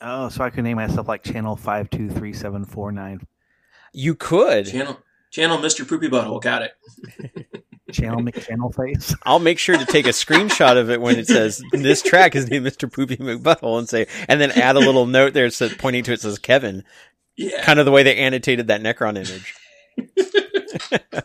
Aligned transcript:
Oh, 0.00 0.28
so 0.28 0.44
I 0.44 0.50
could 0.50 0.64
name 0.64 0.76
myself 0.76 1.08
like 1.08 1.22
Channel 1.22 1.56
Five 1.56 1.90
Two 1.90 2.08
Three 2.08 2.32
Seven 2.32 2.64
Four 2.64 2.92
Nine. 2.92 3.26
You 3.92 4.14
could. 4.14 4.66
Channel 4.66 4.98
Channel 5.30 5.58
Mr. 5.58 5.86
Poopy 5.88 6.08
Butthole. 6.08 6.42
Got 6.42 6.62
it. 6.62 6.72
Channel 7.92 8.20
McChannel 8.22 8.72
Face. 8.74 9.14
I'll 9.24 9.40
make 9.40 9.58
sure 9.58 9.76
to 9.76 9.84
take 9.84 10.06
a 10.06 10.10
screenshot 10.10 10.76
of 10.76 10.90
it 10.90 11.00
when 11.00 11.18
it 11.18 11.26
says 11.26 11.60
this 11.72 12.02
track 12.02 12.36
is 12.36 12.48
named 12.48 12.64
Mr. 12.64 12.92
Poopy 12.92 13.16
McButthole 13.16 13.80
and 13.80 13.88
say, 13.88 14.06
and 14.28 14.40
then 14.40 14.52
add 14.52 14.76
a 14.76 14.78
little 14.78 15.06
note 15.06 15.34
there 15.34 15.50
says, 15.50 15.74
pointing 15.74 16.04
to 16.04 16.12
it 16.12 16.20
says 16.20 16.38
Kevin. 16.38 16.84
Yeah. 17.36 17.64
Kind 17.64 17.80
of 17.80 17.86
the 17.86 17.90
way 17.90 18.04
they 18.04 18.16
annotated 18.16 18.68
that 18.68 18.80
Necron 18.80 19.16
image. 19.16 19.54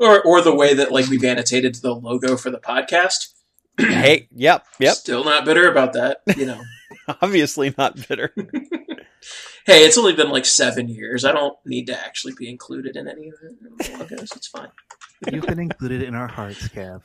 Or 0.00 0.22
or 0.22 0.40
the 0.40 0.54
way 0.54 0.72
that 0.72 0.90
like 0.90 1.08
we've 1.08 1.22
annotated 1.22 1.74
the 1.76 1.94
logo 1.94 2.38
for 2.38 2.50
the 2.50 2.58
podcast. 2.58 3.34
hey, 3.78 4.28
yep, 4.34 4.64
yep. 4.78 4.94
Still 4.94 5.24
not 5.24 5.44
bitter 5.44 5.70
about 5.70 5.92
that. 5.92 6.22
You 6.36 6.46
know. 6.46 6.62
Obviously 7.22 7.74
not 7.76 8.08
bitter. 8.08 8.32
hey, 9.66 9.84
it's 9.84 9.98
only 9.98 10.14
been 10.14 10.30
like 10.30 10.46
seven 10.46 10.88
years. 10.88 11.24
I 11.24 11.32
don't 11.32 11.56
need 11.64 11.86
to 11.86 11.98
actually 11.98 12.34
be 12.38 12.48
included 12.48 12.96
in 12.96 13.08
any 13.08 13.28
of 13.28 13.34
the 13.40 13.98
logos. 13.98 14.32
It's 14.34 14.48
fine. 14.48 14.68
You've 15.30 15.46
been 15.46 15.60
included 15.60 16.02
in 16.02 16.14
our 16.14 16.28
hearts, 16.28 16.68
Kev. 16.68 17.02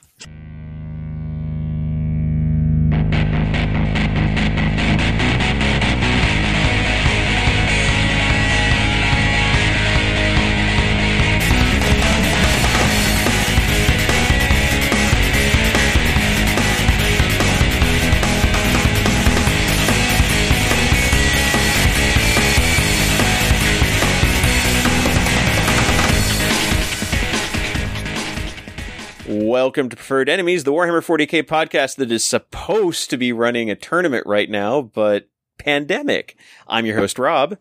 Welcome 29.55 29.87
to 29.87 29.95
Preferred 29.95 30.27
Enemies, 30.27 30.65
the 30.65 30.73
Warhammer 30.73 30.99
40k 30.99 31.43
podcast 31.43 31.95
that 31.95 32.11
is 32.11 32.25
supposed 32.25 33.09
to 33.09 33.15
be 33.15 33.31
running 33.31 33.69
a 33.69 33.75
tournament 33.75 34.27
right 34.27 34.49
now, 34.49 34.81
but 34.81 35.29
pandemic. 35.57 36.35
I'm 36.67 36.85
your 36.85 36.97
host, 36.97 37.17
Rob. 37.17 37.57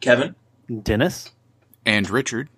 Kevin? 0.00 0.36
Dennis? 0.82 1.30
And 1.84 2.08
Richard. 2.08 2.48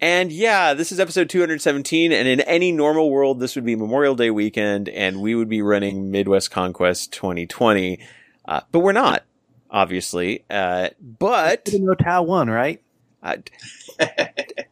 And 0.00 0.32
yeah, 0.32 0.74
this 0.74 0.90
is 0.90 0.98
episode 0.98 1.30
217, 1.30 2.10
and 2.10 2.26
in 2.26 2.40
any 2.40 2.72
normal 2.72 3.08
world, 3.08 3.38
this 3.38 3.54
would 3.54 3.64
be 3.64 3.76
Memorial 3.76 4.16
Day 4.16 4.32
weekend, 4.32 4.88
and 4.88 5.20
we 5.20 5.36
would 5.36 5.48
be 5.48 5.62
running 5.62 6.10
Midwest 6.10 6.50
Conquest 6.50 7.12
2020. 7.12 8.00
Uh, 8.44 8.62
but 8.72 8.80
we're 8.80 8.90
not, 8.90 9.22
obviously. 9.70 10.44
Uh, 10.50 10.88
but. 11.00 11.68
You 11.72 11.78
know 11.78 11.94
Tau 11.94 12.24
won, 12.24 12.50
right? 12.50 12.82
Uh, 13.22 13.36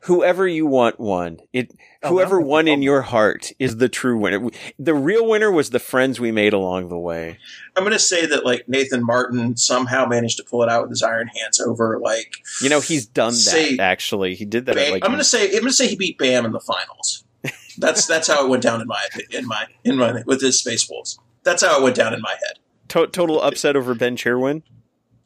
whoever 0.01 0.49
you 0.49 0.67
want 0.67 0.99
won. 0.99 1.39
It 1.53 1.73
whoever 2.07 2.41
won 2.41 2.67
in 2.69 2.83
your 2.83 3.03
heart 3.03 3.53
is 3.59 3.77
the 3.77 3.89
true 3.89 4.17
winner. 4.17 4.49
The 4.79 4.95
real 4.95 5.27
winner 5.27 5.51
was 5.51 5.71
the 5.71 5.79
friends 5.79 6.19
we 6.19 6.33
made 6.33 6.53
along 6.53 6.89
the 6.89 6.99
way. 6.99 7.39
I'm 7.77 7.83
going 7.83 7.93
to 7.93 7.99
say 7.99 8.27
that 8.27 8.45
like 8.45 8.69
Nathan 8.69 9.05
Martin 9.05 9.57
somehow 9.57 10.07
managed 10.07 10.39
to 10.39 10.45
pull 10.45 10.63
it 10.63 10.69
out 10.69 10.83
with 10.83 10.91
his 10.91 11.03
iron 11.03 11.29
hands 11.29 11.61
over 11.61 11.99
like 11.99 12.37
you 12.63 12.69
know 12.69 12.81
he's 12.81 13.07
done 13.07 13.33
say, 13.33 13.77
that 13.77 13.83
actually. 13.83 14.35
He 14.35 14.45
did 14.45 14.67
that. 14.67 14.75
Bam, 14.75 14.93
like, 14.93 15.05
I'm 15.05 15.11
going 15.11 15.19
to 15.19 15.25
say 15.25 15.47
I'm 15.47 15.53
going 15.53 15.67
to 15.67 15.73
say 15.73 15.89
he 15.89 15.97
beat 15.97 16.19
Bam 16.19 16.45
in 16.45 16.53
the 16.53 16.61
finals. 16.61 17.25
That's 17.79 18.07
that's 18.07 18.29
how 18.29 18.45
it 18.45 18.51
went 18.51 18.63
down 18.63 18.83
in 18.83 18.87
my 18.87 19.07
in 19.31 19.47
my 19.47 19.67
in 19.85 19.97
my 19.97 20.23
with 20.27 20.43
his 20.43 20.59
Space 20.59 20.89
Wolves. 20.91 21.19
That's 21.43 21.63
how 21.63 21.79
it 21.79 21.83
went 21.83 21.97
down 21.97 22.13
in 22.13 22.21
my 22.21 22.33
head. 22.33 22.59
To- 22.89 23.07
total 23.07 23.41
upset 23.41 23.77
over 23.77 23.95
Ben 23.95 24.17
Cherwin. 24.17 24.63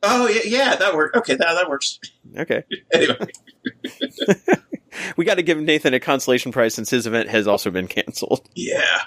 Oh 0.05 0.29
yeah, 0.29 0.43
yeah, 0.45 0.77
that 0.77 0.95
worked. 0.95 1.17
Okay, 1.17 1.35
that 1.35 1.55
that 1.55 1.69
works. 1.69 1.99
Okay. 2.37 2.63
anyway, 2.93 3.17
we 5.17 5.25
got 5.25 5.37
to 5.37 5.43
give 5.43 5.59
Nathan 5.59 5.95
a 5.95 6.01
consolation 6.01 6.53
prize 6.53 6.75
since 6.75 6.91
his 6.91 7.07
event 7.07 7.29
has 7.29 7.47
also 7.47 7.71
been 7.71 7.89
canceled. 7.89 8.49
Yeah. 8.55 9.03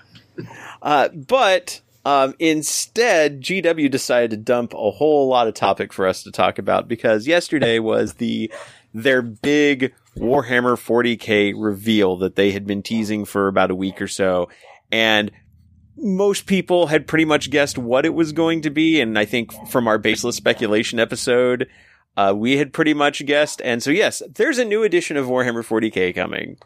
Uh, 0.82 1.10
but 1.10 1.82
um, 2.06 2.36
instead, 2.40 3.42
GW 3.42 3.92
decided 3.92 4.32
to 4.32 4.38
dump 4.38 4.74
a 4.74 4.92
whole 4.92 5.28
lot 5.28 5.48
of 5.48 5.54
topic 5.54 5.92
for 5.92 6.08
us 6.08 6.24
to 6.24 6.32
talk 6.32 6.58
about 6.60 6.88
because 6.88 7.28
yesterday 7.28 7.80
was 7.80 8.14
the 8.14 8.52
their 8.94 9.22
big 9.22 9.94
Warhammer 10.16 10.76
40k 10.76 11.54
reveal 11.56 12.18
that 12.18 12.36
they 12.36 12.52
had 12.52 12.66
been 12.66 12.82
teasing 12.82 13.26
for 13.26 13.48
about 13.48 13.72
a 13.72 13.76
week 13.76 14.02
or 14.02 14.08
so, 14.08 14.50
and 14.92 15.32
most 15.98 16.46
people 16.46 16.88
had 16.88 17.08
pretty 17.08 17.26
much 17.26 17.50
guessed 17.50 17.78
what 17.78 18.06
it 18.06 18.14
was 18.14 18.32
going 18.32 18.62
to 18.62 18.70
be. 18.70 19.02
And 19.02 19.18
I 19.18 19.26
think 19.26 19.52
from 19.68 19.88
our 19.88 19.98
baseless 19.98 20.36
speculation 20.36 21.00
episode, 21.00 21.68
uh, 22.18 22.34
we 22.36 22.58
had 22.58 22.74
pretty 22.74 22.94
much 22.94 23.26
guessed. 23.26 23.62
And 23.64 23.82
so, 23.82 23.92
yes, 23.92 24.22
there's 24.36 24.58
a 24.58 24.66
new 24.66 24.84
edition 24.84 25.16
of 25.16 25.28
Warhammer 25.28 25.66
40k 25.66 26.14
coming. 26.14 26.58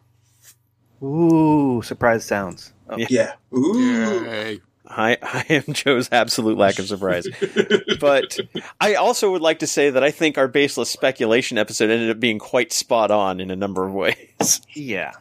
Ooh, 1.04 1.82
surprise 1.84 2.26
sounds. 2.26 2.74
Oh. 2.90 2.98
Yeah. 2.98 3.34
Ooh. 3.54 4.26
Yay. 4.26 4.62
I, 4.88 5.18
I 5.22 5.46
am 5.50 5.74
Joe's 5.74 6.10
absolute 6.12 6.58
lack 6.58 6.80
of 6.80 6.88
surprise. 6.88 7.28
but 8.00 8.40
I 8.80 8.96
also 8.96 9.32
would 9.32 9.42
like 9.42 9.60
to 9.60 9.68
say 9.68 9.90
that 9.90 10.04
I 10.04 10.12
think 10.12 10.38
our 10.38 10.48
baseless 10.48 10.90
speculation 10.90 11.58
episode 11.58 11.90
ended 11.90 12.10
up 12.10 12.20
being 12.20 12.40
quite 12.40 12.74
spot 12.74 13.12
on 13.12 13.40
in 13.40 13.52
a 13.52 13.56
number 13.56 13.86
of 13.86 13.94
ways. 13.94 14.62
Yeah 14.74 15.14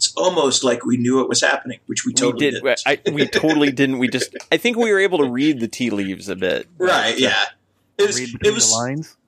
it's 0.00 0.14
almost 0.16 0.64
like 0.64 0.86
we 0.86 0.96
knew 0.96 1.20
it 1.20 1.28
was 1.28 1.42
happening, 1.42 1.78
which 1.84 2.06
we 2.06 2.14
totally 2.14 2.46
we 2.46 2.50
did. 2.52 2.62
Didn't. 2.62 2.82
I, 2.86 3.12
we 3.12 3.26
totally 3.26 3.70
didn't. 3.70 3.98
We 3.98 4.08
just. 4.08 4.34
I 4.50 4.56
think 4.56 4.78
we 4.78 4.90
were 4.90 4.98
able 4.98 5.18
to 5.18 5.28
read 5.28 5.60
the 5.60 5.68
tea 5.68 5.90
leaves 5.90 6.30
a 6.30 6.36
bit. 6.36 6.66
Right. 6.78 7.18
Yeah. 7.18 7.44
It 7.98 8.06
was. 8.06 8.18
Read 8.18 8.38
it 8.42 8.54
was. 8.54 8.72
lines. 8.72 9.18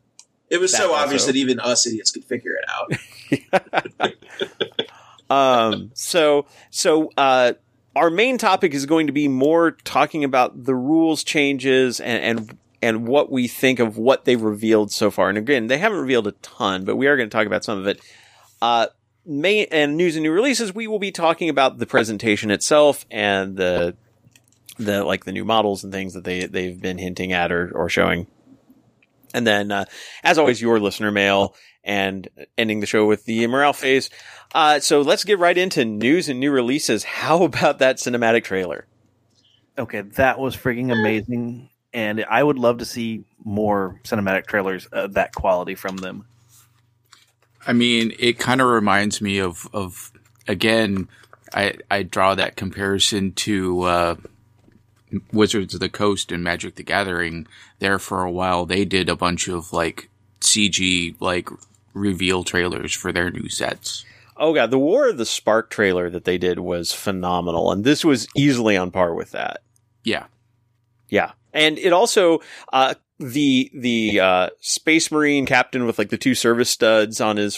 It 0.52 0.60
was 0.60 0.76
so 0.76 0.92
obvious 0.92 1.24
that 1.24 1.34
even 1.34 1.58
us 1.58 1.86
idiots 1.86 2.10
could 2.10 2.24
figure 2.24 2.52
it 2.52 4.00
out. 4.00 4.12
um. 5.30 5.90
So. 5.94 6.46
So. 6.70 7.10
Uh. 7.16 7.54
Our 7.94 8.08
main 8.08 8.38
topic 8.38 8.72
is 8.72 8.86
going 8.86 9.06
to 9.08 9.12
be 9.12 9.28
more 9.28 9.72
talking 9.72 10.24
about 10.24 10.64
the 10.64 10.74
rules 10.74 11.22
changes 11.24 12.00
and, 12.00 12.38
and 12.38 12.58
and 12.80 13.06
what 13.06 13.30
we 13.30 13.48
think 13.48 13.78
of 13.78 13.96
what 13.96 14.24
they've 14.24 14.40
revealed 14.40 14.90
so 14.90 15.10
far. 15.10 15.28
And 15.28 15.38
again, 15.38 15.68
they 15.68 15.78
haven't 15.78 15.98
revealed 15.98 16.26
a 16.26 16.32
ton, 16.32 16.84
but 16.84 16.96
we 16.96 17.06
are 17.06 17.16
going 17.16 17.28
to 17.28 17.34
talk 17.34 17.46
about 17.46 17.64
some 17.64 17.78
of 17.78 17.86
it. 17.86 18.00
Uh, 18.60 18.86
main 19.24 19.66
and 19.70 19.96
news 19.96 20.16
and 20.16 20.22
new 20.22 20.32
releases, 20.32 20.74
we 20.74 20.86
will 20.86 20.98
be 20.98 21.12
talking 21.12 21.48
about 21.48 21.78
the 21.78 21.86
presentation 21.86 22.50
itself 22.50 23.06
and 23.10 23.56
the 23.56 23.96
the 24.78 25.04
like 25.04 25.24
the 25.24 25.32
new 25.32 25.44
models 25.44 25.84
and 25.84 25.92
things 25.92 26.14
that 26.14 26.24
they 26.24 26.46
they've 26.46 26.80
been 26.80 26.98
hinting 26.98 27.32
at 27.32 27.52
or 27.52 27.70
or 27.74 27.88
showing. 27.88 28.26
And 29.34 29.46
then, 29.46 29.70
uh, 29.70 29.84
as 30.22 30.38
always, 30.38 30.60
your 30.60 30.78
listener 30.80 31.10
mail 31.10 31.54
and 31.84 32.28
ending 32.56 32.80
the 32.80 32.86
show 32.86 33.06
with 33.06 33.24
the 33.24 33.46
morale 33.46 33.72
phase. 33.72 34.10
Uh, 34.54 34.78
so 34.80 35.00
let's 35.00 35.24
get 35.24 35.38
right 35.38 35.56
into 35.56 35.84
news 35.84 36.28
and 36.28 36.38
new 36.38 36.50
releases. 36.50 37.04
How 37.22 37.42
about 37.42 37.78
that 37.78 37.96
cinematic 37.96 38.44
trailer? 38.44 38.86
Okay, 39.78 40.02
that 40.02 40.38
was 40.38 40.54
freaking 40.54 40.92
amazing, 40.92 41.70
and 41.94 42.22
I 42.28 42.42
would 42.42 42.58
love 42.58 42.78
to 42.78 42.84
see 42.84 43.24
more 43.42 43.98
cinematic 44.04 44.46
trailers 44.46 44.84
of 44.86 45.14
that 45.14 45.34
quality 45.34 45.74
from 45.74 45.96
them. 45.96 46.26
I 47.66 47.72
mean, 47.72 48.12
it 48.18 48.38
kind 48.38 48.60
of 48.60 48.66
reminds 48.66 49.22
me 49.22 49.38
of, 49.38 49.66
of 49.72 50.12
again, 50.46 51.08
I, 51.54 51.76
I 51.90 52.02
draw 52.02 52.34
that 52.34 52.56
comparison 52.56 53.32
to, 53.32 53.82
uh, 53.82 54.16
Wizards 55.32 55.74
of 55.74 55.80
the 55.80 55.88
Coast 55.88 56.32
and 56.32 56.42
Magic 56.42 56.76
the 56.76 56.82
Gathering. 56.82 57.46
There 57.78 57.98
for 57.98 58.22
a 58.22 58.30
while, 58.30 58.66
they 58.66 58.84
did 58.84 59.08
a 59.08 59.16
bunch 59.16 59.48
of 59.48 59.72
like 59.72 60.08
CG, 60.40 61.14
like 61.20 61.48
reveal 61.94 62.44
trailers 62.44 62.92
for 62.92 63.12
their 63.12 63.30
new 63.30 63.48
sets. 63.48 64.04
Oh 64.36 64.54
god, 64.54 64.70
the 64.70 64.78
War 64.78 65.08
of 65.08 65.18
the 65.18 65.26
Spark 65.26 65.70
trailer 65.70 66.10
that 66.10 66.24
they 66.24 66.38
did 66.38 66.58
was 66.58 66.92
phenomenal, 66.92 67.70
and 67.70 67.84
this 67.84 68.04
was 68.04 68.26
easily 68.36 68.76
on 68.76 68.90
par 68.90 69.14
with 69.14 69.32
that. 69.32 69.62
Yeah. 70.04 70.26
Yeah. 71.08 71.32
And 71.52 71.78
it 71.78 71.92
also, 71.92 72.40
uh, 72.72 72.94
the 73.18 73.70
the 73.74 74.20
uh, 74.20 74.48
space 74.60 75.12
marine 75.12 75.46
captain 75.46 75.86
with 75.86 75.98
like 75.98 76.08
the 76.08 76.18
two 76.18 76.34
service 76.34 76.70
studs 76.70 77.20
on 77.20 77.36
his 77.36 77.56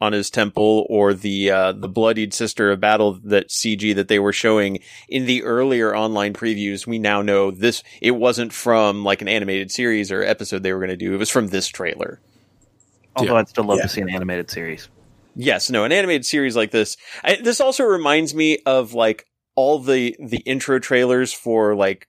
on 0.00 0.12
his 0.12 0.30
temple 0.30 0.86
or 0.88 1.12
the 1.14 1.50
uh, 1.50 1.72
the 1.72 1.88
bloodied 1.88 2.32
sister 2.32 2.70
of 2.70 2.80
battle 2.80 3.18
that 3.24 3.48
CG 3.48 3.94
that 3.94 4.08
they 4.08 4.18
were 4.18 4.32
showing 4.32 4.80
in 5.08 5.26
the 5.26 5.42
earlier 5.42 5.94
online 5.94 6.32
previews. 6.32 6.86
We 6.86 6.98
now 6.98 7.22
know 7.22 7.50
this 7.50 7.82
it 8.00 8.12
wasn't 8.12 8.52
from 8.52 9.04
like 9.04 9.22
an 9.22 9.28
animated 9.28 9.70
series 9.70 10.12
or 10.12 10.22
episode 10.22 10.62
they 10.62 10.72
were 10.72 10.80
going 10.80 10.90
to 10.90 10.96
do. 10.96 11.14
It 11.14 11.18
was 11.18 11.30
from 11.30 11.48
this 11.48 11.68
trailer. 11.68 12.20
Although 13.16 13.32
yeah. 13.32 13.40
I'd 13.40 13.48
still 13.48 13.64
love 13.64 13.78
yeah. 13.78 13.82
to 13.84 13.88
see 13.88 14.00
an 14.00 14.10
animated 14.10 14.50
series. 14.50 14.88
Yes 15.34 15.70
no 15.70 15.84
an 15.84 15.92
animated 15.92 16.26
series 16.26 16.56
like 16.56 16.70
this. 16.70 16.96
I, 17.24 17.36
this 17.36 17.60
also 17.60 17.84
reminds 17.84 18.34
me 18.34 18.58
of 18.66 18.94
like 18.94 19.26
all 19.58 19.80
the 19.80 20.14
the 20.20 20.38
intro 20.38 20.78
trailers 20.78 21.32
for 21.32 21.74
like 21.74 22.06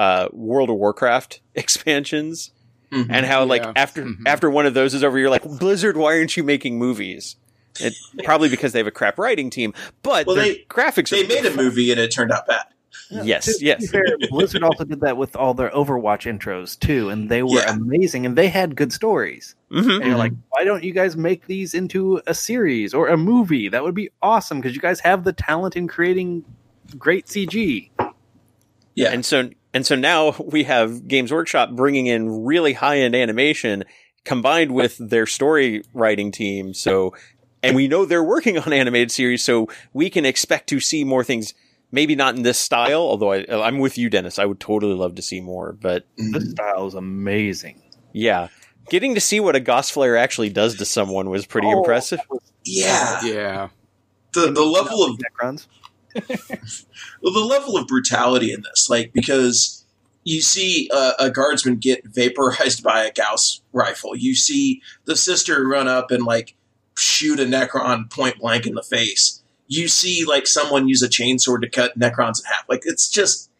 uh, 0.00 0.26
World 0.32 0.68
of 0.68 0.74
Warcraft 0.74 1.40
expansions, 1.54 2.50
mm-hmm. 2.92 3.10
and 3.10 3.26
how 3.26 3.44
like 3.44 3.62
yeah. 3.62 3.72
after 3.76 4.04
mm-hmm. 4.04 4.26
after 4.26 4.50
one 4.50 4.66
of 4.66 4.74
those 4.74 4.94
is 4.94 5.02
over, 5.02 5.18
you're 5.18 5.30
like 5.30 5.44
Blizzard, 5.44 5.96
why 5.96 6.16
aren't 6.18 6.36
you 6.36 6.44
making 6.44 6.78
movies? 6.78 7.36
It, 7.80 7.94
probably 8.24 8.50
because 8.50 8.72
they 8.72 8.80
have 8.80 8.86
a 8.86 8.92
crap 8.92 9.18
writing 9.18 9.48
team, 9.48 9.72
but 10.02 10.26
well, 10.26 10.36
they, 10.36 10.64
graphics. 10.68 11.08
They 11.08 11.26
made 11.26 11.46
a 11.46 11.56
movie 11.56 11.90
and 11.90 11.98
it 11.98 12.08
turned 12.08 12.30
out 12.30 12.46
bad. 12.46 12.66
Yes, 13.10 13.46
To- 13.46 13.58
to 13.58 13.64
yes. 13.64 13.80
be 13.80 13.86
fair, 13.86 14.04
Blizzard 14.30 14.62
also 14.62 14.84
did 14.84 15.00
that 15.00 15.16
with 15.16 15.36
all 15.36 15.54
their 15.54 15.70
Overwatch 15.70 16.30
intros 16.30 16.78
too, 16.78 17.10
and 17.10 17.30
they 17.30 17.42
were 17.42 17.60
Yeah. 17.60 17.74
amazing, 17.74 18.26
and 18.26 18.36
they 18.36 18.48
had 18.48 18.76
good 18.76 18.92
stories. 18.92 19.54
hmm 19.70 19.90
And 19.90 20.04
you're 20.04 20.16
like, 20.16 20.32
why 20.50 20.64
don't 20.64 20.84
you 20.84 20.92
guys 20.92 21.16
make 21.16 21.46
these 21.46 21.74
into 21.74 22.20
a 22.26 22.34
series 22.34 22.94
or 22.94 23.08
a 23.08 23.16
movie? 23.16 23.68
That 23.68 23.82
would 23.82 23.94
be 23.94 24.10
awesome 24.22 24.60
because 24.60 24.74
you 24.74 24.80
guys 24.80 25.00
have 25.00 25.24
the 25.24 25.32
talent 25.32 25.76
in 25.76 25.88
creating 25.88 26.44
great 26.98 27.26
CG. 27.26 27.90
Yeah. 28.94 29.10
And 29.12 29.24
so 29.24 29.50
and 29.74 29.86
so 29.86 29.94
now 29.94 30.34
we 30.38 30.64
have 30.64 31.06
Games 31.08 31.32
Workshop 31.32 31.70
bringing 31.72 32.06
in 32.06 32.44
really 32.44 32.72
high 32.74 32.98
end 32.98 33.14
animation 33.14 33.84
combined 34.24 34.72
with 34.72 34.96
their 34.98 35.26
story 35.26 35.82
writing 35.94 36.30
team. 36.32 36.74
So 36.74 37.14
and 37.62 37.76
we 37.76 37.88
know 37.88 38.04
they're 38.04 38.24
working 38.24 38.58
on 38.58 38.72
animated 38.72 39.10
series, 39.12 39.44
so 39.44 39.68
we 39.92 40.10
can 40.10 40.24
expect 40.24 40.68
to 40.70 40.80
see 40.80 41.04
more 41.04 41.24
things. 41.24 41.54
Maybe 41.94 42.14
not 42.14 42.34
in 42.36 42.42
this 42.42 42.58
style, 42.58 43.02
although 43.02 43.32
I, 43.32 43.44
I'm 43.50 43.78
with 43.78 43.98
you, 43.98 44.08
Dennis. 44.08 44.38
I 44.38 44.46
would 44.46 44.58
totally 44.60 44.94
love 44.94 45.14
to 45.16 45.22
see 45.22 45.40
more, 45.42 45.72
but 45.72 46.06
This 46.16 46.26
mm-hmm. 46.26 46.50
style 46.50 46.86
is 46.86 46.94
amazing. 46.94 47.82
yeah, 48.14 48.48
getting 48.88 49.14
to 49.14 49.20
see 49.20 49.40
what 49.40 49.54
a 49.56 49.60
Gauss 49.60 49.92
Flayer 49.92 50.18
actually 50.18 50.48
does 50.48 50.76
to 50.76 50.86
someone 50.86 51.28
was 51.28 51.44
pretty 51.44 51.66
Oh, 51.68 51.78
impressive. 51.80 52.20
Yeah. 52.64 53.22
Yeah. 53.24 53.68
The 54.32 54.50
the 54.50 54.62
level 54.64 55.04
of 55.04 55.18
Necrons. 55.18 55.66
well, 57.22 57.32
the 57.32 57.46
level 57.46 57.76
of 57.76 57.86
brutality 57.86 58.52
in 58.52 58.62
this, 58.62 58.88
like 58.90 59.12
because 59.12 59.84
you 60.24 60.40
see 60.40 60.88
uh, 60.92 61.12
a 61.18 61.30
guardsman 61.30 61.76
get 61.76 62.04
vaporized 62.04 62.82
by 62.82 63.04
a 63.04 63.12
Gauss 63.12 63.60
rifle, 63.72 64.16
you 64.16 64.34
see 64.34 64.82
the 65.04 65.16
sister 65.16 65.66
run 65.66 65.88
up 65.88 66.10
and 66.10 66.24
like 66.24 66.54
shoot 66.96 67.40
a 67.40 67.44
Necron 67.44 68.10
point 68.10 68.38
blank 68.38 68.66
in 68.66 68.74
the 68.74 68.82
face. 68.82 69.42
You 69.66 69.88
see 69.88 70.24
like 70.24 70.46
someone 70.46 70.88
use 70.88 71.02
a 71.02 71.08
chainsaw 71.08 71.60
to 71.60 71.68
cut 71.68 71.98
Necrons 71.98 72.40
in 72.40 72.44
half. 72.46 72.64
Like 72.68 72.82
it's 72.84 73.08
just 73.08 73.50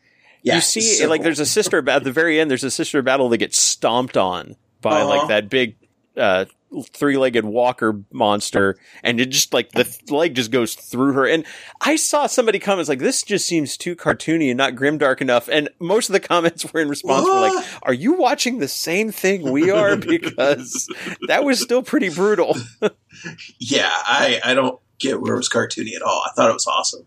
yeah. 0.43 0.57
you 0.57 0.61
see, 0.61 1.07
like, 1.07 1.23
there's 1.23 1.39
a 1.39 1.47
sister 1.47 1.89
at 1.89 2.05
the 2.05 2.13
very 2.13 2.41
end. 2.41 2.51
There's 2.51 2.65
a 2.65 2.71
sister 2.71 3.01
battle 3.01 3.29
that 3.29 3.39
gets 3.39 3.59
stomped 3.59 4.17
on 4.17 4.57
by 4.81 5.01
Uh-huh. 5.01 5.09
like 5.09 5.29
that 5.29 5.49
big 5.49 5.77
uh, 6.17 6.47
three-legged 6.93 7.45
walker 7.45 8.03
monster, 8.13 8.77
and 9.03 9.21
it 9.21 9.27
just 9.27 9.53
like 9.53 9.73
the 9.73 9.85
th- 9.85 10.11
leg 10.11 10.35
just 10.35 10.51
goes 10.51 10.75
through 10.75 11.13
her. 11.13 11.27
And 11.27 11.45
I 11.81 11.97
saw 11.97 12.27
somebody 12.27 12.59
comments 12.59 12.89
like, 12.89 12.99
"This 12.99 13.23
just 13.23 13.47
seems 13.47 13.77
too 13.77 13.97
cartoony 13.97 14.49
and 14.51 14.59
not 14.59 14.75
grimdark 14.75 15.21
enough." 15.21 15.49
And 15.49 15.69
most 15.79 16.09
of 16.09 16.13
the 16.13 16.21
comments 16.21 16.65
were 16.73 16.81
in 16.81 16.89
response 16.89 17.27
were 17.27 17.41
like, 17.41 17.67
"Are 17.83 17.95
you 17.95 18.15
watching 18.15 18.59
the 18.59 18.69
same 18.69 19.13
thing 19.13 19.51
we 19.51 19.71
are?" 19.71 19.97
Because 20.13 20.89
that 21.29 21.45
was 21.45 21.61
still 21.61 21.83
pretty 21.83 22.09
brutal. 22.09 22.57
yeah. 23.59 23.91
I 23.91 24.41
I 24.45 24.55
don't 24.55 24.79
get 24.99 25.21
where 25.21 25.35
it 25.35 25.39
was 25.39 25.49
cartoony 25.49 25.95
at 25.95 26.03
all. 26.03 26.23
I 26.27 26.33
thought 26.35 26.51
it 26.51 26.55
was 26.55 26.67
awesome. 26.67 27.07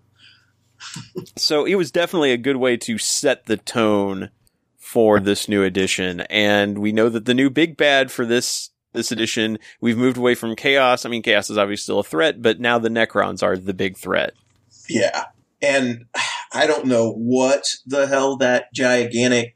So 1.36 1.66
it 1.66 1.76
was 1.76 1.92
definitely 1.92 2.32
a 2.32 2.38
good 2.38 2.58
way 2.58 2.78
to 2.78 2.98
set 2.98 3.46
the 3.46 3.58
tone 3.58 4.30
for 4.78 5.20
this 5.20 5.50
new 5.50 5.64
edition. 5.64 6.22
And 6.22 6.78
we 6.78 6.92
know 6.92 7.10
that 7.10 7.26
the 7.26 7.34
new 7.34 7.50
big 7.50 7.76
bad 7.76 8.12
for 8.12 8.26
this 8.26 8.70
this 8.96 9.12
edition, 9.12 9.60
we've 9.82 9.98
moved 9.98 10.18
away 10.18 10.36
from 10.36 10.56
chaos. 10.56 11.06
I 11.06 11.10
mean, 11.10 11.22
chaos 11.22 11.50
is 11.50 11.58
obviously 11.58 11.84
still 11.84 12.00
a 12.00 12.04
threat, 12.04 12.42
but 12.42 12.60
now 12.60 12.80
the 12.80 12.90
Necrons 12.90 13.44
are 13.44 13.58
the 13.58 13.74
big 13.74 13.98
threat. 13.98 14.34
Yeah. 14.90 15.26
And 15.62 16.06
I 16.54 16.68
don't 16.68 16.86
know 16.86 17.12
what 17.12 17.64
the 17.86 18.08
hell 18.08 18.38
that 18.38 18.74
gigantic 18.74 19.56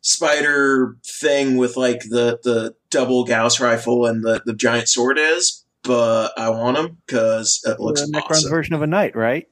spider 0.00 0.96
thing 1.04 1.56
with 1.56 1.76
like 1.76 2.00
the, 2.00 2.38
the 2.42 2.74
double 2.90 3.24
Gauss 3.24 3.58
rifle 3.60 4.06
and 4.06 4.22
the, 4.22 4.42
the 4.44 4.52
giant 4.54 4.88
sword 4.88 5.18
is, 5.18 5.64
but 5.82 6.32
I 6.36 6.50
want 6.50 6.76
them 6.76 6.98
because 7.06 7.62
it 7.66 7.80
looks 7.80 8.02
the 8.02 8.08
Necron's 8.08 8.38
awesome. 8.38 8.50
version 8.50 8.74
of 8.74 8.82
a 8.82 8.86
knight, 8.86 9.16
right? 9.16 9.48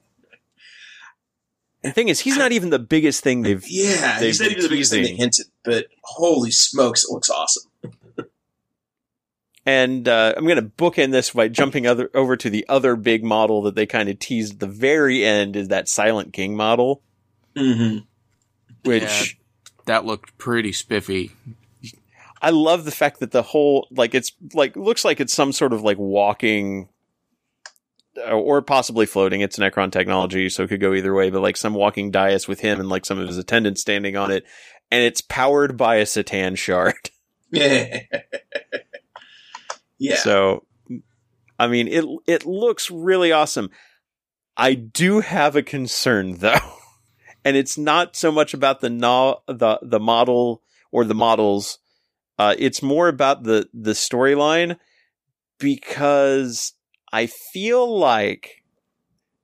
The 1.81 1.91
thing 1.91 2.07
is, 2.07 2.21
he's 2.21 2.37
not 2.37 2.53
even 2.53 2.69
the 2.69 2.79
biggest 2.79 3.23
thing 3.23 3.41
they've. 3.41 3.63
Yeah, 3.67 4.17
They've 4.19 4.27
he's 4.27 4.39
not 4.39 4.45
been 4.49 4.51
even 4.57 4.63
the 4.63 4.69
biggest 4.69 4.91
thing 4.91 5.01
they 5.01 5.07
teasing. 5.09 5.17
hinted, 5.17 5.45
but 5.65 5.87
holy 6.03 6.51
smokes, 6.51 7.03
it 7.03 7.11
looks 7.11 7.29
awesome. 7.29 7.63
And 9.65 10.07
uh, 10.07 10.33
I'm 10.35 10.43
going 10.45 10.57
to 10.57 10.61
bookend 10.63 11.11
this 11.11 11.31
by 11.31 11.47
jumping 11.47 11.87
other 11.87 12.09
over 12.13 12.35
to 12.35 12.49
the 12.49 12.65
other 12.67 12.95
big 12.97 13.23
model 13.23 13.61
that 13.63 13.75
they 13.75 13.85
kind 13.85 14.09
of 14.09 14.19
teased 14.19 14.55
at 14.55 14.59
the 14.59 14.67
very 14.67 15.23
end 15.23 15.55
is 15.55 15.69
that 15.69 15.87
Silent 15.87 16.33
King 16.33 16.55
model, 16.55 17.01
Mm-hmm. 17.55 17.99
which. 18.83 19.03
Yeah. 19.03 19.25
That 19.85 20.05
looked 20.05 20.37
pretty 20.37 20.71
spiffy. 20.71 21.31
I 22.41 22.51
love 22.51 22.85
the 22.85 22.91
fact 22.91 23.19
that 23.19 23.31
the 23.31 23.41
whole 23.41 23.85
like 23.91 24.15
it's 24.15 24.31
like 24.53 24.77
looks 24.77 25.03
like 25.03 25.19
it's 25.19 25.33
some 25.33 25.51
sort 25.51 25.73
of 25.73 25.81
like 25.81 25.97
walking 25.97 26.87
uh, 28.17 28.31
or 28.31 28.61
possibly 28.61 29.05
floating. 29.05 29.41
It's 29.41 29.57
Necron 29.59 29.91
technology, 29.91 30.47
so 30.47 30.63
it 30.63 30.69
could 30.69 30.79
go 30.79 30.93
either 30.93 31.13
way. 31.13 31.29
But 31.29 31.41
like 31.41 31.57
some 31.57 31.73
walking 31.73 32.11
dais 32.11 32.47
with 32.47 32.61
him 32.61 32.79
and 32.79 32.87
like 32.87 33.05
some 33.05 33.19
of 33.19 33.27
his 33.27 33.37
attendants 33.37 33.81
standing 33.81 34.15
on 34.15 34.31
it, 34.31 34.45
and 34.89 35.03
it's 35.03 35.19
powered 35.19 35.75
by 35.75 35.95
a 35.95 36.03
C'tan 36.05 36.57
shard. 36.57 37.09
Yeah. 37.51 37.99
yeah. 40.03 40.17
So, 40.17 40.65
I 41.57 41.67
mean, 41.67 41.87
it 41.87 42.05
it 42.27 42.45
looks 42.45 42.91
really 42.91 43.31
awesome. 43.31 43.69
I 44.57 44.73
do 44.73 45.21
have 45.21 45.55
a 45.55 45.63
concern 45.63 46.33
though, 46.39 46.57
and 47.45 47.55
it's 47.55 47.77
not 47.77 48.15
so 48.15 48.31
much 48.31 48.53
about 48.53 48.81
the 48.81 48.89
no, 48.89 49.39
the 49.47 49.79
the 49.81 49.99
model 49.99 50.61
or 50.91 51.05
the 51.05 51.15
models. 51.15 51.79
Uh, 52.37 52.55
it's 52.57 52.81
more 52.81 53.07
about 53.07 53.43
the 53.43 53.69
the 53.73 53.91
storyline 53.91 54.77
because 55.57 56.73
I 57.11 57.27
feel 57.27 57.97
like 57.97 58.63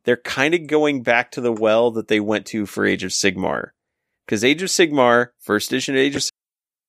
they're 0.03 0.17
kind 0.17 0.53
of 0.53 0.67
going 0.67 1.03
back 1.03 1.31
to 1.31 1.41
the 1.41 1.53
well 1.53 1.91
that 1.91 2.07
they 2.09 2.19
went 2.19 2.47
to 2.47 2.65
for 2.65 2.85
Age 2.85 3.03
of 3.03 3.11
Sigmar. 3.11 3.69
Because 4.25 4.43
Age 4.43 4.61
of 4.61 4.69
Sigmar, 4.69 5.29
first 5.39 5.71
edition 5.71 5.95
Age 5.95 6.15
of 6.15 6.23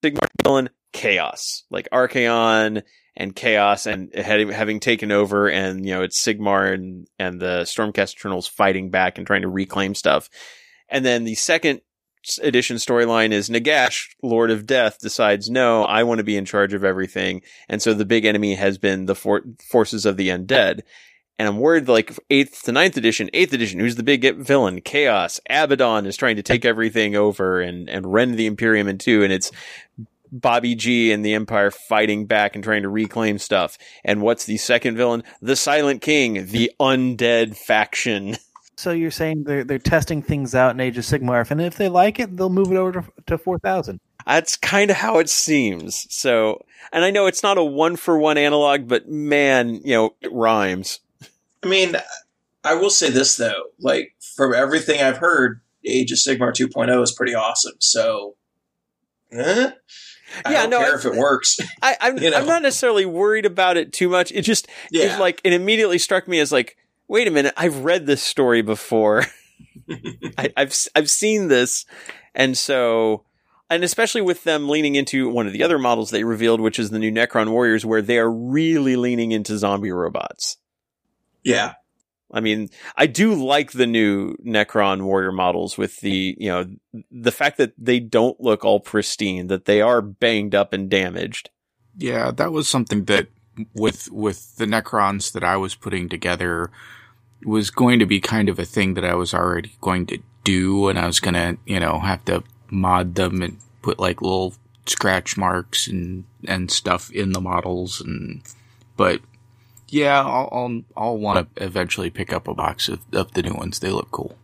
Sigmar 0.03 0.27
villain, 0.43 0.71
chaos. 0.93 1.65
Like 1.71 1.89
Archaon 1.91 2.83
and 3.17 3.35
chaos 3.35 3.87
and 3.87 4.15
having 4.15 4.81
taken 4.81 5.13
over 5.13 5.49
and, 5.49 5.85
you 5.85 5.95
know, 5.95 6.03
it's 6.03 6.25
Sigmar 6.25 6.73
and, 6.73 7.07
and 7.19 7.41
the 7.41 7.63
Stormcast 7.63 8.17
Eternals 8.17 8.47
fighting 8.47 8.91
back 8.91 9.19
and 9.19 9.27
trying 9.27 9.43
to 9.43 9.49
reclaim 9.49 9.95
stuff. 9.95 10.31
And 10.89 11.05
then 11.05 11.25
the 11.25 11.35
second 11.35 11.83
edition 12.43 12.77
storyline 12.77 13.33
is 13.33 13.49
Nagash, 13.49 14.09
Lord 14.23 14.51
of 14.51 14.67
Death, 14.67 14.99
decides, 15.01 15.49
no, 15.49 15.85
I 15.85 16.03
want 16.03 16.19
to 16.19 16.25
be 16.25 16.37
in 16.37 16.45
charge 16.45 16.75
of 16.75 16.85
everything. 16.85 17.43
And 17.69 17.81
so 17.81 17.95
the 17.95 18.05
big 18.05 18.25
enemy 18.25 18.55
has 18.55 18.79
been 18.79 19.07
the 19.07 19.15
for- 19.15 19.45
forces 19.71 20.05
of 20.07 20.17
the 20.17 20.29
undead. 20.29 20.81
And 21.39 21.49
I'm 21.49 21.59
worried, 21.59 21.89
like, 21.89 22.13
8th 22.29 22.63
to 22.65 22.73
ninth 22.73 22.99
edition, 22.99 23.31
8th 23.33 23.55
edition, 23.55 23.81
who's 23.81 23.97
the 23.97 24.03
big 24.03 24.37
villain? 24.37 24.83
Chaos. 24.83 25.41
Abaddon 25.49 26.05
is 26.05 26.19
trying 26.19 26.37
to 26.37 26.43
take 26.43 26.67
everything 26.67 27.17
over 27.17 27.63
and, 27.63 27.89
and 27.89 28.13
rend 28.13 28.35
the 28.35 28.47
Imperium 28.47 28.89
in 28.89 28.99
two. 28.99 29.25
And 29.25 29.33
it's 29.33 29.51
Bobby 30.33 30.75
G 30.75 31.13
and 31.13 31.25
the 31.25 31.35
Empire 31.35 31.71
fighting 31.71 32.27
back 32.27 32.55
and 32.55 32.65
trying 32.65 32.83
to 32.83 32.89
reclaim 32.89 33.39
stuff. 33.39 33.79
And 34.05 34.23
what's 34.23 34.45
the 34.45 34.57
second 34.57 34.97
villain? 34.97 35.23
The 35.41 35.57
Silent 35.57 36.03
King, 36.03 36.47
the 36.47 36.73
undead 36.81 37.57
faction. 37.57 38.37
So 38.77 38.93
you're 38.93 39.11
saying 39.11 39.45
they're 39.45 39.63
they're 39.63 39.79
testing 39.79 40.23
things 40.23 40.55
out 40.55 40.71
in 40.71 40.81
Age 40.81 40.97
of 40.97 41.05
Sigmar, 41.05 41.51
and 41.51 41.61
if 41.61 41.77
they 41.77 41.91
like 41.91 42.19
it, 42.19 42.35
they'll 42.35 42.49
move 42.49 42.73
it 42.73 42.77
over 42.77 42.93
to, 42.93 43.05
to 43.27 43.37
four 43.37 43.59
thousand. 43.59 44.01
That's 44.27 44.57
kind 44.57 44.91
of 44.91 44.97
how 44.97 45.19
it 45.19 45.29
seems. 45.29 46.07
So, 46.09 46.65
and 46.91 47.05
I 47.05 47.11
know 47.11 47.27
it's 47.27 47.43
not 47.43 47.59
a 47.59 47.63
one 47.63 47.97
for 47.97 48.17
one 48.17 48.39
analog, 48.39 48.89
but 48.89 49.07
man, 49.07 49.83
you 49.85 49.95
know, 49.95 50.15
it 50.23 50.33
rhymes. 50.33 51.01
I 51.63 51.67
mean, 51.69 51.95
I 52.65 52.75
will 52.75 52.89
say 52.89 53.11
this 53.11 53.37
though, 53.37 53.65
like 53.81 54.15
from 54.35 54.55
everything 54.55 55.03
I've 55.03 55.19
heard, 55.19 55.61
Age 55.85 56.13
of 56.13 56.19
Sigmar 56.19 56.53
2.0 56.53 57.03
is 57.03 57.13
pretty 57.13 57.35
awesome. 57.35 57.75
So, 57.81 58.37
eh? 59.33 59.73
I 60.45 60.53
Yeah, 60.53 60.61
don't 60.63 60.71
no, 60.71 60.79
care 60.79 60.93
I- 60.93 60.99
if 60.99 61.05
it 61.05 61.15
works. 61.15 61.59
I, 61.83 61.97
I'm, 62.01 62.19
You 62.23 62.31
know. 62.31 62.39
I'm 62.39 62.47
not 62.47 62.63
necessarily 62.63 63.07
worried 63.07 63.47
about 63.47 63.77
it 63.77 63.93
too 63.93 64.09
much. 64.09 64.33
It 64.33 64.43
just, 64.43 64.69
yeah, 64.91 65.17
it 65.17 65.21
like, 65.21 65.41
it 65.45 65.53
immediately 65.53 65.99
struck 65.99 66.27
me 66.29 66.39
as 66.41 66.53
like, 66.53 66.77
wait 67.09 67.27
a 67.29 67.31
minute, 67.31 67.55
I've 67.57 67.79
read 67.85 68.07
this 68.07 68.23
story 68.23 68.63
before. 68.63 69.25
I, 70.39 70.53
I've, 70.57 70.69
s- 70.71 70.89
I've 70.95 71.11
seen 71.11 71.49
this. 71.49 71.85
And 72.35 72.57
so, 72.57 73.25
and 73.69 73.83
especially 73.85 74.21
with 74.23 74.45
them 74.45 74.69
leaning 74.69 74.95
into 74.95 75.29
one 75.29 75.47
of 75.47 75.53
the 75.53 75.63
other 75.63 75.79
models 75.79 76.11
they 76.11 76.25
revealed, 76.25 76.61
which 76.61 76.79
is 76.79 76.91
the 76.91 76.99
new 76.99 77.11
Necron 77.13 77.51
Warriors, 77.51 77.85
where 77.85 78.03
they 78.03 78.19
are 78.19 78.31
really 78.31 78.97
leaning 78.97 79.33
into 79.33 79.57
zombie 79.59 79.91
robots. 79.93 80.57
yeah, 81.45 81.75
I 82.33 82.41
mean, 82.41 82.71
I 82.97 83.07
do 83.07 83.35
like 83.35 83.73
the 83.73 83.87
new 83.87 84.37
Necron 84.37 85.03
warrior 85.03 85.33
models 85.33 85.77
with 85.77 86.01
the, 86.01 86.37
you 86.39 86.49
know, 86.49 86.67
the 87.11 87.33
fact 87.33 87.59
that 87.59 87.73
they 87.77 88.01
don't 88.01 88.41
look 88.41 88.65
all 88.65 88.81
pristine, 88.81 89.49
that 89.49 89.65
they 89.65 89.81
are 89.81 90.01
banged 90.01 90.55
up 90.55 90.73
and 90.73 90.89
damaged. 90.89 91.51
Yeah, 91.97 92.31
that 92.31 92.53
was 92.53 92.69
something 92.69 93.05
that 93.07 93.29
with 93.75 94.11
with 94.11 94.57
the 94.57 94.67
Necrons 94.67 95.33
that 95.33 95.45
I 95.45 95.57
was 95.57 95.75
putting 95.75 96.09
together 96.09 96.71
was 97.45 97.71
going 97.71 97.99
to 97.99 98.07
be 98.07 98.21
kind 98.21 98.49
of 98.49 98.59
a 98.59 98.65
thing 98.65 98.95
that 98.95 99.05
I 99.05 99.15
was 99.15 99.35
already 99.35 99.77
going 99.81 100.07
to 100.07 100.19
do 100.45 100.89
and 100.89 100.99
I 100.99 101.07
was 101.07 101.21
going 101.21 101.35
to, 101.35 101.59
you 101.67 101.81
know, 101.81 101.99
have 101.99 102.25
to 102.27 102.43
mod 102.71 103.17
them 103.17 103.43
and 103.43 103.59
put 103.83 103.99
like 103.99 104.23
little 104.23 104.55
scratch 104.87 105.37
marks 105.37 105.87
and 105.87 106.25
and 106.47 106.71
stuff 106.71 107.11
in 107.11 107.33
the 107.33 107.41
models 107.41 108.01
and 108.01 108.43
but 108.97 109.21
yeah, 109.93 110.21
I'll 110.21 110.49
I'll, 110.53 110.83
I'll 110.97 111.19
want 111.19 111.55
to 111.57 111.65
eventually 111.65 112.11
pick 112.11 112.33
up 112.33 112.49
a 112.49 112.55
box 112.55 112.89
of, 112.89 113.01
of 113.13 113.33
the 113.33 113.43
new 113.43 113.55
ones. 113.55 113.79
They 113.81 113.91
look 113.91 114.11
cool. 114.11 114.37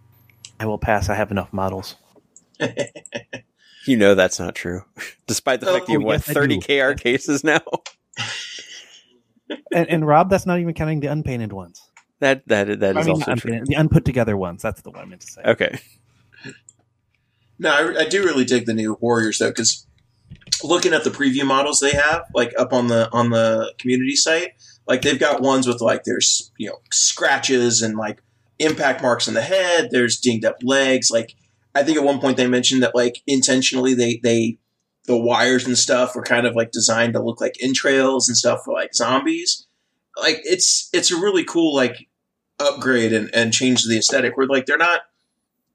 I 0.61 0.67
will 0.67 0.79
pass. 0.79 1.09
I 1.09 1.15
have 1.15 1.31
enough 1.31 1.53
models. 1.53 1.97
You 3.87 3.97
know 3.97 4.17
that's 4.17 4.41
not 4.41 4.57
true, 4.57 4.83
despite 5.29 5.61
the 5.61 5.69
Oh, 5.69 5.75
fact 5.75 5.87
that 5.87 5.93
you 5.93 6.01
have 6.01 6.05
oh, 6.05 6.07
what 6.07 6.27
yes, 6.27 6.27
thirty. 6.27 6.59
KR 6.59 6.93
cases 6.95 7.45
now. 7.45 7.61
And, 9.73 9.89
and 9.89 10.05
Rob, 10.07 10.29
that's 10.29 10.45
not 10.45 10.59
even 10.59 10.75
counting 10.75 10.99
the 10.99 11.07
unpainted 11.07 11.53
ones. 11.53 11.81
That 12.19 12.43
that 12.49 12.81
that 12.81 12.97
I 12.97 13.01
is 13.01 13.07
mean, 13.07 13.15
also 13.15 13.31
not 13.31 13.39
true. 13.39 13.53
unpainted, 13.53 13.69
the 13.69 13.75
unput 13.77 14.05
together 14.05 14.37
ones. 14.37 14.61
That's 14.63 14.81
the 14.81 14.91
one 14.91 15.01
I 15.03 15.05
meant 15.05 15.21
to 15.21 15.27
say. 15.29 15.43
Okay, 15.45 15.79
No, 17.61 17.71
I, 17.71 18.01
I 18.01 18.09
do 18.09 18.25
really 18.25 18.45
dig 18.45 18.67
the 18.67 18.75
new 18.75 18.97
Warriors 19.01 19.39
though, 19.39 19.51
because 19.51 19.87
looking 20.65 20.93
at 20.93 21.05
the 21.05 21.11
preview 21.11 21.47
models 21.47 21.79
they 21.79 21.93
have, 21.93 22.25
like 22.35 22.53
up 22.59 22.73
on 22.73 22.89
the 22.89 23.09
on 23.13 23.31
the 23.31 23.73
community 23.79 24.17
site, 24.17 24.53
like 24.87 25.03
they've 25.03 25.19
got 25.19 25.43
ones 25.43 25.67
with 25.67 25.81
like 25.81 26.05
there's 26.05 26.53
you 26.59 26.69
know 26.69 26.79
scratches 26.93 27.83
and 27.83 27.97
like 27.97 28.23
impact 28.59 29.03
marks 29.03 29.29
on 29.29 29.35
the 29.35 29.43
head. 29.43 29.89
There's 29.91 30.19
dinged 30.19 30.45
up 30.45 30.59
legs. 30.63 31.11
Like 31.11 31.35
I 31.75 31.83
think 31.83 31.99
at 31.99 32.05
one 32.05 32.21
point 32.21 32.37
they 32.37 32.47
mentioned 32.47 32.83
that 32.83 32.95
like 32.95 33.23
intentionally 33.27 33.95
they 33.95 34.21
they 34.23 34.59
the 35.07 35.17
wires 35.17 35.67
and 35.67 35.79
stuff 35.79 36.15
were 36.15 36.23
kind 36.23 36.47
of 36.47 36.55
like 36.55 36.73
designed 36.73 37.15
to 37.15 37.23
look 37.23 37.41
like 37.41 37.63
entrails 37.63 38.29
and 38.29 38.37
stuff 38.37 38.63
for 38.65 38.75
like 38.75 38.95
zombies. 38.95 39.67
Like 40.21 40.41
it's 40.45 40.89
it's 40.93 41.11
a 41.11 41.17
really 41.17 41.45
cool 41.45 41.75
like 41.75 42.09
upgrade 42.59 43.13
and, 43.13 43.33
and 43.35 43.53
change 43.53 43.83
to 43.83 43.89
the 43.89 43.99
aesthetic 43.99 44.37
where 44.37 44.47
like 44.47 44.67
they're 44.67 44.79
not 44.79 45.03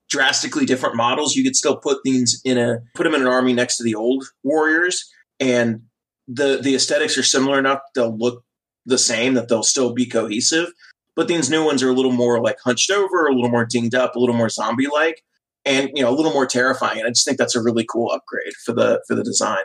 drastically 0.10 0.66
different 0.66 0.96
models. 0.96 1.36
You 1.36 1.44
could 1.44 1.56
still 1.56 1.78
put 1.78 2.00
these 2.04 2.42
in 2.44 2.58
a 2.58 2.80
put 2.96 3.04
them 3.04 3.16
in 3.16 3.22
an 3.22 3.28
army 3.28 3.54
next 3.54 3.78
to 3.78 3.84
the 3.84 3.96
old 3.96 4.26
warriors, 4.44 5.10
and 5.40 5.84
the 6.28 6.60
the 6.62 6.76
aesthetics 6.76 7.18
are 7.18 7.24
similar 7.24 7.60
enough 7.60 7.80
they'll 7.96 8.16
look 8.16 8.44
the 8.92 8.98
same 9.00 9.34
that 9.34 9.48
they'll 9.48 9.64
still 9.64 9.94
be 9.94 10.06
cohesive. 10.06 10.72
But 11.16 11.28
these 11.28 11.50
new 11.50 11.66
ones 11.66 11.82
are 11.82 11.90
a 11.90 11.94
little 11.94 12.12
more 12.12 12.42
like 12.42 12.60
hunched 12.64 12.92
over, 12.92 13.26
a 13.26 13.34
little 13.34 13.50
more 13.50 13.66
dinged 13.66 13.96
up, 13.96 14.16
a 14.16 14.20
little 14.20 14.36
more 14.36 14.50
zombie 14.50 14.88
like, 14.88 15.24
and 15.66 15.90
you 15.96 16.04
know 16.04 16.10
a 16.10 16.16
little 16.16 16.32
more 16.32 16.46
terrifying. 16.46 17.00
And 17.00 17.08
I 17.08 17.10
just 17.10 17.26
think 17.26 17.38
that's 17.38 17.56
a 17.56 17.62
really 17.64 17.86
cool 17.90 18.12
upgrade 18.12 18.54
for 18.64 18.74
the 18.74 19.04
for 19.08 19.16
the 19.16 19.24
design. 19.24 19.64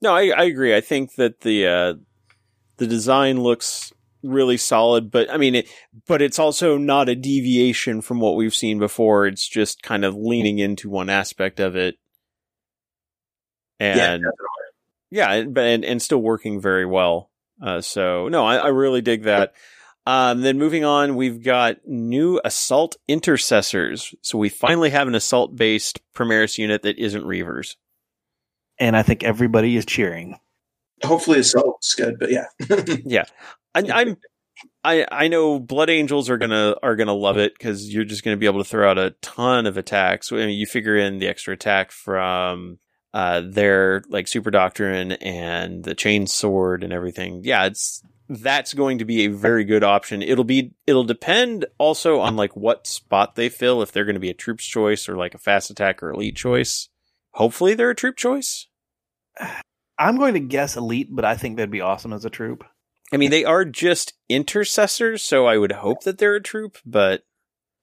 no, 0.00 0.14
I, 0.14 0.28
I 0.28 0.44
agree. 0.44 0.74
I 0.74 0.80
think 0.80 1.14
that 1.14 1.40
the 1.40 1.66
uh, 1.66 1.94
the 2.78 2.86
design 2.86 3.40
looks 3.40 3.92
really 4.24 4.56
solid, 4.56 5.10
but 5.10 5.30
I 5.30 5.36
mean, 5.36 5.54
it, 5.54 5.68
but 6.06 6.22
it's 6.22 6.38
also 6.38 6.76
not 6.76 7.08
a 7.08 7.14
deviation 7.14 8.00
from 8.00 8.20
what 8.20 8.36
we've 8.36 8.54
seen 8.54 8.78
before. 8.78 9.26
It's 9.26 9.46
just 9.46 9.82
kind 9.82 10.04
of 10.04 10.16
leaning 10.16 10.58
into 10.58 10.90
one 10.90 11.08
aspect 11.08 11.60
of 11.60 11.76
it, 11.76 11.96
and 13.78 14.24
yeah, 15.10 15.44
but 15.44 15.64
and, 15.64 15.84
and 15.84 16.02
still 16.02 16.20
working 16.20 16.60
very 16.60 16.84
well. 16.84 17.30
Uh, 17.62 17.80
so 17.80 18.28
no, 18.28 18.44
I, 18.44 18.56
I 18.56 18.68
really 18.68 19.00
dig 19.00 19.24
that. 19.24 19.54
Um, 20.06 20.42
then 20.42 20.58
moving 20.58 20.84
on, 20.84 21.16
we've 21.16 21.42
got 21.42 21.76
new 21.86 22.40
assault 22.44 22.96
intercessors. 23.08 24.14
So 24.20 24.36
we 24.36 24.50
finally 24.50 24.90
have 24.90 25.08
an 25.08 25.14
assault 25.14 25.56
based 25.56 26.00
Primaris 26.14 26.58
unit 26.58 26.82
that 26.82 26.98
isn't 26.98 27.24
Reivers. 27.24 27.76
And 28.78 28.96
I 28.96 29.02
think 29.02 29.22
everybody 29.22 29.76
is 29.76 29.86
cheering. 29.86 30.38
hopefully 31.02 31.38
it's 31.38 31.54
it's 31.56 31.94
good. 31.94 32.18
But 32.18 32.30
yeah. 32.30 32.46
yeah, 33.04 33.24
I, 33.74 33.82
I'm, 33.92 34.16
I, 34.82 35.06
I 35.10 35.28
know 35.28 35.58
Blood 35.58 35.88
Angels 35.88 36.28
are 36.28 36.38
gonna 36.38 36.74
are 36.82 36.96
gonna 36.96 37.14
love 37.14 37.38
it 37.38 37.54
because 37.56 37.92
you're 37.92 38.04
just 38.04 38.24
gonna 38.24 38.36
be 38.36 38.46
able 38.46 38.62
to 38.62 38.68
throw 38.68 38.90
out 38.90 38.98
a 38.98 39.14
ton 39.22 39.66
of 39.66 39.76
attacks. 39.76 40.30
I 40.32 40.36
mean, 40.36 40.50
you 40.50 40.66
figure 40.66 40.96
in 40.96 41.18
the 41.18 41.28
extra 41.28 41.54
attack 41.54 41.90
from 41.92 42.78
uh, 43.14 43.42
their 43.46 44.02
like 44.08 44.26
Super 44.26 44.50
Doctrine 44.50 45.12
and 45.12 45.84
the 45.84 45.94
Chain 45.94 46.26
Sword 46.26 46.82
and 46.82 46.92
everything. 46.92 47.42
Yeah, 47.44 47.66
it's 47.66 48.02
that's 48.28 48.74
going 48.74 48.98
to 48.98 49.04
be 49.04 49.22
a 49.22 49.28
very 49.28 49.64
good 49.64 49.84
option. 49.84 50.20
It'll 50.20 50.42
be 50.42 50.72
it'll 50.84 51.04
depend 51.04 51.64
also 51.78 52.18
on 52.18 52.34
like 52.34 52.56
what 52.56 52.88
spot 52.88 53.36
they 53.36 53.48
fill 53.48 53.82
if 53.82 53.92
they're 53.92 54.04
going 54.04 54.14
to 54.14 54.20
be 54.20 54.30
a 54.30 54.34
troops 54.34 54.66
choice 54.66 55.08
or 55.08 55.16
like 55.16 55.32
a 55.32 55.38
fast 55.38 55.70
attack 55.70 56.02
or 56.02 56.10
elite 56.10 56.34
choice. 56.34 56.88
Hopefully, 57.34 57.74
they're 57.74 57.90
a 57.90 57.94
troop 57.94 58.16
choice. 58.16 58.66
I'm 59.96 60.16
going 60.18 60.34
to 60.34 60.40
guess 60.40 60.76
elite, 60.76 61.08
but 61.10 61.24
I 61.24 61.36
think 61.36 61.56
that'd 61.56 61.70
be 61.70 61.80
awesome 61.80 62.12
as 62.12 62.24
a 62.24 62.30
troop. 62.30 62.64
I 63.12 63.16
mean, 63.16 63.30
they 63.30 63.44
are 63.44 63.64
just 63.64 64.14
intercessors, 64.28 65.22
so 65.22 65.46
I 65.46 65.56
would 65.56 65.70
hope 65.70 66.02
that 66.02 66.18
they're 66.18 66.34
a 66.34 66.42
troop, 66.42 66.78
but 66.84 67.22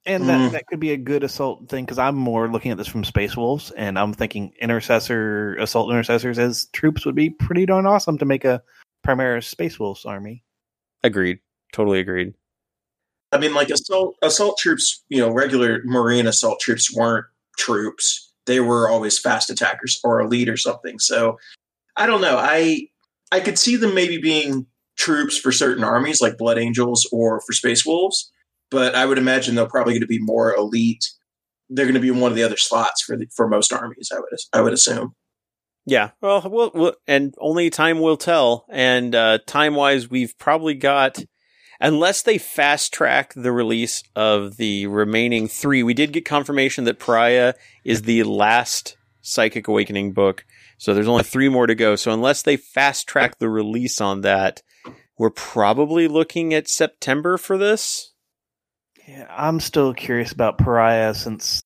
And 0.04 0.28
that, 0.28 0.40
Mm. 0.40 0.52
that 0.52 0.66
could 0.66 0.80
be 0.80 0.90
a 0.92 0.96
good 0.96 1.22
assault 1.22 1.68
thing 1.68 1.84
because 1.84 1.98
I'm 1.98 2.16
more 2.16 2.48
looking 2.48 2.72
at 2.72 2.76
this 2.76 2.88
from 2.88 3.04
Space 3.04 3.36
Wolves, 3.36 3.70
and 3.72 3.96
I'm 3.98 4.12
thinking 4.12 4.52
intercessor, 4.60 5.54
assault 5.60 5.90
intercessors 5.92 6.38
as 6.40 6.66
troops 6.72 7.06
would 7.06 7.14
be 7.14 7.30
pretty 7.30 7.66
darn 7.66 7.86
awesome 7.86 8.18
to 8.18 8.24
make 8.24 8.44
a 8.44 8.62
Primaris 9.06 9.44
Space 9.44 9.78
Wolves 9.78 10.04
army. 10.04 10.42
agreed. 11.04 11.38
Totally 11.72 11.98
agreed. 12.00 12.34
I 13.32 13.38
mean, 13.38 13.54
like 13.54 13.70
assault 13.70 14.16
assault 14.22 14.58
troops, 14.58 15.02
you 15.08 15.18
know, 15.18 15.30
regular 15.30 15.80
Marine 15.84 16.26
assault 16.26 16.60
troops 16.60 16.94
weren't 16.94 17.24
troops. 17.56 18.30
They 18.46 18.60
were 18.60 18.88
always 18.88 19.18
fast 19.18 19.50
attackers 19.50 19.98
or 20.04 20.20
elite 20.20 20.48
or 20.48 20.56
something. 20.56 20.98
So 20.98 21.38
I 21.96 22.06
don't 22.06 22.20
know. 22.20 22.36
I 22.38 22.88
I 23.32 23.40
could 23.40 23.58
see 23.58 23.74
them 23.76 23.94
maybe 23.94 24.18
being 24.18 24.66
troops 24.96 25.36
for 25.38 25.50
certain 25.50 25.82
armies 25.82 26.20
like 26.20 26.36
Blood 26.38 26.58
Angels 26.58 27.08
or 27.10 27.40
for 27.40 27.52
Space 27.52 27.84
Wolves, 27.86 28.30
but 28.72 28.96
I 28.96 29.06
would 29.06 29.18
imagine 29.18 29.54
they're 29.54 29.66
probably 29.66 29.92
going 29.92 30.00
to 30.00 30.06
be 30.06 30.18
more 30.18 30.54
elite. 30.54 31.04
They're 31.68 31.86
going 31.86 31.94
to 31.94 32.00
be 32.00 32.08
in 32.08 32.18
one 32.18 32.32
of 32.32 32.36
the 32.36 32.42
other 32.42 32.56
slots 32.56 33.02
for 33.02 33.16
the, 33.16 33.26
for 33.36 33.46
most 33.48 33.72
armies. 33.72 34.10
I 34.12 34.18
would 34.18 34.28
I 34.52 34.60
would 34.60 34.72
assume. 34.72 35.14
Yeah. 35.86 36.10
Well, 36.20 36.42
we'll, 36.48 36.70
we'll 36.74 36.94
and 37.06 37.34
only 37.38 37.70
time 37.70 38.00
will 38.00 38.16
tell. 38.16 38.66
And 38.70 39.14
uh, 39.14 39.38
time 39.46 39.74
wise, 39.74 40.08
we've 40.08 40.36
probably 40.38 40.74
got, 40.74 41.24
unless 41.80 42.22
they 42.22 42.38
fast 42.38 42.92
track 42.92 43.34
the 43.34 43.52
release 43.52 44.02
of 44.14 44.56
the 44.56 44.86
remaining 44.86 45.48
three. 45.48 45.82
We 45.82 45.94
did 45.94 46.12
get 46.12 46.24
confirmation 46.24 46.84
that 46.84 47.00
Pariah 47.00 47.54
is 47.84 48.02
the 48.02 48.22
last 48.22 48.96
Psychic 49.22 49.68
Awakening 49.68 50.12
book, 50.12 50.44
so 50.78 50.94
there's 50.94 51.08
only 51.08 51.24
three 51.24 51.48
more 51.48 51.66
to 51.66 51.74
go. 51.74 51.96
So 51.96 52.12
unless 52.12 52.42
they 52.42 52.56
fast 52.56 53.06
track 53.06 53.38
the 53.38 53.48
release 53.48 54.00
on 54.00 54.22
that, 54.22 54.62
we're 55.18 55.30
probably 55.30 56.08
looking 56.08 56.52
at 56.54 56.68
September 56.68 57.38
for 57.38 57.56
this. 57.56 58.11
Yeah, 59.06 59.26
I'm 59.30 59.60
still 59.60 59.94
curious 59.94 60.32
about 60.32 60.58
Pariah 60.58 61.14
since 61.14 61.62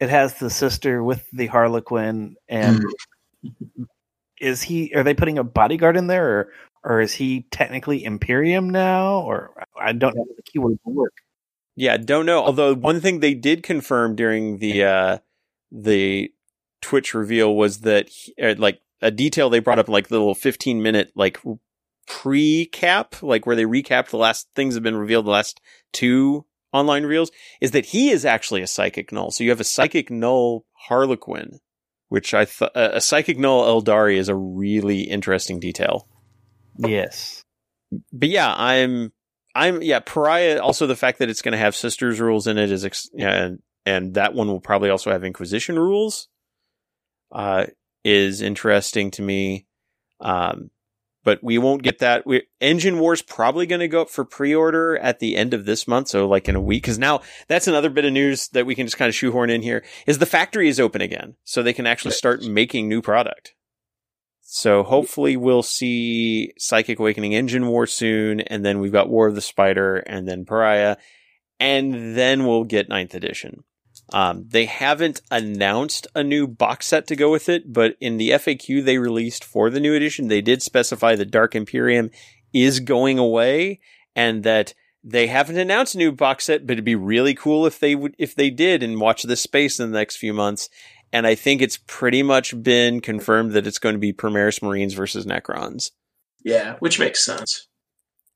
it 0.00 0.10
has 0.10 0.34
the 0.34 0.50
sister 0.50 1.02
with 1.02 1.26
the 1.32 1.46
Harlequin, 1.46 2.36
and 2.48 2.82
is 4.40 4.62
he? 4.62 4.92
Are 4.94 5.02
they 5.02 5.14
putting 5.14 5.38
a 5.38 5.44
bodyguard 5.44 5.96
in 5.96 6.08
there, 6.08 6.28
or 6.28 6.52
or 6.84 7.00
is 7.00 7.12
he 7.12 7.46
technically 7.50 8.04
Imperium 8.04 8.70
now? 8.70 9.20
Or 9.20 9.64
I 9.80 9.92
don't 9.92 10.16
know 10.16 10.26
the 10.36 10.42
keyword 10.42 10.78
will 10.84 10.94
work. 10.94 11.14
Yeah, 11.76 11.96
don't 11.96 12.26
know. 12.26 12.42
Although 12.44 12.74
one 12.74 13.00
thing 13.00 13.20
they 13.20 13.34
did 13.34 13.62
confirm 13.62 14.14
during 14.16 14.58
the 14.58 14.84
uh 14.84 15.18
the 15.70 16.32
Twitch 16.82 17.14
reveal 17.14 17.54
was 17.54 17.80
that 17.80 18.08
he- 18.08 18.34
uh, 18.42 18.56
like 18.58 18.80
a 19.00 19.10
detail 19.10 19.48
they 19.48 19.58
brought 19.60 19.78
up 19.78 19.88
like 19.88 20.08
the 20.08 20.18
little 20.18 20.34
15 20.34 20.82
minute 20.82 21.12
like 21.14 21.40
pre-cap 22.06 23.22
like 23.22 23.46
where 23.46 23.56
they 23.56 23.64
recapped 23.64 24.10
the 24.10 24.16
last 24.16 24.48
things 24.54 24.74
have 24.74 24.82
been 24.82 24.96
revealed 24.96 25.24
the 25.24 25.30
last 25.30 25.60
two 25.92 26.46
online 26.72 27.04
reels 27.04 27.30
is 27.60 27.72
that 27.72 27.86
he 27.86 28.10
is 28.10 28.24
actually 28.24 28.62
a 28.62 28.66
psychic 28.66 29.12
null. 29.12 29.30
So 29.30 29.44
you 29.44 29.50
have 29.50 29.60
a 29.60 29.64
psychic 29.64 30.10
null 30.10 30.64
Harlequin, 30.88 31.60
which 32.08 32.34
I 32.34 32.44
thought 32.46 32.72
a 32.74 33.00
psychic 33.00 33.38
null 33.38 33.82
Eldari 33.82 34.16
is 34.16 34.28
a 34.28 34.34
really 34.34 35.02
interesting 35.02 35.60
detail 35.60 36.08
Yes. 36.78 37.44
but 38.12 38.28
yeah, 38.28 38.52
I'm, 38.56 39.12
I'm, 39.54 39.82
yeah, 39.82 40.00
Pariah. 40.00 40.60
Also, 40.60 40.86
the 40.86 40.96
fact 40.96 41.18
that 41.18 41.28
it's 41.28 41.42
going 41.42 41.52
to 41.52 41.58
have 41.58 41.76
sisters 41.76 42.20
rules 42.20 42.46
in 42.46 42.58
it 42.58 42.70
is, 42.70 42.84
ex- 42.84 43.10
and 43.18 43.58
and 43.84 44.14
that 44.14 44.32
one 44.34 44.48
will 44.48 44.60
probably 44.60 44.90
also 44.90 45.10
have 45.10 45.24
Inquisition 45.24 45.78
rules. 45.78 46.28
Uh, 47.30 47.66
is 48.04 48.40
interesting 48.40 49.10
to 49.12 49.22
me. 49.22 49.66
Um, 50.20 50.70
but 51.24 51.42
we 51.42 51.58
won't 51.58 51.82
get 51.82 51.98
that. 52.00 52.26
We, 52.26 52.42
Engine 52.60 52.98
War's 52.98 53.22
probably 53.22 53.66
going 53.66 53.80
to 53.80 53.88
go 53.88 54.02
up 54.02 54.10
for 54.10 54.24
pre-order 54.24 54.96
at 54.98 55.18
the 55.18 55.36
end 55.36 55.54
of 55.54 55.64
this 55.64 55.86
month, 55.86 56.08
so 56.08 56.26
like 56.26 56.48
in 56.48 56.56
a 56.56 56.60
week. 56.60 56.82
Because 56.82 56.98
now 56.98 57.20
that's 57.48 57.68
another 57.68 57.90
bit 57.90 58.04
of 58.04 58.12
news 58.12 58.48
that 58.48 58.66
we 58.66 58.74
can 58.74 58.86
just 58.86 58.98
kind 58.98 59.08
of 59.08 59.14
shoehorn 59.14 59.50
in 59.50 59.62
here 59.62 59.84
is 60.06 60.18
the 60.18 60.26
factory 60.26 60.68
is 60.68 60.80
open 60.80 61.00
again, 61.00 61.36
so 61.44 61.62
they 61.62 61.72
can 61.72 61.86
actually 61.86 62.12
start 62.12 62.42
making 62.42 62.88
new 62.88 63.02
product. 63.02 63.54
So 64.42 64.82
hopefully 64.82 65.36
we'll 65.36 65.62
see 65.62 66.52
Psychic 66.58 66.98
Awakening 66.98 67.32
Engine 67.32 67.66
War 67.68 67.86
soon, 67.86 68.40
and 68.40 68.64
then 68.64 68.80
we've 68.80 68.92
got 68.92 69.08
War 69.08 69.28
of 69.28 69.34
the 69.34 69.40
Spider, 69.40 69.96
and 69.98 70.28
then 70.28 70.44
Pariah, 70.44 70.96
and 71.58 72.16
then 72.16 72.44
we'll 72.46 72.64
get 72.64 72.88
ninth 72.88 73.14
edition. 73.14 73.64
Um, 74.12 74.44
they 74.48 74.66
haven't 74.66 75.22
announced 75.30 76.06
a 76.14 76.22
new 76.22 76.46
box 76.46 76.86
set 76.86 77.06
to 77.06 77.16
go 77.16 77.30
with 77.30 77.48
it, 77.48 77.72
but 77.72 77.96
in 78.00 78.18
the 78.18 78.30
FAQ 78.30 78.84
they 78.84 78.98
released 78.98 79.44
for 79.44 79.70
the 79.70 79.80
new 79.80 79.94
edition, 79.94 80.28
they 80.28 80.42
did 80.42 80.62
specify 80.62 81.16
that 81.16 81.30
Dark 81.30 81.54
Imperium 81.54 82.10
is 82.52 82.80
going 82.80 83.18
away, 83.18 83.80
and 84.14 84.42
that 84.42 84.74
they 85.02 85.26
haven't 85.26 85.58
announced 85.58 85.94
a 85.94 85.98
new 85.98 86.12
box 86.12 86.44
set, 86.44 86.66
but 86.66 86.74
it'd 86.74 86.84
be 86.84 86.94
really 86.94 87.34
cool 87.34 87.66
if 87.66 87.80
they 87.80 87.94
would, 87.94 88.14
if 88.18 88.34
they 88.34 88.50
did, 88.50 88.82
and 88.82 89.00
watch 89.00 89.22
this 89.22 89.40
space 89.40 89.80
in 89.80 89.90
the 89.90 89.98
next 89.98 90.16
few 90.16 90.32
months. 90.32 90.68
And 91.12 91.26
I 91.26 91.34
think 91.34 91.60
it's 91.60 91.78
pretty 91.86 92.22
much 92.22 92.62
been 92.62 93.00
confirmed 93.00 93.52
that 93.52 93.66
it's 93.66 93.78
going 93.78 93.94
to 93.94 93.98
be 93.98 94.12
Primaris 94.12 94.62
Marines 94.62 94.94
versus 94.94 95.26
Necrons. 95.26 95.90
Yeah, 96.44 96.76
which 96.78 96.98
makes 96.98 97.24
sense. 97.24 97.68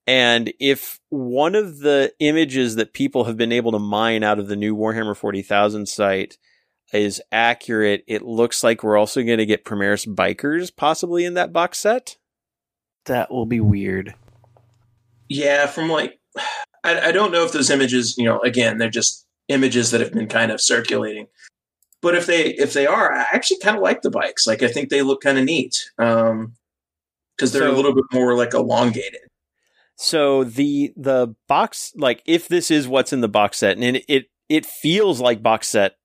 And 0.07 0.53
if 0.61 1.01
one 1.09 1.55
of 1.55 1.81
the 1.81 2.13
images 2.21 2.77
that 2.77 2.93
people 2.93 3.25
have 3.25 3.37
been 3.37 3.53
able 3.53 3.73
to 3.73 3.79
mine 3.79 4.23
out 4.23 4.39
of 4.39 4.47
the 4.49 4.57
new 4.57 4.77
Warhammer 4.77 5.17
40,000 5.17 5.87
site 5.89 6.39
is 6.93 7.21
accurate, 7.33 8.05
it 8.07 8.23
looks 8.23 8.63
like 8.63 8.83
we're 8.85 8.97
also 8.97 9.23
going 9.25 9.39
to 9.39 9.47
get 9.47 9.65
Primaris 9.65 10.07
bikers 10.07 10.71
possibly 10.75 11.25
in 11.25 11.35
that 11.35 11.53
box 11.53 11.79
set. 11.79 12.17
That 13.07 13.31
will 13.33 13.47
be 13.47 13.61
weird. 13.61 14.15
Yeah, 15.29 15.67
from 15.67 15.89
like, 15.91 16.21
I, 16.85 17.09
I 17.09 17.13
don't 17.13 17.33
know 17.33 17.45
if 17.45 17.51
those 17.53 17.71
images, 17.71 18.17
you 18.17 18.25
know, 18.25 18.39
again, 18.41 18.79
they're 18.79 18.89
just 18.89 19.27
images 19.49 19.91
that 19.91 20.01
have 20.01 20.13
been 20.13 20.29
kind 20.29 20.53
of 20.53 20.61
circulating. 20.61 21.27
But 22.03 22.15
if 22.15 22.27
they 22.27 22.55
if 22.55 22.73
they 22.75 22.87
are, 22.87 23.13
I 23.13 23.27
actually 23.33 23.59
kind 23.59 23.77
of 23.77 23.83
like 23.83 24.03
the 24.03 24.11
bikes. 24.11 24.47
Like 24.47 24.63
I 24.63 24.69
think 24.69 24.91
they 24.91 25.03
look 25.03 25.23
kind 25.23 25.39
of 25.39 25.45
neat 25.45 25.91
because 25.97 26.31
um, 26.31 26.55
they're 27.39 27.49
So- 27.49 27.73
a 27.73 27.75
little 27.75 27.95
bit 27.95 28.05
more 28.13 28.37
like 28.37 28.55
elongated. 28.55 29.21
So 29.97 30.45
the 30.45 30.93
the 30.95 31.35
box 31.49 31.93
like 31.97 32.23
if 32.27 32.49
this 32.49 32.71
is 32.71 32.87
what's 32.87 33.15
in 33.15 33.23
the 33.23 33.29
box 33.29 33.59
set 33.59 33.79
and 33.79 33.97
it 34.09 34.27
it, 34.49 34.67
feels 34.67 35.21
like 35.21 35.43
box 35.43 35.69
set 35.69 35.97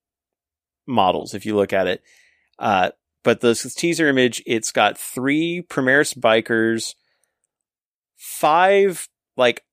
models 0.87 1.33
if 1.33 1.45
you 1.45 1.55
look 1.55 1.73
at 1.73 1.87
it. 1.87 2.01
Uh 2.57 2.91
but 3.23 3.41
the 3.41 3.53
teaser 3.53 4.07
image 4.07 4.41
it's 4.45 4.71
got 4.71 4.97
3 4.97 5.65
Primaris 5.69 6.17
bikers, 6.17 6.95
5 8.15 9.09
like 9.35 9.65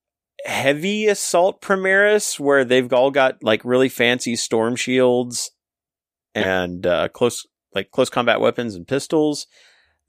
heavy 0.44 1.06
assault 1.06 1.62
Primaris 1.62 2.40
where 2.40 2.64
they've 2.64 2.92
all 2.92 3.12
got 3.12 3.42
like 3.42 3.64
really 3.64 3.88
fancy 3.88 4.34
storm 4.34 4.74
shields 4.74 5.52
and 6.34 6.84
uh 6.86 7.08
close 7.08 7.46
like 7.72 7.92
close 7.92 8.10
combat 8.10 8.40
weapons 8.40 8.74
and 8.74 8.86
pistols. 8.86 9.46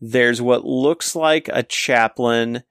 There's 0.02 0.42
what 0.42 0.66
looks 0.66 1.16
like 1.16 1.48
a 1.52 1.62
chaplain. 1.62 2.64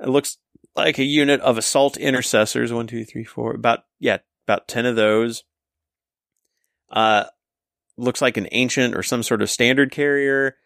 It 0.00 0.08
looks 0.08 0.38
like 0.76 0.98
a 0.98 1.04
unit 1.04 1.40
of 1.40 1.58
assault 1.58 1.96
intercessors. 1.96 2.72
One, 2.72 2.86
two, 2.86 3.04
three, 3.04 3.24
four. 3.24 3.54
About 3.54 3.80
yeah, 3.98 4.18
about 4.46 4.68
ten 4.68 4.86
of 4.86 4.96
those. 4.96 5.44
Uh, 6.90 7.24
looks 7.96 8.22
like 8.22 8.36
an 8.36 8.48
ancient 8.52 8.94
or 8.94 9.02
some 9.02 9.22
sort 9.22 9.42
of 9.42 9.50
standard 9.50 9.90
carrier. 9.90 10.56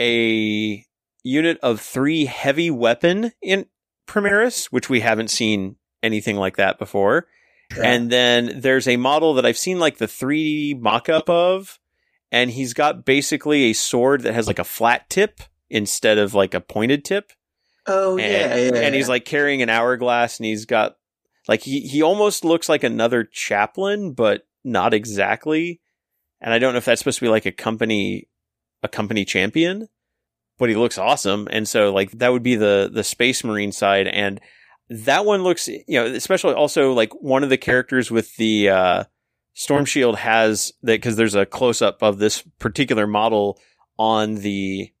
A 0.00 0.84
unit 1.22 1.58
of 1.62 1.80
three 1.80 2.26
heavy 2.26 2.70
weapon 2.70 3.32
in 3.40 3.66
Primaris, 4.06 4.66
which 4.66 4.90
we 4.90 5.00
haven't 5.00 5.28
seen 5.28 5.76
anything 6.02 6.36
like 6.36 6.56
that 6.56 6.78
before. 6.78 7.26
And 7.82 8.10
then 8.10 8.60
there's 8.60 8.86
a 8.86 8.96
model 8.96 9.34
that 9.34 9.46
I've 9.46 9.58
seen 9.58 9.78
like 9.78 9.96
the 9.96 10.06
3D 10.06 10.80
mock 10.80 11.08
up 11.08 11.28
of, 11.28 11.80
and 12.30 12.50
he's 12.50 12.74
got 12.74 13.04
basically 13.04 13.64
a 13.64 13.72
sword 13.72 14.22
that 14.22 14.34
has 14.34 14.46
like 14.46 14.58
a 14.58 14.64
flat 14.64 15.08
tip 15.08 15.40
instead 15.70 16.18
of 16.18 16.34
like 16.34 16.54
a 16.54 16.60
pointed 16.60 17.04
tip 17.04 17.32
oh 17.86 18.18
and, 18.18 18.20
yeah, 18.20 18.56
yeah, 18.56 18.86
and 18.86 18.94
he's 18.94 19.08
like 19.08 19.24
carrying 19.24 19.62
an 19.62 19.68
hourglass 19.68 20.38
and 20.38 20.46
he's 20.46 20.66
got 20.66 20.96
like 21.48 21.62
he 21.62 21.80
he 21.80 22.02
almost 22.02 22.44
looks 22.44 22.68
like 22.68 22.84
another 22.84 23.24
chaplain 23.24 24.12
but 24.12 24.46
not 24.64 24.94
exactly. 24.94 25.80
And 26.40 26.52
i 26.52 26.58
don't 26.58 26.72
know 26.72 26.78
if 26.78 26.84
that's 26.84 27.00
supposed 27.00 27.18
to 27.18 27.24
be 27.24 27.30
like 27.30 27.46
a 27.46 27.52
company 27.52 28.28
a 28.82 28.88
company 28.88 29.24
champion 29.24 29.88
but 30.58 30.68
he 30.68 30.76
looks 30.76 30.98
awesome. 30.98 31.48
And 31.50 31.68
so 31.68 31.92
like 31.92 32.10
that 32.12 32.32
would 32.32 32.42
be 32.42 32.56
the 32.56 32.90
the 32.92 33.04
space 33.04 33.44
marine 33.44 33.72
side. 33.72 34.06
And 34.06 34.40
that 34.88 35.24
one 35.24 35.42
looks 35.42 35.68
you 35.68 35.82
know 35.88 36.06
especially 36.06 36.54
also 36.54 36.92
like 36.92 37.12
one 37.20 37.42
of 37.42 37.50
the 37.50 37.56
characters 37.56 38.10
with 38.10 38.36
the 38.36 38.68
uh 38.68 39.04
storm 39.54 39.84
shield 39.84 40.16
has 40.16 40.72
that 40.82 40.96
because 40.96 41.16
there's 41.16 41.34
a 41.34 41.46
close 41.46 41.80
up 41.80 42.02
of 42.02 42.18
this 42.18 42.42
particular 42.58 43.06
model 43.06 43.58
on 43.98 44.36
the 44.36 44.92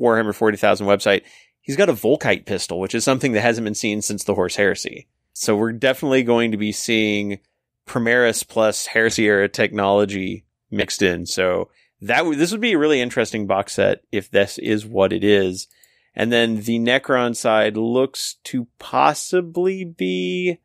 warhammer 0.00 0.34
40000 0.34 0.86
website 0.86 1.22
he's 1.64 1.76
got 1.76 1.88
a 1.88 1.94
Volkite 1.94 2.46
pistol, 2.46 2.78
which 2.78 2.94
is 2.94 3.02
something 3.02 3.32
that 3.32 3.40
hasn't 3.40 3.64
been 3.64 3.74
seen 3.74 4.02
since 4.02 4.22
the 4.22 4.34
Horus 4.34 4.54
Heresy. 4.54 5.08
So 5.32 5.56
we're 5.56 5.72
definitely 5.72 6.22
going 6.22 6.52
to 6.52 6.56
be 6.56 6.70
seeing 6.70 7.40
Primaris 7.86 8.46
plus 8.46 8.86
Heresy 8.86 9.24
era 9.24 9.48
technology 9.48 10.44
mixed 10.70 11.02
in. 11.02 11.26
So 11.26 11.70
that 12.00 12.24
would 12.24 12.38
this 12.38 12.52
would 12.52 12.60
be 12.60 12.74
a 12.74 12.78
really 12.78 13.00
interesting 13.00 13.46
box 13.46 13.72
set 13.72 14.04
if 14.12 14.30
this 14.30 14.58
is 14.58 14.86
what 14.86 15.12
it 15.12 15.24
is. 15.24 15.66
And 16.14 16.30
then 16.30 16.60
the 16.60 16.78
Necron 16.78 17.34
side 17.34 17.76
looks 17.76 18.36
to 18.44 18.68
possibly 18.78 19.84
be. 19.84 20.58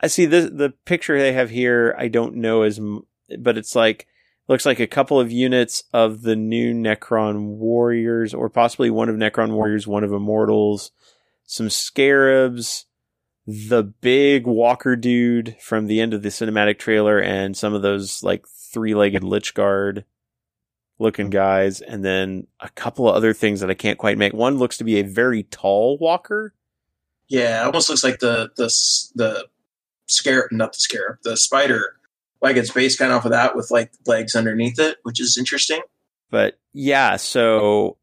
I 0.00 0.06
see 0.06 0.24
the 0.24 0.42
the 0.42 0.70
picture 0.84 1.18
they 1.18 1.32
have 1.32 1.50
here. 1.50 1.94
I 1.98 2.08
don't 2.08 2.36
know 2.36 2.62
as, 2.62 2.80
but 3.38 3.58
it's 3.58 3.74
like 3.74 4.06
looks 4.48 4.66
like 4.66 4.80
a 4.80 4.86
couple 4.86 5.18
of 5.18 5.32
units 5.32 5.84
of 5.92 6.22
the 6.22 6.36
new 6.36 6.74
Necron 6.74 7.56
warriors, 7.56 8.34
or 8.34 8.50
possibly 8.50 8.90
one 8.90 9.08
of 9.08 9.16
Necron 9.16 9.52
warriors, 9.52 9.86
one 9.86 10.04
of 10.04 10.12
Immortals, 10.12 10.90
some 11.44 11.70
scarabs, 11.70 12.86
the 13.46 13.82
big 13.82 14.46
Walker 14.46 14.96
dude 14.96 15.56
from 15.60 15.86
the 15.86 16.00
end 16.00 16.14
of 16.14 16.22
the 16.22 16.30
cinematic 16.30 16.78
trailer, 16.78 17.18
and 17.20 17.56
some 17.56 17.74
of 17.74 17.82
those 17.82 18.22
like 18.22 18.46
three-legged 18.48 19.22
Lychguard 19.22 20.04
looking 20.98 21.28
guys, 21.28 21.80
and 21.80 22.04
then 22.04 22.46
a 22.60 22.68
couple 22.70 23.08
of 23.08 23.14
other 23.16 23.32
things 23.32 23.60
that 23.60 23.70
I 23.70 23.74
can't 23.74 23.98
quite 23.98 24.16
make. 24.16 24.32
One 24.32 24.58
looks 24.58 24.78
to 24.78 24.84
be 24.84 24.98
a 24.98 25.02
very 25.02 25.42
tall 25.44 25.98
Walker. 25.98 26.54
yeah, 27.28 27.64
almost 27.64 27.88
looks 27.88 28.04
like 28.04 28.20
the 28.20 28.50
the 28.56 28.66
the 29.14 29.46
scarab, 30.06 30.52
not 30.52 30.72
the 30.72 30.80
scarab, 30.80 31.18
the 31.22 31.36
spider. 31.36 31.96
Like 32.44 32.56
it's 32.56 32.70
based 32.70 32.98
kind 32.98 33.10
of 33.10 33.16
off 33.16 33.24
of 33.24 33.30
that 33.30 33.56
with 33.56 33.70
like 33.70 33.90
legs 34.06 34.36
underneath 34.36 34.78
it, 34.78 34.98
which 35.02 35.18
is 35.18 35.38
interesting. 35.38 35.80
But 36.30 36.58
yeah, 36.74 37.16
so 37.16 37.96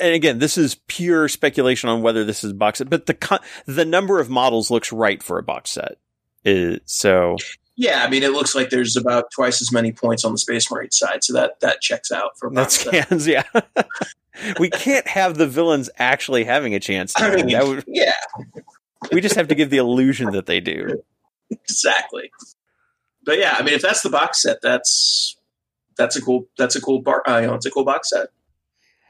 and 0.00 0.14
again, 0.14 0.40
this 0.40 0.58
is 0.58 0.74
pure 0.88 1.28
speculation 1.28 1.88
on 1.88 2.02
whether 2.02 2.24
this 2.24 2.42
is 2.42 2.50
a 2.50 2.54
box 2.54 2.78
set, 2.78 2.90
but 2.90 3.06
the 3.06 3.40
the 3.66 3.84
number 3.84 4.18
of 4.18 4.28
models 4.28 4.68
looks 4.68 4.90
right 4.90 5.22
for 5.22 5.38
a 5.38 5.44
box 5.44 5.70
set. 5.70 5.98
Is 6.44 6.80
so 6.86 7.36
Yeah, 7.76 8.02
I 8.04 8.10
mean, 8.10 8.24
it 8.24 8.32
looks 8.32 8.56
like 8.56 8.70
there's 8.70 8.96
about 8.96 9.30
twice 9.32 9.62
as 9.62 9.70
many 9.70 9.92
points 9.92 10.24
on 10.24 10.32
the 10.32 10.38
Space 10.38 10.68
Marine 10.72 10.90
side, 10.90 11.22
so 11.22 11.32
that 11.34 11.60
that 11.60 11.80
checks 11.80 12.10
out 12.10 12.36
for 12.36 12.50
that 12.50 12.54
box 12.54 12.80
set. 12.80 13.06
scans, 13.06 13.28
yeah. 13.28 13.44
we 14.58 14.70
can't 14.70 15.06
have 15.06 15.36
the 15.38 15.46
villains 15.46 15.88
actually 15.98 16.42
having 16.42 16.74
a 16.74 16.80
chance. 16.80 17.12
I 17.16 17.36
mean, 17.36 17.46
that 17.50 17.64
would, 17.64 17.84
yeah, 17.86 18.14
we 19.12 19.20
just 19.20 19.36
have 19.36 19.46
to 19.48 19.54
give 19.54 19.70
the 19.70 19.76
illusion 19.76 20.32
that 20.32 20.46
they 20.46 20.58
do. 20.58 21.00
exactly. 21.48 22.32
But 23.24 23.38
yeah, 23.38 23.56
I 23.58 23.62
mean, 23.62 23.74
if 23.74 23.82
that's 23.82 24.02
the 24.02 24.10
box 24.10 24.42
set, 24.42 24.58
that's 24.62 25.36
that's 25.96 26.16
a 26.16 26.22
cool 26.22 26.48
that's 26.58 26.76
a 26.76 26.80
cool 26.80 27.02
bar. 27.02 27.22
Uh, 27.26 27.38
you 27.38 27.46
know, 27.46 27.54
it's 27.54 27.66
a 27.66 27.70
cool 27.70 27.84
box 27.84 28.10
set. 28.10 28.28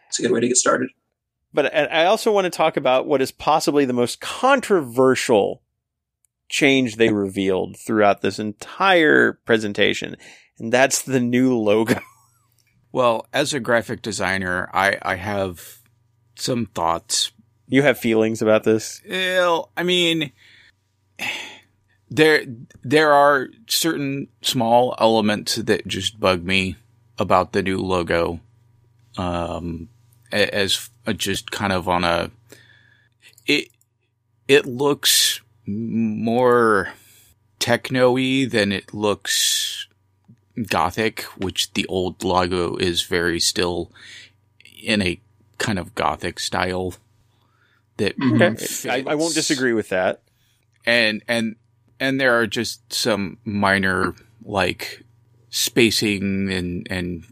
It's 0.08 0.18
a 0.18 0.22
good 0.22 0.32
way 0.32 0.40
to 0.40 0.48
get 0.48 0.56
started. 0.56 0.90
But 1.52 1.74
I 1.74 2.06
also 2.06 2.32
want 2.32 2.46
to 2.46 2.50
talk 2.50 2.76
about 2.76 3.06
what 3.06 3.22
is 3.22 3.30
possibly 3.30 3.84
the 3.84 3.92
most 3.92 4.20
controversial 4.20 5.62
change 6.48 6.96
they 6.96 7.10
revealed 7.10 7.76
throughout 7.78 8.22
this 8.22 8.40
entire 8.40 9.34
presentation, 9.44 10.16
and 10.58 10.72
that's 10.72 11.02
the 11.02 11.20
new 11.20 11.56
logo. 11.56 12.00
Well, 12.94 13.26
as 13.32 13.52
a 13.52 13.58
graphic 13.58 14.02
designer, 14.02 14.70
I, 14.72 14.96
I 15.02 15.16
have 15.16 15.80
some 16.36 16.66
thoughts. 16.66 17.32
You 17.66 17.82
have 17.82 17.98
feelings 17.98 18.40
about 18.40 18.62
this? 18.62 19.02
Well, 19.10 19.72
I 19.76 19.82
mean, 19.82 20.30
there 22.14 22.44
there 22.82 23.12
are 23.12 23.48
certain 23.66 24.28
small 24.42 24.94
elements 24.98 25.56
that 25.56 25.86
just 25.86 26.20
bug 26.20 26.44
me 26.44 26.76
about 27.18 27.52
the 27.52 27.62
new 27.62 27.78
logo. 27.78 28.40
Um, 29.16 29.88
as 30.32 30.90
a- 31.06 31.14
just 31.14 31.50
kind 31.50 31.72
of 31.72 31.88
on 31.88 32.04
a 32.04 32.30
it 33.46 33.68
it 34.48 34.66
looks 34.66 35.40
more 35.66 36.92
techno-y 37.58 38.46
than 38.50 38.72
it 38.72 38.92
looks 38.92 39.86
gothic, 40.68 41.22
which 41.38 41.72
the 41.72 41.86
old 41.86 42.22
logo 42.22 42.76
is 42.76 43.02
very 43.02 43.40
still 43.40 43.90
in 44.82 45.00
a 45.02 45.20
kind 45.58 45.78
of 45.78 45.94
gothic 45.94 46.38
style 46.38 46.94
that. 47.96 48.14
Okay, 48.20 48.90
I, 48.90 49.12
I 49.12 49.14
won't 49.14 49.34
disagree 49.34 49.72
with 49.72 49.88
that. 49.88 50.22
and 50.84 51.22
and 51.28 51.56
and 52.00 52.20
there 52.20 52.38
are 52.38 52.46
just 52.46 52.92
some 52.92 53.38
minor 53.44 54.14
like 54.44 55.04
spacing 55.50 56.50
and 56.52 56.86
and 56.90 57.24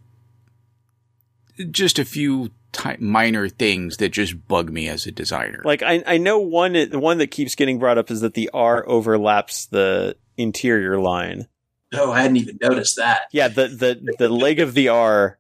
just 1.71 1.99
a 1.99 2.05
few 2.05 2.51
ti 2.73 2.97
minor 2.99 3.49
things 3.49 3.99
that 3.99 4.11
just 4.11 4.47
bug 4.49 4.71
me 4.71 4.89
as 4.89 5.07
a 5.07 5.13
designer. 5.13 5.63
Like 5.65 5.83
I, 5.83 6.03
I 6.07 6.19
know 6.19 6.39
one 6.39 6.73
the 6.73 6.99
one 6.99 7.19
that 7.19 7.31
keeps 7.31 7.55
getting 7.55 7.79
brought 7.79 7.99
up 7.99 8.11
is 8.11 8.21
that 8.23 8.35
the 8.35 8.51
R 8.53 8.89
overlaps 8.89 9.67
the 9.67 10.17
interior 10.37 11.01
line. 11.01 11.49
Oh, 11.95 12.11
I 12.13 12.23
hadn't 12.23 12.39
even 12.39 12.59
noticed 12.61 12.97
that. 12.97 13.23
Yeah, 13.33 13.49
the 13.49 13.69
the 13.69 14.15
the 14.19 14.29
leg 14.29 14.61
of 14.61 14.75
the 14.75 14.89
R, 14.89 15.39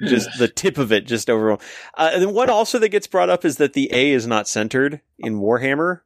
just 0.00 0.38
the 0.38 0.48
tip 0.54 0.78
of 0.78 0.92
it, 0.92 1.06
just 1.06 1.30
over. 1.30 1.52
Uh, 1.52 1.58
and 2.12 2.22
then 2.22 2.34
one 2.34 2.50
also 2.50 2.78
that 2.80 2.88
gets 2.88 3.06
brought 3.06 3.30
up 3.30 3.44
is 3.44 3.56
that 3.58 3.72
the 3.72 3.88
A 3.92 4.10
is 4.12 4.26
not 4.26 4.48
centered 4.48 5.00
in 5.18 5.38
Warhammer. 5.38 6.00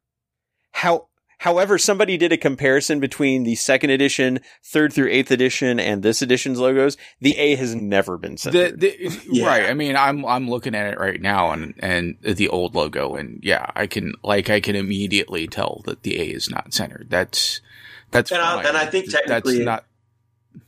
How 0.72 1.08
However, 1.40 1.78
somebody 1.78 2.18
did 2.18 2.32
a 2.32 2.36
comparison 2.36 3.00
between 3.00 3.44
the 3.44 3.54
second 3.54 3.88
edition, 3.88 4.40
third 4.62 4.92
through 4.92 5.08
eighth 5.08 5.30
edition, 5.30 5.80
and 5.80 6.02
this 6.02 6.20
edition's 6.20 6.58
logos. 6.60 6.98
The 7.22 7.34
A 7.38 7.54
has 7.54 7.74
never 7.74 8.18
been 8.18 8.32
The, 8.32 8.38
centered. 8.38 8.80
the, 8.80 9.20
Yeah. 9.30 9.46
Right. 9.46 9.70
I 9.70 9.72
mean, 9.74 9.96
I'm 9.96 10.26
I'm 10.26 10.50
looking 10.50 10.74
at 10.74 10.92
it 10.92 10.98
right 11.00 11.18
now, 11.20 11.52
and 11.52 11.72
and 11.78 12.16
the 12.22 12.48
old 12.48 12.74
logo, 12.74 13.14
and 13.14 13.40
yeah, 13.42 13.70
I 13.74 13.86
can 13.86 14.12
like 14.22 14.50
I 14.50 14.60
can 14.60 14.76
immediately 14.76 15.46
tell 15.46 15.80
that 15.86 16.02
the 16.02 16.20
A 16.20 16.24
is 16.26 16.50
not 16.50 16.74
centered. 16.74 17.06
That's 17.08 17.62
that's 18.10 18.30
And 18.30 18.42
I- 18.42 18.62
and 18.64 18.76
I 18.76 18.84
think 18.86 19.06
That's 19.10 19.26
technically- 19.26 19.64
not. 19.64 19.86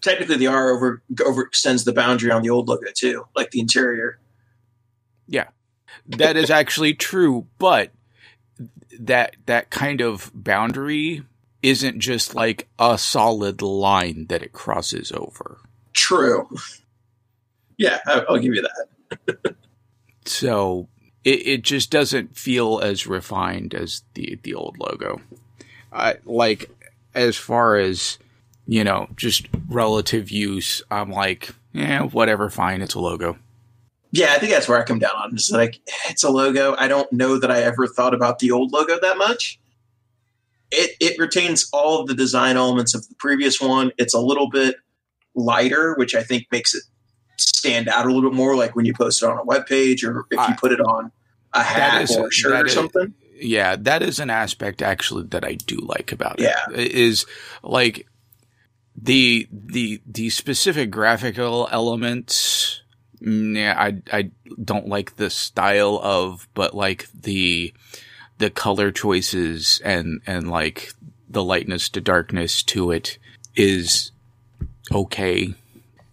Technically, 0.00 0.36
the 0.36 0.46
R 0.46 0.70
over 0.70 1.02
overextends 1.12 1.84
the 1.84 1.92
boundary 1.92 2.30
on 2.30 2.40
the 2.42 2.48
old 2.50 2.68
logo 2.68 2.86
too, 2.94 3.26
like 3.36 3.50
the 3.50 3.60
interior. 3.60 4.20
Yeah, 5.26 5.48
that 6.06 6.36
is 6.36 6.50
actually 6.50 6.94
true, 6.94 7.46
but 7.58 7.90
that 9.06 9.36
that 9.46 9.70
kind 9.70 10.00
of 10.00 10.30
boundary 10.34 11.22
isn't 11.62 12.00
just 12.00 12.34
like 12.34 12.68
a 12.78 12.98
solid 12.98 13.62
line 13.62 14.26
that 14.28 14.42
it 14.42 14.52
crosses 14.52 15.12
over. 15.12 15.58
True. 15.92 16.48
Yeah, 17.76 17.98
I'll 18.06 18.38
give 18.38 18.54
you 18.54 18.62
that. 18.62 19.54
So 20.24 20.88
it, 21.24 21.46
it 21.46 21.62
just 21.62 21.90
doesn't 21.90 22.36
feel 22.36 22.80
as 22.80 23.06
refined 23.06 23.74
as 23.74 24.02
the 24.14 24.38
the 24.42 24.54
old 24.54 24.78
logo. 24.78 25.20
I 25.92 26.16
like 26.24 26.70
as 27.14 27.36
far 27.36 27.76
as 27.76 28.18
you 28.66 28.84
know, 28.84 29.08
just 29.16 29.48
relative 29.68 30.30
use. 30.30 30.82
I'm 30.90 31.10
like, 31.10 31.50
yeah, 31.72 32.02
whatever, 32.02 32.48
fine. 32.48 32.82
It's 32.82 32.94
a 32.94 33.00
logo. 33.00 33.36
Yeah, 34.12 34.34
I 34.34 34.38
think 34.38 34.52
that's 34.52 34.68
where 34.68 34.78
I 34.78 34.84
come 34.84 34.98
down 34.98 35.16
on. 35.16 35.34
It's 35.34 35.50
like 35.50 35.80
it's 36.08 36.22
a 36.22 36.30
logo. 36.30 36.74
I 36.78 36.86
don't 36.86 37.10
know 37.12 37.38
that 37.38 37.50
I 37.50 37.62
ever 37.62 37.86
thought 37.86 38.12
about 38.14 38.38
the 38.38 38.50
old 38.50 38.70
logo 38.72 38.98
that 39.00 39.16
much. 39.16 39.58
It 40.70 40.92
it 41.00 41.18
retains 41.18 41.68
all 41.72 42.00
of 42.00 42.08
the 42.08 42.14
design 42.14 42.56
elements 42.56 42.94
of 42.94 43.08
the 43.08 43.14
previous 43.16 43.60
one. 43.60 43.90
It's 43.98 44.14
a 44.14 44.20
little 44.20 44.50
bit 44.50 44.76
lighter, 45.34 45.94
which 45.94 46.14
I 46.14 46.22
think 46.22 46.46
makes 46.52 46.74
it 46.74 46.82
stand 47.38 47.88
out 47.88 48.04
a 48.06 48.12
little 48.12 48.30
bit 48.30 48.36
more. 48.36 48.54
Like 48.54 48.76
when 48.76 48.84
you 48.84 48.92
post 48.94 49.22
it 49.22 49.26
on 49.26 49.38
a 49.38 49.44
web 49.44 49.66
page 49.66 50.04
or 50.04 50.26
if 50.30 50.48
you 50.48 50.54
put 50.56 50.72
it 50.72 50.80
on 50.80 51.10
a 51.54 51.62
hat 51.62 52.02
is- 52.02 52.16
or 52.16 52.28
a 52.28 52.30
shirt 52.30 52.52
or 52.64 52.66
is- 52.66 52.72
something. 52.74 53.14
Yeah, 53.44 53.74
that 53.76 54.02
is 54.02 54.20
an 54.20 54.30
aspect 54.30 54.82
actually 54.82 55.24
that 55.30 55.44
I 55.44 55.54
do 55.54 55.76
like 55.78 56.12
about 56.12 56.38
it. 56.38 56.44
Yeah. 56.44 56.70
Is 56.76 57.26
like 57.64 58.06
the 58.94 59.48
the 59.50 60.00
the 60.06 60.30
specific 60.30 60.90
graphical 60.90 61.68
elements. 61.72 62.81
Yeah, 63.24 63.74
I 63.78 64.02
I 64.12 64.30
don't 64.62 64.88
like 64.88 65.16
the 65.16 65.30
style 65.30 66.00
of, 66.02 66.48
but 66.54 66.74
like 66.74 67.06
the 67.12 67.72
the 68.38 68.50
color 68.50 68.90
choices 68.90 69.80
and 69.84 70.20
and 70.26 70.50
like 70.50 70.92
the 71.28 71.44
lightness 71.44 71.88
to 71.90 72.00
darkness 72.00 72.64
to 72.64 72.90
it 72.90 73.18
is 73.54 74.10
okay. 74.92 75.54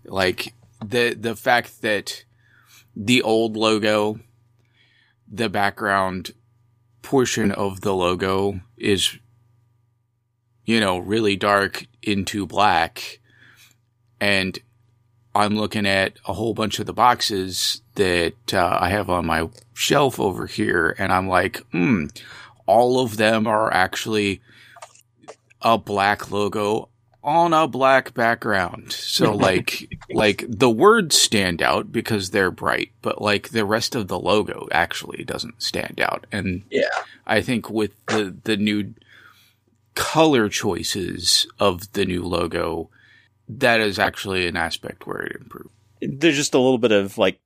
Like 0.05 0.53
the 0.85 1.15
the 1.15 1.35
fact 1.35 1.81
that 1.81 2.23
the 2.95 3.23
old 3.23 3.57
logo, 3.57 4.19
the 5.27 5.49
background 5.49 6.33
portion 7.01 7.51
of 7.51 7.81
the 7.81 7.95
logo 7.95 8.59
is 8.77 9.17
you 10.63 10.79
know 10.79 10.99
really 10.99 11.35
dark 11.35 11.87
into 12.03 12.45
black 12.45 13.19
and 14.21 14.59
i'm 15.35 15.55
looking 15.55 15.85
at 15.85 16.13
a 16.27 16.33
whole 16.33 16.53
bunch 16.53 16.79
of 16.79 16.85
the 16.85 16.93
boxes 16.93 17.81
that 17.95 18.53
uh, 18.53 18.77
i 18.81 18.89
have 18.89 19.09
on 19.09 19.25
my 19.25 19.47
shelf 19.73 20.19
over 20.19 20.45
here 20.47 20.95
and 20.97 21.11
i'm 21.11 21.27
like 21.27 21.57
hmm 21.71 22.05
all 22.65 22.99
of 22.99 23.17
them 23.17 23.47
are 23.47 23.73
actually 23.73 24.41
a 25.61 25.77
black 25.77 26.31
logo 26.31 26.87
on 27.23 27.51
a 27.53 27.67
black 27.67 28.13
background 28.13 28.91
so 28.93 29.31
like 29.35 29.89
like 30.11 30.45
the 30.47 30.69
words 30.69 31.17
stand 31.17 31.61
out 31.61 31.91
because 31.91 32.29
they're 32.29 32.51
bright 32.51 32.91
but 33.01 33.21
like 33.21 33.49
the 33.49 33.65
rest 33.65 33.93
of 33.95 34.07
the 34.07 34.19
logo 34.19 34.67
actually 34.71 35.23
doesn't 35.23 35.61
stand 35.61 35.99
out 35.99 36.25
and 36.31 36.63
Yeah. 36.69 36.87
I 37.27 37.41
think 37.41 37.69
with 37.69 37.91
the 38.07 38.35
the 38.43 38.57
new 38.57 38.93
color 39.95 40.47
choices 40.49 41.45
of 41.59 41.91
the 41.93 42.05
new 42.05 42.23
logo, 42.23 42.89
that 43.49 43.79
is 43.79 43.99
actually 43.99 44.47
an 44.47 44.55
aspect 44.55 45.07
where 45.07 45.21
it 45.21 45.35
improved. 45.41 45.69
There's 46.01 46.37
just 46.37 46.53
a 46.53 46.59
little 46.59 46.77
bit 46.77 46.91
of 46.91 47.17
like 47.17 47.39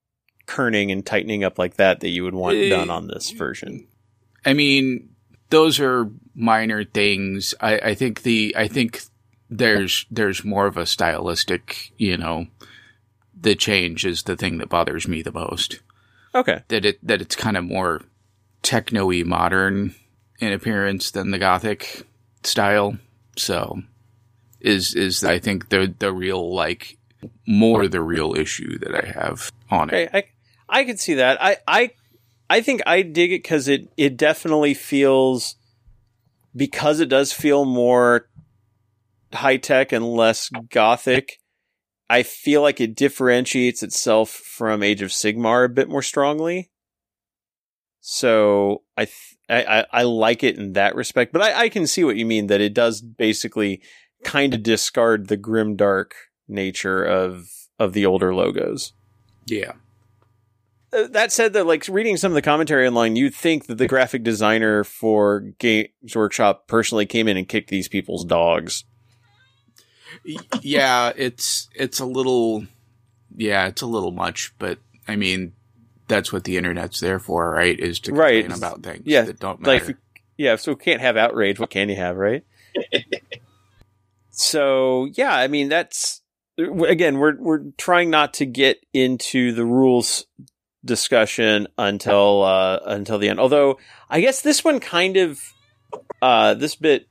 kerning 0.46 0.92
and 0.92 1.06
tightening 1.06 1.44
up 1.44 1.58
like 1.58 1.76
that 1.76 2.02
that 2.02 2.10
you 2.10 2.24
would 2.24 2.36
want 2.36 2.58
Eh, 2.58 2.70
done 2.70 2.90
on 2.90 3.08
this 3.08 3.32
version. 3.32 3.88
I 4.46 4.54
mean, 4.54 5.10
those 5.50 5.80
are 5.80 6.10
minor 6.36 6.84
things. 6.84 7.56
I, 7.62 7.78
I 7.80 7.96
think 7.96 8.24
the 8.24 8.54
I 8.58 8.68
think 8.68 9.02
there's 9.50 10.06
there's 10.12 10.44
more 10.44 10.68
of 10.68 10.78
a 10.78 10.86
stylistic, 10.86 11.94
you 11.98 12.18
know, 12.18 12.48
the 13.40 13.56
change 13.56 14.06
is 14.06 14.24
the 14.24 14.36
thing 14.36 14.58
that 14.58 14.70
bothers 14.70 15.08
me 15.08 15.22
the 15.22 15.32
most. 15.32 15.80
Okay. 16.36 16.64
That 16.68 16.86
it 16.86 17.08
that 17.08 17.22
it's 17.22 17.36
kind 17.36 17.56
of 17.56 17.64
more 17.64 18.02
techno-y 18.62 19.24
modern 19.24 19.96
in 20.40 20.52
appearance 20.52 21.12
than 21.12 21.32
the 21.32 21.40
gothic 21.40 22.06
style. 22.44 22.98
So 23.38 23.82
is 24.64 24.96
is 24.96 25.24
I 25.24 25.40
think 25.40 25.70
the 25.70 25.94
the 26.00 26.12
real 26.12 26.54
like 26.54 26.98
more 27.48 27.88
the 27.88 28.02
real 28.02 28.34
issue 28.36 28.80
that 28.80 28.96
I 28.96 29.08
have 29.08 29.52
on 29.70 29.90
it. 29.90 30.10
I 30.14 30.24
I 30.70 30.86
could 30.86 31.00
see 31.00 31.16
that. 31.16 31.42
I 31.42 31.58
I 31.68 31.92
I 32.50 32.62
think 32.62 32.82
I 32.88 33.02
dig 33.02 33.32
it 33.32 33.44
because 33.44 33.68
it 33.68 33.92
it 33.98 34.18
definitely 34.18 34.74
feels 34.74 35.56
because 36.56 37.00
it 37.00 37.10
does 37.10 37.34
feel 37.34 37.66
more 37.66 38.30
high 39.34 39.58
tech 39.58 39.92
and 39.92 40.06
less 40.06 40.50
gothic. 40.70 41.40
I 42.10 42.24
feel 42.24 42.62
like 42.62 42.80
it 42.80 42.96
differentiates 42.96 43.82
itself 43.82 44.30
from 44.30 44.84
Age 44.84 45.02
of 45.02 45.10
Sigmar 45.10 45.66
a 45.66 45.70
bit 45.70 45.90
more 45.90 46.04
strongly. 46.04 46.70
So 48.02 48.84
I 48.98 49.06
th- 49.06 49.38
I, 49.50 49.80
I 49.80 49.86
I 49.92 50.04
like 50.04 50.44
it 50.44 50.58
in 50.58 50.74
that 50.74 50.96
respect, 50.96 51.34
but 51.34 51.42
I, 51.42 51.62
I 51.64 51.70
can 51.70 51.88
see 51.88 52.04
what 52.04 52.18
you 52.18 52.26
mean 52.26 52.48
that 52.48 52.62
it 52.62 52.74
does 52.74 53.02
basically 53.02 53.82
kind 54.24 54.54
of 54.54 54.64
discard 54.64 55.28
the 55.28 55.38
grim 55.38 55.76
dark 55.76 56.14
nature 56.48 57.04
of 57.04 57.48
of 57.80 57.94
the 57.94 58.06
older 58.06 58.34
logos. 58.34 58.94
Yeah. 59.46 59.74
Uh, 60.92 61.08
that 61.08 61.32
said, 61.32 61.54
though, 61.54 61.64
like 61.64 61.88
reading 61.88 62.18
some 62.18 62.32
of 62.32 62.36
the 62.36 62.42
commentary 62.42 62.86
online, 62.88 63.16
you'd 63.16 63.34
think 63.34 63.66
that 63.66 63.80
the 63.80 63.88
graphic 63.88 64.24
designer 64.24 64.84
for 64.84 65.40
Games 65.58 65.90
Workshop 66.16 66.68
personally 66.68 67.06
came 67.08 67.28
in 67.28 67.36
and 67.36 67.50
kicked 67.50 67.70
these 67.70 67.88
people's 67.88 68.24
dogs. 68.26 68.84
Yeah, 70.62 71.12
it's 71.16 71.68
it's 71.76 72.00
a 72.00 72.06
little 72.06 72.66
yeah, 73.36 73.68
it's 73.68 73.82
a 73.82 73.88
little 73.88 74.12
much, 74.12 74.54
but 74.60 74.78
I 75.08 75.16
mean 75.16 75.54
that's 76.08 76.32
what 76.32 76.44
the 76.44 76.58
internet's 76.58 77.00
there 77.00 77.20
for, 77.20 77.50
right? 77.50 77.80
Is 77.80 78.00
to 78.02 78.14
Right. 78.14 78.44
complain 78.44 78.58
about 78.58 78.84
things 78.84 79.04
Yeah, 79.06 79.22
that 79.24 79.40
don't 79.40 79.66
Like, 79.66 79.82
matter. 79.84 80.00
yeah, 80.38 80.56
so 80.58 80.74
we 80.74 80.76
can't 80.78 81.02
have 81.02 81.18
outrage. 81.18 81.60
What 81.60 81.70
can 81.72 81.90
you 81.90 81.96
have, 81.96 82.18
right? 82.18 82.44
So, 84.36 85.06
yeah, 85.14 85.34
I 85.34 85.48
mean, 85.48 85.70
that's 85.70 86.22
again, 86.58 87.20
we're 87.20 87.36
we're 87.40 87.64
trying 87.78 88.10
not 88.10 88.34
to 88.36 88.46
get 88.48 88.84
into 88.94 89.52
the 89.54 89.64
rules 89.66 90.26
discussion 90.84 91.68
until 91.78 92.42
uh, 92.42 92.80
until 92.86 93.20
the 93.20 93.30
end. 93.30 93.40
Although, 93.40 93.78
I 94.10 94.22
guess 94.22 94.42
this 94.42 94.64
one 94.64 94.80
kind 94.80 95.18
of 95.18 95.40
uh, 96.22 96.56
this 96.56 96.76
bit 96.76 97.08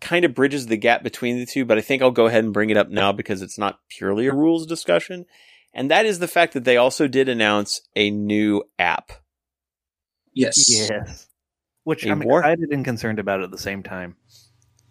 kind 0.00 0.24
of 0.24 0.34
bridges 0.34 0.66
the 0.66 0.76
gap 0.76 1.04
between 1.04 1.38
the 1.38 1.46
two, 1.46 1.64
but 1.64 1.78
I 1.78 1.80
think 1.80 2.02
I'll 2.02 2.10
go 2.10 2.26
ahead 2.26 2.42
and 2.42 2.52
bring 2.52 2.70
it 2.70 2.76
up 2.76 2.88
now 2.88 3.12
because 3.12 3.40
it's 3.40 3.58
not 3.58 3.78
purely 3.88 4.26
a 4.26 4.34
rules 4.34 4.66
discussion. 4.66 5.26
And 5.72 5.92
that 5.92 6.06
is 6.06 6.18
the 6.18 6.26
fact 6.26 6.54
that 6.54 6.64
they 6.64 6.76
also 6.76 7.06
did 7.06 7.28
announce 7.28 7.82
a 7.94 8.10
new 8.10 8.64
app. 8.80 9.12
Yes. 10.34 10.68
Yes. 10.68 11.28
Which 11.84 12.02
Any 12.02 12.12
I'm 12.12 12.18
more? 12.18 12.40
excited 12.40 12.70
and 12.72 12.84
concerned 12.84 13.20
about 13.20 13.42
at 13.42 13.52
the 13.52 13.58
same 13.58 13.84
time. 13.84 14.16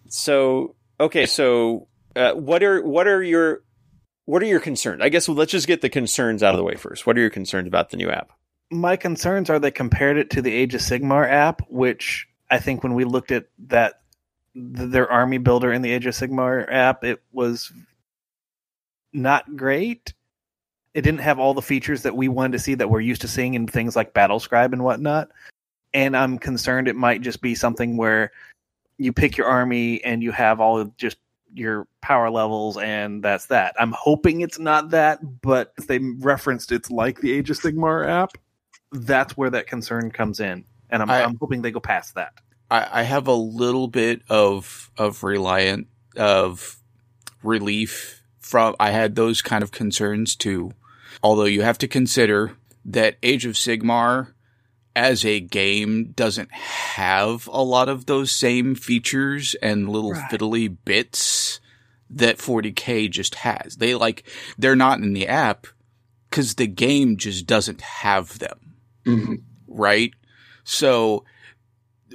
So, 0.08 0.77
okay, 1.00 1.26
so 1.26 1.88
uh, 2.16 2.34
what 2.34 2.64
are 2.64 2.82
what 2.82 3.08
are 3.08 3.22
your 3.22 3.62
what 4.26 4.44
are 4.44 4.48
your 4.48 4.60
concerns? 4.60 5.02
I 5.02 5.10
guess 5.10 5.30
let's 5.30 5.52
just 5.52 5.68
get 5.68 5.82
the 5.82 5.90
concerns 5.90 6.44
out 6.44 6.54
of 6.54 6.58
the 6.58 6.64
way 6.64 6.76
first. 6.76 7.08
What 7.08 7.18
are 7.18 7.22
your 7.22 7.30
concerns 7.30 7.68
about 7.68 7.90
the 7.90 7.98
new 7.98 8.10
app? 8.10 8.32
My 8.70 8.98
concerns 8.98 9.50
are 9.50 9.60
they 9.60 9.72
compared 9.72 10.18
it 10.18 10.32
to 10.32 10.42
the 10.42 10.54
Age 10.54 10.76
of 10.76 10.82
Sigmar 10.82 11.30
app, 11.30 11.62
which 11.70 12.28
I 12.50 12.60
think 12.60 12.84
when 12.84 12.94
we 12.94 13.06
looked 13.06 13.32
at 13.32 13.46
that 13.68 14.02
th- 14.54 14.92
their 14.92 15.10
army 15.10 15.38
builder 15.38 15.72
in 15.72 15.82
the 15.82 15.92
Age 15.92 16.06
of 16.06 16.14
Sigmar 16.14 16.66
app, 16.70 17.06
it 17.06 17.22
was 17.32 17.72
not 19.14 19.56
great. 19.56 20.14
It 20.94 21.02
didn't 21.02 21.22
have 21.22 21.40
all 21.40 21.54
the 21.54 21.62
features 21.62 22.04
that 22.04 22.16
we 22.16 22.28
wanted 22.28 22.54
to 22.54 22.60
see 22.60 22.74
that 22.76 22.90
we're 22.90 23.00
used 23.00 23.22
to 23.22 23.28
seeing 23.28 23.54
in 23.54 23.68
things 23.68 23.96
like 23.96 24.14
BattleScribe 24.14 24.74
and 24.74 24.84
whatnot. 24.84 25.30
And 25.94 26.18
I'm 26.18 26.38
concerned 26.38 26.88
it 26.88 26.96
might 26.96 27.22
just 27.22 27.42
be 27.42 27.56
something 27.56 27.96
where 27.96 28.32
you 28.98 29.14
pick 29.14 29.38
your 29.38 29.48
army 29.48 30.04
and 30.04 30.22
you 30.24 30.32
have 30.32 30.60
all 30.60 30.80
of 30.80 30.96
just 30.98 31.18
your 31.54 31.88
power 32.02 32.30
levels 32.30 32.78
and 32.78 33.24
that's 33.24 33.48
that. 33.48 33.76
I'm 33.80 33.92
hoping 33.94 34.42
it's 34.42 34.60
not 34.60 34.90
that, 34.92 35.20
but 35.42 35.74
if 35.78 35.88
they 35.88 36.00
referenced 36.00 36.72
it's 36.72 36.92
like 36.92 37.20
the 37.22 37.32
Age 37.32 37.50
of 37.50 37.58
Sigmar 37.58 38.08
app, 38.08 38.38
that's 38.92 39.36
where 39.38 39.50
that 39.50 39.68
concern 39.68 40.12
comes 40.12 40.40
in. 40.40 40.66
And 40.90 41.02
I'm, 41.02 41.10
I- 41.10 41.24
I'm 41.24 41.38
hoping 41.40 41.62
they 41.62 41.72
go 41.72 41.80
past 41.80 42.16
that. 42.16 42.34
I, 42.70 43.00
I 43.00 43.04
have 43.04 43.28
a 43.28 43.34
little 43.34 43.88
bit 43.88 44.22
of 44.30 44.92
of 44.98 45.24
reliant 45.24 45.88
of 46.18 46.78
relief 47.44 48.22
from. 48.40 48.76
I 48.80 48.92
had 48.92 49.16
those 49.16 49.42
kind 49.42 49.64
of 49.64 49.72
concerns 49.72 50.36
too. 50.36 50.72
Although 51.24 51.46
you 51.46 51.62
have 51.62 51.78
to 51.80 51.88
consider 51.88 52.58
that 52.86 53.18
Age 53.24 53.46
of 53.46 53.54
Sigmar 53.56 54.34
as 54.98 55.24
a 55.24 55.40
game 55.40 56.12
doesn't 56.16 56.52
have 56.52 57.48
a 57.52 57.62
lot 57.64 57.88
of 57.88 58.08
those 58.08 58.32
same 58.32 58.74
features 58.76 59.56
and 59.62 59.88
little 59.90 60.14
Right. 60.14 60.30
fiddly 60.32 60.76
bits 60.86 61.60
that 62.10 62.38
40k 62.40 63.08
just 63.10 63.36
has. 63.36 63.76
They 63.78 63.94
like 63.96 64.24
they're 64.58 64.76
not 64.76 65.00
in 65.00 65.14
the 65.14 65.28
app 65.28 65.68
cuz 66.32 66.56
the 66.56 66.68
game 66.68 67.16
just 67.18 67.46
doesn't 67.46 67.82
have 67.82 68.40
them 68.40 68.76
Mhm. 69.06 69.42
right? 69.68 70.14
So 70.64 71.24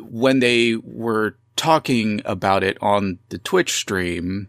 when 0.00 0.40
they 0.40 0.76
were 0.76 1.36
talking 1.56 2.20
about 2.24 2.64
it 2.64 2.76
on 2.82 3.18
the 3.28 3.38
Twitch 3.38 3.72
stream, 3.74 4.48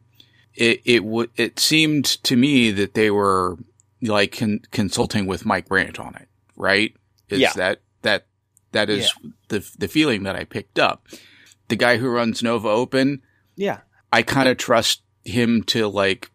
it 0.56 0.82
it 0.86 1.04
would 1.04 1.30
it 1.36 1.60
seemed 1.60 2.06
to 2.24 2.36
me 2.36 2.72
that 2.72 2.94
they 2.96 3.12
were 3.12 3.58
like 4.02 4.38
con- 4.38 4.62
consulting 4.72 5.26
with 5.26 5.46
Mike 5.46 5.68
Brandt 5.68 6.00
on 6.00 6.16
it, 6.16 6.28
right? 6.56 6.94
Is 7.30 7.40
Yeah. 7.40 7.54
that 7.54 7.82
that 8.04 8.28
that 8.72 8.90
is 8.90 9.12
the 9.50 9.68
the 9.78 9.88
feeling 9.88 10.24
that 10.24 10.36
I 10.36 10.44
picked 10.44 10.80
up. 10.80 11.08
The 11.68 11.76
guy 11.76 11.98
who 11.98 12.10
runs 12.10 12.44
Nova 12.44 12.70
Open, 12.70 13.22
Yeah. 13.56 13.80
I 14.12 14.22
kind 14.22 14.48
of 14.48 14.58
trust 14.58 15.02
him 15.26 15.64
to 15.64 15.88
like 15.88 16.30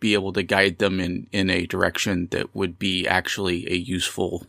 be 0.00 0.14
able 0.14 0.32
to 0.32 0.42
guide 0.42 0.78
them 0.78 0.98
in 1.00 1.28
in 1.30 1.48
a 1.48 1.66
direction 1.66 2.28
that 2.32 2.54
would 2.54 2.78
be 2.78 3.06
actually 3.06 3.70
a 3.70 3.76
useful 3.76 4.46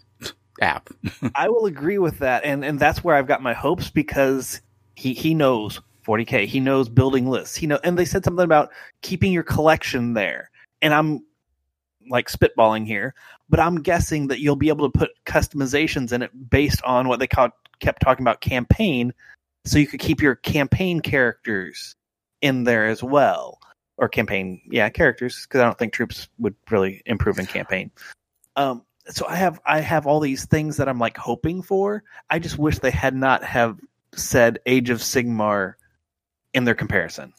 app. 0.60 0.89
I 1.36 1.49
will 1.49 1.65
agree 1.65 1.99
with 1.99 2.19
that, 2.19 2.43
and 2.43 2.65
and 2.65 2.80
that's 2.80 3.04
where 3.04 3.15
I've 3.15 3.28
got 3.28 3.43
my 3.43 3.54
hopes 3.54 3.89
because 3.91 4.62
he 4.95 5.13
he 5.13 5.34
knows 5.36 5.82
40k, 6.08 6.45
he 6.45 6.60
knows 6.60 6.89
building 6.89 7.28
lists, 7.30 7.56
he 7.56 7.67
know, 7.67 7.80
and 7.84 7.97
they 7.97 8.06
said 8.06 8.23
something 8.23 8.43
about 8.43 8.71
keeping 9.02 9.32
your 9.32 9.43
collection 9.43 10.13
there, 10.13 10.49
and 10.82 10.93
I'm 10.93 11.23
like 12.10 12.30
spitballing 12.30 12.86
here, 12.86 13.13
but 13.50 13.60
I'm 13.60 13.82
guessing 13.82 14.28
that 14.28 14.39
you'll 14.39 14.56
be 14.56 14.70
able 14.70 14.89
to 14.89 14.98
put 14.98 15.12
customizations 15.26 16.12
in 16.12 16.22
it 16.22 16.32
based 16.50 16.82
on 16.84 17.08
what 17.08 17.20
they 17.20 17.28
kept 17.28 18.02
talking 18.02 18.24
about 18.24 18.42
campaign, 18.42 19.13
so 19.66 19.80
you 19.80 19.88
could 19.88 20.00
keep 20.00 20.22
your 20.22 20.36
campaign 20.36 21.00
characters 21.00 21.96
in 22.42 22.63
there 22.63 22.88
as 22.88 23.02
well, 23.02 23.60
or 23.98 24.10
campaign, 24.10 24.62
yeah, 24.66 24.89
characters, 24.89 25.46
because 25.46 25.62
I 25.62 25.66
don't 25.66 25.78
think 25.78 25.94
troops 25.94 26.28
would 26.39 26.56
really 26.70 27.02
improve 27.06 27.39
in 27.39 27.46
campaign. 27.46 27.92
Um, 28.56 28.84
so 29.08 29.26
I 29.28 29.36
have 29.36 29.60
I 29.66 29.80
have 29.80 30.08
all 30.08 30.20
these 30.20 30.46
things 30.46 30.78
that 30.78 30.88
I'm 30.88 31.00
like 31.00 31.18
hoping 31.18 31.62
for. 31.62 32.04
I 32.30 32.39
just 32.39 32.58
wish 32.58 32.80
they 32.80 32.92
had 32.92 33.16
not 33.16 33.44
have 33.44 33.80
said 34.13 34.60
Age 34.66 34.89
of 34.89 35.00
Sigmar 35.00 35.74
in 36.54 36.63
their 36.63 36.76
comparison. 36.76 37.34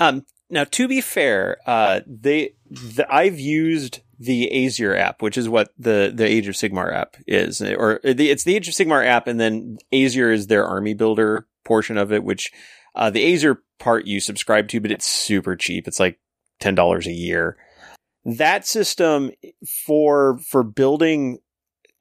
Um, 0.00 0.24
now, 0.48 0.64
to 0.64 0.88
be 0.88 1.00
fair, 1.00 1.58
uh, 1.66 2.00
they 2.06 2.54
the, 2.70 3.06
I've 3.10 3.38
used 3.38 4.00
the 4.18 4.50
Azyr 4.52 4.96
app, 4.98 5.22
which 5.22 5.36
is 5.36 5.48
what 5.48 5.72
the 5.78 6.12
the 6.14 6.26
Age 6.26 6.48
of 6.48 6.54
Sigmar 6.54 6.94
app 6.94 7.16
is, 7.26 7.60
or 7.60 8.00
the, 8.04 8.30
it's 8.30 8.44
the 8.44 8.56
Age 8.56 8.68
of 8.68 8.74
Sigmar 8.74 9.04
app, 9.04 9.26
and 9.26 9.40
then 9.40 9.78
Azyr 9.92 10.32
is 10.32 10.46
their 10.46 10.66
army 10.66 10.94
builder 10.94 11.46
portion 11.64 11.96
of 11.96 12.12
it, 12.12 12.22
which 12.22 12.52
uh, 12.94 13.10
the 13.10 13.24
Azyr 13.34 13.58
part 13.78 14.06
you 14.06 14.20
subscribe 14.20 14.68
to, 14.68 14.80
but 14.80 14.92
it's 14.92 15.06
super 15.06 15.56
cheap. 15.56 15.88
It's 15.88 16.00
like 16.00 16.18
ten 16.60 16.74
dollars 16.74 17.06
a 17.06 17.12
year. 17.12 17.56
That 18.24 18.66
system 18.66 19.32
for 19.86 20.38
for 20.38 20.62
building 20.62 21.38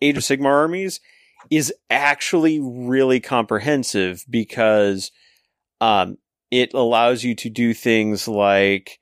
Age 0.02 0.18
of 0.18 0.24
Sigmar 0.24 0.54
armies 0.54 1.00
is 1.50 1.74
actually 1.90 2.60
really 2.60 3.20
comprehensive 3.20 4.26
because 4.30 5.12
um, 5.82 6.18
it 6.52 6.74
allows 6.74 7.24
you 7.24 7.34
to 7.36 7.50
do 7.50 7.74
things 7.74 8.28
like, 8.28 8.99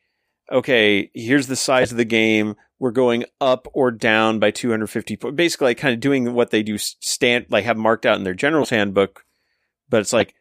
okay, 0.51 1.09
here's 1.13 1.47
the 1.47 1.55
size 1.55 1.91
of 1.91 1.97
the 1.97 2.05
game. 2.05 2.55
We're 2.79 2.91
going 2.91 3.25
up 3.41 3.67
or 3.73 3.91
down 3.91 4.39
by 4.39 4.51
250. 4.51 5.17
po- 5.17 5.31
Basically, 5.31 5.67
like 5.67 5.77
kind 5.77 5.93
of 5.93 5.99
doing 5.99 6.33
what 6.33 6.51
they 6.51 6.63
do 6.63 6.77
stand, 6.77 7.47
like 7.49 7.65
have 7.65 7.77
marked 7.77 8.05
out 8.05 8.17
in 8.17 8.23
their 8.23 8.33
general's 8.33 8.69
handbook. 8.69 9.25
But 9.89 10.01
it's 10.01 10.13
like, 10.13 10.35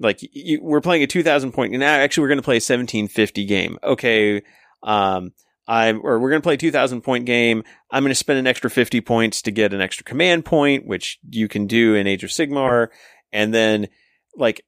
like 0.00 0.18
you, 0.20 0.60
we're 0.62 0.80
playing 0.80 1.02
a 1.02 1.06
2000 1.06 1.52
point, 1.52 1.72
now 1.72 1.94
actually 1.94 2.22
we're 2.22 2.28
going 2.28 2.38
to 2.38 2.44
play 2.44 2.54
a 2.54 2.56
1750 2.56 3.44
game. 3.44 3.78
Okay. 3.82 4.42
Um, 4.82 5.32
I'm, 5.68 6.00
or 6.02 6.18
we're 6.18 6.30
going 6.30 6.42
to 6.42 6.46
play 6.46 6.54
a 6.54 6.58
2000 6.58 7.02
point 7.02 7.24
game. 7.24 7.62
I'm 7.90 8.02
going 8.02 8.10
to 8.10 8.16
spend 8.16 8.38
an 8.40 8.48
extra 8.48 8.68
50 8.68 9.00
points 9.02 9.42
to 9.42 9.52
get 9.52 9.72
an 9.72 9.80
extra 9.80 10.04
command 10.04 10.44
point, 10.44 10.86
which 10.86 11.18
you 11.28 11.46
can 11.46 11.66
do 11.66 11.94
in 11.94 12.08
Age 12.08 12.24
of 12.24 12.30
Sigmar. 12.30 12.88
And 13.32 13.54
then 13.54 13.88
like 14.36 14.64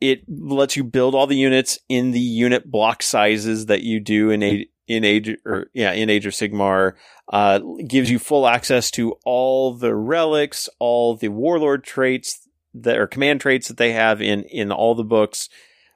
it 0.00 0.24
lets 0.28 0.76
you 0.76 0.84
build 0.84 1.14
all 1.14 1.26
the 1.26 1.36
units 1.36 1.78
in 1.88 2.10
the 2.10 2.20
unit 2.20 2.70
block 2.70 3.02
sizes 3.02 3.66
that 3.66 3.82
you 3.82 4.00
do 4.00 4.30
in 4.30 4.42
a 4.42 4.66
in 4.86 5.04
age 5.04 5.36
or 5.44 5.66
yeah 5.72 5.92
in 5.92 6.10
Age 6.10 6.26
of 6.26 6.32
Sigmar. 6.32 6.94
Uh, 7.32 7.60
gives 7.86 8.10
you 8.10 8.18
full 8.18 8.46
access 8.46 8.90
to 8.92 9.16
all 9.24 9.74
the 9.74 9.94
relics, 9.94 10.68
all 10.78 11.16
the 11.16 11.28
warlord 11.28 11.84
traits 11.84 12.46
that 12.74 12.98
are 12.98 13.06
command 13.06 13.40
traits 13.40 13.68
that 13.68 13.76
they 13.76 13.92
have 13.92 14.20
in 14.20 14.42
in 14.44 14.70
all 14.70 14.94
the 14.94 15.04
books. 15.04 15.48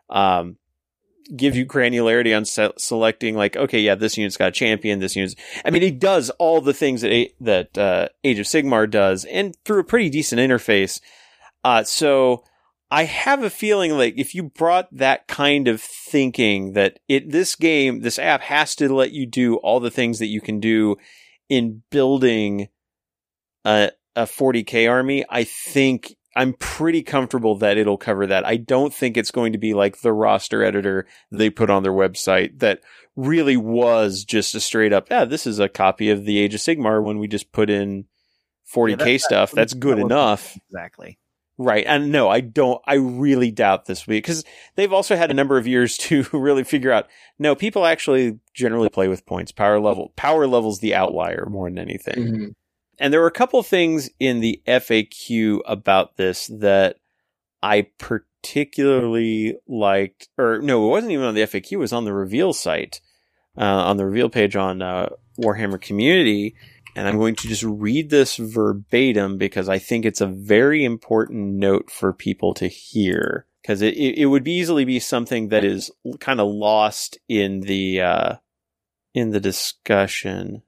Um, 0.08 0.56
gives 1.36 1.56
you 1.56 1.66
granularity 1.66 2.34
on 2.34 2.46
se- 2.46 2.72
selecting 2.78 3.36
like 3.36 3.54
okay 3.54 3.80
yeah 3.80 3.94
this 3.94 4.16
unit's 4.16 4.38
got 4.38 4.48
a 4.48 4.52
champion 4.52 4.98
this 4.98 5.14
unit's 5.14 5.34
I 5.62 5.68
mean 5.68 5.82
it 5.82 5.98
does 5.98 6.30
all 6.30 6.62
the 6.62 6.72
things 6.72 7.02
that 7.02 7.12
A- 7.12 7.34
that 7.40 7.76
uh, 7.76 8.08
Age 8.24 8.38
of 8.38 8.46
Sigmar 8.46 8.90
does 8.90 9.26
and 9.26 9.54
through 9.64 9.80
a 9.80 9.84
pretty 9.84 10.08
decent 10.08 10.40
interface. 10.40 11.00
Uh, 11.62 11.84
so 11.84 12.44
I 12.90 13.04
have 13.04 13.42
a 13.42 13.50
feeling 13.50 13.92
like 13.92 14.14
if 14.16 14.34
you 14.34 14.44
brought 14.44 14.88
that 14.96 15.28
kind 15.28 15.68
of 15.68 15.80
thinking 15.80 16.72
that 16.72 16.98
it 17.08 17.30
this 17.30 17.54
game 17.54 18.00
this 18.00 18.18
app 18.18 18.40
has 18.42 18.74
to 18.76 18.92
let 18.94 19.12
you 19.12 19.26
do 19.26 19.56
all 19.56 19.78
the 19.80 19.90
things 19.90 20.18
that 20.20 20.26
you 20.26 20.40
can 20.40 20.58
do 20.60 20.96
in 21.48 21.82
building 21.90 22.68
a 23.64 23.90
a 24.16 24.22
40k 24.22 24.90
army, 24.90 25.24
I 25.28 25.44
think 25.44 26.16
I'm 26.34 26.54
pretty 26.54 27.02
comfortable 27.02 27.56
that 27.58 27.76
it'll 27.78 27.98
cover 27.98 28.26
that. 28.26 28.44
I 28.46 28.56
don't 28.56 28.92
think 28.94 29.16
it's 29.16 29.30
going 29.30 29.52
to 29.52 29.58
be 29.58 29.74
like 29.74 30.00
the 30.00 30.12
roster 30.12 30.62
editor 30.64 31.06
they 31.30 31.50
put 31.50 31.70
on 31.70 31.82
their 31.82 31.92
website 31.92 32.58
that 32.60 32.80
really 33.16 33.56
was 33.56 34.24
just 34.24 34.54
a 34.54 34.60
straight 34.60 34.92
up, 34.92 35.08
yeah, 35.10 35.24
this 35.24 35.46
is 35.46 35.58
a 35.58 35.68
copy 35.68 36.10
of 36.10 36.24
the 36.24 36.38
Age 36.38 36.54
of 36.54 36.60
Sigmar 36.60 37.02
when 37.02 37.18
we 37.18 37.28
just 37.28 37.52
put 37.52 37.70
in 37.70 38.04
40k 38.72 38.90
Yeah, 38.90 38.96
that- 38.96 39.20
stuff. 39.20 39.52
That's 39.52 39.74
good 39.74 39.98
that 39.98 40.02
enough. 40.02 40.56
Exactly. 40.70 41.18
Right. 41.60 41.84
And 41.88 42.12
no, 42.12 42.28
I 42.28 42.40
don't, 42.40 42.80
I 42.86 42.94
really 42.94 43.50
doubt 43.50 43.86
this 43.86 44.06
week 44.06 44.22
because 44.22 44.44
they've 44.76 44.92
also 44.92 45.16
had 45.16 45.32
a 45.32 45.34
number 45.34 45.58
of 45.58 45.66
years 45.66 45.96
to 45.98 46.24
really 46.32 46.62
figure 46.62 46.92
out, 46.92 47.08
no, 47.38 47.56
people 47.56 47.84
actually 47.84 48.38
generally 48.54 48.88
play 48.88 49.08
with 49.08 49.26
points. 49.26 49.50
Power 49.50 49.80
level, 49.80 50.12
power 50.16 50.46
level's 50.46 50.78
the 50.78 50.94
outlier 50.94 51.46
more 51.50 51.68
than 51.68 51.78
anything. 51.78 52.14
Mhm. 52.14 52.54
And 53.00 53.12
there 53.12 53.20
were 53.20 53.26
a 53.26 53.32
couple 53.32 53.62
things 53.62 54.08
in 54.18 54.40
the 54.40 54.62
FAQ 54.66 55.60
about 55.66 56.16
this 56.16 56.46
that 56.46 56.96
I 57.62 57.88
particularly 57.98 59.56
liked, 59.66 60.28
or 60.36 60.60
no, 60.60 60.86
it 60.86 60.90
wasn't 60.90 61.12
even 61.12 61.26
on 61.26 61.34
the 61.34 61.42
FAQ, 61.42 61.72
it 61.72 61.76
was 61.76 61.92
on 61.92 62.04
the 62.04 62.12
reveal 62.12 62.52
site, 62.52 63.00
uh, 63.56 63.64
on 63.64 63.96
the 63.96 64.06
reveal 64.06 64.28
page 64.28 64.56
on 64.56 64.82
uh, 64.82 65.10
Warhammer 65.40 65.80
Community. 65.80 66.54
And 66.98 67.06
I'm 67.06 67.16
going 67.16 67.36
to 67.36 67.48
just 67.48 67.62
read 67.62 68.10
this 68.10 68.36
verbatim 68.36 69.38
because 69.38 69.68
I 69.68 69.78
think 69.78 70.04
it's 70.04 70.20
a 70.20 70.26
very 70.26 70.84
important 70.84 71.54
note 71.54 71.92
for 71.92 72.12
people 72.12 72.54
to 72.54 72.66
hear. 72.66 73.46
Because 73.62 73.82
it, 73.82 73.94
it, 73.94 74.26
would 74.26 74.48
easily 74.48 74.84
be 74.84 74.98
something 74.98 75.48
that 75.48 75.62
is 75.62 75.92
kind 76.18 76.40
of 76.40 76.48
lost 76.48 77.18
in 77.28 77.60
the 77.60 78.00
uh, 78.00 78.34
in 79.14 79.30
the 79.30 79.38
discussion. 79.38 80.62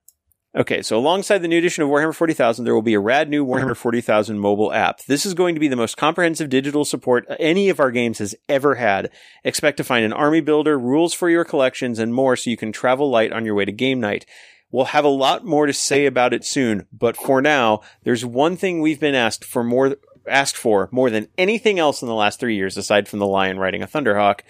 Okay, 0.56 0.82
so 0.82 0.96
alongside 0.96 1.38
the 1.38 1.48
new 1.48 1.58
edition 1.58 1.82
of 1.82 1.90
Warhammer 1.90 2.14
40,000, 2.14 2.64
there 2.64 2.74
will 2.74 2.82
be 2.82 2.94
a 2.94 3.00
rad 3.00 3.28
new 3.28 3.44
Warhammer 3.44 3.76
40,000 3.76 4.38
mobile 4.38 4.72
app. 4.72 5.04
This 5.06 5.26
is 5.26 5.34
going 5.34 5.54
to 5.54 5.60
be 5.60 5.68
the 5.68 5.76
most 5.76 5.96
comprehensive 5.96 6.48
digital 6.48 6.84
support 6.84 7.26
any 7.38 7.70
of 7.70 7.80
our 7.80 7.90
games 7.90 8.18
has 8.18 8.36
ever 8.48 8.76
had. 8.76 9.10
Expect 9.44 9.76
to 9.78 9.84
find 9.84 10.04
an 10.04 10.12
army 10.12 10.40
builder, 10.40 10.78
rules 10.78 11.14
for 11.14 11.28
your 11.28 11.44
collections, 11.44 11.98
and 11.98 12.14
more 12.14 12.36
so 12.36 12.50
you 12.50 12.56
can 12.56 12.72
travel 12.72 13.10
light 13.10 13.32
on 13.32 13.44
your 13.44 13.54
way 13.54 13.64
to 13.64 13.72
game 13.72 14.00
night. 14.00 14.26
We'll 14.72 14.86
have 14.86 15.04
a 15.04 15.08
lot 15.08 15.44
more 15.44 15.66
to 15.66 15.72
say 15.72 16.06
about 16.06 16.32
it 16.32 16.44
soon, 16.44 16.86
but 16.92 17.16
for 17.16 17.42
now, 17.42 17.80
there's 18.04 18.24
one 18.24 18.56
thing 18.56 18.80
we've 18.80 19.00
been 19.00 19.14
asked 19.14 19.44
for 19.44 19.64
more 19.64 19.96
asked 20.28 20.56
for 20.56 20.88
more 20.92 21.10
than 21.10 21.28
anything 21.38 21.78
else 21.78 22.02
in 22.02 22.08
the 22.08 22.14
last 22.14 22.38
3 22.38 22.54
years 22.54 22.76
aside 22.76 23.08
from 23.08 23.18
the 23.18 23.26
lion 23.26 23.58
riding 23.58 23.82
a 23.82 23.86
thunderhawk. 23.86 24.40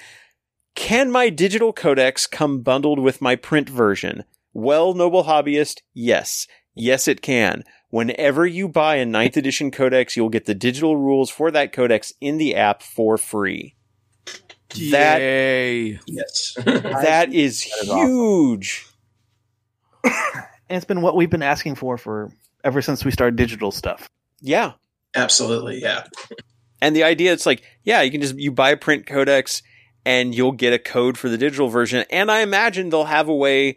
Can 0.75 1.11
my 1.11 1.31
digital 1.31 1.73
codex 1.73 2.27
come 2.27 2.61
bundled 2.61 2.99
with 2.99 3.23
my 3.23 3.37
print 3.37 3.69
version? 3.69 4.25
Well, 4.53 4.95
noble 4.95 5.25
hobbyist, 5.25 5.81
yes. 5.95 6.47
Yes, 6.75 7.09
it 7.09 7.23
can. 7.23 7.65
Whenever 7.91 8.47
you 8.47 8.69
buy 8.69 8.97
a 8.97 9.07
9th 9.07 9.37
edition 9.37 9.71
codex, 9.71 10.17
you'll 10.17 10.29
get 10.29 10.45
the 10.45 10.55
digital 10.55 10.97
rules 10.97 11.31
for 11.31 11.51
that 11.51 11.73
codex 11.73 12.13
in 12.21 12.39
the 12.39 12.55
app 12.55 12.83
for 12.83 13.17
free. 13.17 13.75
That 14.91 15.21
Yay. 15.21 15.99
Yes. 16.07 16.55
that 16.57 16.67
is 16.67 16.93
That 16.93 17.35
is 17.35 17.73
awesome. 17.89 18.89
Huge. 20.05 20.15
And 20.69 20.77
it's 20.77 20.87
been 20.87 21.03
what 21.03 21.17
we've 21.17 21.29
been 21.29 21.43
asking 21.43 21.75
for 21.75 21.99
for 21.99 22.31
ever 22.63 22.81
since 22.81 23.05
we 23.05 23.11
started 23.11 23.35
digital 23.35 23.73
stuff. 23.73 24.09
Yeah. 24.41 24.75
Absolutely. 25.17 25.81
Yeah. 25.81 26.05
And 26.83 26.97
the 26.97 27.05
idea 27.05 27.33
it's 27.33 27.45
like, 27.45 27.63
yeah, 27.85 28.01
you 28.01 28.11
can 28.11 28.23
just 28.23 28.37
you 28.37 28.51
buy 28.51 28.71
a 28.71 28.77
print 28.77 29.07
codex 29.07 29.63
and 30.05 30.35
you'll 30.35 30.53
get 30.53 30.73
a 30.73 30.79
code 30.79 31.19
for 31.19 31.29
the 31.29 31.37
digital 31.37 31.69
version. 31.69 32.05
And 32.11 32.31
I 32.31 32.41
imagine 32.41 32.89
they'll 32.89 33.05
have 33.05 33.29
a 33.29 33.35
way 33.35 33.77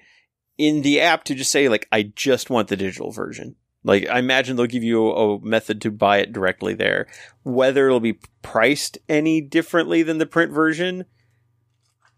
in 0.58 0.84
the 0.84 1.02
app 1.02 1.26
to 1.26 1.36
just 1.36 1.52
say 1.52 1.68
like, 1.68 1.88
I 1.92 2.04
just 2.04 2.50
want 2.50 2.70
the 2.70 2.78
digital 2.78 3.12
version. 3.12 3.56
Like 3.84 4.08
I 4.08 4.20
imagine 4.20 4.56
they'll 4.56 4.66
give 4.68 4.84
you 4.84 5.06
a, 5.08 5.36
a 5.36 5.42
method 5.42 5.82
to 5.82 5.92
buy 5.92 6.20
it 6.20 6.32
directly 6.32 6.74
there. 6.74 7.08
Whether 7.44 7.88
it'll 7.88 8.00
be 8.00 8.20
priced 8.42 8.98
any 9.10 9.42
differently 9.42 10.04
than 10.04 10.20
the 10.20 10.26
print 10.26 10.54
version, 10.54 11.06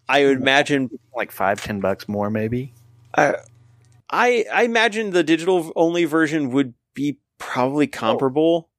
I 0.08 0.26
would 0.26 0.38
hmm. 0.38 0.44
imagine 0.44 1.00
like 1.16 1.32
five, 1.32 1.64
ten 1.64 1.80
bucks 1.80 2.08
more, 2.08 2.30
maybe. 2.30 2.74
I 3.18 3.36
I 4.10 4.46
I 4.52 4.64
imagine 4.64 5.12
the 5.12 5.24
digital 5.24 5.72
only 5.76 6.06
version 6.06 6.52
would 6.52 6.74
be 6.94 7.20
probably 7.38 7.88
oh. 7.88 7.98
comparable. 7.98 8.70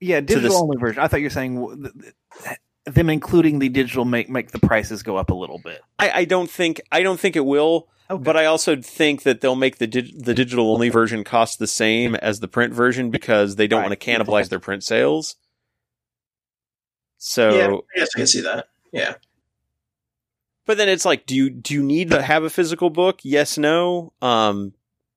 Yeah, 0.00 0.20
this- 0.20 0.36
digital 0.36 0.62
only 0.62 0.76
version. 0.76 1.02
I 1.02 1.08
thought 1.08 1.20
you 1.20 1.26
were 1.26 1.30
saying 1.30 1.54
w- 1.56 1.82
th- 1.82 2.14
th- 2.44 2.58
them 2.86 3.10
including 3.10 3.58
the 3.58 3.68
digital 3.68 4.04
make 4.04 4.28
make 4.28 4.52
the 4.52 4.60
prices 4.60 5.02
go 5.02 5.16
up 5.16 5.30
a 5.30 5.34
little 5.34 5.58
bit. 5.58 5.80
I, 5.98 6.10
I 6.10 6.24
don't 6.24 6.48
think 6.50 6.80
I 6.92 7.02
don't 7.02 7.18
think 7.18 7.34
it 7.34 7.44
will, 7.44 7.88
Okay. 8.08 8.22
but 8.22 8.36
I 8.36 8.44
also 8.44 8.76
think 8.80 9.24
that 9.24 9.40
they'll 9.40 9.56
make 9.56 9.78
the 9.78 9.86
dig- 9.88 10.22
the 10.24 10.34
digital 10.34 10.72
only 10.72 10.88
version 10.88 11.24
cost 11.24 11.58
the 11.58 11.66
same 11.66 12.14
as 12.14 12.38
the 12.40 12.46
print 12.48 12.72
version 12.72 13.10
because 13.10 13.56
they 13.56 13.66
don't 13.66 13.80
Right. 13.80 13.88
want 13.90 14.00
to 14.00 14.06
cannibalize 14.10 14.48
their 14.50 14.60
print 14.60 14.84
sales. 14.84 15.34
So, 17.18 17.82
yeah, 17.94 18.02
I 18.02 18.04
I 18.04 18.06
can 18.14 18.26
see 18.26 18.42
that. 18.42 18.68
Yeah. 18.92 19.14
But 20.66 20.76
then 20.76 20.88
it's 20.88 21.04
like, 21.04 21.26
do 21.26 21.34
you 21.34 21.50
do 21.50 21.74
you 21.74 21.82
need 21.82 22.10
to 22.10 22.20
have 22.20 22.44
a 22.44 22.50
physical 22.50 22.90
book? 22.90 23.20
Yes, 23.22 23.56
no. 23.56 24.12
Um, 24.20 24.74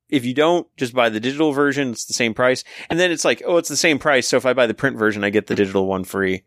if 0.10 0.26
you 0.26 0.34
don't, 0.34 0.68
just 0.78 0.94
buy 0.94 1.10
the 1.10 1.20
digital 1.20 1.52
version. 1.52 1.92
It's 1.92 2.06
the 2.06 2.14
same 2.14 2.34
price. 2.34 2.64
And 2.90 3.00
then 3.00 3.12
it's 3.12 3.26
like, 3.26 3.44
oh, 3.46 3.58
it's 3.58 3.70
the 3.70 3.78
same 3.78 4.00
price. 4.00 4.28
So 4.28 4.38
if 4.38 4.46
I 4.46 4.54
buy 4.54 4.68
the 4.68 4.74
print 4.74 4.98
version, 4.98 5.24
I 5.24 5.30
get 5.30 5.48
the 5.48 5.56
digital 5.56 5.86
one 5.86 6.04
free. 6.04 6.44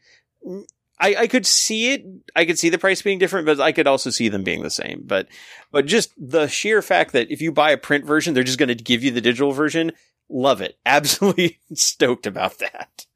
I, 0.98 1.14
I 1.20 1.26
could 1.26 1.46
see 1.46 1.92
it. 1.92 2.04
I 2.34 2.44
could 2.44 2.58
see 2.58 2.68
the 2.68 2.78
price 2.78 3.02
being 3.02 3.18
different, 3.18 3.46
but 3.46 3.60
I 3.60 3.72
could 3.72 3.86
also 3.86 4.10
see 4.10 4.28
them 4.28 4.42
being 4.42 4.62
the 4.62 4.70
same. 4.70 5.02
But, 5.04 5.28
but 5.70 5.86
just 5.86 6.12
the 6.16 6.48
sheer 6.48 6.82
fact 6.82 7.12
that 7.12 7.30
if 7.30 7.40
you 7.40 7.52
buy 7.52 7.70
a 7.70 7.78
print 7.78 8.04
version, 8.04 8.34
they're 8.34 8.44
just 8.44 8.58
going 8.58 8.68
to 8.68 8.74
give 8.74 9.04
you 9.04 9.10
the 9.10 9.20
digital 9.20 9.52
version. 9.52 9.92
Love 10.28 10.60
it. 10.60 10.78
Absolutely 10.86 11.60
stoked 11.74 12.26
about 12.26 12.58
that. 12.58 13.06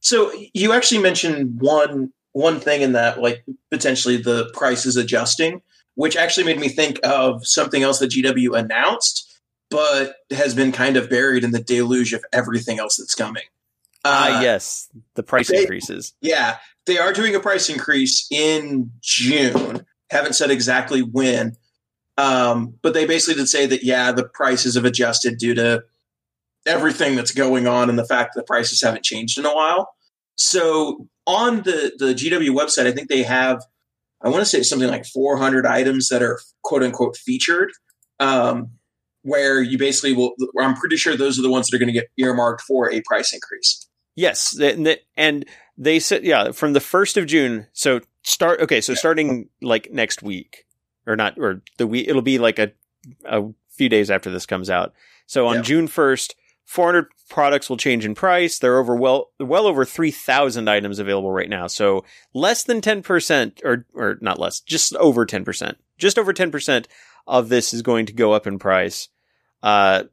So 0.00 0.32
you 0.52 0.74
actually 0.74 1.00
mentioned 1.00 1.60
one 1.60 2.12
one 2.34 2.60
thing 2.60 2.82
in 2.82 2.92
that, 2.92 3.20
like 3.22 3.42
potentially 3.70 4.18
the 4.18 4.50
price 4.52 4.84
is 4.84 4.96
adjusting, 4.96 5.62
which 5.94 6.16
actually 6.16 6.44
made 6.44 6.60
me 6.60 6.68
think 6.68 7.00
of 7.02 7.46
something 7.46 7.82
else 7.82 7.98
that 8.00 8.10
GW 8.10 8.58
announced, 8.58 9.40
but 9.70 10.16
has 10.30 10.54
been 10.54 10.70
kind 10.72 10.96
of 10.98 11.08
buried 11.08 11.42
in 11.44 11.52
the 11.52 11.62
deluge 11.62 12.12
of 12.12 12.22
everything 12.32 12.78
else 12.78 12.96
that's 12.96 13.14
coming. 13.14 13.44
Ah, 14.04 14.38
Uh, 14.38 14.40
yes. 14.42 14.88
The 15.14 15.22
price 15.22 15.48
they- 15.48 15.62
increases. 15.62 16.12
Yeah, 16.20 16.58
they 16.86 16.98
are 16.98 17.12
doing 17.12 17.34
a 17.34 17.40
price 17.40 17.70
increase 17.70 18.26
in 18.30 18.90
June. 19.00 19.86
Haven't 20.10 20.34
said 20.34 20.50
exactly 20.50 21.00
when, 21.02 21.56
um, 22.18 22.74
but 22.82 22.92
they 22.94 23.06
basically 23.06 23.40
did 23.40 23.48
say 23.48 23.64
that 23.66 23.82
yeah, 23.84 24.12
the 24.12 24.24
prices 24.24 24.74
have 24.74 24.84
adjusted 24.84 25.38
due 25.38 25.54
to 25.54 25.84
everything 26.66 27.14
that's 27.16 27.30
going 27.32 27.66
on 27.66 27.88
and 27.88 27.98
the 27.98 28.04
fact 28.06 28.34
that 28.34 28.40
the 28.40 28.46
prices 28.46 28.80
haven't 28.82 29.04
changed 29.04 29.38
in 29.38 29.46
a 29.46 29.54
while. 29.54 29.94
So 30.36 31.08
on 31.26 31.58
the 31.62 31.92
the 31.98 32.14
GW 32.14 32.50
website, 32.50 32.86
I 32.86 32.92
think 32.92 33.08
they 33.08 33.22
have 33.22 33.62
I 34.22 34.28
want 34.28 34.40
to 34.40 34.46
say 34.46 34.62
something 34.62 34.88
like 34.88 35.04
400 35.06 35.66
items 35.66 36.08
that 36.08 36.22
are 36.22 36.40
quote 36.62 36.82
unquote 36.82 37.16
featured. 37.16 37.70
Um, 38.20 38.70
where 39.22 39.62
you 39.62 39.78
basically 39.78 40.12
will, 40.12 40.34
I'm 40.60 40.74
pretty 40.74 40.96
sure 40.96 41.16
those 41.16 41.38
are 41.38 41.42
the 41.42 41.50
ones 41.50 41.66
that 41.66 41.74
are 41.76 41.78
going 41.78 41.92
to 41.92 41.98
get 41.98 42.10
earmarked 42.18 42.60
for 42.60 42.92
a 42.92 43.00
price 43.06 43.32
increase. 43.32 43.88
Yes, 44.16 44.52
and 44.58 44.86
the- 44.86 45.00
and 45.16 45.46
they 45.78 45.98
said 45.98 46.24
yeah 46.24 46.52
from 46.52 46.72
the 46.74 46.80
first 46.80 47.16
of 47.16 47.26
June. 47.26 47.66
So 47.72 48.00
start 48.22 48.60
okay. 48.60 48.80
So 48.80 48.94
starting 48.94 49.48
like 49.62 49.90
next 49.90 50.22
week, 50.22 50.66
or 51.06 51.16
not, 51.16 51.38
or 51.38 51.62
the 51.78 51.86
week. 51.86 52.06
It'll 52.08 52.22
be 52.22 52.38
like 52.38 52.58
a 52.58 52.72
a 53.24 53.44
few 53.70 53.88
days 53.88 54.10
after 54.10 54.30
this 54.30 54.46
comes 54.46 54.70
out. 54.70 54.92
So 55.26 55.48
on. 55.48 55.62
June 55.64 55.88
first, 55.88 56.36
400 56.64 57.06
products 57.28 57.68
will 57.68 57.76
change 57.76 58.04
in 58.04 58.14
price. 58.14 58.58
There 58.58 58.74
are 58.74 58.80
over 58.80 58.96
well 58.96 59.30
well 59.38 59.66
over 59.66 59.84
3,000 59.84 60.68
items 60.68 60.98
available 60.98 61.30
right 61.30 61.48
now. 61.48 61.66
So 61.66 62.04
less 62.32 62.64
than 62.64 62.80
10 62.80 63.02
percent, 63.02 63.60
or 63.64 63.86
or 63.94 64.18
not 64.20 64.38
less, 64.38 64.60
just 64.60 64.94
over 64.96 65.26
10 65.26 65.44
percent. 65.44 65.78
Just 65.98 66.18
over 66.18 66.32
10 66.32 66.50
percent 66.50 66.88
of 67.26 67.48
this 67.48 67.72
is 67.72 67.82
going 67.82 68.06
to 68.06 68.12
go 68.12 68.32
up 68.32 68.46
in 68.46 68.58
price. 68.58 69.08
Uh, 69.62 70.04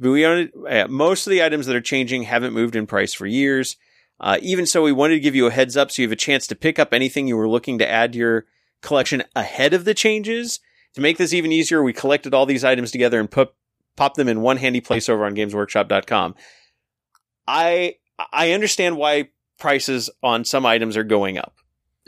we 0.00 0.26
only, 0.26 0.50
uh, 0.68 0.86
most 0.88 1.26
of 1.26 1.30
the 1.30 1.42
items 1.42 1.66
that 1.66 1.76
are 1.76 1.80
changing 1.80 2.24
haven't 2.24 2.52
moved 2.52 2.76
in 2.76 2.86
price 2.86 3.14
for 3.14 3.26
years. 3.26 3.76
Uh, 4.20 4.38
even 4.42 4.66
so, 4.66 4.82
we 4.82 4.92
wanted 4.92 5.14
to 5.14 5.20
give 5.20 5.36
you 5.36 5.46
a 5.46 5.50
heads 5.50 5.76
up 5.76 5.90
so 5.90 6.02
you 6.02 6.08
have 6.08 6.12
a 6.12 6.16
chance 6.16 6.46
to 6.46 6.56
pick 6.56 6.78
up 6.78 6.92
anything 6.92 7.26
you 7.28 7.36
were 7.36 7.48
looking 7.48 7.78
to 7.78 7.88
add 7.88 8.12
to 8.12 8.18
your 8.18 8.46
collection 8.82 9.22
ahead 9.36 9.72
of 9.72 9.84
the 9.84 9.94
changes. 9.94 10.60
To 10.94 11.00
make 11.00 11.18
this 11.18 11.32
even 11.32 11.52
easier, 11.52 11.82
we 11.82 11.92
collected 11.92 12.34
all 12.34 12.46
these 12.46 12.64
items 12.64 12.90
together 12.90 13.20
and 13.20 13.30
put 13.30 13.52
pop 13.98 14.14
them 14.14 14.28
in 14.28 14.40
one 14.40 14.56
handy 14.56 14.80
place 14.80 15.08
over 15.08 15.24
on 15.26 15.34
GamesWorkshop.com. 15.34 16.34
I 17.46 17.96
I 18.32 18.52
understand 18.52 18.96
why 18.96 19.28
prices 19.58 20.10
on 20.22 20.44
some 20.44 20.64
items 20.66 20.96
are 20.96 21.04
going 21.04 21.38
up. 21.38 21.54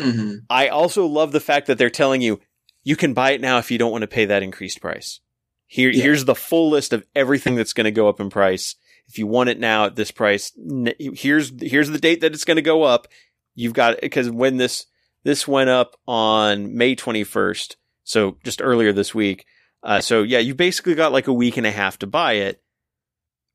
Mm-hmm. 0.00 0.44
I 0.48 0.68
also 0.68 1.06
love 1.06 1.32
the 1.32 1.40
fact 1.40 1.66
that 1.66 1.78
they're 1.78 1.90
telling 1.90 2.22
you 2.22 2.40
you 2.82 2.96
can 2.96 3.12
buy 3.12 3.32
it 3.32 3.40
now 3.40 3.58
if 3.58 3.70
you 3.70 3.76
don't 3.78 3.92
want 3.92 4.02
to 4.02 4.08
pay 4.08 4.24
that 4.26 4.42
increased 4.42 4.80
price. 4.80 5.20
Here, 5.66 5.90
Yeah. 5.90 6.02
here's 6.02 6.24
the 6.24 6.34
full 6.34 6.70
list 6.70 6.92
of 6.92 7.04
everything 7.14 7.54
that's 7.54 7.74
going 7.74 7.84
to 7.84 7.90
go 7.90 8.08
up 8.08 8.18
in 8.20 8.30
price. 8.30 8.74
If 9.06 9.18
you 9.18 9.26
want 9.26 9.50
it 9.50 9.58
now 9.60 9.86
at 9.86 9.96
this 9.96 10.10
price, 10.10 10.52
here's 10.98 11.52
here's 11.60 11.90
the 11.90 11.98
date 11.98 12.20
that 12.22 12.32
it's 12.32 12.44
going 12.44 12.56
to 12.56 12.62
go 12.62 12.82
up. 12.84 13.08
You've 13.54 13.72
got 13.74 14.00
because 14.00 14.30
when 14.30 14.56
this 14.56 14.86
this 15.24 15.46
went 15.46 15.68
up 15.68 15.96
on 16.06 16.76
May 16.76 16.96
21st, 16.96 17.76
so 18.04 18.36
just 18.44 18.62
earlier 18.62 18.92
this 18.92 19.14
week. 19.14 19.44
Uh, 19.82 20.00
so 20.00 20.22
yeah, 20.22 20.38
you 20.38 20.54
basically 20.54 20.94
got 20.94 21.12
like 21.12 21.26
a 21.26 21.32
week 21.32 21.56
and 21.56 21.66
a 21.66 21.70
half 21.70 21.98
to 22.00 22.06
buy 22.06 22.34
it. 22.34 22.62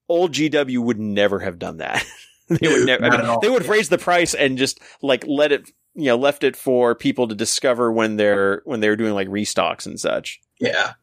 Old 0.10 0.34
GW 0.34 0.80
would 0.80 1.00
never 1.00 1.40
have 1.40 1.60
done 1.60 1.78
that. 1.78 2.04
they 2.50 2.68
would 2.68 2.86
never. 2.86 3.06
I 3.06 3.10
mean, 3.28 3.40
they 3.42 3.50
would 3.50 3.64
Yeah. 3.64 3.72
raise 3.72 3.90
the 3.90 3.98
price 3.98 4.34
and 4.34 4.58
just 4.58 4.80
like 5.02 5.24
let 5.28 5.52
it, 5.52 5.70
you 5.96 6.06
know, 6.06 6.16
left 6.16 6.44
it 6.44 6.56
for 6.56 6.94
people 6.96 7.28
to 7.28 7.36
discover 7.36 7.92
when 7.92 8.18
they're 8.18 8.62
when 8.66 8.80
they're 8.80 8.96
doing 8.96 9.14
like 9.14 9.28
restocks 9.28 9.86
and 9.86 10.00
such. 10.00 10.40
Yeah. 10.60 10.94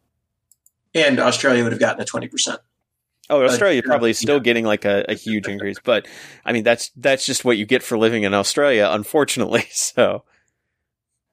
And 0.94 1.18
Australia 1.18 1.62
would 1.62 1.72
have 1.72 1.80
gotten 1.80 2.02
a 2.02 2.04
20%. 2.04 2.58
Oh, 3.30 3.42
Australia 3.44 3.76
yeah, 3.82 3.86
probably 3.88 4.10
is 4.10 4.18
still 4.18 4.36
yeah. 4.36 4.42
getting 4.42 4.64
like 4.64 4.84
a, 4.84 5.04
a 5.08 5.14
huge 5.14 5.48
increase, 5.48 5.78
but 5.82 6.06
I 6.44 6.52
mean 6.52 6.64
that's 6.64 6.90
that's 6.96 7.24
just 7.24 7.44
what 7.44 7.56
you 7.56 7.64
get 7.64 7.82
for 7.82 7.96
living 7.96 8.24
in 8.24 8.34
Australia, 8.34 8.88
unfortunately. 8.90 9.64
So, 9.72 10.24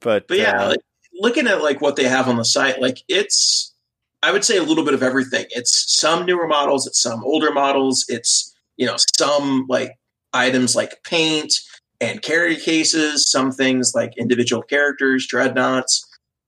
but 0.00 0.28
But 0.28 0.38
yeah, 0.38 0.64
uh, 0.64 0.68
like, 0.70 0.80
looking 1.14 1.46
at 1.46 1.62
like 1.62 1.80
what 1.80 1.96
they 1.96 2.04
have 2.04 2.28
on 2.28 2.36
the 2.36 2.44
site, 2.44 2.80
like 2.80 3.02
it's 3.08 3.74
I 4.22 4.32
would 4.32 4.44
say 4.44 4.56
a 4.56 4.62
little 4.62 4.84
bit 4.84 4.94
of 4.94 5.02
everything. 5.02 5.46
It's 5.50 5.98
some 6.00 6.24
newer 6.24 6.46
models, 6.46 6.86
it's 6.86 7.00
some 7.02 7.22
older 7.24 7.52
models, 7.52 8.04
it's 8.08 8.54
you 8.76 8.86
know, 8.86 8.96
some 9.16 9.66
like 9.68 9.98
items 10.32 10.74
like 10.74 11.02
paint 11.04 11.52
and 12.00 12.22
carry 12.22 12.56
cases, 12.56 13.30
some 13.30 13.52
things 13.52 13.92
like 13.94 14.16
individual 14.16 14.62
characters, 14.62 15.26
dreadnoughts. 15.26 16.04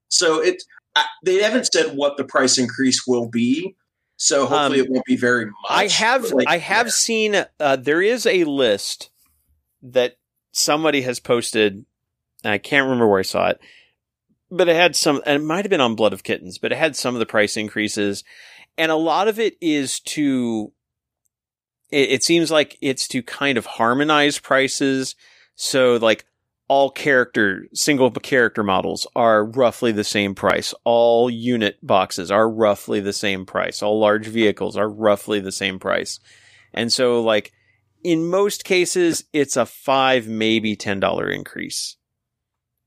So 0.09 0.43
it 0.43 0.63
I, 0.95 1.05
they 1.25 1.43
haven't 1.43 1.67
said 1.67 1.97
what 1.97 2.17
the 2.17 2.25
price 2.25 2.59
increase 2.59 3.07
will 3.07 3.29
be. 3.29 3.77
So 4.17 4.47
hopefully 4.47 4.81
Um, 4.81 4.87
it 4.87 4.91
won't 4.91 5.05
be 5.05 5.17
very 5.17 5.45
much. 5.45 5.55
I 5.69 5.89
have 5.89 6.33
like, 6.33 6.49
I 6.49 6.57
have 6.57 6.87
yeah. 6.87 6.91
seen 6.91 7.45
uh, 7.61 7.77
there 7.77 8.01
is 8.01 8.25
a 8.27 8.45
list 8.45 9.11
that 9.83 10.17
somebody 10.53 11.03
has 11.03 11.21
posted. 11.21 11.85
and 12.43 12.53
I 12.53 12.59
can't 12.59 12.85
remember 12.85 13.07
where 13.07 13.19
I 13.19 13.23
saw 13.23 13.49
it, 13.49 13.61
but 14.51 14.69
it 14.69 14.77
had 14.77 14.97
some, 14.97 15.23
and 15.27 15.43
it 15.43 15.45
might 15.45 15.65
have 15.65 15.71
been 15.71 15.81
on 15.81 15.95
Blood 15.95 16.13
of 16.13 16.23
Kittens, 16.23 16.59
but 16.59 16.73
it 16.73 16.79
had 16.79 16.97
some 16.97 17.15
of 17.15 17.19
the 17.19 17.27
price 17.27 17.57
increases, 17.57 18.25
and 18.79 18.91
a 18.91 18.97
lot 18.97 19.29
of 19.29 19.39
it 19.39 19.57
is 19.61 20.01
to. 20.01 20.73
It, 21.91 22.11
it 22.11 22.25
seems 22.25 22.51
like 22.51 22.77
it's 22.81 23.09
to 23.09 23.23
kind 23.23 23.59
of 23.59 23.67
harmonize 23.67 24.39
prices, 24.39 25.15
so 25.55 25.97
like 25.97 26.25
all 26.69 26.91
character 26.91 27.67
single 27.73 28.11
character 28.11 28.63
models 28.63 29.07
are 29.15 29.45
roughly 29.45 29.93
the 29.93 30.05
same 30.05 30.35
price. 30.35 30.75
All 30.85 31.31
unit 31.31 31.79
boxes 31.83 32.31
are 32.31 32.51
roughly 32.51 33.01
the 33.01 33.13
same 33.13 33.47
price. 33.47 33.83
All 33.83 34.01
large 34.01 34.27
vehicles 34.27 34.77
are 34.77 34.89
roughly 34.89 35.41
the 35.41 35.53
same 35.53 35.79
price. 35.79 36.19
And 36.75 36.93
so 36.93 37.23
like 37.23 37.53
in 38.03 38.27
most 38.27 38.65
cases 38.65 39.25
it's 39.33 39.57
a 39.57 39.67
5 39.67 40.27
maybe 40.27 40.77
$10 40.77 41.35
increase. 41.35 41.97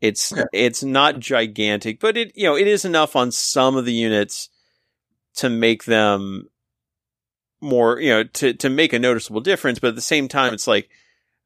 It's 0.02 0.32
Okay. 0.32 0.46
it's 0.54 0.84
not 0.84 1.20
gigantic, 1.20 2.00
but 2.00 2.18
it 2.18 2.32
you 2.36 2.44
know, 2.46 2.56
it 2.56 2.68
is 2.68 2.86
enough 2.86 3.16
on 3.16 3.32
some 3.32 3.76
of 3.76 3.86
the 3.86 3.94
units 3.94 4.50
to 5.36 5.50
make 5.50 5.86
them 5.86 6.50
more, 7.62 8.00
you 8.00 8.10
know, 8.10 8.24
to 8.24 8.54
to 8.54 8.70
make 8.70 8.94
a 8.94 9.00
noticeable 9.00 9.42
difference, 9.42 9.80
but 9.80 9.90
at 9.90 9.96
the 9.96 10.02
same 10.02 10.28
time 10.28 10.54
it's 10.54 10.68
like 10.68 10.90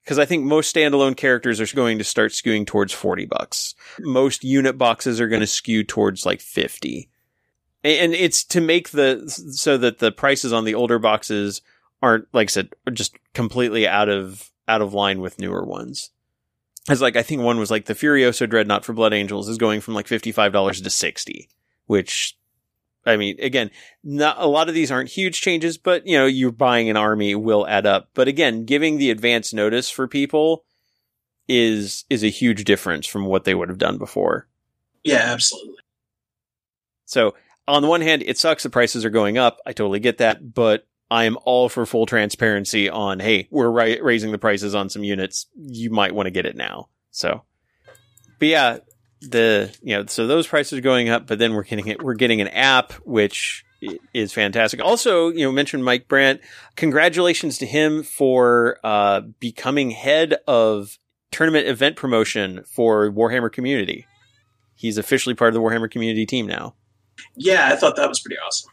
because 0.04 0.20
I 0.20 0.26
think 0.26 0.44
most 0.44 0.76
standalone 0.76 1.16
characters 1.16 1.62
are 1.62 1.76
going 1.76 1.98
to 1.98 2.04
start 2.04 2.32
skewing 2.32 2.68
towards 2.68 2.92
40 2.94 3.26
bucks. 3.26 3.74
Most 4.02 4.44
unit 4.44 4.78
boxes 4.78 5.22
are 5.22 5.30
going 5.30 5.40
to 5.40 5.48
skew 5.48 5.84
towards 5.84 6.26
like 6.26 6.42
50. 6.42 7.10
And 7.86 8.14
it's 8.14 8.44
to 8.46 8.62
make 8.62 8.90
the, 8.90 9.24
so 9.28 9.78
that 9.78 10.00
the 10.00 10.12
prices 10.12 10.52
on 10.54 10.66
the 10.66 10.76
older 10.76 11.00
boxes 11.00 11.62
aren't, 12.02 12.28
like 12.34 12.50
I 12.50 12.52
said, 12.52 12.70
just 12.92 13.18
completely 13.34 13.88
out 13.88 14.10
of, 14.10 14.52
out 14.68 14.82
of 14.82 14.94
line 14.94 15.22
with 15.22 15.40
newer 15.40 15.66
ones. 15.66 16.12
As 16.90 17.02
like 17.02 17.16
I 17.16 17.24
think 17.24 17.42
one 17.42 17.60
was 17.60 17.72
like 17.72 17.86
the 17.86 17.96
Furioso 17.96 18.50
Dreadnought 18.50 18.84
for 18.84 18.94
Blood 18.94 19.14
Angels 19.14 19.48
is 19.48 19.58
going 19.58 19.82
from 19.82 19.94
like 19.94 20.08
fifty 20.08 20.32
five 20.32 20.52
dollars 20.52 20.82
to 20.82 20.90
sixty, 20.90 21.50
which 21.86 22.38
I 23.06 23.18
mean, 23.18 23.38
again, 23.40 23.72
not 24.04 24.38
a 24.40 24.48
lot 24.48 24.70
of 24.70 24.76
these 24.76 24.92
aren't 24.92 25.10
huge 25.10 25.42
changes, 25.42 25.78
but 25.78 26.06
you 26.06 26.18
know, 26.18 26.26
you're 26.26 26.52
buying 26.52 26.90
an 26.90 26.98
army 26.98 27.36
will 27.36 27.68
add 27.68 27.86
up. 27.86 28.10
But 28.14 28.28
again, 28.28 28.66
giving 28.66 28.98
the 28.98 29.12
advance 29.12 29.54
notice 29.54 29.90
for 29.90 30.08
people 30.08 30.66
is 31.48 32.06
is 32.10 32.24
a 32.24 32.30
huge 32.30 32.64
difference 32.64 33.06
from 33.06 33.26
what 33.26 33.44
they 33.44 33.56
would 33.56 33.70
have 33.70 33.78
done 33.78 33.98
before. 33.98 34.48
Yeah, 35.04 35.18
absolutely. 35.18 35.76
So 37.06 37.36
on 37.68 37.82
the 37.82 37.90
one 37.90 38.02
hand, 38.02 38.24
it 38.26 38.38
sucks 38.38 38.64
the 38.64 38.70
prices 38.70 39.06
are 39.06 39.10
going 39.10 39.38
up. 39.38 39.60
I 39.66 39.74
totally 39.74 40.00
get 40.00 40.18
that, 40.20 40.54
but 40.54 40.88
I 41.14 41.26
am 41.26 41.38
all 41.46 41.70
for 41.70 41.86
full 41.86 42.08
transparency 42.08 42.90
on, 42.90 43.20
hey, 43.20 43.48
we're 43.52 43.70
ri- 43.70 44.02
raising 44.02 44.32
the 44.32 44.40
prices 44.40 44.74
on 44.74 44.90
some 44.90 45.04
units. 45.04 45.46
You 45.56 45.92
might 45.92 46.16
want 46.16 46.26
to 46.26 46.32
get 46.32 46.48
it 46.48 46.56
now. 46.56 46.90
So, 47.12 47.44
but 48.40 48.48
yeah, 48.48 48.80
the 49.22 49.72
you 49.84 49.96
know, 49.96 50.08
so 50.08 50.26
those 50.26 50.48
prices 50.48 50.80
are 50.80 50.82
going 50.82 51.10
up, 51.10 51.28
but 51.28 51.38
then 51.38 51.54
we're 51.54 51.66
getting 51.66 51.86
it. 51.86 52.02
We're 52.02 52.16
getting 52.16 52.42
an 52.42 52.48
app 52.48 52.94
which 53.06 53.64
is 54.16 54.34
fantastic. 54.34 54.82
Also, 54.84 55.30
you 55.30 55.46
know, 55.46 55.52
mentioned 55.52 55.86
Mike 55.86 56.08
Brandt. 56.08 56.42
Congratulations 56.78 57.60
to 57.60 57.68
him 57.68 58.02
for 58.02 58.80
uh, 58.84 59.22
becoming 59.40 59.92
head 59.92 60.38
of 60.48 60.98
tournament 61.30 61.68
event 61.68 61.96
promotion 61.96 62.64
for 62.66 63.12
Warhammer 63.12 63.52
Community. 63.52 64.08
He's 64.74 64.98
officially 64.98 65.36
part 65.36 65.50
of 65.50 65.54
the 65.54 65.62
Warhammer 65.62 65.92
Community 65.92 66.26
team 66.26 66.48
now. 66.48 66.74
Yeah, 67.36 67.70
I 67.72 67.76
thought 67.76 67.98
that 67.98 68.10
was 68.10 68.20
pretty 68.20 68.38
awesome. 68.40 68.73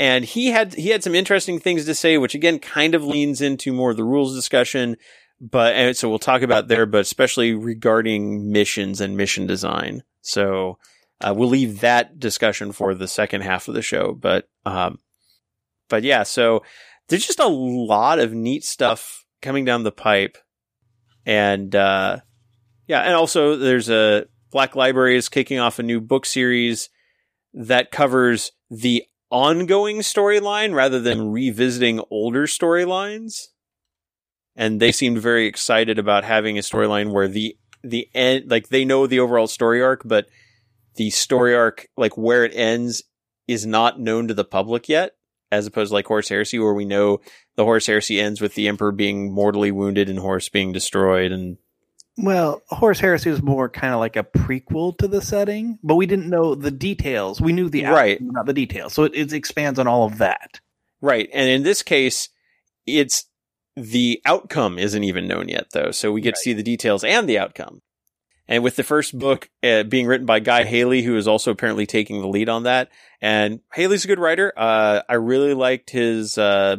And 0.00 0.24
he 0.24 0.46
had 0.46 0.72
he 0.72 0.88
had 0.88 1.04
some 1.04 1.14
interesting 1.14 1.58
things 1.58 1.84
to 1.84 1.94
say, 1.94 2.16
which 2.16 2.34
again 2.34 2.58
kind 2.58 2.94
of 2.94 3.04
leans 3.04 3.42
into 3.42 3.70
more 3.70 3.90
of 3.90 3.98
the 3.98 4.02
rules 4.02 4.34
discussion. 4.34 4.96
But 5.42 5.74
and 5.74 5.94
so 5.94 6.08
we'll 6.08 6.18
talk 6.18 6.40
about 6.40 6.68
there, 6.68 6.86
but 6.86 7.02
especially 7.02 7.52
regarding 7.52 8.50
missions 8.50 9.02
and 9.02 9.14
mission 9.14 9.46
design. 9.46 10.02
So 10.22 10.78
uh, 11.20 11.34
we'll 11.36 11.50
leave 11.50 11.80
that 11.80 12.18
discussion 12.18 12.72
for 12.72 12.94
the 12.94 13.06
second 13.06 13.42
half 13.42 13.68
of 13.68 13.74
the 13.74 13.82
show. 13.82 14.14
But 14.14 14.48
um, 14.64 15.00
but 15.90 16.02
yeah, 16.02 16.22
so 16.22 16.64
there's 17.08 17.26
just 17.26 17.38
a 17.38 17.46
lot 17.46 18.20
of 18.20 18.32
neat 18.32 18.64
stuff 18.64 19.26
coming 19.42 19.66
down 19.66 19.82
the 19.82 19.92
pipe, 19.92 20.38
and 21.26 21.76
uh, 21.76 22.20
yeah, 22.86 23.02
and 23.02 23.14
also 23.14 23.56
there's 23.56 23.90
a 23.90 24.24
Black 24.50 24.76
Library 24.76 25.18
is 25.18 25.28
kicking 25.28 25.58
off 25.58 25.78
a 25.78 25.82
new 25.82 26.00
book 26.00 26.24
series 26.24 26.88
that 27.52 27.90
covers 27.90 28.52
the 28.70 29.04
ongoing 29.30 29.98
storyline 29.98 30.74
rather 30.74 31.00
than 31.00 31.30
revisiting 31.30 32.00
older 32.10 32.46
storylines. 32.46 33.48
And 34.56 34.80
they 34.80 34.92
seemed 34.92 35.18
very 35.18 35.46
excited 35.46 35.98
about 35.98 36.24
having 36.24 36.58
a 36.58 36.62
storyline 36.62 37.12
where 37.12 37.28
the 37.28 37.56
the 37.82 38.08
end 38.14 38.50
like 38.50 38.68
they 38.68 38.84
know 38.84 39.06
the 39.06 39.20
overall 39.20 39.46
story 39.46 39.82
arc, 39.82 40.02
but 40.04 40.26
the 40.96 41.10
story 41.10 41.54
arc, 41.54 41.86
like 41.96 42.16
where 42.16 42.44
it 42.44 42.52
ends, 42.54 43.02
is 43.46 43.64
not 43.64 44.00
known 44.00 44.28
to 44.28 44.34
the 44.34 44.44
public 44.44 44.88
yet, 44.88 45.12
as 45.50 45.66
opposed 45.66 45.90
to 45.90 45.94
like 45.94 46.06
Horus 46.06 46.28
Heresy, 46.28 46.58
where 46.58 46.74
we 46.74 46.84
know 46.84 47.20
the 47.56 47.64
Horus 47.64 47.86
Heresy 47.86 48.20
ends 48.20 48.40
with 48.40 48.54
the 48.54 48.68
Emperor 48.68 48.92
being 48.92 49.32
mortally 49.32 49.70
wounded 49.70 50.10
and 50.10 50.18
Horus 50.18 50.48
being 50.48 50.72
destroyed 50.72 51.32
and 51.32 51.56
Well, 52.22 52.62
Horus 52.68 53.00
Heresy 53.00 53.30
was 53.30 53.42
more 53.42 53.68
kind 53.68 53.94
of 53.94 54.00
like 54.00 54.16
a 54.16 54.24
prequel 54.24 54.96
to 54.98 55.08
the 55.08 55.22
setting, 55.22 55.78
but 55.82 55.94
we 55.96 56.06
didn't 56.06 56.28
know 56.28 56.54
the 56.54 56.70
details. 56.70 57.40
We 57.40 57.52
knew 57.52 57.68
the 57.68 57.86
outcome, 57.86 57.96
Right. 57.96 58.18
not 58.20 58.46
the 58.46 58.52
details. 58.52 58.92
So 58.92 59.04
it, 59.04 59.14
it 59.14 59.32
expands 59.32 59.78
on 59.78 59.86
all 59.86 60.04
of 60.04 60.18
that. 60.18 60.60
Right. 61.00 61.28
And 61.32 61.48
in 61.48 61.62
this 61.62 61.82
case, 61.82 62.28
it's 62.86 63.24
the 63.76 64.20
outcome 64.26 64.78
isn't 64.78 65.04
even 65.04 65.26
known 65.28 65.48
yet, 65.48 65.68
though. 65.72 65.90
So 65.92 66.12
we 66.12 66.20
get 66.20 66.34
to 66.34 66.40
see 66.40 66.52
the 66.52 66.62
details 66.62 67.04
and 67.04 67.28
the 67.28 67.38
outcome. 67.38 67.80
And 68.48 68.64
with 68.64 68.74
the 68.76 68.82
first 68.82 69.16
book 69.16 69.48
uh, 69.62 69.84
being 69.84 70.06
written 70.06 70.26
by 70.26 70.40
Guy 70.40 70.64
Haley, 70.64 71.02
who 71.02 71.16
is 71.16 71.28
also 71.28 71.52
apparently 71.52 71.86
taking 71.86 72.20
the 72.20 72.26
lead 72.28 72.48
on 72.48 72.64
that. 72.64 72.90
And 73.20 73.60
Haley's 73.72 74.04
a 74.04 74.08
good 74.08 74.18
writer. 74.18 74.52
Uh, 74.56 75.02
I 75.08 75.14
really 75.14 75.54
liked 75.54 75.90
his 75.90 76.36
uh, 76.36 76.78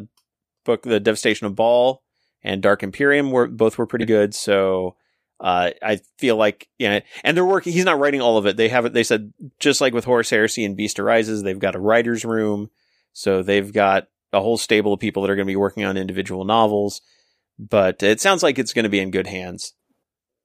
book, 0.66 0.84
The 0.84 1.00
Devastation 1.00 1.48
of 1.48 1.56
Baal 1.56 2.04
and 2.44 2.62
Dark 2.62 2.84
Imperium, 2.84 3.32
were 3.32 3.48
both 3.48 3.78
were 3.78 3.88
pretty 3.88 4.06
good. 4.06 4.36
So 4.36 4.98
uh, 5.42 5.72
I 5.82 6.00
feel 6.20 6.36
like, 6.36 6.70
yeah, 6.78 7.00
and 7.24 7.36
they're 7.36 7.44
working. 7.44 7.74
He's 7.74 7.86
not 7.86 7.98
writing 7.98 8.22
all 8.22 8.38
of 8.38 8.46
it. 8.46 8.58
They 8.58 8.70
have 8.70 8.86
it. 8.86 8.94
They 8.94 9.04
said 9.04 9.34
just 9.60 9.82
like 9.82 9.94
with 9.94 10.06
Horus 10.06 10.30
Heresy 10.30 10.64
and 10.64 10.78
Beast 10.78 11.00
Arises, 11.00 11.42
they've 11.42 11.58
got 11.58 11.76
a 11.76 11.80
writer's 11.80 12.24
room. 12.24 12.70
So 13.14 13.42
they've 13.42 13.74
got 13.74 14.08
a 14.32 14.40
whole 14.40 14.58
stable 14.58 14.94
of 14.94 15.00
people 15.00 15.24
that 15.24 15.32
are 15.32 15.36
going 15.36 15.48
to 15.48 15.52
be 15.52 15.58
working 15.58 15.84
on 15.84 15.98
individual 15.98 16.46
novels, 16.46 17.02
but 17.58 18.04
it 18.04 18.22
sounds 18.22 18.44
like 18.44 18.60
it's 18.60 18.72
going 18.72 18.84
to 18.84 18.90
be 18.90 19.00
in 19.00 19.10
good 19.10 19.28
hands. 19.28 19.74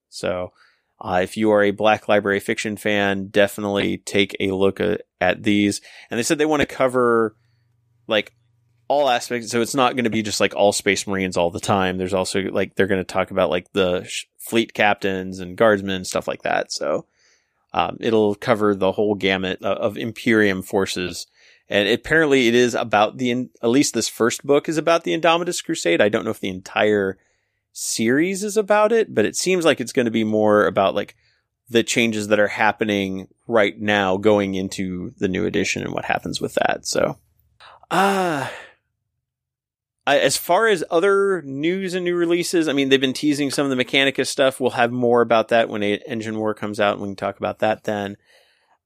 So, 0.09 0.53
uh, 0.99 1.21
if 1.23 1.37
you 1.37 1.51
are 1.51 1.63
a 1.63 1.73
Black 1.73 2.09
Library 2.09 2.41
fiction 2.41 2.79
fan, 2.79 3.29
definitely 3.29 3.99
take 3.99 4.35
a 4.41 4.53
look 4.53 4.81
at, 4.81 5.03
at 5.21 5.43
these. 5.43 5.83
And 6.11 6.19
they 6.19 6.23
said 6.23 6.39
they 6.39 6.47
want 6.47 6.61
to 6.61 6.67
cover 6.67 7.37
like 8.09 8.33
all 8.89 9.09
aspects. 9.09 9.51
So 9.51 9.61
it's 9.61 9.75
not 9.75 9.95
going 9.95 10.05
to 10.05 10.11
be 10.11 10.23
just 10.23 10.41
like 10.41 10.55
all 10.55 10.73
Space 10.73 11.07
Marines 11.07 11.37
all 11.37 11.51
the 11.51 11.61
time. 11.61 11.99
There's 11.99 12.15
also 12.15 12.41
like 12.41 12.75
they're 12.75 12.87
going 12.87 13.01
to 13.01 13.05
talk 13.05 13.31
about 13.31 13.51
like 13.51 13.71
the 13.73 14.05
sh- 14.05 14.25
fleet 14.47 14.73
captains 14.75 15.41
and 15.41 15.57
guardsmen 15.57 16.05
stuff 16.05 16.29
like 16.29 16.43
that. 16.43 16.73
So 16.73 17.07
um, 17.73 17.97
it'll 18.01 18.37
cover 18.37 18.75
the 18.75 18.93
whole 18.93 19.17
gamut 19.17 19.63
of, 19.63 19.77
of 19.79 19.99
Imperium 19.99 20.63
forces. 20.63 21.27
And 21.69 21.89
apparently 21.89 22.47
it 22.47 22.55
is 22.55 22.75
about 22.75 23.19
the, 23.19 23.49
at 23.61 23.69
least 23.69 23.93
this 23.93 24.09
first 24.09 24.47
book 24.47 24.69
is 24.69 24.79
about 24.79 25.03
the 25.03 25.13
Indomitus 25.19 25.65
Crusade. 25.65 26.01
I 26.01 26.09
don't 26.09 26.25
know 26.25 26.31
if 26.31 26.41
the 26.41 26.49
entire 26.49 27.19
series 27.73 28.45
is 28.45 28.57
about 28.57 28.93
it, 28.93 29.13
but 29.13 29.25
it 29.25 29.35
seems 29.35 29.65
like 29.65 29.81
it's 29.81 29.93
going 29.93 30.07
to 30.07 30.13
be 30.13 30.25
more 30.25 30.67
about 30.67 30.95
like 30.95 31.17
the 31.69 31.83
changes 31.83 32.29
that 32.29 32.39
are 32.39 32.47
happening 32.47 33.27
right 33.49 33.79
now 33.81 34.17
going 34.17 34.55
into 34.55 35.13
the 35.19 35.29
new 35.29 35.45
edition 35.45 35.83
and 35.83 35.93
what 35.93 36.05
happens 36.05 36.41
with 36.41 36.55
that. 36.55 36.87
So, 36.87 37.19
uh, 37.91 38.49
I, 40.07 40.19
as 40.19 40.37
far 40.37 40.69
as 40.69 40.85
other 40.91 41.43
news 41.43 41.95
and 41.95 42.05
new 42.05 42.15
releases, 42.15 42.69
I 42.69 42.73
mean, 42.73 42.89
they've 42.89 43.01
been 43.01 43.13
teasing 43.13 43.51
some 43.51 43.69
of 43.69 43.77
the 43.77 43.85
Mechanicus 43.85 44.29
stuff. 44.29 44.61
We'll 44.61 44.71
have 44.71 44.93
more 44.93 45.21
about 45.21 45.49
that 45.49 45.69
when 45.69 45.83
A- 45.83 46.01
Engine 46.07 46.39
War 46.39 46.55
comes 46.55 46.79
out, 46.79 46.95
and 46.95 47.03
we 47.03 47.09
can 47.09 47.17
talk 47.17 47.39
about 47.39 47.59
that 47.59 47.85
then. 47.85 48.17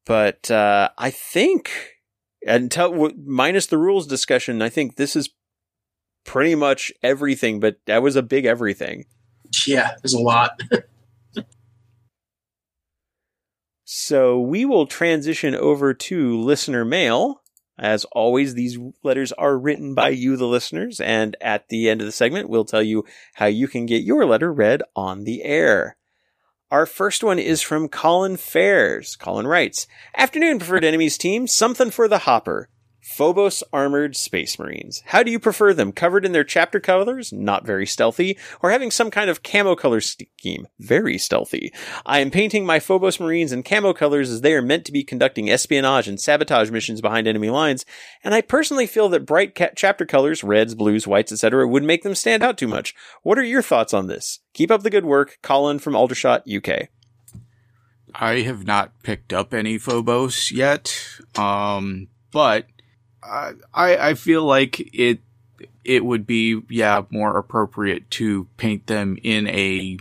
But 0.06 0.50
uh, 0.50 0.88
I 0.96 1.10
think, 1.10 1.70
until 2.46 2.90
w- 2.92 3.14
minus 3.22 3.66
the 3.66 3.78
rules 3.78 4.06
discussion, 4.06 4.62
I 4.62 4.70
think 4.70 4.96
this 4.96 5.14
is 5.14 5.28
pretty 6.24 6.54
much 6.54 6.90
everything. 7.02 7.60
But 7.60 7.76
that 7.86 8.02
was 8.02 8.16
a 8.16 8.22
big 8.22 8.46
everything. 8.46 9.04
Yeah, 9.66 9.90
there's 10.02 10.14
a 10.14 10.20
lot. 10.20 10.58
So 13.92 14.38
we 14.38 14.64
will 14.64 14.86
transition 14.86 15.56
over 15.56 15.92
to 15.92 16.40
listener 16.40 16.84
mail. 16.84 17.39
As 17.80 18.04
always, 18.12 18.52
these 18.52 18.78
letters 19.02 19.32
are 19.32 19.56
written 19.56 19.94
by 19.94 20.10
you, 20.10 20.36
the 20.36 20.46
listeners, 20.46 21.00
and 21.00 21.34
at 21.40 21.70
the 21.70 21.88
end 21.88 22.02
of 22.02 22.06
the 22.06 22.12
segment, 22.12 22.50
we'll 22.50 22.66
tell 22.66 22.82
you 22.82 23.06
how 23.34 23.46
you 23.46 23.68
can 23.68 23.86
get 23.86 24.04
your 24.04 24.26
letter 24.26 24.52
read 24.52 24.82
on 24.94 25.24
the 25.24 25.42
air. 25.42 25.96
Our 26.70 26.84
first 26.84 27.24
one 27.24 27.38
is 27.38 27.62
from 27.62 27.88
Colin 27.88 28.36
Fairs. 28.36 29.16
Colin 29.16 29.46
writes, 29.46 29.86
Afternoon, 30.14 30.58
preferred 30.58 30.84
enemies 30.84 31.16
team, 31.16 31.46
something 31.46 31.90
for 31.90 32.06
the 32.06 32.18
hopper. 32.18 32.68
Phobos 33.02 33.62
armored 33.72 34.14
space 34.14 34.58
marines. 34.58 35.02
How 35.06 35.22
do 35.22 35.30
you 35.30 35.38
prefer 35.38 35.72
them? 35.72 35.90
Covered 35.90 36.24
in 36.24 36.32
their 36.32 36.44
chapter 36.44 36.80
colors? 36.80 37.32
Not 37.32 37.64
very 37.64 37.86
stealthy. 37.86 38.36
Or 38.62 38.70
having 38.70 38.90
some 38.90 39.10
kind 39.10 39.30
of 39.30 39.42
camo 39.42 39.74
color 39.74 40.00
scheme? 40.00 40.68
Very 40.78 41.16
stealthy. 41.16 41.72
I 42.04 42.20
am 42.20 42.30
painting 42.30 42.66
my 42.66 42.78
Phobos 42.78 43.18
marines 43.18 43.52
in 43.52 43.62
camo 43.62 43.94
colors 43.94 44.30
as 44.30 44.42
they 44.42 44.52
are 44.52 44.62
meant 44.62 44.84
to 44.84 44.92
be 44.92 45.02
conducting 45.02 45.50
espionage 45.50 46.08
and 46.08 46.20
sabotage 46.20 46.70
missions 46.70 47.00
behind 47.00 47.26
enemy 47.26 47.50
lines, 47.50 47.86
and 48.22 48.34
I 48.34 48.42
personally 48.42 48.86
feel 48.86 49.08
that 49.10 49.26
bright 49.26 49.54
ca- 49.54 49.70
chapter 49.74 50.04
colors, 50.04 50.44
reds, 50.44 50.74
blues, 50.74 51.06
whites, 51.06 51.32
etc., 51.32 51.66
would 51.66 51.84
make 51.84 52.02
them 52.02 52.14
stand 52.14 52.42
out 52.42 52.58
too 52.58 52.68
much. 52.68 52.94
What 53.22 53.38
are 53.38 53.42
your 53.42 53.62
thoughts 53.62 53.94
on 53.94 54.08
this? 54.08 54.40
Keep 54.52 54.70
up 54.70 54.82
the 54.82 54.90
good 54.90 55.04
work. 55.04 55.38
Colin 55.42 55.78
from 55.78 55.96
Aldershot, 55.96 56.44
UK. 56.50 56.88
I 58.14 58.40
have 58.40 58.66
not 58.66 59.02
picked 59.02 59.32
up 59.32 59.54
any 59.54 59.78
Phobos 59.78 60.50
yet, 60.50 60.94
um, 61.36 62.08
but 62.32 62.66
I 63.22 63.54
I 63.74 64.14
feel 64.14 64.44
like 64.44 64.80
it 64.94 65.20
it 65.84 66.04
would 66.04 66.26
be 66.26 66.62
yeah 66.68 67.02
more 67.10 67.36
appropriate 67.36 68.10
to 68.10 68.46
paint 68.56 68.86
them 68.86 69.18
in 69.22 69.46
a 69.48 69.98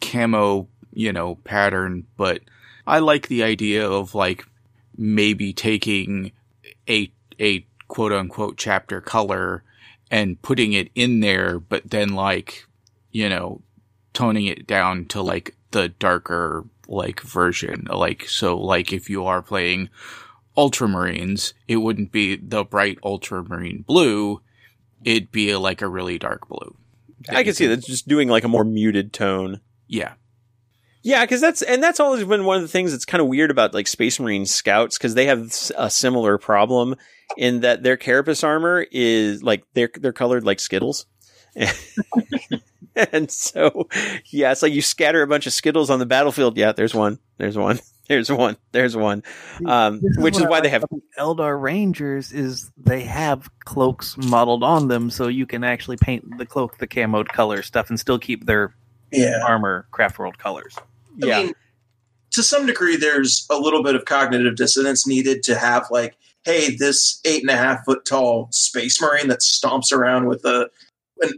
camo 0.00 0.68
you 0.92 1.12
know 1.12 1.36
pattern, 1.36 2.06
but 2.16 2.42
I 2.86 3.00
like 3.00 3.28
the 3.28 3.42
idea 3.42 3.88
of 3.88 4.14
like 4.14 4.46
maybe 4.96 5.52
taking 5.52 6.32
a 6.88 7.12
a 7.38 7.66
quote 7.88 8.12
unquote 8.12 8.56
chapter 8.56 9.00
color 9.00 9.62
and 10.10 10.40
putting 10.40 10.72
it 10.72 10.90
in 10.94 11.20
there, 11.20 11.58
but 11.58 11.90
then 11.90 12.10
like 12.10 12.66
you 13.10 13.28
know 13.28 13.62
toning 14.12 14.46
it 14.46 14.66
down 14.66 15.04
to 15.06 15.22
like 15.22 15.54
the 15.70 15.88
darker 15.88 16.64
like 16.88 17.20
version. 17.20 17.86
Like 17.90 18.26
so 18.28 18.56
like 18.58 18.92
if 18.92 19.10
you 19.10 19.26
are 19.26 19.42
playing 19.42 19.90
ultramarines 20.58 21.54
it 21.68 21.76
wouldn't 21.76 22.12
be 22.12 22.36
the 22.36 22.64
bright 22.64 22.98
ultramarine 23.02 23.82
blue 23.86 24.42
it'd 25.04 25.30
be 25.30 25.54
like 25.54 25.80
a 25.80 25.88
really 25.88 26.18
dark 26.18 26.48
blue 26.48 26.76
I 27.28 27.44
can 27.44 27.54
see 27.54 27.66
that 27.66 27.84
just 27.84 28.08
doing 28.08 28.28
like 28.28 28.44
a 28.44 28.48
more 28.48 28.64
muted 28.64 29.12
tone. 29.12 29.60
Yeah. 29.86 30.14
Yeah, 31.02 31.24
because 31.24 31.40
that's 31.40 31.62
and 31.62 31.82
that's 31.82 32.00
always 32.00 32.24
been 32.24 32.44
one 32.44 32.56
of 32.56 32.62
the 32.62 32.68
things 32.68 32.92
that's 32.92 33.04
kind 33.04 33.20
of 33.20 33.28
weird 33.28 33.50
about 33.50 33.72
like 33.72 33.86
Space 33.86 34.18
Marine 34.20 34.46
scouts 34.46 34.98
because 34.98 35.14
they 35.14 35.26
have 35.26 35.52
a 35.76 35.88
similar 35.88 36.38
problem 36.38 36.96
in 37.36 37.60
that 37.60 37.82
their 37.82 37.96
carapace 37.96 38.42
armor 38.42 38.84
is 38.90 39.42
like 39.42 39.64
they're 39.74 39.90
they're 39.94 40.12
colored 40.12 40.44
like 40.44 40.60
Skittles. 40.60 41.06
and 43.12 43.30
so 43.30 43.88
yeah, 44.26 44.52
it's 44.52 44.62
like 44.62 44.72
you 44.72 44.82
scatter 44.82 45.22
a 45.22 45.26
bunch 45.26 45.46
of 45.46 45.52
Skittles 45.52 45.88
on 45.88 45.98
the 45.98 46.06
battlefield. 46.06 46.58
Yeah, 46.58 46.72
there's 46.72 46.94
one. 46.94 47.18
There's 47.38 47.56
one. 47.56 47.78
There's 48.08 48.30
one. 48.32 48.56
There's 48.72 48.96
one. 48.96 49.22
Um, 49.66 50.00
This 50.02 50.16
which 50.16 50.34
is 50.36 50.40
what 50.40 50.46
I 50.48 50.50
why 50.50 50.60
they 50.62 50.68
have 50.70 50.82
the 50.82 51.00
Eldar 51.18 51.60
Rangers 51.60 52.32
is 52.32 52.70
they 52.76 53.02
have 53.02 53.48
cloaks 53.64 54.16
modeled 54.16 54.62
on 54.62 54.88
them, 54.88 55.10
so 55.10 55.28
you 55.28 55.46
can 55.46 55.62
actually 55.62 55.98
paint 55.98 56.38
the 56.38 56.46
cloak 56.46 56.78
the 56.78 56.86
camoed 56.86 57.28
color 57.28 57.62
stuff 57.62 57.90
and 57.90 58.00
still 58.00 58.18
keep 58.18 58.46
their 58.46 58.74
Yeah. 59.12 59.40
armor 59.46 59.86
craft 59.90 60.18
world 60.18 60.38
colors. 60.38 60.74
yeah. 61.18 61.42
Mean, 61.44 61.54
to 62.30 62.42
some 62.42 62.66
degree, 62.66 62.96
there's 62.96 63.46
a 63.50 63.56
little 63.58 63.82
bit 63.82 63.94
of 63.94 64.04
cognitive 64.04 64.56
dissonance 64.56 65.06
needed 65.06 65.42
to 65.44 65.54
have 65.58 65.86
like, 65.90 66.16
hey, 66.44 66.76
this 66.76 67.20
eight 67.24 67.40
and 67.42 67.50
a 67.50 67.56
half 67.56 67.84
foot 67.84 68.04
tall 68.06 68.48
space 68.52 69.00
marine 69.02 69.28
that 69.28 69.40
stomps 69.40 69.92
around 69.92 70.26
with 70.26 70.44
a 70.44 70.68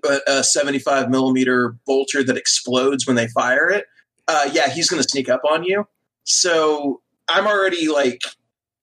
a, 0.04 0.18
a 0.26 0.44
75 0.44 1.08
millimeter 1.08 1.74
bolter 1.86 2.22
that 2.22 2.36
explodes 2.36 3.06
when 3.06 3.16
they 3.16 3.28
fire 3.28 3.70
it. 3.70 3.86
Uh, 4.28 4.50
yeah, 4.52 4.68
he's 4.68 4.90
going 4.90 5.02
to 5.02 5.08
sneak 5.08 5.28
up 5.30 5.40
on 5.50 5.64
you. 5.64 5.86
So 6.30 7.00
I'm 7.28 7.46
already 7.46 7.88
like, 7.88 8.22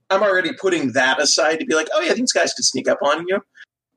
I'm 0.10 0.22
already 0.22 0.54
putting 0.54 0.94
that 0.94 1.22
aside 1.22 1.60
to 1.60 1.66
be 1.66 1.76
like, 1.76 1.88
oh 1.94 2.02
yeah, 2.02 2.14
these 2.14 2.34
guys 2.34 2.54
could 2.54 2.66
sneak 2.66 2.90
up 2.90 3.00
on 3.02 3.26
you. 3.28 3.42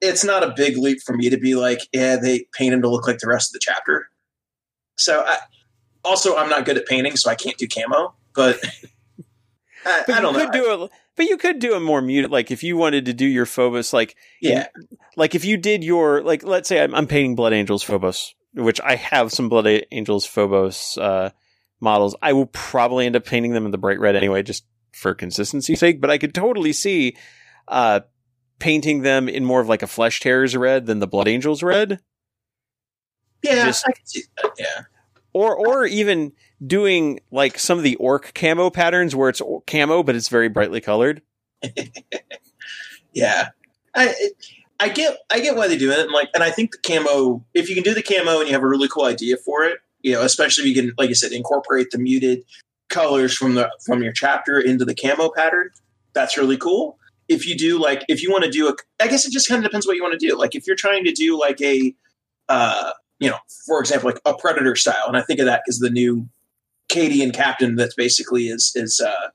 It's 0.00 0.24
not 0.24 0.42
a 0.42 0.54
big 0.56 0.78
leap 0.78 1.00
for 1.04 1.16
me 1.16 1.28
to 1.30 1.36
be 1.36 1.56
like, 1.56 1.80
yeah, 1.92 2.16
they 2.16 2.46
paint 2.52 2.72
him 2.74 2.82
to 2.82 2.88
look 2.88 3.06
like 3.06 3.18
the 3.18 3.28
rest 3.28 3.50
of 3.50 3.54
the 3.54 3.58
chapter. 3.60 4.08
So 4.96 5.24
I, 5.26 5.38
also, 6.04 6.36
I'm 6.36 6.48
not 6.48 6.64
good 6.64 6.78
at 6.78 6.86
painting, 6.86 7.16
so 7.16 7.30
I 7.30 7.34
can't 7.34 7.58
do 7.58 7.66
camo. 7.66 8.14
But 8.34 8.58
I, 9.84 10.04
But 10.06 10.14
I 10.14 10.20
don't 10.20 10.34
you 10.34 10.38
know. 10.38 10.44
could 10.46 10.52
do 10.52 10.84
it. 10.84 10.90
But 11.16 11.26
you 11.26 11.36
could 11.36 11.58
do 11.58 11.74
a 11.74 11.80
more 11.80 12.00
muted, 12.00 12.30
like 12.30 12.50
if 12.50 12.62
you 12.62 12.76
wanted 12.76 13.06
to 13.06 13.12
do 13.12 13.26
your 13.26 13.44
Phobos, 13.44 13.92
like 13.92 14.16
yeah, 14.40 14.68
like 15.16 15.34
if 15.34 15.44
you 15.44 15.56
did 15.56 15.84
your 15.84 16.22
like 16.22 16.42
let's 16.44 16.68
say 16.68 16.82
I'm, 16.82 16.94
I'm 16.94 17.06
painting 17.06 17.34
blood 17.34 17.52
angels 17.52 17.82
phobos 17.82 18.34
which 18.54 18.80
i 18.80 18.96
have 18.96 19.32
some 19.32 19.48
blood 19.48 19.84
angels 19.90 20.26
phobos 20.26 20.96
uh 20.98 21.30
models 21.80 22.14
i 22.22 22.32
will 22.32 22.46
probably 22.46 23.06
end 23.06 23.16
up 23.16 23.24
painting 23.24 23.52
them 23.52 23.64
in 23.64 23.70
the 23.70 23.78
bright 23.78 23.98
red 23.98 24.16
anyway 24.16 24.42
just 24.42 24.64
for 24.92 25.14
consistency's 25.14 25.80
sake 25.80 26.00
but 26.00 26.10
i 26.10 26.18
could 26.18 26.34
totally 26.34 26.72
see 26.72 27.16
uh 27.68 28.00
painting 28.58 29.02
them 29.02 29.28
in 29.28 29.44
more 29.44 29.60
of 29.60 29.68
like 29.68 29.82
a 29.82 29.86
Flesh 29.86 30.20
Tearers 30.20 30.54
red 30.54 30.84
than 30.86 30.98
the 30.98 31.06
blood 31.06 31.28
angels 31.28 31.62
red 31.62 32.00
yeah, 33.42 33.64
Just- 33.64 33.86
I 33.88 33.92
can 33.92 34.06
see 34.06 34.22
that. 34.36 34.52
Yeah, 34.58 34.82
or 35.32 35.56
or 35.56 35.86
even 35.86 36.32
doing 36.66 37.20
like 37.30 37.58
some 37.58 37.78
of 37.78 37.84
the 37.84 37.96
orc 37.96 38.34
camo 38.34 38.68
patterns 38.68 39.16
where 39.16 39.30
it's 39.30 39.40
camo 39.66 40.02
but 40.02 40.14
it's 40.14 40.28
very 40.28 40.48
brightly 40.48 40.82
colored 40.82 41.22
yeah. 43.12 43.48
I 43.94 44.14
I 44.78 44.88
get 44.88 45.18
I 45.30 45.40
get 45.40 45.56
why 45.56 45.68
they 45.68 45.76
do 45.76 45.90
it, 45.90 45.98
and 46.00 46.10
like, 46.10 46.28
and 46.34 46.42
I 46.42 46.50
think 46.50 46.72
the 46.72 46.78
camo. 46.78 47.44
If 47.54 47.68
you 47.68 47.74
can 47.74 47.84
do 47.84 47.92
the 47.94 48.02
camo 48.02 48.38
and 48.38 48.48
you 48.48 48.54
have 48.54 48.62
a 48.62 48.68
really 48.68 48.88
cool 48.88 49.04
idea 49.04 49.36
for 49.36 49.64
it, 49.64 49.78
you 50.02 50.12
know, 50.12 50.22
especially 50.22 50.68
if 50.70 50.76
you 50.76 50.82
can, 50.82 50.92
like 50.98 51.10
I 51.10 51.14
said, 51.14 51.32
incorporate 51.32 51.90
the 51.90 51.98
muted 51.98 52.44
colors 52.88 53.34
from 53.36 53.54
the 53.54 53.70
from 53.84 54.02
your 54.02 54.12
chapter 54.12 54.58
into 54.58 54.84
the 54.84 54.94
camo 54.94 55.30
pattern. 55.34 55.70
That's 56.12 56.36
really 56.36 56.56
cool. 56.56 56.98
If 57.28 57.46
you 57.46 57.56
do 57.56 57.78
like, 57.78 58.04
if 58.08 58.22
you 58.22 58.30
want 58.32 58.44
to 58.44 58.50
do 58.50 58.68
a, 58.68 58.74
I 59.00 59.06
guess 59.06 59.24
it 59.24 59.32
just 59.32 59.48
kind 59.48 59.58
of 59.64 59.70
depends 59.70 59.86
what 59.86 59.94
you 59.96 60.02
want 60.02 60.18
to 60.18 60.26
do. 60.26 60.36
Like, 60.36 60.56
if 60.56 60.66
you're 60.66 60.76
trying 60.76 61.04
to 61.04 61.12
do 61.12 61.38
like 61.38 61.60
a, 61.60 61.94
uh, 62.48 62.90
you 63.20 63.30
know, 63.30 63.36
for 63.66 63.78
example, 63.78 64.10
like 64.10 64.20
a 64.24 64.34
predator 64.34 64.74
style, 64.74 65.04
and 65.06 65.16
I 65.16 65.22
think 65.22 65.38
of 65.38 65.46
that 65.46 65.62
as 65.68 65.78
the 65.78 65.90
new 65.90 66.28
Cadian 66.90 67.32
captain 67.32 67.76
that's 67.76 67.94
basically 67.94 68.48
is 68.48 68.72
is 68.74 69.00
uh, 69.00 69.28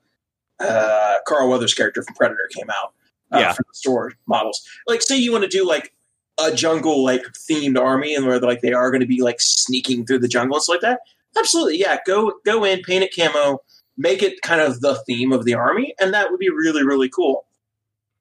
uh, 0.62 1.14
Carl 1.26 1.48
Weathers' 1.48 1.72
character 1.72 2.02
from 2.02 2.14
Predator 2.14 2.48
came 2.54 2.68
out. 2.70 2.92
Uh, 3.32 3.40
Yeah. 3.40 3.52
from 3.54 3.64
the 3.68 3.76
store 3.76 4.12
models. 4.28 4.62
Like, 4.86 5.02
say 5.02 5.16
you 5.16 5.32
want 5.32 5.42
to 5.42 5.48
do 5.48 5.66
like 5.66 5.92
a 6.38 6.54
jungle 6.54 7.02
like 7.02 7.22
themed 7.50 7.78
army, 7.78 8.14
and 8.14 8.26
where 8.26 8.40
like 8.40 8.60
they 8.60 8.72
are 8.72 8.90
going 8.90 9.00
to 9.00 9.06
be 9.06 9.22
like 9.22 9.40
sneaking 9.40 10.06
through 10.06 10.20
the 10.20 10.28
jungle 10.28 10.56
and 10.56 10.62
stuff 10.62 10.74
like 10.74 10.80
that. 10.82 11.00
Absolutely, 11.38 11.78
yeah. 11.78 11.98
Go 12.06 12.34
go 12.44 12.64
in, 12.64 12.82
paint 12.82 13.04
it 13.04 13.14
camo, 13.14 13.60
make 13.96 14.22
it 14.22 14.40
kind 14.42 14.60
of 14.60 14.80
the 14.80 14.94
theme 15.06 15.32
of 15.32 15.44
the 15.44 15.54
army, 15.54 15.94
and 16.00 16.12
that 16.14 16.30
would 16.30 16.40
be 16.40 16.50
really 16.50 16.84
really 16.84 17.08
cool. 17.08 17.46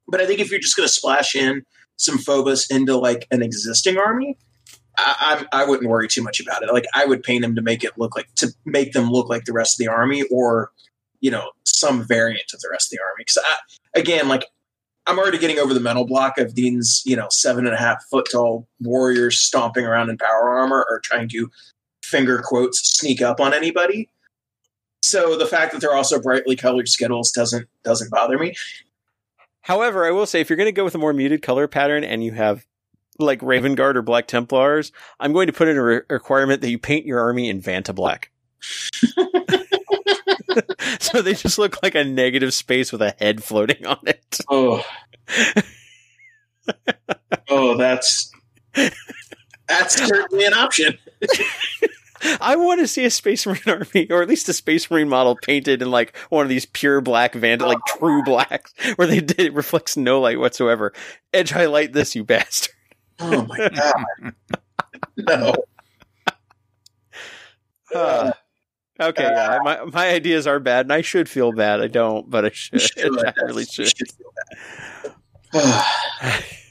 But 0.08 0.22
I 0.22 0.26
think 0.26 0.40
if 0.40 0.52
you're 0.52 0.60
just 0.60 0.76
going 0.76 0.88
to 0.88 0.94
splash 0.94 1.36
in 1.36 1.66
some 1.98 2.18
Phobos 2.18 2.70
into 2.70 2.98
like 2.98 3.28
an 3.32 3.42
existing 3.42 3.98
army, 3.98 4.38
I, 4.98 5.16
I'm, 5.40 5.48
I 5.52 5.66
wouldn't 5.66 5.90
worry 5.90 6.08
too 6.08 6.22
much 6.22 6.40
about 6.40 6.64
it. 6.64 6.72
Like 6.72 6.86
I 6.94 7.06
would 7.06 7.24
paint 7.24 7.42
them 7.42 7.56
to 7.56 7.62
make 7.62 7.84
it 7.84 7.98
look 7.98 8.16
like 8.16 8.34
to 8.36 8.54
make 8.66 8.94
them 8.94 9.10
look 9.10 9.30
like 9.30 9.46
the 9.46 9.54
rest 9.54 9.80
of 9.80 9.86
the 9.86 9.92
army, 9.92 10.24
or 10.32 10.72
you 11.22 11.32
know 11.32 11.52
some 11.64 12.04
variant 12.04 12.54
of 12.54 12.62
the 12.62 12.70
rest 12.72 12.94
of 12.94 12.98
the 12.98 13.04
army. 13.04 13.24
Because 13.26 13.40
again, 13.96 14.28
like 14.28 14.46
I'm 15.08 15.20
already 15.20 15.38
getting 15.38 15.60
over 15.60 15.74
the 15.74 15.80
mental 15.80 16.06
block 16.06 16.38
of 16.38 16.56
Dean's, 16.56 17.04
you 17.06 17.16
know 17.16 17.28
seven 17.30 17.66
and 17.66 17.76
a 17.76 17.80
half 17.80 18.04
foot 18.10 18.28
tall 18.32 18.68
warriors 18.80 19.40
stomping 19.40 19.86
around 19.86 20.10
in 20.10 20.18
power 20.18 20.58
armor 20.58 20.86
or 20.90 21.00
trying 21.00 21.30
to 21.30 21.50
finger 22.04 22.42
quotes 22.44 22.80
sneak 22.98 23.22
up 23.22 23.40
on 23.40 23.54
anybody. 23.54 24.10
So 25.04 25.38
the 25.38 25.46
fact 25.46 25.72
that 25.72 25.82
they're 25.82 25.94
also 25.94 26.20
brightly 26.20 26.56
colored 26.56 26.88
skittles 26.88 27.32
doesn't 27.32 27.68
doesn't 27.84 28.10
bother 28.12 28.38
me. 28.38 28.56
However, 29.62 30.06
I 30.06 30.12
will 30.12 30.26
say 30.26 30.42
if 30.42 30.50
you're 30.50 30.58
going 30.58 30.68
to 30.68 30.72
go 30.72 30.84
with 30.84 30.96
a 30.96 31.00
more 31.00 31.14
muted 31.14 31.42
color 31.42 31.68
pattern 31.68 32.04
and 32.04 32.24
you 32.24 32.34
have 32.34 32.66
like 33.18 33.42
Raven 33.42 33.76
Guard 33.76 33.98
or 33.98 34.02
Black 34.02 34.28
Templars, 34.28 34.92
I'm 35.20 35.34
going 35.34 35.48
to 35.48 35.54
put 35.54 35.68
in 35.68 35.78
a 35.78 35.84
re- 35.84 36.02
requirement 36.10 36.62
that 36.62 36.70
you 36.70 36.78
paint 36.78 37.06
your 37.06 37.20
army 37.20 37.50
in 37.50 37.62
Vanta 37.62 37.96
black. 37.96 38.32
so 41.00 41.22
they 41.22 41.34
just 41.34 41.58
look 41.58 41.82
like 41.84 41.96
a 41.96 42.04
negative 42.04 42.54
space 42.54 42.92
with 42.92 43.02
a 43.02 43.16
head 43.20 43.44
floating 43.44 43.86
on 43.86 44.00
it. 44.06 44.40
Oh. 44.50 44.84
oh, 47.50 47.78
that's 47.78 48.32
that's 49.68 49.96
certainly 49.96 50.46
an 50.46 50.54
option. 50.54 50.98
I 52.42 52.56
want 52.56 52.80
to 52.80 52.88
see 52.88 53.06
a 53.06 53.12
Space 53.12 53.46
Marine 53.46 53.62
army, 53.68 54.08
or 54.10 54.22
at 54.22 54.30
least 54.30 54.50
a 54.50 54.54
Space 54.54 54.90
Marine 54.90 55.10
model 55.10 55.38
painted 55.42 55.82
in 55.82 55.92
like 55.92 56.18
one 56.30 56.44
of 56.44 56.50
these 56.50 56.66
pure 56.66 57.02
black 57.02 57.34
Vanta, 57.34 57.62
like 57.62 57.78
true 57.88 58.24
blacks, 58.24 58.74
where 58.96 59.08
they 59.08 59.20
did, 59.20 59.42
it 59.42 59.54
reflects 59.54 59.96
no 59.96 60.22
light 60.22 60.40
whatsoever. 60.40 60.94
Edge 61.34 61.52
highlight 61.52 61.94
this, 61.94 62.16
you 62.16 62.24
bastard. 62.24 62.74
Oh 63.20 63.46
my 63.46 63.70
god. 63.70 64.34
No. 65.18 65.54
Uh, 67.94 68.32
okay, 69.00 69.24
yeah, 69.24 69.60
my 69.64 69.84
my 69.86 70.10
ideas 70.10 70.48
are 70.48 70.60
bad, 70.60 70.86
and 70.86 70.94
I 70.94 71.02
should 71.02 71.30
feel 71.30 71.52
bad. 71.52 71.82
I 71.82 71.88
don't, 71.88 72.30
but 72.30 72.46
I 72.46 72.50
should. 72.52 72.82
Should. 72.82 73.26
I 73.26 73.34
really 73.44 73.66
should. 73.66 73.96
should 73.96 74.12
feel 74.12 74.34
bad. 74.52 75.14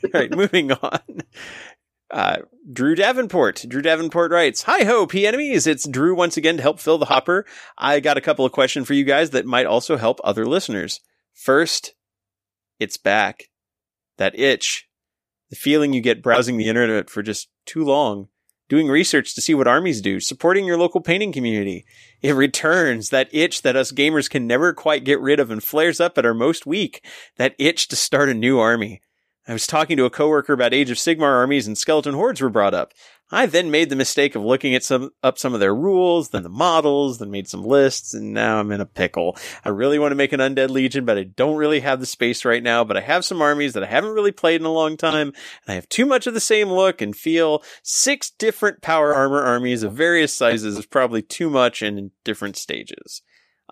All 0.05 0.11
right, 0.12 0.31
moving 0.31 0.72
on. 0.72 1.01
Uh, 2.11 2.39
Drew 2.72 2.95
Davenport. 2.95 3.64
Drew 3.68 3.83
Davenport 3.83 4.31
writes, 4.31 4.62
Hi 4.62 4.85
ho, 4.85 5.07
P 5.07 5.27
enemies. 5.27 5.66
It's 5.66 5.89
Drew 5.89 6.14
once 6.14 6.37
again 6.37 6.57
to 6.57 6.62
help 6.62 6.79
fill 6.79 6.99
the 6.99 7.07
hopper. 7.07 7.45
I 7.77 7.99
got 8.01 8.16
a 8.16 8.20
couple 8.20 8.45
of 8.45 8.53
questions 8.53 8.87
for 8.87 8.95
you 8.95 9.05
guys 9.05 9.31
that 9.31 9.47
might 9.47 9.66
also 9.66 9.97
help 9.97 10.20
other 10.22 10.47
listeners. 10.47 11.01
First, 11.33 11.95
it's 12.79 12.97
back. 12.97 13.49
That 14.18 14.39
itch. 14.39 14.89
The 15.51 15.57
feeling 15.57 15.93
you 15.93 16.01
get 16.01 16.22
browsing 16.22 16.57
the 16.57 16.68
internet 16.68 17.11
for 17.11 17.22
just 17.22 17.49
too 17.66 17.85
long. 17.85 18.29
Doing 18.69 18.89
research 18.89 19.35
to 19.35 19.41
see 19.43 19.55
what 19.55 19.69
armies 19.69 20.01
do. 20.01 20.21
Supporting 20.21 20.65
your 20.65 20.79
local 20.79 21.03
painting 21.03 21.33
community. 21.33 21.85
It 22.23 22.33
returns. 22.33 23.11
That 23.11 23.29
itch 23.33 23.62
that 23.62 23.77
us 23.77 23.93
gamers 23.93 24.31
can 24.31 24.47
never 24.47 24.73
quite 24.73 25.05
get 25.05 25.21
rid 25.21 25.39
of 25.39 25.51
and 25.51 25.62
flares 25.62 26.01
up 26.01 26.17
at 26.17 26.25
our 26.25 26.35
most 26.35 26.65
weak. 26.65 27.05
That 27.37 27.55
itch 27.59 27.89
to 27.89 27.97
start 27.97 28.31
a 28.31 28.35
new 28.35 28.59
army. 28.59 29.03
I 29.47 29.53
was 29.53 29.66
talking 29.66 29.99
to 29.99 30.07
a 30.07 30.11
coworker 30.11 30.55
about 30.55 30.72
Age 30.72 30.90
of 30.90 30.97
Sigmar 30.97 31.34
armies 31.34 31.66
and 31.66 31.76
skeleton 31.76 32.14
hordes 32.14 32.40
were 32.40 32.49
brought 32.49 32.72
up. 32.72 32.92
I 33.30 33.47
then 33.47 33.70
made 33.70 33.90
the 33.90 33.97
mistake 33.97 34.34
of 34.34 34.42
looking 34.42 34.74
at 34.74 34.84
some 34.84 35.11
up 35.22 35.38
some 35.38 35.55
of 35.55 35.61
their 35.61 35.74
rules, 35.74 36.28
then 36.28 36.42
the 36.42 36.49
models, 36.49 37.18
then 37.18 37.30
made 37.30 37.49
some 37.49 37.64
lists, 37.64 38.14
and 38.14 38.32
now 38.32 38.61
I'm 38.61 38.70
in 38.70 38.80
a 38.80 38.86
pickle. 38.86 39.36
I 39.64 39.70
really 39.70 39.99
want 39.99 40.12
to 40.12 40.16
make 40.16 40.32
an 40.32 40.40
undead 40.40 40.70
legion, 40.70 41.05
but 41.05 41.18
I 41.18 41.24
don't 41.24 41.57
really 41.57 41.80
have 41.80 42.01
the 42.01 42.07
space 42.07 42.45
right 42.45 42.62
now. 42.62 42.84
But 42.84 42.97
I 42.97 43.01
have 43.01 43.24
some 43.24 43.42
armies 43.42 43.72
that 43.72 43.82
I 43.82 43.86
haven't 43.86 44.14
really 44.14 44.32
played 44.32 44.61
in 44.61 44.66
a 44.66 44.72
long 44.72 44.97
time, 44.97 45.28
and 45.28 45.36
I 45.68 45.74
have 45.74 45.88
too 45.88 46.07
much 46.07 46.26
of 46.26 46.34
the 46.34 46.40
same 46.40 46.68
look 46.68 47.03
and 47.03 47.16
feel. 47.16 47.62
Six 47.82 48.30
different 48.30 48.82
power 48.82 49.14
armor 49.14 49.42
armies 49.42 49.82
of 49.82 49.95
various 49.95 50.32
sizes 50.32 50.78
is 50.78 50.86
probably 50.86 51.22
too 51.22 51.51
much 51.51 51.82
and 51.82 51.99
in 51.99 52.11
different 52.24 52.57
stages. 52.57 53.22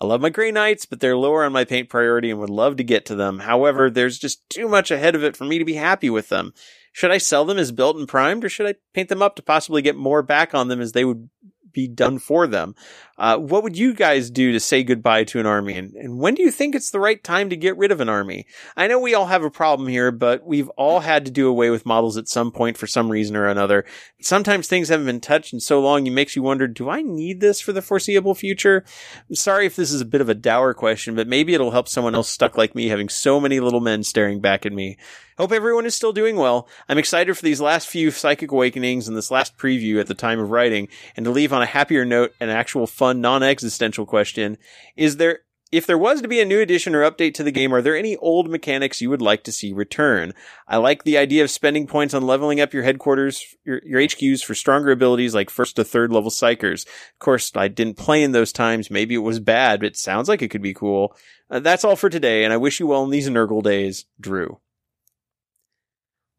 I 0.01 0.07
love 0.07 0.21
my 0.21 0.31
Grey 0.31 0.51
Knights, 0.51 0.87
but 0.87 1.01
they're 1.01 1.17
lower 1.17 1.45
on 1.45 1.53
my 1.53 1.65
paint 1.65 1.89
priority 1.89 2.31
and 2.31 2.41
would 2.41 2.51
love 2.51 2.77
to 2.77 2.85
get 2.85 3.05
to 3.07 3.15
them. 3.15 3.41
However, 3.41 3.91
there's 3.91 4.19
just 4.19 4.49
too 4.49 4.69
much 4.69 4.91
ahead 4.91 5.15
of 5.15 5.23
it 5.23 5.37
for 5.37 5.45
me 5.45 5.59
to 5.59 5.65
be 5.65 5.75
happy 5.75 6.11
with 6.11 6.29
them. 6.29 6.55
Should 6.93 7.11
I 7.11 7.19
sell 7.19 7.45
them 7.45 7.59
as 7.59 7.73
built 7.73 7.97
and 7.97 8.09
primed, 8.09 8.45
or 8.45 8.49
should 8.49 8.67
I 8.67 8.75
paint 8.95 9.09
them 9.09 9.23
up 9.23 9.37
to 9.37 9.43
possibly 9.43 9.83
get 9.83 9.97
more 9.97 10.23
back 10.23 10.55
on 10.55 10.69
them 10.69 10.81
as 10.81 10.93
they 10.93 11.05
would 11.05 11.29
be 11.73 11.89
done 11.89 12.19
for 12.19 12.47
them? 12.47 12.75
Uh, 13.23 13.39
what 13.39 13.63
would 13.63 13.79
you 13.79 13.95
guys 13.95 14.31
do 14.31 14.51
to 14.51 14.59
say 14.59 14.83
goodbye 14.83 15.23
to 15.23 15.39
an 15.39 15.47
army? 15.47 15.75
And, 15.79 15.95
and 15.95 16.19
when 16.19 16.35
do 16.35 16.43
you 16.43 16.51
think 16.51 16.75
it's 16.75 16.91
the 16.91 16.99
right 16.99 17.23
time 17.23 17.51
to 17.51 17.57
get 17.57 17.77
rid 17.77 17.93
of 17.93 18.01
an 18.01 18.09
army? 18.09 18.47
I 18.77 18.89
know 18.89 18.99
we 18.99 19.15
all 19.15 19.27
have 19.27 19.45
a 19.45 19.51
problem 19.51 19.89
here, 19.89 20.11
but 20.11 20.45
we've 20.45 20.69
all 20.71 20.99
had 20.99 21.25
to 21.27 21.31
do 21.31 21.49
away 21.49 21.71
with 21.71 21.87
models 21.87 22.17
at 22.17 22.27
some 22.27 22.51
point 22.51 22.77
for 22.77 22.89
some 22.89 23.09
reason 23.09 23.37
or 23.37 23.47
another. 23.47 23.85
Sometimes 24.21 24.67
things 24.67 24.89
haven't 24.89 25.07
been 25.07 25.21
touched 25.21 25.53
in 25.53 25.61
so 25.61 25.81
long, 25.81 26.05
it 26.05 26.11
makes 26.11 26.35
you 26.35 26.43
wonder, 26.43 26.67
do 26.67 26.91
I 26.91 27.03
need 27.03 27.41
this 27.41 27.61
for 27.61 27.73
the 27.73 27.81
foreseeable 27.81 28.35
future? 28.35 28.85
I'm 29.29 29.37
sorry 29.37 29.67
if 29.67 29.77
this 29.77 29.93
is 29.93 30.01
a 30.01 30.05
bit 30.05 30.21
of 30.21 30.29
a 30.29 30.35
dour 30.35 30.75
question, 30.75 31.15
but 31.15 31.29
maybe 31.29 31.55
it'll 31.55 31.71
help 31.71 31.87
someone 31.87 32.17
else 32.17 32.29
stuck 32.29 32.59
like 32.59 32.75
me 32.75 32.89
having 32.89 33.09
so 33.09 33.39
many 33.39 33.61
little 33.61 33.81
men 33.81 34.03
staring 34.03 34.41
back 34.41 34.67
at 34.67 34.73
me. 34.73 34.99
Hope 35.39 35.51
everyone 35.51 35.87
is 35.87 35.95
still 35.95 36.13
doing 36.13 36.37
well. 36.37 36.69
I'm 36.89 36.99
excited 36.99 37.35
for 37.35 37.43
these 37.43 37.61
last 37.61 37.89
few 37.89 38.11
psychic 38.11 38.53
awakenings 38.53 39.09
and 39.09 39.17
this 39.17 39.31
last 39.31 39.57
preview 39.57 39.99
at 39.99 40.07
the 40.07 40.15
time 40.15 40.39
of 40.39 40.51
writing, 40.51 40.89
and 41.17 41.25
to 41.25 41.31
leave 41.31 41.53
on 41.53 41.63
a 41.63 41.67
happier 41.67 42.05
note, 42.05 42.35
an 42.39 42.51
actual 42.51 42.87
fun, 42.87 43.12
non-existential 43.15 44.07
question. 44.07 44.59
Is 44.97 45.17
there, 45.17 45.41
if 45.71 45.87
there 45.87 45.99
was 45.99 46.21
to 46.21 46.29
be 46.29 46.41
a 46.41 46.45
new 46.45 46.61
addition 46.61 46.95
or 46.95 47.11
update 47.11 47.35
to 47.35 47.43
the 47.43 47.51
game, 47.51 47.75
are 47.75 47.81
there 47.81 47.97
any 47.97 48.17
old 48.17 48.51
mechanics 48.51 49.01
you 49.01 49.09
would 49.11 49.23
like 49.23 49.43
to 49.45 49.53
see 49.53 49.73
return? 49.73 50.35
I 50.69 50.77
like 50.77 51.05
the 51.05 51.17
idea 51.17 51.43
of 51.43 51.51
spending 51.51 51.87
points 51.87 52.15
on 52.15 52.27
leveling 52.27 52.61
up 52.61 52.75
your 52.75 52.83
headquarters, 52.83 53.57
your, 53.65 53.81
your 53.85 54.01
HQs 54.01 54.45
for 54.45 54.55
stronger 54.55 54.91
abilities 54.91 55.35
like 55.35 55.51
first 55.51 55.77
to 55.77 55.85
third 55.85 56.13
level 56.13 56.31
psykers. 56.31 56.87
Of 56.87 57.19
course, 57.19 57.53
I 57.55 57.69
didn't 57.69 57.97
play 57.97 58.23
in 58.23 58.33
those 58.33 58.53
times. 58.53 58.91
Maybe 58.91 59.15
it 59.15 59.19
was 59.19 59.41
bad, 59.41 59.81
but 59.81 59.87
it 59.87 59.97
sounds 59.97 60.29
like 60.29 60.43
it 60.43 60.49
could 60.49 60.63
be 60.63 60.75
cool. 60.75 61.17
Uh, 61.51 61.61
that's 61.61 61.85
all 61.85 61.97
for 61.97 62.11
today, 62.11 62.45
and 62.45 62.53
I 62.53 62.59
wish 62.59 62.81
you 62.81 62.87
well 62.87 63.05
in 63.05 63.11
these 63.11 63.29
Nurgle 63.29 63.63
days. 63.63 64.05
Drew. 64.21 64.59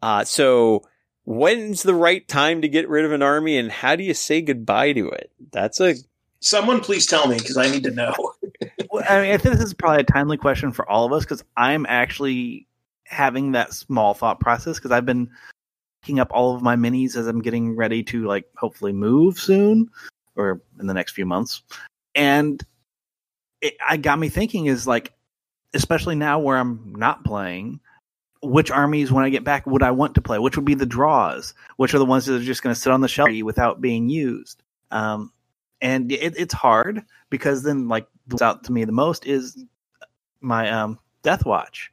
Uh, 0.03 0.25
so 0.25 0.83
when's 1.23 1.83
the 1.83 1.95
right 1.95 2.27
time 2.27 2.61
to 2.61 2.67
get 2.67 2.89
rid 2.89 3.05
of 3.05 3.13
an 3.13 3.21
army 3.21 3.57
and 3.57 3.71
how 3.71 3.95
do 3.95 4.03
you 4.03 4.13
say 4.13 4.41
goodbye 4.41 4.91
to 4.93 5.07
it? 5.09 5.31
That's 5.51 5.79
a 5.79 5.95
Someone 6.43 6.81
please 6.81 7.05
tell 7.05 7.25
me 7.27 7.37
because 7.37 7.55
I 7.55 7.69
need 7.69 7.83
to 7.83 7.91
know. 7.91 8.13
Well, 8.91 9.03
I 9.09 9.21
mean, 9.21 9.31
I 9.31 9.37
think 9.37 9.55
this 9.55 9.63
is 9.65 9.73
probably 9.73 10.01
a 10.01 10.03
timely 10.03 10.37
question 10.37 10.71
for 10.71 10.87
all 10.87 11.05
of 11.05 11.13
us 11.13 11.23
because 11.23 11.43
I'm 11.57 11.87
actually 11.87 12.67
having 13.05 13.53
that 13.53 13.73
small 13.73 14.13
thought 14.13 14.39
process 14.39 14.77
because 14.77 14.91
I've 14.91 15.05
been 15.05 15.31
picking 16.03 16.19
up 16.19 16.29
all 16.31 16.55
of 16.55 16.61
my 16.61 16.75
minis 16.75 17.15
as 17.15 17.25
I'm 17.25 17.41
getting 17.41 17.75
ready 17.75 18.03
to 18.03 18.27
like 18.27 18.45
hopefully 18.55 18.93
move 18.93 19.39
soon 19.39 19.89
or 20.35 20.61
in 20.79 20.85
the 20.85 20.93
next 20.93 21.13
few 21.13 21.25
months, 21.25 21.63
and 22.13 22.63
it 23.61 23.73
I 23.83 23.97
got 23.97 24.19
me 24.19 24.29
thinking 24.29 24.67
is 24.67 24.85
like, 24.85 25.11
especially 25.73 26.15
now 26.15 26.37
where 26.37 26.57
I'm 26.57 26.93
not 26.95 27.25
playing, 27.25 27.79
which 28.43 28.69
armies 28.69 29.11
when 29.11 29.25
I 29.25 29.29
get 29.29 29.43
back 29.43 29.65
would 29.65 29.81
I 29.81 29.91
want 29.91 30.15
to 30.15 30.21
play? 30.21 30.37
Which 30.37 30.55
would 30.55 30.65
be 30.65 30.75
the 30.75 30.85
draws? 30.85 31.55
Which 31.77 31.95
are 31.95 31.99
the 31.99 32.05
ones 32.05 32.27
that 32.27 32.35
are 32.35 32.45
just 32.45 32.61
going 32.61 32.75
to 32.75 32.79
sit 32.79 32.93
on 32.93 33.01
the 33.01 33.07
shelf 33.07 33.31
without 33.41 33.81
being 33.81 34.07
used? 34.07 34.61
Um, 34.91 35.31
and 35.83 36.11
it, 36.11 36.35
it's 36.37 36.53
hard 36.53 37.03
because 37.29 37.61
then 37.61 37.87
like 37.87 38.07
what's 38.27 38.41
out 38.41 38.63
to 38.63 38.71
me 38.71 38.85
the 38.85 38.91
most 38.91 39.27
is 39.27 39.63
my 40.41 40.71
um, 40.71 40.97
Death 41.21 41.45
Watch, 41.45 41.91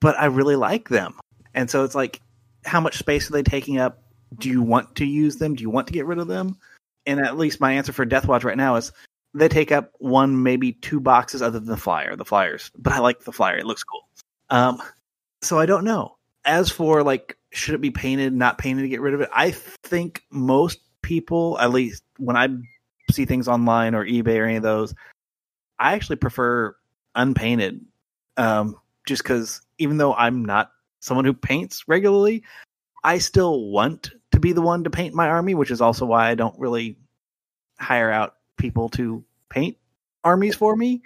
but 0.00 0.16
I 0.16 0.26
really 0.26 0.56
like 0.56 0.88
them, 0.88 1.18
and 1.54 1.68
so 1.68 1.82
it's 1.82 1.94
like, 1.94 2.20
how 2.64 2.80
much 2.80 2.98
space 2.98 3.28
are 3.28 3.32
they 3.32 3.42
taking 3.42 3.78
up? 3.78 4.02
Do 4.38 4.48
you 4.48 4.62
want 4.62 4.94
to 4.96 5.06
use 5.06 5.36
them? 5.36 5.56
Do 5.56 5.62
you 5.62 5.70
want 5.70 5.88
to 5.88 5.92
get 5.92 6.06
rid 6.06 6.18
of 6.18 6.28
them? 6.28 6.58
And 7.06 7.18
at 7.18 7.38
least 7.38 7.60
my 7.60 7.72
answer 7.72 7.92
for 7.92 8.04
Death 8.04 8.28
Watch 8.28 8.44
right 8.44 8.56
now 8.56 8.76
is 8.76 8.92
they 9.34 9.48
take 9.48 9.72
up 9.72 9.92
one, 9.98 10.42
maybe 10.42 10.72
two 10.72 11.00
boxes 11.00 11.42
other 11.42 11.58
than 11.58 11.68
the 11.68 11.76
flyer, 11.76 12.14
the 12.16 12.24
flyers. 12.24 12.70
But 12.78 12.92
I 12.92 12.98
like 12.98 13.20
the 13.24 13.32
flyer; 13.32 13.56
it 13.56 13.66
looks 13.66 13.82
cool. 13.82 14.06
Um, 14.50 14.82
so 15.42 15.58
I 15.58 15.66
don't 15.66 15.84
know. 15.84 16.16
As 16.44 16.70
for 16.70 17.02
like, 17.02 17.36
should 17.52 17.74
it 17.74 17.80
be 17.80 17.90
painted, 17.90 18.34
not 18.34 18.58
painted 18.58 18.82
to 18.82 18.88
get 18.88 19.00
rid 19.00 19.14
of 19.14 19.22
it? 19.22 19.30
I 19.32 19.50
think 19.50 20.22
most 20.30 20.80
people, 21.02 21.58
at 21.58 21.70
least 21.70 22.02
when 22.18 22.36
I 22.36 22.48
see 23.12 23.24
things 23.24 23.48
online 23.48 23.94
or 23.94 24.04
eBay 24.04 24.38
or 24.38 24.44
any 24.44 24.56
of 24.56 24.62
those, 24.62 24.94
I 25.78 25.94
actually 25.94 26.16
prefer 26.16 26.74
unpainted. 27.14 27.84
Um, 28.36 28.76
just 29.06 29.22
because 29.22 29.62
even 29.78 29.96
though 29.96 30.14
I'm 30.14 30.44
not 30.44 30.70
someone 31.00 31.24
who 31.24 31.34
paints 31.34 31.88
regularly, 31.88 32.44
I 33.02 33.18
still 33.18 33.70
want 33.70 34.10
to 34.32 34.40
be 34.40 34.52
the 34.52 34.62
one 34.62 34.84
to 34.84 34.90
paint 34.90 35.14
my 35.14 35.28
army, 35.28 35.54
which 35.54 35.70
is 35.70 35.80
also 35.80 36.06
why 36.06 36.28
I 36.28 36.34
don't 36.34 36.58
really 36.58 36.96
hire 37.78 38.10
out 38.10 38.36
people 38.56 38.90
to 38.90 39.24
paint 39.48 39.76
armies 40.22 40.54
for 40.54 40.76
me 40.76 41.02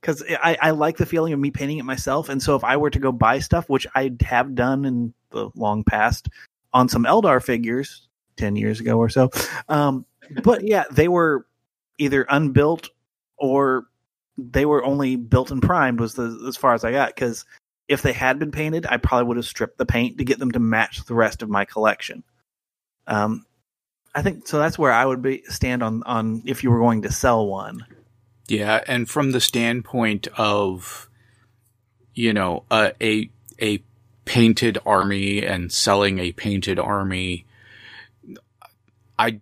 because 0.00 0.22
I, 0.28 0.56
I 0.60 0.70
like 0.70 0.96
the 0.96 1.06
feeling 1.06 1.32
of 1.32 1.38
me 1.38 1.50
painting 1.50 1.78
it 1.78 1.84
myself. 1.84 2.28
And 2.28 2.42
so 2.42 2.54
if 2.56 2.64
I 2.64 2.76
were 2.76 2.90
to 2.90 2.98
go 2.98 3.12
buy 3.12 3.38
stuff, 3.38 3.68
which 3.68 3.86
I 3.94 4.12
have 4.20 4.54
done 4.54 4.84
in 4.84 5.14
the 5.30 5.50
long 5.54 5.84
past 5.84 6.28
on 6.72 6.88
some 6.88 7.04
Eldar 7.04 7.42
figures 7.42 8.08
10 8.36 8.56
years 8.56 8.80
ago 8.80 8.98
or 8.98 9.08
so, 9.08 9.30
um, 9.68 10.04
but 10.42 10.66
yeah, 10.66 10.84
they 10.90 11.08
were 11.08 11.46
either 11.98 12.26
unbuilt 12.28 12.90
or 13.36 13.86
they 14.38 14.66
were 14.66 14.84
only 14.84 15.16
built 15.16 15.50
and 15.50 15.62
primed 15.62 16.00
was 16.00 16.14
the, 16.14 16.44
as 16.46 16.56
far 16.56 16.74
as 16.74 16.84
I 16.84 16.92
got. 16.92 17.14
Because 17.14 17.44
if 17.88 18.02
they 18.02 18.12
had 18.12 18.38
been 18.38 18.50
painted, 18.50 18.86
I 18.86 18.96
probably 18.96 19.28
would 19.28 19.36
have 19.36 19.46
stripped 19.46 19.78
the 19.78 19.86
paint 19.86 20.18
to 20.18 20.24
get 20.24 20.38
them 20.38 20.52
to 20.52 20.58
match 20.58 21.04
the 21.04 21.14
rest 21.14 21.42
of 21.42 21.48
my 21.48 21.64
collection. 21.64 22.22
Um, 23.06 23.46
I 24.14 24.22
think 24.22 24.48
so. 24.48 24.58
That's 24.58 24.78
where 24.78 24.92
I 24.92 25.04
would 25.04 25.22
be 25.22 25.42
stand 25.48 25.82
on 25.82 26.02
on 26.04 26.42
if 26.46 26.64
you 26.64 26.70
were 26.70 26.78
going 26.78 27.02
to 27.02 27.12
sell 27.12 27.46
one. 27.46 27.86
Yeah, 28.48 28.82
and 28.86 29.08
from 29.08 29.32
the 29.32 29.40
standpoint 29.40 30.28
of, 30.36 31.08
you 32.14 32.32
know, 32.32 32.64
a 32.70 32.92
a, 33.00 33.30
a 33.60 33.82
painted 34.24 34.78
army 34.86 35.44
and 35.44 35.70
selling 35.72 36.18
a 36.18 36.32
painted 36.32 36.78
army, 36.78 37.44
I 39.18 39.40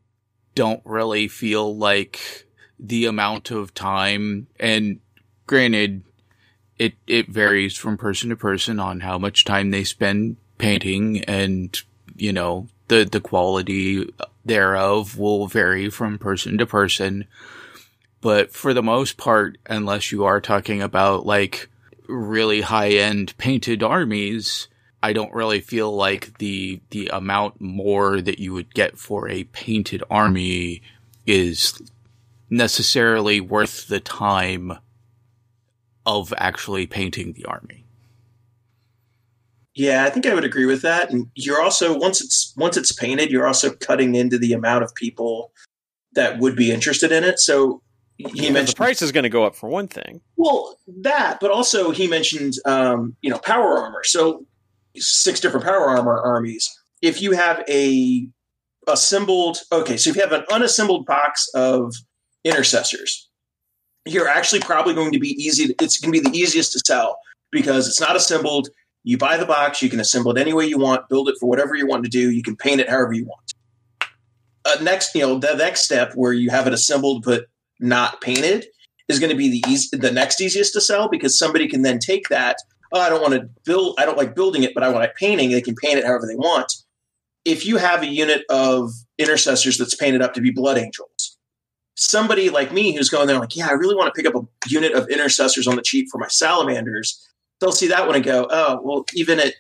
don't 0.55 0.83
really 0.85 1.29
feel 1.29 1.77
like 1.77 2.47
the 2.79 3.07
amount 3.07 3.51
of 3.51 3.75
time 3.75 4.47
and 4.59 5.01
granted 5.47 6.03
it 6.79 6.95
it 7.07 7.29
varies 7.29 7.77
from 7.77 7.97
person 7.97 8.31
to 8.31 8.37
person 8.37 8.81
on 8.81 9.01
how 9.01 9.19
much 9.19 9.45
time 9.45 9.71
they 9.71 9.85
spend 9.85 10.37
painting 10.59 11.23
and 11.25 11.83
you 12.17 12.33
know 12.33 12.69
the 12.89 13.05
the 13.05 13.21
quality 13.21 14.13
thereof 14.45 15.19
will 15.19 15.47
vary 15.47 15.89
from 15.89 16.19
person 16.19 16.59
to 16.59 16.67
person. 16.67 17.25
But 18.21 18.53
for 18.53 18.75
the 18.75 18.83
most 18.83 19.17
part 19.17 19.59
unless 19.67 20.13
you 20.13 20.25
are 20.25 20.41
talking 20.41 20.83
about 20.83 21.27
like 21.27 21.69
really 22.09 22.63
high 22.63 22.91
end 22.91 23.37
painted 23.39 23.83
armies 23.83 24.69
I 25.05 25.13
don't 25.13 25.35
really 25.35 25.61
feel 25.61 25.95
like 25.95 26.39
the 26.39 26.81
the 26.89 27.09
amount 27.09 27.61
more 27.61 28.23
that 28.23 28.39
you 28.39 28.55
would 28.55 28.73
get 28.73 28.97
for 28.97 29.29
a 29.29 29.45
painted 29.45 30.03
army 30.09 30.81
is 31.27 31.83
necessarily 32.49 33.39
worth 33.39 33.89
the 33.89 34.01
time 34.01 34.79
of 36.07 36.33
actually 36.39 36.87
painting 36.87 37.35
the 37.35 37.45
army. 37.45 37.85
Yeah, 39.75 40.05
I 40.05 40.11
think 40.11 40.25
I 40.25 40.33
would 40.33 40.45
agree 40.45 40.65
with 40.65 40.81
that. 40.81 41.11
And 41.11 41.31
you're 41.35 41.61
also 41.61 41.99
once 41.99 42.23
it's 42.23 42.55
once 42.57 42.79
it's 42.79 42.93
painted, 42.93 43.31
you're 43.31 43.47
also 43.47 43.75
cutting 43.75 44.15
into 44.15 44.39
the 44.39 44.55
amount 44.55 44.85
of 44.85 44.95
people 44.95 45.53
that 46.15 46.39
would 46.39 46.57
be 46.57 46.73
interested 46.73 47.13
in 47.13 47.25
it. 47.25 47.41
So 47.41 47.83
he 48.17 48.47
Yeah, 48.47 48.53
mentioned 48.53 48.69
the 48.69 48.77
price 48.77 49.03
is 49.03 49.13
going 49.13 49.25
to 49.25 49.29
go 49.29 49.45
up 49.45 49.55
for 49.55 49.69
one 49.69 49.87
thing. 49.87 50.23
Well, 50.37 50.79
that, 51.03 51.41
but 51.41 51.51
also 51.51 51.91
he 51.91 52.09
mentioned, 52.09 52.55
um, 52.65 53.17
you 53.21 53.29
know, 53.29 53.39
power 53.39 53.77
armor. 53.77 54.03
So 54.05 54.47
six 54.97 55.41
different 55.41 55.65
power 55.65 55.89
armor 55.89 56.21
armies. 56.21 56.71
If 57.03 57.21
you 57.21 57.33
have 57.33 57.63
a 57.69 58.29
assembled, 58.87 59.59
okay, 59.73 59.97
so 59.97 60.11
if 60.11 60.17
you 60.17 60.23
have 60.23 60.33
an 60.33 60.45
unassembled 60.51 61.07
box 61.07 61.49
of 61.55 61.95
intercessors, 62.45 63.29
you're 64.07 64.29
actually 64.29 64.61
probably 64.61 64.95
going 64.95 65.13
to 65.13 65.19
be 65.19 65.31
easy. 65.31 65.75
It's 65.81 65.99
going 65.99 66.13
to 66.13 66.23
be 66.23 66.29
the 66.29 66.37
easiest 66.37 66.73
to 66.73 66.81
sell 66.81 67.19
because 67.51 67.89
it's 67.89 68.01
not 68.01 68.17
assembled. 68.17 68.69
You 69.03 69.19
buy 69.19 69.37
the 69.37 69.47
box, 69.47 69.83
you 69.83 69.91
can 69.91 70.01
assemble 70.01 70.33
it 70.33 70.41
any 70.41 70.53
way 70.53 70.67
you 70.67 70.79
want, 70.79 71.09
build 71.09 71.29
it 71.29 71.37
for 71.39 71.49
whatever 71.49 71.75
you 71.75 71.87
want 71.87 72.05
to 72.05 72.11
do. 72.11 72.31
You 72.31 72.43
can 72.43 72.57
paint 72.57 72.81
it 72.81 72.89
however 72.89 73.13
you 73.13 73.27
want. 73.27 73.53
Uh, 74.65 74.83
next, 74.83 75.15
you 75.15 75.21
know, 75.21 75.39
the 75.39 75.55
next 75.55 75.85
step 75.85 76.13
where 76.15 76.33
you 76.33 76.51
have 76.51 76.67
it 76.67 76.73
assembled 76.73 77.23
but 77.25 77.47
not 77.81 78.21
painted 78.23 78.67
is 79.09 79.19
going 79.19 79.31
to 79.31 79.37
be 79.37 79.51
the 79.51 79.71
easy, 79.71 79.95
the 79.97 80.11
next 80.11 80.41
easiest 80.41 80.73
to 80.73 80.81
sell 80.81 81.09
because 81.09 81.39
somebody 81.39 81.69
can 81.69 81.83
then 81.83 81.99
take 81.99 82.29
that. 82.29 82.57
Oh, 82.95 83.01
I 83.01 83.09
don't 83.09 83.21
want 83.21 83.35
to 83.35 83.49
build. 83.65 83.97
I 83.99 84.07
don't 84.07 84.17
like 84.17 84.37
building 84.37 84.63
it, 84.63 84.73
but 84.73 84.85
I 84.85 84.89
want 84.89 85.05
it 85.05 85.15
painting. 85.17 85.51
They 85.51 85.61
can 85.61 85.75
paint 85.75 85.99
it 85.99 86.05
however 86.05 86.27
they 86.27 86.37
want. 86.37 86.73
If 87.45 87.67
you 87.67 87.77
have 87.77 88.03
a 88.03 88.07
unit 88.07 88.45
of 88.49 88.93
intercessors 89.19 89.77
that's 89.77 89.97
painted 89.97 90.23
up 90.23 90.33
to 90.35 90.41
be 90.41 90.51
blood 90.51 90.79
angels, 90.79 91.37
somebody 91.97 92.51
like 92.51 92.73
me 92.73 92.95
who's 92.95 93.11
going 93.11 93.27
there 93.27 93.39
like, 93.39 93.57
yeah, 93.57 93.67
I 93.69 93.73
really 93.73 93.97
want 93.97 94.15
to 94.15 94.17
pick 94.17 94.33
up 94.33 94.41
a 94.41 94.47
unit 94.69 94.93
of 94.93 95.09
intercessors 95.09 95.67
on 95.67 95.77
the 95.77 95.83
cheap 95.83 96.09
for 96.11 96.19
my 96.19 96.29
salamanders. 96.29 97.29
They'll 97.61 97.73
see 97.73 97.89
that 97.89 98.07
one 98.07 98.15
and 98.15 98.25
go, 98.25 98.47
oh, 98.49 98.81
well, 98.83 99.05
even 99.13 99.41
at 99.41 99.55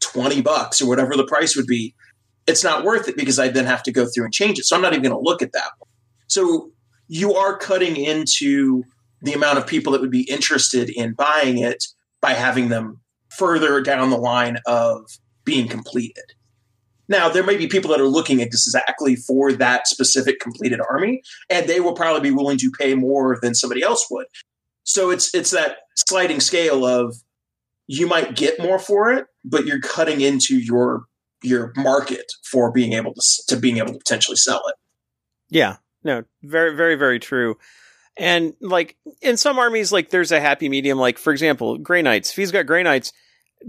twenty 0.00 0.40
bucks 0.40 0.80
or 0.80 0.88
whatever 0.88 1.16
the 1.16 1.26
price 1.26 1.54
would 1.54 1.66
be, 1.66 1.94
it's 2.46 2.64
not 2.64 2.84
worth 2.84 3.08
it 3.08 3.16
because 3.16 3.38
I 3.38 3.48
then 3.48 3.66
have 3.66 3.82
to 3.84 3.92
go 3.92 4.06
through 4.06 4.24
and 4.24 4.34
change 4.34 4.58
it. 4.58 4.64
So 4.64 4.74
I'm 4.74 4.82
not 4.82 4.94
even 4.94 5.02
going 5.02 5.14
to 5.14 5.20
look 5.22 5.42
at 5.42 5.52
that 5.52 5.70
one. 5.78 5.88
So 6.28 6.72
you 7.08 7.34
are 7.34 7.56
cutting 7.58 7.96
into 7.96 8.84
the 9.20 9.34
amount 9.34 9.58
of 9.58 9.66
people 9.66 9.92
that 9.92 10.00
would 10.00 10.10
be 10.10 10.22
interested 10.22 10.90
in 10.90 11.12
buying 11.12 11.58
it 11.58 11.86
by 12.22 12.32
having 12.32 12.70
them 12.70 13.00
further 13.28 13.82
down 13.82 14.08
the 14.08 14.16
line 14.16 14.58
of 14.64 15.18
being 15.44 15.68
completed. 15.68 16.24
Now, 17.08 17.28
there 17.28 17.42
may 17.42 17.56
be 17.56 17.66
people 17.66 17.90
that 17.90 18.00
are 18.00 18.08
looking 18.08 18.40
at 18.40 18.46
exactly 18.46 19.16
for 19.16 19.52
that 19.52 19.86
specific 19.86 20.40
completed 20.40 20.80
army, 20.88 21.22
and 21.50 21.68
they 21.68 21.80
will 21.80 21.92
probably 21.92 22.22
be 22.22 22.34
willing 22.34 22.56
to 22.58 22.70
pay 22.70 22.94
more 22.94 23.38
than 23.42 23.54
somebody 23.54 23.82
else 23.82 24.06
would. 24.10 24.26
So 24.84 25.10
it's 25.10 25.34
it's 25.34 25.50
that 25.50 25.78
sliding 25.94 26.40
scale 26.40 26.86
of 26.86 27.16
you 27.86 28.06
might 28.06 28.36
get 28.36 28.58
more 28.58 28.78
for 28.78 29.12
it, 29.12 29.26
but 29.44 29.66
you're 29.66 29.80
cutting 29.80 30.20
into 30.20 30.56
your 30.56 31.04
your 31.42 31.72
market 31.76 32.32
for 32.44 32.70
being 32.72 32.92
able 32.92 33.14
to 33.14 33.22
to 33.48 33.56
being 33.56 33.78
able 33.78 33.92
to 33.92 33.98
potentially 33.98 34.36
sell 34.36 34.62
it. 34.68 34.74
Yeah, 35.50 35.76
no, 36.04 36.24
very, 36.42 36.74
very, 36.74 36.94
very 36.94 37.18
true. 37.18 37.56
And 38.18 38.54
like 38.60 38.96
in 39.22 39.36
some 39.36 39.58
armies, 39.58 39.90
like 39.92 40.10
there's 40.10 40.32
a 40.32 40.40
happy 40.40 40.68
medium. 40.68 40.98
Like 40.98 41.18
for 41.18 41.32
example, 41.32 41.78
Grey 41.78 42.02
Knights. 42.02 42.30
If 42.30 42.36
he's 42.36 42.52
got 42.52 42.66
Grey 42.66 42.82
Knights, 42.82 43.12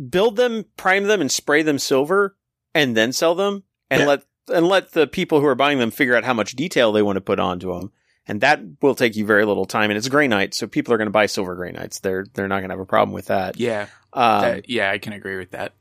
build 0.10 0.36
them, 0.36 0.66
prime 0.78 1.06
them, 1.06 1.22
and 1.22 1.32
spray 1.32 1.62
them 1.64 1.80
silver, 1.80 2.36
and 2.76 2.98
then 2.98 3.14
sell 3.14 3.36
them, 3.36 3.64
and 3.90 4.02
Yeah. 4.02 4.08
let 4.08 4.24
and 4.54 4.68
let 4.68 4.92
the 4.92 5.08
people 5.08 5.40
who 5.40 5.46
are 5.48 5.56
buying 5.56 5.80
them 5.80 5.92
figure 5.92 6.16
out 6.18 6.26
how 6.26 6.34
much 6.34 6.58
detail 6.58 6.92
they 6.92 7.02
want 7.02 7.16
to 7.16 7.22
put 7.22 7.40
onto 7.40 7.72
them. 7.74 7.92
And 8.28 8.42
that 8.42 8.62
will 8.82 8.96
take 8.96 9.16
you 9.16 9.26
very 9.26 9.46
little 9.46 9.66
time. 9.66 9.90
And 9.90 9.98
it's 9.98 10.08
Grey 10.10 10.28
Knights, 10.28 10.58
so 10.58 10.68
people 10.68 10.94
are 10.94 10.98
going 10.98 11.08
to 11.08 11.12
buy 11.12 11.26
silver 11.26 11.56
Grey 11.56 11.72
Knights. 11.72 12.00
They're 12.00 12.26
they're 12.34 12.48
not 12.50 12.60
going 12.60 12.70
to 12.70 12.74
have 12.74 12.80
a 12.82 12.86
problem 12.86 13.14
with 13.14 13.28
that. 13.28 13.58
Yeah, 13.60 13.88
Um, 14.12 14.42
that- 14.42 14.70
yeah, 14.70 14.92
I 14.92 14.98
can 14.98 15.14
agree 15.14 15.38
with 15.38 15.52
that. 15.52 15.74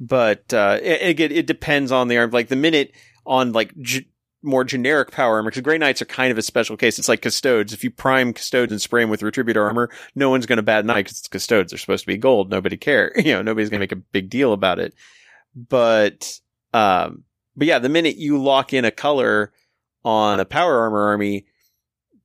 but 0.00 0.52
uh, 0.54 0.78
it, 0.82 1.18
it 1.20 1.32
it 1.32 1.46
depends 1.46 1.90
on 1.92 2.08
the 2.08 2.18
arm. 2.18 2.30
Like 2.30 2.48
the 2.48 2.56
minute 2.56 2.92
on 3.26 3.52
like 3.52 3.76
g- 3.80 4.08
more 4.42 4.64
generic 4.64 5.10
power 5.10 5.36
armor, 5.36 5.50
because 5.50 5.62
Grey 5.62 5.78
Knights 5.78 6.00
are 6.00 6.06
kind 6.06 6.30
of 6.30 6.38
a 6.38 6.42
special 6.42 6.76
case. 6.76 6.98
It's 6.98 7.08
like 7.08 7.22
Custodes. 7.22 7.72
If 7.72 7.82
you 7.82 7.90
prime 7.90 8.32
Custodes 8.32 8.70
and 8.72 8.80
spray 8.80 9.02
them 9.02 9.10
with 9.10 9.22
Retributor 9.22 9.66
armor, 9.66 9.90
no 10.14 10.30
one's 10.30 10.46
going 10.46 10.58
to 10.58 10.62
bat 10.62 10.84
an 10.84 10.90
eye 10.90 11.00
because 11.02 11.18
it's 11.18 11.28
Custodes. 11.28 11.70
They're 11.72 11.78
supposed 11.78 12.04
to 12.04 12.06
be 12.06 12.16
gold. 12.16 12.50
Nobody 12.50 12.76
care. 12.76 13.12
You 13.18 13.32
know, 13.34 13.42
nobody's 13.42 13.68
going 13.70 13.78
to 13.80 13.82
make 13.82 13.92
a 13.92 13.96
big 13.96 14.30
deal 14.30 14.52
about 14.52 14.78
it. 14.78 14.94
But 15.54 16.38
um, 16.72 17.24
but 17.56 17.66
yeah, 17.66 17.78
the 17.78 17.88
minute 17.88 18.16
you 18.16 18.40
lock 18.40 18.72
in 18.72 18.84
a 18.84 18.90
color 18.90 19.52
on 20.04 20.38
a 20.40 20.44
power 20.44 20.80
armor 20.80 21.08
army, 21.08 21.46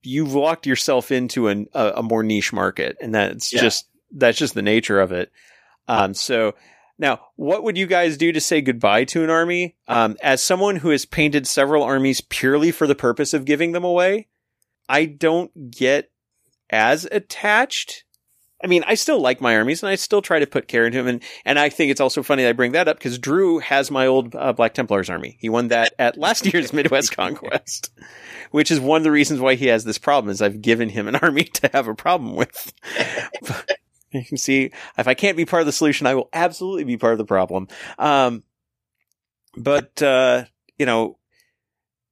you've 0.03 0.33
locked 0.35 0.67
yourself 0.67 1.11
into 1.11 1.47
an, 1.47 1.67
a, 1.73 1.93
a 1.97 2.03
more 2.03 2.21
niche 2.23 2.53
market, 2.53 2.97
and 3.01 3.15
that's 3.15 3.51
Yeah. 3.51 3.61
just 3.61 3.87
that's 4.11 4.37
just 4.37 4.53
the 4.53 4.61
nature 4.61 4.99
of 4.99 5.11
it. 5.11 5.31
Um, 5.87 6.13
so 6.13 6.53
now, 6.99 7.21
what 7.35 7.63
would 7.63 7.77
you 7.77 7.87
guys 7.87 8.17
do 8.17 8.31
to 8.31 8.39
say 8.39 8.61
goodbye 8.61 9.05
to 9.05 9.23
an 9.23 9.29
army? 9.29 9.75
Um, 9.87 10.15
as 10.21 10.43
someone 10.43 10.77
who 10.77 10.89
has 10.89 11.05
painted 11.05 11.47
several 11.47 11.83
armies 11.83 12.21
purely 12.21 12.71
for 12.71 12.87
the 12.87 12.95
purpose 12.95 13.33
of 13.33 13.45
giving 13.45 13.71
them 13.71 13.83
away, 13.83 14.27
I 14.87 15.05
don't 15.05 15.71
get 15.71 16.11
as 16.69 17.07
attached. 17.11 18.05
I 18.63 18.67
mean, 18.67 18.83
I 18.87 18.93
still 18.93 19.19
like 19.19 19.41
my 19.41 19.57
armies 19.57 19.83
and 19.83 19.89
I 19.89 19.95
still 19.95 20.21
try 20.21 20.39
to 20.39 20.47
put 20.47 20.67
care 20.67 20.85
into 20.85 20.99
them. 20.99 21.07
And, 21.07 21.23
and 21.43 21.59
I 21.59 21.69
think 21.69 21.91
it's 21.91 21.99
also 21.99 22.23
funny 22.23 22.43
that 22.43 22.49
I 22.49 22.53
bring 22.53 22.71
that 22.73 22.87
up 22.87 22.97
because 22.97 23.17
Drew 23.17 23.59
has 23.59 23.91
my 23.91 24.07
old 24.07 24.35
uh, 24.35 24.53
Black 24.53 24.73
Templars 24.73 25.09
army. 25.09 25.37
He 25.41 25.49
won 25.49 25.69
that 25.69 25.93
at 25.99 26.17
last 26.17 26.45
year's 26.53 26.71
Midwest 26.73 27.15
Conquest, 27.15 27.91
which 28.51 28.71
is 28.71 28.79
one 28.79 28.97
of 28.97 29.03
the 29.03 29.11
reasons 29.11 29.41
why 29.41 29.55
he 29.55 29.65
has 29.67 29.83
this 29.83 29.97
problem 29.97 30.31
is 30.31 30.41
I've 30.41 30.61
given 30.61 30.89
him 30.89 31.07
an 31.07 31.15
army 31.21 31.43
to 31.43 31.69
have 31.73 31.87
a 31.87 31.95
problem 31.95 32.35
with. 32.35 32.71
you 34.13 34.23
can 34.27 34.37
see 34.37 34.71
if 34.97 35.07
I 35.07 35.13
can't 35.13 35.37
be 35.37 35.45
part 35.45 35.61
of 35.61 35.65
the 35.65 35.71
solution, 35.71 36.07
I 36.07 36.15
will 36.15 36.29
absolutely 36.33 36.83
be 36.83 36.97
part 36.97 37.13
of 37.13 37.17
the 37.17 37.25
problem. 37.25 37.67
Um, 37.97 38.43
but, 39.55 40.01
uh, 40.01 40.45
you 40.77 40.85
know, 40.85 41.17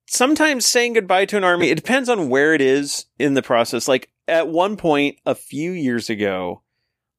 sometimes 0.08 0.66
saying 0.66 0.93
goodbye 0.93 1.26
to 1.26 1.38
an 1.38 1.43
army, 1.43 1.70
it 1.70 1.76
depends 1.76 2.10
on 2.10 2.30
where 2.30 2.54
it 2.54 2.62
is 2.62 3.06
in 3.18 3.34
the 3.34 3.41
process. 3.41 3.88
Like 3.88 4.10
at 4.28 4.47
one 4.47 4.78
point 4.78 5.18
a 5.26 5.36
few 5.36 5.72
years 5.72 6.10
ago, 6.10 6.62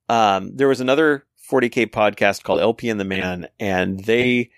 um, 0.09 0.55
there 0.55 0.68
was 0.68 0.80
another 0.80 1.26
40k 1.51 1.91
podcast 1.91 2.43
called 2.43 2.61
LP 2.61 2.89
and 2.89 3.01
the 3.01 3.05
Man, 3.05 3.49
and 3.59 3.99
they 4.05 4.51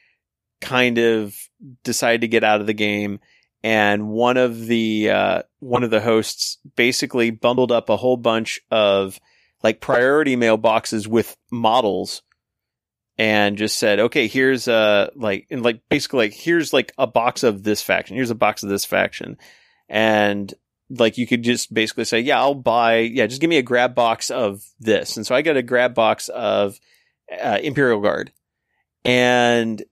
kind 0.61 0.99
of 0.99 1.37
decided 1.83 2.22
to 2.22 2.29
get 2.29 2.45
out 2.45 2.61
of 2.61 2.66
the 2.66 2.75
game. 2.75 3.20
And 3.62 4.09
one 4.09 4.37
of 4.37 4.66
the, 4.66 5.11
uh, 5.11 5.43
one 5.61 5.85
of 5.85 5.91
the 5.91 6.01
hosts 6.01 6.59
basically 6.77 7.31
bundled 7.31 7.72
up 7.72 7.89
a 7.89 7.97
whole 7.97 8.18
bunch 8.18 8.61
of 8.70 9.18
like 9.64 9.80
priority 9.80 10.36
mailboxes 10.36 11.08
with 11.08 11.34
models 11.50 12.22
and 13.16 13.56
just 13.56 13.78
said, 13.78 13.98
okay, 13.98 14.28
here's 14.28 14.68
uh 14.68 15.08
like 15.16 15.46
and 15.50 15.62
like 15.62 15.80
basically 15.88 16.26
like 16.26 16.34
here's 16.34 16.72
like 16.74 16.92
a 16.98 17.06
box 17.06 17.42
of 17.42 17.62
this 17.62 17.80
faction, 17.80 18.14
here's 18.14 18.30
a 18.30 18.36
box 18.36 18.62
of 18.62 18.68
this 18.68 18.84
faction, 18.84 19.38
and 19.88 20.52
like 20.90 21.16
you 21.16 21.26
could 21.26 21.42
just 21.42 21.72
basically 21.72 22.04
say, 22.04 22.20
yeah, 22.20 22.38
I'll 22.38 22.54
buy, 22.54 22.98
yeah, 22.98 23.26
just 23.26 23.40
give 23.40 23.48
me 23.48 23.56
a 23.56 23.62
grab 23.62 23.94
box 23.94 24.30
of 24.30 24.62
this, 24.78 25.16
and 25.16 25.26
so 25.26 25.34
I 25.34 25.40
got 25.40 25.56
a 25.56 25.62
grab 25.62 25.94
box 25.94 26.28
of 26.28 26.78
uh, 27.32 27.58
Imperial 27.62 28.02
Guard, 28.02 28.32
and 29.02 29.82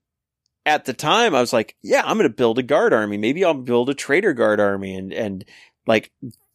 at 0.67 0.85
the 0.85 0.93
time 0.93 1.35
I 1.35 1.41
was 1.41 1.53
like, 1.55 1.77
yeah, 1.83 2.03
I'm 2.05 2.19
to 2.19 2.29
build 2.29 2.59
a 2.59 2.63
guard 2.63 2.93
army, 2.93 3.17
maybe 3.17 3.43
I'll 3.43 3.55
build 3.55 3.89
a 3.89 3.95
traitor 3.95 4.35
guard 4.35 4.61
army, 4.61 4.97
and 4.97 5.15
and 5.15 5.45
like 5.87 6.13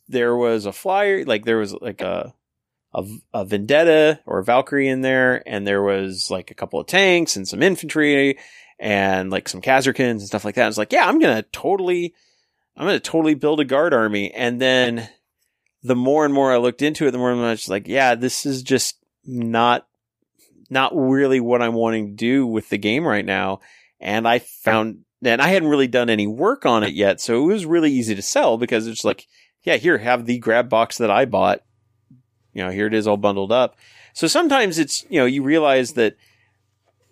there 0.08 0.36
was 0.36 0.68
a 0.68 0.72
flyer, 0.72 1.26
like 1.26 1.46
there 1.46 1.58
was 1.58 1.74
like 1.74 2.02
a 2.02 2.36
a, 2.94 3.06
a 3.34 3.46
vendetta 3.46 4.20
or 4.26 4.40
a 4.40 4.44
Valkyrie 4.44 4.88
in 4.88 5.02
there, 5.02 5.44
and 5.48 5.68
there 5.68 5.84
was 5.84 6.30
like 6.32 6.52
a 6.52 6.56
couple 6.56 6.80
of 6.80 6.88
tanks 6.88 7.36
and 7.36 7.48
some 7.48 7.62
infantry 7.62 8.38
and 8.80 9.30
like 9.30 9.50
some 9.50 9.62
Kasrkins 9.62 10.12
and 10.12 10.22
stuff 10.22 10.46
like 10.46 10.56
that. 10.56 10.64
I 10.64 10.68
was 10.68 10.78
like, 10.78 10.94
yeah, 10.94 11.08
I'm 11.08 11.20
gonna 11.20 11.44
totally, 11.52 12.14
I'm 12.76 12.86
gonna 12.86 13.00
totally 13.00 13.36
build 13.36 13.60
a 13.60 13.66
guard 13.66 13.94
army. 13.94 14.32
And 14.32 14.62
then 14.62 15.10
the 15.84 15.96
more 15.96 16.26
and 16.26 16.34
more 16.34 16.52
I 16.52 16.58
looked 16.58 16.82
into 16.82 17.08
it, 17.08 17.12
the 17.12 17.18
more 17.18 17.32
and 17.32 17.40
more 17.40 17.50
I 17.50 17.52
was 17.52 17.70
like, 17.70 17.88
yeah, 17.88 18.16
this 18.16 18.46
is 18.46 18.64
just 18.64 18.98
not, 19.26 19.88
not 20.70 20.92
really 20.96 21.40
what 21.40 21.62
I'm 21.62 21.74
wanting 21.74 22.08
to 22.10 22.14
do 22.14 22.48
with 22.48 22.70
the 22.70 22.78
game 22.78 23.06
right 23.06 23.26
now. 23.26 23.60
And 24.00 24.28
I 24.28 24.40
found, 24.40 25.00
and 25.24 25.42
I 25.42 25.48
hadn't 25.48 25.70
really 25.70 25.88
done 25.88 26.10
any 26.10 26.28
work 26.28 26.66
on 26.66 26.84
it 26.84 26.94
yet, 26.94 27.20
so 27.20 27.44
it 27.44 27.54
was 27.54 27.66
really 27.66 27.92
easy 27.92 28.16
to 28.16 28.22
sell 28.22 28.58
because 28.58 28.86
it's 28.86 29.04
like, 29.04 29.28
yeah, 29.64 29.78
here, 29.78 29.98
have 29.98 30.26
the 30.26 30.38
grab 30.38 30.70
box 30.70 31.00
that 31.00 31.10
I 31.10 31.26
bought 31.26 31.62
you 32.58 32.64
know, 32.64 32.72
here 32.72 32.88
it 32.88 32.94
is 32.96 33.08
all 33.08 33.18
bundled 33.18 33.52
up. 33.52 33.78
So 34.14 34.26
sometimes 34.26 34.80
it's, 34.80 35.06
you 35.10 35.20
know, 35.20 35.28
you 35.28 35.44
realize 35.44 35.94
that 35.94 36.16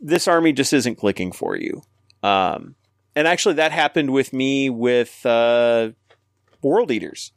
this 0.02 0.28
army 0.28 0.54
just 0.54 0.74
isn't 0.74 0.96
clicking 0.96 1.32
for 1.32 1.56
you. 1.56 1.84
Um, 2.24 2.74
and 3.16 3.28
actually 3.28 3.54
that 3.56 3.72
happened 3.72 4.10
with 4.12 4.34
me 4.34 4.72
with, 4.72 5.24
uh, 5.24 5.92
World 6.64 6.90
Eaters. 6.90 7.32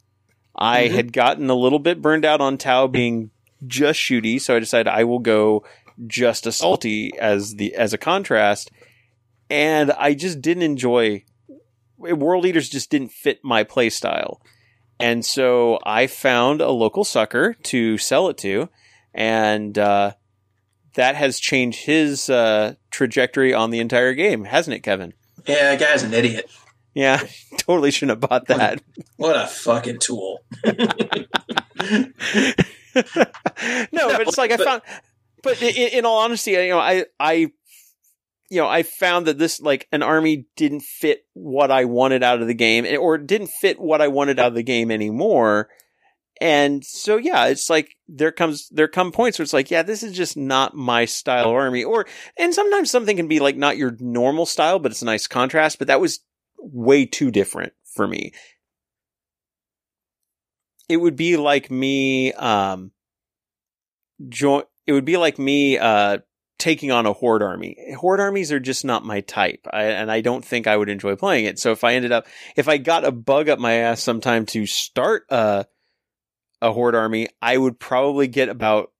I 0.55 0.87
Mhm. 0.87 0.91
had 0.91 1.13
gotten 1.13 1.49
a 1.51 1.55
little 1.55 1.77
bit 1.77 2.01
burned 2.01 2.25
out 2.25 2.41
on 2.41 2.57
Tau 2.57 2.87
being 2.87 3.29
just 3.67 3.99
shooty, 3.99 4.41
so 4.41 4.55
I 4.55 4.59
decided 4.59 4.87
I 4.87 5.03
will 5.03 5.19
go 5.19 5.63
just 6.07 6.45
assaulty 6.45 7.15
as 7.17 7.55
the, 7.55 7.75
as 7.75 7.93
a 7.93 7.97
contrast. 7.99 8.71
And 9.51 9.91
I 9.91 10.15
just 10.15 10.41
didn't 10.41 10.63
enjoy, 10.63 11.25
World 11.97 12.45
Eaters 12.47 12.69
just 12.69 12.89
didn't 12.89 13.11
fit 13.11 13.39
my 13.43 13.63
play 13.63 13.91
style. 13.91 14.41
And 14.99 15.25
so 15.25 15.79
I 15.85 16.07
found 16.07 16.61
a 16.61 16.71
local 16.71 17.03
sucker 17.03 17.53
to 17.63 17.97
sell 17.97 18.29
it 18.29 18.37
to, 18.39 18.69
and 19.13 19.77
uh, 19.77 20.13
that 20.95 21.15
has 21.15 21.39
changed 21.39 21.85
his 21.85 22.29
uh, 22.29 22.75
trajectory 22.91 23.53
on 23.53 23.69
the 23.69 23.79
entire 23.79 24.13
game, 24.13 24.43
hasn't 24.43 24.75
it, 24.75 24.81
Kevin? 24.81 25.13
Yeah, 25.47 25.75
that 25.75 25.79
guy's 25.79 26.03
an 26.03 26.13
idiot. 26.13 26.49
Yeah, 26.93 27.21
totally 27.57 27.91
shouldn't 27.91 28.21
have 28.21 28.29
bought 28.29 28.47
that. 28.47 28.81
What 29.15 29.35
a 29.35 29.47
fucking 29.47 29.99
tool. 29.99 30.43
no, 30.65 30.73
but 32.95 34.27
it's 34.27 34.37
like 34.37 34.51
I 34.51 34.57
found, 34.57 34.81
but 35.41 35.61
in, 35.61 35.99
in 35.99 36.05
all 36.05 36.19
honesty, 36.19 36.51
you 36.51 36.69
know, 36.69 36.79
I, 36.79 37.05
I, 37.19 37.51
you 38.49 38.59
know, 38.59 38.67
I 38.67 38.83
found 38.83 39.27
that 39.27 39.37
this 39.37 39.61
like 39.61 39.87
an 39.91 40.01
army 40.01 40.45
didn't 40.55 40.81
fit 40.81 41.25
what 41.33 41.71
I 41.71 41.85
wanted 41.85 42.23
out 42.23 42.41
of 42.41 42.47
the 42.47 42.53
game, 42.53 42.85
or 42.99 43.17
didn't 43.17 43.51
fit 43.61 43.79
what 43.79 44.01
I 44.01 44.07
wanted 44.07 44.39
out 44.39 44.47
of 44.47 44.55
the 44.55 44.63
game 44.63 44.91
anymore. 44.91 45.69
And 46.41 46.85
so, 46.85 47.17
yeah, 47.17 47.47
it's 47.47 47.69
like 47.69 47.95
there 48.07 48.31
comes 48.31 48.69
there 48.69 48.87
come 48.87 49.11
points 49.11 49.37
where 49.37 49.43
it's 49.43 49.53
like, 49.53 49.69
yeah, 49.69 49.83
this 49.83 50.03
is 50.03 50.15
just 50.15 50.37
not 50.37 50.73
my 50.73 51.05
style 51.05 51.49
army. 51.49 51.83
Or 51.83 52.05
and 52.37 52.53
sometimes 52.53 52.89
something 52.89 53.17
can 53.17 53.27
be 53.27 53.39
like 53.39 53.57
not 53.57 53.77
your 53.77 53.95
normal 53.99 54.45
style, 54.45 54.79
but 54.79 54.91
it's 54.91 55.01
a 55.01 55.05
nice 55.05 55.27
contrast. 55.27 55.77
But 55.77 55.87
that 55.87 56.01
was 56.01 56.21
way 56.57 57.05
too 57.05 57.29
different 57.29 57.73
for 57.93 58.07
me. 58.07 58.33
It 60.87 60.97
would 60.97 61.15
be 61.15 61.37
like 61.37 61.69
me, 61.69 62.33
um, 62.33 62.91
join. 64.27 64.63
It 64.87 64.93
would 64.93 65.05
be 65.05 65.17
like 65.17 65.37
me, 65.37 65.77
uh, 65.77 66.19
taking 66.59 66.91
on 66.91 67.05
a 67.05 67.13
horde 67.13 67.41
army. 67.41 67.75
Horde 67.95 68.19
armies 68.19 68.51
are 68.51 68.59
just 68.59 68.85
not 68.85 69.05
my 69.05 69.21
type, 69.21 69.65
I, 69.71 69.85
and 69.85 70.11
I 70.11 70.21
don't 70.21 70.45
think 70.45 70.67
I 70.67 70.77
would 70.77 70.89
enjoy 70.89 71.15
playing 71.15 71.45
it. 71.45 71.57
So 71.57 71.71
if 71.71 71.83
I 71.83 71.95
ended 71.95 72.11
up, 72.11 72.27
if 72.55 72.67
I 72.67 72.77
got 72.77 73.05
a 73.05 73.11
bug 73.11 73.49
up 73.49 73.57
my 73.57 73.73
ass 73.73 74.03
sometime 74.03 74.45
to 74.47 74.65
start 74.65 75.23
a 75.29 75.65
a 76.61 76.73
horde 76.73 76.95
army, 76.95 77.29
I 77.41 77.57
would 77.57 77.79
probably 77.79 78.27
get 78.27 78.49
about 78.49 78.91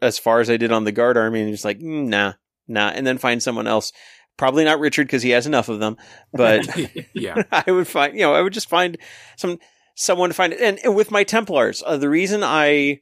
as 0.00 0.18
far 0.18 0.40
as 0.40 0.48
I 0.48 0.56
did 0.56 0.72
on 0.72 0.84
the 0.84 0.92
guard 0.92 1.16
army, 1.16 1.42
and 1.42 1.52
just 1.52 1.64
like 1.64 1.80
mm, 1.80 2.06
nah, 2.06 2.34
nah, 2.66 2.88
and 2.88 3.06
then 3.06 3.18
find 3.18 3.42
someone 3.42 3.66
else. 3.66 3.92
Probably 4.38 4.64
not 4.64 4.80
Richard 4.80 5.06
because 5.06 5.22
he 5.22 5.30
has 5.30 5.46
enough 5.46 5.68
of 5.68 5.78
them, 5.78 5.98
but 6.32 6.66
yeah, 7.14 7.42
I 7.52 7.70
would 7.70 7.86
find, 7.86 8.14
you 8.14 8.20
know, 8.20 8.32
I 8.32 8.40
would 8.40 8.54
just 8.54 8.68
find 8.68 8.96
some 9.36 9.58
someone 9.94 10.30
to 10.30 10.34
find 10.34 10.52
it. 10.52 10.60
And, 10.60 10.78
and 10.84 10.94
with 10.94 11.10
my 11.10 11.24
Templars, 11.24 11.82
uh, 11.84 11.98
the 11.98 12.08
reason 12.08 12.42
I 12.42 13.00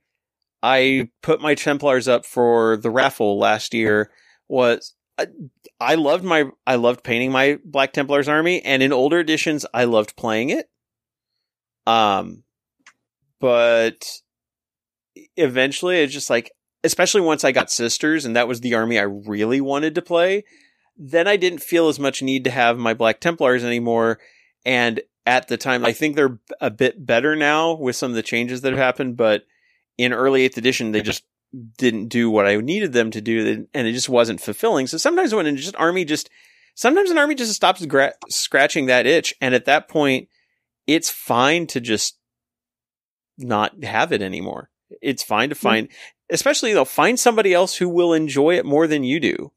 I 0.62 1.10
put 1.22 1.40
my 1.40 1.54
Templars 1.54 2.08
up 2.08 2.26
for 2.26 2.76
the 2.76 2.90
raffle 2.90 3.38
last 3.38 3.72
year 3.72 4.10
was 4.48 4.94
I 5.80 5.94
loved 5.94 6.24
my 6.24 6.50
I 6.66 6.76
loved 6.76 7.02
painting 7.02 7.32
my 7.32 7.58
Black 7.64 7.92
Templars 7.92 8.28
army, 8.28 8.62
and 8.62 8.82
in 8.82 8.92
older 8.92 9.20
editions, 9.20 9.66
I 9.72 9.84
loved 9.84 10.16
playing 10.16 10.50
it. 10.50 10.70
Um, 11.86 12.44
but 13.40 14.20
eventually, 15.36 16.00
it's 16.00 16.12
just 16.12 16.30
like, 16.30 16.52
especially 16.84 17.22
once 17.22 17.44
I 17.44 17.52
got 17.52 17.70
sisters, 17.70 18.24
and 18.24 18.36
that 18.36 18.48
was 18.48 18.60
the 18.60 18.74
army 18.74 18.98
I 18.98 19.02
really 19.02 19.60
wanted 19.60 19.94
to 19.94 20.02
play. 20.02 20.44
Then 20.96 21.26
I 21.26 21.36
didn't 21.36 21.62
feel 21.62 21.88
as 21.88 21.98
much 21.98 22.22
need 22.22 22.44
to 22.44 22.50
have 22.50 22.78
my 22.78 22.92
Black 22.92 23.20
Templars 23.20 23.64
anymore, 23.64 24.18
and 24.64 25.00
at 25.26 25.48
the 25.48 25.56
time, 25.56 25.84
I 25.84 25.92
think 25.92 26.16
they're 26.16 26.38
a 26.60 26.70
bit 26.70 27.06
better 27.06 27.36
now 27.36 27.74
with 27.74 27.96
some 27.96 28.10
of 28.10 28.16
the 28.16 28.22
changes 28.22 28.60
that 28.60 28.72
have 28.72 28.78
happened. 28.78 29.16
But 29.16 29.44
in 30.04 30.12
early 30.12 30.42
Eighth 30.42 30.58
Edition, 30.58 30.92
they 30.92 31.02
just 31.02 31.24
didn't 31.78 32.08
do 32.08 32.30
what 32.30 32.46
I 32.46 32.56
needed 32.56 32.92
them 32.92 33.10
to 33.10 33.20
do, 33.20 33.66
and 33.74 33.86
it 33.86 33.92
just 33.92 34.08
wasn't 34.08 34.40
fulfilling. 34.40 34.86
So 34.86 34.98
sometimes 34.98 35.34
when 35.34 35.56
just 35.56 35.76
army 35.76 36.04
just 36.04 36.30
sometimes 36.74 37.10
an 37.10 37.18
army 37.18 37.34
just 37.34 37.52
stops 37.54 37.84
gra- 37.86 38.14
scratching 38.28 38.86
that 38.86 39.06
itch, 39.06 39.34
and 39.40 39.54
at 39.54 39.66
that 39.66 39.88
point, 39.88 40.28
it's 40.86 41.10
fine 41.10 41.66
to 41.68 41.80
just 41.80 42.18
not 43.38 43.82
have 43.84 44.12
it 44.12 44.22
anymore. 44.22 44.70
It's 45.02 45.22
fine 45.22 45.48
to 45.50 45.54
find, 45.54 45.88
mm-hmm. 45.88 46.34
especially 46.34 46.72
though, 46.72 46.84
find 46.84 47.18
somebody 47.18 47.54
else 47.54 47.76
who 47.76 47.88
will 47.88 48.12
enjoy 48.12 48.56
it 48.56 48.66
more 48.66 48.86
than 48.86 49.04
you 49.04 49.20
do. 49.20 49.52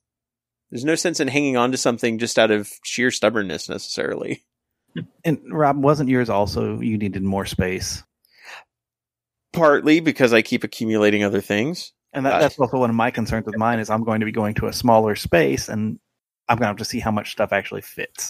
There's 0.69 0.85
no 0.85 0.95
sense 0.95 1.19
in 1.19 1.27
hanging 1.27 1.57
on 1.57 1.71
to 1.71 1.77
something 1.77 2.17
just 2.17 2.39
out 2.39 2.49
of 2.49 2.71
sheer 2.83 3.11
stubbornness 3.11 3.69
necessarily. 3.69 4.43
And 5.23 5.39
Rob, 5.51 5.83
wasn't 5.83 6.09
yours 6.09 6.29
also 6.29 6.79
you 6.79 6.97
needed 6.97 7.23
more 7.23 7.45
space? 7.45 8.03
Partly 9.53 9.99
because 9.99 10.33
I 10.33 10.41
keep 10.41 10.63
accumulating 10.63 11.23
other 11.23 11.41
things. 11.41 11.93
And 12.11 12.25
that, 12.25 12.33
uh, 12.33 12.39
that's 12.39 12.59
also 12.59 12.77
one 12.77 12.89
of 12.89 12.95
my 12.95 13.11
concerns 13.11 13.45
with 13.45 13.57
mine 13.57 13.79
is 13.79 13.89
I'm 13.89 14.03
going 14.03 14.19
to 14.19 14.25
be 14.25 14.31
going 14.31 14.55
to 14.55 14.67
a 14.67 14.73
smaller 14.73 15.15
space 15.15 15.69
and 15.69 15.99
I'm 16.47 16.57
going 16.57 16.65
to 16.65 16.67
have 16.67 16.77
to 16.77 16.85
see 16.85 16.99
how 16.99 17.11
much 17.11 17.31
stuff 17.31 17.53
actually 17.53 17.81
fits. 17.81 18.29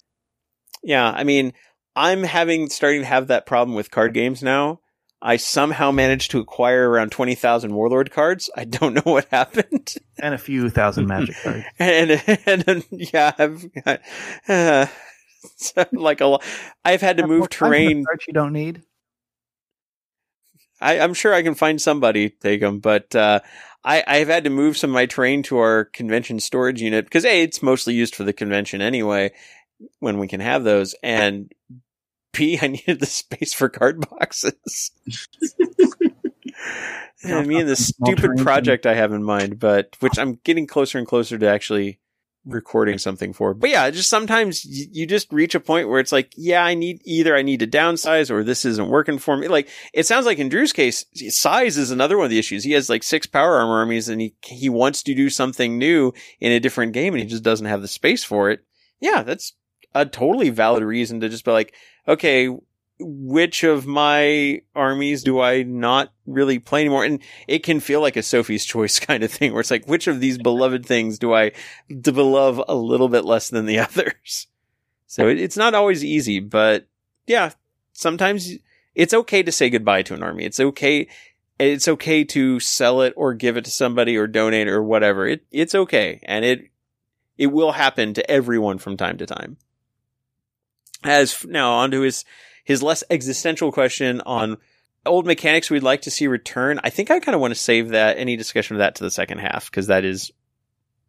Yeah, 0.82 1.10
I 1.10 1.24
mean, 1.24 1.52
I'm 1.96 2.22
having 2.22 2.68
starting 2.68 3.00
to 3.00 3.06
have 3.06 3.28
that 3.28 3.46
problem 3.46 3.74
with 3.74 3.90
card 3.90 4.14
games 4.14 4.42
now. 4.42 4.80
I 5.20 5.38
somehow 5.38 5.90
managed 5.90 6.32
to 6.32 6.38
acquire 6.38 6.88
around 6.88 7.10
20,000 7.10 7.74
Warlord 7.74 8.10
cards. 8.10 8.50
I 8.54 8.64
don't 8.64 8.92
know 8.94 9.10
what 9.10 9.26
happened. 9.30 9.94
And 10.18 10.34
a 10.34 10.38
few 10.38 10.68
thousand 10.68 11.06
Magic 11.06 11.34
cards. 11.42 11.64
and, 11.78 12.22
and, 12.46 12.68
and, 12.68 12.84
yeah, 12.90 13.32
I've, 13.38 13.66
uh, 14.48 14.86
like 15.92 16.20
a 16.20 16.26
lot. 16.26 16.44
I've 16.84 17.00
had 17.00 17.16
to 17.18 17.26
move 17.26 17.48
terrain. 17.48 18.04
Cards 18.04 18.24
you 18.26 18.34
don't 18.34 18.52
need. 18.52 18.82
I, 20.84 20.94
am 20.96 21.14
sure 21.14 21.32
I 21.32 21.42
can 21.42 21.54
find 21.54 21.80
somebody 21.80 22.28
to 22.30 22.36
take 22.36 22.60
them, 22.60 22.78
but 22.78 23.14
uh, 23.16 23.40
I, 23.82 24.04
I've 24.06 24.28
had 24.28 24.44
to 24.44 24.50
move 24.50 24.76
some 24.76 24.90
of 24.90 24.94
my 24.94 25.06
train 25.06 25.42
to 25.44 25.56
our 25.58 25.86
convention 25.86 26.40
storage 26.40 26.82
unit 26.82 27.06
because 27.06 27.24
a 27.24 27.42
it's 27.42 27.62
mostly 27.62 27.94
used 27.94 28.14
for 28.14 28.24
the 28.24 28.34
convention 28.34 28.82
anyway 28.82 29.32
when 29.98 30.18
we 30.18 30.28
can 30.28 30.40
have 30.40 30.62
those, 30.62 30.94
and 31.02 31.50
b 32.32 32.58
I 32.62 32.68
needed 32.68 33.00
the 33.00 33.06
space 33.06 33.54
for 33.54 33.68
card 33.68 34.06
boxes. 34.08 34.90
I 37.24 37.42
mean, 37.44 37.66
the 37.66 37.76
stupid 37.76 38.36
project 38.36 38.84
I 38.84 38.94
have 38.94 39.12
in 39.12 39.22
mind, 39.22 39.58
but 39.58 39.96
which 40.00 40.18
I'm 40.18 40.34
getting 40.44 40.66
closer 40.66 40.98
and 40.98 41.06
closer 41.06 41.38
to 41.38 41.48
actually 41.48 41.98
recording 42.46 42.98
something 42.98 43.32
for. 43.32 43.54
But 43.54 43.70
yeah, 43.70 43.90
just 43.90 44.10
sometimes 44.10 44.64
you 44.64 45.06
just 45.06 45.32
reach 45.32 45.54
a 45.54 45.60
point 45.60 45.88
where 45.88 46.00
it's 46.00 46.12
like, 46.12 46.32
yeah, 46.36 46.64
I 46.64 46.74
need 46.74 47.00
either 47.04 47.34
I 47.34 47.42
need 47.42 47.60
to 47.60 47.66
downsize 47.66 48.30
or 48.30 48.44
this 48.44 48.64
isn't 48.64 48.88
working 48.88 49.18
for 49.18 49.36
me. 49.36 49.48
Like 49.48 49.68
it 49.92 50.06
sounds 50.06 50.26
like 50.26 50.38
in 50.38 50.48
Drew's 50.48 50.72
case, 50.72 51.04
size 51.28 51.76
is 51.76 51.90
another 51.90 52.16
one 52.16 52.24
of 52.24 52.30
the 52.30 52.38
issues. 52.38 52.64
He 52.64 52.72
has 52.72 52.90
like 52.90 53.02
six 53.02 53.26
power 53.26 53.56
armor 53.56 53.78
armies 53.78 54.08
and 54.08 54.20
he, 54.20 54.34
he 54.44 54.68
wants 54.68 55.02
to 55.04 55.14
do 55.14 55.30
something 55.30 55.78
new 55.78 56.12
in 56.40 56.52
a 56.52 56.60
different 56.60 56.92
game 56.92 57.14
and 57.14 57.22
he 57.22 57.28
just 57.28 57.44
doesn't 57.44 57.66
have 57.66 57.82
the 57.82 57.88
space 57.88 58.24
for 58.24 58.50
it. 58.50 58.60
Yeah, 59.00 59.22
that's 59.22 59.54
a 59.94 60.04
totally 60.04 60.50
valid 60.50 60.82
reason 60.82 61.20
to 61.20 61.28
just 61.28 61.44
be 61.44 61.52
like, 61.52 61.74
okay, 62.06 62.48
which 63.00 63.64
of 63.64 63.86
my 63.86 64.62
armies 64.74 65.24
do 65.24 65.40
I 65.40 65.62
not 65.64 66.12
really 66.26 66.58
play 66.58 66.80
anymore? 66.82 67.04
And 67.04 67.20
it 67.48 67.62
can 67.62 67.80
feel 67.80 68.00
like 68.00 68.16
a 68.16 68.22
Sophie's 68.22 68.64
choice 68.64 68.98
kind 69.00 69.24
of 69.24 69.32
thing 69.32 69.52
where 69.52 69.60
it's 69.60 69.70
like, 69.70 69.86
which 69.86 70.06
of 70.06 70.20
these 70.20 70.38
beloved 70.38 70.86
things 70.86 71.18
do 71.18 71.34
I 71.34 71.52
love 71.88 72.62
a 72.68 72.74
little 72.74 73.08
bit 73.08 73.24
less 73.24 73.48
than 73.48 73.66
the 73.66 73.78
others? 73.80 74.46
So 75.06 75.28
it, 75.28 75.40
it's 75.40 75.56
not 75.56 75.74
always 75.74 76.04
easy, 76.04 76.40
but 76.40 76.86
yeah, 77.26 77.50
sometimes 77.92 78.50
it's 78.94 79.14
okay 79.14 79.42
to 79.42 79.52
say 79.52 79.70
goodbye 79.70 80.02
to 80.02 80.14
an 80.14 80.22
army. 80.22 80.44
It's 80.44 80.60
okay. 80.60 81.08
It's 81.58 81.88
okay 81.88 82.24
to 82.24 82.60
sell 82.60 83.00
it 83.02 83.14
or 83.16 83.34
give 83.34 83.56
it 83.56 83.64
to 83.64 83.70
somebody 83.70 84.16
or 84.16 84.26
donate 84.26 84.68
or 84.68 84.82
whatever. 84.82 85.26
It, 85.26 85.44
it's 85.50 85.74
okay. 85.74 86.20
And 86.24 86.44
it, 86.44 86.70
it 87.38 87.48
will 87.48 87.72
happen 87.72 88.14
to 88.14 88.30
everyone 88.30 88.78
from 88.78 88.96
time 88.96 89.18
to 89.18 89.26
time. 89.26 89.56
As 91.02 91.44
now 91.44 91.72
onto 91.74 92.00
his 92.00 92.24
his 92.64 92.82
less 92.82 93.04
existential 93.10 93.70
question 93.70 94.20
on 94.22 94.56
old 95.06 95.26
mechanics 95.26 95.70
we'd 95.70 95.82
like 95.82 96.02
to 96.02 96.10
see 96.10 96.26
return. 96.26 96.80
I 96.82 96.90
think 96.90 97.10
I 97.10 97.20
kind 97.20 97.34
of 97.34 97.40
want 97.40 97.52
to 97.52 97.60
save 97.60 97.90
that 97.90 98.18
any 98.18 98.36
discussion 98.36 98.76
of 98.76 98.78
that 98.78 98.96
to 98.96 99.04
the 99.04 99.10
second 99.10 99.38
half 99.38 99.70
because 99.70 99.86
that 99.86 100.04
is 100.04 100.32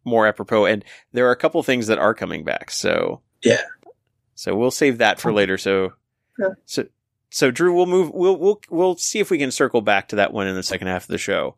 more 0.04 0.26
apropos. 0.26 0.66
And 0.66 0.84
there 1.12 1.26
are 1.26 1.32
a 1.32 1.36
couple 1.36 1.62
things 1.62 1.88
that 1.88 1.98
are 1.98 2.14
coming 2.14 2.44
back. 2.44 2.70
So 2.70 3.20
yeah, 3.42 3.62
so 4.34 4.54
we'll 4.54 4.70
save 4.70 4.98
that 4.98 5.18
for 5.18 5.30
oh. 5.30 5.34
later. 5.34 5.58
So 5.58 5.94
yeah. 6.38 6.50
so 6.66 6.86
so 7.30 7.50
Drew, 7.50 7.74
we'll 7.74 7.86
move. 7.86 8.10
We'll 8.12 8.36
we'll 8.36 8.60
we'll 8.70 8.96
see 8.96 9.18
if 9.18 9.30
we 9.30 9.38
can 9.38 9.50
circle 9.50 9.80
back 9.80 10.08
to 10.08 10.16
that 10.16 10.32
one 10.32 10.46
in 10.46 10.54
the 10.54 10.62
second 10.62 10.88
half 10.88 11.04
of 11.04 11.08
the 11.08 11.18
show. 11.18 11.56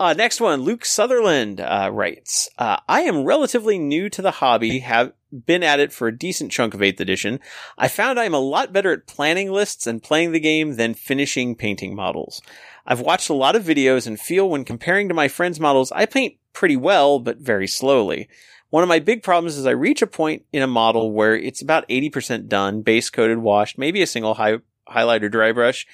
Uh, 0.00 0.14
next 0.14 0.40
one, 0.40 0.62
Luke 0.62 0.86
Sutherland 0.86 1.60
uh, 1.60 1.90
writes, 1.92 2.48
uh, 2.56 2.78
I 2.88 3.02
am 3.02 3.24
relatively 3.24 3.78
new 3.78 4.08
to 4.08 4.22
the 4.22 4.30
hobby, 4.30 4.78
have 4.78 5.12
been 5.30 5.62
at 5.62 5.78
it 5.78 5.92
for 5.92 6.08
a 6.08 6.16
decent 6.16 6.50
chunk 6.50 6.72
of 6.72 6.80
8th 6.80 7.00
edition. 7.00 7.38
I 7.76 7.88
found 7.88 8.18
I'm 8.18 8.32
a 8.32 8.38
lot 8.38 8.72
better 8.72 8.94
at 8.94 9.06
planning 9.06 9.52
lists 9.52 9.86
and 9.86 10.02
playing 10.02 10.32
the 10.32 10.40
game 10.40 10.76
than 10.76 10.94
finishing 10.94 11.54
painting 11.54 11.94
models. 11.94 12.40
I've 12.86 13.00
watched 13.00 13.28
a 13.28 13.34
lot 13.34 13.54
of 13.54 13.64
videos 13.64 14.06
and 14.06 14.18
feel 14.18 14.48
when 14.48 14.64
comparing 14.64 15.06
to 15.08 15.14
my 15.14 15.28
friends' 15.28 15.60
models, 15.60 15.92
I 15.92 16.06
paint 16.06 16.36
pretty 16.54 16.78
well, 16.78 17.18
but 17.18 17.36
very 17.36 17.66
slowly. 17.66 18.26
One 18.70 18.82
of 18.82 18.88
my 18.88 19.00
big 19.00 19.22
problems 19.22 19.58
is 19.58 19.66
I 19.66 19.72
reach 19.72 20.00
a 20.00 20.06
point 20.06 20.46
in 20.50 20.62
a 20.62 20.66
model 20.66 21.12
where 21.12 21.36
it's 21.36 21.60
about 21.60 21.86
80% 21.90 22.48
done, 22.48 22.80
base 22.80 23.10
coated, 23.10 23.36
washed, 23.36 23.76
maybe 23.76 24.00
a 24.00 24.06
single 24.06 24.32
high, 24.32 24.60
highlighter 24.88 25.30
dry 25.30 25.52
brush, 25.52 25.86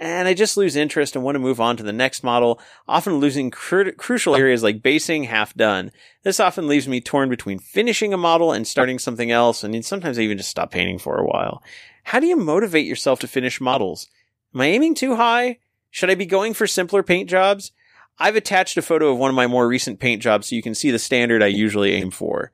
and 0.00 0.26
I 0.26 0.32
just 0.32 0.56
lose 0.56 0.76
interest 0.76 1.14
and 1.14 1.22
want 1.22 1.34
to 1.34 1.40
move 1.40 1.60
on 1.60 1.76
to 1.76 1.82
the 1.82 1.92
next 1.92 2.24
model, 2.24 2.58
often 2.88 3.16
losing 3.16 3.50
cru- 3.50 3.92
crucial 3.92 4.34
areas 4.34 4.62
like 4.62 4.82
basing 4.82 5.24
half 5.24 5.52
done. 5.52 5.92
This 6.22 6.40
often 6.40 6.66
leaves 6.66 6.88
me 6.88 7.02
torn 7.02 7.28
between 7.28 7.58
finishing 7.58 8.14
a 8.14 8.16
model 8.16 8.50
and 8.50 8.66
starting 8.66 8.98
something 8.98 9.30
else, 9.30 9.62
and 9.62 9.84
sometimes 9.84 10.18
I 10.18 10.22
even 10.22 10.38
just 10.38 10.48
stop 10.48 10.70
painting 10.70 10.98
for 10.98 11.18
a 11.18 11.26
while. 11.26 11.62
How 12.04 12.18
do 12.18 12.26
you 12.26 12.36
motivate 12.36 12.86
yourself 12.86 13.20
to 13.20 13.28
finish 13.28 13.60
models? 13.60 14.08
Am 14.54 14.62
I 14.62 14.66
aiming 14.66 14.94
too 14.94 15.16
high? 15.16 15.58
Should 15.90 16.08
I 16.08 16.14
be 16.14 16.26
going 16.26 16.54
for 16.54 16.66
simpler 16.66 17.02
paint 17.02 17.28
jobs? 17.28 17.72
I've 18.18 18.36
attached 18.36 18.78
a 18.78 18.82
photo 18.82 19.12
of 19.12 19.18
one 19.18 19.30
of 19.30 19.36
my 19.36 19.46
more 19.46 19.68
recent 19.68 20.00
paint 20.00 20.22
jobs 20.22 20.48
so 20.48 20.56
you 20.56 20.62
can 20.62 20.74
see 20.74 20.90
the 20.90 20.98
standard 20.98 21.42
I 21.42 21.48
usually 21.48 21.92
aim 21.92 22.10
for. 22.10 22.52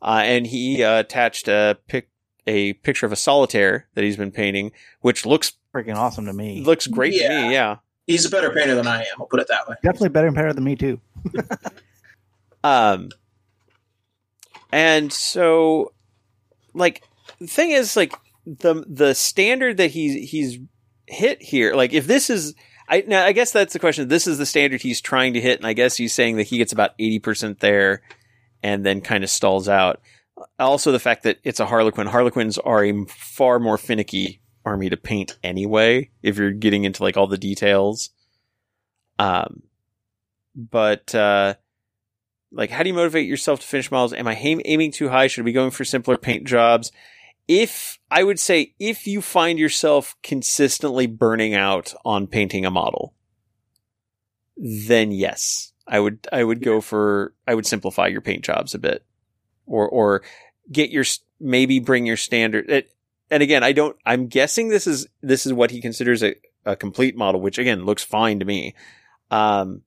Uh, 0.00 0.22
and 0.24 0.46
he 0.46 0.84
uh, 0.84 1.00
attached 1.00 1.48
a 1.48 1.78
pic 1.88 2.10
a 2.46 2.74
picture 2.74 3.06
of 3.06 3.12
a 3.12 3.16
solitaire 3.16 3.88
that 3.94 4.04
he's 4.04 4.16
been 4.16 4.30
painting, 4.30 4.70
which 5.00 5.26
looks 5.26 5.54
freaking 5.76 5.96
awesome 5.96 6.26
to 6.26 6.32
me. 6.32 6.62
Looks 6.62 6.86
great 6.86 7.14
yeah. 7.14 7.28
to 7.28 7.46
me, 7.48 7.52
yeah. 7.52 7.76
He's 8.06 8.24
a 8.24 8.30
better 8.30 8.50
painter 8.50 8.74
than 8.74 8.86
I 8.86 9.00
am. 9.00 9.06
I'll 9.18 9.26
put 9.26 9.40
it 9.40 9.48
that 9.48 9.68
way. 9.68 9.74
Definitely 9.82 10.10
better 10.10 10.30
painter 10.32 10.52
than 10.52 10.64
me 10.64 10.76
too. 10.76 11.00
um, 12.64 13.10
and 14.72 15.12
so, 15.12 15.92
like, 16.72 17.02
the 17.40 17.48
thing 17.48 17.72
is, 17.72 17.96
like, 17.96 18.14
the 18.46 18.84
the 18.86 19.14
standard 19.14 19.78
that 19.78 19.90
he's 19.90 20.30
he's 20.30 20.58
hit 21.08 21.42
here, 21.42 21.74
like, 21.74 21.92
if 21.92 22.06
this 22.06 22.30
is, 22.30 22.54
I 22.88 23.02
now 23.08 23.24
I 23.24 23.32
guess 23.32 23.50
that's 23.50 23.72
the 23.72 23.80
question. 23.80 24.06
This 24.06 24.28
is 24.28 24.38
the 24.38 24.46
standard 24.46 24.82
he's 24.82 25.00
trying 25.00 25.34
to 25.34 25.40
hit, 25.40 25.58
and 25.58 25.66
I 25.66 25.72
guess 25.72 25.96
he's 25.96 26.14
saying 26.14 26.36
that 26.36 26.44
he 26.44 26.58
gets 26.58 26.72
about 26.72 26.92
eighty 27.00 27.18
percent 27.18 27.58
there, 27.58 28.02
and 28.62 28.86
then 28.86 29.00
kind 29.00 29.24
of 29.24 29.30
stalls 29.30 29.68
out. 29.68 30.00
Also, 30.60 30.92
the 30.92 31.00
fact 31.00 31.24
that 31.24 31.38
it's 31.42 31.58
a 31.58 31.66
Harlequin. 31.66 32.06
Harlequins 32.06 32.56
are 32.58 32.84
a 32.84 33.04
far 33.06 33.58
more 33.58 33.78
finicky 33.78 34.40
army 34.66 34.90
to 34.90 34.96
paint 34.96 35.38
anyway, 35.42 36.10
if 36.22 36.36
you're 36.36 36.50
getting 36.50 36.84
into 36.84 37.02
like 37.02 37.16
all 37.16 37.28
the 37.28 37.38
details. 37.38 38.10
Um, 39.18 39.62
but, 40.54 41.14
uh, 41.14 41.54
like, 42.52 42.70
how 42.70 42.82
do 42.82 42.88
you 42.88 42.94
motivate 42.94 43.26
yourself 43.26 43.60
to 43.60 43.66
finish 43.66 43.90
models? 43.90 44.12
Am 44.12 44.26
I 44.26 44.34
aim- 44.34 44.62
aiming 44.64 44.92
too 44.92 45.08
high? 45.08 45.26
Should 45.26 45.42
I 45.42 45.44
be 45.44 45.52
going 45.52 45.70
for 45.70 45.84
simpler 45.84 46.16
paint 46.16 46.46
jobs? 46.46 46.92
If 47.48 47.98
I 48.10 48.22
would 48.22 48.40
say, 48.40 48.74
if 48.78 49.06
you 49.06 49.22
find 49.22 49.58
yourself 49.58 50.16
consistently 50.22 51.06
burning 51.06 51.54
out 51.54 51.94
on 52.04 52.26
painting 52.26 52.66
a 52.66 52.70
model, 52.70 53.14
then 54.56 55.12
yes, 55.12 55.72
I 55.86 56.00
would, 56.00 56.26
I 56.32 56.42
would 56.42 56.62
go 56.62 56.80
for, 56.80 57.34
I 57.46 57.54
would 57.54 57.66
simplify 57.66 58.08
your 58.08 58.20
paint 58.20 58.42
jobs 58.42 58.74
a 58.74 58.78
bit 58.78 59.04
or, 59.66 59.88
or 59.88 60.22
get 60.72 60.90
your, 60.90 61.04
maybe 61.38 61.78
bring 61.78 62.06
your 62.06 62.16
standard. 62.16 62.68
It, 62.70 62.90
and 63.30 63.42
again, 63.42 63.62
I 63.62 63.72
don't, 63.72 63.96
I'm 64.04 64.26
guessing 64.26 64.68
this 64.68 64.86
is, 64.86 65.06
this 65.22 65.46
is 65.46 65.52
what 65.52 65.70
he 65.70 65.80
considers 65.80 66.22
a, 66.22 66.36
a 66.64 66.76
complete 66.76 67.16
model, 67.16 67.40
which 67.40 67.58
again 67.58 67.84
looks 67.84 68.02
fine 68.04 68.38
to 68.40 68.44
me. 68.44 68.74
Um, 69.30 69.82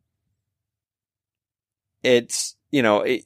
it's, 2.03 2.55
you 2.71 2.81
know, 2.81 3.01
it, 3.01 3.23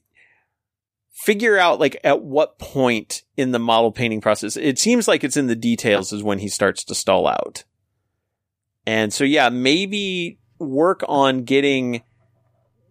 figure 1.24 1.58
out 1.58 1.80
like 1.80 1.96
at 2.04 2.22
what 2.22 2.60
point 2.60 3.24
in 3.38 3.52
the 3.52 3.60
model 3.60 3.94
painting 3.94 4.20
process 4.20 4.58
it 4.58 4.78
seems 4.78 5.08
like 5.08 5.24
it's 5.24 5.38
in 5.38 5.48
the 5.48 5.56
details 5.56 6.12
is 6.12 6.22
when 6.22 6.40
he 6.40 6.50
starts 6.50 6.84
to 6.84 6.94
stall 6.94 7.28
out 7.28 7.64
and 8.86 9.14
so 9.14 9.24
yeah 9.24 9.48
maybe 9.48 10.38
work 10.60 11.02
on 11.08 11.44
getting 11.44 12.02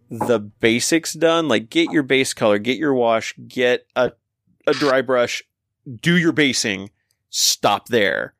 the 0.09 0.39
basics 0.39 1.13
done 1.13 1.47
like 1.47 1.69
get 1.69 1.91
your 1.91 2.01
base 2.01 2.33
color 2.33 2.57
get 2.57 2.77
your 2.77 2.93
wash 2.93 3.35
get 3.47 3.85
a, 3.95 4.11
a 4.65 4.73
dry 4.73 5.01
brush 5.01 5.43
do 6.01 6.17
your 6.17 6.31
basing 6.31 6.89
stop 7.33 7.87
there. 7.87 8.35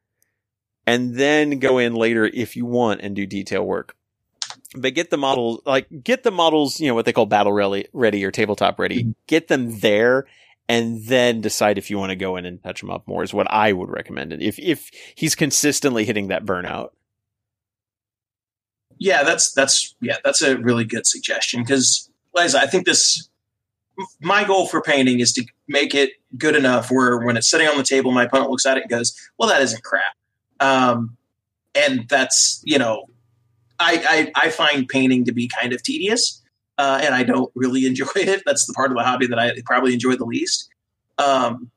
And 0.86 1.16
then 1.16 1.60
go 1.60 1.78
in 1.78 1.96
later 1.96 2.26
if 2.26 2.56
you 2.56 2.66
want 2.66 3.02
and 3.02 3.16
do 3.16 3.26
detail 3.26 3.66
work. 3.66 3.96
But 4.76 4.94
get 4.94 5.10
the 5.10 5.18
model 5.18 5.62
like 5.66 5.88
get 6.04 6.24
the 6.24 6.32
models 6.32 6.80
you 6.80 6.88
know 6.88 6.96
what 6.96 7.06
they 7.06 7.14
call 7.14 7.26
battle 7.26 7.54
ready, 7.54 7.88
ready 7.94 8.24
or 8.24 8.32
tabletop 8.32 8.80
ready. 8.80 9.02
Mm-hmm. 9.02 9.12
Get 9.28 9.48
them 9.48 9.80
there 9.80 10.26
and 10.68 11.04
then 11.06 11.42
decide 11.42 11.78
if 11.78 11.90
you 11.90 11.98
want 11.98 12.12
to 12.12 12.16
go 12.16 12.38
in 12.38 12.46
and 12.46 12.62
touch 12.62 12.82
them 12.82 12.90
up 12.90 13.08
more 13.08 13.24
is 13.24 13.34
what 13.34 13.50
i 13.52 13.72
would 13.72 13.90
recommend. 13.90 14.34
If 14.34 14.60
if 14.60 14.90
he's 15.16 15.36
consistently 15.36 16.06
hitting 16.06 16.28
that 16.28 16.46
burnout. 16.46 16.90
Yeah 19.00 19.24
that's 19.24 19.52
that's 19.54 19.96
yeah 20.02 20.18
that's 20.24 20.42
a 20.42 20.58
really 20.58 20.86
good 20.86 21.08
suggestion 21.08 21.62
because 21.62 22.10
liza 22.36 22.60
i 22.60 22.68
think 22.68 22.86
this 22.86 23.30
my 24.22 24.44
goal 24.44 24.68
for 24.68 24.82
painting 24.82 25.20
is 25.20 25.34
to 25.34 25.46
make 25.68 25.94
it 25.94 26.12
good 26.38 26.56
enough 26.56 26.90
where 26.90 27.20
when 27.20 27.38
it's 27.38 27.50
sitting 27.50 27.68
on 27.68 27.78
the 27.78 27.84
table 27.84 28.12
my 28.12 28.24
opponent 28.24 28.50
looks 28.50 28.66
at 28.66 28.78
it 28.78 28.84
and 28.84 28.90
goes 28.90 29.14
well 29.38 29.50
that 29.50 29.62
isn't 29.62 29.84
crap 29.84 30.16
um, 30.60 31.16
and 31.76 32.08
that's 32.10 32.62
you 32.66 32.78
know 32.78 33.06
I, 33.80 34.32
I, 34.36 34.48
I 34.48 34.50
find 34.50 34.88
painting 34.88 35.26
to 35.26 35.32
be 35.32 35.48
kind 35.48 35.74
of 35.74 35.84
tedious, 35.84 36.42
uh, 36.78 37.02
and 37.04 37.14
I 37.14 37.24
don't 37.24 37.52
really 37.56 37.86
enjoy 37.86 38.08
it. 38.16 38.44
That's 38.46 38.66
the 38.66 38.74
part 38.74 38.92
of 38.92 38.98
the 38.98 39.04
hobby 39.04 39.28
that 39.28 39.40
I 39.40 39.54
probably 39.66 39.94
enjoy 39.94 40.16
the 40.16 40.26
least. 40.26 40.70
Um, 41.18 41.70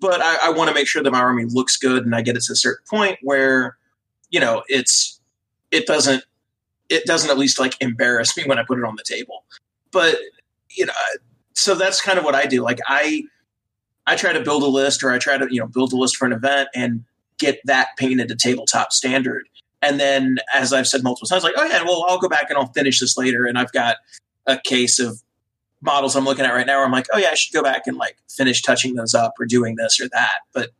but 0.00 0.20
I, 0.20 0.48
I 0.48 0.50
want 0.50 0.68
to 0.68 0.74
make 0.74 0.86
sure 0.86 1.02
that 1.02 1.10
my 1.10 1.20
army 1.20 1.44
looks 1.46 1.76
good, 1.76 2.04
and 2.04 2.14
I 2.14 2.22
get 2.22 2.36
it 2.36 2.42
to 2.44 2.52
a 2.52 2.56
certain 2.56 2.84
point 2.88 3.18
where, 3.22 3.76
you 4.30 4.40
know, 4.40 4.62
it's 4.68 5.20
it 5.70 5.86
doesn't 5.86 6.24
it 6.88 7.04
doesn't 7.04 7.30
at 7.30 7.36
least 7.36 7.58
like 7.58 7.76
embarrass 7.80 8.36
me 8.36 8.44
when 8.46 8.58
I 8.58 8.62
put 8.62 8.78
it 8.78 8.84
on 8.84 8.96
the 8.96 9.04
table. 9.04 9.44
But 9.92 10.16
you 10.70 10.86
know, 10.86 10.92
so 11.54 11.74
that's 11.74 12.00
kind 12.00 12.18
of 12.18 12.24
what 12.24 12.34
I 12.34 12.46
do. 12.46 12.62
Like 12.62 12.78
I 12.86 13.24
I 14.08 14.16
try 14.16 14.32
to 14.32 14.40
build 14.40 14.62
a 14.62 14.66
list, 14.66 15.02
or 15.02 15.10
I 15.10 15.18
try 15.18 15.38
to 15.38 15.46
you 15.50 15.60
know 15.60 15.66
build 15.66 15.92
a 15.92 15.96
list 15.96 16.16
for 16.16 16.26
an 16.26 16.32
event 16.32 16.68
and 16.74 17.04
get 17.38 17.60
that 17.64 17.88
painted 17.96 18.28
to 18.28 18.34
tabletop 18.34 18.92
standard 18.92 19.48
and 19.80 20.00
then, 20.00 20.38
as 20.52 20.72
I've 20.72 20.88
said 20.88 21.02
multiple 21.02 21.28
times, 21.28 21.44
like, 21.44 21.54
oh 21.56 21.64
yeah, 21.64 21.82
well, 21.84 22.04
I'll 22.08 22.18
go 22.18 22.28
back 22.28 22.46
and 22.50 22.58
I'll 22.58 22.72
finish 22.72 23.00
this 23.00 23.16
later. 23.16 23.46
And 23.46 23.58
I've 23.58 23.72
got 23.72 23.96
a 24.46 24.58
case 24.58 24.98
of 24.98 25.22
models 25.80 26.16
I'm 26.16 26.24
looking 26.24 26.44
at 26.44 26.52
right 26.52 26.66
now 26.66 26.78
where 26.78 26.84
I'm 26.84 26.92
like, 26.92 27.06
oh 27.12 27.18
yeah, 27.18 27.28
I 27.30 27.34
should 27.34 27.54
go 27.54 27.62
back 27.62 27.86
and 27.86 27.96
like 27.96 28.16
finish 28.28 28.62
touching 28.62 28.94
those 28.96 29.14
up 29.14 29.34
or 29.38 29.46
doing 29.46 29.76
this 29.76 30.00
or 30.00 30.08
that. 30.08 30.40
But 30.52 30.70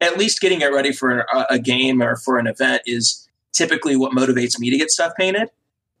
at 0.00 0.16
least 0.16 0.40
getting 0.40 0.60
it 0.60 0.72
ready 0.72 0.92
for 0.92 1.20
a, 1.20 1.46
a 1.50 1.58
game 1.58 2.00
or 2.00 2.16
for 2.16 2.38
an 2.38 2.46
event 2.46 2.82
is 2.86 3.28
typically 3.52 3.96
what 3.96 4.12
motivates 4.12 4.60
me 4.60 4.70
to 4.70 4.78
get 4.78 4.90
stuff 4.90 5.12
painted. 5.18 5.48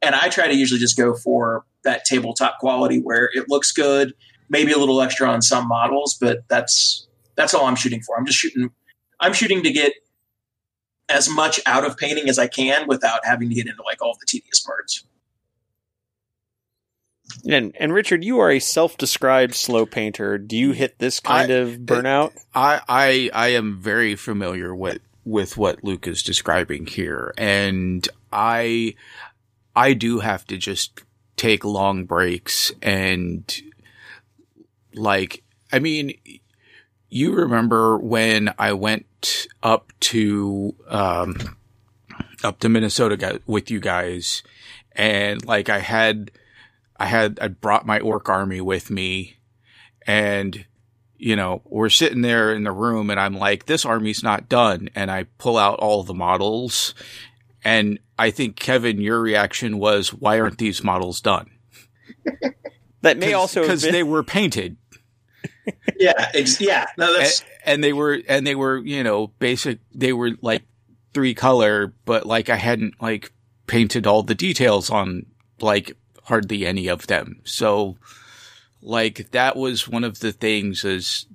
And 0.00 0.14
I 0.14 0.28
try 0.28 0.46
to 0.46 0.54
usually 0.54 0.78
just 0.78 0.96
go 0.96 1.14
for 1.14 1.64
that 1.82 2.04
tabletop 2.04 2.58
quality 2.58 3.00
where 3.00 3.30
it 3.32 3.46
looks 3.48 3.72
good, 3.72 4.14
maybe 4.48 4.72
a 4.72 4.78
little 4.78 5.00
extra 5.00 5.28
on 5.28 5.42
some 5.42 5.68
models, 5.68 6.16
but 6.20 6.44
that's 6.48 7.06
that's 7.36 7.54
all 7.54 7.66
I'm 7.66 7.76
shooting 7.76 8.02
for. 8.02 8.18
I'm 8.18 8.26
just 8.26 8.38
shooting 8.38 8.70
I'm 9.20 9.32
shooting 9.32 9.62
to 9.62 9.72
get 9.72 9.92
as 11.08 11.28
much 11.28 11.60
out 11.66 11.86
of 11.86 11.96
painting 11.96 12.28
as 12.28 12.38
I 12.38 12.48
can 12.48 12.86
without 12.86 13.24
having 13.24 13.48
to 13.48 13.54
get 13.54 13.66
into 13.66 13.82
like 13.82 14.02
all 14.02 14.16
the 14.18 14.26
tedious 14.26 14.60
parts. 14.60 15.04
And 17.48 17.74
and 17.78 17.92
Richard, 17.92 18.24
you 18.24 18.38
are 18.38 18.50
a 18.50 18.58
self-described 18.58 19.54
slow 19.54 19.86
painter. 19.86 20.38
Do 20.38 20.56
you 20.56 20.72
hit 20.72 20.98
this 20.98 21.20
kind 21.20 21.52
I, 21.52 21.54
of 21.56 21.76
burnout? 21.78 22.32
I, 22.54 22.80
I 22.88 23.30
I 23.32 23.48
am 23.48 23.80
very 23.80 24.16
familiar 24.16 24.74
with 24.74 25.00
with 25.24 25.56
what 25.56 25.84
Luke 25.84 26.06
is 26.06 26.22
describing 26.22 26.86
here, 26.86 27.34
and 27.36 28.08
I 28.32 28.94
I 29.76 29.92
do 29.92 30.20
have 30.20 30.46
to 30.46 30.56
just 30.56 31.02
take 31.36 31.64
long 31.64 32.04
breaks 32.04 32.72
and 32.82 33.44
like 34.98 35.42
I 35.72 35.78
mean 35.78 36.12
you 37.10 37.32
remember 37.32 37.98
when 37.98 38.52
I 38.58 38.72
went 38.72 39.46
up 39.62 39.92
to 40.00 40.74
um, 40.88 41.56
up 42.44 42.60
to 42.60 42.68
Minnesota 42.68 43.40
with 43.46 43.70
you 43.70 43.80
guys, 43.80 44.42
and 44.92 45.44
like 45.44 45.68
I 45.68 45.78
had, 45.78 46.30
I 46.96 47.06
had 47.06 47.38
I 47.40 47.48
brought 47.48 47.86
my 47.86 48.00
orc 48.00 48.28
army 48.28 48.60
with 48.60 48.90
me, 48.90 49.36
and 50.06 50.66
you 51.16 51.34
know 51.34 51.62
we're 51.64 51.88
sitting 51.88 52.22
there 52.22 52.52
in 52.52 52.64
the 52.64 52.72
room, 52.72 53.10
and 53.10 53.18
I'm 53.18 53.34
like, 53.34 53.66
this 53.66 53.84
army's 53.86 54.22
not 54.22 54.48
done, 54.48 54.90
and 54.94 55.10
I 55.10 55.24
pull 55.38 55.56
out 55.56 55.78
all 55.78 56.02
the 56.02 56.14
models, 56.14 56.94
and 57.64 57.98
I 58.18 58.30
think 58.30 58.56
Kevin, 58.56 59.00
your 59.00 59.20
reaction 59.20 59.78
was, 59.78 60.12
why 60.12 60.40
aren't 60.40 60.58
these 60.58 60.84
models 60.84 61.20
done? 61.20 61.50
that 63.02 63.16
may 63.16 63.32
also 63.32 63.62
because 63.62 63.82
been- 63.82 63.92
they 63.92 64.02
were 64.02 64.22
painted 64.22 64.76
yeah, 65.98 66.30
ex- 66.34 66.60
yeah. 66.60 66.86
No, 66.96 67.16
that's 67.16 67.40
and, 67.40 67.74
and, 67.74 67.84
they 67.84 67.92
were 67.92 68.20
and 68.28 68.46
they 68.46 68.54
were 68.54 68.78
you 68.78 69.02
know 69.02 69.28
basic. 69.38 69.80
They 69.94 70.12
were 70.12 70.32
like 70.40 70.62
three 71.14 71.34
color, 71.34 71.94
but 72.04 72.26
like 72.26 72.48
I 72.48 72.56
hadn't 72.56 73.00
like 73.00 73.32
painted 73.66 74.06
all 74.06 74.22
the 74.22 74.34
details 74.34 74.90
on 74.90 75.26
like 75.60 75.96
hardly 76.24 76.66
any 76.66 76.88
of 76.88 77.06
them. 77.06 77.40
So 77.44 77.96
like 78.82 79.30
that 79.32 79.56
was 79.56 79.88
one 79.88 80.04
of 80.04 80.20
the 80.20 80.32
things 80.32 80.84
is 80.84 81.26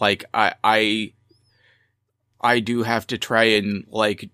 like 0.00 0.24
I 0.32 0.54
I 0.62 1.12
I 2.40 2.60
do 2.60 2.82
have 2.82 3.06
to 3.08 3.18
try 3.18 3.44
and 3.44 3.84
like 3.90 4.30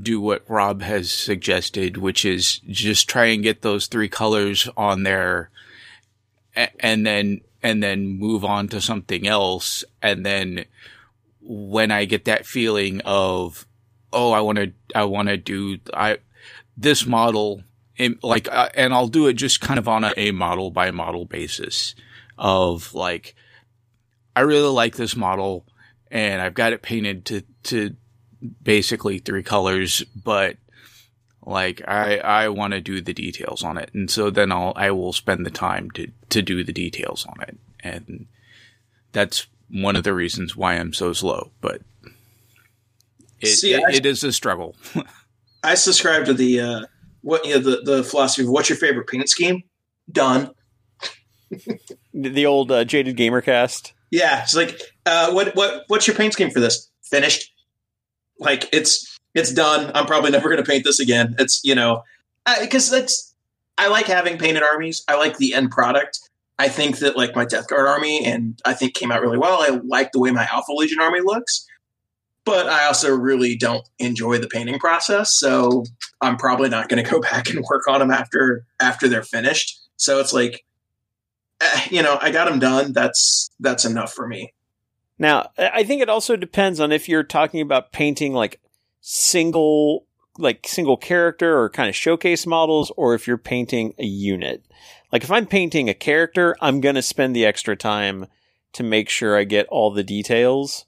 do 0.00 0.20
what 0.20 0.48
Rob 0.48 0.82
has 0.82 1.10
suggested, 1.10 1.96
which 1.96 2.24
is 2.24 2.60
just 2.68 3.08
try 3.08 3.26
and 3.26 3.42
get 3.42 3.62
those 3.62 3.86
three 3.86 4.08
colors 4.08 4.68
on 4.76 5.02
there 5.02 5.50
and 6.80 7.06
then 7.06 7.40
and 7.68 7.82
then 7.82 8.18
move 8.18 8.46
on 8.46 8.66
to 8.66 8.80
something 8.80 9.26
else. 9.26 9.84
And 10.00 10.24
then 10.24 10.64
when 11.42 11.90
I 11.90 12.06
get 12.06 12.24
that 12.24 12.46
feeling 12.46 13.02
of, 13.04 13.66
oh, 14.10 14.32
I 14.32 14.40
want 14.40 14.56
to, 14.56 14.72
I 14.94 15.04
want 15.04 15.28
to 15.28 15.36
do, 15.36 15.76
I, 15.92 16.16
this 16.78 17.04
model, 17.04 17.62
like, 18.22 18.48
uh, 18.50 18.70
and 18.74 18.94
I'll 18.94 19.08
do 19.08 19.26
it 19.26 19.34
just 19.34 19.60
kind 19.60 19.78
of 19.78 19.86
on 19.86 20.02
a, 20.02 20.14
a 20.16 20.30
model 20.30 20.70
by 20.70 20.90
model 20.92 21.26
basis 21.26 21.94
of 22.38 22.94
like, 22.94 23.34
I 24.34 24.40
really 24.40 24.70
like 24.70 24.96
this 24.96 25.14
model 25.14 25.66
and 26.10 26.40
I've 26.40 26.54
got 26.54 26.72
it 26.72 26.80
painted 26.80 27.26
to, 27.26 27.42
to 27.64 27.96
basically 28.62 29.18
three 29.18 29.42
colors, 29.42 30.02
but 30.16 30.56
like 31.48 31.82
I, 31.88 32.18
I 32.18 32.48
want 32.48 32.74
to 32.74 32.80
do 32.80 33.00
the 33.00 33.14
details 33.14 33.64
on 33.64 33.78
it. 33.78 33.90
And 33.94 34.10
so 34.10 34.28
then 34.30 34.52
I'll, 34.52 34.74
I 34.76 34.90
will 34.90 35.12
spend 35.12 35.46
the 35.46 35.50
time 35.50 35.90
to, 35.92 36.10
to 36.28 36.42
do 36.42 36.62
the 36.62 36.72
details 36.72 37.26
on 37.26 37.40
it. 37.40 37.56
And 37.80 38.26
that's 39.12 39.46
one 39.70 39.96
of 39.96 40.04
the 40.04 40.12
reasons 40.12 40.54
why 40.54 40.74
I'm 40.74 40.92
so 40.92 41.12
slow, 41.12 41.50
but 41.60 41.80
it, 43.40 43.46
See, 43.46 43.72
it, 43.72 43.82
I, 43.82 43.92
it 43.96 44.06
is 44.06 44.22
a 44.24 44.32
struggle. 44.32 44.76
I 45.62 45.74
subscribe 45.74 46.26
to 46.26 46.34
the, 46.34 46.60
uh, 46.60 46.80
what, 47.22 47.46
you 47.46 47.54
know, 47.54 47.60
the, 47.60 47.80
the 47.82 48.04
philosophy 48.04 48.42
of 48.42 48.50
what's 48.50 48.68
your 48.68 48.78
favorite 48.78 49.06
paint 49.06 49.28
scheme? 49.28 49.62
Done. 50.10 50.50
the 52.12 52.46
old 52.46 52.70
uh, 52.70 52.84
jaded 52.84 53.16
gamer 53.16 53.40
cast. 53.40 53.94
Yeah. 54.10 54.42
It's 54.42 54.54
like, 54.54 54.80
uh, 55.06 55.32
what, 55.32 55.54
what, 55.56 55.84
what's 55.88 56.06
your 56.06 56.16
paint 56.16 56.34
scheme 56.34 56.50
for 56.50 56.60
this? 56.60 56.90
Finished. 57.02 57.52
Like 58.38 58.68
it's, 58.72 59.17
it's 59.38 59.52
done. 59.52 59.90
I'm 59.94 60.06
probably 60.06 60.30
never 60.30 60.48
going 60.48 60.62
to 60.62 60.68
paint 60.68 60.84
this 60.84 61.00
again. 61.00 61.34
It's 61.38 61.62
you 61.64 61.74
know 61.74 62.02
because 62.60 62.90
that's 62.90 63.34
I 63.76 63.88
like 63.88 64.06
having 64.06 64.38
painted 64.38 64.62
armies. 64.62 65.04
I 65.08 65.16
like 65.16 65.38
the 65.38 65.54
end 65.54 65.70
product. 65.70 66.18
I 66.58 66.68
think 66.68 66.98
that 66.98 67.16
like 67.16 67.36
my 67.36 67.44
Death 67.44 67.68
Guard 67.68 67.86
army 67.86 68.24
and 68.24 68.60
I 68.64 68.74
think 68.74 68.94
came 68.94 69.12
out 69.12 69.22
really 69.22 69.38
well. 69.38 69.62
I 69.62 69.80
like 69.84 70.10
the 70.10 70.18
way 70.18 70.32
my 70.32 70.46
Alpha 70.50 70.72
Legion 70.72 71.00
army 71.00 71.20
looks, 71.20 71.64
but 72.44 72.68
I 72.68 72.86
also 72.86 73.14
really 73.14 73.56
don't 73.56 73.88
enjoy 74.00 74.38
the 74.38 74.48
painting 74.48 74.80
process. 74.80 75.38
So 75.38 75.84
I'm 76.20 76.36
probably 76.36 76.68
not 76.68 76.88
going 76.88 77.02
to 77.02 77.08
go 77.08 77.20
back 77.30 77.48
and 77.50 77.64
work 77.70 77.86
on 77.86 78.00
them 78.00 78.10
after 78.10 78.64
after 78.80 79.08
they're 79.08 79.22
finished. 79.22 79.80
So 79.96 80.18
it's 80.18 80.32
like, 80.32 80.64
eh, 81.60 81.86
you 81.90 82.02
know, 82.02 82.18
I 82.20 82.32
got 82.32 82.48
them 82.48 82.58
done. 82.58 82.92
That's 82.92 83.50
that's 83.60 83.84
enough 83.84 84.12
for 84.12 84.26
me. 84.26 84.52
Now, 85.20 85.50
I 85.58 85.82
think 85.82 86.00
it 86.00 86.08
also 86.08 86.36
depends 86.36 86.78
on 86.78 86.92
if 86.92 87.08
you're 87.08 87.24
talking 87.24 87.60
about 87.60 87.92
painting 87.92 88.32
like 88.34 88.60
single 89.10 90.04
like 90.36 90.68
single 90.68 90.98
character 90.98 91.58
or 91.58 91.70
kind 91.70 91.88
of 91.88 91.96
showcase 91.96 92.46
models 92.46 92.92
or 92.96 93.14
if 93.14 93.26
you're 93.26 93.38
painting 93.38 93.94
a 93.98 94.04
unit. 94.04 94.62
Like 95.10 95.24
if 95.24 95.30
I'm 95.30 95.46
painting 95.46 95.88
a 95.88 95.94
character, 95.94 96.54
I'm 96.60 96.82
going 96.82 96.94
to 96.94 97.02
spend 97.02 97.34
the 97.34 97.46
extra 97.46 97.74
time 97.74 98.26
to 98.74 98.82
make 98.82 99.08
sure 99.08 99.36
I 99.36 99.44
get 99.44 99.66
all 99.68 99.90
the 99.90 100.04
details 100.04 100.84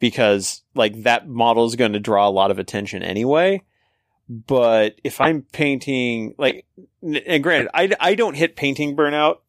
because 0.00 0.62
like 0.74 1.02
that 1.02 1.28
model 1.28 1.66
is 1.66 1.76
going 1.76 1.92
to 1.92 2.00
draw 2.00 2.26
a 2.26 2.30
lot 2.30 2.50
of 2.50 2.58
attention 2.58 3.02
anyway. 3.02 3.62
But 4.28 4.98
if 5.04 5.20
I'm 5.20 5.42
painting 5.42 6.34
like, 6.38 6.64
and 7.02 7.42
granted, 7.42 7.68
I, 7.74 7.90
I 8.00 8.14
don't 8.14 8.34
hit 8.34 8.56
painting 8.56 8.96
burnout 8.96 9.40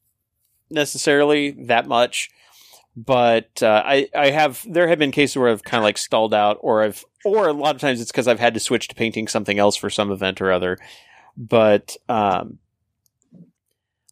necessarily 0.69 1.51
that 1.51 1.87
much, 1.87 2.29
but 2.95 3.61
uh, 3.63 3.81
I 3.85 4.09
I 4.15 4.29
have 4.29 4.65
there 4.69 4.87
have 4.87 4.99
been 4.99 5.11
cases 5.11 5.37
where 5.37 5.49
I've 5.49 5.63
kind 5.63 5.79
of 5.79 5.83
like 5.83 5.97
stalled 5.97 6.33
out, 6.33 6.57
or 6.61 6.83
I've 6.83 7.03
or 7.25 7.47
a 7.47 7.53
lot 7.53 7.75
of 7.75 7.81
times 7.81 8.01
it's 8.01 8.11
because 8.11 8.27
I've 8.27 8.39
had 8.39 8.53
to 8.53 8.59
switch 8.59 8.87
to 8.89 8.95
painting 8.95 9.27
something 9.27 9.57
else 9.57 9.75
for 9.75 9.89
some 9.89 10.11
event 10.11 10.41
or 10.41 10.51
other. 10.51 10.77
But 11.35 11.97
um, 12.07 12.59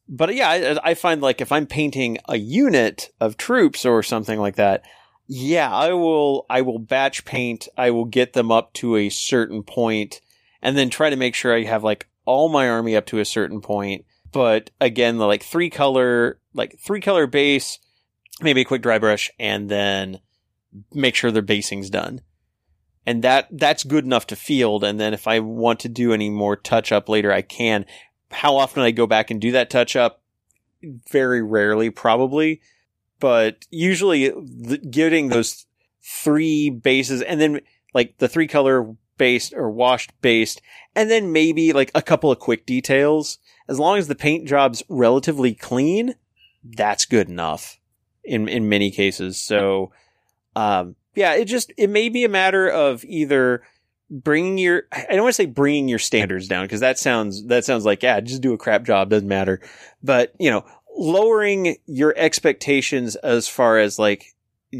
but 0.08 0.34
yeah, 0.36 0.50
I, 0.50 0.92
I 0.92 0.94
find 0.94 1.22
like 1.22 1.42
if 1.42 1.52
I'm 1.52 1.68
painting 1.68 2.18
a 2.28 2.38
unit 2.38 3.12
of 3.20 3.38
troops 3.38 3.86
or 3.86 4.04
something 4.04 4.40
like 4.40 4.56
that, 4.56 4.84
yeah, 5.28 5.72
I 5.72 5.94
will 5.94 6.46
I 6.50 6.62
will 6.62 6.80
batch 6.80 7.24
paint. 7.24 7.68
I 7.78 7.92
will 7.92 8.06
get 8.06 8.34
them 8.34 8.52
up 8.52 8.74
to 8.74 8.98
a 8.98 9.10
certain 9.10 9.64
point, 9.64 10.22
and 10.62 10.76
then 10.76 10.90
try 10.90 11.10
to 11.10 11.16
make 11.16 11.36
sure 11.36 11.56
I 11.56 11.64
have 11.64 11.84
like 11.84 12.10
all 12.26 12.50
my 12.50 12.68
army 12.68 12.96
up 12.96 13.06
to 13.08 13.20
a 13.20 13.26
certain 13.26 13.62
point. 13.62 14.06
But 14.32 14.72
again, 14.82 15.18
the 15.18 15.28
like 15.28 15.44
three 15.44 15.70
color 15.70 16.40
like 16.54 16.80
three 16.80 17.00
color 17.00 17.28
base, 17.28 17.80
maybe 18.42 18.62
a 18.62 18.66
quick 18.66 18.82
dry 18.82 19.00
brush, 19.00 19.32
and 19.40 19.70
then 19.70 20.20
make 20.94 21.16
sure 21.16 21.32
their 21.32 21.42
basing's 21.42 21.90
done 21.90 22.22
and 23.06 23.24
that 23.24 23.48
that's 23.52 23.84
good 23.84 24.06
enough 24.06 24.28
to 24.28 24.36
field. 24.36 24.84
And 24.84 25.00
then 25.00 25.14
if 25.14 25.28
I 25.28 25.40
want 25.40 25.80
to 25.82 25.90
do 25.90 26.14
any 26.14 26.30
more 26.30 26.56
touch 26.56 26.92
up 26.92 27.10
later, 27.10 27.32
I 27.32 27.42
can. 27.42 27.86
How 28.32 28.56
often 28.58 28.84
I 28.84 28.92
go 28.92 29.08
back 29.08 29.32
and 29.32 29.42
do 29.42 29.52
that 29.52 29.70
touch 29.70 29.96
up? 29.96 30.22
Very 31.12 31.42
rarely, 31.42 31.90
probably, 31.90 32.62
but 33.20 33.66
usually 33.70 34.30
the, 34.30 34.78
getting 34.78 35.30
those 35.30 35.66
three 36.02 36.70
bases 36.70 37.22
and 37.22 37.40
then 37.40 37.62
like 37.94 38.18
the 38.18 38.28
three 38.28 38.48
color 38.48 38.96
based 39.18 39.54
or 39.54 39.70
washed 39.70 40.12
based, 40.22 40.62
and 40.96 41.10
then 41.10 41.32
maybe 41.32 41.74
like 41.74 41.92
a 41.94 42.02
couple 42.02 42.32
of 42.32 42.40
quick 42.40 42.66
details. 42.66 43.38
As 43.68 43.80
long 43.80 43.98
as 43.98 44.08
the 44.08 44.16
paint 44.16 44.48
job's 44.48 44.84
relatively 44.90 45.54
clean, 45.54 46.16
that's 46.64 47.06
good 47.06 47.30
enough 47.30 47.80
in 48.24 48.48
in 48.48 48.70
many 48.70 48.92
cases. 48.92 49.40
So, 49.40 49.92
um, 50.56 50.96
yeah, 51.16 51.34
it 51.36 51.46
just 51.46 51.72
it 51.78 51.90
may 51.90 52.10
be 52.10 52.24
a 52.24 52.30
matter 52.30 52.70
of 52.70 53.04
either 53.06 53.64
bringing 54.10 54.58
your 54.58 54.84
I 54.92 55.06
don't 55.10 55.24
want 55.24 55.36
to 55.36 55.42
say 55.42 55.46
bringing 55.46 55.88
your 55.88 56.00
standards 56.00 56.48
down 56.48 56.66
because 56.66 56.82
that 56.82 57.00
sounds 57.00 57.46
that 57.48 57.66
sounds 57.66 57.86
like 57.86 58.04
yeah, 58.04 58.20
just 58.20 58.42
do 58.42 58.54
a 58.54 58.58
crap 58.58 58.84
job 58.84 59.10
doesn't 59.10 59.28
matter, 59.28 59.62
but 60.04 60.34
you 60.40 60.52
know, 60.52 60.66
lowering 60.96 61.78
your 61.86 62.14
expectations 62.18 63.16
as 63.18 63.48
far 63.48 63.80
as 63.80 63.98
like 63.98 64.26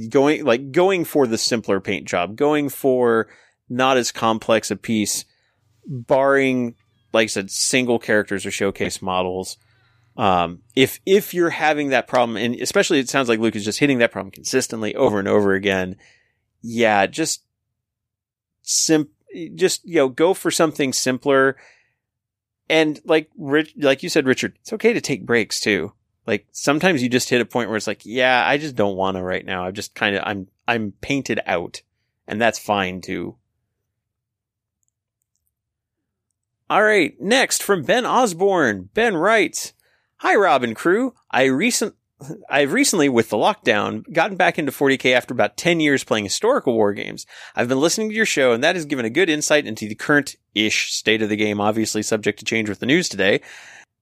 going 0.10 0.44
like 0.44 0.72
going 0.72 1.06
for 1.06 1.28
the 1.28 1.38
simpler 1.38 1.80
paint 1.80 2.08
job, 2.08 2.36
going 2.36 2.70
for 2.70 3.28
not 3.70 3.98
as 3.98 4.12
complex 4.12 4.70
a 4.70 4.76
piece, 4.76 5.26
barring 5.86 6.76
like 7.14 7.26
I 7.26 7.28
said, 7.28 7.52
single 7.52 8.00
characters 8.00 8.46
or 8.46 8.52
showcase 8.52 9.02
models. 9.02 9.58
Um, 10.18 10.62
if 10.76 11.00
if 11.06 11.34
you're 11.34 11.50
having 11.50 11.90
that 11.90 12.08
problem, 12.08 12.38
and 12.38 12.56
especially 12.56 13.00
it 13.00 13.10
sounds 13.10 13.30
like 13.30 13.40
Luke 13.40 13.56
is 13.56 13.66
just 13.66 13.80
hitting 13.80 14.00
that 14.00 14.12
problem 14.12 14.32
consistently 14.32 14.96
over 14.96 15.20
and 15.20 15.28
over 15.28 15.54
again, 15.54 15.96
yeah, 16.62 17.08
just 17.08 17.44
sim, 18.62 19.10
just 19.56 19.86
you 19.86 19.96
know, 19.96 20.10
go 20.10 20.34
for 20.34 20.52
something 20.52 20.94
simpler. 20.94 21.58
And 22.70 23.00
like 23.06 23.30
Rich, 23.38 23.74
like 23.78 24.04
you 24.04 24.10
said, 24.10 24.26
Richard, 24.26 24.58
it's 24.62 24.74
okay 24.74 24.94
to 24.94 25.02
take 25.02 25.26
breaks 25.26 25.60
too. 25.60 25.94
Like 26.28 26.48
sometimes 26.52 27.02
you 27.02 27.10
just 27.10 27.30
hit 27.30 27.42
a 27.42 27.46
point 27.46 27.70
where 27.70 27.78
it's 27.78 27.88
like, 27.88 28.06
yeah, 28.06 28.46
I 28.46 28.58
just 28.58 28.76
don't 28.76 28.96
want 28.96 29.18
to 29.18 29.24
right 29.24 29.46
now. 29.46 29.66
I'm 29.66 29.74
just 29.74 29.96
kind 29.96 30.16
of, 30.16 30.24
I'm, 30.26 30.48
I'm 30.68 30.94
painted 31.02 31.42
out, 31.46 31.82
and 32.28 32.40
that's 32.40 32.60
fine 32.60 33.02
too. 33.02 33.36
All 36.70 36.84
right, 36.84 37.20
next 37.20 37.64
from 37.64 37.84
Ben 37.84 38.06
Osborne. 38.06 38.90
Ben 38.94 39.18
writes, 39.18 39.74
Hi, 40.24 40.36
Robin 40.36 40.76
crew. 40.76 41.16
I 41.32 41.46
recent 41.46 41.96
I've 42.50 42.74
recently, 42.74 43.10
with 43.10 43.30
the 43.30 43.38
lockdown, 43.38 44.04
gotten 44.14 44.38
back 44.38 44.60
into 44.60 44.72
40k 44.72 45.16
after 45.16 45.34
about 45.34 45.58
10 45.58 45.80
years 45.80 46.04
playing 46.04 46.26
historical 46.26 46.76
war 46.76 46.94
games. 46.94 47.26
I've 47.56 47.68
been 47.68 47.80
listening 47.80 48.10
to 48.10 48.16
your 48.16 48.28
show, 48.28 48.52
and 48.52 48.64
that 48.64 48.76
has 48.76 48.86
given 48.86 49.04
a 49.04 49.10
good 49.10 49.32
insight 49.32 49.66
into 49.66 49.88
the 49.88 49.96
current-ish 49.96 50.94
state 50.94 51.24
of 51.24 51.30
the 51.30 51.36
game, 51.36 51.60
obviously 51.60 52.04
subject 52.04 52.38
to 52.38 52.46
change 52.46 52.70
with 52.70 52.78
the 52.78 52.86
news 52.86 53.10
today. 53.10 53.42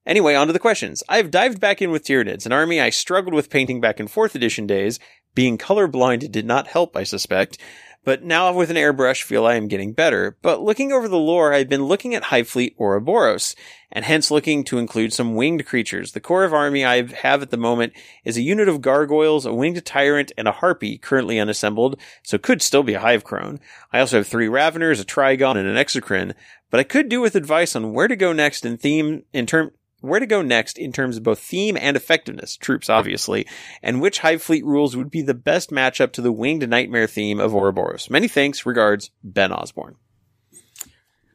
Anyway, 0.04 0.34
on 0.34 0.46
to 0.46 0.52
the 0.52 0.58
questions. 0.58 1.02
I've 1.08 1.30
dived 1.30 1.58
back 1.58 1.80
in 1.80 1.90
with 1.90 2.04
Tyranids, 2.04 2.44
an 2.44 2.52
army 2.52 2.82
I 2.82 2.90
struggled 2.90 3.32
with 3.32 3.48
painting 3.48 3.80
back 3.80 3.98
in 3.98 4.06
4th 4.06 4.34
edition 4.34 4.66
days. 4.66 4.98
Being 5.34 5.56
colorblind 5.56 6.30
did 6.30 6.44
not 6.44 6.66
help, 6.66 6.98
I 6.98 7.04
suspect 7.04 7.56
but 8.04 8.22
now 8.22 8.52
with 8.52 8.70
an 8.70 8.76
airbrush 8.76 9.22
feel 9.22 9.46
I 9.46 9.54
am 9.54 9.68
getting 9.68 9.92
better. 9.92 10.36
But 10.42 10.62
looking 10.62 10.92
over 10.92 11.08
the 11.08 11.18
lore, 11.18 11.52
I've 11.52 11.68
been 11.68 11.84
looking 11.84 12.14
at 12.14 12.24
Hive 12.24 12.48
Fleet 12.48 12.74
Ouroboros, 12.78 13.54
and 13.92 14.04
hence 14.04 14.30
looking 14.30 14.64
to 14.64 14.78
include 14.78 15.12
some 15.12 15.34
winged 15.34 15.66
creatures. 15.66 16.12
The 16.12 16.20
core 16.20 16.44
of 16.44 16.54
army 16.54 16.84
I 16.84 17.02
have 17.02 17.42
at 17.42 17.50
the 17.50 17.56
moment 17.56 17.92
is 18.24 18.36
a 18.36 18.42
unit 18.42 18.68
of 18.68 18.80
gargoyles, 18.80 19.44
a 19.44 19.52
winged 19.52 19.84
tyrant, 19.84 20.32
and 20.38 20.48
a 20.48 20.52
harpy, 20.52 20.96
currently 20.96 21.38
unassembled, 21.38 22.00
so 22.22 22.38
could 22.38 22.62
still 22.62 22.82
be 22.82 22.94
a 22.94 23.00
hive 23.00 23.24
crone. 23.24 23.60
I 23.92 24.00
also 24.00 24.18
have 24.18 24.26
three 24.26 24.48
raveners, 24.48 25.00
a 25.00 25.04
trygon, 25.04 25.56
and 25.56 25.68
an 25.68 25.76
exocrine, 25.76 26.34
but 26.70 26.80
I 26.80 26.84
could 26.84 27.08
do 27.08 27.20
with 27.20 27.34
advice 27.34 27.74
on 27.74 27.92
where 27.92 28.08
to 28.08 28.16
go 28.16 28.32
next 28.32 28.64
in 28.64 28.76
theme 28.76 29.24
in 29.32 29.46
term 29.46 29.72
where 30.00 30.20
to 30.20 30.26
go 30.26 30.42
next 30.42 30.78
in 30.78 30.92
terms 30.92 31.16
of 31.16 31.22
both 31.22 31.38
theme 31.38 31.76
and 31.76 31.96
effectiveness, 31.96 32.56
troops 32.56 32.88
obviously, 32.88 33.46
and 33.82 34.00
which 34.00 34.20
Hive 34.20 34.42
Fleet 34.42 34.64
rules 34.64 34.96
would 34.96 35.10
be 35.10 35.22
the 35.22 35.34
best 35.34 35.70
matchup 35.70 36.12
to 36.12 36.22
the 36.22 36.32
winged 36.32 36.68
nightmare 36.68 37.06
theme 37.06 37.40
of 37.40 37.54
Ouroboros. 37.54 38.10
Many 38.10 38.28
thanks, 38.28 38.64
regards, 38.64 39.10
Ben 39.22 39.52
Osborne. 39.52 39.96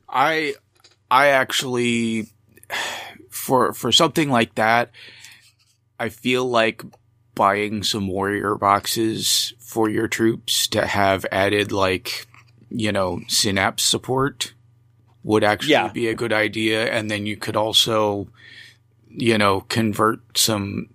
I 0.09 0.55
I 1.09 1.27
actually 1.27 2.27
for 3.29 3.73
for 3.73 3.91
something 3.91 4.29
like 4.29 4.55
that, 4.55 4.91
I 5.99 6.09
feel 6.09 6.45
like 6.45 6.83
buying 7.35 7.83
some 7.83 8.07
warrior 8.07 8.55
boxes 8.55 9.53
for 9.59 9.89
your 9.89 10.07
troops 10.07 10.67
to 10.69 10.85
have 10.85 11.25
added 11.31 11.71
like 11.71 12.27
you 12.69 12.91
know 12.91 13.21
synapse 13.27 13.83
support 13.83 14.54
would 15.25 15.43
actually 15.43 15.71
yeah. 15.71 15.87
be 15.87 16.07
a 16.07 16.15
good 16.15 16.31
idea. 16.31 16.85
And 16.85 17.09
then 17.09 17.25
you 17.25 17.35
could 17.35 17.55
also, 17.55 18.27
you 19.09 19.37
know, 19.37 19.61
convert 19.61 20.37
some 20.37 20.89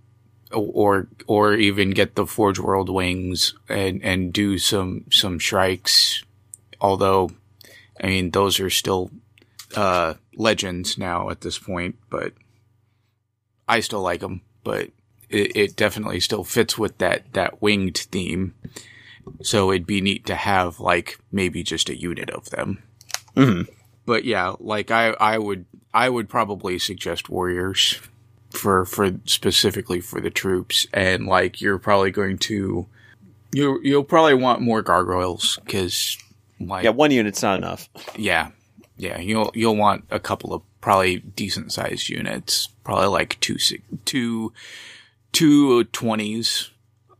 or 0.52 1.08
or 1.26 1.54
even 1.54 1.90
get 1.90 2.14
the 2.14 2.26
Forge 2.26 2.60
World 2.60 2.88
wings 2.88 3.54
and 3.68 4.02
and 4.02 4.32
do 4.32 4.56
some 4.56 5.04
some 5.10 5.40
strikes. 5.40 6.22
Although, 6.80 7.32
I 8.00 8.06
mean, 8.06 8.30
those 8.30 8.60
are 8.60 8.70
still 8.70 9.10
uh, 9.76 10.14
legends 10.36 10.96
now 10.96 11.28
at 11.28 11.40
this 11.40 11.58
point, 11.58 11.96
but 12.08 12.32
I 13.68 13.80
still 13.80 14.00
like 14.00 14.20
them. 14.20 14.42
But 14.62 14.90
it, 15.28 15.56
it 15.56 15.76
definitely 15.76 16.20
still 16.20 16.44
fits 16.44 16.78
with 16.78 16.98
that 16.98 17.32
that 17.32 17.60
winged 17.60 17.98
theme. 17.98 18.54
So 19.42 19.72
it'd 19.72 19.88
be 19.88 20.00
neat 20.00 20.24
to 20.26 20.36
have 20.36 20.78
like 20.78 21.18
maybe 21.32 21.64
just 21.64 21.90
a 21.90 22.00
unit 22.00 22.30
of 22.30 22.50
them. 22.50 22.84
Mm-hmm 23.36 23.72
but 24.06 24.24
yeah, 24.24 24.54
like 24.60 24.90
I, 24.90 25.10
I 25.20 25.38
would, 25.38 25.66
I 25.92 26.08
would 26.08 26.28
probably 26.28 26.78
suggest 26.78 27.28
warriors 27.28 28.00
for, 28.50 28.84
for 28.84 29.12
specifically 29.24 30.00
for 30.00 30.20
the 30.20 30.30
troops. 30.30 30.86
And 30.92 31.26
like, 31.26 31.60
you're 31.60 31.78
probably 31.78 32.10
going 32.10 32.38
to, 32.38 32.86
you, 33.52 33.80
you'll 33.82 34.04
probably 34.04 34.34
want 34.34 34.60
more 34.60 34.82
gargoyles 34.82 35.58
because 35.64 36.18
like, 36.58 36.84
yeah, 36.84 36.90
one 36.90 37.10
unit's 37.10 37.42
not 37.42 37.58
enough. 37.58 37.88
Yeah. 38.16 38.50
Yeah. 38.96 39.18
You'll, 39.18 39.50
you'll 39.54 39.76
want 39.76 40.04
a 40.10 40.20
couple 40.20 40.52
of 40.54 40.62
probably 40.80 41.18
decent 41.18 41.72
sized 41.72 42.08
units, 42.08 42.68
probably 42.84 43.08
like 43.08 43.38
two, 43.40 43.56
two, 44.04 44.52
two 45.32 45.84
twenties. 45.84 46.70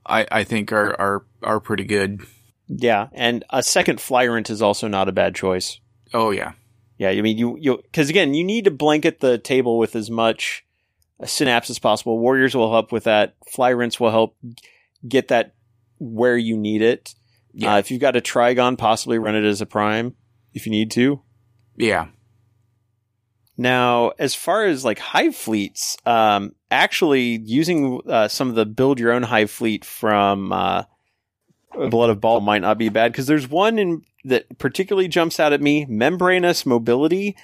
I, 0.07 0.26
I 0.31 0.45
think 0.45 0.72
are, 0.72 1.01
are, 1.01 1.24
are 1.43 1.61
pretty 1.61 1.85
good. 1.85 2.22
Yeah. 2.68 3.09
And 3.12 3.45
a 3.51 3.62
second 3.62 4.01
flyrant 4.01 4.50
is 4.50 4.63
also 4.63 4.88
not 4.88 5.09
a 5.09 5.13
bad 5.13 5.34
choice. 5.34 5.79
Oh 6.13 6.30
yeah. 6.30 6.53
Yeah, 7.01 7.09
I 7.09 7.22
mean 7.22 7.39
you 7.39 7.57
you 7.59 7.79
because 7.79 8.11
again 8.11 8.35
you 8.35 8.45
need 8.45 8.67
to 8.67 8.71
blanket 8.71 9.21
the 9.21 9.39
table 9.39 9.79
with 9.79 9.97
as 9.97 10.11
much 10.11 10.67
synapse 11.25 11.71
as 11.71 11.79
possible. 11.79 12.18
Warriors 12.18 12.55
will 12.55 12.71
help 12.71 12.93
with 12.93 13.05
that. 13.05 13.37
Flyrants 13.51 13.99
will 13.99 14.11
help 14.11 14.37
get 15.09 15.29
that 15.29 15.55
where 15.99 16.37
you 16.37 16.59
need 16.59 16.83
it. 16.83 17.14
Yeah. 17.55 17.77
Uh, 17.77 17.79
if 17.79 17.91
you've 17.91 18.03
got 18.03 18.17
a 18.17 18.21
Trygon, 18.21 18.77
possibly 18.77 19.18
run 19.18 19.35
it 19.35 19.45
as 19.45 19.63
a 19.63 19.67
prime 19.67 20.14
if 20.53 20.67
you 20.67 20.72
need 20.72 20.91
to. 20.91 21.22
Yeah. 21.75 22.09
Now, 23.57 24.11
as 24.18 24.35
far 24.35 24.67
as 24.67 24.85
like 24.85 24.99
hive 24.99 25.35
fleets, 25.35 25.97
um, 26.05 26.55
actually 26.71 27.41
using 27.43 28.03
uh, 28.07 28.29
some 28.29 28.51
of 28.51 28.57
the 28.57 28.67
build 28.67 29.01
your 29.01 29.13
own 29.13 29.22
hive 29.22 29.51
fleet 29.51 29.87
from 29.87 30.53
uh, 30.53 30.83
Blood 31.72 32.11
of 32.11 32.21
Baal 32.21 32.41
might 32.41 32.63
not 32.63 32.79
be 32.79 32.88
bad 32.88 33.13
because 33.13 33.26
there's 33.26 33.49
one 33.49 33.79
in 33.79 34.05
that 34.25 34.59
particularly 34.59 35.09
jumps 35.09 35.41
out 35.41 35.53
at 35.53 35.61
me 35.63 35.87
membranous 35.87 36.67
mobility. 36.67 37.37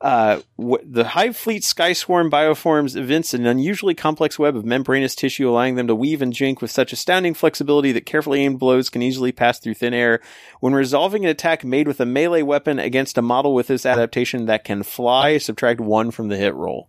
Uh, 0.00 0.40
w- 0.58 0.84
the 0.84 1.02
Hive 1.04 1.36
Fleet 1.36 1.64
Sky 1.64 1.92
Swarm 1.92 2.30
bioforms 2.30 2.96
evince 2.96 3.34
an 3.34 3.46
unusually 3.46 3.94
complex 3.94 4.38
web 4.38 4.54
of 4.54 4.64
membranous 4.64 5.14
tissue, 5.16 5.48
allowing 5.48 5.74
them 5.74 5.88
to 5.88 5.94
weave 5.94 6.22
and 6.22 6.32
jink 6.32 6.60
with 6.62 6.70
such 6.70 6.92
astounding 6.92 7.34
flexibility 7.34 7.90
that 7.92 8.06
carefully 8.06 8.40
aimed 8.42 8.60
blows 8.60 8.90
can 8.90 9.02
easily 9.02 9.32
pass 9.32 9.58
through 9.58 9.74
thin 9.74 9.94
air. 9.94 10.20
When 10.60 10.72
resolving 10.72 11.24
an 11.24 11.30
attack 11.30 11.64
made 11.64 11.88
with 11.88 12.00
a 12.00 12.06
melee 12.06 12.42
weapon 12.42 12.78
against 12.78 13.18
a 13.18 13.22
model 13.22 13.54
with 13.54 13.66
this 13.66 13.84
adaptation 13.86 14.46
that 14.46 14.62
can 14.64 14.84
fly, 14.84 15.38
subtract 15.38 15.80
one 15.80 16.10
from 16.12 16.28
the 16.28 16.36
hit 16.36 16.54
roll. 16.54 16.88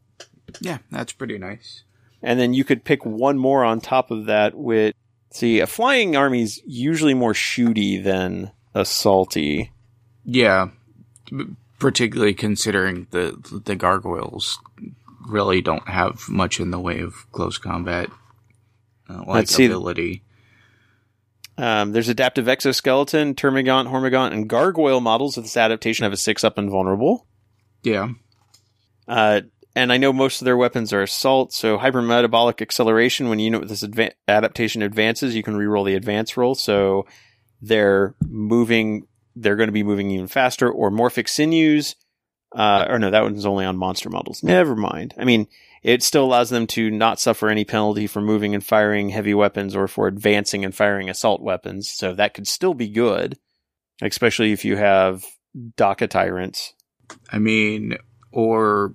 Yeah, 0.61 0.79
that's 0.91 1.13
pretty 1.13 1.37
nice. 1.39 1.83
and 2.21 2.39
then 2.39 2.53
you 2.53 2.63
could 2.63 2.83
pick 2.83 3.05
one 3.05 3.37
more 3.39 3.63
on 3.63 3.79
top 3.81 4.11
of 4.11 4.25
that. 4.25 4.53
With 4.55 4.93
see, 5.31 5.59
a 5.59 5.67
flying 5.67 6.15
army's 6.15 6.61
usually 6.65 7.13
more 7.13 7.33
shooty 7.33 8.01
than 8.03 8.51
assaulty. 8.75 9.69
Yeah, 10.25 10.69
particularly 11.79 12.33
considering 12.33 13.07
the 13.11 13.61
the 13.65 13.75
gargoyles 13.75 14.59
really 15.27 15.61
don't 15.61 15.87
have 15.87 16.27
much 16.29 16.59
in 16.59 16.71
the 16.71 16.79
way 16.79 16.99
of 16.99 17.31
close 17.31 17.57
combat 17.57 18.09
uh, 19.09 19.17
like 19.19 19.27
Let's 19.27 19.55
see. 19.55 19.65
ability. 19.65 20.23
Um, 21.57 21.91
there's 21.91 22.07
adaptive 22.07 22.47
exoskeleton, 22.47 23.35
termagant, 23.35 23.87
hormagant, 23.87 24.33
and 24.33 24.47
gargoyle 24.47 25.01
models 25.01 25.35
with 25.35 25.45
this 25.45 25.57
adaptation 25.57 26.03
have 26.03 26.13
a 26.13 26.17
six 26.17 26.43
up 26.43 26.57
and 26.57 26.69
vulnerable. 26.69 27.25
Yeah, 27.83 28.09
Uh, 29.07 29.41
and 29.79 29.93
I 29.93 29.97
know 29.97 30.11
most 30.11 30.41
of 30.41 30.45
their 30.45 30.57
weapons 30.57 30.91
are 30.91 31.01
assault, 31.01 31.53
so 31.53 31.77
hypermetabolic 31.77 32.61
acceleration. 32.61 33.29
When 33.29 33.39
unit 33.39 33.61
with 33.61 33.69
this 33.69 33.81
adva- 33.81 34.11
adaptation 34.27 34.81
advances, 34.81 35.35
you 35.35 35.41
can 35.41 35.55
reroll 35.55 35.85
the 35.85 35.95
advance 35.95 36.35
roll. 36.35 36.53
So 36.53 37.05
they're 37.61 38.13
moving, 38.27 39.07
they're 39.37 39.55
going 39.55 39.69
to 39.69 39.73
be 39.73 39.83
moving 39.83 40.11
even 40.11 40.27
faster. 40.27 40.69
Or 40.69 40.91
morphic 40.91 41.29
sinews, 41.29 41.95
uh, 42.53 42.87
or 42.89 42.99
no, 42.99 43.09
that 43.09 43.23
one's 43.23 43.45
only 43.45 43.63
on 43.63 43.77
monster 43.77 44.09
models. 44.09 44.43
Never 44.43 44.75
mind. 44.75 45.13
I 45.17 45.23
mean, 45.23 45.47
it 45.81 46.03
still 46.03 46.25
allows 46.25 46.49
them 46.49 46.67
to 46.67 46.91
not 46.91 47.21
suffer 47.21 47.47
any 47.47 47.63
penalty 47.63 48.05
for 48.05 48.19
moving 48.19 48.53
and 48.53 48.65
firing 48.65 49.07
heavy 49.07 49.33
weapons 49.33 49.77
or 49.77 49.87
for 49.87 50.07
advancing 50.07 50.65
and 50.65 50.75
firing 50.75 51.09
assault 51.09 51.41
weapons. 51.41 51.89
So 51.89 52.13
that 52.15 52.33
could 52.33 52.49
still 52.49 52.73
be 52.73 52.89
good, 52.89 53.39
especially 54.01 54.51
if 54.51 54.65
you 54.65 54.75
have 54.75 55.23
Dakka 55.77 56.09
tyrants. 56.09 56.73
I 57.31 57.39
mean, 57.39 57.97
or 58.33 58.93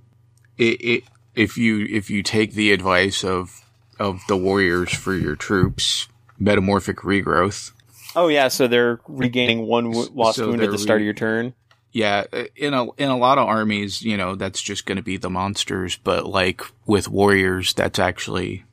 it, 0.59 0.81
it, 0.81 1.05
if 1.35 1.57
you 1.59 1.87
if 1.91 2.11
you 2.11 2.23
take 2.23 2.53
the 2.53 2.73
advice 2.73 3.25
of 3.25 3.65
of 3.99 4.21
the 4.29 4.37
warriors 4.37 4.93
for 4.93 5.15
your 5.15 5.37
troops, 5.37 6.09
metamorphic 6.39 6.99
regrowth. 6.99 7.73
Oh 8.17 8.29
yeah, 8.29 8.49
so 8.49 8.67
they're 8.69 9.01
regaining 9.09 9.67
one 9.67 9.85
w- 9.91 10.11
lost 10.15 10.37
So 10.37 10.49
wound 10.49 10.63
at 10.63 10.71
the 10.71 10.79
start 10.79 10.99
re- 10.99 11.03
of 11.03 11.05
your 11.07 11.15
turn. 11.15 11.55
Yeah, 11.93 12.25
uh, 12.33 12.45
in 12.57 12.75
a 12.75 12.91
in 12.93 13.09
a 13.11 13.17
lot 13.17 13.39
of 13.39 13.47
armies, 13.47 14.03
you 14.03 14.17
know, 14.17 14.35
that's 14.35 14.61
just 14.61 14.87
going 14.87 14.97
to 14.97 15.03
be 15.03 15.17
the 15.17 15.31
monsters. 15.31 15.97
But 15.97 16.27
like 16.27 16.63
with 16.87 17.09
warriors, 17.09 17.73
that's 17.73 17.99
actually 17.99 18.65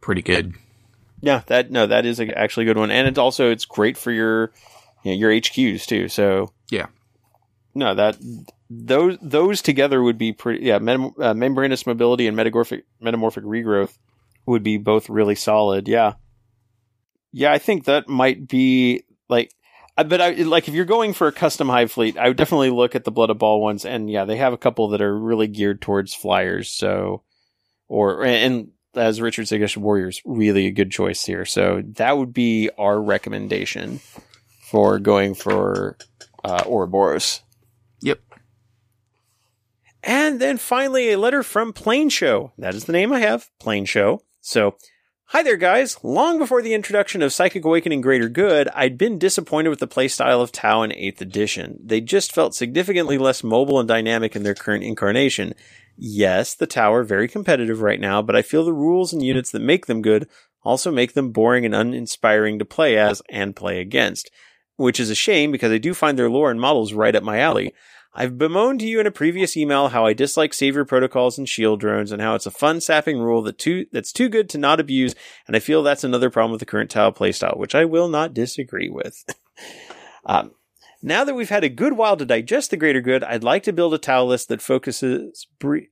pretty 0.00 0.22
good. 0.22 0.54
Yeah, 1.20 1.42
that 1.46 1.70
no, 1.70 1.86
that 1.86 2.06
is 2.06 2.20
a, 2.20 2.36
actually 2.38 2.64
a 2.64 2.66
good 2.66 2.78
one, 2.78 2.90
and 2.90 3.08
it's 3.08 3.18
also 3.18 3.50
it's 3.50 3.64
great 3.64 3.96
for 3.96 4.12
your 4.12 4.52
you 5.02 5.12
know, 5.12 5.18
your 5.18 5.30
HQs 5.30 5.86
too. 5.86 6.08
So 6.08 6.52
Yeah. 6.70 6.86
no, 7.74 7.94
that 7.94 8.16
those 8.82 9.18
those 9.20 9.62
together 9.62 10.02
would 10.02 10.18
be 10.18 10.32
pretty. 10.32 10.64
Yeah, 10.64 10.76
uh, 10.76 11.34
membranous 11.34 11.86
mobility 11.86 12.26
and 12.26 12.36
metamorphic 12.36 12.84
metamorphic 13.00 13.44
regrowth 13.44 13.96
would 14.46 14.62
be 14.62 14.78
both 14.78 15.08
really 15.08 15.34
solid. 15.34 15.88
Yeah, 15.88 16.14
yeah, 17.32 17.52
I 17.52 17.58
think 17.58 17.84
that 17.84 18.08
might 18.08 18.48
be 18.48 19.04
like. 19.28 19.52
But 19.96 20.20
I 20.20 20.30
like 20.30 20.66
if 20.66 20.74
you're 20.74 20.84
going 20.84 21.12
for 21.12 21.28
a 21.28 21.32
custom 21.32 21.68
hive 21.68 21.92
fleet, 21.92 22.18
I 22.18 22.26
would 22.26 22.36
definitely 22.36 22.70
look 22.70 22.96
at 22.96 23.04
the 23.04 23.12
Blood 23.12 23.30
of 23.30 23.38
Baal 23.38 23.60
ones, 23.60 23.84
and 23.84 24.10
yeah, 24.10 24.24
they 24.24 24.36
have 24.38 24.52
a 24.52 24.58
couple 24.58 24.88
that 24.88 25.00
are 25.00 25.16
really 25.16 25.46
geared 25.46 25.80
towards 25.80 26.14
flyers. 26.14 26.68
So, 26.68 27.22
or 27.86 28.24
and 28.24 28.72
as 28.96 29.20
Richard 29.20 29.46
suggested, 29.46 29.80
Warriors 29.80 30.20
really 30.24 30.66
a 30.66 30.72
good 30.72 30.90
choice 30.90 31.24
here. 31.24 31.44
So 31.44 31.82
that 31.94 32.18
would 32.18 32.32
be 32.32 32.70
our 32.76 33.00
recommendation 33.00 34.00
for 34.62 34.98
going 34.98 35.34
for 35.34 35.96
uh, 36.42 36.64
Ouroboros. 36.66 37.43
And 40.06 40.38
then 40.38 40.58
finally, 40.58 41.10
a 41.10 41.18
letter 41.18 41.42
from 41.42 41.72
Plane 41.72 42.10
Show. 42.10 42.52
That 42.58 42.74
is 42.74 42.84
the 42.84 42.92
name 42.92 43.10
I 43.10 43.20
have, 43.20 43.48
Plane 43.58 43.86
Show. 43.86 44.20
So, 44.42 44.76
hi 45.28 45.42
there, 45.42 45.56
guys. 45.56 45.96
Long 46.04 46.36
before 46.36 46.60
the 46.60 46.74
introduction 46.74 47.22
of 47.22 47.32
Psychic 47.32 47.64
Awakening 47.64 48.02
Greater 48.02 48.28
Good, 48.28 48.68
I'd 48.74 48.98
been 48.98 49.18
disappointed 49.18 49.70
with 49.70 49.78
the 49.78 49.88
playstyle 49.88 50.42
of 50.42 50.52
Tau 50.52 50.82
in 50.82 50.90
8th 50.90 51.22
edition. 51.22 51.78
They 51.82 52.02
just 52.02 52.32
felt 52.32 52.54
significantly 52.54 53.16
less 53.16 53.42
mobile 53.42 53.80
and 53.80 53.88
dynamic 53.88 54.36
in 54.36 54.42
their 54.42 54.54
current 54.54 54.84
incarnation. 54.84 55.54
Yes, 55.96 56.54
the 56.54 56.66
Tau 56.66 56.92
are 56.92 57.02
very 57.02 57.26
competitive 57.26 57.80
right 57.80 58.00
now, 58.00 58.20
but 58.20 58.36
I 58.36 58.42
feel 58.42 58.66
the 58.66 58.74
rules 58.74 59.14
and 59.14 59.22
units 59.22 59.50
that 59.52 59.60
make 59.60 59.86
them 59.86 60.02
good 60.02 60.28
also 60.64 60.90
make 60.90 61.14
them 61.14 61.30
boring 61.30 61.64
and 61.64 61.74
uninspiring 61.74 62.58
to 62.58 62.66
play 62.66 62.98
as 62.98 63.22
and 63.30 63.56
play 63.56 63.80
against. 63.80 64.30
Which 64.76 65.00
is 65.00 65.08
a 65.08 65.14
shame 65.14 65.50
because 65.50 65.72
I 65.72 65.78
do 65.78 65.94
find 65.94 66.18
their 66.18 66.28
lore 66.28 66.50
and 66.50 66.60
models 66.60 66.92
right 66.92 67.14
up 67.14 67.22
my 67.22 67.38
alley. 67.38 67.72
I've 68.14 68.38
bemoaned 68.38 68.80
to 68.80 68.86
you 68.86 69.00
in 69.00 69.06
a 69.06 69.10
previous 69.10 69.56
email 69.56 69.88
how 69.88 70.06
I 70.06 70.12
dislike 70.12 70.54
savior 70.54 70.84
protocols 70.84 71.36
and 71.36 71.48
shield 71.48 71.80
drones 71.80 72.12
and 72.12 72.22
how 72.22 72.36
it's 72.36 72.46
a 72.46 72.50
fun 72.52 72.80
sapping 72.80 73.18
rule 73.18 73.42
that 73.42 73.58
too 73.58 73.86
that's 73.90 74.12
too 74.12 74.28
good 74.28 74.48
to 74.50 74.58
not 74.58 74.78
abuse, 74.78 75.14
and 75.48 75.56
I 75.56 75.58
feel 75.58 75.82
that's 75.82 76.04
another 76.04 76.30
problem 76.30 76.52
with 76.52 76.60
the 76.60 76.66
current 76.66 76.90
Tau 76.90 77.10
playstyle, 77.10 77.56
which 77.56 77.74
I 77.74 77.84
will 77.84 78.08
not 78.08 78.32
disagree 78.32 78.88
with. 78.88 79.24
um, 80.26 80.52
now 81.02 81.24
that 81.24 81.34
we've 81.34 81.50
had 81.50 81.64
a 81.64 81.68
good 81.68 81.94
while 81.94 82.16
to 82.16 82.24
digest 82.24 82.70
the 82.70 82.76
greater 82.76 83.00
good, 83.00 83.24
I'd 83.24 83.42
like 83.42 83.64
to 83.64 83.72
build 83.72 83.94
a 83.94 83.98
Tau 83.98 84.24
list 84.24 84.48
that 84.48 84.62
focuses 84.62 85.48
bre- 85.58 85.90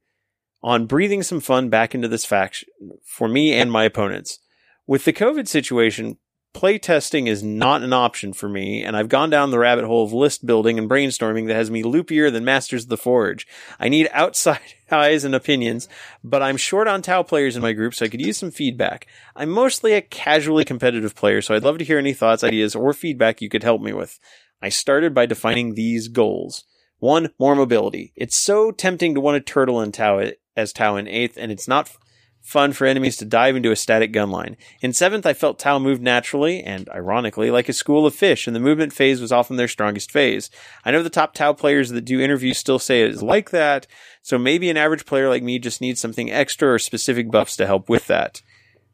on 0.63 0.87
breathing 0.87 1.25
some 1.25 1.41
fun 1.41 1.71
back 1.71 1.93
into 1.93 2.09
this 2.09 2.25
faction 2.25 2.69
for 3.05 3.27
me 3.27 3.53
and 3.53 3.71
my 3.71 3.83
opponents. 3.83 4.39
With 4.87 5.05
the 5.05 5.13
COVID 5.13 5.49
situation, 5.49 6.19
playtesting 6.55 7.27
is 7.27 7.43
not 7.43 7.83
an 7.83 7.93
option 7.93 8.33
for 8.33 8.49
me, 8.49 8.83
and 8.83 8.97
I've 8.97 9.09
gone 9.09 9.31
down 9.31 9.51
the 9.51 9.59
rabbit 9.59 9.85
hole 9.85 10.05
of 10.05 10.13
list 10.13 10.45
building 10.45 10.79
and 10.79 10.89
brainstorming 10.89 11.47
that 11.47 11.55
has 11.55 11.71
me 11.71 11.83
loopier 11.83 12.31
than 12.31 12.45
Masters 12.45 12.85
of 12.85 12.89
the 12.89 12.97
Forge. 12.97 13.47
I 13.81 13.89
need 13.89 14.09
outside 14.13 14.61
eyes 14.91 15.25
and 15.25 15.35
opinions, 15.35 15.89
but 16.23 16.43
I'm 16.43 16.57
short 16.57 16.89
on 16.89 17.03
Tau 17.03 17.23
players 17.23 17.57
in 17.57 17.63
my 17.63 17.73
group, 17.73 17.95
so 17.95 18.05
I 18.05 18.09
could 18.09 18.21
use 18.21 18.39
some 18.39 18.51
feedback. 18.51 19.07
I'm 19.35 19.51
mostly 19.51 19.95
a 19.95 20.03
casually 20.03 20.65
competitive 20.65 21.15
player, 21.15 21.43
so 21.43 21.55
I'd 21.55 21.65
love 21.65 21.79
to 21.79 21.85
hear 21.85 21.99
any 21.99 22.13
thoughts, 22.13 22.45
ideas, 22.45 22.75
or 22.75 22.93
feedback 22.93 23.41
you 23.41 23.49
could 23.49 23.63
help 23.63 23.81
me 23.81 23.93
with. 23.93 24.19
I 24.61 24.69
started 24.69 25.15
by 25.15 25.27
defining 25.27 25.75
these 25.75 26.09
goals. 26.09 26.65
One, 26.99 27.31
more 27.39 27.57
mobility. 27.57 28.13
It's 28.15 28.37
so 28.37 28.71
tempting 28.71 29.15
to 29.15 29.21
want 29.21 29.35
to 29.45 29.53
turtle 29.53 29.81
in 29.81 29.91
Tau 29.91 30.31
as 30.57 30.73
Tau 30.73 30.97
in 30.97 31.07
8th, 31.07 31.37
and 31.37 31.51
it's 31.51 31.67
not 31.67 31.91
fun 32.43 32.73
for 32.73 32.87
enemies 32.87 33.17
to 33.17 33.25
dive 33.25 33.57
into 33.57 33.71
a 33.71 33.77
static 33.77 34.13
gun 34.13 34.31
line. 34.31 34.57
In 34.81 34.91
7th, 34.91 35.25
I 35.25 35.33
felt 35.33 35.59
Tau 35.59 35.79
moved 35.79 36.03
naturally, 36.03 36.63
and 36.63 36.89
ironically, 36.91 37.51
like 37.51 37.69
a 37.69 37.73
school 37.73 38.05
of 38.05 38.15
fish, 38.15 38.47
and 38.47 38.55
the 38.55 38.61
movement 38.61 38.93
phase 38.93 39.21
was 39.21 39.33
often 39.33 39.57
their 39.57 39.69
strongest 39.69 40.11
phase. 40.11 40.51
I 40.85 40.91
know 40.91 41.03
the 41.03 41.11
top 41.11 41.35
Tau 41.35 41.53
players 41.53 41.91
that 41.91 42.05
do 42.05 42.21
interviews 42.21 42.59
still 42.59 42.79
say 42.79 43.03
it 43.03 43.11
is 43.11 43.23
like 43.23 43.51
that, 43.51 43.87
so 44.23 44.39
maybe 44.39 44.69
an 44.69 44.77
average 44.77 45.07
player 45.07 45.29
like 45.29 45.43
me 45.43 45.59
just 45.59 45.81
needs 45.81 46.01
something 46.01 46.31
extra 46.31 46.73
or 46.73 46.79
specific 46.79 47.31
buffs 47.31 47.57
to 47.57 47.67
help 47.67 47.89
with 47.89 48.09
that. 48.09 48.43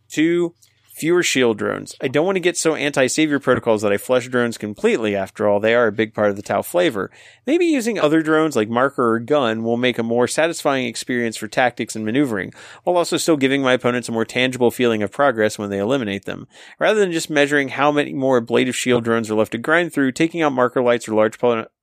Two, 0.09 0.55
fewer 0.99 1.23
shield 1.23 1.59
drones. 1.59 1.95
I 2.01 2.09
don't 2.09 2.27
want 2.27 2.37
to 2.37 2.41
get 2.41 2.57
so 2.57 2.75
anti-savior 2.75 3.39
protocols 3.39 3.83
that 3.83 3.93
I 3.93 3.97
flush 3.97 4.29
drones 4.29 4.59
completely. 4.59 5.15
After 5.15 5.49
all, 5.49 5.61
they 5.61 5.75
are 5.75 5.87
a 5.87 5.93
big 5.93 6.13
part 6.13 6.31
of 6.31 6.37
the 6.37 6.43
Tau 6.43 6.63
flavor. 6.63 7.11
Maybe 7.47 7.67
using 7.67 7.99
other 7.99 8.23
drones 8.23 8.57
like 8.57 8.69
marker 8.69 9.15
or 9.15 9.21
gun 9.21 9.63
will 9.63 9.77
make 9.77 9.99
a 9.99 10.03
more 10.03 10.27
satisfying 10.27 10.87
experience 10.87 11.37
for 11.37 11.49
tactics 11.49 11.95
and 11.95 12.05
maneuvering, 12.05 12.53
while 12.83 12.97
also 12.97 13.17
still 13.17 13.37
giving 13.37 13.63
my 13.63 13.75
opponents 13.75 14.09
a 14.09 14.13
more 14.13 14.25
tangible 14.25 14.71
feeling 14.71 15.03
of 15.03 15.13
progress 15.13 15.59
when 15.59 15.71
they 15.71 15.79
eliminate 15.79 16.25
them. 16.25 16.49
Rather 16.79 16.99
than 16.99 17.13
just 17.13 17.31
measuring 17.31 17.69
how 17.69 17.93
many 17.93 18.13
more 18.13 18.41
blade 18.41 18.69
of 18.69 18.77
shield 18.77 19.05
drones 19.05 19.31
are 19.31 19.37
left 19.37 19.53
to 19.53 19.59
grind 19.59 19.93
through, 19.93 20.13
taking 20.13 20.43
out 20.43 20.53
marker 20.53 20.83
lights 20.83 21.09
or 21.09 21.15
large 21.15 21.39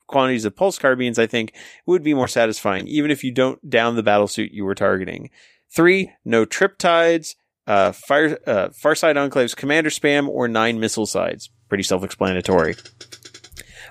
quantities 0.07 0.45
of 0.45 0.55
pulse 0.55 0.77
carbines, 0.77 1.17
I 1.17 1.25
think, 1.25 1.53
would 1.85 2.03
be 2.03 2.13
more 2.13 2.27
satisfying, 2.27 2.87
even 2.87 3.09
if 3.11 3.23
you 3.23 3.31
don't 3.31 3.69
down 3.69 3.95
the 3.95 4.03
battlesuit 4.03 4.51
you 4.51 4.65
were 4.65 4.75
targeting. 4.75 5.29
Three, 5.69 6.11
no 6.23 6.45
trip 6.45 6.77
tides, 6.77 7.35
uh, 7.67 7.91
fire, 7.91 8.37
uh, 8.45 8.69
Farsight 8.69 9.15
Enclave's 9.15 9.55
commander 9.55 9.89
spam, 9.89 10.27
or 10.27 10.47
nine 10.47 10.79
missile 10.79 11.05
sides. 11.05 11.49
Pretty 11.69 11.83
self-explanatory. 11.83 12.75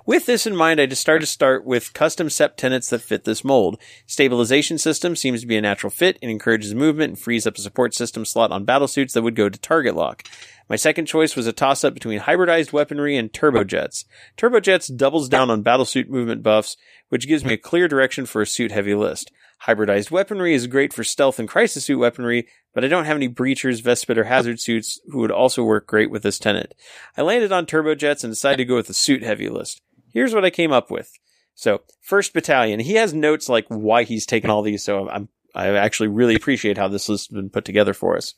With 0.07 0.27
this 0.27 0.47
in 0.47 0.55
mind, 0.55 0.81
I 0.81 0.87
just 0.87 1.01
started 1.01 1.25
to 1.25 1.33
start 1.33 1.65
with 1.65 1.95
custom 1.95 2.29
Sept 2.29 2.57
tenets 2.57 2.91
that 2.91 3.01
fit 3.01 3.25
this 3.25 3.43
mold. 3.43 3.81
Stabilization 4.07 4.77
system 4.77 5.17
seems 5.17 5.41
to 5.41 5.47
be 5.47 5.57
a 5.57 5.63
natural 5.63 5.91
fit 5.91 6.19
and 6.21 6.31
encourages 6.31 6.75
movement 6.75 7.11
and 7.11 7.19
frees 7.19 7.47
up 7.47 7.57
a 7.57 7.63
support 7.63 7.95
system 7.95 8.27
slot 8.27 8.53
on 8.53 8.67
battlesuits 8.67 9.15
that 9.15 9.23
would 9.23 9.35
go 9.35 9.49
to 9.49 9.59
target 9.59 9.97
lock. 9.97 10.25
My 10.69 10.77
second 10.77 11.07
choice 11.07 11.37
was 11.37 11.47
a 11.47 11.55
toss 11.55 11.85
up 11.85 11.95
between 11.95 12.21
hybridized 12.21 12.71
weaponry 12.71 13.17
and 13.17 13.33
turbojets. 13.33 14.05
Turbojets 14.37 14.95
doubles 14.95 15.29
down 15.31 15.51
on 15.51 15.65
battlesuit 15.65 16.09
movement 16.09 16.43
buffs, 16.43 16.77
which 17.09 17.27
gives 17.27 17.45
me 17.45 17.55
a 17.55 17.59
clear 17.59 17.89
direction 17.89 18.27
for 18.27 18.43
a 18.43 18.47
suit 18.47 18.73
heavy 18.73 18.95
list. 18.95 19.33
Hybridized 19.67 20.11
weaponry 20.11 20.53
is 20.53 20.67
great 20.67 20.93
for 20.93 21.05
stealth 21.05 21.39
and 21.39 21.49
crisis 21.49 21.85
suit 21.87 21.99
weaponry, 21.99 22.47
but 22.75 22.85
I 22.85 22.89
don't 22.89 23.07
have 23.07 23.17
any 23.17 23.31
breachers, 23.31 23.83
Vespid, 23.83 24.19
or 24.19 24.25
hazard 24.25 24.61
suits 24.61 25.01
who 25.09 25.19
would 25.19 25.31
also 25.31 25.65
work 25.65 25.87
great 25.87 26.11
with 26.11 26.23
this 26.23 26.39
tenet. 26.39 26.75
I 27.17 27.23
landed 27.23 27.51
on 27.51 27.65
turbojets 27.65 28.23
and 28.23 28.33
decided 28.33 28.59
to 28.59 28.67
go 28.67 28.75
with 28.75 28.89
the 28.89 28.95
suit 28.95 29.23
heavy 29.23 29.49
list. 29.49 29.81
Here's 30.13 30.35
what 30.35 30.45
I 30.45 30.51
came 30.51 30.73
up 30.73 30.91
with. 30.91 31.11
So, 31.55 31.81
first 32.03 32.35
battalion, 32.35 32.81
he 32.81 32.95
has 32.95 33.15
notes 33.15 33.49
like 33.49 33.65
why 33.69 34.03
he's 34.03 34.27
taken 34.27 34.51
all 34.51 34.61
these, 34.61 34.83
so 34.83 35.09
I'm, 35.09 35.29
I 35.55 35.69
actually 35.69 36.09
really 36.09 36.35
appreciate 36.35 36.77
how 36.77 36.89
this 36.89 37.09
list 37.09 37.31
has 37.31 37.35
been 37.35 37.49
put 37.49 37.65
together 37.65 37.95
for 37.95 38.17
us. 38.17 38.35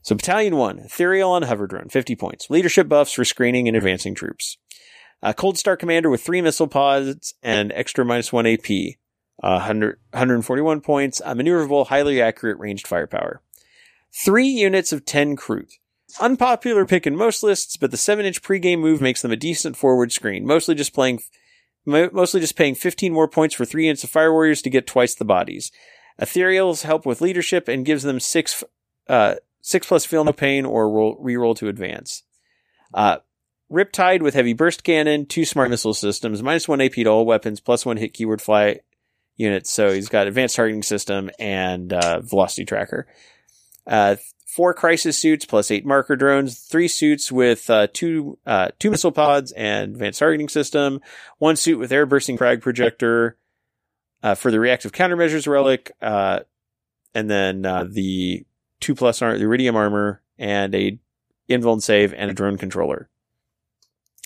So, 0.00 0.14
Battalion 0.14 0.56
1, 0.56 0.78
Ethereal 0.78 1.32
on 1.32 1.42
Hover 1.42 1.66
Drone, 1.66 1.88
50 1.88 2.16
points. 2.16 2.48
Leadership 2.48 2.88
buffs 2.88 3.12
for 3.12 3.24
screening 3.24 3.68
and 3.68 3.76
advancing 3.76 4.14
troops. 4.14 4.56
A 5.22 5.34
Coldstar 5.34 5.78
Commander 5.78 6.08
with 6.08 6.22
three 6.22 6.40
missile 6.40 6.68
pods 6.68 7.34
and 7.42 7.72
extra 7.72 8.04
minus 8.04 8.32
1 8.32 8.46
AP. 8.46 8.96
Uh, 9.42 9.60
100, 9.60 9.98
141 10.12 10.80
points. 10.80 11.20
Uh, 11.24 11.34
maneuverable, 11.34 11.86
highly 11.86 12.20
accurate 12.20 12.58
ranged 12.58 12.86
firepower. 12.86 13.42
Three 14.12 14.48
units 14.48 14.92
of 14.92 15.04
10 15.04 15.36
Kroot. 15.36 15.74
Unpopular 16.20 16.86
pick 16.86 17.06
in 17.06 17.16
most 17.16 17.42
lists, 17.42 17.76
but 17.76 17.90
the 17.90 17.96
7 17.96 18.24
inch 18.24 18.42
pregame 18.42 18.78
move 18.78 19.00
makes 19.00 19.20
them 19.20 19.32
a 19.32 19.36
decent 19.36 19.76
forward 19.76 20.12
screen. 20.12 20.46
Mostly 20.46 20.74
just 20.74 20.94
playing, 20.94 21.20
mostly 21.84 22.40
just 22.40 22.56
paying 22.56 22.74
15 22.74 23.12
more 23.12 23.28
points 23.28 23.54
for 23.54 23.64
three 23.64 23.84
units 23.84 24.04
of 24.04 24.10
Fire 24.10 24.32
Warriors 24.32 24.62
to 24.62 24.70
get 24.70 24.86
twice 24.86 25.14
the 25.14 25.24
bodies. 25.24 25.70
Ethereals 26.20 26.82
help 26.82 27.04
with 27.04 27.20
leadership 27.20 27.68
and 27.68 27.84
gives 27.84 28.04
them 28.04 28.20
six, 28.20 28.64
uh, 29.08 29.34
six 29.60 29.86
plus 29.86 30.06
feel 30.06 30.24
no 30.24 30.32
pain 30.32 30.64
or 30.64 30.88
roll, 30.90 31.22
reroll 31.22 31.56
to 31.56 31.68
advance. 31.68 32.22
Uh, 32.94 33.18
Riptide 33.70 34.22
with 34.22 34.34
heavy 34.34 34.52
burst 34.52 34.84
cannon, 34.84 35.26
two 35.26 35.44
smart 35.44 35.70
missile 35.70 35.92
systems, 35.92 36.42
minus 36.42 36.68
one 36.68 36.80
AP 36.80 36.92
to 36.92 37.06
all 37.06 37.26
weapons, 37.26 37.58
plus 37.58 37.84
one 37.84 37.96
hit 37.96 38.14
keyword 38.14 38.40
fly 38.40 38.80
units. 39.36 39.70
So 39.72 39.92
he's 39.92 40.08
got 40.08 40.26
advanced 40.26 40.56
targeting 40.56 40.82
system 40.82 41.30
and 41.38 41.92
uh, 41.92 42.20
velocity 42.20 42.64
tracker. 42.64 43.06
Uh, 43.86 44.16
four 44.46 44.72
crisis 44.74 45.18
suits 45.18 45.44
plus 45.44 45.70
eight 45.70 45.84
marker 45.84 46.16
drones, 46.16 46.58
three 46.58 46.88
suits 46.88 47.30
with 47.30 47.68
uh, 47.70 47.86
two 47.92 48.38
uh, 48.46 48.68
two 48.78 48.90
missile 48.90 49.12
pods 49.12 49.52
and 49.52 49.92
advanced 49.92 50.18
targeting 50.18 50.48
system, 50.48 51.00
one 51.38 51.56
suit 51.56 51.78
with 51.78 51.92
air 51.92 52.06
bursting 52.06 52.36
frag 52.36 52.62
projector 52.62 53.36
uh, 54.22 54.34
for 54.34 54.50
the 54.50 54.58
reactive 54.58 54.92
countermeasures 54.92 55.46
relic, 55.46 55.92
uh, 56.00 56.40
and 57.14 57.30
then 57.30 57.62
the 57.62 58.44
two 58.80 58.94
plus 58.94 59.22
ar- 59.22 59.36
iridium 59.36 59.76
armor 59.76 60.22
and 60.38 60.74
a 60.74 60.98
invuln 61.48 61.80
save 61.80 62.12
and 62.14 62.30
a 62.30 62.34
drone 62.34 62.58
controller. 62.58 63.08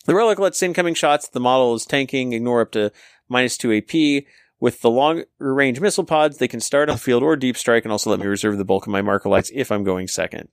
The 0.07 0.15
relic 0.15 0.39
lets 0.39 0.63
incoming 0.63 0.95
shots 0.95 1.29
the 1.29 1.41
model 1.41 1.75
is 1.75 1.85
tanking 1.85 2.33
ignore 2.33 2.63
up 2.63 2.73
to 2.73 2.91
minus 3.29 3.57
two 3.57 3.73
AP. 3.73 4.25
With 4.61 4.83
the 4.83 4.91
long 4.91 5.25
range 5.39 5.81
missile 5.81 6.05
pods, 6.05 6.37
they 6.37 6.49
can 6.49 6.61
start 6.61 6.91
on 6.91 6.97
the 6.97 7.01
field 7.01 7.23
or 7.23 7.35
deep 7.35 7.57
strike 7.57 7.85
and 7.85 7.93
also 7.93 8.11
let 8.11 8.21
me 8.21 8.27
reserve 8.27 8.59
the 8.59 8.65
bulk 8.65 8.87
of 8.87 8.93
my 8.93 9.01
marker 9.03 9.31
lights 9.31 9.51
if 9.55 9.73
I'm 9.73 9.85
going 9.85 10.07
second. 10.07 10.49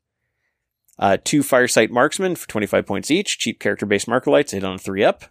Uh, 0.98 1.18
two 1.24 1.42
Firesight 1.42 1.92
Marksmen 1.92 2.36
for 2.36 2.48
25 2.48 2.86
points 2.86 3.12
each, 3.12 3.38
cheap 3.38 3.60
character 3.60 3.86
based 3.86 4.08
marker 4.08 4.32
lights, 4.32 4.54
hit 4.54 4.64
on 4.64 4.78
three 4.78 5.04
up. 5.04 5.26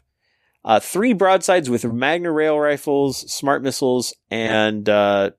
Uh, 0.65 0.79
three 0.79 1.13
broadsides 1.13 1.71
with 1.71 1.85
Magna 1.85 2.31
rail 2.31 2.59
rifles, 2.59 3.33
smart 3.33 3.63
missiles, 3.63 4.15
and, 4.31 4.89
uh, 4.89 5.31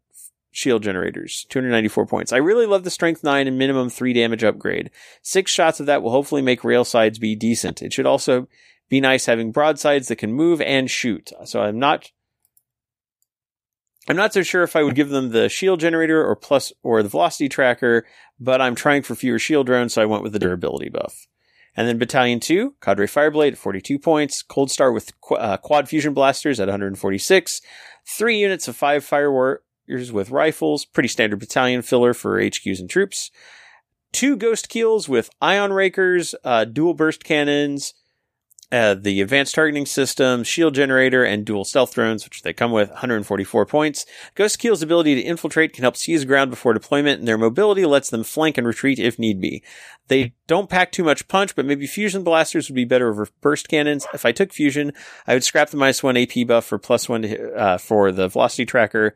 shield 0.51 0.81
generators, 0.81 1.45
294 1.49 2.07
points. 2.07 2.33
I 2.33 2.37
really 2.37 2.65
love 2.65 2.83
the 2.83 2.89
strength 2.89 3.23
9 3.23 3.47
and 3.47 3.57
minimum 3.57 3.89
3 3.89 4.13
damage 4.13 4.43
upgrade. 4.43 4.89
Six 5.21 5.51
shots 5.51 5.79
of 5.79 5.85
that 5.85 6.01
will 6.01 6.11
hopefully 6.11 6.41
make 6.41 6.63
rail 6.63 6.83
sides 6.83 7.19
be 7.19 7.35
decent. 7.35 7.83
It 7.83 7.93
should 7.93 8.07
also 8.07 8.47
be 8.89 8.99
nice 8.99 9.27
having 9.27 9.51
broadsides 9.51 10.07
that 10.07 10.15
can 10.15 10.33
move 10.33 10.59
and 10.61 10.89
shoot. 10.89 11.31
So 11.45 11.61
I'm 11.61 11.77
not 11.77 12.09
I'm 14.07 14.15
not 14.15 14.33
so 14.33 14.41
sure 14.41 14.63
if 14.63 14.75
I 14.75 14.83
would 14.83 14.95
give 14.95 15.09
them 15.09 15.31
the 15.31 15.49
shield 15.49 15.79
generator 15.79 16.25
or 16.25 16.35
plus 16.35 16.71
or 16.81 17.03
the 17.03 17.09
velocity 17.09 17.49
tracker, 17.49 18.05
but 18.39 18.61
I'm 18.61 18.75
trying 18.75 19.01
for 19.01 19.15
fewer 19.15 19.39
shield 19.39 19.65
drones, 19.65 19.93
so 19.93 20.01
I 20.01 20.05
went 20.05 20.23
with 20.23 20.33
the 20.33 20.39
durability 20.39 20.89
buff. 20.89 21.27
And 21.75 21.87
then 21.87 21.99
Battalion 21.99 22.39
2, 22.39 22.75
Cadre 22.81 23.05
Fireblade 23.05 23.51
at 23.51 23.57
42 23.57 23.99
points, 23.99 24.43
Coldstar 24.43 24.93
with 24.93 25.19
qu- 25.21 25.35
uh, 25.35 25.57
quad 25.57 25.87
fusion 25.87 26.13
blasters 26.13 26.59
at 26.59 26.67
146, 26.67 27.61
three 28.07 28.39
units 28.39 28.67
of 28.67 28.75
five 28.75 29.03
fire 29.03 29.31
warriors 29.31 30.11
with 30.11 30.31
rifles, 30.31 30.85
pretty 30.85 31.09
standard 31.09 31.39
battalion 31.39 31.83
filler 31.83 32.15
for 32.15 32.41
HQs 32.41 32.79
and 32.79 32.89
troops, 32.89 33.29
two 34.11 34.35
Ghost 34.35 34.69
Keels 34.69 35.07
with 35.07 35.29
ion 35.41 35.71
rakers, 35.71 36.33
uh, 36.43 36.65
dual 36.65 36.95
burst 36.95 37.23
cannons, 37.23 37.93
uh, 38.69 38.95
the 38.95 39.21
advanced 39.21 39.55
targeting 39.55 39.85
system, 39.85 40.43
shield 40.43 40.75
generator, 40.75 41.23
and 41.23 41.45
dual 41.45 41.63
stealth 41.63 41.93
drones, 41.93 42.25
which 42.25 42.41
they 42.41 42.51
come 42.51 42.71
with 42.71 42.89
144 42.89 43.65
points. 43.65 44.05
Ghost 44.35 44.59
Keel's 44.59 44.81
ability 44.81 45.15
to 45.15 45.21
infiltrate 45.21 45.71
can 45.71 45.83
help 45.83 45.95
seize 45.95 46.25
ground 46.25 46.49
before 46.49 46.73
deployment, 46.73 47.19
and 47.19 47.27
their 47.27 47.37
mobility 47.37 47.85
lets 47.85 48.09
them 48.09 48.25
flank 48.25 48.57
and 48.57 48.67
retreat 48.67 48.99
if 48.99 49.17
need 49.17 49.39
be. 49.39 49.63
They 50.09 50.33
don't 50.47 50.69
pack 50.69 50.91
too 50.91 51.05
much 51.05 51.29
punch, 51.29 51.55
but 51.55 51.65
maybe 51.65 51.87
fusion 51.87 52.23
blasters 52.23 52.69
would 52.69 52.75
be 52.75 52.85
better 52.85 53.09
over 53.09 53.29
burst 53.39 53.69
cannons. 53.69 54.05
If 54.13 54.25
I 54.25 54.33
took 54.33 54.51
fusion, 54.51 54.91
I 55.25 55.33
would 55.33 55.45
scrap 55.45 55.69
the 55.69 55.77
minus 55.77 56.03
one 56.03 56.17
AP 56.17 56.45
buff 56.45 56.65
for 56.65 56.77
plus 56.77 57.07
one 57.07 57.21
to, 57.21 57.53
uh, 57.53 57.77
for 57.77 58.11
the 58.11 58.27
velocity 58.27 58.65
tracker, 58.65 59.15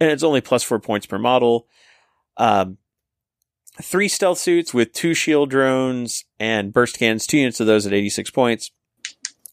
and 0.00 0.10
it's 0.10 0.22
only 0.22 0.40
plus 0.40 0.62
four 0.62 0.80
points 0.80 1.04
per 1.04 1.18
model. 1.18 1.66
Um, 2.38 2.78
three 3.80 4.08
stealth 4.08 4.38
suits 4.38 4.74
with 4.74 4.92
two 4.92 5.14
shield 5.14 5.50
drones 5.50 6.24
and 6.38 6.72
burst 6.72 6.98
cannons, 6.98 7.26
two 7.26 7.38
units 7.38 7.60
of 7.60 7.66
those 7.66 7.86
at 7.86 7.92
86 7.92 8.30
points. 8.30 8.70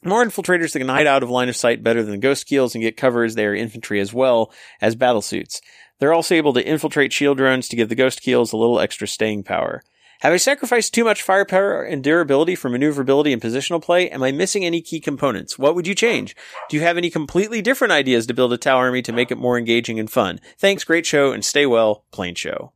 More 0.03 0.23
infiltrators 0.23 0.73
that 0.73 0.79
can 0.79 0.87
hide 0.87 1.07
out 1.07 1.23
of 1.23 1.29
line 1.29 1.49
of 1.49 1.55
sight 1.55 1.83
better 1.83 2.03
than 2.03 2.19
ghost 2.19 2.45
keels 2.45 2.73
and 2.73 2.81
get 2.81 2.97
cover 2.97 3.23
as 3.23 3.35
they 3.35 3.45
are 3.45 3.55
infantry 3.55 3.99
as 3.99 4.13
well 4.13 4.51
as 4.81 4.95
battle 4.95 5.21
suits. 5.21 5.61
They're 5.99 6.13
also 6.13 6.35
able 6.35 6.53
to 6.53 6.65
infiltrate 6.65 7.11
shield 7.11 7.37
drones 7.37 7.67
to 7.69 7.75
give 7.75 7.89
the 7.89 7.95
ghost 7.95 8.21
keels 8.21 8.53
a 8.53 8.57
little 8.57 8.79
extra 8.79 9.07
staying 9.07 9.43
power. 9.43 9.83
Have 10.21 10.33
I 10.33 10.37
sacrificed 10.37 10.93
too 10.93 11.05
much 11.05 11.21
firepower 11.21 11.81
and 11.81 12.03
durability 12.03 12.55
for 12.55 12.69
maneuverability 12.69 13.31
and 13.31 13.41
positional 13.41 13.81
play? 13.81 14.09
Am 14.09 14.21
I 14.21 14.33
missing 14.33 14.65
any 14.65 14.81
key 14.81 14.99
components? 14.99 15.57
What 15.57 15.75
would 15.75 15.87
you 15.87 15.95
change? 15.95 16.35
Do 16.69 16.75
you 16.75 16.83
have 16.83 16.97
any 16.97 17.09
completely 17.09 17.61
different 17.61 17.93
ideas 17.93 18.25
to 18.27 18.33
build 18.33 18.51
a 18.51 18.57
Tau 18.57 18.77
army 18.77 19.01
to 19.03 19.13
make 19.13 19.31
it 19.31 19.37
more 19.37 19.57
engaging 19.57 19.97
and 19.97 20.11
fun? 20.11 20.41
Thanks, 20.57 20.83
great 20.83 21.05
show, 21.05 21.31
and 21.31 21.43
stay 21.43 21.65
well, 21.65 22.03
plain 22.11 22.35
show 22.35 22.73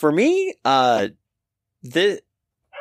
for 0.00 0.10
me, 0.10 0.54
uh, 0.64 1.08
the, 1.82 2.22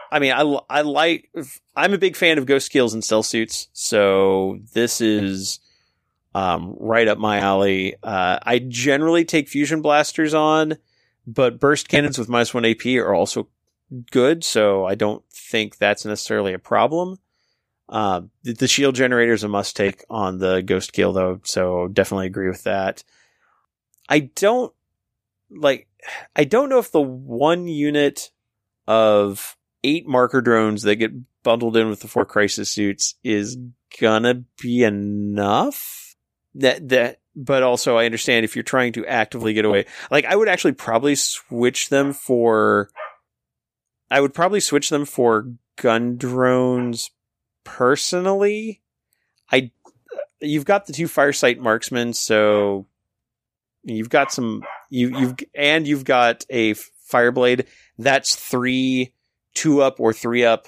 I 0.09 0.19
mean, 0.19 0.31
I, 0.31 0.41
I 0.69 0.81
like, 0.81 1.29
I'm 1.75 1.93
a 1.93 1.97
big 1.97 2.15
fan 2.15 2.37
of 2.37 2.45
ghost 2.45 2.71
keels 2.71 2.93
and 2.93 3.03
stealth 3.03 3.25
suits. 3.25 3.67
So 3.73 4.59
this 4.73 5.01
is, 5.01 5.59
um, 6.33 6.77
right 6.79 7.09
up 7.09 7.17
my 7.17 7.39
alley. 7.39 7.95
Uh, 8.01 8.39
I 8.41 8.59
generally 8.59 9.25
take 9.25 9.49
fusion 9.49 9.81
blasters 9.81 10.33
on, 10.33 10.77
but 11.27 11.59
burst 11.59 11.89
cannons 11.89 12.17
with 12.17 12.29
minus 12.29 12.53
one 12.53 12.63
AP 12.63 12.85
are 12.85 13.13
also 13.13 13.49
good. 14.11 14.45
So 14.45 14.85
I 14.85 14.95
don't 14.95 15.21
think 15.29 15.77
that's 15.77 16.05
necessarily 16.05 16.53
a 16.53 16.59
problem. 16.59 17.17
Uh, 17.89 18.21
the 18.43 18.67
shield 18.67 18.95
generator 18.95 19.33
is 19.33 19.43
a 19.43 19.49
must 19.49 19.75
take 19.75 20.05
on 20.09 20.37
the 20.37 20.61
ghost 20.61 20.93
keel 20.93 21.11
though. 21.11 21.41
So 21.43 21.89
definitely 21.89 22.27
agree 22.27 22.47
with 22.47 22.63
that. 22.63 23.03
I 24.07 24.19
don't 24.19 24.73
like 25.49 25.88
I 26.35 26.43
don't 26.43 26.69
know 26.69 26.79
if 26.79 26.91
the 26.91 27.01
one 27.01 27.67
unit 27.67 28.31
of 28.87 29.57
eight 29.83 30.07
marker 30.07 30.41
drones 30.41 30.83
that 30.83 30.95
get 30.95 31.11
bundled 31.43 31.77
in 31.77 31.89
with 31.89 32.01
the 32.01 32.07
four 32.07 32.25
crisis 32.25 32.69
suits 32.69 33.15
is 33.23 33.57
gonna 33.99 34.43
be 34.61 34.83
enough. 34.83 36.15
That 36.55 36.89
that 36.89 37.19
but 37.35 37.63
also 37.63 37.97
I 37.97 38.05
understand 38.05 38.43
if 38.43 38.55
you're 38.55 38.63
trying 38.63 38.93
to 38.93 39.05
actively 39.05 39.53
get 39.53 39.65
away. 39.65 39.85
Like 40.11 40.25
I 40.25 40.35
would 40.35 40.49
actually 40.49 40.73
probably 40.73 41.15
switch 41.15 41.89
them 41.89 42.13
for 42.13 42.89
I 44.11 44.21
would 44.21 44.33
probably 44.33 44.59
switch 44.59 44.89
them 44.89 45.05
for 45.05 45.53
gun 45.75 46.17
drones 46.17 47.11
personally. 47.63 48.81
I 49.51 49.71
you've 50.41 50.65
got 50.65 50.85
the 50.85 50.93
two 50.93 51.07
firesight 51.07 51.59
marksmen, 51.59 52.13
so 52.13 52.87
you've 53.95 54.09
got 54.09 54.31
some 54.31 54.63
you 54.89 55.09
you've 55.17 55.35
and 55.55 55.87
you've 55.87 56.05
got 56.05 56.45
a 56.49 56.73
fireblade. 57.11 57.67
That's 57.97 58.35
three 58.35 59.13
two 59.55 59.81
up 59.81 59.99
or 59.99 60.13
three 60.13 60.45
up 60.45 60.67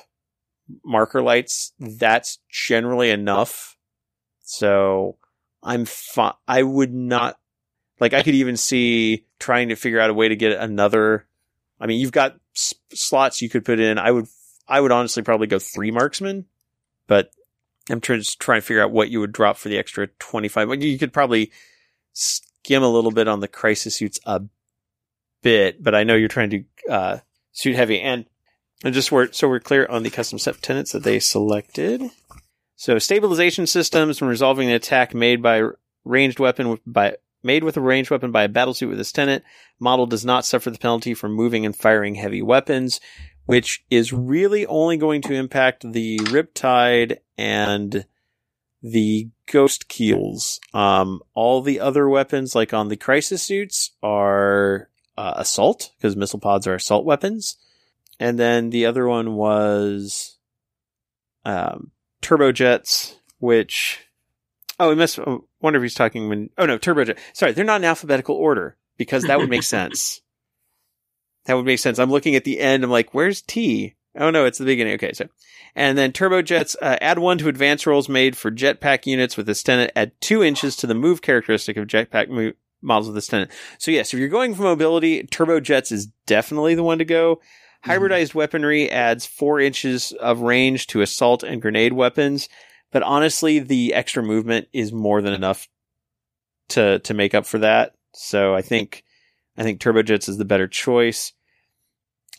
marker 0.85 1.21
lights. 1.21 1.73
That's 1.79 2.39
generally 2.49 3.09
enough. 3.09 3.77
So 4.43 5.17
i'm 5.63 5.85
fine 5.85 6.33
i 6.47 6.61
would 6.63 6.93
not 6.93 7.37
like 7.99 8.13
i 8.13 8.23
could 8.23 8.35
even 8.35 8.57
see 8.57 9.25
trying 9.39 9.69
to 9.69 9.75
figure 9.75 9.99
out 9.99 10.09
a 10.09 10.13
way 10.13 10.27
to 10.27 10.35
get 10.35 10.57
another 10.59 11.25
i 11.79 11.85
mean 11.85 11.99
you've 11.99 12.11
got 12.11 12.35
s- 12.55 12.73
slots 12.93 13.41
you 13.41 13.49
could 13.49 13.65
put 13.65 13.79
in. 13.79 13.97
I 13.97 14.11
would 14.11 14.27
i 14.67 14.79
would 14.79 14.91
honestly 14.91 15.23
probably 15.23 15.47
go 15.47 15.59
three 15.59 15.91
marksmen 15.91 16.45
but 17.07 17.31
i'm 17.89 18.01
trying, 18.01 18.19
just 18.19 18.39
trying 18.39 18.61
to 18.61 18.65
figure 18.65 18.83
out 18.83 18.91
what 18.91 19.09
you 19.09 19.19
would 19.19 19.31
drop 19.31 19.57
for 19.57 19.69
the 19.69 19.77
extra 19.77 20.07
25 20.07 20.81
you 20.83 20.97
could 20.97 21.13
probably 21.13 21.51
skim 22.63 22.83
a 22.83 22.89
little 22.89 23.11
bit 23.11 23.27
on 23.27 23.39
the 23.39 23.47
crisis 23.47 23.95
suits 23.95 24.19
a 24.25 24.41
bit, 25.41 25.83
but 25.83 25.95
I 25.95 26.03
know 26.03 26.15
you're 26.15 26.27
trying 26.27 26.49
to 26.51 26.63
uh, 26.89 27.17
suit 27.51 27.75
heavy. 27.75 27.99
And, 27.99 28.25
and 28.83 28.93
just 28.93 29.11
where, 29.11 29.31
so 29.31 29.47
we're 29.47 29.59
clear 29.59 29.87
on 29.89 30.03
the 30.03 30.09
custom 30.09 30.37
sept 30.37 30.61
tenets 30.61 30.91
that 30.91 31.03
they 31.03 31.19
selected. 31.19 32.03
So 32.75 32.99
stabilization 32.99 33.67
systems 33.67 34.21
when 34.21 34.29
resolving 34.29 34.69
an 34.69 34.75
attack 34.75 35.13
made 35.13 35.41
by 35.41 35.63
ranged 36.03 36.39
weapon 36.39 36.79
by 36.85 37.17
made 37.43 37.63
with 37.63 37.77
a 37.77 37.81
ranged 37.81 38.11
weapon 38.11 38.31
by 38.31 38.43
a 38.43 38.49
battlesuit 38.49 38.89
with 38.89 38.97
this 38.97 39.11
tenet, 39.11 39.43
model 39.79 40.05
does 40.05 40.23
not 40.23 40.45
suffer 40.45 40.69
the 40.69 40.77
penalty 40.77 41.13
for 41.13 41.27
moving 41.27 41.65
and 41.65 41.75
firing 41.75 42.15
heavy 42.15 42.41
weapons, 42.41 42.99
which 43.45 43.83
is 43.89 44.13
really 44.13 44.65
only 44.67 44.97
going 44.97 45.21
to 45.23 45.33
impact 45.33 45.91
the 45.91 46.17
Riptide 46.19 47.17
and 47.37 48.05
the 48.83 49.29
ghost 49.51 49.87
keels. 49.87 50.59
Um, 50.73 51.21
all 51.33 51.61
the 51.61 51.79
other 51.79 52.09
weapons, 52.09 52.55
like 52.55 52.73
on 52.73 52.87
the 52.87 52.97
crisis 52.97 53.43
suits, 53.43 53.91
are 54.01 54.89
uh, 55.17 55.33
assault 55.35 55.91
because 55.97 56.15
missile 56.15 56.39
pods 56.39 56.65
are 56.65 56.75
assault 56.75 57.05
weapons, 57.05 57.57
and 58.19 58.39
then 58.39 58.71
the 58.71 58.85
other 58.85 59.07
one 59.07 59.35
was 59.35 60.37
um, 61.45 61.91
turbojets, 62.21 63.15
which 63.39 63.99
oh, 64.79 64.89
we 64.89 64.95
must 64.95 65.19
oh, 65.19 65.45
wonder 65.61 65.77
if 65.77 65.83
he's 65.83 65.93
talking 65.93 66.29
when 66.29 66.49
oh 66.57 66.65
no 66.65 66.79
turbojet. 66.79 67.19
Sorry, 67.33 67.51
they're 67.51 67.65
not 67.65 67.81
in 67.81 67.85
alphabetical 67.85 68.35
order 68.35 68.77
because 68.97 69.23
that 69.23 69.39
would 69.39 69.49
make 69.49 69.63
sense. 69.77 70.21
that 71.45 71.55
would 71.55 71.65
make 71.65 71.79
sense. 71.79 71.99
I'm 71.99 72.11
looking 72.11 72.35
at 72.35 72.45
the 72.45 72.59
end. 72.59 72.83
I'm 72.83 72.89
like, 72.89 73.13
where's 73.13 73.41
T? 73.41 73.95
Oh 74.15 74.29
no, 74.29 74.45
it's 74.45 74.57
the 74.57 74.65
beginning. 74.65 74.93
Okay, 74.95 75.13
so 75.13 75.27
and 75.75 75.97
then 75.97 76.11
turbojets 76.11 76.75
uh, 76.81 76.97
add 77.01 77.19
one 77.19 77.37
to 77.37 77.47
advanced 77.47 77.87
rolls 77.87 78.09
made 78.09 78.35
for 78.35 78.51
jetpack 78.51 79.05
units 79.05 79.37
with 79.37 79.45
this 79.45 79.63
tenet. 79.63 79.91
Add 79.95 80.11
two 80.19 80.43
inches 80.43 80.75
to 80.77 80.87
the 80.87 80.93
move 80.93 81.21
characteristic 81.21 81.77
of 81.77 81.87
jetpack 81.87 82.29
mo- 82.29 82.53
models 82.81 83.07
with 83.07 83.15
this 83.15 83.27
tenet. 83.27 83.51
So 83.77 83.91
yes, 83.91 84.13
if 84.13 84.19
you're 84.19 84.27
going 84.27 84.53
for 84.53 84.63
mobility, 84.63 85.23
turbojets 85.23 85.91
is 85.91 86.07
definitely 86.25 86.75
the 86.75 86.83
one 86.83 86.97
to 86.97 87.05
go. 87.05 87.39
Hybridized 87.85 88.35
weaponry 88.35 88.91
adds 88.91 89.25
four 89.25 89.59
inches 89.59 90.11
of 90.13 90.41
range 90.41 90.87
to 90.87 91.01
assault 91.01 91.41
and 91.41 91.61
grenade 91.61 91.93
weapons, 91.93 92.47
but 92.91 93.01
honestly, 93.01 93.57
the 93.57 93.93
extra 93.93 94.21
movement 94.21 94.67
is 94.71 94.91
more 94.91 95.21
than 95.21 95.33
enough 95.33 95.67
to 96.69 96.99
to 96.99 97.13
make 97.13 97.33
up 97.33 97.45
for 97.45 97.59
that. 97.59 97.95
So 98.13 98.53
I 98.53 98.61
think 98.61 99.03
I 99.57 99.63
think 99.63 99.79
turbojets 99.79 100.29
is 100.29 100.37
the 100.37 100.45
better 100.45 100.67
choice. 100.67 101.33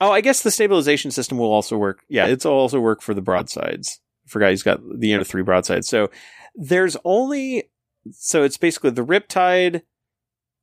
Oh, 0.03 0.11
I 0.11 0.21
guess 0.21 0.43
the 0.43 0.51
stabilization 0.51 1.13
system 1.13 1.39
will 1.39 1.53
also 1.53 1.79
work. 1.79 2.03
Yeah, 2.09 2.27
it's 2.27 2.45
also 2.45 2.81
work 2.81 3.03
for 3.03 3.15
the 3.15 3.23
broadsides. 3.23 4.01
I 4.27 4.31
forgot 4.31 4.51
he's 4.51 4.65
got 4.65 4.81
the 4.83 5.07
unit 5.07 5.29
three 5.29 5.45
broadsides. 5.45 5.89
So 5.89 6.11
there's 6.57 6.97
only 7.05 7.71
so 8.11 8.43
it's 8.43 8.57
basically 8.57 8.91
the 8.91 9.07
Riptide, 9.07 9.83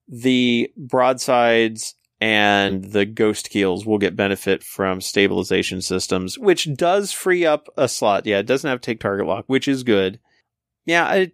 the 0.09 0.69
broadsides, 0.75 1.95
and 2.19 2.83
the 2.91 3.05
ghost 3.05 3.49
keels 3.49 3.85
will 3.85 3.97
get 3.97 4.17
benefit 4.17 4.61
from 4.61 4.99
stabilization 4.99 5.81
systems, 5.81 6.37
which 6.37 6.75
does 6.75 7.13
free 7.13 7.45
up 7.45 7.69
a 7.77 7.87
slot. 7.87 8.25
Yeah, 8.25 8.39
it 8.39 8.45
doesn't 8.45 8.69
have 8.69 8.81
to 8.81 8.85
take 8.85 8.99
target 8.99 9.25
lock, 9.25 9.45
which 9.47 9.69
is 9.69 9.83
good. 9.83 10.19
Yeah, 10.85 11.05
I, 11.05 11.31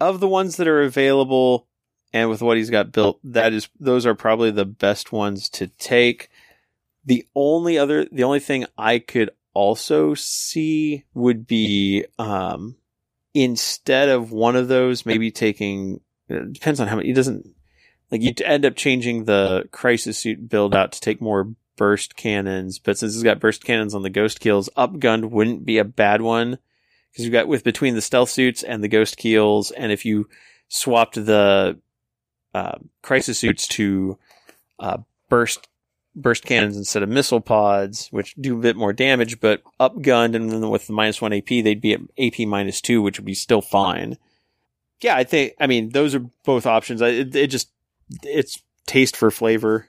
of 0.00 0.18
the 0.18 0.26
ones 0.26 0.56
that 0.56 0.66
are 0.66 0.82
available 0.82 1.68
and 2.12 2.28
with 2.28 2.42
what 2.42 2.56
he's 2.56 2.70
got 2.70 2.90
built, 2.90 3.20
that 3.22 3.52
is 3.52 3.68
those 3.78 4.06
are 4.06 4.16
probably 4.16 4.50
the 4.50 4.64
best 4.64 5.12
ones 5.12 5.48
to 5.50 5.68
take. 5.68 6.28
The 7.04 7.26
only 7.34 7.78
other 7.78 8.06
the 8.10 8.24
only 8.24 8.40
thing 8.40 8.66
I 8.78 8.98
could 8.98 9.30
also 9.54 10.14
see 10.14 11.04
would 11.14 11.46
be 11.46 12.04
um 12.18 12.76
instead 13.34 14.08
of 14.08 14.32
one 14.32 14.56
of 14.56 14.68
those 14.68 15.04
maybe 15.04 15.30
taking 15.30 16.00
it 16.28 16.52
depends 16.52 16.80
on 16.80 16.88
how 16.88 16.96
many 16.96 17.10
it 17.10 17.14
doesn't 17.14 17.46
like 18.10 18.22
you 18.22 18.32
end 18.44 18.64
up 18.64 18.76
changing 18.76 19.24
the 19.24 19.68
crisis 19.72 20.18
suit 20.18 20.48
build 20.48 20.74
out 20.74 20.92
to 20.92 21.00
take 21.00 21.20
more 21.20 21.54
burst 21.76 22.14
cannons, 22.16 22.78
but 22.78 22.98
since 22.98 23.14
it's 23.14 23.22
got 23.22 23.40
burst 23.40 23.64
cannons 23.64 23.94
on 23.94 24.02
the 24.02 24.10
ghost 24.10 24.38
keels, 24.38 24.68
upgunned 24.76 25.30
wouldn't 25.30 25.64
be 25.64 25.78
a 25.78 25.84
bad 25.84 26.20
one 26.22 26.58
because 27.10 27.24
you've 27.24 27.32
got 27.32 27.48
with 27.48 27.64
between 27.64 27.94
the 27.94 28.02
stealth 28.02 28.30
suits 28.30 28.62
and 28.62 28.82
the 28.82 28.88
ghost 28.88 29.16
keels, 29.16 29.70
and 29.70 29.90
if 29.90 30.04
you 30.04 30.28
swapped 30.68 31.14
the 31.14 31.78
uh, 32.54 32.78
crisis 33.02 33.38
suits 33.38 33.66
to 33.66 34.18
uh, 34.78 34.98
burst 35.28 35.68
burst 36.14 36.44
cannons 36.44 36.76
instead 36.76 37.02
of 37.02 37.08
missile 37.08 37.40
pods, 37.40 38.08
which 38.10 38.34
do 38.34 38.58
a 38.58 38.60
bit 38.60 38.76
more 38.76 38.92
damage, 38.92 39.40
but 39.40 39.62
upgunned 39.80 40.34
and 40.34 40.50
then 40.50 40.68
with 40.70 40.86
the 40.86 40.92
minus 40.92 41.20
one 41.20 41.32
AP, 41.32 41.48
they'd 41.48 41.80
be 41.80 41.94
at 41.94 42.00
AP 42.18 42.46
minus 42.46 42.80
two, 42.80 43.02
which 43.02 43.18
would 43.18 43.26
be 43.26 43.34
still 43.34 43.62
fine. 43.62 44.18
Yeah, 45.00 45.16
I 45.16 45.24
think. 45.24 45.54
I 45.58 45.66
mean, 45.66 45.90
those 45.90 46.14
are 46.14 46.24
both 46.44 46.66
options. 46.66 47.00
It, 47.00 47.34
it 47.34 47.48
just 47.48 47.70
it's 48.22 48.62
taste 48.86 49.16
for 49.16 49.30
flavor. 49.30 49.88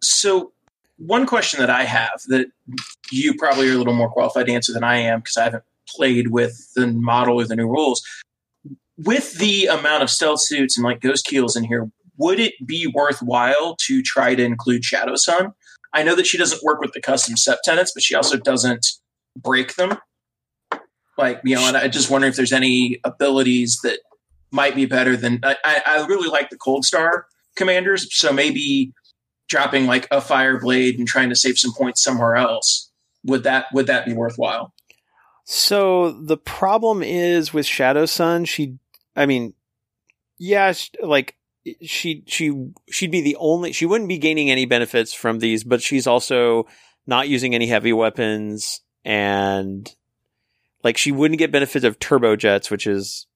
So, 0.00 0.52
one 0.98 1.26
question 1.26 1.60
that 1.60 1.70
I 1.70 1.84
have 1.84 2.22
that 2.28 2.48
you 3.10 3.34
probably 3.38 3.70
are 3.70 3.74
a 3.74 3.78
little 3.78 3.94
more 3.94 4.10
qualified 4.10 4.46
to 4.46 4.52
answer 4.52 4.72
than 4.72 4.84
I 4.84 4.98
am 4.98 5.20
because 5.20 5.36
I 5.36 5.44
haven't 5.44 5.64
played 5.88 6.28
with 6.28 6.72
the 6.74 6.86
model 6.86 7.40
or 7.40 7.46
the 7.46 7.56
new 7.56 7.68
rules. 7.68 8.02
With 8.98 9.38
the 9.38 9.66
amount 9.66 10.02
of 10.02 10.10
stealth 10.10 10.42
suits 10.42 10.76
and 10.76 10.84
like 10.84 11.00
ghost 11.00 11.24
keels 11.24 11.56
in 11.56 11.64
here, 11.64 11.90
would 12.16 12.38
it 12.38 12.54
be 12.64 12.86
worthwhile 12.86 13.76
to 13.86 14.02
try 14.02 14.34
to 14.34 14.44
include 14.44 14.82
Shadowsun? 14.82 15.52
I 15.92 16.02
know 16.02 16.14
that 16.14 16.26
she 16.26 16.38
doesn't 16.38 16.62
work 16.62 16.80
with 16.80 16.92
the 16.92 17.00
custom 17.00 17.34
sept 17.34 17.58
tenets, 17.64 17.92
but 17.94 18.02
she 18.02 18.14
also 18.14 18.36
doesn't 18.36 18.86
break 19.36 19.74
them. 19.76 19.98
Like, 21.18 21.40
you 21.44 21.56
know, 21.56 21.66
and 21.66 21.76
I 21.76 21.88
just 21.88 22.10
wonder 22.10 22.26
if 22.26 22.36
there's 22.36 22.52
any 22.52 22.98
abilities 23.04 23.78
that 23.82 24.00
might 24.50 24.74
be 24.74 24.86
better 24.86 25.16
than. 25.16 25.40
I, 25.42 25.56
I 25.64 26.06
really 26.06 26.28
like 26.28 26.50
the 26.50 26.58
Coldstar 26.58 27.24
commanders, 27.56 28.08
so 28.14 28.32
maybe 28.32 28.92
dropping 29.48 29.86
like 29.86 30.08
a 30.10 30.20
fire 30.20 30.58
blade 30.58 30.98
and 30.98 31.06
trying 31.06 31.28
to 31.28 31.36
save 31.36 31.58
some 31.58 31.72
points 31.74 32.02
somewhere 32.02 32.36
else 32.36 32.90
would 33.24 33.44
that 33.44 33.66
would 33.72 33.86
that 33.86 34.06
be 34.06 34.12
worthwhile? 34.12 34.72
So 35.44 36.12
the 36.12 36.36
problem 36.36 37.02
is 37.02 37.52
with 37.52 37.66
Shadowsun, 37.66 38.46
she, 38.46 38.78
I 39.16 39.26
mean, 39.26 39.54
yeah, 40.38 40.72
like 41.02 41.36
she 41.82 42.24
she 42.26 42.70
she'd 42.90 43.10
be 43.10 43.20
the 43.20 43.36
only 43.38 43.72
she 43.72 43.86
wouldn't 43.86 44.08
be 44.08 44.18
gaining 44.18 44.50
any 44.50 44.66
benefits 44.66 45.12
from 45.12 45.38
these, 45.38 45.64
but 45.64 45.82
she's 45.82 46.06
also 46.06 46.66
not 47.06 47.28
using 47.28 47.54
any 47.54 47.66
heavy 47.66 47.92
weapons 47.92 48.80
and 49.04 49.94
like 50.82 50.96
she 50.96 51.12
wouldn't 51.12 51.38
get 51.38 51.52
benefits 51.52 51.84
of 51.84 51.98
turbo 51.98 52.36
jets, 52.36 52.70
which 52.70 52.86
is 52.86 53.26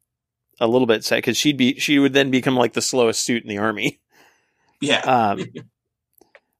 a 0.60 0.66
little 0.66 0.86
bit 0.86 1.04
sad 1.04 1.16
because 1.16 1.36
she'd 1.36 1.56
be 1.56 1.78
she 1.78 1.98
would 1.98 2.12
then 2.12 2.30
become 2.30 2.56
like 2.56 2.72
the 2.72 2.82
slowest 2.82 3.22
suit 3.22 3.42
in 3.42 3.48
the 3.48 3.58
army. 3.58 4.00
Yeah. 4.80 5.34
Um, 5.38 5.44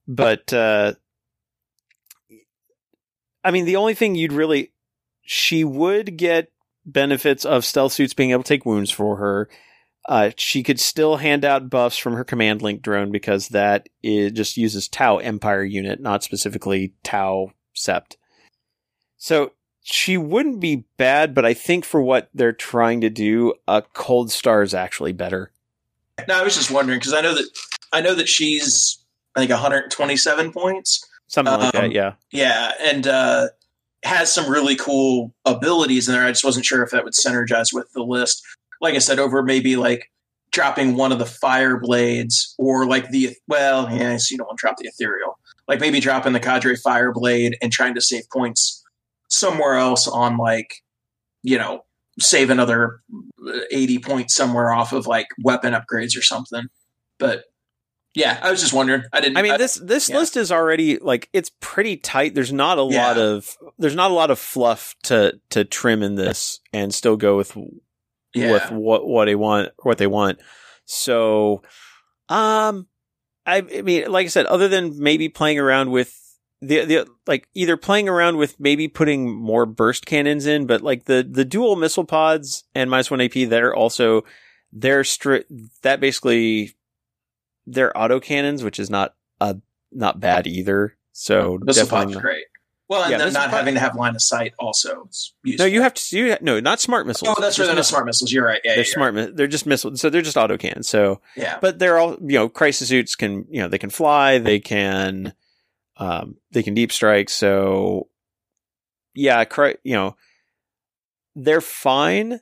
but 0.09 0.53
uh, 0.53 0.95
I 3.43 3.51
mean, 3.51 3.65
the 3.65 3.77
only 3.77 3.95
thing 3.95 4.15
you'd 4.15 4.33
really 4.33 4.73
she 5.23 5.65
would 5.65 6.17
get 6.17 6.53
benefits 6.85 7.45
of 7.45 7.65
stealth 7.65 7.93
suits 7.93 8.15
being 8.15 8.31
able 8.31 8.45
to 8.45 8.49
take 8.49 8.65
wounds 8.65 8.91
for 8.91 9.17
her. 9.17 9.49
Uh, 10.09 10.31
she 10.37 10.63
could 10.63 10.79
still 10.79 11.17
hand 11.17 11.45
out 11.45 11.69
buffs 11.69 11.97
from 11.97 12.15
her 12.15 12.25
command 12.25 12.63
link 12.63 12.81
drone 12.81 13.11
because 13.11 13.49
that 13.49 13.89
it 14.03 14.31
just 14.31 14.57
uses 14.57 14.89
Tau 14.89 15.19
Empire 15.19 15.65
unit, 15.65 16.01
not 16.01 16.23
specifically 16.23 16.95
Tau 17.03 17.53
Sept. 17.75 18.17
So 19.17 19.53
she 19.83 20.17
wouldn't 20.17 20.61
be 20.61 20.85
bad, 20.97 21.35
but 21.35 21.45
I 21.45 21.55
think 21.55 21.85
for 21.85 22.01
what 22.01 22.29
they're 22.35 22.53
trying 22.53 23.01
to 23.01 23.11
do, 23.11 23.55
a 23.67 23.83
Coldstar 23.83 24.63
is 24.63 24.75
actually 24.75 25.13
better. 25.13 25.53
No, 26.29 26.41
I 26.41 26.43
was 26.43 26.57
just 26.57 26.71
wondering 26.71 26.99
because 26.99 27.13
I 27.13 27.21
know 27.21 27.35
that 27.35 27.49
I 27.93 28.01
know 28.01 28.15
that 28.15 28.29
she's 28.29 28.99
I 29.37 29.41
think 29.41 29.51
127 29.51 30.53
points, 30.53 31.07
something 31.27 31.53
like 31.53 31.75
um, 31.75 31.83
that. 31.83 31.93
Yeah, 31.93 32.15
yeah, 32.31 32.73
and 32.81 33.07
uh, 33.07 33.49
has 34.03 34.33
some 34.33 34.51
really 34.51 34.77
cool 34.77 35.35
abilities 35.45 36.09
in 36.09 36.15
there. 36.15 36.25
I 36.25 36.31
just 36.31 36.45
wasn't 36.45 36.65
sure 36.65 36.83
if 36.83 36.91
that 36.91 37.05
would 37.05 37.13
synergize 37.13 37.73
with 37.73 37.93
the 37.93 38.03
list. 38.03 38.43
Like 38.81 38.95
I 38.95 38.99
said, 38.99 39.19
over 39.19 39.43
maybe 39.43 39.77
like 39.77 40.11
dropping 40.53 40.97
one 40.97 41.13
of 41.13 41.19
the 41.19 41.27
fire 41.27 41.79
blades 41.79 42.55
or 42.59 42.87
like 42.87 43.11
the 43.11 43.37
well, 43.49 43.91
yeah, 43.91 44.17
so 44.17 44.33
you 44.33 44.39
don't 44.39 44.47
want 44.47 44.59
to 44.59 44.61
drop 44.61 44.77
the 44.79 44.89
ethereal. 44.89 45.39
Like 45.69 45.81
maybe 45.81 46.01
dropping 46.01 46.33
the 46.33 46.41
cadre 46.41 46.77
fire 46.77 47.13
blade 47.13 47.57
and 47.61 47.73
trying 47.73 47.95
to 47.95 48.01
save 48.01 48.29
points 48.31 48.85
somewhere 49.29 49.75
else 49.75 50.07
on 50.07 50.37
like 50.37 50.83
you 51.43 51.59
know 51.59 51.85
save 52.19 52.51
another 52.51 53.01
uh, 53.47 53.61
80 53.71 53.99
points 53.99 54.35
somewhere 54.35 54.73
off 54.73 54.93
of 54.93 55.07
like 55.07 55.27
weapon 55.43 55.75
upgrades 55.75 56.17
or 56.17 56.23
something 56.23 56.67
but 57.19 57.45
yeah 58.15 58.39
i 58.43 58.51
was 58.51 58.61
just 58.61 58.73
wondering 58.73 59.03
i 59.13 59.21
didn't 59.21 59.37
i 59.37 59.43
mean 59.43 59.59
this 59.59 59.75
this 59.75 60.09
yeah. 60.09 60.17
list 60.17 60.37
is 60.37 60.51
already 60.51 60.99
like 60.99 61.29
it's 61.33 61.51
pretty 61.61 61.97
tight 61.97 62.35
there's 62.35 62.53
not 62.53 62.79
a 62.79 62.89
yeah. 62.91 63.07
lot 63.07 63.19
of 63.19 63.57
there's 63.79 63.95
not 63.95 64.11
a 64.11 64.15
lot 64.15 64.31
of 64.31 64.39
fluff 64.39 64.95
to 65.03 65.39
to 65.51 65.65
trim 65.65 66.03
in 66.03 66.15
this 66.15 66.61
and 66.73 66.95
still 66.95 67.17
go 67.17 67.37
with 67.37 67.57
yeah. 68.37 68.53
with 68.53 68.71
what 68.71 69.07
what 69.07 69.27
they 69.27 69.35
want 69.35 69.71
what 69.83 69.99
they 69.99 70.07
want 70.07 70.39
so 70.85 71.63
um 72.29 72.87
I, 73.45 73.59
I 73.59 73.83
mean 73.83 74.11
like 74.11 74.27
i 74.27 74.29
said 74.29 74.47
other 74.47 74.69
than 74.69 74.99
maybe 74.99 75.29
playing 75.29 75.59
around 75.59 75.91
with 75.91 76.15
the 76.61 76.85
the 76.85 77.07
like 77.27 77.49
either 77.55 77.77
playing 77.77 78.09
around 78.09 78.37
with 78.37 78.59
maybe 78.59 78.89
putting 78.89 79.35
more 79.35 79.67
burst 79.67 80.07
cannons 80.07 80.47
in, 80.47 80.67
but 80.67 80.83
like 80.83 81.05
the 81.05 81.27
the 81.29 81.45
dual 81.45 81.77
missile 81.77 82.05
pods 82.05 82.65
and 82.75 82.91
minus 82.91 83.11
one 83.11 83.21
AP, 83.21 83.33
they're 83.49 83.75
also 83.75 84.25
they're 84.73 85.03
stri- 85.03 85.45
that 85.83 86.01
basically 86.01 86.75
they're 87.67 87.97
auto 87.97 88.21
cannons, 88.21 88.65
which 88.65 88.79
is 88.79 88.89
not 88.89 89.15
a 89.41 89.57
not 89.93 90.19
bad 90.19 90.47
either. 90.47 90.97
So 91.13 91.59
missile 91.63 91.89
pods 91.89 92.17
great. 92.17 92.47
Well, 92.89 93.03
and 93.03 93.11
yeah, 93.11 93.19
then 93.19 93.33
not 93.33 93.51
having 93.51 93.75
to 93.75 93.81
have 93.81 93.97
line 93.97 94.15
of 94.15 94.23
sight 94.23 94.55
also. 94.61 95.09
No, 95.45 95.65
you 95.65 95.83
have 95.83 95.95
to. 95.95 96.19
You 96.19 96.37
no, 96.41 96.61
not 96.61 96.81
smart 96.81 97.07
missiles. 97.07 97.35
Oh, 97.37 97.41
that's 97.41 97.59
right. 97.59 97.67
They're 97.67 97.75
not 97.75 97.85
smart 97.85 98.07
missiles. 98.07 98.31
You're 98.31 98.45
right. 98.45 98.61
Yeah, 98.63 98.77
they're 98.77 98.85
yeah, 98.85 98.95
smart. 98.95 99.15
Right. 99.15 99.35
They're 99.35 99.49
just 99.49 99.67
missiles. 99.67 100.01
So 100.01 100.09
they're 100.09 100.23
just 100.23 100.37
auto 100.37 100.57
cannons. 100.57 100.89
So 100.89 101.21
yeah, 101.37 101.59
but 101.61 101.81
they're 101.81 101.99
all 101.99 102.13
you 102.13 102.39
know. 102.39 102.49
Crisis 102.49 102.89
suits 102.89 103.17
can 103.17 103.47
you 103.51 103.61
know 103.61 103.69
they 103.69 103.79
can 103.79 103.91
fly. 103.91 104.39
They 104.39 104.61
can 104.61 105.35
um, 105.97 106.37
they 106.53 106.63
can 106.63 106.75
deep 106.75 106.93
strike. 106.93 107.29
So 107.29 108.09
yeah, 109.15 109.45
you 109.83 109.95
know, 109.95 110.17
they're 111.35 111.61
fine. 111.61 112.41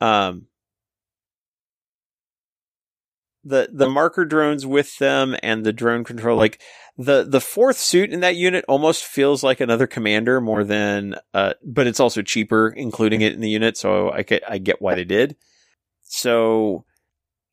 Um, 0.00 0.46
the 3.44 3.68
the 3.72 3.88
marker 3.88 4.24
drones 4.24 4.66
with 4.66 4.98
them 4.98 5.34
and 5.42 5.64
the 5.64 5.72
drone 5.72 6.04
control 6.04 6.36
like 6.36 6.60
the 6.98 7.24
the 7.24 7.40
fourth 7.40 7.78
suit 7.78 8.12
in 8.12 8.20
that 8.20 8.36
unit 8.36 8.64
almost 8.68 9.04
feels 9.04 9.42
like 9.42 9.60
another 9.60 9.86
commander 9.86 10.40
more 10.40 10.64
than 10.64 11.14
uh 11.32 11.54
but 11.64 11.86
it's 11.86 12.00
also 12.00 12.20
cheaper 12.20 12.68
including 12.68 13.22
it 13.22 13.32
in 13.32 13.40
the 13.40 13.48
unit 13.48 13.76
so 13.76 14.10
I 14.10 14.22
get 14.22 14.42
I 14.48 14.58
get 14.58 14.82
why 14.82 14.94
they 14.94 15.04
did. 15.04 15.36
So 16.02 16.84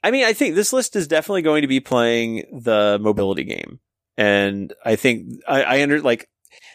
I 0.04 0.12
mean 0.12 0.26
I 0.26 0.34
think 0.34 0.56
this 0.56 0.74
list 0.74 0.96
is 0.98 1.08
definitely 1.08 1.44
going 1.44 1.62
to 1.62 1.68
be 1.68 1.80
playing 1.80 2.44
the 2.52 3.00
mobility 3.02 3.46
game. 3.46 3.80
And 4.18 4.74
I 4.84 4.98
think 4.98 5.42
I, 5.48 5.64
I 5.64 5.82
under 5.82 6.02
like 6.02 6.28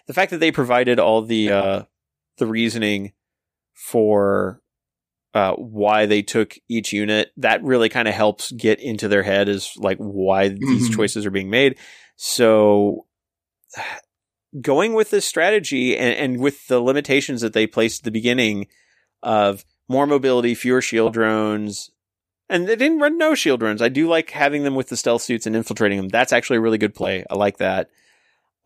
the 0.06 0.14
fact 0.14 0.30
that 0.30 0.38
they 0.38 0.52
provided 0.52 0.98
all 0.98 1.22
the 1.22 1.52
uh, 1.52 1.82
the 2.38 2.46
reasoning 2.46 3.12
for 3.74 4.61
uh, 5.34 5.54
why 5.54 6.06
they 6.06 6.22
took 6.22 6.54
each 6.68 6.92
unit. 6.92 7.32
That 7.36 7.62
really 7.62 7.88
kind 7.88 8.06
of 8.08 8.14
helps 8.14 8.52
get 8.52 8.80
into 8.80 9.08
their 9.08 9.22
head 9.22 9.48
is 9.48 9.72
like 9.76 9.98
why 9.98 10.48
these 10.48 10.88
Mhm. 10.90 10.94
choices 10.96 11.24
are 11.26 11.30
being 11.30 11.50
made. 11.50 11.78
So 12.16 13.06
going 14.60 14.92
with 14.92 15.10
this 15.10 15.24
strategy 15.24 15.96
and, 15.96 16.14
and 16.14 16.40
with 16.40 16.66
the 16.66 16.80
limitations 16.80 17.40
that 17.40 17.54
they 17.54 17.66
placed 17.66 18.00
at 18.00 18.04
the 18.04 18.10
beginning 18.10 18.66
of 19.22 19.64
more 19.88 20.06
mobility, 20.06 20.54
fewer 20.54 20.82
shield 20.82 21.14
drones, 21.14 21.90
and 22.50 22.68
they 22.68 22.76
didn't 22.76 22.98
run 22.98 23.16
no 23.16 23.34
shield 23.34 23.60
drones. 23.60 23.80
I 23.80 23.88
do 23.88 24.08
like 24.08 24.30
having 24.30 24.62
them 24.64 24.74
with 24.74 24.88
the 24.88 24.96
stealth 24.96 25.22
suits 25.22 25.46
and 25.46 25.56
infiltrating 25.56 25.96
them. 25.98 26.08
That's 26.08 26.32
actually 26.32 26.58
a 26.58 26.60
really 26.60 26.76
good 26.78 26.94
play. 26.94 27.24
I 27.30 27.34
like 27.34 27.58
that. 27.58 27.88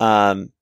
Um, 0.01 0.53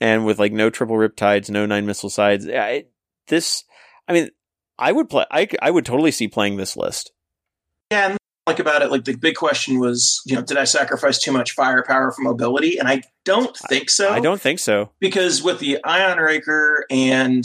and 0.00 0.26
with 0.26 0.40
like 0.40 0.52
no 0.52 0.70
triple 0.70 0.96
riptides, 0.96 1.50
no 1.50 1.66
nine 1.66 1.86
missile 1.86 2.10
sides, 2.10 2.44
yeah, 2.46 2.80
this, 3.28 3.62
I 4.08 4.12
mean, 4.12 4.30
I 4.78 4.92
would 4.92 5.08
play. 5.08 5.24
I 5.30 5.48
I 5.62 5.70
would 5.70 5.86
totally 5.86 6.10
see 6.10 6.28
playing 6.28 6.56
this 6.56 6.76
list. 6.76 7.12
Yeah, 7.90 8.08
and 8.10 8.18
like 8.46 8.58
about 8.58 8.82
it, 8.82 8.90
like 8.90 9.04
the 9.04 9.16
big 9.16 9.36
question 9.36 9.78
was, 9.78 10.20
you 10.26 10.34
know, 10.34 10.42
did 10.42 10.58
I 10.58 10.64
sacrifice 10.64 11.18
too 11.18 11.32
much 11.32 11.52
firepower 11.52 12.12
for 12.12 12.22
mobility? 12.22 12.78
And 12.78 12.88
I 12.88 13.02
don't 13.24 13.56
think 13.56 13.88
so. 13.88 14.10
I 14.10 14.20
don't 14.20 14.40
think 14.40 14.58
so. 14.58 14.90
because 15.00 15.42
with 15.42 15.60
the 15.60 15.82
ion 15.84 16.18
raker 16.18 16.84
and 16.90 17.44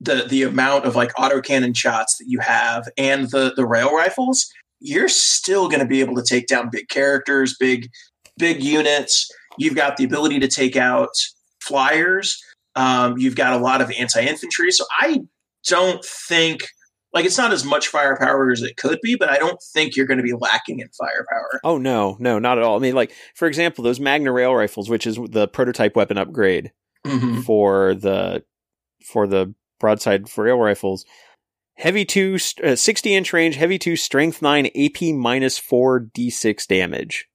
the 0.00 0.26
the 0.28 0.42
amount 0.42 0.84
of 0.84 0.96
like 0.96 1.12
autocannon 1.14 1.76
shots 1.76 2.16
that 2.18 2.26
you 2.26 2.40
have 2.40 2.88
and 2.98 3.30
the 3.30 3.52
the 3.54 3.64
rail 3.64 3.94
rifles, 3.94 4.50
you're 4.80 5.08
still 5.08 5.68
going 5.68 5.80
to 5.80 5.86
be 5.86 6.00
able 6.00 6.16
to 6.16 6.24
take 6.24 6.48
down 6.48 6.70
big 6.70 6.88
characters, 6.88 7.56
big 7.58 7.88
big 8.36 8.62
units. 8.62 9.30
You've 9.58 9.76
got 9.76 9.96
the 9.96 10.04
ability 10.04 10.40
to 10.40 10.48
take 10.48 10.76
out 10.76 11.10
flyers. 11.60 12.42
Um, 12.74 13.18
you've 13.18 13.36
got 13.36 13.52
a 13.52 13.58
lot 13.62 13.80
of 13.80 13.92
anti 13.92 14.22
infantry. 14.22 14.72
So 14.72 14.84
I 14.90 15.20
don't 15.68 16.04
think 16.04 16.62
like 17.14 17.24
it's 17.26 17.36
not 17.38 17.52
as 17.52 17.64
much 17.64 17.88
firepower 17.88 18.50
as 18.50 18.62
it 18.62 18.76
could 18.78 18.98
be, 19.02 19.16
but 19.16 19.28
I 19.28 19.36
don't 19.36 19.58
think 19.74 19.96
you're 19.96 20.06
going 20.06 20.16
to 20.18 20.24
be 20.24 20.32
lacking 20.32 20.80
in 20.80 20.88
firepower. 20.98 21.60
Oh 21.62 21.76
no, 21.78 22.16
no, 22.18 22.38
not 22.38 22.56
at 22.58 22.64
all. 22.64 22.76
I 22.76 22.80
mean, 22.80 22.94
like 22.94 23.12
for 23.34 23.46
example, 23.46 23.84
those 23.84 24.00
Magna 24.00 24.32
rail 24.32 24.54
rifles, 24.54 24.88
which 24.88 25.06
is 25.06 25.16
the 25.30 25.46
prototype 25.48 25.94
weapon 25.96 26.16
upgrade 26.18 26.72
Mhm. 27.06 27.44
for 27.44 27.94
the 27.94 28.44
for 29.04 29.26
the 29.26 29.54
broadside 29.80 30.28
for 30.28 30.44
rail 30.44 30.56
rifles. 30.58 31.04
Heavy 31.76 32.04
two, 32.04 32.38
uh, 32.62 32.76
60 32.76 33.14
inch 33.14 33.32
range, 33.32 33.56
heavy 33.56 33.78
two, 33.78 33.96
strength 33.96 34.40
nine, 34.42 34.66
AP 34.76 35.12
minus 35.12 35.58
four, 35.58 36.00
D6 36.00 36.66
damage 36.66 37.26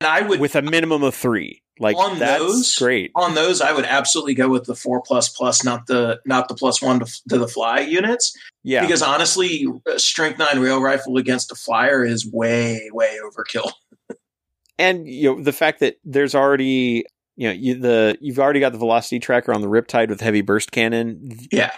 And 0.00 0.08
I 0.08 0.22
would 0.22 0.40
with 0.40 0.54
a 0.56 0.62
minimum 0.62 1.02
of 1.02 1.14
three. 1.14 1.62
Like 1.80 1.96
On 1.96 2.20
that's 2.20 2.40
those, 2.40 2.74
great. 2.76 3.10
on 3.16 3.34
those, 3.34 3.60
I 3.60 3.72
would 3.72 3.84
absolutely 3.84 4.34
go 4.34 4.48
with 4.48 4.64
the 4.64 4.76
four 4.76 5.02
plus 5.02 5.28
plus, 5.28 5.64
not 5.64 5.86
the 5.88 6.20
not 6.24 6.46
the 6.48 6.54
plus 6.54 6.80
one 6.80 7.00
to, 7.00 7.22
to 7.30 7.38
the 7.38 7.48
fly 7.48 7.80
units, 7.80 8.36
Yeah, 8.62 8.82
because 8.82 9.02
honestly, 9.02 9.66
uh, 9.90 9.98
strength 9.98 10.38
nine 10.38 10.60
rail 10.60 10.80
rifle 10.80 11.16
against 11.16 11.50
a 11.50 11.56
flyer 11.56 12.04
is 12.04 12.30
way 12.30 12.88
way 12.92 13.18
overkill. 13.24 13.72
and 14.78 15.08
you 15.08 15.34
know 15.34 15.42
the 15.42 15.52
fact 15.52 15.80
that 15.80 15.98
there's 16.04 16.36
already 16.36 17.04
you 17.34 17.48
know 17.48 17.52
you, 17.52 17.74
the 17.74 18.16
you've 18.20 18.38
already 18.38 18.60
got 18.60 18.70
the 18.70 18.78
velocity 18.78 19.18
tracker 19.18 19.52
on 19.52 19.60
the 19.60 19.68
Riptide 19.68 20.10
with 20.10 20.20
heavy 20.20 20.42
burst 20.42 20.70
cannon. 20.70 21.36
Yeah. 21.50 21.72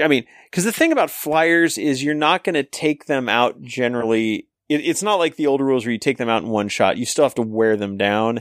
I 0.00 0.06
mean, 0.06 0.24
because 0.48 0.62
the 0.62 0.70
thing 0.70 0.92
about 0.92 1.10
flyers 1.10 1.76
is 1.76 2.04
you're 2.04 2.14
not 2.14 2.44
going 2.44 2.54
to 2.54 2.62
take 2.62 3.06
them 3.06 3.28
out 3.28 3.60
generally. 3.62 4.46
It, 4.70 4.80
it's 4.86 5.02
not 5.02 5.16
like 5.16 5.36
the 5.36 5.48
old 5.48 5.60
rules 5.60 5.84
where 5.84 5.92
you 5.92 5.98
take 5.98 6.16
them 6.16 6.28
out 6.30 6.42
in 6.44 6.48
one 6.48 6.68
shot. 6.68 6.96
You 6.96 7.04
still 7.04 7.24
have 7.24 7.34
to 7.34 7.42
wear 7.42 7.76
them 7.76 7.98
down. 7.98 8.40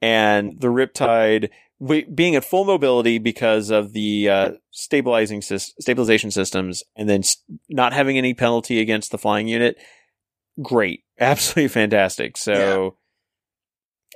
And 0.00 0.60
the 0.60 0.68
Riptide, 0.68 1.50
wi- 1.80 2.06
being 2.14 2.36
at 2.36 2.44
full 2.44 2.64
mobility 2.64 3.18
because 3.18 3.70
of 3.70 3.92
the 3.92 4.28
uh, 4.28 4.50
stabilizing 4.70 5.42
stabilization 5.42 6.30
systems, 6.30 6.82
and 6.94 7.08
then 7.08 7.22
not 7.68 7.92
having 7.92 8.16
any 8.16 8.34
penalty 8.34 8.80
against 8.80 9.10
the 9.10 9.18
flying 9.18 9.48
unit, 9.48 9.76
great, 10.62 11.04
absolutely 11.20 11.68
fantastic. 11.68 12.36
So, 12.36 12.96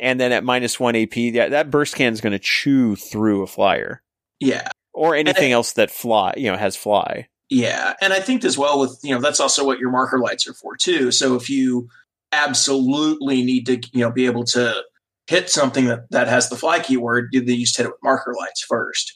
and 0.00 0.20
then 0.20 0.30
at 0.30 0.44
minus 0.44 0.78
one 0.78 0.94
AP, 0.94 1.16
yeah, 1.16 1.48
that 1.48 1.70
burst 1.70 1.96
can 1.96 2.12
is 2.12 2.20
going 2.20 2.32
to 2.32 2.38
chew 2.38 2.94
through 2.94 3.42
a 3.42 3.46
flyer 3.46 4.02
Yeah, 4.38 4.68
or 4.92 5.16
anything 5.16 5.52
else 5.52 5.72
that 5.72 5.90
fly, 5.90 6.34
you 6.36 6.52
know, 6.52 6.58
has 6.58 6.76
fly. 6.76 7.28
Yeah, 7.50 7.94
and 8.00 8.12
I 8.12 8.20
think 8.20 8.44
as 8.44 8.58
well 8.58 8.78
with 8.80 8.98
you 9.02 9.14
know 9.14 9.20
that's 9.20 9.40
also 9.40 9.64
what 9.64 9.78
your 9.78 9.90
marker 9.90 10.18
lights 10.18 10.46
are 10.48 10.54
for 10.54 10.76
too. 10.76 11.10
So 11.10 11.34
if 11.34 11.48
you 11.48 11.88
absolutely 12.32 13.42
need 13.42 13.66
to 13.66 13.76
you 13.92 14.00
know 14.00 14.10
be 14.10 14.26
able 14.26 14.44
to 14.44 14.82
hit 15.26 15.50
something 15.50 15.86
that 15.86 16.10
that 16.10 16.28
has 16.28 16.48
the 16.48 16.56
fly 16.56 16.80
keyword, 16.80 17.28
you- 17.32 17.42
just 17.44 17.76
hit 17.76 17.86
it 17.86 17.90
with 17.90 18.02
marker 18.02 18.34
lights 18.38 18.62
first. 18.62 19.14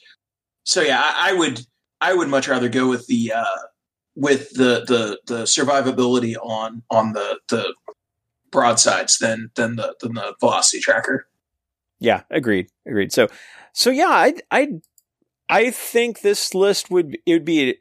So 0.63 0.81
yeah, 0.81 1.01
I, 1.03 1.31
I 1.31 1.33
would 1.33 1.61
I 2.01 2.13
would 2.13 2.27
much 2.29 2.47
rather 2.47 2.69
go 2.69 2.87
with 2.89 3.07
the 3.07 3.33
uh, 3.33 3.57
with 4.15 4.51
the 4.51 4.83
the 4.87 5.19
the 5.25 5.43
survivability 5.43 6.35
on 6.41 6.83
on 6.89 7.13
the 7.13 7.39
the 7.49 7.73
broadsides 8.51 9.17
than 9.17 9.51
than 9.55 9.75
the 9.75 9.95
than 10.01 10.13
the 10.13 10.35
velocity 10.39 10.79
tracker. 10.79 11.27
Yeah, 11.99 12.23
agreed, 12.29 12.67
agreed. 12.85 13.13
So, 13.13 13.29
so 13.71 13.89
yeah, 13.89 14.09
I, 14.09 14.33
I, 14.51 14.81
I 15.47 15.71
think 15.71 16.19
this 16.19 16.53
list 16.53 16.91
would 16.91 17.17
it 17.25 17.31
would 17.33 17.45
be 17.45 17.75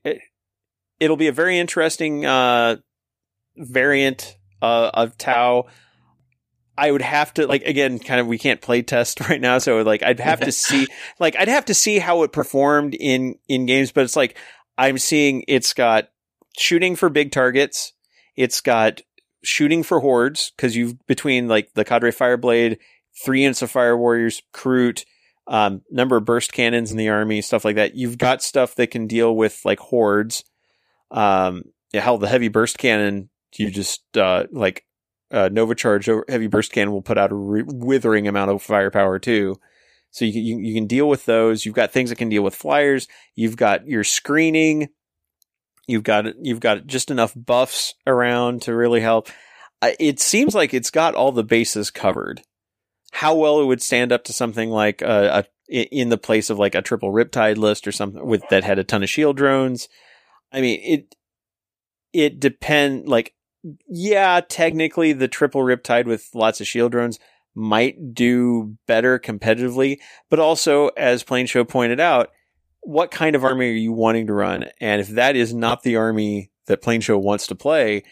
it'll 1.03 1.17
be 1.17 1.27
a 1.27 1.33
very 1.33 1.59
interesting 1.59 2.25
uh, 2.25 2.77
variant 3.57 4.39
uh, 4.63 4.91
of 4.95 5.19
Tau. 5.19 5.67
I 6.79 6.91
would 6.91 7.03
have 7.03 7.35
to 7.35 7.47
like 7.47 7.65
again, 7.65 7.99
kind 7.99 8.21
of 8.21 8.29
we 8.29 8.39
can't 8.39 8.61
play 8.61 8.83
test 8.83 9.21
right 9.29 9.41
now, 9.41 9.59
so 9.59 9.83
like 9.83 10.03
I'd 10.03 10.21
have 10.21 10.41
to 10.41 10.53
see 10.53 10.87
like 11.19 11.37
I'd 11.37 11.49
have 11.49 11.67
to 11.67 11.75
see 11.75 11.99
how 11.99 12.23
it 12.23 12.33
performed 12.33 12.95
in 12.95 13.37
in 13.49 13.67
games, 13.67 13.91
but 13.91 14.05
it's 14.05 14.17
like 14.17 14.39
I'm 14.79 14.97
seeing 14.97 15.45
it's 15.49 15.73
got 15.73 16.09
shooting 16.57 16.95
for 16.95 17.09
big 17.09 17.33
targets, 17.33 17.93
it's 18.37 18.61
got 18.61 19.03
shooting 19.43 19.83
for 19.83 19.99
hordes 20.01 20.53
because 20.57 20.77
you've 20.77 21.05
between 21.07 21.49
like 21.49 21.75
the 21.75 21.85
Cadre 21.85 22.13
Fireblade, 22.13 22.79
three 23.25 23.43
units 23.43 23.61
of 23.61 23.73
Fire 23.73 23.97
Warriors, 23.99 24.41
Kroot, 24.55 25.05
um, 25.49 25.83
number 25.91 26.17
of 26.17 26.25
burst 26.25 26.53
cannons 26.53 26.93
in 26.93 26.97
the 26.97 27.09
army, 27.09 27.43
stuff 27.43 27.65
like 27.65 27.77
that. 27.77 27.97
You've 27.97 28.19
got 28.19 28.43
stuff 28.43 28.77
that 28.77 28.93
can 28.93 29.09
deal 29.09 29.35
with 29.35 29.61
like 29.65 29.81
hordes. 29.81 30.45
Um, 31.13 31.65
yeah, 31.93 32.01
hell, 32.01 32.19
the 32.19 32.29
heavy 32.29 32.49
burst 32.49 32.79
cannon, 32.79 33.29
you 33.57 33.71
just 33.71 34.17
uh, 34.17 34.45
like 34.51 34.85
uh, 35.31 35.51
Nova 35.53 35.75
Charge 35.75 36.09
heavy 36.29 36.47
burst 36.47 36.73
cannon 36.73 36.93
will 36.93 37.03
put 37.03 37.19
out 37.19 37.33
a 37.33 37.35
re- 37.35 37.65
withering 37.67 38.27
amount 38.27 38.51
of 38.51 38.63
firepower 38.63 39.19
too. 39.19 39.61
So 40.11 40.25
you, 40.25 40.41
you 40.41 40.59
you 40.59 40.75
can 40.75 40.87
deal 40.87 41.09
with 41.09 41.25
those. 41.25 41.65
You've 41.65 41.75
got 41.75 41.93
things 41.93 42.11
that 42.11 42.17
can 42.17 42.29
deal 42.29 42.43
with 42.43 42.55
flyers. 42.55 43.09
You've 43.35 43.57
got 43.57 43.87
your 43.87 44.05
screening. 44.05 44.89
You've 45.87 46.03
got 46.03 46.27
you've 46.43 46.61
got 46.61 46.87
just 46.87 47.11
enough 47.11 47.33
buffs 47.37 47.95
around 48.07 48.63
to 48.63 48.75
really 48.75 49.01
help. 49.01 49.29
Uh, 49.81 49.93
It 49.99 50.21
seems 50.21 50.55
like 50.55 50.75
it's 50.75 50.91
got 50.91 51.15
all 51.15 51.33
the 51.33 51.45
bases 51.45 51.91
covered. 51.91 52.43
How 53.13 53.35
well 53.35 53.61
it 53.61 53.67
would 53.67 53.83
stand 53.83 54.13
up 54.13 54.25
to 54.25 54.33
something 54.33 54.71
like 54.71 55.03
a, 55.03 55.45
a 55.69 55.75
in 55.75 56.11
the 56.11 56.19
place 56.19 56.51
of 56.51 56.59
like 56.59 56.75
a 56.75 56.83
triple 56.83 57.11
riptide 57.13 57.57
list 57.57 57.87
or 57.87 57.93
something 57.93 58.25
with 58.25 58.43
that 58.51 58.65
had 58.65 58.79
a 58.79 58.85
ton 58.85 59.03
of 59.03 59.09
shield 59.11 59.37
drones. 59.37 59.89
I 60.53 60.61
mean 60.61 60.81
it 60.83 61.15
it 62.13 62.41
depend 62.41 63.09
like 63.09 63.35
yeah, 63.87 64.41
technically 64.49 65.13
the 65.13 65.29
triple 65.29 65.61
riptide 65.63 66.07
with 66.07 66.29
lots 66.35 66.61
of 66.61 66.67
shield 66.67 66.93
drones 66.93 67.19
might 67.55 68.13
do 68.15 68.77
better 68.87 69.19
competitively, 69.19 69.99
but 70.31 70.39
also 70.41 70.89
as 70.97 71.23
Plane 71.23 71.47
Show 71.47 71.65
pointed 71.65 72.01
out, 72.01 72.31
what 72.81 73.11
kind 73.13 73.37
of 73.37 73.45
army 73.45 73.69
are 73.69 73.73
you 73.73 73.93
wanting 73.93 74.27
to 74.27 74.33
run? 74.33 74.65
And 74.81 75.01
if 75.01 75.09
that 75.11 75.37
is 75.37 75.55
not 75.55 75.83
the 75.83 75.95
army 75.97 76.51
that 76.67 76.83
Plane 76.83 77.01
Show 77.03 77.19
wants 77.19 77.47
to 77.49 77.55
play, 77.55 78.03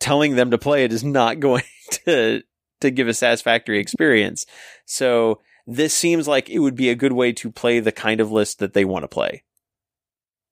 telling 0.00 0.34
them 0.34 0.50
to 0.50 0.58
play 0.58 0.84
it 0.84 0.92
is 0.92 1.04
not 1.04 1.38
going 1.40 1.62
to 2.06 2.42
to 2.80 2.90
give 2.90 3.06
a 3.08 3.14
satisfactory 3.14 3.78
experience. 3.78 4.46
So 4.84 5.40
this 5.66 5.94
seems 5.94 6.26
like 6.26 6.48
it 6.50 6.58
would 6.60 6.74
be 6.76 6.88
a 6.90 6.94
good 6.96 7.12
way 7.12 7.32
to 7.34 7.52
play 7.52 7.78
the 7.80 7.92
kind 7.92 8.20
of 8.20 8.32
list 8.32 8.58
that 8.58 8.72
they 8.72 8.84
want 8.84 9.04
to 9.04 9.08
play. 9.08 9.44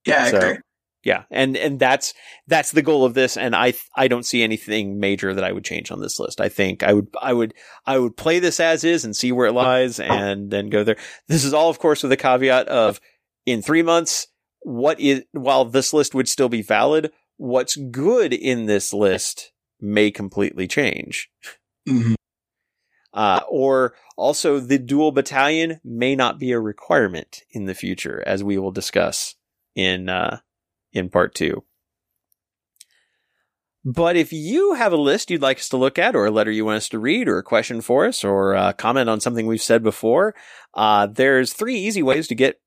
Yeah, 0.06 0.24
I 0.24 0.30
So- 0.30 0.36
agree. 0.38 0.58
Yeah, 1.06 1.22
and 1.30 1.56
and 1.56 1.78
that's 1.78 2.14
that's 2.48 2.72
the 2.72 2.82
goal 2.82 3.04
of 3.04 3.14
this, 3.14 3.36
and 3.36 3.54
I 3.54 3.74
I 3.94 4.08
don't 4.08 4.26
see 4.26 4.42
anything 4.42 4.98
major 4.98 5.32
that 5.32 5.44
I 5.44 5.52
would 5.52 5.64
change 5.64 5.92
on 5.92 6.00
this 6.00 6.18
list. 6.18 6.40
I 6.40 6.48
think 6.48 6.82
I 6.82 6.94
would 6.94 7.06
I 7.22 7.32
would 7.32 7.54
I 7.86 7.96
would 7.96 8.16
play 8.16 8.40
this 8.40 8.58
as 8.58 8.82
is 8.82 9.04
and 9.04 9.14
see 9.14 9.30
where 9.30 9.46
it 9.46 9.52
lies, 9.52 10.00
and 10.00 10.50
then 10.50 10.68
go 10.68 10.82
there. 10.82 10.96
This 11.28 11.44
is 11.44 11.54
all, 11.54 11.70
of 11.70 11.78
course, 11.78 12.02
with 12.02 12.10
a 12.10 12.16
caveat 12.16 12.66
of 12.66 13.00
in 13.46 13.62
three 13.62 13.82
months, 13.82 14.26
what 14.62 14.98
is 14.98 15.22
while 15.30 15.64
this 15.64 15.92
list 15.92 16.12
would 16.12 16.28
still 16.28 16.48
be 16.48 16.60
valid, 16.60 17.12
what's 17.36 17.76
good 17.76 18.32
in 18.32 18.66
this 18.66 18.92
list 18.92 19.52
may 19.80 20.10
completely 20.10 20.66
change. 20.66 21.30
Mhm. 21.88 22.16
Uh, 23.12 23.42
or 23.48 23.94
also 24.16 24.58
the 24.58 24.80
dual 24.80 25.12
battalion 25.12 25.78
may 25.84 26.16
not 26.16 26.40
be 26.40 26.50
a 26.50 26.58
requirement 26.58 27.42
in 27.52 27.66
the 27.66 27.76
future, 27.76 28.24
as 28.26 28.42
we 28.42 28.58
will 28.58 28.72
discuss 28.72 29.36
in 29.76 30.08
uh, 30.08 30.40
in 30.96 31.10
part 31.10 31.34
two. 31.34 31.64
But 33.84 34.16
if 34.16 34.32
you 34.32 34.74
have 34.74 34.92
a 34.92 34.96
list 34.96 35.30
you'd 35.30 35.42
like 35.42 35.58
us 35.58 35.68
to 35.68 35.76
look 35.76 35.96
at, 35.96 36.16
or 36.16 36.26
a 36.26 36.30
letter 36.30 36.50
you 36.50 36.64
want 36.64 36.78
us 36.78 36.88
to 36.88 36.98
read, 36.98 37.28
or 37.28 37.38
a 37.38 37.44
question 37.44 37.80
for 37.80 38.04
us, 38.04 38.24
or 38.24 38.54
a 38.54 38.72
comment 38.72 39.08
on 39.08 39.20
something 39.20 39.46
we've 39.46 39.62
said 39.62 39.84
before, 39.84 40.34
uh, 40.74 41.06
there's 41.06 41.52
three 41.52 41.78
easy 41.78 42.02
ways 42.02 42.26
to 42.28 42.34
get. 42.34 42.60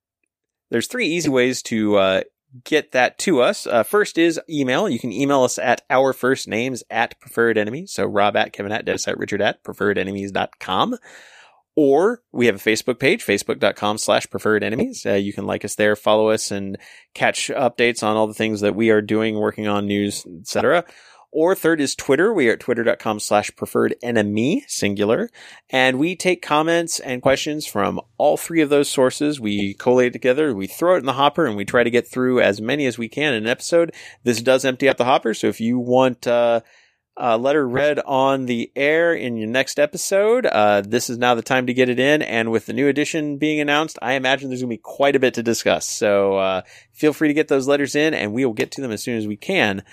There's 0.72 0.88
three 0.88 1.08
easy 1.08 1.30
ways 1.30 1.62
to 1.64 1.98
uh, 1.98 2.22
get 2.64 2.94
that 2.94 3.18
to 3.20 3.42
us. 3.42 3.68
Uh, 3.68 3.84
first 3.84 4.18
is 4.18 4.40
email. 4.50 4.88
You 4.88 5.00
can 5.00 5.12
email 5.12 5.44
us 5.44 5.58
at 5.58 5.82
our 5.90 6.14
first 6.14 6.48
names 6.48 6.84
at 6.90 7.20
preferred 7.20 7.58
enemies. 7.58 7.92
So 7.92 8.06
Rob 8.06 8.38
at 8.38 8.54
Kevin 8.54 8.72
at 8.72 8.86
Dennis 8.86 9.08
at 9.08 9.18
Richard 9.18 9.42
at 9.42 9.64
preferredenemies.com. 9.64 10.98
Or 11.82 12.22
we 12.34 12.48
have 12.48 12.58
a 12.58 12.60
Facebook 12.60 13.00
page, 13.00 13.26
facebook.com 13.26 14.00
slash 14.00 14.30
preferred 14.30 14.66
enemies. 14.66 15.06
Uh, 15.06 15.14
you 15.14 15.32
can 15.32 15.46
like 15.46 15.64
us 15.64 15.76
there, 15.76 15.96
follow 15.96 16.28
us 16.28 16.52
and 16.52 16.78
catch 17.14 17.48
updates 17.48 18.04
on 18.04 18.18
all 18.18 18.28
the 18.28 18.34
things 18.34 18.60
that 18.60 18.76
we 18.76 18.90
are 18.90 19.02
doing, 19.02 19.40
working 19.40 19.66
on 19.66 19.88
news, 19.88 20.26
etc. 20.42 20.84
Or 21.32 21.56
third 21.56 21.80
is 21.80 21.96
Twitter. 21.96 22.34
We 22.34 22.50
are 22.50 22.54
at 22.56 22.60
twitter.com 22.60 23.22
slash 23.22 23.56
preferred 23.56 23.96
enemy, 24.04 24.66
singular. 24.68 25.30
And 25.70 25.98
we 25.98 26.18
take 26.18 26.42
comments 26.42 27.00
and 27.00 27.22
questions 27.22 27.66
from 27.66 28.02
all 28.18 28.36
three 28.36 28.60
of 28.60 28.70
those 28.70 28.90
sources. 28.90 29.40
We 29.40 29.74
collate 29.74 30.12
together, 30.12 30.54
we 30.54 30.68
throw 30.68 30.96
it 30.96 31.00
in 31.00 31.06
the 31.06 31.14
hopper, 31.14 31.46
and 31.46 31.56
we 31.56 31.64
try 31.64 31.86
to 31.86 31.90
get 31.90 32.12
through 32.12 32.42
as 32.42 32.60
many 32.60 32.88
as 32.88 32.98
we 32.98 33.08
can 33.08 33.34
in 33.34 33.44
an 33.44 33.50
episode. 33.50 33.94
This 34.26 34.42
does 34.42 34.66
empty 34.66 34.90
out 34.90 34.98
the 34.98 35.06
hopper, 35.06 35.34
so 35.34 35.48
if 35.48 35.62
you 35.62 35.80
want, 35.80 36.28
uh, 36.28 36.60
a 37.18 37.38
letter 37.38 37.68
read 37.68 38.00
on 38.00 38.46
the 38.46 38.72
air 38.76 39.14
in 39.14 39.36
your 39.36 39.48
next 39.48 39.80
episode. 39.80 40.46
Uh, 40.46 40.82
this 40.82 41.10
is 41.10 41.18
now 41.18 41.36
the 41.36 41.42
time 41.42 41.68
to 41.68 41.74
get 41.74 41.90
it 41.90 42.00
in. 42.00 42.22
And 42.22 42.52
with 42.52 42.66
the 42.66 42.74
new 42.74 42.88
edition 42.88 43.38
being 43.38 43.60
announced, 43.60 44.00
I 44.02 44.14
imagine 44.14 44.50
there's 44.50 44.62
going 44.62 44.70
to 44.70 44.74
be 44.74 44.82
quite 44.82 45.16
a 45.16 45.20
bit 45.20 45.34
to 45.36 45.44
discuss. 45.44 45.88
So 45.88 46.38
uh, 46.38 46.62
feel 46.94 47.14
free 47.14 47.28
to 47.28 47.34
get 47.34 47.48
those 47.48 47.68
letters 47.68 47.96
in, 47.96 48.14
and 48.14 48.34
we 48.34 48.46
will 48.46 48.54
get 48.54 48.72
to 48.72 48.82
them 48.82 48.92
as 48.92 49.04
soon 49.04 49.18
as 49.18 49.28
we 49.28 49.36
can. 49.36 49.84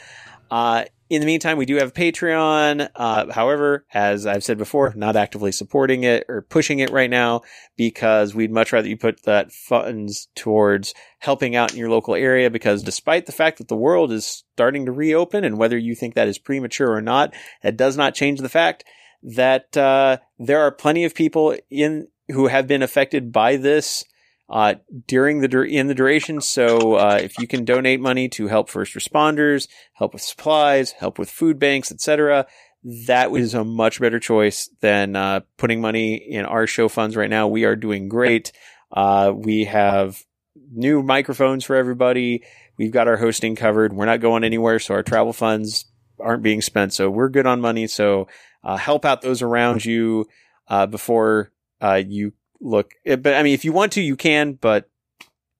In 1.09 1.21
the 1.21 1.27
meantime, 1.27 1.57
we 1.57 1.67
do 1.67 1.77
have 1.77 1.95
Patreon. 1.95 2.89
Uh, 2.95 3.33
however, 3.33 3.87
as 3.95 4.27
I've 4.27 4.43
said 4.43 4.59
before, 4.59 4.93
not 4.97 5.15
actively 5.15 5.53
supporting 5.53 6.03
it 6.03 6.25
or 6.29 6.43
pushing 6.43 6.81
it 6.81 6.91
right 6.91 7.09
now 7.09 7.43
because 7.77 8.35
we'd 8.35 8.51
much 8.51 8.73
rather 8.73 8.89
you 8.89 8.97
put 8.97 9.23
that 9.23 9.53
funds 9.53 10.29
towards 10.35 10.95
helping 11.21 11.55
out 11.55 11.73
in 11.73 11.79
your 11.79 11.91
local 11.91 12.17
area. 12.17 12.51
Because 12.51 12.83
despite 12.83 13.27
the 13.27 13.33
fact 13.33 13.59
that 13.59 13.69
the 13.69 13.77
world 13.77 14.11
is 14.11 14.45
starting 14.55 14.87
to 14.87 14.93
reopen 14.93 15.45
and 15.45 15.59
whether 15.59 15.79
you 15.79 15.95
think 15.95 16.15
that 16.15 16.29
is 16.29 16.39
premature 16.39 16.93
or 16.93 17.01
not, 17.01 17.33
it 17.63 17.77
does 17.77 17.97
not 17.97 18.15
change 18.15 18.41
the 18.41 18.49
fact 18.49 18.85
that, 19.23 19.77
uh, 19.77 20.19
there 20.39 20.61
are 20.61 20.73
plenty 20.73 21.05
of 21.05 21.15
people 21.15 21.57
in 21.71 22.09
who 22.29 22.49
have 22.49 22.67
been 22.67 22.83
affected 22.83 23.31
by 23.31 23.57
this 23.57 24.05
uh, 24.49 24.75
during 25.07 25.41
the 25.41 25.63
in 25.63 25.89
the 25.89 25.95
duration. 25.95 26.41
So 26.41 26.95
uh, 26.95 27.19
if 27.21 27.39
you 27.39 27.47
can 27.47 27.65
donate 27.65 28.01
money 28.01 28.29
to 28.31 28.47
help 28.47 28.71
first 28.71 28.95
responders, 28.95 29.69
help 29.95 30.13
with 30.13 30.23
supplies, 30.23 30.93
help 30.93 31.19
with 31.19 31.31
food 31.31 31.59
banks, 31.59 31.91
etc., 31.91 32.47
that 33.07 33.33
is 33.33 33.55
a 33.55 33.65
much 33.65 34.01
better 34.01 34.21
choice 34.21 34.71
than 34.81 35.17
uh, 35.17 35.41
putting 35.57 35.81
money 35.81 36.15
in 36.15 36.45
our 36.45 36.69
show 36.69 36.89
funds 36.89 37.17
right 37.17 37.31
now. 37.31 37.49
We 37.49 37.65
are 37.65 37.75
doing 37.75 38.09
great. 38.09 38.53
Uh, 38.93 39.33
we 39.35 39.65
have 39.65 40.23
new 40.71 41.03
microphones 41.03 41.65
for 41.65 41.75
everybody. 41.75 42.45
We've 42.79 42.93
got 42.93 43.09
our 43.09 43.17
hosting 43.17 43.57
covered. 43.57 43.93
We're 43.93 44.07
not 44.07 44.21
going 44.21 44.45
anywhere, 44.45 44.79
so 44.79 44.95
our 44.95 45.03
travel 45.03 45.33
funds 45.33 45.87
aren't 46.21 46.45
being 46.45 46.63
spent. 46.63 46.93
So 46.93 47.11
we're 47.11 47.29
good 47.29 47.47
on 47.47 47.61
money. 47.61 47.89
So 47.89 48.29
uh, 48.63 48.77
help 48.77 49.05
out 49.05 49.21
those 49.21 49.43
around 49.43 49.85
you 49.85 50.27
uh, 50.69 50.87
before 50.87 51.51
you 51.83 52.33
look. 52.61 52.93
Eh, 53.05 53.17
but 53.17 53.35
I 53.35 53.43
mean, 53.43 53.55
if 53.55 53.65
you 53.65 53.73
want 53.73 53.93
to, 53.93 54.01
you 54.01 54.17
can. 54.17 54.53
But 54.53 54.89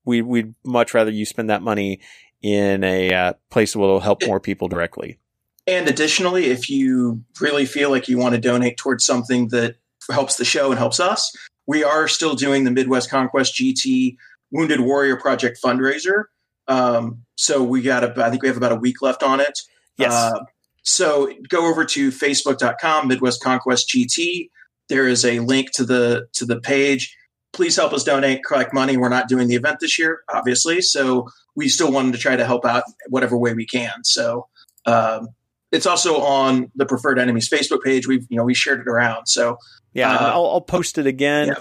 we 0.05 0.23
we'd 0.23 0.55
much 0.65 0.95
rather 0.95 1.11
you 1.11 1.27
spend 1.27 1.51
that 1.51 1.63
money 1.63 2.01
in 2.43 2.85
a 2.85 3.13
uh, 3.13 3.33
place 3.51 3.73
that 3.73 3.79
will 3.79 4.01
help 4.01 4.25
more 4.27 4.41
people 4.41 4.69
directly. 4.69 5.19
And 5.67 5.89
additionally, 5.89 6.47
if 6.47 6.71
you 6.71 7.25
really 7.41 7.67
feel 7.67 7.91
like 7.91 8.09
you 8.09 8.19
want 8.19 8.35
to 8.35 8.41
donate 8.41 8.77
towards 8.77 9.05
something 9.05 9.49
that 9.49 9.77
helps 10.11 10.37
the 10.37 10.45
show 10.45 10.71
and 10.71 10.79
helps 10.79 11.01
us, 11.01 11.35
we 11.67 11.83
are 11.83 12.07
still 12.07 12.35
doing 12.35 12.65
the 12.65 12.71
Midwest 12.71 13.11
Conquest 13.11 13.55
GT 13.55 14.17
Wounded 14.53 14.81
Warrior 14.81 15.17
Project 15.17 15.59
fundraiser. 15.63 16.25
Um, 16.69 17.23
so 17.35 17.63
we 17.63 17.83
got 17.83 18.05
a, 18.05 18.25
I 18.25 18.31
think 18.31 18.43
we 18.43 18.49
have 18.49 18.57
about 18.57 18.73
a 18.73 18.77
week 18.77 19.03
left 19.03 19.23
on 19.23 19.41
it. 19.41 19.61
Yes. 19.99 20.13
Uh, 20.13 20.45
so 20.83 21.33
go 21.49 21.69
over 21.69 21.85
to 21.85 22.11
facebook.com, 22.11 23.09
Midwest 23.09 23.43
Conquest 23.43 23.89
GT. 23.89 24.51
There 24.89 25.09
is 25.09 25.25
a 25.25 25.41
link 25.41 25.73
to 25.73 25.85
the 25.85 26.27
to 26.35 26.45
the 26.45 26.61
page. 26.61 27.17
Please 27.53 27.77
help 27.77 27.93
us 27.93 28.05
donate, 28.05 28.45
collect 28.45 28.75
money. 28.75 28.97
We're 28.97 29.09
not 29.09 29.29
doing 29.29 29.49
the 29.49 29.55
event 29.55 29.81
this 29.81 29.99
year, 29.99 30.21
obviously, 30.33 30.83
so 30.83 31.29
we 31.55 31.69
still 31.69 31.91
wanted 31.91 32.13
to 32.13 32.19
try 32.19 32.37
to 32.37 32.45
help 32.45 32.67
out 32.67 32.85
whatever 33.09 33.37
way 33.37 33.55
we 33.55 33.65
can. 33.65 34.05
So 34.05 34.47
um, 34.85 35.29
it's 35.73 35.87
also 35.87 36.21
on 36.21 36.71
the 36.75 36.85
Preferred 36.85 37.19
Enemies 37.19 37.49
Facebook 37.49 37.83
page. 37.83 38.07
We've 38.07 38.27
you 38.29 38.37
know 38.37 38.45
we 38.45 38.55
shared 38.55 38.81
it 38.81 38.89
around. 38.89 39.27
So 39.27 39.59
yeah, 39.95 40.15
uh, 40.15 40.33
I'll, 40.33 40.47
I'll, 40.47 40.61
post 40.61 40.99
it 40.99 41.07
again. 41.07 41.49
Yeah. 41.49 41.55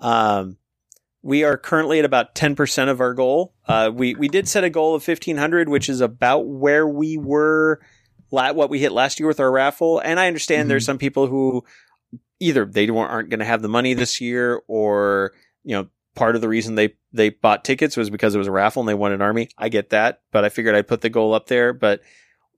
Um, 0.00 0.56
we 1.24 1.42
are 1.42 1.56
currently 1.56 1.98
at 1.98 2.04
about 2.04 2.34
10% 2.34 2.90
of 2.90 3.00
our 3.00 3.14
goal. 3.14 3.54
Uh, 3.66 3.90
we, 3.92 4.14
we 4.14 4.28
did 4.28 4.46
set 4.46 4.62
a 4.62 4.68
goal 4.68 4.94
of 4.94 5.06
1500, 5.06 5.70
which 5.70 5.88
is 5.88 6.02
about 6.02 6.40
where 6.40 6.86
we 6.86 7.16
were, 7.16 7.80
la- 8.30 8.52
what 8.52 8.68
we 8.68 8.78
hit 8.78 8.92
last 8.92 9.18
year 9.18 9.26
with 9.26 9.40
our 9.40 9.50
raffle. 9.50 10.00
And 10.00 10.20
I 10.20 10.26
understand 10.26 10.62
mm-hmm. 10.62 10.68
there's 10.68 10.84
some 10.84 10.98
people 10.98 11.26
who 11.26 11.64
either 12.44 12.66
they 12.66 12.88
aren't 12.88 13.30
going 13.30 13.40
to 13.40 13.46
have 13.46 13.62
the 13.62 13.68
money 13.68 13.94
this 13.94 14.20
year 14.20 14.62
or, 14.68 15.32
you 15.62 15.74
know, 15.74 15.88
part 16.14 16.36
of 16.36 16.42
the 16.42 16.48
reason 16.48 16.74
they, 16.74 16.94
they 17.12 17.30
bought 17.30 17.64
tickets 17.64 17.96
was 17.96 18.10
because 18.10 18.34
it 18.34 18.38
was 18.38 18.46
a 18.46 18.52
raffle 18.52 18.82
and 18.82 18.88
they 18.88 18.94
won 18.94 19.12
an 19.12 19.22
army. 19.22 19.48
I 19.56 19.70
get 19.70 19.90
that, 19.90 20.20
but 20.30 20.44
I 20.44 20.50
figured 20.50 20.74
I'd 20.74 20.86
put 20.86 21.00
the 21.00 21.10
goal 21.10 21.32
up 21.32 21.46
there, 21.46 21.72
but 21.72 22.00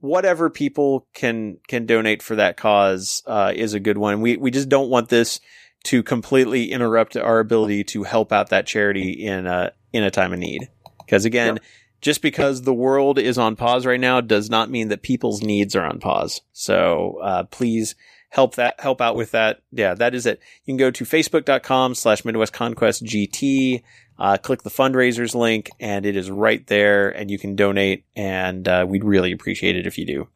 whatever 0.01 0.51
people 0.51 1.07
can, 1.15 1.59
can 1.69 1.87
donate 1.87 2.23
for 2.23 2.37
that 2.37 2.57
cause, 2.57 3.23
uh, 3.27 3.53
is 3.55 3.75
a 3.75 3.81
good 3.81 3.97
one. 3.97 4.21
We, 4.21 4.37
we 4.37 4.51
just 4.51 4.69
don't 4.69 4.91
want 4.91 5.09
this 5.09 5.41
to 5.85 6.03
completely 6.03 6.73
interrupt 6.73 7.17
our 7.17 7.39
ability 7.39 7.85
to 7.85 8.03
help 8.03 8.33
out 8.33 8.51
that 8.51 8.67
charity 8.67 9.13
in 9.13 9.47
a, 9.47 9.73
in 9.93 10.03
a 10.03 10.11
time 10.11 10.33
of 10.33 10.41
need. 10.41 10.69
Cause 11.09 11.25
again, 11.25 11.61
just 12.01 12.21
because 12.21 12.63
the 12.63 12.75
world 12.75 13.19
is 13.19 13.39
on 13.39 13.57
pause 13.57 13.87
right 13.87 14.01
now 14.01 14.21
does 14.21 14.51
not 14.51 14.69
mean 14.69 14.89
that 14.89 15.03
people's 15.03 15.43
needs 15.43 15.77
are 15.77 15.85
on 15.85 16.01
pause. 16.01 16.41
So, 16.53 17.21
uh, 17.23 17.45
please, 17.45 17.95
help 18.31 18.55
that 18.57 18.81
help 18.81 19.01
out 19.01 19.17
with 19.17 19.31
that. 19.33 19.63
Yeah, 19.73 19.95
that 19.95 20.15
is 20.15 20.27
it. 20.27 20.41
You 20.65 20.73
can 20.73 20.79
go 20.79 20.91
to 20.91 21.05
facebook.com 21.05 21.95
slash 21.95 22.25
Midwest 22.25 22.53
Conquest 22.53 23.05
GT, 23.05 23.83
uh, 24.19 24.37
click 24.39 24.63
the 24.63 24.71
fundraisers 24.71 25.35
link, 25.35 25.71
and 25.81 26.07
it 26.07 26.17
is 26.17 26.31
right 26.31 26.67
there, 26.67 27.09
and 27.11 27.31
you 27.31 27.39
can 27.39 27.57
donate, 27.57 28.05
and 28.15 28.67
uh, 28.67 28.87
we'd 28.89 29.05
really 29.05 29.33
appreciate 29.33 29.77
it 29.77 29.87
if 29.87 29.99
you 29.99 30.07
do. 30.07 30.29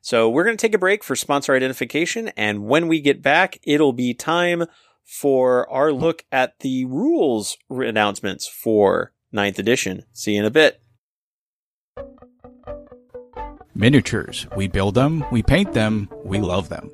So 0.00 0.28
we're 0.28 0.44
going 0.44 0.56
to 0.56 0.60
take 0.60 0.74
a 0.74 0.78
break 0.78 1.02
for 1.02 1.16
sponsor 1.16 1.54
identification, 1.54 2.28
and 2.36 2.64
when 2.64 2.88
we 2.88 3.00
get 3.00 3.22
back, 3.22 3.58
it'll 3.64 3.92
be 3.92 4.14
time 4.14 4.64
for 5.04 5.70
our 5.70 5.92
look 5.92 6.24
at 6.30 6.58
the 6.60 6.84
rules 6.84 7.56
announcements 7.70 8.46
for 8.48 9.12
9th 9.34 9.58
edition. 9.58 10.04
See 10.12 10.34
you 10.34 10.40
in 10.40 10.46
a 10.46 10.50
bit. 10.50 10.80
Miniatures. 13.76 14.46
We 14.56 14.68
build 14.68 14.94
them, 14.94 15.22
we 15.30 15.42
paint 15.42 15.74
them, 15.74 16.08
we 16.24 16.38
love 16.38 16.70
them. 16.70 16.90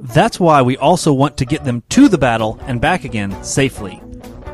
That's 0.00 0.40
why 0.40 0.62
we 0.62 0.76
also 0.76 1.12
want 1.12 1.36
to 1.36 1.44
get 1.44 1.62
them 1.62 1.84
to 1.90 2.08
the 2.08 2.18
battle 2.18 2.58
and 2.62 2.80
back 2.80 3.04
again 3.04 3.42
safely. 3.44 4.02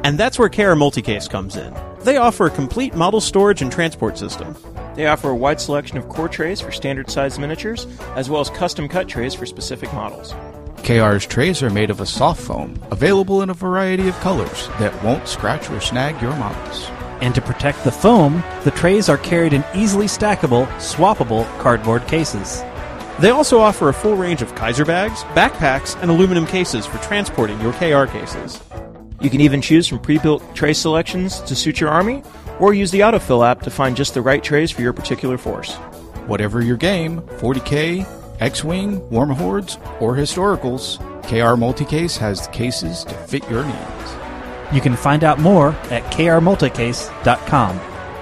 And 0.05 0.19
that's 0.19 0.39
where 0.39 0.51
KR 0.51 0.77
Multicase 0.77 1.31
comes 1.31 1.57
in. 1.57 1.75
They 2.01 2.19
offer 2.19 2.47
a 2.47 2.51
complete 2.51 2.95
model 2.95 3.21
storage 3.21 3.63
and 3.63 3.73
transport 3.73 4.19
system. 4.19 4.55
They 4.95 5.07
offer 5.07 5.31
a 5.31 5.37
wide 5.37 5.59
selection 5.59 5.97
of 5.97 6.11
core 6.11 6.29
trays 6.29 6.61
for 6.61 6.71
standard 6.71 7.11
size 7.11 7.39
miniatures, 7.39 7.87
as 8.15 8.29
well 8.29 8.43
as 8.43 8.51
custom 8.51 8.87
cut 8.87 9.09
trays 9.09 9.35
for 9.35 9.47
specific 9.47 9.91
models. 9.95 10.35
KR's 10.83 11.25
trays 11.25 11.63
are 11.63 11.71
made 11.71 11.89
of 11.89 12.03
a 12.03 12.07
soft 12.07 12.43
foam, 12.43 12.79
available 12.91 13.41
in 13.41 13.49
a 13.49 13.55
variety 13.55 14.07
of 14.07 14.21
colors 14.21 14.69
that 14.79 15.03
won't 15.03 15.27
scratch 15.27 15.71
or 15.71 15.81
snag 15.81 16.21
your 16.21 16.37
models. 16.37 16.91
And 17.21 17.35
to 17.35 17.43
protect 17.43 17.85
the 17.85 17.93
foam, 17.93 18.43
the 18.65 18.71
trays 18.71 19.09
are 19.09 19.19
carried 19.19 19.53
in 19.53 19.65
easily 19.75 20.07
stackable, 20.07 20.67
swappable 20.79 21.47
cardboard 21.59 22.07
cases. 22.07 22.63
They 23.19 23.31
also 23.31 23.59
offer 23.59 23.91
a 23.91 23.95
full 23.95 24.17
range 24.17 24.41
of 24.41 24.55
Kaiser 24.55 24.87
bags, 24.87 25.23
backpacks, 25.35 26.01
and 26.01 26.11
aluminum 26.11 26.47
cases 26.47 26.87
for 26.87 26.99
transporting 26.99 27.61
your 27.61 27.73
KR 27.75 28.11
cases. 28.11 28.61
You 29.21 29.29
can 29.29 29.43
even 29.43 29.61
choose 29.61 29.87
from 29.87 29.99
pre-built 29.99 30.55
tray 30.55 30.73
selections 30.73 31.41
to 31.41 31.55
suit 31.55 31.81
your 31.81 31.91
army, 31.91 32.23
or 32.59 32.73
use 32.73 32.91
the 32.91 33.01
autofill 33.01 33.47
app 33.47 33.61
to 33.63 33.71
find 33.71 33.95
just 33.95 34.15
the 34.15 34.23
right 34.23 34.43
trays 34.43 34.71
for 34.71 34.81
your 34.81 34.95
particular 34.95 35.37
force. 35.37 35.75
Whatever 36.27 36.63
your 36.63 36.79
game, 36.79 37.21
40k, 37.21 38.07
X-Wing, 38.41 39.01
Warmahordes, 39.11 39.79
or 40.01 40.15
Historicals, 40.15 40.99
KR 41.25 41.61
Multicase 41.61 42.17
has 42.17 42.47
the 42.47 42.53
cases 42.53 43.05
to 43.05 43.15
fit 43.15 43.49
your 43.51 43.65
needs. 43.65 44.20
You 44.73 44.81
can 44.81 44.97
find 44.97 45.25
out 45.25 45.39
more 45.39 45.71
at 45.91 46.05
krmulticase.com. 46.13 47.81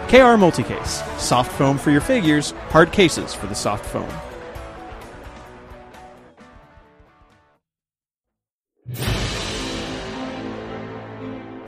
KR 0.08 0.38
Multicase, 0.40 1.18
soft 1.18 1.52
foam 1.52 1.76
for 1.76 1.90
your 1.90 2.00
figures, 2.00 2.52
hard 2.70 2.92
cases 2.92 3.34
for 3.34 3.46
the 3.46 3.54
soft 3.54 3.84
foam. 3.84 4.08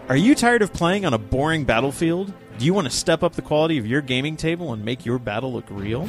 Are 0.09 0.17
you 0.17 0.35
tired 0.35 0.63
of 0.63 0.73
playing 0.73 1.05
on 1.05 1.13
a 1.13 1.19
boring 1.19 1.65
battlefield? 1.65 2.33
Do 2.59 2.65
you 2.65 2.75
want 2.75 2.87
to 2.87 2.91
step 2.91 3.23
up 3.23 3.35
the 3.35 3.43
quality 3.43 3.79
of 3.79 3.87
your 3.87 4.01
gaming 4.01 4.37
table 4.37 4.73
and 4.73 4.85
make 4.85 5.05
your 5.05 5.19
battle 5.19 5.53
look 5.53 5.67
real? 5.69 6.09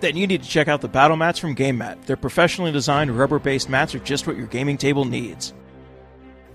Then 0.00 0.16
you 0.16 0.26
need 0.26 0.42
to 0.42 0.48
check 0.48 0.66
out 0.66 0.80
the 0.80 0.88
battle 0.88 1.16
mats 1.16 1.38
from 1.38 1.54
Game 1.54 1.78
Mat. 1.78 2.04
Their 2.06 2.16
professionally 2.16 2.72
designed 2.72 3.12
rubber 3.12 3.38
based 3.38 3.68
mats 3.68 3.94
are 3.94 4.00
just 4.00 4.26
what 4.26 4.36
your 4.36 4.46
gaming 4.46 4.76
table 4.76 5.04
needs. 5.04 5.54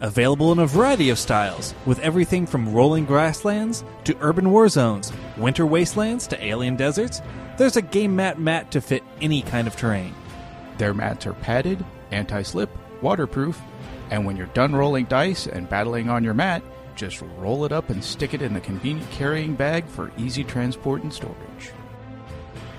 Available 0.02 0.52
in 0.52 0.60
a 0.60 0.68
variety 0.68 1.10
of 1.10 1.18
styles, 1.18 1.74
with 1.86 2.00
everything 2.00 2.46
from 2.46 2.74
rolling 2.74 3.06
grasslands 3.06 3.86
to 4.04 4.18
urban 4.20 4.52
war 4.52 4.68
zones, 4.68 5.14
winter 5.38 5.66
wastelands 5.66 6.28
to 6.28 6.46
alien 6.46 6.76
deserts, 6.76 7.22
there's 7.58 7.78
a 7.78 7.82
game 7.82 8.14
mat 8.14 8.38
mat 8.38 8.72
to 8.72 8.82
fit 8.82 9.04
any 9.22 9.42
kind 9.42 9.68
of 9.68 9.78
terrain. 9.78 10.14
Their 10.78 10.94
mats 10.94 11.26
are 11.26 11.34
padded, 11.34 11.86
anti 12.12 12.42
slip, 12.42 12.70
waterproof, 13.02 13.62
and 14.12 14.26
when 14.26 14.36
you're 14.36 14.48
done 14.48 14.76
rolling 14.76 15.06
dice 15.06 15.48
and 15.48 15.70
battling 15.70 16.10
on 16.10 16.26
your 16.26 16.34
mat, 16.34 16.62
just 16.98 17.24
roll 17.38 17.64
it 17.64 17.72
up 17.72 17.90
and 17.90 18.04
stick 18.04 18.34
it 18.34 18.42
in 18.42 18.54
the 18.54 18.60
convenient 18.60 19.10
carrying 19.12 19.56
bag 19.56 19.88
for 19.88 20.12
easy 20.18 20.44
transport 20.44 21.04
and 21.04 21.14
storage. 21.14 21.72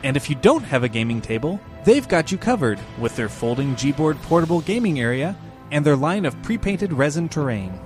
And 0.05 0.19
if 0.19 0.29
you 0.29 0.37
don't 0.37 0.65
have 0.65 0.85
a 0.85 0.89
gaming 0.89 1.23
table, 1.23 1.61
they've 1.87 2.07
got 2.07 2.31
you 2.31 2.37
covered 2.37 2.79
with 2.99 3.17
their 3.17 3.31
folding 3.31 3.75
Gboard 3.75 4.21
portable 4.23 4.61
gaming 4.61 5.01
area 5.01 5.35
and 5.71 5.85
their 5.85 5.97
line 5.97 6.25
of 6.25 6.43
pre 6.43 6.59
painted 6.59 6.93
resin 6.93 7.29
terrain. 7.29 7.79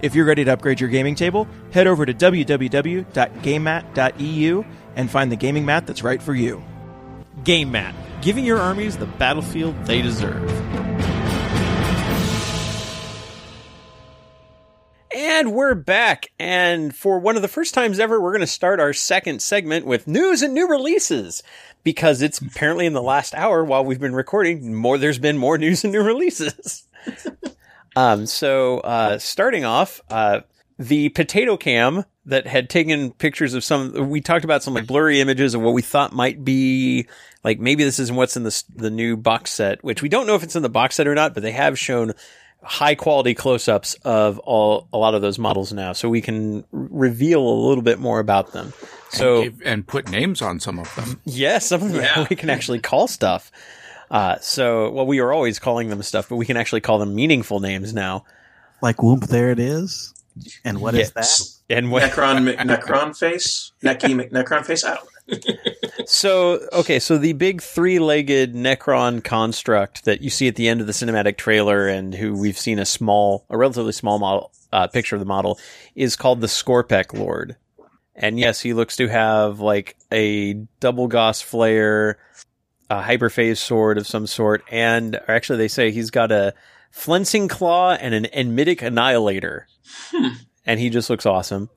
If 0.00 0.14
you're 0.14 0.26
ready 0.26 0.44
to 0.44 0.52
upgrade 0.52 0.80
your 0.80 0.90
gaming 0.90 1.16
table, 1.16 1.48
head 1.72 1.86
over 1.86 2.04
to 2.06 2.14
www.gamemat.eu 2.14 4.64
and 4.96 5.10
find 5.10 5.32
the 5.32 5.36
gaming 5.36 5.64
mat 5.64 5.86
that's 5.86 6.02
right 6.02 6.22
for 6.22 6.34
you. 6.34 6.62
Game 7.44 7.70
Mat, 7.72 7.94
giving 8.20 8.44
your 8.44 8.58
armies 8.58 8.96
the 8.96 9.06
battlefield 9.06 9.76
they 9.84 10.02
deserve. 10.02 10.77
And 15.14 15.52
we're 15.52 15.74
back. 15.74 16.32
And 16.38 16.94
for 16.94 17.18
one 17.18 17.36
of 17.36 17.42
the 17.42 17.48
first 17.48 17.72
times 17.72 17.98
ever, 17.98 18.20
we're 18.20 18.32
going 18.32 18.40
to 18.40 18.46
start 18.46 18.78
our 18.78 18.92
second 18.92 19.40
segment 19.40 19.86
with 19.86 20.06
news 20.06 20.42
and 20.42 20.52
new 20.52 20.68
releases 20.68 21.42
because 21.82 22.20
it's 22.20 22.40
apparently 22.40 22.84
in 22.84 22.92
the 22.92 23.02
last 23.02 23.34
hour 23.34 23.64
while 23.64 23.84
we've 23.84 24.00
been 24.00 24.14
recording 24.14 24.74
more, 24.74 24.98
there's 24.98 25.18
been 25.18 25.38
more 25.38 25.56
news 25.58 25.82
and 25.82 25.92
new 25.92 26.02
releases. 26.02 26.86
um, 27.96 28.26
so, 28.26 28.80
uh, 28.80 29.18
starting 29.18 29.64
off, 29.64 30.02
uh, 30.10 30.40
the 30.78 31.08
potato 31.08 31.56
cam 31.56 32.04
that 32.26 32.46
had 32.46 32.68
taken 32.68 33.10
pictures 33.12 33.54
of 33.54 33.64
some, 33.64 34.10
we 34.10 34.20
talked 34.20 34.44
about 34.44 34.62
some 34.62 34.74
like 34.74 34.86
blurry 34.86 35.20
images 35.20 35.54
of 35.54 35.62
what 35.62 35.72
we 35.72 35.82
thought 35.82 36.12
might 36.12 36.44
be 36.44 37.08
like 37.42 37.58
maybe 37.58 37.82
this 37.82 37.98
isn't 37.98 38.14
what's 38.14 38.36
in 38.36 38.42
the, 38.42 38.64
the 38.76 38.90
new 38.90 39.16
box 39.16 39.52
set, 39.52 39.82
which 39.82 40.02
we 40.02 40.08
don't 40.08 40.26
know 40.26 40.34
if 40.34 40.42
it's 40.42 40.54
in 40.54 40.62
the 40.62 40.68
box 40.68 40.96
set 40.96 41.08
or 41.08 41.14
not, 41.14 41.32
but 41.34 41.42
they 41.42 41.52
have 41.52 41.78
shown 41.78 42.12
high 42.68 42.94
quality 42.94 43.34
close 43.34 43.66
ups 43.66 43.94
of 44.04 44.38
all, 44.40 44.86
a 44.92 44.98
lot 44.98 45.14
of 45.14 45.22
those 45.22 45.38
models 45.38 45.72
now. 45.72 45.92
So 45.94 46.08
we 46.08 46.20
can 46.20 46.58
r- 46.58 46.64
reveal 46.72 47.40
a 47.40 47.56
little 47.68 47.82
bit 47.82 47.98
more 47.98 48.20
about 48.20 48.52
them. 48.52 48.72
So, 49.10 49.42
and, 49.42 49.44
give- 49.58 49.66
and 49.66 49.86
put 49.86 50.10
names 50.10 50.42
on 50.42 50.60
some 50.60 50.78
of 50.78 50.94
them. 50.94 51.18
Yes, 51.24 51.66
some 51.68 51.82
of 51.82 51.92
them 51.92 52.02
Yeah. 52.02 52.26
we 52.30 52.36
can 52.36 52.50
actually 52.50 52.78
call 52.80 53.08
stuff. 53.08 53.50
Uh, 54.10 54.36
so, 54.40 54.90
well, 54.90 55.06
we 55.06 55.18
are 55.20 55.32
always 55.32 55.58
calling 55.58 55.88
them 55.88 56.02
stuff, 56.02 56.28
but 56.28 56.36
we 56.36 56.44
can 56.46 56.56
actually 56.58 56.80
call 56.82 56.98
them 56.98 57.14
meaningful 57.14 57.60
names 57.60 57.94
now. 57.94 58.24
Like 58.82 59.02
whoop, 59.02 59.22
there 59.24 59.50
it 59.50 59.58
is. 59.58 60.12
And 60.64 60.80
what 60.80 60.94
is 60.94 61.10
Yes. 61.16 61.60
And 61.70 61.90
what, 61.90 62.02
Necron 62.02 62.54
Necron 62.56 63.16
face, 63.18 63.72
Neki 63.82 64.30
Necron 64.30 64.64
face. 64.64 64.84
I 64.84 64.94
don't. 64.96 65.08
so, 66.08 66.66
okay, 66.72 66.98
so 66.98 67.18
the 67.18 67.34
big 67.34 67.60
three-legged 67.60 68.54
Necron 68.54 69.22
construct 69.22 70.06
that 70.06 70.22
you 70.22 70.30
see 70.30 70.48
at 70.48 70.56
the 70.56 70.66
end 70.66 70.80
of 70.80 70.86
the 70.86 70.92
cinematic 70.94 71.36
trailer, 71.36 71.86
and 71.86 72.14
who 72.14 72.32
we've 72.32 72.58
seen 72.58 72.78
a 72.78 72.86
small, 72.86 73.44
a 73.50 73.58
relatively 73.58 73.92
small 73.92 74.18
model 74.18 74.50
uh, 74.72 74.86
picture 74.86 75.16
of 75.16 75.20
the 75.20 75.26
model, 75.26 75.58
is 75.94 76.16
called 76.16 76.40
the 76.40 76.46
Skorpekh 76.46 77.12
Lord. 77.12 77.56
And 78.16 78.38
yes, 78.38 78.60
he 78.60 78.72
looks 78.72 78.96
to 78.96 79.08
have 79.08 79.60
like 79.60 79.96
a 80.10 80.54
double 80.80 81.08
Gauss 81.08 81.42
Flayer, 81.42 82.14
a 82.90 83.02
hyperphase 83.02 83.58
sword 83.58 83.98
of 83.98 84.06
some 84.06 84.26
sort, 84.26 84.64
and 84.70 85.16
or 85.16 85.30
actually 85.30 85.58
they 85.58 85.68
say 85.68 85.90
he's 85.90 86.10
got 86.10 86.32
a 86.32 86.54
flensing 86.90 87.48
claw 87.48 87.92
and 87.92 88.14
an 88.14 88.24
enmitic 88.32 88.80
annihilator. 88.80 89.68
And 90.64 90.80
he 90.80 90.90
just 90.90 91.10
looks 91.10 91.26
awesome. 91.26 91.70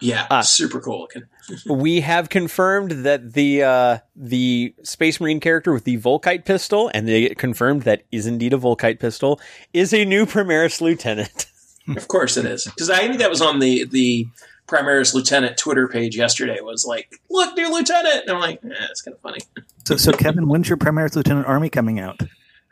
Yeah, 0.00 0.26
Ah. 0.30 0.40
super 0.40 0.80
cool 0.80 1.00
looking. 1.00 1.24
we 1.66 2.00
have 2.00 2.28
confirmed 2.28 2.90
that 3.04 3.34
the 3.34 3.62
uh, 3.62 3.98
the 4.16 4.74
Space 4.82 5.20
Marine 5.20 5.40
character 5.40 5.72
with 5.72 5.84
the 5.84 5.98
Volkite 5.98 6.44
pistol, 6.44 6.90
and 6.94 7.06
they 7.06 7.28
confirmed 7.30 7.82
that 7.82 8.02
is 8.10 8.26
indeed 8.26 8.52
a 8.52 8.56
Volkite 8.58 8.98
pistol, 8.98 9.40
is 9.72 9.92
a 9.92 10.04
new 10.04 10.26
Primaris 10.26 10.80
lieutenant. 10.80 11.46
Of 11.96 12.06
course 12.06 12.36
it 12.36 12.44
is, 12.44 12.66
because 12.66 12.88
I 12.88 13.08
knew 13.08 13.18
that 13.18 13.30
was 13.30 13.40
on 13.42 13.58
the 13.58 13.84
the 13.86 14.28
Primaris 14.68 15.12
Lieutenant 15.12 15.56
Twitter 15.56 15.88
page 15.88 16.16
yesterday. 16.16 16.60
Was 16.60 16.84
like, 16.84 17.20
look, 17.30 17.56
new 17.56 17.72
lieutenant, 17.72 18.22
and 18.26 18.30
I'm 18.30 18.38
like, 18.40 18.60
eh, 18.64 18.68
it's 18.90 19.00
kind 19.02 19.14
of 19.14 19.20
funny. 19.20 19.40
So, 19.86 19.96
so 19.96 20.12
Kevin, 20.12 20.46
when's 20.46 20.68
your 20.68 20.76
Primaris 20.76 21.16
Lieutenant 21.16 21.46
Army 21.48 21.68
coming 21.70 21.98
out? 21.98 22.20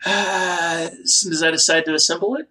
Uh, 0.06 0.88
as 1.02 1.14
soon 1.14 1.32
as 1.32 1.42
I 1.42 1.50
decide 1.50 1.84
to 1.86 1.94
assemble 1.94 2.36
it, 2.36 2.48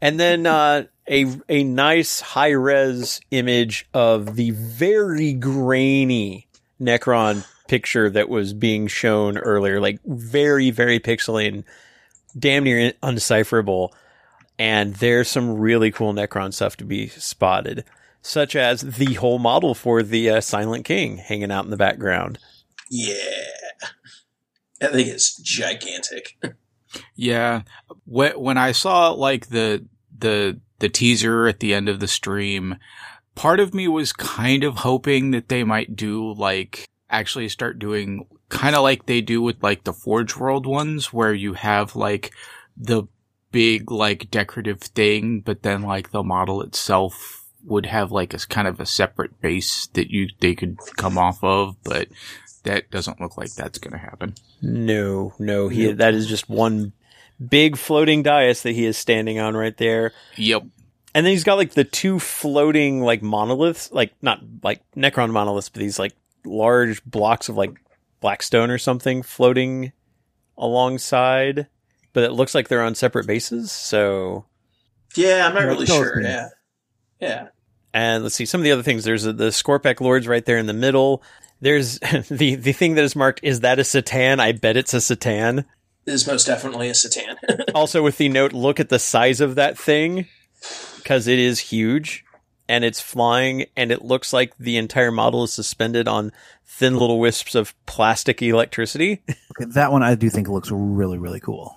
and 0.00 0.18
then 0.18 0.46
uh, 0.46 0.84
a 1.10 1.26
a 1.48 1.64
nice 1.64 2.20
high 2.20 2.50
res 2.50 3.20
image 3.30 3.86
of 3.92 4.36
the 4.36 4.50
very 4.52 5.32
grainy 5.32 6.46
Necron 6.80 7.46
picture 7.68 8.08
that 8.10 8.28
was 8.28 8.52
being 8.54 8.86
shown 8.86 9.36
earlier, 9.36 9.80
like 9.80 10.00
very 10.04 10.70
very 10.70 11.00
pixelated, 11.00 11.54
and 11.54 11.64
damn 12.38 12.64
near 12.64 12.92
undecipherable. 13.02 13.92
And 14.58 14.94
there's 14.96 15.28
some 15.28 15.58
really 15.58 15.90
cool 15.90 16.12
Necron 16.12 16.52
stuff 16.52 16.76
to 16.78 16.84
be 16.84 17.08
spotted, 17.08 17.84
such 18.22 18.54
as 18.54 18.82
the 18.82 19.14
whole 19.14 19.38
model 19.38 19.74
for 19.74 20.02
the 20.02 20.30
uh, 20.30 20.40
Silent 20.40 20.84
King 20.84 21.16
hanging 21.16 21.50
out 21.50 21.64
in 21.64 21.70
the 21.70 21.76
background. 21.76 22.38
yeah, 22.90 23.14
that 24.80 24.92
thing 24.92 25.06
is 25.08 25.34
gigantic. 25.42 26.38
Yeah, 27.14 27.62
when 28.04 28.32
when 28.32 28.58
I 28.58 28.72
saw 28.72 29.10
like 29.12 29.46
the 29.48 29.86
the 30.18 30.58
the 30.80 30.88
teaser 30.88 31.46
at 31.46 31.60
the 31.60 31.72
end 31.72 31.88
of 31.88 32.00
the 32.00 32.08
stream, 32.08 32.76
part 33.34 33.60
of 33.60 33.72
me 33.72 33.88
was 33.88 34.12
kind 34.12 34.64
of 34.64 34.78
hoping 34.78 35.30
that 35.30 35.48
they 35.48 35.64
might 35.64 35.96
do 35.96 36.32
like 36.34 36.86
actually 37.08 37.48
start 37.48 37.78
doing 37.78 38.26
kind 38.48 38.74
of 38.74 38.82
like 38.82 39.06
they 39.06 39.20
do 39.20 39.40
with 39.40 39.62
like 39.62 39.84
the 39.84 39.92
Forge 39.92 40.36
World 40.36 40.66
ones, 40.66 41.12
where 41.12 41.32
you 41.32 41.54
have 41.54 41.96
like 41.96 42.32
the 42.76 43.04
big 43.52 43.90
like 43.90 44.30
decorative 44.30 44.80
thing, 44.80 45.40
but 45.40 45.62
then 45.62 45.82
like 45.82 46.10
the 46.10 46.22
model 46.22 46.62
itself 46.62 47.46
would 47.64 47.86
have 47.86 48.10
like 48.10 48.34
a 48.34 48.38
kind 48.38 48.66
of 48.66 48.80
a 48.80 48.86
separate 48.86 49.40
base 49.40 49.86
that 49.94 50.10
you 50.10 50.28
they 50.40 50.54
could 50.54 50.78
come 50.96 51.18
off 51.18 51.42
of, 51.42 51.76
but 51.84 52.08
that 52.64 52.90
doesn't 52.90 53.20
look 53.20 53.36
like 53.36 53.54
that's 53.54 53.78
going 53.78 53.92
to 53.92 53.98
happen. 53.98 54.34
No, 54.60 55.32
no, 55.38 55.68
he 55.68 55.92
that 55.92 56.14
is 56.14 56.26
just 56.26 56.48
one 56.48 56.92
big 57.48 57.76
floating 57.76 58.22
dais 58.22 58.62
that 58.62 58.72
he 58.72 58.84
is 58.84 58.96
standing 58.96 59.38
on 59.38 59.56
right 59.56 59.76
there. 59.76 60.12
Yep. 60.36 60.62
And 61.14 61.26
then 61.26 61.32
he's 61.32 61.44
got 61.44 61.56
like 61.56 61.72
the 61.72 61.84
two 61.84 62.18
floating 62.18 63.00
like 63.00 63.22
monoliths, 63.22 63.90
like 63.92 64.12
not 64.22 64.40
like 64.62 64.80
Necron 64.96 65.30
monoliths, 65.32 65.68
but 65.68 65.80
these 65.80 65.98
like 65.98 66.14
large 66.44 67.02
blocks 67.04 67.48
of 67.48 67.56
like 67.56 67.72
blackstone 68.20 68.70
or 68.70 68.78
something 68.78 69.22
floating 69.22 69.92
alongside. 70.56 71.66
But 72.12 72.24
it 72.24 72.32
looks 72.32 72.54
like 72.54 72.68
they're 72.68 72.82
on 72.82 72.94
separate 72.94 73.26
bases. 73.26 73.70
So, 73.72 74.44
Yeah, 75.14 75.46
I'm 75.46 75.54
not 75.54 75.64
really 75.64 75.86
sure. 75.86 76.16
more. 76.16 76.22
Yeah, 76.22 76.48
yeah. 77.20 77.48
and 77.94 78.22
let's 78.22 78.34
see 78.34 78.46
some 78.46 78.60
of 78.60 78.64
the 78.64 78.72
other 78.72 78.82
things. 78.82 79.04
There's 79.04 79.26
a, 79.26 79.32
the 79.32 79.48
Skorpekh 79.48 80.00
Lords 80.00 80.26
right 80.28 80.44
there 80.44 80.58
in 80.58 80.66
the 80.66 80.72
middle. 80.72 81.22
There's 81.60 81.98
the 82.30 82.56
the 82.56 82.72
thing 82.72 82.94
that 82.96 83.04
is 83.04 83.14
marked. 83.16 83.40
Is 83.42 83.60
that 83.60 83.78
a 83.78 83.82
C'tan? 83.82 84.40
I 84.40 84.52
bet 84.52 84.76
it's 84.76 84.94
a 84.94 84.98
C'tan. 84.98 85.64
It 86.06 86.12
is 86.14 86.26
most 86.26 86.46
definitely 86.46 86.88
a 86.88 86.92
C'tan. 86.92 87.36
also 87.74 88.02
with 88.02 88.16
the 88.18 88.28
note 88.28 88.52
look 88.52 88.80
at 88.80 88.88
the 88.88 88.98
size 88.98 89.40
of 89.40 89.54
that 89.56 89.78
thing 89.78 90.26
because 90.96 91.26
it 91.26 91.38
is 91.38 91.58
huge 91.58 92.24
and 92.68 92.84
it's 92.84 93.00
flying 93.00 93.66
and 93.76 93.90
it 93.92 94.02
looks 94.04 94.32
like 94.32 94.56
the 94.58 94.76
entire 94.76 95.10
model 95.12 95.44
is 95.44 95.52
suspended 95.52 96.08
on 96.08 96.32
thin 96.64 96.96
little 96.96 97.18
wisps 97.18 97.54
of 97.54 97.74
plastic 97.86 98.40
electricity 98.42 99.22
Okay, 99.60 99.70
that 99.74 99.92
one 99.92 100.02
I 100.02 100.14
do 100.14 100.30
think 100.30 100.48
looks 100.48 100.70
really, 100.70 101.18
really 101.18 101.40
cool. 101.40 101.76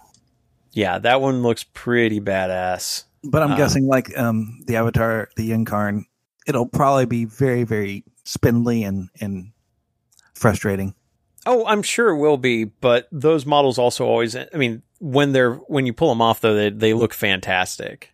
yeah 0.72 1.00
that 1.00 1.20
one 1.22 1.42
looks 1.44 1.64
pretty 1.74 2.20
badass 2.22 3.04
But 3.24 3.44
I'm 3.44 3.52
Uh, 3.54 3.58
guessing, 3.58 3.88
like 3.88 4.18
um, 4.18 4.62
the 4.68 4.76
Avatar, 4.78 5.30
the 5.38 5.52
Yncarne, 5.52 6.04
it'll 6.48 6.68
probably 6.68 7.06
be 7.06 7.24
very, 7.26 7.64
very 7.64 8.04
spindly 8.26 8.84
and 8.84 9.10
and 9.22 9.52
frustrating. 10.34 10.94
Oh 11.46 11.66
i'm 11.66 11.84
sure 11.84 12.10
it 12.10 12.18
will 12.18 12.38
be 12.38 12.64
but 12.66 13.08
those 13.12 13.46
models 13.46 13.78
also 13.78 14.06
always 14.06 14.36
i 14.36 14.48
mean 14.56 14.82
when 15.00 15.34
they're 15.34 15.56
when 15.56 15.86
you 15.86 15.94
pull 15.94 16.10
them 16.10 16.22
off 16.22 16.42
though 16.42 16.56
they, 16.56 16.70
they 16.70 16.94
look 16.94 17.14
fantastic 17.14 18.12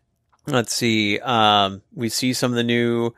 let's 0.48 0.74
see 0.74 1.20
um, 1.20 1.82
we 1.94 2.10
see 2.10 2.34
some 2.34 2.52
of 2.52 2.56
the 2.56 2.64
new 2.64 3.14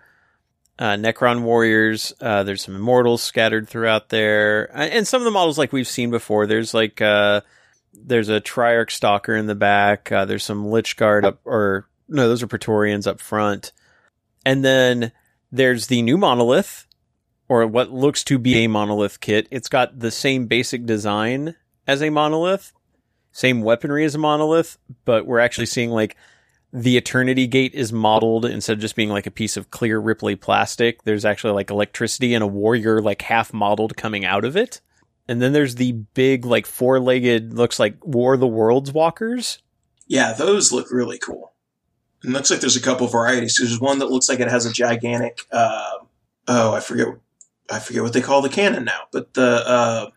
uh, 0.79 0.95
Necron 0.95 1.43
warriors. 1.43 2.11
Uh, 2.19 2.41
there's 2.41 2.63
some 2.63 2.75
immortals 2.75 3.21
scattered 3.21 3.69
throughout 3.69 4.09
there, 4.09 4.71
Uh, 4.75 4.81
and 4.81 5.07
some 5.07 5.21
of 5.21 5.25
the 5.25 5.31
models 5.31 5.57
like 5.59 5.71
we've 5.71 5.87
seen 5.87 6.09
before. 6.09 6.47
There's 6.47 6.73
like 6.73 6.99
uh, 6.99 7.41
there's 7.93 8.29
a 8.29 8.41
Triarch 8.41 8.89
Stalker 8.89 9.35
in 9.35 9.45
the 9.45 9.53
back. 9.53 10.11
Uh, 10.11 10.25
there's 10.25 10.43
some 10.43 10.65
Lychguard 10.65 11.23
up, 11.23 11.39
or 11.45 11.87
no, 12.09 12.27
those 12.27 12.41
are 12.41 12.47
Praetorians 12.47 13.05
up 13.05 13.21
front, 13.21 13.73
and 14.43 14.65
then 14.65 15.11
there's 15.51 15.85
the 15.85 16.01
new 16.01 16.17
monolith, 16.17 16.87
or 17.51 17.67
what 17.67 17.91
looks 17.91 18.23
to 18.23 18.39
be 18.39 18.63
a 18.63 18.67
monolith 18.67 19.19
kit. 19.19 19.45
It's 19.51 19.67
got 19.67 19.99
the 19.99 20.09
same 20.09 20.45
basic 20.45 20.85
design 20.85 21.57
as 21.85 22.01
a 22.01 22.09
monolith, 22.09 22.71
same 23.33 23.61
weaponry 23.61 24.05
as 24.05 24.15
a 24.15 24.19
monolith, 24.19 24.77
but 25.03 25.25
we're 25.25 25.39
actually 25.39 25.65
seeing 25.65 25.89
like 25.89 26.15
the 26.71 26.95
Eternity 26.95 27.47
Gate 27.47 27.73
is 27.73 27.91
modeled 27.91 28.45
instead 28.45 28.77
of 28.77 28.79
just 28.79 28.95
being 28.95 29.09
like 29.09 29.27
a 29.27 29.31
piece 29.31 29.57
of 29.57 29.69
clear 29.69 29.99
Ripley 29.99 30.37
plastic. 30.37 31.03
There's 31.03 31.25
actually 31.25 31.51
like 31.51 31.69
electricity 31.69 32.33
and 32.33 32.41
a 32.41 32.47
warrior 32.47 33.01
like 33.01 33.21
half 33.23 33.51
modeled 33.51 33.97
coming 33.97 34.23
out 34.23 34.45
of 34.45 34.55
it. 34.55 34.79
And 35.27 35.41
then 35.41 35.51
there's 35.51 35.75
the 35.75 35.91
big 35.91 36.45
like 36.45 36.65
four 36.65 37.01
legged, 37.01 37.53
looks 37.53 37.79
like 37.79 37.97
War 38.05 38.35
of 38.35 38.39
the 38.39 38.47
Worlds 38.47 38.93
walkers. 38.93 39.61
Yeah, 40.07 40.31
those 40.31 40.71
look 40.71 40.89
really 40.89 41.17
cool. 41.17 41.51
And 42.23 42.31
looks 42.31 42.49
like 42.49 42.61
there's 42.61 42.77
a 42.77 42.81
couple 42.81 43.07
varieties. 43.07 43.57
There's 43.59 43.77
one 43.77 43.99
that 43.99 44.09
looks 44.09 44.29
like 44.29 44.39
it 44.39 44.47
has 44.47 44.65
a 44.65 44.71
gigantic. 44.71 45.41
Uh, 45.51 45.97
oh, 46.47 46.73
I 46.73 46.79
forget. 46.79 47.07
I 47.71 47.79
forget 47.79 48.03
what 48.03 48.13
they 48.13 48.21
call 48.21 48.41
the 48.41 48.49
cannon 48.49 48.83
now, 48.85 49.01
but 49.11 49.33
the 49.33 49.63
uh, 49.67 50.09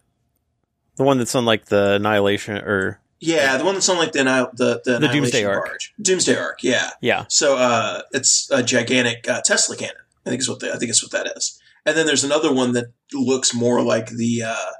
The 0.97 1.05
one 1.05 1.18
that's 1.18 1.35
on 1.35 1.44
like 1.44 1.66
the 1.66 1.94
Annihilation 1.94 2.59
or 2.59 3.01
yeah, 3.20 3.56
the 3.56 3.64
one 3.64 3.74
that's 3.74 3.89
on 3.89 3.97
like 3.97 4.12
the 4.12 4.22
the 4.55 4.82
the, 4.85 4.98
The 4.98 5.09
Doomsday 5.09 5.44
Ark. 5.44 5.64
barge. 5.66 5.94
Doomsday 6.01 6.36
Ark. 6.36 6.62
Yeah. 6.62 6.90
yeah. 7.01 7.24
So 7.28 7.56
uh, 7.56 8.02
it's 8.12 8.51
a 8.51 8.62
gigantic 8.62 9.28
uh, 9.28 9.40
Tesla 9.43 9.76
cannon. 9.76 9.97
I 10.26 10.31
think 10.31 10.40
is 10.40 10.48
what 10.48 10.60
the, 10.60 10.72
I 10.72 10.76
think 10.76 10.90
it's 10.90 11.02
what 11.02 11.12
that 11.12 11.32
is. 11.36 11.60
And 11.86 11.97
then 11.97 12.06
there's 12.06 12.24
another 12.24 12.52
one 12.52 12.72
that 12.72 12.86
looks 13.12 13.55
more 13.55 13.82
like 13.82 14.09
the 14.10 14.43
uh, 14.43 14.72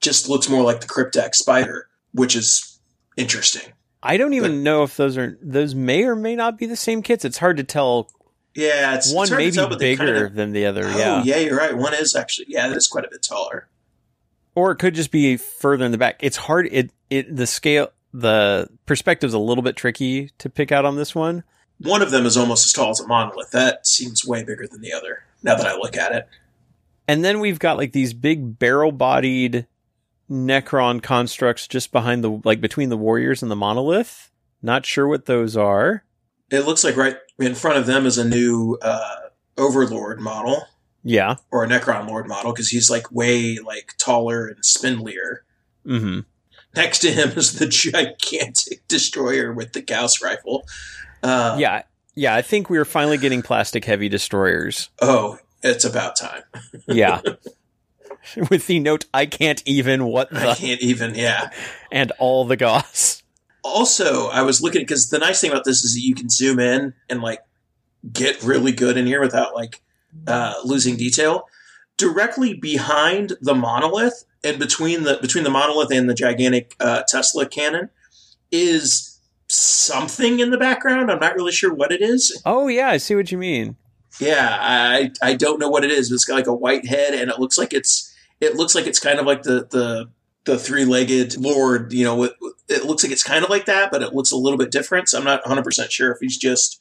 just 0.00 0.28
looks 0.28 0.48
more 0.48 0.62
like 0.62 0.80
the 0.80 0.86
Cryptek 0.86 1.34
Spider, 1.34 1.88
which 2.12 2.36
is 2.36 2.78
interesting. 3.16 3.72
I 4.02 4.16
don't 4.16 4.32
even 4.34 4.62
know 4.62 4.82
if 4.82 4.96
those 4.96 5.18
are 5.18 5.38
those 5.42 5.74
may 5.74 6.04
or 6.04 6.16
may 6.16 6.36
not 6.36 6.58
be 6.58 6.66
the 6.66 6.76
same 6.76 7.02
kits. 7.02 7.24
It's 7.24 7.38
hard 7.38 7.58
to 7.58 7.64
tell. 7.64 8.10
Yeah, 8.54 8.96
it's 8.96 9.12
one 9.12 9.24
it's 9.24 9.30
hard 9.30 9.38
may 9.44 9.50
to 9.50 9.56
tell, 9.56 9.76
bigger 9.76 10.04
kinda- 10.04 10.28
than 10.34 10.52
the 10.52 10.66
other. 10.66 10.84
Oh, 10.86 10.98
yeah. 10.98 11.22
yeah, 11.24 11.36
you're 11.38 11.56
right. 11.56 11.76
One 11.76 11.94
is 11.94 12.14
actually 12.16 12.46
yeah, 12.48 12.68
that 12.68 12.76
is 12.76 12.88
quite 12.88 13.04
a 13.04 13.08
bit 13.10 13.22
taller. 13.22 13.68
or 14.54 14.72
it 14.72 14.76
could 14.76 14.94
just 14.94 15.10
be 15.12 15.36
further 15.36 15.84
in 15.84 15.92
the 15.92 15.98
back. 15.98 16.16
It's 16.20 16.36
hard. 16.36 16.68
It 16.70 16.90
it 17.10 17.34
the 17.34 17.46
scale 17.46 17.88
the 18.12 18.68
perspective's 18.86 19.34
a 19.34 19.38
little 19.38 19.62
bit 19.62 19.76
tricky 19.76 20.30
to 20.38 20.50
pick 20.50 20.72
out 20.72 20.84
on 20.84 20.96
this 20.96 21.14
one. 21.14 21.44
One 21.82 22.02
of 22.02 22.10
them 22.10 22.26
is 22.26 22.36
almost 22.36 22.66
as 22.66 22.72
tall 22.72 22.90
as 22.90 22.98
a 23.00 23.06
monolith. 23.06 23.52
That 23.52 23.86
seems 23.86 24.26
way 24.26 24.42
bigger 24.42 24.66
than 24.66 24.80
the 24.80 24.92
other. 24.92 25.22
Now 25.42 25.54
that 25.54 25.66
I 25.66 25.76
look 25.76 25.96
at 25.96 26.12
it, 26.12 26.28
And 27.08 27.24
then 27.24 27.38
we've 27.40 27.58
got 27.60 27.76
like 27.78 27.92
these 27.92 28.12
big 28.12 28.58
barrel 28.58 28.90
bodied 28.92 29.66
Necron 30.30 31.02
constructs 31.02 31.66
just 31.66 31.90
behind 31.92 32.22
the 32.22 32.40
like 32.44 32.60
between 32.60 32.88
the 32.88 32.96
warriors 32.96 33.42
and 33.42 33.50
the 33.50 33.56
monolith. 33.56 34.30
Not 34.62 34.84
sure 34.84 35.06
what 35.08 35.26
those 35.26 35.56
are. 35.56 36.04
it 36.50 36.66
looks 36.66 36.84
like 36.84 36.96
right 36.96 37.16
in 37.40 37.54
front 37.54 37.78
of 37.78 37.86
them 37.86 38.06
is 38.06 38.18
a 38.18 38.24
new 38.24 38.78
uh, 38.82 39.16
Overlord 39.56 40.20
model 40.20 40.64
Yeah. 41.02 41.36
or 41.50 41.64
a 41.64 41.68
Necron 41.68 42.08
Lord 42.08 42.28
model 42.28 42.52
because 42.52 42.68
he's 42.68 42.90
like 42.90 43.10
way 43.10 43.58
like 43.58 43.94
taller 43.98 44.46
and 44.46 44.58
spindlier. 44.62 45.38
Mm-hmm. 45.86 46.20
Next 46.76 46.98
to 47.00 47.10
him 47.10 47.30
is 47.30 47.58
the 47.58 47.66
gigantic 47.66 48.86
destroyer 48.88 49.52
with 49.52 49.72
the 49.72 49.82
Gauss 49.82 50.22
rifle. 50.22 50.66
Uh, 51.22 51.56
Yeah. 51.58 51.82
Yeah. 52.14 52.34
I 52.34 52.42
think 52.42 52.70
we 52.70 52.78
are 52.78 52.84
finally 52.84 53.18
getting 53.18 53.42
plastic 53.42 53.84
heavy 53.84 54.08
destroyers. 54.08 54.90
Oh, 55.00 55.38
it's 55.62 55.84
about 55.84 56.16
time. 56.16 56.42
Yeah. 56.86 57.20
With 58.50 58.66
the 58.66 58.78
note, 58.78 59.06
I 59.14 59.26
can't 59.26 59.62
even 59.66 60.04
what 60.04 60.34
I 60.36 60.54
can't 60.54 60.80
even. 60.82 61.14
Yeah. 61.14 61.50
and 61.92 62.12
all 62.18 62.44
the 62.44 62.56
Gauss. 62.56 63.19
Also, 63.62 64.28
I 64.28 64.42
was 64.42 64.60
looking 64.60 64.82
because 64.82 65.10
the 65.10 65.18
nice 65.18 65.40
thing 65.40 65.50
about 65.50 65.64
this 65.64 65.84
is 65.84 65.94
that 65.94 66.00
you 66.00 66.14
can 66.14 66.28
zoom 66.28 66.58
in 66.58 66.94
and 67.08 67.20
like 67.20 67.40
get 68.12 68.42
really 68.42 68.72
good 68.72 68.96
in 68.96 69.06
here 69.06 69.20
without 69.20 69.54
like 69.54 69.82
uh, 70.26 70.54
losing 70.64 70.96
detail. 70.96 71.48
Directly 71.96 72.54
behind 72.54 73.34
the 73.40 73.54
monolith 73.54 74.24
and 74.42 74.58
between 74.58 75.04
the 75.04 75.18
between 75.20 75.44
the 75.44 75.50
monolith 75.50 75.92
and 75.92 76.08
the 76.08 76.14
gigantic 76.14 76.74
uh, 76.80 77.02
Tesla 77.06 77.46
cannon 77.46 77.90
is 78.50 79.18
something 79.48 80.40
in 80.40 80.50
the 80.50 80.58
background. 80.58 81.10
I'm 81.10 81.20
not 81.20 81.34
really 81.34 81.52
sure 81.52 81.74
what 81.74 81.92
it 81.92 82.00
is. 82.00 82.40
Oh 82.46 82.68
yeah, 82.68 82.88
I 82.88 82.96
see 82.96 83.14
what 83.14 83.30
you 83.30 83.38
mean. 83.38 83.76
Yeah, 84.18 84.56
I 84.60 85.10
I 85.22 85.34
don't 85.34 85.58
know 85.58 85.68
what 85.68 85.84
it 85.84 85.90
is, 85.90 86.08
but 86.08 86.14
it's 86.14 86.24
got 86.24 86.34
like 86.34 86.46
a 86.46 86.54
white 86.54 86.86
head, 86.86 87.14
and 87.14 87.30
it 87.30 87.38
looks 87.38 87.58
like 87.58 87.74
it's 87.74 88.14
it 88.40 88.56
looks 88.56 88.74
like 88.74 88.86
it's 88.86 88.98
kind 88.98 89.18
of 89.18 89.26
like 89.26 89.42
the 89.42 89.66
the 89.70 90.10
the 90.44 90.58
three 90.58 90.84
legged 90.84 91.36
lord. 91.36 91.92
You 91.92 92.04
know, 92.04 92.16
with, 92.16 92.32
it 92.68 92.84
looks 92.84 93.02
like 93.02 93.12
it's 93.12 93.22
kind 93.22 93.44
of 93.44 93.50
like 93.50 93.66
that, 93.66 93.90
but 93.90 94.02
it 94.02 94.14
looks 94.14 94.32
a 94.32 94.36
little 94.36 94.58
bit 94.58 94.70
different. 94.70 95.08
So 95.08 95.18
I'm 95.18 95.24
not 95.24 95.42
100 95.42 95.62
percent 95.62 95.92
sure 95.92 96.12
if 96.12 96.18
he's 96.20 96.38
just 96.38 96.80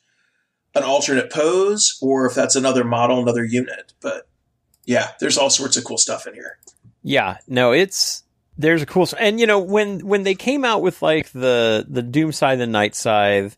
an 0.75 0.83
alternate 0.83 1.31
pose 1.31 1.97
or 2.01 2.25
if 2.25 2.35
that's 2.35 2.55
another 2.55 2.83
model, 2.83 3.21
another 3.21 3.43
unit. 3.43 3.93
But 4.01 4.27
yeah, 4.85 5.11
there's 5.19 5.37
all 5.37 5.49
sorts 5.49 5.77
of 5.77 5.83
cool 5.83 5.97
stuff 5.97 6.27
in 6.27 6.33
here. 6.33 6.57
Yeah, 7.03 7.37
no, 7.47 7.71
it's 7.71 8.23
there's 8.57 8.81
a 8.81 8.85
cool 8.85 9.07
and 9.17 9.39
you 9.39 9.47
know 9.47 9.59
when 9.59 10.05
when 10.05 10.23
they 10.23 10.35
came 10.35 10.65
out 10.65 10.81
with 10.81 11.01
like 11.01 11.31
the 11.31 11.85
the 11.87 12.01
Doom 12.01 12.31
Scythe 12.31 12.59
and 12.59 12.71
Night 12.71 12.93
Scythe 12.93 13.55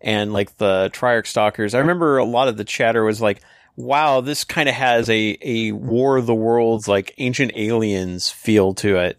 and 0.00 0.32
like 0.32 0.56
the 0.58 0.90
Triarch 0.92 1.26
Stalkers, 1.26 1.74
I 1.74 1.78
remember 1.78 2.18
a 2.18 2.24
lot 2.24 2.48
of 2.48 2.56
the 2.56 2.64
chatter 2.64 3.04
was 3.04 3.20
like, 3.20 3.42
"Wow, 3.76 4.20
this 4.20 4.44
kind 4.44 4.68
of 4.68 4.74
has 4.74 5.10
a 5.10 5.36
a 5.42 5.72
War 5.72 6.16
of 6.16 6.26
the 6.26 6.34
Worlds 6.34 6.86
like 6.86 7.14
Ancient 7.18 7.52
Aliens 7.56 8.30
feel 8.30 8.74
to 8.74 8.96
it." 8.98 9.18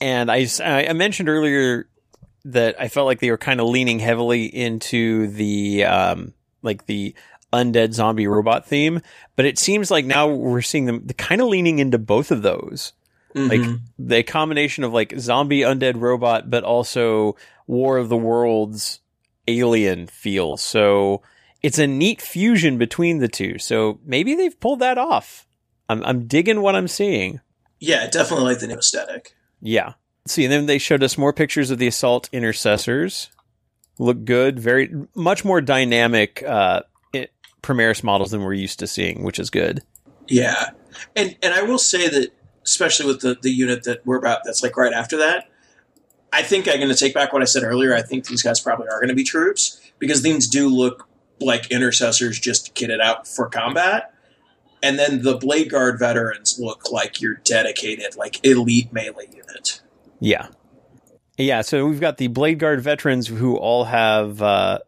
And 0.00 0.30
I, 0.30 0.46
I 0.64 0.92
mentioned 0.92 1.28
earlier 1.28 1.88
that 2.44 2.80
I 2.80 2.88
felt 2.88 3.06
like 3.06 3.20
they 3.20 3.30
were 3.30 3.38
kind 3.38 3.60
of 3.60 3.66
leaning 3.68 3.98
heavily 3.98 4.44
into 4.46 5.26
the 5.28 5.84
um 5.84 6.32
like 6.62 6.86
the 6.86 7.14
undead 7.52 7.92
zombie 7.94 8.26
robot 8.26 8.66
theme, 8.66 9.00
but 9.36 9.44
it 9.46 9.58
seems 9.58 9.90
like 9.90 10.04
now 10.04 10.28
we're 10.28 10.62
seeing 10.62 10.84
them 10.84 11.06
kind 11.16 11.40
of 11.40 11.48
leaning 11.48 11.78
into 11.78 11.98
both 11.98 12.30
of 12.30 12.42
those. 12.42 12.92
Like 13.34 13.60
Mhm. 13.60 13.80
the 13.98 14.22
combination 14.22 14.84
of 14.84 14.92
like 14.92 15.14
zombie 15.18 15.60
undead 15.60 16.00
robot, 16.00 16.50
but 16.50 16.64
also 16.64 17.36
War 17.66 17.96
of 17.98 18.08
the 18.08 18.16
Worlds 18.16 19.00
alien 19.46 20.06
feel. 20.08 20.56
So 20.56 21.22
it's 21.62 21.78
a 21.78 21.86
neat 21.86 22.20
fusion 22.22 22.78
between 22.78 23.18
the 23.18 23.28
two. 23.28 23.58
So 23.58 24.00
maybe 24.04 24.34
they've 24.34 24.58
pulled 24.58 24.80
that 24.80 24.98
off. 24.98 25.46
I'm 25.88 26.02
I'm 26.04 26.26
digging 26.26 26.62
what 26.62 26.74
I'm 26.76 26.88
seeing. 26.88 27.40
yeah, 27.80 28.08
definitely 28.08 28.46
like 28.46 28.58
the 28.60 28.66
new 28.68 28.74
aesthetic. 28.78 29.34
Yeah. 29.60 29.94
See, 30.26 30.44
and 30.44 30.52
then 30.52 30.66
they 30.66 30.78
showed 30.78 31.02
us 31.02 31.16
more 31.16 31.32
pictures 31.32 31.70
of 31.70 31.78
the 31.78 31.86
assault 31.86 32.28
intercessors. 32.32 33.30
Look 33.98 34.24
good, 34.24 34.58
very 34.58 34.94
much 35.14 35.44
more 35.44 35.60
dynamic 35.60 36.42
uh 36.42 36.82
it, 37.12 37.32
Primaris 37.62 38.02
models 38.02 38.30
than 38.30 38.42
we're 38.42 38.52
used 38.54 38.78
to 38.80 38.86
seeing, 38.86 39.24
which 39.24 39.38
is 39.38 39.50
good. 39.50 39.82
Yeah, 40.28 40.70
and 41.16 41.36
and 41.42 41.54
I 41.54 41.62
will 41.62 41.78
say 41.78 42.08
that 42.08 42.30
especially 42.64 43.06
with 43.06 43.20
the 43.20 43.38
the 43.40 43.50
unit 43.50 43.84
that 43.84 44.04
we're 44.06 44.18
about 44.18 44.40
that's 44.44 44.62
like 44.62 44.76
right 44.76 44.92
after 44.92 45.16
that. 45.18 45.48
I 46.32 46.42
think 46.42 46.68
I'm 46.68 46.76
going 46.76 46.90
to 46.90 46.94
take 46.94 47.14
back 47.14 47.32
what 47.32 47.40
I 47.40 47.46
said 47.46 47.62
earlier. 47.62 47.94
I 47.94 48.02
think 48.02 48.26
these 48.26 48.42
guys 48.42 48.60
probably 48.60 48.86
are 48.88 49.00
going 49.00 49.08
to 49.08 49.14
be 49.14 49.24
troops 49.24 49.80
because 49.98 50.22
these 50.22 50.46
do 50.46 50.68
look 50.68 51.08
like 51.40 51.70
intercessors 51.70 52.38
just 52.38 52.74
kitted 52.74 53.00
out 53.00 53.26
for 53.26 53.48
combat. 53.48 54.12
And 54.82 54.98
then 54.98 55.22
the 55.22 55.36
Blade 55.36 55.70
Guard 55.70 55.98
veterans 55.98 56.58
look 56.58 56.90
like 56.90 57.20
your 57.20 57.34
dedicated, 57.44 58.16
like 58.16 58.44
elite 58.44 58.92
melee 58.92 59.28
unit. 59.30 59.80
Yeah. 60.20 60.48
Yeah, 61.36 61.62
so 61.62 61.86
we've 61.86 62.00
got 62.00 62.16
the 62.16 62.26
Blade 62.26 62.58
Guard 62.58 62.80
veterans 62.80 63.28
who 63.28 63.56
all 63.56 63.84
have 63.84 64.42
uh, 64.42 64.80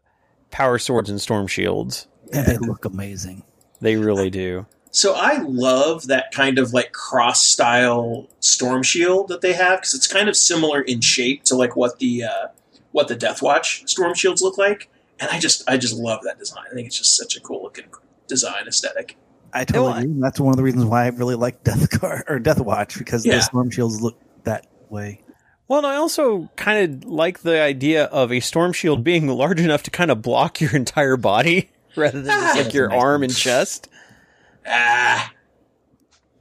power 0.51 0.79
swords 0.79 1.09
and 1.09 1.21
storm 1.21 1.47
shields. 1.47 2.09
And 2.33 2.47
they 2.49 2.59
look 2.59 2.85
amazing. 2.85 3.45
They 3.81 3.97
really 3.97 4.31
do. 4.31 4.67
So 4.93 5.15
I 5.15 5.39
love 5.39 6.09
that 6.09 6.33
kind 6.33 6.59
of 6.59 6.73
like 6.73 6.93
cross 6.93 7.45
style 7.45 8.29
storm 8.41 8.83
shield 8.83 9.29
that 9.29 9.41
they 9.41 9.53
have 9.53 9.81
because 9.81 9.95
it's 9.95 10.09
kind 10.09 10.29
of 10.29 10.37
similar 10.37 10.81
in 10.83 11.01
shape 11.01 11.45
to 11.45 11.55
like 11.55 11.77
what 11.77 12.01
the 12.01 12.25
uh, 12.25 12.49
what 12.91 13.07
the 13.07 13.15
Deathwatch 13.15 13.89
storm 13.89 14.15
shields 14.15 14.43
look 14.43 14.59
like, 14.59 14.89
and 15.21 15.31
I 15.31 15.39
just 15.39 15.62
I 15.71 15.77
just 15.77 15.95
love 15.95 16.23
that 16.25 16.41
design. 16.41 16.65
I 16.71 16.75
think 16.75 16.89
it's 16.89 16.99
just 16.99 17.17
such 17.17 17.37
a 17.37 17.41
cool 17.41 17.62
looking 17.62 17.87
design 18.27 18.67
aesthetic. 18.67 19.17
I 19.52 19.64
totally 19.64 19.85
Well, 19.86 19.94
I- 19.94 19.98
agree. 20.01 20.12
and 20.12 20.22
That's 20.22 20.39
one 20.40 20.51
of 20.52 20.56
the 20.56 20.62
reasons 20.62 20.85
why 20.85 21.05
I 21.05 21.09
really 21.09 21.35
like 21.35 21.62
Death 21.64 21.90
Car 22.01 22.24
or 22.28 22.39
Deathwatch 22.39 22.98
because 22.98 23.24
Yeah. 23.27 23.36
the 23.36 23.43
storm 23.43 23.70
shields 23.70 24.01
look 24.01 24.18
that 24.44 24.66
way. 24.89 25.20
Well, 25.68 25.78
and 25.78 25.86
I 25.86 25.97
also 25.97 26.51
kind 26.56 27.05
of 27.05 27.10
like 27.10 27.40
the 27.40 27.60
idea 27.60 28.05
of 28.06 28.32
a 28.32 28.40
storm 28.40 28.72
shield 28.72 29.05
being 29.05 29.28
large 29.28 29.60
enough 29.60 29.82
to 29.85 29.90
kind 29.90 30.10
of 30.10 30.20
block 30.22 30.60
your 30.60 30.74
entire 30.74 31.16
body 31.16 31.70
rather 31.97 32.20
than 32.22 32.27
just 32.40 32.56
like 32.56 32.74
your 32.74 32.93
arm 32.93 33.22
and 33.22 33.35
chest. 33.35 33.89
Ah, 34.66 35.32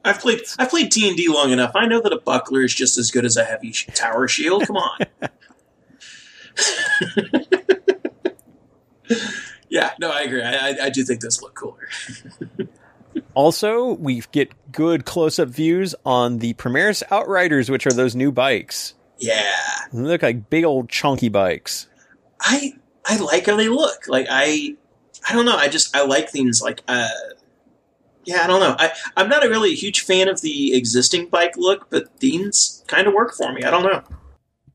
I've 0.03 0.19
played 0.19 0.41
I've 0.57 0.69
played 0.69 0.89
D 0.89 1.07
and 1.07 1.15
D 1.15 1.27
long 1.29 1.51
enough. 1.51 1.71
I 1.75 1.85
know 1.85 2.01
that 2.01 2.11
a 2.11 2.19
buckler 2.19 2.61
is 2.61 2.73
just 2.73 2.97
as 2.97 3.11
good 3.11 3.23
as 3.25 3.37
a 3.37 3.43
heavy 3.43 3.71
sh- 3.71 3.87
tower 3.93 4.27
shield. 4.27 4.65
Come 4.65 4.77
on. 4.77 4.97
yeah, 9.69 9.91
no, 9.99 10.09
I 10.11 10.21
agree. 10.21 10.41
I, 10.41 10.53
I, 10.69 10.77
I 10.85 10.89
do 10.89 11.03
think 11.03 11.21
those 11.21 11.41
look 11.41 11.53
cooler. 11.55 11.87
Also, 13.33 13.93
we 13.93 14.21
get 14.31 14.51
good 14.71 15.05
close 15.05 15.39
up 15.39 15.49
views 15.49 15.95
on 16.05 16.39
the 16.39 16.53
Primaris 16.55 17.03
Outriders, 17.11 17.69
which 17.69 17.85
are 17.87 17.93
those 17.93 18.15
new 18.15 18.31
bikes. 18.31 18.93
Yeah, 19.19 19.51
They 19.91 19.99
look 19.99 20.21
like 20.23 20.49
big 20.49 20.63
old 20.63 20.89
chunky 20.89 21.29
bikes. 21.29 21.87
I 22.39 22.73
I 23.05 23.17
like 23.17 23.47
how 23.47 23.57
they 23.57 23.67
look. 23.69 24.07
Like 24.07 24.27
I 24.29 24.75
I 25.27 25.33
don't 25.33 25.45
know. 25.45 25.57
I 25.57 25.67
just 25.67 25.95
I 25.95 26.05
like 26.05 26.29
things 26.29 26.61
like 26.61 26.81
uh 26.87 27.07
yeah, 28.25 28.43
I 28.43 28.47
don't 28.47 28.59
know. 28.59 28.75
I 28.79 28.91
I'm 29.17 29.27
not 29.27 29.45
a 29.45 29.49
really 29.49 29.75
huge 29.75 30.01
fan 30.01 30.27
of 30.29 30.41
the 30.41 30.73
existing 30.75 31.27
bike 31.27 31.57
look, 31.57 31.89
but 31.89 32.19
these 32.19 32.83
kind 32.87 33.07
of 33.07 33.13
work 33.13 33.33
for 33.33 33.51
me. 33.51 33.63
I 33.63 33.71
don't 33.71 33.83
know. 33.83 34.03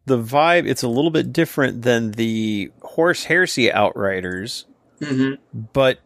The 0.07 0.19
vibe 0.19 0.67
it's 0.69 0.83
a 0.83 0.89
little 0.89 1.11
bit 1.11 1.33
different 1.33 1.83
than 1.83 2.11
the 2.13 2.71
Horus 2.83 3.25
Heresy 3.25 3.73
outriders, 3.73 4.67
hmm 5.03 5.35
but 5.73 6.01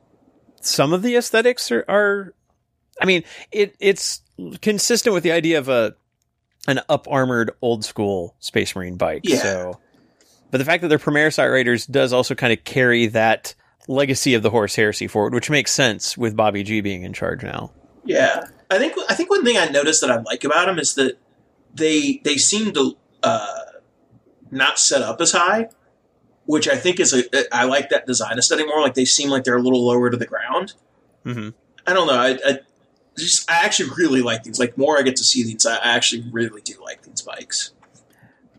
some 0.61 0.93
of 0.93 1.03
the 1.03 1.17
aesthetics 1.17 1.71
are, 1.71 1.85
are 1.89 2.35
I 3.01 3.07
mean, 3.07 3.25
it 3.53 3.77
it's 3.81 4.23
consistent 4.61 5.15
with 5.15 5.23
the 5.23 5.33
idea 5.33 5.59
of 5.59 5.69
a 5.69 5.95
an 6.67 6.81
up 6.89 7.07
armored 7.09 7.51
old 7.63 7.85
school 7.85 8.35
space 8.39 8.75
marine 8.77 8.97
bike. 8.97 9.23
Yeah. 9.25 9.39
So 9.39 9.81
but 10.51 10.59
the 10.59 10.65
fact 10.65 10.83
that 10.83 10.89
they're 10.89 10.99
Primaris 10.99 11.39
outriders 11.39 11.87
does 11.87 12.13
also 12.13 12.35
kind 12.35 12.53
of 12.53 12.65
carry 12.65 13.07
that 13.09 13.55
legacy 13.87 14.35
of 14.35 14.43
the 14.43 14.51
Horus 14.51 14.77
Heresy 14.77 15.07
forward, 15.07 15.35
which 15.35 15.51
makes 15.51 15.73
sense 15.73 16.17
with 16.17 16.37
Bobby 16.37 16.63
G 16.63 16.81
being 16.81 17.03
in 17.03 17.13
charge 17.13 17.43
now. 17.43 17.73
Yeah, 18.05 18.45
I 18.71 18.79
think 18.79 18.95
I 19.09 19.15
think 19.15 19.31
one 19.31 19.45
thing 19.45 19.57
I 19.59 19.67
noticed 19.67 20.01
that 20.01 20.11
I 20.11 20.21
like 20.21 20.45
about 20.45 20.67
them 20.67 20.79
is 20.79 20.95
that 20.95 21.19
they 21.75 22.21
they 22.25 22.37
seem 22.37 22.73
to 22.75 22.97
uh, 23.23 23.61
not 24.51 24.79
set 24.79 25.03
up 25.03 25.21
as 25.21 25.33
high, 25.33 25.69
which 26.49 26.67
I 26.67 26.77
think 26.77 26.99
is 26.99 27.13
a 27.13 27.25
I 27.55 27.65
like 27.65 27.91
that 27.91 28.07
design 28.07 28.39
aesthetic 28.39 28.67
more. 28.67 28.81
Like 28.81 28.95
they 28.95 29.05
seem 29.05 29.29
like 29.29 29.45
they're 29.45 29.59
a 29.59 29.63
little 29.63 29.85
lower 29.85 30.09
to 30.09 30.17
the 30.17 30.25
ground. 30.25 30.73
Mhm. 31.23 31.53
I 31.87 31.93
don't 31.93 32.07
know. 32.07 32.15
I, 32.15 32.39
I 32.43 32.59
just 33.19 33.51
I 33.51 33.67
actually 33.67 33.91
really 33.99 34.23
like 34.23 34.45
these. 34.45 34.59
Like 34.59 34.79
more 34.79 34.99
I 34.99 35.03
get 35.03 35.17
to 35.17 35.25
see 35.25 35.45
these, 35.45 35.67
I 35.67 35.77
actually 35.77 36.25
really 36.33 36.63
do 36.63 36.73
like 36.83 37.03
these 37.03 37.21
bikes. 37.21 37.73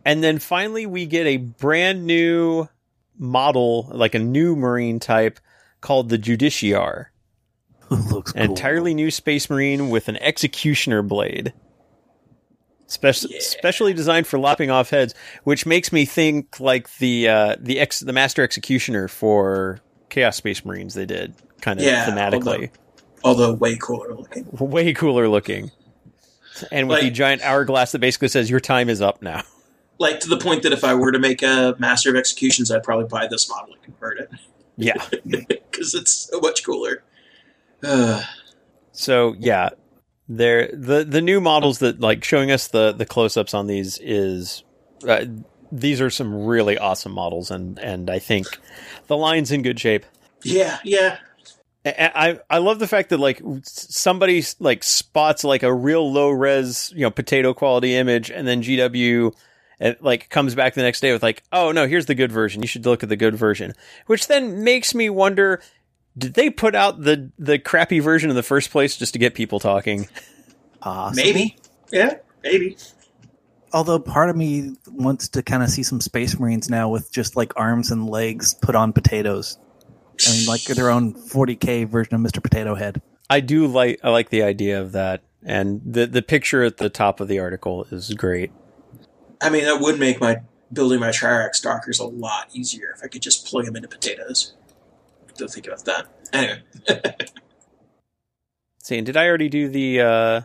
And 0.05 0.23
then 0.23 0.37
finally, 0.37 0.85
we 0.85 1.07
get 1.07 1.25
a 1.25 1.37
brand 1.37 2.05
new 2.05 2.69
model, 3.17 3.89
like 3.91 4.13
a 4.13 4.19
new 4.19 4.55
marine 4.55 4.99
type 4.99 5.39
called 5.81 6.09
the 6.09 6.19
Judiciar. 6.19 7.11
Looks 7.89 8.33
cool. 8.33 8.41
entirely 8.43 8.93
new 8.93 9.09
space 9.09 9.49
marine 9.49 9.89
with 9.89 10.09
an 10.09 10.17
executioner 10.17 11.01
blade. 11.01 11.53
Yeah. 13.01 13.11
Specially 13.39 13.93
designed 13.93 14.25
for 14.27 14.39
lopping 14.39 14.71
off 14.71 14.89
heads, 14.89 15.13
which 15.43 15.65
makes 15.65 15.91
me 15.91 16.05
think 16.05 16.59
like 16.59 16.97
the 16.97 17.27
uh, 17.29 17.55
the 17.59 17.79
ex- 17.79 17.99
the 17.99 18.13
master 18.13 18.43
executioner 18.43 19.07
for 19.07 19.79
Chaos 20.09 20.37
Space 20.37 20.65
Marines 20.65 20.95
they 20.95 21.05
did, 21.05 21.35
kind 21.61 21.79
of 21.79 21.85
Yeah, 21.85 22.05
thematically. 22.05 22.71
Although 23.23 23.53
way 23.53 23.75
cooler 23.77 24.13
looking. 24.15 24.47
Way 24.51 24.93
cooler 24.93 25.27
looking. 25.27 25.71
And 26.71 26.89
with 26.89 27.01
the 27.01 27.11
giant 27.11 27.41
hourglass 27.41 27.91
that 27.91 27.99
basically 27.99 28.27
says 28.29 28.49
your 28.49 28.59
time 28.59 28.89
is 28.89 29.01
up 29.01 29.21
now. 29.21 29.43
Like 29.99 30.19
to 30.21 30.29
the 30.29 30.37
point 30.37 30.63
that 30.63 30.71
if 30.73 30.83
I 30.83 30.93
were 30.93 31.11
to 31.11 31.19
make 31.19 31.43
a 31.43 31.75
Master 31.77 32.09
of 32.09 32.15
Executions, 32.15 32.71
I'd 32.71 32.83
probably 32.83 33.05
buy 33.07 33.27
this 33.27 33.49
model 33.49 33.73
and 33.73 33.83
convert 33.83 34.19
it 34.19 34.31
Yeah. 34.77 34.93
because 35.27 35.93
it's 35.93 36.29
so 36.31 36.39
much 36.39 36.65
cooler. 36.65 37.03
Uh, 37.83 38.23
So 38.93 39.35
yeah, 39.39 39.69
there 40.29 40.69
the 40.71 41.03
the 41.03 41.21
new 41.21 41.41
models 41.41 41.79
that 41.79 41.99
like 41.99 42.23
showing 42.23 42.51
us 42.51 42.67
the 42.67 42.91
the 42.91 43.05
close 43.05 43.35
ups 43.35 43.55
on 43.55 43.65
these 43.65 43.97
is 43.97 44.63
uh, 45.07 45.25
these 45.71 45.99
are 45.99 46.11
some 46.11 46.45
really 46.45 46.77
awesome 46.77 47.11
models 47.11 47.49
and 47.49 47.79
and 47.79 48.09
I 48.09 48.19
think 48.19 48.45
the 49.07 49.17
line's 49.17 49.51
in 49.51 49.63
good 49.63 49.79
shape. 49.79 50.05
yeah, 50.43 50.77
yeah. 50.83 51.17
I 51.85 52.39
I 52.49 52.59
love 52.59 52.77
the 52.77 52.87
fact 52.87 53.09
that 53.09 53.19
like 53.19 53.41
somebody 53.63 54.43
like 54.59 54.83
spots 54.83 55.43
like 55.43 55.63
a 55.63 55.73
real 55.73 56.11
low 56.11 56.29
res 56.29 56.93
you 56.95 57.01
know 57.01 57.11
potato 57.11 57.53
quality 57.53 57.95
image 57.95 58.29
and 58.29 58.47
then 58.47 58.61
GW. 58.61 59.33
It 59.79 60.03
like 60.03 60.29
comes 60.29 60.55
back 60.55 60.73
the 60.73 60.81
next 60.81 60.99
day 60.99 61.13
with 61.13 61.23
like, 61.23 61.41
oh 61.53 61.71
no, 61.71 61.87
here's 61.87 62.05
the 62.05 62.15
good 62.15 62.33
version. 62.33 62.61
You 62.61 62.67
should 62.67 62.85
look 62.85 63.01
at 63.01 63.07
the 63.07 63.15
good 63.15 63.35
version, 63.35 63.73
which 64.07 64.27
then 64.27 64.65
makes 64.65 64.93
me 64.93 65.09
wonder: 65.09 65.61
Did 66.17 66.33
they 66.33 66.49
put 66.49 66.75
out 66.75 67.01
the 67.01 67.31
the 67.37 67.59
crappy 67.59 67.99
version 67.99 68.29
in 68.29 68.35
the 68.35 68.43
first 68.43 68.71
place 68.71 68.97
just 68.97 69.13
to 69.13 69.19
get 69.19 69.35
people 69.35 69.59
talking? 69.59 70.07
Possibly. 70.79 71.23
Maybe. 71.23 71.57
Yeah, 71.91 72.15
maybe. 72.43 72.77
Although 73.71 73.99
part 73.99 74.29
of 74.29 74.35
me 74.35 74.75
wants 74.87 75.27
to 75.29 75.43
kind 75.43 75.61
of 75.61 75.69
see 75.69 75.83
some 75.83 76.01
Space 76.01 76.39
Marines 76.39 76.69
now 76.69 76.89
with 76.89 77.11
just 77.11 77.35
like 77.35 77.53
arms 77.55 77.91
and 77.91 78.09
legs 78.09 78.55
put 78.55 78.75
on 78.75 78.93
potatoes. 78.93 79.57
I 80.27 80.31
mean, 80.31 80.47
like 80.47 80.63
their 80.63 80.89
own 80.89 81.13
40k 81.13 81.87
version 81.87 82.15
of 82.15 82.21
Mr. 82.21 82.43
Potato 82.43 82.75
Head. 82.75 83.01
I 83.29 83.39
do 83.39 83.67
like 83.67 83.99
I 84.03 84.09
like 84.09 84.29
the 84.29 84.43
idea 84.43 84.81
of 84.81 84.93
that, 84.93 85.21
and 85.43 85.81
the 85.85 86.07
the 86.07 86.21
picture 86.21 86.63
at 86.63 86.77
the 86.77 86.89
top 86.89 87.19
of 87.19 87.27
the 87.27 87.39
article 87.39 87.85
is 87.91 88.13
great. 88.15 88.51
I 89.41 89.49
mean, 89.49 89.63
that 89.65 89.79
would 89.79 89.99
make 89.99 90.19
my 90.19 90.41
building 90.73 90.99
my 90.99 91.09
Triarch 91.09 91.55
Stalkers 91.55 91.99
a 91.99 92.05
lot 92.05 92.49
easier 92.53 92.93
if 92.95 93.03
I 93.03 93.07
could 93.07 93.21
just 93.21 93.45
plug 93.45 93.65
them 93.65 93.75
into 93.75 93.87
potatoes. 93.87 94.53
Don't 95.39 95.49
think 95.49 95.67
about 95.67 95.85
that. 95.85 96.07
Anyway, 96.33 96.61
See, 98.83 98.97
and 98.97 99.05
did 99.05 99.17
I 99.17 99.27
already 99.27 99.49
do 99.49 99.67
the 99.69 100.01
uh 100.01 100.41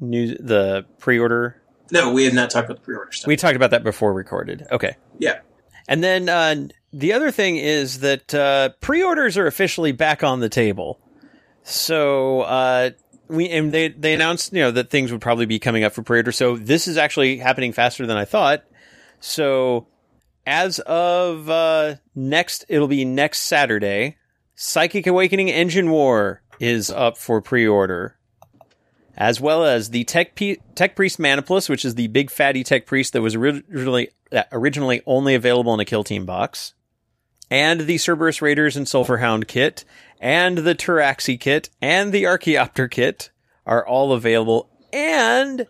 new 0.00 0.34
the 0.36 0.86
pre 0.98 1.18
order? 1.18 1.60
no, 1.90 2.12
we 2.12 2.24
have 2.24 2.34
not 2.34 2.50
talked 2.50 2.66
about 2.66 2.78
the 2.78 2.84
pre-order 2.84 3.12
stuff. 3.12 3.26
We 3.26 3.36
talked 3.36 3.56
about 3.56 3.70
that 3.70 3.82
before 3.82 4.12
recorded. 4.12 4.66
Okay. 4.70 4.96
Yeah. 5.18 5.40
And 5.88 6.04
then 6.04 6.28
uh, 6.28 6.68
the 6.92 7.14
other 7.14 7.30
thing 7.30 7.56
is 7.56 8.00
that 8.00 8.34
uh, 8.34 8.70
pre-orders 8.80 9.38
are 9.38 9.46
officially 9.46 9.92
back 9.92 10.22
on 10.22 10.40
the 10.40 10.50
table. 10.50 11.00
So 11.62 12.42
uh, 12.42 12.90
we 13.28 13.48
and 13.48 13.72
they 13.72 13.88
they 13.88 14.14
announced 14.14 14.52
you 14.52 14.60
know 14.60 14.70
that 14.70 14.90
things 14.90 15.12
would 15.12 15.20
probably 15.20 15.46
be 15.46 15.58
coming 15.58 15.82
up 15.82 15.92
for 15.92 16.02
pre-order. 16.02 16.32
So 16.32 16.56
this 16.56 16.88
is 16.88 16.96
actually 16.96 17.38
happening 17.38 17.72
faster 17.72 18.06
than 18.06 18.16
I 18.16 18.26
thought. 18.26 18.64
So 19.20 19.86
as 20.46 20.78
of 20.80 21.48
uh, 21.48 21.96
next, 22.14 22.66
it'll 22.68 22.88
be 22.88 23.04
next 23.04 23.40
Saturday. 23.40 24.17
Psychic 24.60 25.06
Awakening 25.06 25.50
Engine 25.50 25.88
War 25.88 26.42
is 26.58 26.90
up 26.90 27.16
for 27.16 27.40
pre-order 27.40 28.18
as 29.16 29.40
well 29.40 29.64
as 29.64 29.90
the 29.90 30.02
Tech, 30.02 30.34
P- 30.34 30.58
Tech 30.74 30.96
Priest 30.96 31.20
Manipulus, 31.20 31.68
which 31.68 31.84
is 31.84 31.94
the 31.94 32.08
big 32.08 32.28
fatty 32.28 32.64
Tech 32.64 32.84
Priest 32.84 33.12
that 33.12 33.22
was 33.22 33.36
originally 33.36 34.08
originally 34.50 35.00
only 35.06 35.36
available 35.36 35.72
in 35.74 35.78
a 35.78 35.84
Kill 35.84 36.02
Team 36.02 36.26
box, 36.26 36.74
and 37.48 37.82
the 37.82 37.94
Serberys 37.98 38.42
Raiders 38.42 38.76
and 38.76 38.86
Sulphurhound 38.86 39.46
kit, 39.46 39.84
and 40.20 40.58
the 40.58 40.74
Pteraxii 40.74 41.38
kit, 41.38 41.70
and 41.80 42.12
the 42.12 42.26
Archaeopter 42.26 42.88
kit 42.88 43.30
are 43.64 43.86
all 43.86 44.12
available, 44.12 44.68
and 44.92 45.68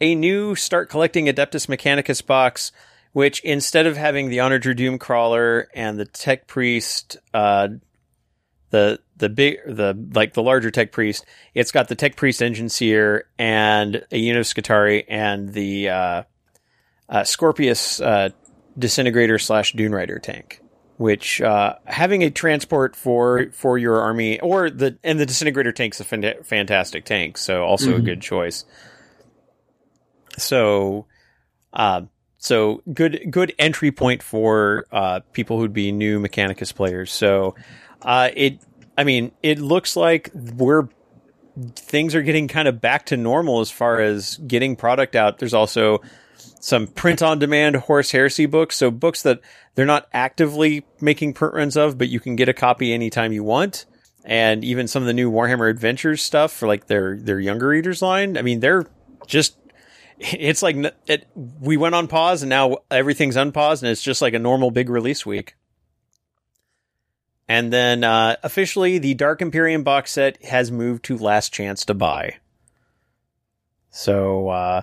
a 0.00 0.14
new 0.14 0.54
Start 0.54 0.88
Collecting 0.88 1.26
Adeptus 1.26 1.66
Mechanicus 1.66 2.24
box, 2.24 2.70
which 3.12 3.40
instead 3.40 3.86
of 3.86 3.96
having 3.96 4.28
the 4.28 4.40
Onager 4.40 4.74
Dunecrawler 4.74 5.64
and 5.74 5.98
the 5.98 6.04
Tech 6.04 6.46
Priest, 6.46 7.16
uh, 7.34 7.66
the 8.70 8.98
the 9.16 9.28
big 9.28 9.58
the 9.66 9.94
like 10.14 10.34
the 10.34 10.42
larger 10.42 10.70
tech 10.70 10.92
priest 10.92 11.24
it's 11.54 11.72
got 11.72 11.88
the 11.88 11.94
tech 11.94 12.16
priest 12.16 12.40
Enginseer 12.40 13.22
and 13.38 14.04
a 14.12 14.18
unit 14.18 14.40
of 14.40 14.46
Skitarii 14.46 15.04
and 15.08 15.52
the 15.52 15.88
uh, 15.88 16.22
uh, 17.08 17.20
Skorpius 17.22 18.04
uh, 18.04 18.30
disintegrator 18.78 19.38
slash 19.38 19.74
Dunerider 19.74 20.20
tank 20.22 20.60
which 20.98 21.40
uh, 21.40 21.74
having 21.86 22.22
a 22.22 22.30
transport 22.30 22.96
for 22.96 23.50
for 23.52 23.78
your 23.78 24.00
army 24.00 24.38
or 24.40 24.68
the 24.68 24.98
and 25.04 25.18
the 25.20 25.26
disintegrator 25.26 25.72
tank's 25.72 26.00
a 26.00 26.04
fan- 26.04 26.42
fantastic 26.44 27.04
tank 27.04 27.38
so 27.38 27.64
also 27.64 27.94
a 27.96 28.00
Mhm. 28.00 28.04
good 28.04 28.20
choice 28.20 28.64
so 30.36 31.06
uh, 31.72 32.02
so 32.38 32.82
good 32.92 33.20
good 33.30 33.52
entry 33.58 33.90
point 33.92 34.22
for 34.22 34.86
uh, 34.92 35.20
people 35.32 35.58
who'd 35.58 35.72
be 35.72 35.92
new 35.92 36.20
mechanicus 36.20 36.74
players 36.74 37.12
so 37.12 37.54
uh, 38.02 38.30
it, 38.34 38.60
I 38.96 39.04
mean, 39.04 39.32
it 39.42 39.58
looks 39.58 39.96
like 39.96 40.30
we're 40.34 40.88
things 41.74 42.14
are 42.14 42.22
getting 42.22 42.46
kind 42.48 42.68
of 42.68 42.80
back 42.80 43.06
to 43.06 43.16
normal 43.16 43.60
as 43.60 43.70
far 43.70 44.00
as 44.00 44.36
getting 44.36 44.76
product 44.76 45.16
out. 45.16 45.38
There's 45.38 45.54
also 45.54 46.00
some 46.60 46.86
print 46.86 47.22
on 47.22 47.38
demand 47.38 47.76
Horus 47.76 48.12
Heresy 48.12 48.46
books, 48.46 48.76
so 48.76 48.90
books 48.90 49.22
that 49.22 49.40
they're 49.74 49.86
not 49.86 50.08
actively 50.12 50.84
making 51.00 51.34
print 51.34 51.54
runs 51.54 51.76
of, 51.76 51.98
but 51.98 52.08
you 52.08 52.20
can 52.20 52.36
get 52.36 52.48
a 52.48 52.54
copy 52.54 52.92
anytime 52.92 53.32
you 53.32 53.44
want. 53.44 53.86
And 54.24 54.64
even 54.64 54.88
some 54.88 55.02
of 55.02 55.06
the 55.06 55.14
new 55.14 55.30
Warhammer 55.30 55.70
Adventures 55.70 56.22
stuff 56.22 56.52
for 56.52 56.66
like 56.66 56.86
their 56.86 57.16
their 57.16 57.40
younger 57.40 57.68
readers 57.68 58.02
line. 58.02 58.36
I 58.36 58.42
mean, 58.42 58.60
they're 58.60 58.86
just 59.26 59.56
it's 60.18 60.62
like 60.62 60.76
it, 61.06 61.26
we 61.34 61.76
went 61.76 61.94
on 61.94 62.08
pause 62.08 62.42
and 62.42 62.50
now 62.50 62.78
everything's 62.90 63.36
unpaused 63.36 63.82
and 63.82 63.90
it's 63.90 64.02
just 64.02 64.20
like 64.20 64.34
a 64.34 64.38
normal 64.38 64.70
big 64.70 64.90
release 64.90 65.24
week. 65.24 65.54
And 67.48 67.72
then 67.72 68.04
uh, 68.04 68.36
officially, 68.42 68.98
the 68.98 69.14
Dark 69.14 69.40
Imperium 69.40 69.82
box 69.82 70.12
set 70.12 70.42
has 70.44 70.70
moved 70.70 71.04
to 71.06 71.16
Last 71.16 71.52
Chance 71.52 71.86
to 71.86 71.94
Buy. 71.94 72.36
So 73.90 74.48
uh, 74.50 74.82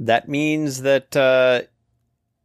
that 0.00 0.28
means 0.28 0.82
that 0.82 1.16
uh, 1.16 1.62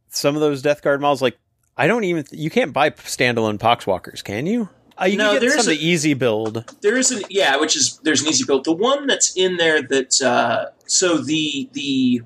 some 0.08 0.34
of 0.34 0.40
those 0.40 0.62
Death 0.62 0.82
Guard 0.82 1.00
models, 1.00 1.20
like 1.20 1.36
I 1.76 1.86
don't 1.86 2.04
even 2.04 2.24
you 2.30 2.50
can't 2.50 2.72
buy 2.72 2.90
standalone 2.90 3.58
Poxwalkers, 3.58 4.22
can 4.22 4.46
you? 4.46 4.68
Uh, 5.00 5.04
you 5.06 5.16
No, 5.18 5.24
can 5.32 5.34
get 5.34 5.40
there's 5.40 5.54
some 5.64 5.72
a- 5.72 5.76
the 5.76 5.84
easy 5.86 6.14
build. 6.14 6.64
There 6.80 6.96
is 6.96 7.10
an 7.10 7.22
yeah, 7.28 7.56
which 7.56 7.76
is 7.76 7.98
there's 8.04 8.22
an 8.22 8.28
easy 8.28 8.44
build. 8.44 8.64
The 8.64 8.72
one 8.72 9.06
that's 9.06 9.36
in 9.36 9.56
there 9.56 9.82
that 9.82 10.22
uh, 10.22 10.66
so 10.86 11.18
the 11.18 11.68
the 11.72 12.22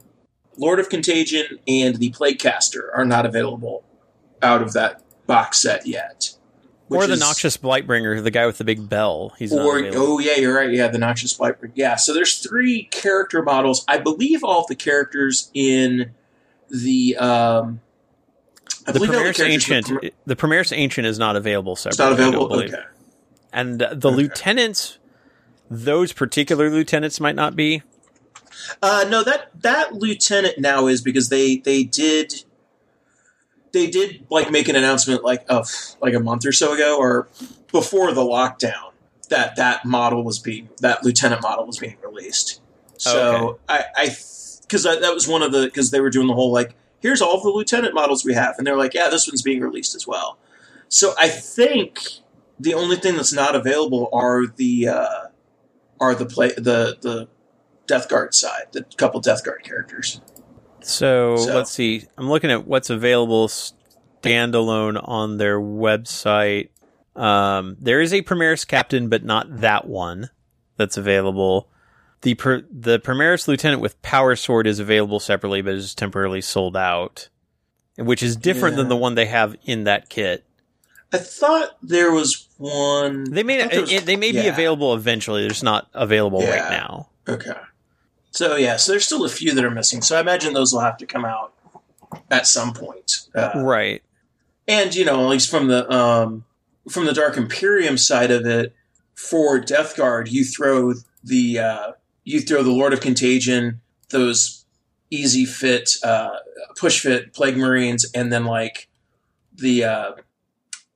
Lord 0.59 0.79
of 0.79 0.89
Contagion 0.91 1.59
and 1.67 1.97
the 1.97 2.11
Plague 2.11 2.39
Caster 2.39 2.91
are 2.95 3.05
not 3.07 3.25
available 3.27 3.85
out 4.43 4.61
of 4.63 4.75
that 4.75 5.03
box 5.27 5.59
set 5.59 5.87
yet. 5.87 6.35
Or 6.97 7.07
the 7.07 7.15
is- 7.15 7.21
noxious 7.21 7.57
blightbringer, 7.57 8.23
the 8.23 8.31
guy 8.31 8.47
with 8.47 8.59
the 8.59 8.65
big 8.65 8.89
bell. 8.89 9.33
He's 9.39 9.53
Or 9.53 9.83
oh 9.95 10.19
yeah, 10.19 10.37
you're 10.37 10.55
right. 10.55 10.71
Yeah, 10.71 10.89
the 10.89 10.99
noxious 10.99 11.37
Blightbringer. 11.37 11.73
Yeah, 11.75 11.97
so 11.97 12.13
there's 12.15 12.39
three 12.39 12.85
character 12.85 13.43
models. 13.43 13.85
I 13.89 13.99
believe 13.99 14.43
all 14.45 14.61
of 14.63 14.67
the 14.69 14.75
characters 14.75 15.51
in 15.55 16.13
the 16.71 17.17
um, 17.17 17.81
I 18.87 18.93
the 18.93 18.99
Primaris 19.01 19.45
Ancient, 19.45 19.87
the- 19.87 20.13
the 20.27 20.37
Primaris 20.37 20.77
Ancient 20.77 21.07
is 21.07 21.19
not 21.19 21.37
available 21.37 21.75
It's 21.75 21.83
separately. 21.83 22.25
not 22.25 22.31
don't 22.33 22.35
available. 22.53 22.75
Okay. 22.75 22.83
And 23.53 23.83
uh, 23.83 23.95
the 23.95 24.09
Okay. 24.09 24.17
lieutenants, 24.17 24.99
those 25.71 26.13
particular 26.13 26.71
lieutenants 26.71 27.21
might 27.21 27.35
not 27.37 27.55
be. 27.55 27.83
Uh, 28.83 29.05
no, 29.09 29.23
that 29.23 29.51
that 29.63 29.95
lieutenant 29.95 30.59
now 30.59 30.87
is 30.87 31.01
because 31.03 31.29
they 31.29 31.57
they 31.57 31.85
did 31.85 32.45
they 33.73 33.89
did 33.89 34.27
like 34.31 34.51
make 34.51 34.69
an 34.69 34.77
announcement 34.77 35.25
like 35.25 35.45
of 35.49 35.69
like 36.01 36.15
a 36.15 36.21
month 36.21 36.47
or 36.47 36.53
so 36.53 36.75
ago 36.75 36.99
or 36.99 37.29
before 37.71 38.13
the 38.13 38.23
lockdown 38.23 38.93
that 39.29 39.57
that 39.57 39.85
model 39.85 40.23
was 40.23 40.39
being 40.39 40.69
that 40.81 41.05
lieutenant 41.05 41.43
model 41.43 41.67
was 41.67 41.79
being 41.79 41.97
released. 42.03 42.61
So 42.99 43.59
I 43.69 43.85
I 43.97 44.17
because 44.63 44.85
that, 44.85 45.01
that 45.01 45.15
was 45.15 45.27
one 45.27 45.43
of 45.43 45.53
the 45.53 45.65
because 45.65 45.91
they 45.91 46.01
were 46.01 46.11
doing 46.11 46.27
the 46.29 46.35
whole 46.35 46.53
like 46.53 46.75
here's 47.01 47.21
all 47.21 47.41
the 47.43 47.49
lieutenant 47.49 47.95
models 47.95 48.25
we 48.25 48.35
have 48.35 48.55
and 48.59 48.67
they're 48.67 48.77
like 48.77 48.95
yeah 48.95 49.09
this 49.09 49.27
one's 49.27 49.43
being 49.43 49.61
released 49.61 49.95
as 49.95 50.07
well. 50.07 50.39
So 50.89 51.15
I 51.19 51.29
think 51.29 51.99
the 52.61 52.75
only 52.75 52.97
thing 52.97 53.17
that's 53.17 53.33
not 53.33 53.57
available 53.57 54.09
are 54.13 54.47
the 54.47 54.89
uh, 54.89 55.27
are 56.01 56.15
the 56.15 56.27
play 56.27 56.53
the 56.53 56.99
the 57.01 57.29
Death 57.87 58.09
Guard 58.09 58.35
side, 58.35 58.67
the 58.73 58.85
couple 58.97 59.21
Death 59.21 59.45
Guard 59.45 59.65
characters. 59.65 60.21
So, 60.83 61.37
So- 61.37 61.55
let's 61.57 61.71
see. 61.71 62.05
I'm 62.19 62.29
looking 62.29 62.51
at 62.51 62.67
what's 62.67 62.91
available 62.91 63.49
standalone 63.49 65.01
on 65.09 65.39
their 65.39 65.61
website. 65.61 66.69
Um, 67.17 67.77
there 67.81 68.01
is 68.01 68.13
a 68.15 68.23
Primaris 68.23 68.67
captain, 68.67 69.09
but 69.09 69.25
not 69.25 69.61
that 69.61 69.87
one 69.87 70.31
that's 70.77 70.97
available. 70.97 71.69
The 72.23 72.35
per- 72.35 72.65
the 72.71 73.01
Primaris 73.01 73.49
lieutenant 73.49 73.83
with 73.83 74.01
power 74.01 74.37
sword 74.37 74.67
is 74.67 74.79
available 74.79 75.21
separately, 75.21 75.61
but 75.61 75.75
is 75.75 75.95
temporarily 75.95 76.41
sold 76.41 76.77
out, 76.77 77.29
which 77.99 78.23
is 78.23 78.37
different 78.37 78.77
than 78.77 78.89
the 78.89 78.97
one 78.97 79.15
they 79.17 79.27
have 79.27 79.57
in 79.65 79.85
that 79.85 80.09
kit. 80.09 80.45
I 81.13 81.19
thought 81.19 81.77
there 81.83 82.11
was 82.13 82.49
one. 82.57 83.25
They 83.25 83.43
may 83.43 83.59
I 83.59 83.63
thought 83.65 83.71
there 83.73 83.81
was- 83.83 83.93
it- 83.93 84.07
they 84.07 84.17
may 84.17 84.33
be 84.33 84.47
available 84.47 84.95
eventually. 84.95 85.43
They're 85.43 85.51
just 85.51 85.65
not 85.65 85.89
available 85.93 86.41
Yeah. 86.43 86.61
right 86.61 86.71
now. 86.71 87.09
Okay. 87.29 87.53
So 88.33 88.57
yeah, 88.57 88.77
so 88.77 88.93
there's 88.93 89.05
still 89.05 89.25
a 89.25 89.29
few 89.29 89.55
that 89.55 89.65
are 89.65 89.71
missing. 89.71 90.03
So 90.03 90.17
I 90.17 90.21
imagine 90.21 90.53
those 90.55 90.73
will 90.73 90.81
have 90.81 90.97
to 90.99 91.07
come 91.07 91.25
out 91.25 91.53
at 92.31 92.47
some 92.47 92.73
point. 92.73 93.29
Uh, 93.35 93.53
Right. 93.57 94.03
and 94.67 94.95
you 94.95 95.05
know, 95.05 95.23
at 95.23 95.29
least 95.29 95.51
from 95.51 95.69
the 95.69 95.91
um, 95.91 96.45
from 96.91 97.07
the 97.07 97.13
Dark 97.13 97.37
Imperium 97.37 97.97
side 97.97 98.31
of 98.31 98.45
it, 98.47 98.75
for 99.15 99.61
Death 99.61 99.97
Guard, 99.97 100.29
you 100.29 100.45
throw 100.45 100.95
the 101.23 101.59
uh, 101.59 101.93
you 102.25 102.41
throw 102.41 102.63
the 102.63 102.71
Lord 102.73 102.93
of 102.93 103.01
Contagion, 103.01 103.81
those 104.11 104.65
easy 105.11 105.45
fit, 105.45 105.91
uh, 106.03 106.37
push 106.77 107.01
fit 107.01 107.35
Plague 107.35 107.57
Marines, 107.59 108.11
and 108.15 108.33
then 108.33 108.45
like 108.47 108.89
the 109.55 109.85
uh, 109.85 110.13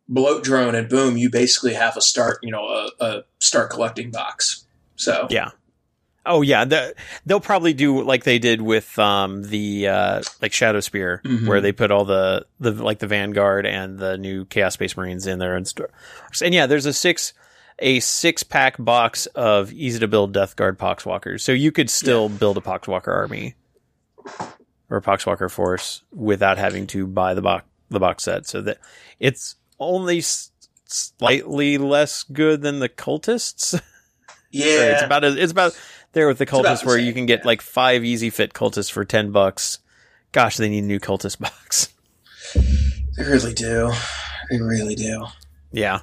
bloat 0.09 0.43
drone, 0.43 0.75
and 0.75 0.89
boom, 0.89 1.19
you 1.19 1.29
basically 1.29 1.75
have 1.75 1.97
a 1.99 2.01
start, 2.01 2.39
you 2.43 2.51
know, 2.51 2.65
a, 2.65 2.91
a 3.01 3.25
start 3.41 3.71
collecting 3.71 4.11
box. 4.11 4.65
So 4.97 5.27
Yeah. 5.31 5.51
Oh 6.27 6.43
yeah, 6.43 6.65
the, 6.65 6.95
they'll 7.25 7.41
probably 7.41 7.73
do 7.73 8.03
like 8.03 8.25
they 8.25 8.39
did 8.39 8.61
with 8.63 8.99
um 8.99 9.43
the 9.45 9.89
uh 9.89 10.23
like 10.43 10.53
Shadowspear, 10.53 11.23
Mhm. 11.23 11.47
where 11.47 11.61
they 11.61 11.73
put 11.73 11.91
all 11.91 12.05
the 12.05 12.47
the 12.61 12.73
like 12.73 12.99
the 12.99 13.07
Vanguard 13.07 13.65
and 13.67 13.99
the 13.99 14.19
new 14.19 14.45
Chaos 14.47 14.75
Space 14.75 14.97
Marines 14.97 15.27
in 15.27 15.39
there 15.39 15.57
and 15.57 15.67
stuff. 15.67 15.91
And 16.43 16.53
yeah, 16.55 16.67
there's 16.67 16.87
a 16.87 16.93
six 16.93 17.33
a 17.79 18.01
six 18.01 18.43
pack 18.43 18.77
box 18.79 19.27
of 19.35 19.73
easy 19.73 19.99
to 20.01 20.09
build 20.09 20.33
Death 20.33 20.57
Guard 20.57 20.79
Poxwalkers, 20.79 21.41
so 21.43 21.53
you 21.53 21.71
could 21.71 21.91
still 21.91 22.29
build 22.29 22.57
a 22.57 22.61
Poxwalker 22.63 23.09
army 23.09 23.55
or 24.91 24.97
a 24.99 25.03
Poxwalker 25.03 25.51
force 25.51 26.03
without 26.13 26.59
having 26.59 26.87
to 26.89 27.07
buy 27.07 27.35
the 27.35 27.43
box 27.43 27.65
the 27.91 28.01
box 28.01 28.25
set. 28.25 28.47
So 28.47 28.63
that 28.63 28.79
it's 29.21 29.57
only 29.79 30.19
s- 30.19 30.51
slightly 30.87 31.79
less 31.79 32.23
good 32.25 32.63
than 32.63 32.79
the 32.81 32.89
cultists. 32.89 33.75
yeah, 34.51 34.95
It's 34.95 35.03
about 35.03 35.25
as, 35.25 35.37
it's 35.37 35.53
about 35.53 35.79
there 36.17 36.27
with 36.27 36.39
the 36.39 36.47
cultists 36.47 36.85
where 36.85 36.99
you 36.99 37.13
can 37.13 37.27
get 37.27 37.41
yeah. 37.41 37.47
like 37.47 37.63
five 37.63 38.05
easy 38.05 38.31
fit 38.31 38.53
cultists 38.53 38.91
for 38.91 39.05
ten 39.05 39.31
bucks. 39.31 39.79
Gosh, 40.33 40.57
they 40.57 40.69
need 40.69 40.83
a 40.83 40.87
new 40.87 40.99
cultist 40.99 41.39
box. 41.41 41.95
they 42.55 43.25
really 43.25 43.55
do. 43.55 43.93
They 44.51 44.61
really 44.61 44.97
do. 44.97 45.27
Yeah, 45.71 46.01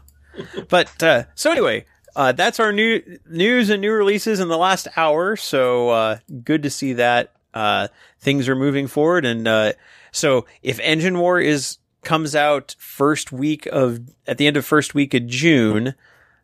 but 0.69 1.02
uh, 1.03 1.23
so 1.35 1.52
anyway, 1.52 1.85
uh, 2.15 2.31
that's 2.31 2.60
our 2.60 2.72
new 2.72 3.02
news 3.30 3.69
and 3.69 3.81
new 3.81 3.91
releases 3.91 4.40
in 4.40 4.48
the 4.48 4.57
last 4.57 4.88
hour. 4.95 5.35
So 5.35 5.90
uh, 5.90 6.18
good 6.44 6.64
to 6.64 6.69
see 6.69 6.94
that 6.94 7.34
uh, 7.53 7.88
things 8.19 8.48
are 8.48 8.56
moving 8.56 8.88
forward. 8.88 9.26
And 9.26 9.48
uh, 9.48 9.73
so 10.11 10.45
if 10.61 10.80
Engine 10.80 11.18
War 11.18 11.40
is 11.40 11.77
comes 12.03 12.35
out 12.35 12.76
first 12.77 13.31
week 13.31 13.65
of 13.68 14.02
at 14.27 14.38
the 14.38 14.45
end 14.45 14.57
of 14.57 14.65
first 14.65 14.94
week 14.94 15.14
of 15.14 15.26
June, 15.26 15.95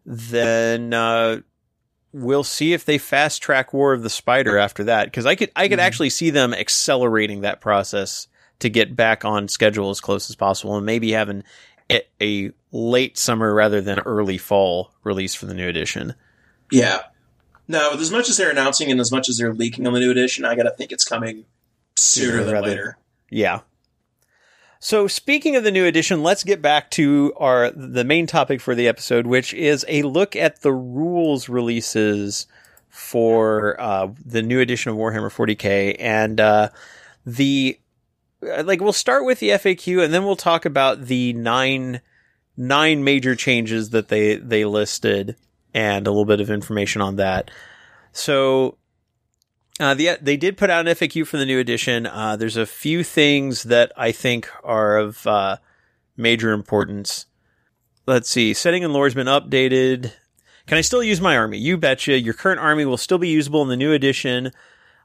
then 0.05 0.93
uh, 0.93 1.41
we'll 2.11 2.43
see 2.43 2.73
if 2.73 2.85
they 2.85 2.97
fast 2.97 3.41
track 3.41 3.73
War 3.73 3.93
of 3.93 4.03
the 4.03 4.09
Spider 4.09 4.57
after 4.57 4.83
that. 4.85 5.05
Because 5.05 5.25
I 5.25 5.35
could 5.35 5.51
I 5.55 5.67
could 5.67 5.79
Mhm. 5.79 5.83
actually 5.83 6.09
see 6.09 6.29
them 6.29 6.53
accelerating 6.53 7.41
that 7.41 7.61
process 7.61 8.27
to 8.59 8.69
get 8.69 8.95
back 8.95 9.23
on 9.23 9.47
schedule 9.47 9.89
as 9.89 10.01
close 10.01 10.29
as 10.29 10.35
possible, 10.35 10.75
and 10.75 10.85
maybe 10.85 11.11
having 11.11 11.43
a, 11.89 12.01
a 12.21 12.51
late 12.71 13.17
summer 13.17 13.53
rather 13.53 13.81
than 13.81 13.99
early 13.99 14.37
fall 14.37 14.91
release 15.03 15.33
for 15.33 15.45
the 15.45 15.53
new 15.53 15.67
edition. 15.67 16.13
Yeah. 16.71 17.03
No, 17.67 17.91
with 17.91 18.01
as 18.01 18.11
much 18.11 18.29
as 18.29 18.37
they're 18.37 18.49
announcing 18.51 18.91
and 18.91 18.99
as 18.99 19.11
much 19.11 19.29
as 19.29 19.37
they're 19.37 19.53
leaking 19.53 19.85
on 19.87 19.93
the 19.93 19.99
new 19.99 20.11
edition, 20.11 20.43
I 20.45 20.55
gotta 20.55 20.71
think 20.71 20.91
it's 20.91 21.03
coming 21.05 21.45
sooner 21.95 22.31
Sooner 22.31 22.43
than 22.43 22.53
rather- 22.53 22.67
later. 22.67 22.97
Yeah. 23.29 23.59
So 24.79 25.07
speaking 25.07 25.57
of 25.57 25.65
the 25.65 25.71
new 25.71 25.85
edition, 25.85 26.23
let's 26.23 26.45
get 26.45 26.61
back 26.61 26.89
to 26.91 27.33
our 27.35 27.69
the 27.71 28.05
main 28.05 28.27
topic 28.27 28.61
for 28.61 28.75
the 28.75 28.87
episode, 28.87 29.27
which 29.27 29.53
is 29.53 29.85
a 29.89 30.03
look 30.03 30.37
at 30.37 30.61
the 30.61 30.71
rules 30.71 31.49
releases 31.49 32.47
for 32.87 33.79
uh, 33.79 34.07
the 34.25 34.41
new 34.41 34.61
edition 34.61 34.91
of 34.91 34.97
Warhammer 34.97 35.31
40k, 35.31 35.97
and 35.99 36.39
uh, 36.39 36.69
the 37.25 37.77
uh, 38.41 38.63
like 38.63 38.79
we'll 38.79 38.93
start 38.93 39.25
with 39.25 39.39
the 39.39 39.49
FAQ, 39.49 40.01
and 40.01 40.13
then 40.13 40.23
we'll 40.23 40.37
talk 40.37 40.63
about 40.63 41.05
the 41.07 41.33
nine 41.33 41.99
nine 42.55 43.03
major 43.03 43.35
changes 43.35 43.89
that 43.89 44.07
they 44.07 44.37
they 44.37 44.63
listed, 44.63 45.35
and 45.73 46.07
a 46.07 46.09
little 46.09 46.23
bit 46.23 46.39
of 46.39 46.49
information 46.49 47.01
on 47.01 47.17
that. 47.17 47.51
So 48.13 48.77
uh, 49.79 49.93
the, 49.93 50.17
they 50.21 50.37
did 50.37 50.57
put 50.57 50.69
out 50.69 50.87
an 50.87 50.93
FAQ 50.93 51.25
for 51.25 51.37
the 51.37 51.45
new 51.45 51.59
edition. 51.59 52.05
Uh, 52.05 52.35
there's 52.35 52.57
a 52.57 52.65
few 52.65 53.03
things 53.03 53.63
that 53.63 53.91
I 53.95 54.11
think 54.11 54.49
are 54.63 54.97
of 54.97 55.25
uh, 55.25 55.57
major 56.17 56.51
importance. 56.51 57.25
Let's 58.05 58.29
see. 58.29 58.53
Setting 58.53 58.83
and 58.83 58.91
lore 58.91 59.05
has 59.05 59.13
been 59.13 59.27
updated. 59.27 60.11
Can 60.67 60.77
I 60.77 60.81
still 60.81 61.01
use 61.01 61.21
my 61.21 61.37
army? 61.37 61.57
You 61.57 61.77
betcha. 61.77 62.19
Your 62.19 62.33
current 62.33 62.59
army 62.59 62.85
will 62.85 62.97
still 62.97 63.17
be 63.17 63.29
usable 63.29 63.61
in 63.61 63.69
the 63.69 63.77
new 63.77 63.91
edition. 63.91 64.51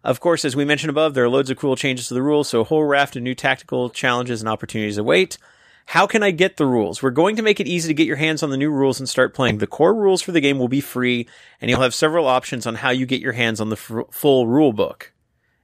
Of 0.03 0.21
course, 0.21 0.45
as 0.45 0.55
we 0.55 0.65
mentioned 0.65 0.91
above, 0.91 1.15
there 1.15 1.25
are 1.25 1.29
loads 1.31 1.51
of 1.51 1.57
cool 1.57 1.77
changes 1.77 2.09
to 2.09 2.15
the 2.15 2.23
rules, 2.23 2.49
so 2.49 2.61
a 2.61 2.65
whole 2.65 2.85
raft 2.85 3.17
of 3.17 3.23
new 3.23 3.35
tactical 3.35 3.89
challenges 3.89 4.43
and 4.43 4.49
opportunities 4.49 4.99
await. 4.99 5.39
How 5.87 6.07
can 6.07 6.23
I 6.23 6.31
get 6.31 6.57
the 6.57 6.67
rules? 6.67 7.03
We're 7.03 7.11
going 7.11 7.37
to 7.37 7.43
make 7.43 7.61
it 7.61 7.69
easy 7.69 7.89
to 7.89 7.95
get 7.95 8.07
your 8.07 8.17
hands 8.17 8.43
on 8.43 8.51
the 8.51 8.57
new 8.57 8.71
rules 8.71 8.99
and 8.99 9.09
start 9.09 9.35
playing. 9.35 9.59
The 9.59 9.67
core 9.67 9.95
rules 9.95 10.23
for 10.23 10.33
the 10.33 10.41
game 10.41 10.59
will 10.59 10.69
be 10.69 10.81
free, 10.81 11.29
and 11.61 11.71
you'll 11.71 11.83
have 11.83 11.95
several 11.95 12.27
options 12.27 12.67
on 12.67 12.77
how 12.77 12.91
you 12.91 13.07
get 13.07 13.21
your 13.21 13.33
hands 13.33 13.61
on 13.61 13.69
the 13.69 13.77
f- 13.77 14.07
full 14.11 14.47
rule 14.47 14.73
book. 14.73 15.13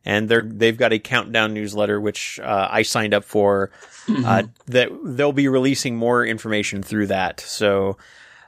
And 0.05 0.29
they're 0.29 0.43
they've 0.43 0.77
got 0.77 0.93
a 0.93 0.99
countdown 0.99 1.53
newsletter 1.53 2.01
which 2.01 2.41
uh, 2.41 2.69
I 2.71 2.83
signed 2.83 3.13
up 3.13 3.25
for. 3.25 3.71
Uh, 4.09 4.45
that 4.67 4.89
they'll 5.05 5.33
be 5.33 5.47
releasing 5.47 5.95
more 5.97 6.25
information 6.25 6.83
through 6.83 7.07
that. 7.09 7.39
So, 7.41 7.97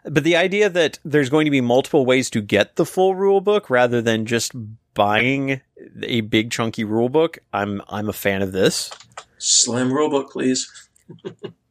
but 0.04 0.24
the 0.24 0.36
idea 0.36 0.68
that 0.70 0.98
there's 1.04 1.30
going 1.30 1.44
to 1.44 1.50
be 1.50 1.60
multiple 1.60 2.06
ways 2.06 2.30
to 2.30 2.40
get 2.40 2.76
the 2.76 2.86
full 2.86 3.14
rule 3.14 3.40
book 3.40 3.68
rather 3.70 4.00
than 4.00 4.24
just 4.24 4.52
buying 4.94 5.60
a 6.02 6.22
big 6.22 6.50
chunky 6.50 6.84
rule 6.84 7.08
book, 7.08 7.38
I'm 7.52 7.82
I'm 7.88 8.08
a 8.08 8.14
fan 8.14 8.42
of 8.42 8.52
this. 8.52 8.90
Slim 9.38 9.90
rulebook, 9.90 10.30
please. 10.30 10.70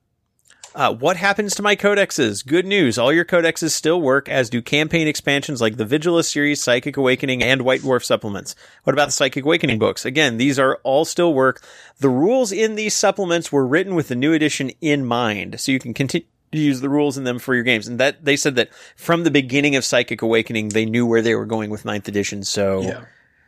Uh, 0.73 0.93
what 0.93 1.17
happens 1.17 1.53
to 1.55 1.61
my 1.61 1.75
codexes? 1.75 2.45
Good 2.45 2.65
news. 2.65 2.97
All 2.97 3.11
your 3.11 3.25
codexes 3.25 3.71
still 3.71 4.01
work, 4.01 4.29
as 4.29 4.49
do 4.49 4.61
campaign 4.61 5.07
expansions 5.07 5.59
like 5.59 5.75
the 5.77 5.85
Vigilus 5.85 6.29
series, 6.29 6.63
Psychic 6.63 6.95
Awakening, 6.95 7.43
and 7.43 7.63
White 7.63 7.81
Dwarf 7.81 8.03
supplements. 8.05 8.55
What 8.83 8.93
about 8.93 9.07
the 9.07 9.11
Psychic 9.11 9.43
Awakening 9.43 9.79
books? 9.79 10.05
Again, 10.05 10.37
these 10.37 10.57
are 10.57 10.79
all 10.83 11.03
still 11.03 11.33
work. 11.33 11.61
The 11.99 12.09
rules 12.09 12.51
in 12.53 12.75
these 12.75 12.95
supplements 12.95 13.51
were 13.51 13.67
written 13.67 13.95
with 13.95 14.07
the 14.07 14.15
new 14.15 14.33
edition 14.33 14.71
in 14.79 15.05
mind, 15.05 15.59
so 15.59 15.73
you 15.73 15.79
can 15.79 15.93
continue 15.93 16.27
to 16.53 16.57
use 16.57 16.79
the 16.81 16.89
rules 16.89 17.17
in 17.17 17.25
them 17.25 17.39
for 17.39 17.53
your 17.53 17.63
games. 17.63 17.87
And 17.87 17.99
that 17.99 18.23
they 18.23 18.37
said 18.37 18.55
that 18.55 18.69
from 18.95 19.23
the 19.23 19.31
beginning 19.31 19.75
of 19.75 19.83
Psychic 19.83 20.21
Awakening, 20.21 20.69
they 20.69 20.85
knew 20.85 21.05
where 21.05 21.21
they 21.21 21.35
were 21.35 21.45
going 21.45 21.69
with 21.69 21.83
ninth 21.85 22.07
edition. 22.07 22.43
So 22.43 22.81
Yeah. 22.81 23.01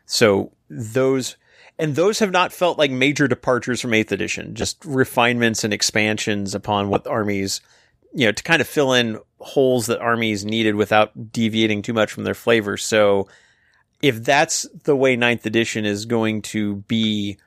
so 0.05 0.51
those 0.69 1.37
and 1.79 1.95
those 1.95 2.19
have 2.19 2.31
not 2.31 2.53
felt 2.53 2.77
like 2.77 2.91
major 2.91 3.27
departures 3.27 3.81
from 3.81 3.91
8th 3.91 4.11
edition, 4.11 4.55
just 4.55 4.83
refinements 4.85 5.63
and 5.63 5.73
expansions 5.73 6.53
upon 6.55 6.89
what 6.89 7.07
armies 7.07 7.61
you 8.13 8.25
know, 8.27 8.31
to 8.31 8.43
kind 8.43 8.61
of 8.61 8.67
fill 8.67 8.93
in 8.93 9.19
holes 9.39 9.87
that 9.87 9.99
armies 9.99 10.45
needed 10.45 10.75
without 10.75 11.31
deviating 11.31 11.81
too 11.81 11.93
much 11.93 12.11
from 12.11 12.23
their 12.23 12.35
flavor. 12.35 12.77
So 12.77 13.27
if 14.01 14.23
that's 14.23 14.67
the 14.83 14.95
way 14.95 15.15
ninth 15.15 15.45
edition 15.45 15.85
is 15.85 16.05
going 16.05 16.43
to 16.43 16.77
be 16.87 17.37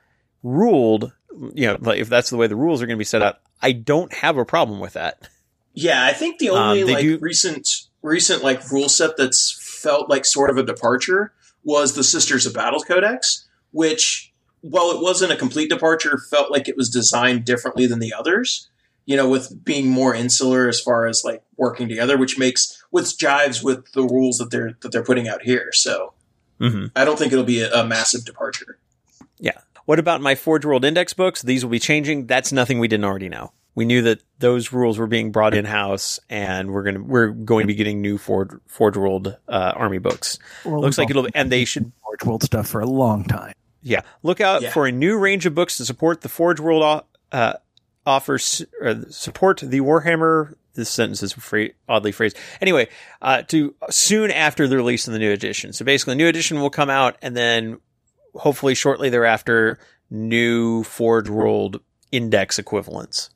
ruled, 0.43 1.13
you 1.53 1.67
know, 1.67 1.77
like 1.79 1.99
if 1.99 2.09
that's 2.09 2.29
the 2.29 2.37
way 2.37 2.47
the 2.47 2.55
rules 2.55 2.81
are 2.81 2.85
going 2.85 2.97
to 2.97 3.01
be 3.01 3.05
set 3.05 3.21
out, 3.21 3.39
I 3.61 3.71
don't 3.71 4.13
have 4.13 4.37
a 4.37 4.45
problem 4.45 4.79
with 4.79 4.93
that. 4.93 5.29
Yeah, 5.73 6.03
I 6.05 6.13
think 6.13 6.39
the 6.39 6.49
only 6.49 6.83
Um, 6.83 6.89
like 6.89 7.01
do- 7.01 7.17
recent 7.19 7.69
recent 8.01 8.43
like 8.43 8.71
rule 8.71 8.89
set 8.89 9.17
that's 9.17 9.51
felt 9.81 10.09
like 10.09 10.25
sort 10.25 10.49
of 10.49 10.57
a 10.57 10.63
departure 10.63 11.33
was 11.63 11.93
the 11.93 12.03
Sisters 12.03 12.45
of 12.45 12.53
Battle 12.53 12.81
Codex, 12.81 13.45
which 13.71 14.33
while 14.61 14.91
it 14.91 15.01
wasn't 15.01 15.31
a 15.31 15.37
complete 15.37 15.69
departure, 15.69 16.17
felt 16.29 16.51
like 16.51 16.67
it 16.67 16.77
was 16.77 16.89
designed 16.89 17.45
differently 17.45 17.87
than 17.87 17.99
the 17.99 18.13
others. 18.13 18.69
You 19.05 19.15
know, 19.15 19.29
with 19.29 19.63
being 19.63 19.87
more 19.87 20.13
insular 20.13 20.67
as 20.67 20.81
far 20.81 21.05
as 21.05 21.23
like 21.23 21.41
working 21.55 21.87
together, 21.87 22.17
which 22.17 22.37
makes 22.37 22.83
which 22.89 23.05
jives 23.05 23.63
with 23.63 23.93
the 23.93 24.03
rules 24.03 24.37
that 24.39 24.51
they're 24.51 24.77
that 24.81 24.91
they're 24.91 25.03
putting 25.03 25.29
out 25.29 25.43
here. 25.43 25.69
So 25.71 26.13
Mm-hmm. 26.59 26.85
I 26.95 27.05
don't 27.05 27.17
think 27.17 27.31
it'll 27.31 27.43
be 27.45 27.61
a, 27.61 27.71
a 27.71 27.85
massive 27.85 28.25
departure. 28.25 28.79
Yeah. 29.39 29.59
What 29.85 29.99
about 29.99 30.21
my 30.21 30.35
Forge 30.35 30.65
World 30.65 30.83
Index 30.83 31.13
books? 31.13 31.41
These 31.41 31.63
will 31.63 31.71
be 31.71 31.79
changing. 31.79 32.27
That's 32.27 32.51
nothing 32.51 32.79
we 32.79 32.87
didn't 32.87 33.05
already 33.05 33.29
know. 33.29 33.53
We 33.75 33.85
knew 33.85 34.01
that 34.01 34.23
those 34.39 34.73
rules 34.73 34.97
were 34.97 35.07
being 35.07 35.31
brought 35.31 35.53
in 35.53 35.63
house, 35.63 36.19
and 36.31 36.71
we're 36.71 36.81
gonna 36.81 37.03
we're 37.03 37.27
going 37.27 37.63
to 37.63 37.67
be 37.67 37.75
getting 37.75 38.01
new 38.01 38.17
Forge 38.17 38.59
Forge 38.65 38.97
World 38.97 39.37
uh, 39.47 39.73
army 39.75 39.99
books. 39.99 40.39
Well, 40.65 40.81
Looks 40.81 40.97
like 40.97 41.09
we've 41.09 41.11
it'll 41.11 41.23
be 41.23 41.31
and 41.35 41.51
they 41.51 41.63
should 41.63 41.91
Forge 42.19 42.27
World 42.27 42.43
stuff 42.43 42.67
for 42.67 42.81
a 42.81 42.85
long 42.85 43.23
time. 43.23 43.53
yeah 43.81 44.01
look 44.23 44.41
out 44.41 44.61
Yeah. 44.61 44.71
for 44.71 44.85
a 44.87 44.91
new 44.91 45.17
range 45.17 45.45
of 45.45 45.53
books 45.55 45.77
to 45.77 45.85
support 45.85 46.21
the 46.21 46.29
Forge 46.29 46.59
World 46.59 46.83
o- 46.83 47.05
uh, 47.37 47.53
offers 48.05 48.65
uh, 48.83 48.95
support 49.09 49.59
the 49.63 49.79
Warhammer. 49.81 50.55
This 50.75 50.89
sentence 50.89 51.23
is 51.23 51.33
fra- 51.33 51.69
oddly 51.89 52.11
phrased. 52.11 52.37
Anyway, 52.61 52.87
uh, 53.21 53.41
to 53.43 53.73
soon 53.89 54.29
after 54.31 54.67
the 54.67 54.77
release 54.77 55.07
of 55.07 55.13
the 55.13 55.19
new 55.19 55.31
edition. 55.31 55.73
So 55.73 55.83
basically, 55.83 56.13
the 56.13 56.17
new 56.19 56.27
edition 56.27 56.59
will 56.61 56.69
come 56.69 56.89
out, 56.89 57.17
and 57.21 57.35
then 57.35 57.79
hopefully 58.35 58.75
shortly 58.75 59.09
thereafter, 59.09 59.79
new 60.11 60.83
Forge 60.83 61.29
World 61.29 61.81
index 62.11 62.59
equivalents 62.59 63.31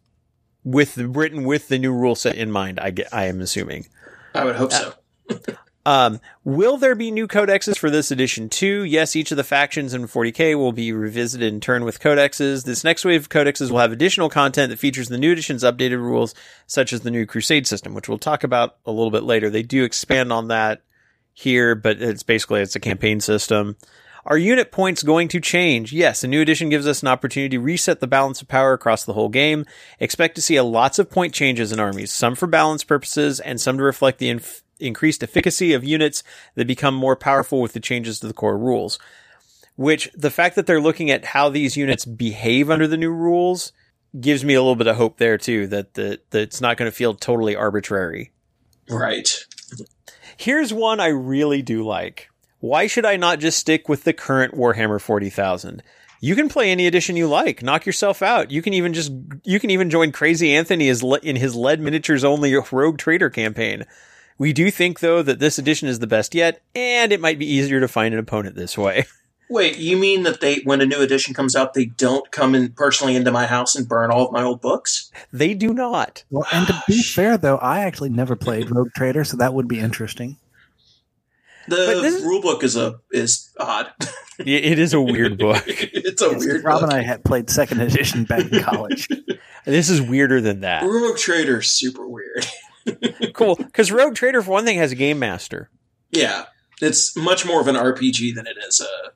with 0.64 0.94
the, 0.96 1.08
written 1.08 1.44
with 1.44 1.68
the 1.68 1.80
new 1.80 1.92
rule 1.92 2.14
set 2.16 2.36
in 2.36 2.52
mind. 2.52 2.80
I 2.80 2.92
get, 2.92 3.08
I 3.12 3.26
am 3.26 3.42
assuming. 3.42 3.88
I 4.36 4.46
would 4.46 4.56
hope 4.56 4.72
so. 4.72 4.94
Um, 5.86 6.20
will 6.44 6.78
there 6.78 6.94
be 6.94 7.10
new 7.10 7.28
codexes 7.28 7.78
for 7.78 7.90
this 7.90 8.12
edition 8.12 8.50
too? 8.50 8.84
Yes, 8.84 9.16
each 9.16 9.32
of 9.32 9.38
the 9.38 9.44
factions 9.44 9.94
in 9.94 10.08
40k 10.08 10.56
will 10.56 10.72
be 10.72 10.92
revisited 10.92 11.52
in 11.52 11.60
turn 11.60 11.84
with 11.84 12.00
codexes. 12.00 12.66
This 12.66 12.84
next 12.84 13.04
wave 13.04 13.22
of 13.22 13.30
codexes 13.30 13.72
will 13.72 13.80
have 13.80 13.92
additional 13.92 14.30
content 14.30 14.70
that 14.70 14.80
features 14.80 15.10
the 15.10 15.18
new 15.18 15.32
edition's 15.32 15.64
updated 15.64 15.98
rules, 15.98 16.36
such 16.68 16.94
as 16.94 17.02
the 17.02 17.12
new 17.12 17.26
Crusade 17.26 17.66
system, 17.66 17.96
which 17.96 18.08
we'll 18.08 18.20
talk 18.20 18.44
about 18.44 18.78
a 18.86 18.92
little 18.92 19.12
bit 19.12 19.24
later. 19.24 19.50
They 19.50 19.64
do 19.64 19.84
expand 19.84 20.32
on 20.32 20.50
that 20.50 20.84
here, 21.34 21.74
but 21.74 22.02
it's 22.02 22.24
basically 22.24 22.62
it's 22.62 22.76
a 22.76 22.80
campaign 22.80 23.20
system. 23.20 23.76
Are 24.24 24.38
unit 24.38 24.72
points 24.72 25.02
going 25.02 25.30
to 25.30 25.40
change? 25.40 25.92
Yes, 25.92 26.24
a 26.24 26.28
new 26.28 26.42
edition 26.42 26.70
gives 26.70 26.86
us 26.86 27.02
an 27.02 27.08
opportunity 27.08 27.58
to 27.58 27.60
reset 27.60 28.02
the 28.02 28.08
balance 28.08 28.40
of 28.40 28.48
power 28.48 28.74
across 28.74 29.04
the 29.04 29.14
whole 29.14 29.30
game. 29.30 29.66
Expect 30.00 30.36
to 30.36 30.44
see 30.44 30.58
a 30.58 30.64
lots 30.64 31.00
of 31.00 31.10
point 31.10 31.34
changes 31.34 31.72
in 31.72 31.80
armies, 31.80 32.12
some 32.12 32.36
for 32.36 32.46
balance 32.46 32.84
purposes 32.84 33.40
and 33.40 33.60
some 33.60 33.78
to 33.78 33.84
reflect 33.84 34.20
the 34.20 34.30
inf- 34.30 34.62
increased 34.82 35.24
efficacy 35.24 35.74
of 35.74 35.84
units 35.84 36.24
that 36.56 36.68
become 36.68 36.96
more 36.96 37.16
powerful 37.16 37.62
with 37.62 37.74
the 37.74 37.80
changes 37.80 38.20
to 38.20 38.28
the 38.28 38.34
core 38.34 38.58
rules. 38.58 39.00
Which 39.76 40.12
the 40.14 40.30
fact 40.30 40.56
that 40.56 40.68
they're 40.68 40.82
looking 40.82 41.10
at 41.10 41.26
how 41.26 41.50
these 41.50 41.78
units 41.78 42.06
behave 42.06 42.70
under 42.70 42.88
the 42.88 42.98
new 42.98 43.12
rules 43.12 43.72
gives 44.20 44.44
me 44.44 44.54
a 44.54 44.62
little 44.62 44.76
bit 44.76 44.88
of 44.88 44.98
hope 44.98 45.18
there 45.18 45.38
too 45.38 45.68
that 45.68 45.94
the, 45.94 46.20
that 46.32 46.42
it's 46.42 46.62
not 46.62 46.78
going 46.78 46.92
to 46.92 46.96
feel 46.96 47.14
totally 47.14 47.56
arbitrary. 47.56 48.32
Right. 48.90 49.46
Here's 50.38 50.74
one 50.74 51.00
I 51.00 51.08
really 51.08 51.62
do 51.62 51.84
like. 51.84 52.30
Why 52.60 52.88
should 52.88 53.06
I 53.06 53.16
not 53.16 53.40
just 53.40 53.58
stick 53.58 53.90
with 53.90 54.04
the 54.04 54.14
current 54.14 54.54
Warhammer 54.54 55.00
40,000? 55.02 55.82
You 56.24 56.36
can 56.36 56.50
play 56.50 56.70
any 56.70 56.86
edition 56.86 57.16
you 57.16 57.28
like. 57.28 57.64
Knock 57.64 57.88
yourself 57.88 58.22
out. 58.22 58.52
You 58.52 58.62
can 58.62 58.74
even 58.74 58.94
just 58.94 59.12
you 59.44 59.60
can 59.60 59.72
even 59.72 59.90
join 59.90 60.12
Crazy 60.12 60.56
Anthony 60.56 60.88
in 60.88 61.36
his 61.36 61.56
lead 61.56 61.80
miniatures 61.80 62.24
only 62.24 62.54
Rogue 62.72 63.00
Trader 63.00 63.32
campaign. 63.32 63.86
We 64.42 64.54
do 64.54 64.72
think 64.72 65.02
though 65.02 65.22
that 65.22 65.38
this 65.38 65.60
edition 65.60 65.88
is 65.88 66.00
the 66.00 66.08
best 66.08 66.34
yet, 66.34 66.64
and 66.74 67.12
it 67.12 67.22
might 67.22 67.38
be 67.38 67.46
easier 67.46 67.80
to 67.80 67.88
find 67.88 68.12
an 68.12 68.20
opponent 68.20 68.56
this 68.56 68.76
way. 68.76 69.06
Wait, 69.52 69.78
you 69.78 69.96
mean 69.98 70.24
that 70.24 70.42
they, 70.42 70.62
when 70.64 70.82
a 70.82 70.86
new 70.88 71.00
edition 71.00 71.36
comes 71.36 71.56
out, 71.56 71.76
they 71.76 71.86
don't 71.86 72.32
come 72.32 72.56
in 72.56 72.72
personally 72.72 73.16
into 73.16 73.32
my 73.32 73.46
house 73.46 73.76
and 73.76 73.88
burn 73.88 74.10
all 74.10 74.26
of 74.26 74.32
my 74.32 74.42
old 74.42 74.60
books? 74.60 75.12
They 75.32 75.54
do 75.54 75.76
not. 75.76 76.24
Well, 76.32 76.48
and 76.52 76.66
to 76.66 76.84
be 76.88 77.04
fair, 77.04 77.38
though, 77.38 77.58
I 77.58 77.82
actually 77.82 78.10
never 78.10 78.36
played 78.36 78.72
Rogue 78.72 78.90
Trader, 78.96 79.24
so 79.26 79.38
that 79.38 79.54
would 79.54 79.68
be 79.68 79.78
interesting. 79.78 80.38
The 81.68 81.76
But 81.94 82.02
this- 82.02 82.24
rule 82.24 82.42
book 82.42 82.64
is 82.64 82.76
a 82.76 82.96
is 83.12 83.52
odd. 83.60 83.92
It 84.40 84.48
it 84.48 84.80
is 84.80 84.96
a 84.96 85.02
weird 85.02 85.38
book. 85.38 85.64
it's 85.68 86.24
a 86.24 86.34
weird 86.36 86.64
Rob 86.64 86.82
book. 86.82 86.90
and 86.90 87.00
I 87.00 87.04
had 87.04 87.24
played 87.24 87.48
second 87.52 87.80
edition 87.80 88.24
back 88.24 88.52
in 88.52 88.64
college. 88.64 89.08
This 89.66 89.92
is 89.92 90.02
weirder 90.02 90.42
than 90.42 90.62
that. 90.62 90.82
Rogue 90.84 91.18
Trader's 91.18 91.70
super 91.70 92.08
weird. 92.08 92.48
Cool, 93.34 93.56
because 93.56 93.92
Rogue 93.92 94.16
Trader 94.16 94.42
for 94.42 94.52
one 94.52 94.66
thing 94.66 94.78
has 94.78 94.92
a 94.92 94.96
game 94.96 95.20
master. 95.20 95.70
Yeah, 96.12 96.46
it's 96.82 97.16
much 97.16 97.46
more 97.46 97.62
of 97.62 97.68
an 97.68 97.76
RPG 97.76 98.36
than 98.36 98.48
it 98.48 98.58
is 98.68 98.82
a 98.82 99.12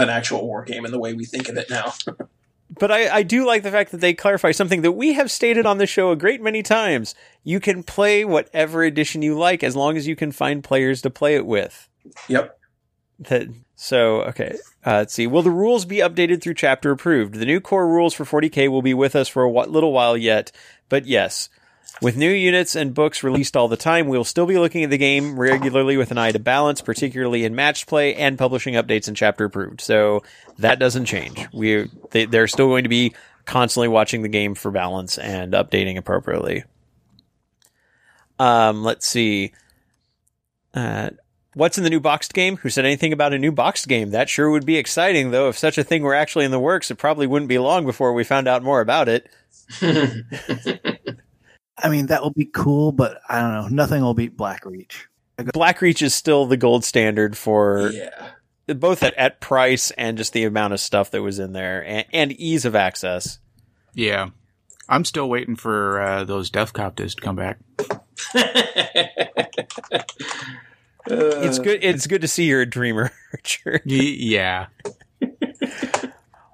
an 0.00 0.08
actual 0.08 0.46
war 0.46 0.64
game 0.64 0.84
in 0.84 0.90
the 0.90 0.98
way 0.98 1.12
we 1.12 1.24
think 1.24 1.48
of 1.48 1.56
it 1.56 1.68
now. 1.70 1.92
But 2.78 2.90
I, 2.90 3.16
I 3.16 3.22
do 3.22 3.46
like 3.46 3.62
the 3.62 3.70
fact 3.70 3.90
that 3.90 4.00
they 4.00 4.14
clarify 4.14 4.52
something 4.52 4.82
that 4.82 4.92
we 4.92 5.12
have 5.12 5.30
stated 5.30 5.66
on 5.66 5.78
the 5.78 5.86
show 5.86 6.10
a 6.10 6.16
great 6.16 6.40
many 6.40 6.62
times. 6.62 7.14
You 7.44 7.60
can 7.60 7.82
play 7.82 8.24
whatever 8.24 8.82
edition 8.82 9.20
you 9.20 9.38
like 9.38 9.62
as 9.62 9.76
long 9.76 9.96
as 9.96 10.06
you 10.06 10.16
can 10.16 10.32
find 10.32 10.64
players 10.64 11.02
to 11.02 11.10
play 11.10 11.34
it 11.34 11.44
with. 11.44 11.88
Yep. 12.28 12.58
That 13.18 13.48
so 13.76 14.22
okay. 14.22 14.56
Uh, 14.86 14.98
let's 14.98 15.12
see. 15.12 15.26
Will 15.26 15.42
the 15.42 15.50
rules 15.50 15.84
be 15.84 15.98
updated 15.98 16.42
through 16.42 16.54
chapter 16.54 16.90
approved? 16.90 17.34
The 17.34 17.44
new 17.44 17.60
core 17.60 17.86
rules 17.86 18.14
for 18.14 18.24
40k 18.24 18.68
will 18.70 18.82
be 18.82 18.94
with 18.94 19.14
us 19.14 19.28
for 19.28 19.44
a 19.44 19.50
wh- 19.50 19.68
little 19.68 19.92
while 19.92 20.16
yet, 20.16 20.50
but 20.88 21.04
yes. 21.04 21.50
With 22.00 22.16
new 22.16 22.30
units 22.30 22.74
and 22.74 22.94
books 22.94 23.22
released 23.22 23.56
all 23.56 23.68
the 23.68 23.76
time, 23.76 24.08
we 24.08 24.16
will 24.16 24.24
still 24.24 24.46
be 24.46 24.58
looking 24.58 24.82
at 24.82 24.90
the 24.90 24.98
game 24.98 25.38
regularly 25.38 25.96
with 25.96 26.10
an 26.10 26.18
eye 26.18 26.32
to 26.32 26.38
balance, 26.38 26.80
particularly 26.80 27.44
in 27.44 27.54
match 27.54 27.86
play 27.86 28.14
and 28.14 28.38
publishing 28.38 28.74
updates 28.74 29.06
and 29.06 29.16
chapter 29.16 29.44
approved. 29.44 29.80
So 29.80 30.22
that 30.58 30.78
doesn't 30.78 31.04
change. 31.04 31.46
We 31.52 31.88
they, 32.10 32.24
they're 32.24 32.48
still 32.48 32.68
going 32.68 32.84
to 32.84 32.88
be 32.88 33.14
constantly 33.44 33.88
watching 33.88 34.22
the 34.22 34.28
game 34.28 34.54
for 34.54 34.70
balance 34.70 35.18
and 35.18 35.52
updating 35.52 35.96
appropriately. 35.96 36.64
Um, 38.38 38.82
let's 38.82 39.06
see. 39.06 39.52
Uh, 40.74 41.10
what's 41.54 41.78
in 41.78 41.84
the 41.84 41.90
new 41.90 42.00
boxed 42.00 42.34
game? 42.34 42.56
Who 42.58 42.70
said 42.70 42.84
anything 42.84 43.12
about 43.12 43.32
a 43.32 43.38
new 43.38 43.52
boxed 43.52 43.86
game? 43.86 44.10
That 44.10 44.28
sure 44.28 44.50
would 44.50 44.66
be 44.66 44.76
exciting, 44.76 45.30
though. 45.30 45.48
If 45.48 45.58
such 45.58 45.78
a 45.78 45.84
thing 45.84 46.02
were 46.02 46.14
actually 46.14 46.46
in 46.46 46.50
the 46.50 46.58
works, 46.58 46.90
it 46.90 46.96
probably 46.96 47.26
wouldn't 47.26 47.48
be 47.48 47.58
long 47.58 47.84
before 47.84 48.12
we 48.12 48.24
found 48.24 48.48
out 48.48 48.62
more 48.62 48.80
about 48.80 49.08
it. 49.08 49.28
I 51.82 51.88
mean, 51.88 52.06
that 52.06 52.22
will 52.22 52.30
be 52.30 52.46
cool, 52.46 52.92
but 52.92 53.20
I 53.28 53.40
don't 53.40 53.52
know. 53.52 53.68
Nothing 53.68 54.02
will 54.02 54.14
beat 54.14 54.36
Blackreach. 54.36 55.06
Blackreach 55.38 56.02
is 56.02 56.14
still 56.14 56.46
the 56.46 56.56
gold 56.56 56.84
standard 56.84 57.36
for 57.36 57.90
yeah. 57.90 58.30
both 58.74 59.02
at, 59.02 59.14
at 59.14 59.40
price 59.40 59.90
and 59.92 60.16
just 60.16 60.32
the 60.32 60.44
amount 60.44 60.72
of 60.72 60.80
stuff 60.80 61.10
that 61.10 61.22
was 61.22 61.38
in 61.38 61.52
there 61.52 61.84
and, 61.84 62.06
and 62.12 62.32
ease 62.32 62.64
of 62.64 62.76
access. 62.76 63.38
Yeah. 63.94 64.30
I'm 64.88 65.04
still 65.04 65.28
waiting 65.28 65.56
for 65.56 66.00
uh, 66.00 66.24
those 66.24 66.50
Deffkoptas 66.50 67.14
to 67.16 67.20
come 67.20 67.36
back. 67.36 67.58
it's 71.06 71.58
good. 71.58 71.82
It's 71.82 72.06
good 72.06 72.20
to 72.20 72.28
see 72.28 72.44
you're 72.44 72.62
a 72.62 72.66
dreamer, 72.66 73.10
Richard. 73.32 73.82
Y- 73.86 74.16
yeah. 74.18 74.66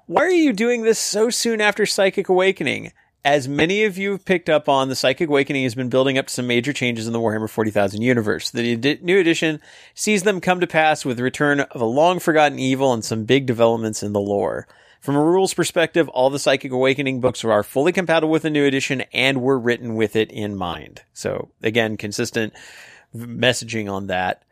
Why 0.05 0.23
are 0.23 0.31
you 0.31 0.53
doing 0.53 0.83
this 0.83 0.97
so 0.97 1.29
soon 1.29 1.61
after 1.61 1.85
Psychic 1.85 2.29
Awakening? 2.29 2.93
As 3.25 3.49
many 3.49 3.83
of 3.83 3.97
you 3.97 4.11
have 4.11 4.23
picked 4.23 4.49
up 4.49 4.69
on, 4.69 4.87
the 4.87 4.95
Psychic 4.95 5.27
Awakening 5.27 5.63
has 5.63 5.75
been 5.75 5.89
building 5.89 6.17
up 6.17 6.27
to 6.27 6.33
some 6.33 6.47
major 6.47 6.71
changes 6.71 7.05
in 7.05 7.11
the 7.11 7.19
Warhammer 7.19 7.49
40,000 7.49 8.01
universe. 8.01 8.49
The 8.49 8.61
edi- 8.61 8.99
new 9.01 9.19
edition 9.19 9.59
sees 9.93 10.23
them 10.23 10.39
come 10.39 10.61
to 10.61 10.67
pass 10.67 11.03
with 11.03 11.17
the 11.17 11.23
return 11.23 11.59
of 11.59 11.81
a 11.81 11.85
long 11.85 12.19
forgotten 12.19 12.59
evil 12.59 12.93
and 12.93 13.03
some 13.03 13.25
big 13.25 13.45
developments 13.45 14.03
in 14.03 14.13
the 14.13 14.21
lore. 14.21 14.67
From 15.01 15.15
a 15.15 15.23
rules 15.23 15.53
perspective, 15.53 16.07
all 16.09 16.29
the 16.29 16.39
Psychic 16.39 16.71
Awakening 16.71 17.19
books 17.19 17.43
are 17.43 17.63
fully 17.63 17.91
compatible 17.91 18.31
with 18.31 18.43
the 18.43 18.49
new 18.49 18.65
edition 18.65 19.03
and 19.13 19.41
were 19.41 19.59
written 19.59 19.95
with 19.95 20.15
it 20.15 20.31
in 20.31 20.55
mind. 20.55 21.01
So 21.13 21.49
again, 21.61 21.97
consistent 21.97 22.53
messaging 23.15 23.91
on 23.91 24.07
that. 24.07 24.43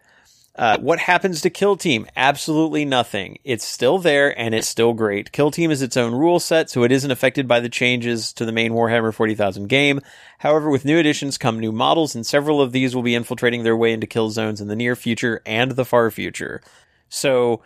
Uh, 0.58 0.78
what 0.80 0.98
happens 1.00 1.42
to 1.42 1.50
Kill 1.52 1.78
Team? 1.78 2.08
Absolutely 2.16 2.84
nothing. 2.84 3.38
It's 3.44 3.66
still 3.66 4.00
there 4.00 4.38
and 4.40 4.56
it's 4.56 4.68
still 4.68 4.94
great. 4.94 5.32
Kill 5.32 5.52
Team 5.52 5.70
is 5.70 5.84
its 5.84 5.96
own 5.96 6.16
rule 6.16 6.40
set, 6.40 6.70
so 6.70 6.84
it 6.84 6.92
isn't 6.92 7.12
affected 7.12 7.48
by 7.48 7.60
the 7.60 7.70
changes 7.70 8.34
to 8.34 8.46
the 8.46 8.52
main 8.52 8.72
Warhammer 8.72 9.14
40,000 9.14 9.68
game. 9.68 10.02
However, 10.40 10.70
with 10.70 10.86
new 10.86 10.98
additions 10.98 11.38
come 11.38 11.60
new 11.60 11.72
models, 11.72 12.16
and 12.16 12.26
several 12.26 12.60
of 12.60 12.72
these 12.72 12.96
will 12.96 13.04
be 13.04 13.14
infiltrating 13.16 13.64
their 13.64 13.78
way 13.78 13.94
into 13.94 14.08
kill 14.08 14.32
zones 14.32 14.60
in 14.60 14.68
the 14.68 14.76
near 14.76 14.96
future 14.96 15.42
and 15.46 15.72
the 15.72 15.86
far 15.86 16.10
future. 16.10 16.62
So, 17.10 17.62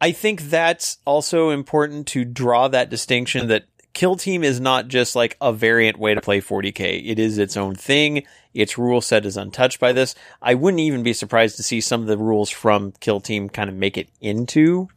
I 0.00 0.12
think 0.12 0.42
that's 0.42 0.98
also 1.06 1.48
important 1.48 2.06
to 2.08 2.26
draw 2.26 2.68
that 2.68 2.90
distinction 2.90 3.48
that 3.48 3.64
Kill 3.94 4.16
Team 4.16 4.42
is 4.42 4.60
not 4.60 4.88
just 4.88 5.14
like 5.14 5.36
a 5.40 5.52
variant 5.52 5.98
way 5.98 6.14
to 6.14 6.20
play 6.20 6.40
40k. 6.40 7.08
It 7.08 7.18
is 7.18 7.38
its 7.38 7.56
own 7.56 7.76
thing. 7.76 8.24
Its 8.54 8.78
rule 8.78 9.00
set 9.00 9.26
is 9.26 9.36
untouched 9.36 9.80
by 9.80 9.92
this. 9.92 10.14
I 10.40 10.54
wouldn't 10.54 10.80
even 10.80 11.02
be 11.02 11.12
surprised 11.12 11.56
to 11.56 11.62
see 11.62 11.80
some 11.80 12.02
of 12.02 12.06
the 12.06 12.16
rules 12.16 12.50
from 12.50 12.92
Kill 13.00 13.20
Team 13.20 13.48
kind 13.48 13.68
of 13.68 13.76
make 13.76 13.98
it 13.98 14.08
into 14.20 14.88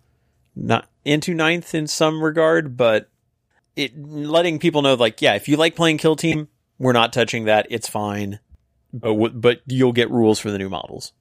not 0.55 0.87
into 1.03 1.33
ninth 1.33 1.73
in 1.73 1.87
some 1.87 2.23
regard, 2.23 2.77
but 2.77 3.09
it 3.75 3.97
letting 3.97 4.59
people 4.59 4.81
know 4.81 4.93
like, 4.93 5.21
yeah, 5.21 5.35
if 5.35 5.47
you 5.47 5.57
like 5.57 5.75
playing 5.75 5.97
Kill 5.97 6.15
Team, 6.15 6.47
we're 6.79 6.93
not 6.93 7.13
touching 7.13 7.45
that. 7.45 7.67
It's 7.69 7.87
fine, 7.87 8.39
but 8.93 9.41
but 9.41 9.61
you'll 9.65 9.93
get 9.93 10.11
rules 10.11 10.39
for 10.39 10.51
the 10.51 10.57
new 10.57 10.69
models. 10.69 11.13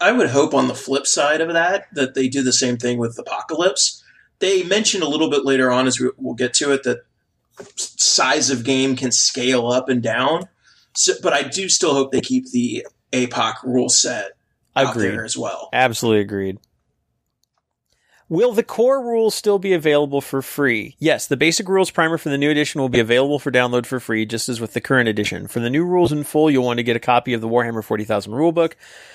I 0.00 0.12
would 0.12 0.30
hope 0.30 0.54
on 0.54 0.68
the 0.68 0.74
flip 0.74 1.06
side 1.06 1.40
of 1.40 1.52
that 1.52 1.86
that 1.92 2.14
they 2.14 2.28
do 2.28 2.42
the 2.42 2.52
same 2.52 2.76
thing 2.76 2.98
with 2.98 3.18
Apocalypse. 3.18 4.02
They 4.38 4.62
mention 4.62 5.02
a 5.02 5.08
little 5.08 5.28
bit 5.28 5.44
later 5.44 5.70
on, 5.70 5.88
as 5.88 5.98
we, 5.98 6.10
we'll 6.16 6.34
get 6.34 6.54
to 6.54 6.72
it, 6.72 6.84
that 6.84 7.04
size 7.76 8.50
of 8.50 8.64
game 8.64 8.94
can 8.94 9.10
scale 9.10 9.66
up 9.68 9.88
and 9.88 10.00
down. 10.00 10.48
So, 10.94 11.14
but 11.22 11.32
I 11.32 11.42
do 11.42 11.68
still 11.68 11.94
hope 11.94 12.12
they 12.12 12.20
keep 12.20 12.50
the 12.50 12.86
APOC 13.12 13.62
rule 13.64 13.88
set 13.88 14.32
out 14.76 14.96
Agreed. 14.96 15.10
there 15.10 15.24
as 15.24 15.36
well. 15.36 15.68
Absolutely 15.72 16.20
agreed. 16.20 16.58
Will 18.30 18.52
the 18.52 18.62
core 18.62 19.02
rules 19.02 19.34
still 19.34 19.58
be 19.58 19.72
available 19.72 20.20
for 20.20 20.42
free? 20.42 20.96
Yes, 20.98 21.26
the 21.26 21.36
basic 21.36 21.66
rules 21.66 21.90
primer 21.90 22.18
for 22.18 22.28
the 22.28 22.36
new 22.36 22.50
edition 22.50 22.78
will 22.78 22.90
be 22.90 23.00
available 23.00 23.38
for 23.38 23.50
download 23.50 23.86
for 23.86 23.98
free, 24.00 24.26
just 24.26 24.50
as 24.50 24.60
with 24.60 24.74
the 24.74 24.82
current 24.82 25.08
edition. 25.08 25.48
For 25.48 25.60
the 25.60 25.70
new 25.70 25.82
rules 25.82 26.12
in 26.12 26.24
full, 26.24 26.50
you'll 26.50 26.64
want 26.64 26.78
to 26.78 26.82
get 26.82 26.94
a 26.94 27.00
copy 27.00 27.32
of 27.32 27.40
the 27.40 27.48
Warhammer 27.48 27.82
40,000 27.82 28.30
rulebook, 28.30 28.74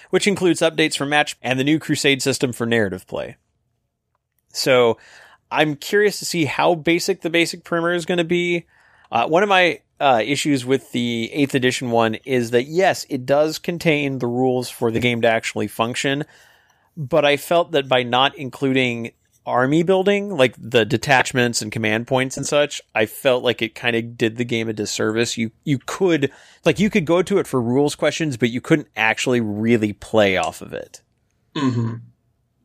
which 0.10 0.26
includes 0.26 0.62
updates 0.62 0.98
for 0.98 1.06
match 1.06 1.38
and 1.44 1.60
the 1.60 1.64
new 1.64 1.78
Crusade 1.78 2.24
system 2.24 2.54
for 2.54 2.66
narrative 2.66 3.06
play. 3.06 3.38
So, 4.52 4.98
I'm 5.52 5.76
curious 5.76 6.18
to 6.18 6.26
see 6.26 6.46
how 6.46 6.74
basic 6.74 7.22
the 7.22 7.30
basic 7.30 7.64
primer 7.64 7.94
is 7.94 8.06
going 8.08 8.18
to 8.18 8.24
be. 8.24 8.66
Uh, 9.12 9.28
one 9.28 9.44
of 9.44 9.50
my 9.50 9.82
uh, 10.00 10.22
issues 10.24 10.66
with 10.66 10.92
the 10.92 11.32
8th 11.34 11.54
edition 11.54 11.92
one 11.92 12.16
is 12.26 12.52
that, 12.52 12.66
yes, 12.66 13.06
it 13.10 13.26
does 13.26 13.60
contain 13.60 14.20
the 14.20 14.28
rules 14.28 14.70
for 14.70 14.92
the 14.92 15.00
game 15.00 15.22
to 15.22 15.28
actually 15.28 15.68
function, 15.68 16.24
but 16.98 17.26
I 17.26 17.38
felt 17.38 17.72
that 17.72 17.88
by 17.88 18.04
not 18.04 18.36
including 18.38 19.12
army 19.46 19.84
building, 19.84 20.36
like 20.36 20.56
the 20.58 20.86
detachments 20.86 21.62
and 21.62 21.72
command 21.72 22.08
points 22.08 22.38
and 22.38 22.46
such, 22.46 22.82
I 22.96 23.06
felt 23.06 23.44
like 23.44 23.62
it 23.62 23.76
kind 23.76 23.96
of 23.96 24.18
did 24.18 24.38
the 24.38 24.46
game 24.46 24.70
a 24.70 24.74
disservice. 24.74 25.38
You 25.38 25.52
you 25.64 25.80
could 25.86 26.32
like 26.66 26.80
you 26.80 26.90
could 26.90 27.06
go 27.06 27.22
to 27.22 27.38
it 27.40 27.48
for 27.48 27.62
rules 27.62 27.96
questions, 27.96 28.38
but 28.38 28.50
you 28.50 28.62
couldn't 28.62 28.88
actually 28.96 29.42
really 29.42 29.94
play 29.94 30.38
off 30.38 30.62
of 30.62 30.74
it. 30.74 31.02
hmm 31.56 31.96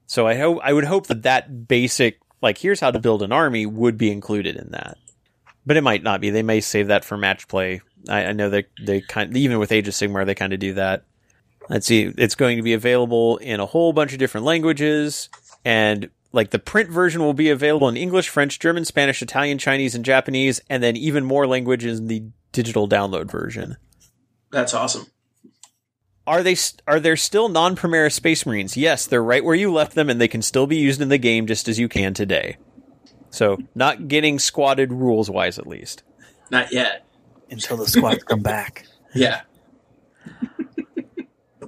So 0.07 0.27
I 0.27 0.37
hope 0.37 0.61
I 0.63 0.73
would 0.73 0.85
hope 0.85 1.09
that 1.09 1.23
that 1.23 1.69
basic 1.69 2.21
like 2.41 2.59
here's 2.59 2.81
how 2.81 2.91
to 2.91 3.01
build 3.01 3.23
an 3.23 3.33
army 3.33 3.67
would 3.67 3.99
be 3.99 4.11
included 4.11 4.57
in 4.57 4.71
that, 4.71 4.99
but 5.69 5.77
it 5.77 5.83
might 5.83 6.03
not 6.03 6.23
be. 6.23 6.31
They 6.31 6.43
may 6.43 6.61
save 6.63 6.89
that 6.89 7.05
for 7.05 7.19
match 7.19 7.47
play. 7.47 7.83
I, 8.09 8.25
I 8.25 8.33
know 8.33 8.49
they 8.49 8.65
they 8.83 9.03
kind 9.03 9.37
even 9.37 9.59
with 9.59 9.71
Age 9.71 9.87
of 9.87 9.93
Sigmar 9.93 10.25
they 10.25 10.35
kind 10.35 10.55
of 10.55 10.59
do 10.59 10.75
that. 10.75 11.05
Let's 11.69 11.87
see, 11.87 12.11
it's 12.17 12.35
going 12.35 12.57
to 12.57 12.63
be 12.63 12.73
available 12.73 13.37
in 13.37 13.61
a 13.61 13.67
whole 13.67 13.93
bunch 13.93 14.15
of 14.15 14.19
different 14.19 14.47
languages, 14.47 15.29
and 15.67 16.09
like 16.33 16.51
the 16.51 16.59
print 16.59 16.89
version 16.89 17.21
will 17.21 17.35
be 17.35 17.51
available 17.51 17.87
in 17.87 17.99
English, 17.99 18.31
French, 18.31 18.59
German, 18.59 18.87
Spanish, 18.87 19.21
Italian, 19.21 19.59
Chinese, 19.59 19.95
and 19.95 20.07
Japanese, 20.07 20.63
and 20.71 20.83
then 20.83 20.97
even 20.97 21.25
more 21.25 21.47
languages 21.47 21.99
in 21.99 22.07
the 22.07 22.25
digital 22.53 22.89
download 22.89 23.31
version. 23.31 23.77
That's 24.51 24.73
awesome. 24.73 25.09
Are 26.27 26.43
they 26.43 26.57
are 26.87 26.99
there 26.99 27.17
still 27.17 27.51
non-Primaris 27.51 28.13
Space 28.13 28.47
Marines? 28.47 28.75
Yes, 28.75 29.05
they're 29.05 29.23
right 29.23 29.45
where 29.45 29.55
you 29.55 29.71
left 29.71 29.95
them, 29.95 30.09
and 30.09 30.19
they 30.19 30.29
can 30.29 30.41
still 30.41 30.67
be 30.67 30.77
used 30.77 31.03
in 31.03 31.11
the 31.11 31.19
game 31.19 31.47
just 31.47 31.69
as 31.69 31.79
you 31.79 31.91
can 31.91 32.15
today. 32.15 32.57
So, 33.31 33.59
not 33.75 34.09
getting 34.09 34.39
squatted 34.39 34.93
rules 34.93 35.29
wise, 35.31 35.59
at 35.59 35.67
least. 35.67 36.03
Not 36.51 36.73
yet. 36.73 37.05
until 37.51 37.77
the 37.77 37.87
squads 37.87 38.25
come 38.25 38.41
back. 38.41 38.87
Yeah. 39.15 39.41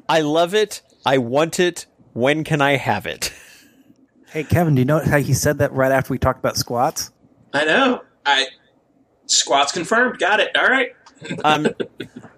I 0.08 0.20
love 0.20 0.54
it. 0.54 0.82
I 1.06 1.18
want 1.18 1.58
it. 1.60 1.86
When 2.12 2.44
can 2.44 2.60
I 2.60 2.76
have 2.76 3.06
it? 3.06 3.32
Hey, 4.26 4.44
Kevin, 4.44 4.74
do 4.74 4.80
you 4.80 4.84
know 4.84 4.98
how 5.02 5.18
he 5.18 5.32
said 5.32 5.58
that 5.58 5.72
right 5.72 5.90
after 5.90 6.12
we 6.12 6.18
talked 6.18 6.38
about 6.38 6.56
squats? 6.56 7.10
I 7.54 7.64
know. 7.64 8.02
I 8.26 8.46
squats 9.26 9.72
confirmed. 9.72 10.18
Got 10.18 10.40
it. 10.40 10.54
All 10.56 10.68
right. 10.68 10.90
Um, 11.44 11.68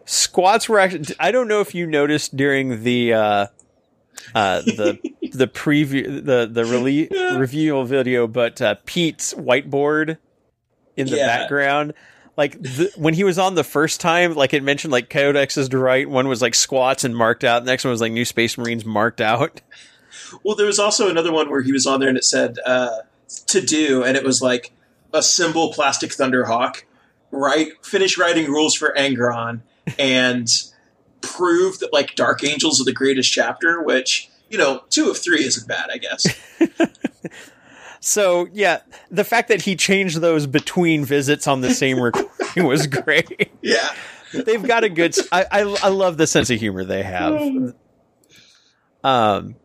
squats 0.05 0.69
were 0.69 0.79
actually. 0.79 1.15
I 1.19 1.33
don't 1.33 1.49
know 1.49 1.61
if 1.61 1.75
you 1.75 1.87
noticed 1.87 2.37
during 2.37 2.85
the 2.85 3.13
uh, 3.15 3.47
uh, 4.35 4.61
the 4.63 4.99
the 5.33 5.47
preview 5.47 6.25
the 6.25 6.49
the 6.51 6.63
rele- 6.63 7.39
review 7.39 7.85
video, 7.85 8.27
but 8.27 8.61
uh, 8.61 8.75
Pete's 8.87 9.35
whiteboard 9.35 10.19
in 10.97 11.07
the 11.09 11.17
Yeah. 11.17 11.27
background. 11.27 11.95
Like 12.37 12.61
the, 12.63 12.91
when 12.97 13.13
he 13.15 13.25
was 13.25 13.39
on 13.39 13.55
the 13.57 13.65
first 13.65 14.01
time, 14.01 14.35
like 14.35 14.55
it 14.55 14.63
mentioned 14.63 14.91
like 14.91 15.11
Codex 15.11 15.57
is 15.59 15.69
to 15.71 15.79
write. 15.79 16.09
One 16.09 16.29
was 16.29 16.41
like 16.41 16.55
squats 16.55 17.05
and 17.05 17.15
marked 17.15 17.45
out. 17.45 17.65
The 17.65 17.71
next 17.71 17.85
one 17.85 17.91
was 17.91 18.01
like 18.01 18.13
New 18.13 18.25
Space 18.25 18.57
Marines 18.57 18.85
marked 18.87 19.21
out. 19.21 19.61
Well, 20.43 20.57
there 20.57 20.67
was 20.67 20.79
also 20.79 21.11
another 21.11 21.31
one 21.31 21.51
where 21.51 21.61
he 21.61 21.73
was 21.73 21.87
on 21.87 22.01
there 22.01 22.09
and 22.09 22.17
it 22.17 22.25
said 22.25 22.59
uh, 22.65 23.01
to 23.49 23.61
do, 23.61 24.03
and 24.03 24.17
it 24.17 24.25
was 24.25 24.41
like 24.41 24.73
a 25.13 25.23
symbol 25.23 25.73
plastic 25.75 26.11
thunderhawk. 26.11 26.85
Right, 27.31 27.73
finish 27.85 28.17
writing 28.19 28.47
rules 28.51 28.75
for 28.75 28.95
Angron 28.97 29.61
and 29.99 30.49
prove 31.23 31.79
that 31.79 31.93
like 31.93 32.15
Dark 32.15 32.45
Angels 32.45 32.81
are 32.81 32.85
the 32.85 32.93
greatest 32.93 33.33
chapter. 33.33 33.83
Which 33.83 34.29
you 34.51 34.59
know, 34.59 34.83
two 34.91 35.11
of 35.11 35.17
three 35.19 35.45
isn't 35.45 35.67
bad, 35.67 35.89
I 35.93 35.99
guess. 35.99 36.27
So 38.05 38.49
yeah, 38.53 38.81
the 39.13 39.23
fact 39.23 39.47
that 39.47 39.63
he 39.63 39.77
changed 39.77 40.21
those 40.21 40.49
between 40.49 41.05
visits 41.05 41.47
on 41.47 41.61
the 41.61 41.73
same 41.73 42.01
recording 42.01 42.67
was 42.67 42.89
great. 42.89 43.53
yeah, 43.63 43.95
They've 44.35 44.63
got 44.63 44.83
a 44.83 44.89
good. 44.89 45.15
I 45.31 45.45
I 45.63 45.89
love 45.89 46.17
the 46.17 46.27
sense 46.27 46.51
of 46.51 46.59
humor 46.59 46.85
they 46.85 47.03
have. 47.05 47.41
Um. 49.05 49.57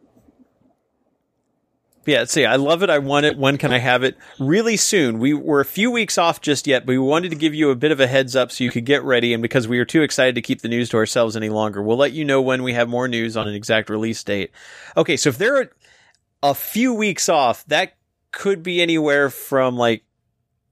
Yeah, 2.08 2.24
see, 2.24 2.46
I 2.46 2.56
love 2.56 2.84
it. 2.84 2.90
I 2.90 3.00
want 3.00 3.26
it. 3.26 3.38
When 3.38 3.58
can 3.58 3.74
I 3.74 3.80
have 3.80 4.02
it? 4.02 4.18
Really 4.40 4.78
soon. 4.78 5.20
We 5.20 5.34
were 5.34 5.60
a 5.60 5.66
few 5.66 5.92
weeks 5.92 6.18
off 6.18 6.40
just 6.40 6.66
yet, 6.66 6.86
but 6.86 6.94
we 6.94 6.98
wanted 6.98 7.30
to 7.32 7.36
give 7.36 7.54
you 7.54 7.70
a 7.70 7.76
bit 7.76 7.92
of 7.92 8.00
a 8.00 8.08
heads 8.08 8.34
up 8.34 8.50
so 8.50 8.64
you 8.64 8.72
could 8.72 8.86
get 8.86 9.04
ready. 9.04 9.34
And 9.34 9.42
because 9.42 9.68
we 9.68 9.78
are 9.78 9.86
too 9.86 10.04
excited 10.04 10.36
to 10.36 10.42
keep 10.42 10.62
the 10.62 10.70
news 10.70 10.88
to 10.90 10.98
ourselves 10.98 11.36
any 11.36 11.50
longer, 11.50 11.84
we'll 11.84 11.98
let 11.98 12.14
you 12.14 12.24
know 12.24 12.42
when 12.42 12.64
we 12.64 12.72
have 12.74 12.88
more 12.88 13.10
news 13.10 13.36
on 13.36 13.50
an 13.50 13.54
exact 13.54 13.90
release 13.90 14.24
date. 14.24 14.52
Okay, 14.96 15.18
so 15.18 15.28
if 15.28 15.38
there 15.38 15.58
are 15.58 15.70
a 16.42 16.56
few 16.56 16.94
weeks 16.94 17.28
off, 17.28 17.66
that 17.66 17.98
could 18.32 18.64
be 18.64 18.82
anywhere 18.82 19.30
from 19.30 19.76
like 19.76 20.04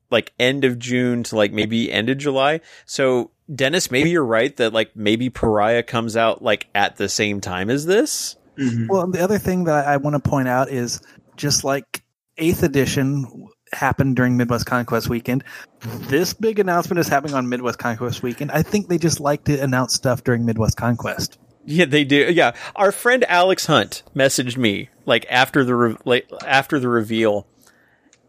like 0.09 0.31
end 0.39 0.63
of 0.63 0.79
June 0.79 1.23
to 1.23 1.35
like 1.35 1.51
maybe 1.51 1.91
end 1.91 2.09
of 2.09 2.17
July. 2.17 2.61
So 2.85 3.31
Dennis, 3.53 3.91
maybe 3.91 4.09
you're 4.09 4.25
right 4.25 4.55
that 4.55 4.71
like 4.71 4.95
maybe 4.95 5.29
Pariah 5.29 5.83
comes 5.83 6.15
out 6.15 6.41
like 6.41 6.67
at 6.73 6.95
the 6.95 7.09
same 7.09 7.41
time 7.41 7.69
as 7.69 7.85
this. 7.85 8.37
Mhm. 8.57 8.87
Well, 8.87 9.07
the 9.07 9.21
other 9.21 9.37
thing 9.37 9.65
that 9.65 9.85
I 9.85 9.97
want 9.97 10.13
to 10.13 10.29
point 10.29 10.47
out 10.47 10.69
is 10.69 11.01
just 11.35 11.63
like 11.63 12.03
eighth 12.37 12.63
edition 12.63 13.47
happened 13.71 14.15
during 14.15 14.37
Midwest 14.37 14.65
Conquest 14.65 15.09
Weekend, 15.09 15.43
this 15.81 16.33
big 16.33 16.59
announcement 16.59 16.99
is 16.99 17.07
happening 17.07 17.35
on 17.35 17.49
Midwest 17.49 17.79
Conquest 17.79 18.23
Weekend. 18.23 18.51
I 18.51 18.61
think 18.61 18.87
they 18.87 18.97
just 18.97 19.19
like 19.19 19.45
to 19.45 19.59
announce 19.59 19.93
stuff 19.93 20.23
during 20.23 20.45
Midwest 20.45 20.77
Conquest. 20.77 21.37
Yeah, 21.65 21.85
they 21.85 22.03
do. 22.03 22.31
Yeah, 22.31 22.55
our 22.75 22.91
friend 22.91 23.23
Alex 23.27 23.65
Hunt 23.65 24.03
messaged 24.15 24.57
me 24.57 24.89
like 25.05 25.25
after 25.29 25.63
the 25.63 25.75
re- 25.75 25.97
like, 26.05 26.29
after 26.45 26.79
the 26.79 26.89
reveal, 26.89 27.47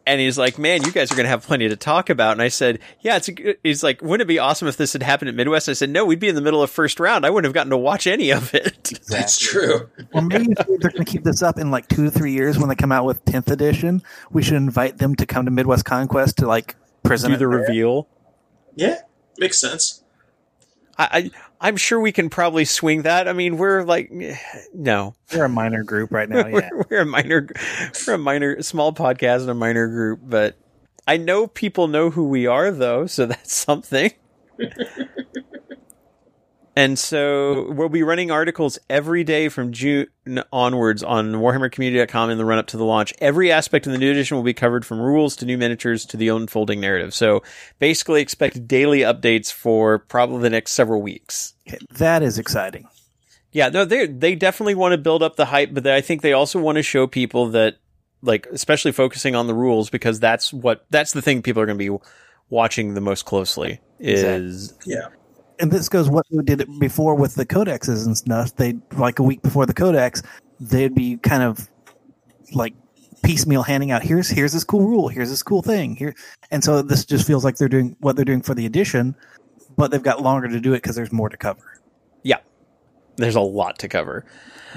and 0.07 0.21
he's 0.21 0.39
like, 0.39 0.59
"Man, 0.59 0.85
you 0.85 0.93
guys 0.93 1.11
are 1.11 1.17
gonna 1.17 1.29
have 1.29 1.45
plenty 1.45 1.69
to 1.69 1.77
talk 1.77 2.09
about." 2.09 2.33
And 2.33 2.43
I 2.43 2.49
said, 2.49 2.79
"Yeah, 3.01 3.17
it's." 3.17 3.29
A, 3.29 3.33
good-" 3.33 3.59
he's 3.63 3.83
like, 3.83 4.01
"Wouldn't 4.01 4.23
it 4.23 4.29
be 4.29 4.39
awesome 4.39 4.69
if 4.69 4.77
this 4.77 4.93
had 4.93 5.03
happened 5.03 5.29
at 5.29 5.35
Midwest?" 5.35 5.69
I 5.69 5.73
said, 5.73 5.91
"No, 5.91 6.05
we'd 6.05 6.21
be 6.21 6.29
in 6.29 6.35
the 6.35 6.41
middle 6.41 6.63
of 6.63 6.71
first 6.71 7.01
round. 7.01 7.27
I 7.27 7.31
wouldn't 7.31 7.47
have 7.47 7.55
gotten 7.55 7.71
to 7.71 7.77
watch 7.77 8.07
any 8.07 8.31
of 8.31 8.55
it." 8.55 9.01
that's 9.09 9.39
true. 9.39 9.89
Well, 10.13 10.23
maybe 10.23 10.53
if 10.53 10.67
they're 10.67 10.91
going 10.91 11.05
to 11.05 11.11
keep 11.11 11.25
this 11.25 11.43
up 11.43 11.59
in 11.59 11.71
like 11.71 11.89
two 11.89 12.07
or 12.07 12.11
three 12.11 12.33
years 12.33 12.59
when 12.59 12.69
they 12.69 12.77
come 12.77 12.93
out 12.93 13.05
with 13.05 13.25
10th 13.25 13.51
edition. 13.51 14.03
We 14.31 14.43
should 14.43 14.55
invite 14.55 14.99
them 14.99 15.15
to 15.17 15.27
come 15.27 15.45
to 15.47 15.51
Midwest 15.51 15.85
Conquest 15.85 16.39
to 16.39 16.47
like 16.47 16.77
present 17.03 17.33
do 17.33 17.39
the 17.39 17.49
there. 17.49 17.61
reveal. 17.61 18.09
Yeah, 18.75 19.01
makes 19.39 19.59
sense. 19.61 20.03
I, 20.99 21.09
I 21.13 21.31
I'm 21.61 21.77
sure 21.77 21.99
we 22.01 22.13
can 22.13 22.29
probably 22.31 22.65
swing 22.65 23.03
that. 23.03 23.29
I 23.29 23.33
mean, 23.33 23.57
we're 23.57 23.83
like, 23.83 24.11
no, 24.75 25.15
we're 25.35 25.45
a 25.45 25.49
minor 25.49 25.83
group 25.85 26.13
right 26.13 26.29
now. 26.29 26.47
Yeah. 26.47 26.69
we're, 26.73 26.85
we're 26.91 27.01
a 27.01 27.07
minor, 27.07 27.49
we're 28.07 28.15
a 28.15 28.19
minor, 28.19 28.63
small 28.63 28.93
podcast 28.93 29.43
and 29.43 29.51
a 29.51 29.55
minor 29.55 29.89
group, 29.89 30.21
but 30.23 30.57
I 31.07 31.17
know 31.17 31.47
people 31.47 31.89
know 31.89 32.11
who 32.11 32.29
we 32.29 32.47
are 32.47 32.71
though, 32.71 33.07
so 33.07 33.27
that's 33.27 33.55
something. 33.55 34.13
and 36.77 36.99
so 36.99 37.71
we'll 37.73 37.89
be 37.89 38.03
running 38.03 38.31
articles 38.31 38.79
every 38.91 39.25
day 39.25 39.49
from 39.49 39.73
June 39.73 40.07
onwards 40.53 41.03
on 41.03 41.33
WarhammerCommunity.com 41.33 42.29
in 42.29 42.37
the 42.37 42.45
run 42.45 42.59
up 42.59 42.67
to 42.69 42.77
the 42.77 42.85
launch. 42.85 43.15
Every 43.19 43.51
aspect 43.51 43.87
of 43.87 43.93
the 43.93 43.99
new 43.99 44.11
edition 44.11 44.37
will 44.37 44.45
be 44.45 44.53
covered 44.53 44.85
from 44.85 45.01
rules 45.01 45.37
to 45.37 45.47
new 45.47 45.57
miniatures 45.57 46.05
to 46.07 46.19
the 46.19 46.29
unfolding 46.29 46.79
narrative. 46.79 47.15
So 47.15 47.43
basically 47.79 48.21
expect 48.21 48.69
daily 48.69 49.01
updates 49.01 49.51
for 49.51 50.01
probably 50.01 50.43
the 50.43 50.51
next 50.51 50.73
several 50.73 51.01
weeks. 51.01 51.55
That 51.93 52.23
is 52.23 52.39
exciting. 52.39 52.87
Yeah, 53.53 53.71
no, 53.71 53.87
they 53.87 54.07
they 54.07 54.35
definitely 54.35 54.75
want 54.75 54.93
to 54.93 54.99
build 54.99 55.23
up 55.23 55.37
the 55.37 55.47
hype, 55.47 55.73
but 55.73 55.87
I 55.87 56.03
think 56.03 56.21
they 56.21 56.35
also 56.35 56.61
want 56.61 56.77
to 56.77 56.83
show 56.83 57.07
people 57.07 57.49
that, 57.53 57.77
like, 58.21 58.47
especially 58.53 58.93
focusing 58.93 59.35
on 59.35 59.47
the 59.47 59.55
rules 59.55 59.89
because 59.89 60.21
that's 60.21 60.53
what 60.53 60.85
that's 60.91 61.13
the 61.13 61.23
thing 61.23 61.41
people 61.41 61.63
are 61.63 61.67
going 61.67 61.79
to 61.79 61.91
be 61.91 62.05
watching 62.51 62.93
the 62.93 63.01
most 63.01 63.25
closely 63.25 63.81
is 63.99 64.75
Yeah. 64.85 65.09
And 65.59 65.71
this 65.71 65.89
goes 65.89 66.09
what 66.09 66.27
we 66.31 66.43
did 66.43 66.67
before 66.79 67.15
with 67.15 67.35
the 67.35 67.47
codexes 67.47 68.07
and 68.07 68.17
stuff. 68.17 68.55
They 68.57 68.75
like 68.93 69.19
a 69.19 69.23
week 69.23 69.43
before 69.43 69.67
the 69.67 69.75
codex, 69.75 70.23
they'd 70.61 70.95
be 70.95 71.17
kind 71.19 71.43
of 71.43 71.69
like 72.53 72.75
piecemeal 73.23 73.63
handing 73.63 73.91
out 73.91 74.03
here's 74.03 74.29
here's 74.29 74.53
this 74.53 74.65
cool 74.65 74.83
rule, 74.83 75.09
here's 75.09 75.31
this 75.31 75.43
cool 75.43 75.63
thing 75.63 75.97
here, 75.97 76.15
and 76.51 76.63
so 76.63 76.83
this 76.83 77.05
just 77.05 77.27
feels 77.27 77.45
like 77.45 77.57
they're 77.57 77.69
doing 77.69 77.97
what 78.01 78.17
they're 78.17 78.25
doing 78.25 78.43
for 78.43 78.55
the 78.55 78.67
edition, 78.67 79.15
but 79.77 79.91
they've 79.91 80.03
got 80.03 80.23
longer 80.23 80.49
to 80.49 80.61
do 80.61 80.73
it 80.75 80.79
because 80.79 80.97
there's 80.97 81.13
more 81.13 81.29
to 81.29 81.37
cover. 81.37 81.81
Yeah. 82.23 82.39
There's 83.17 83.35
a 83.35 83.41
lot 83.41 83.79
to 83.81 83.89
cover. 83.89 84.25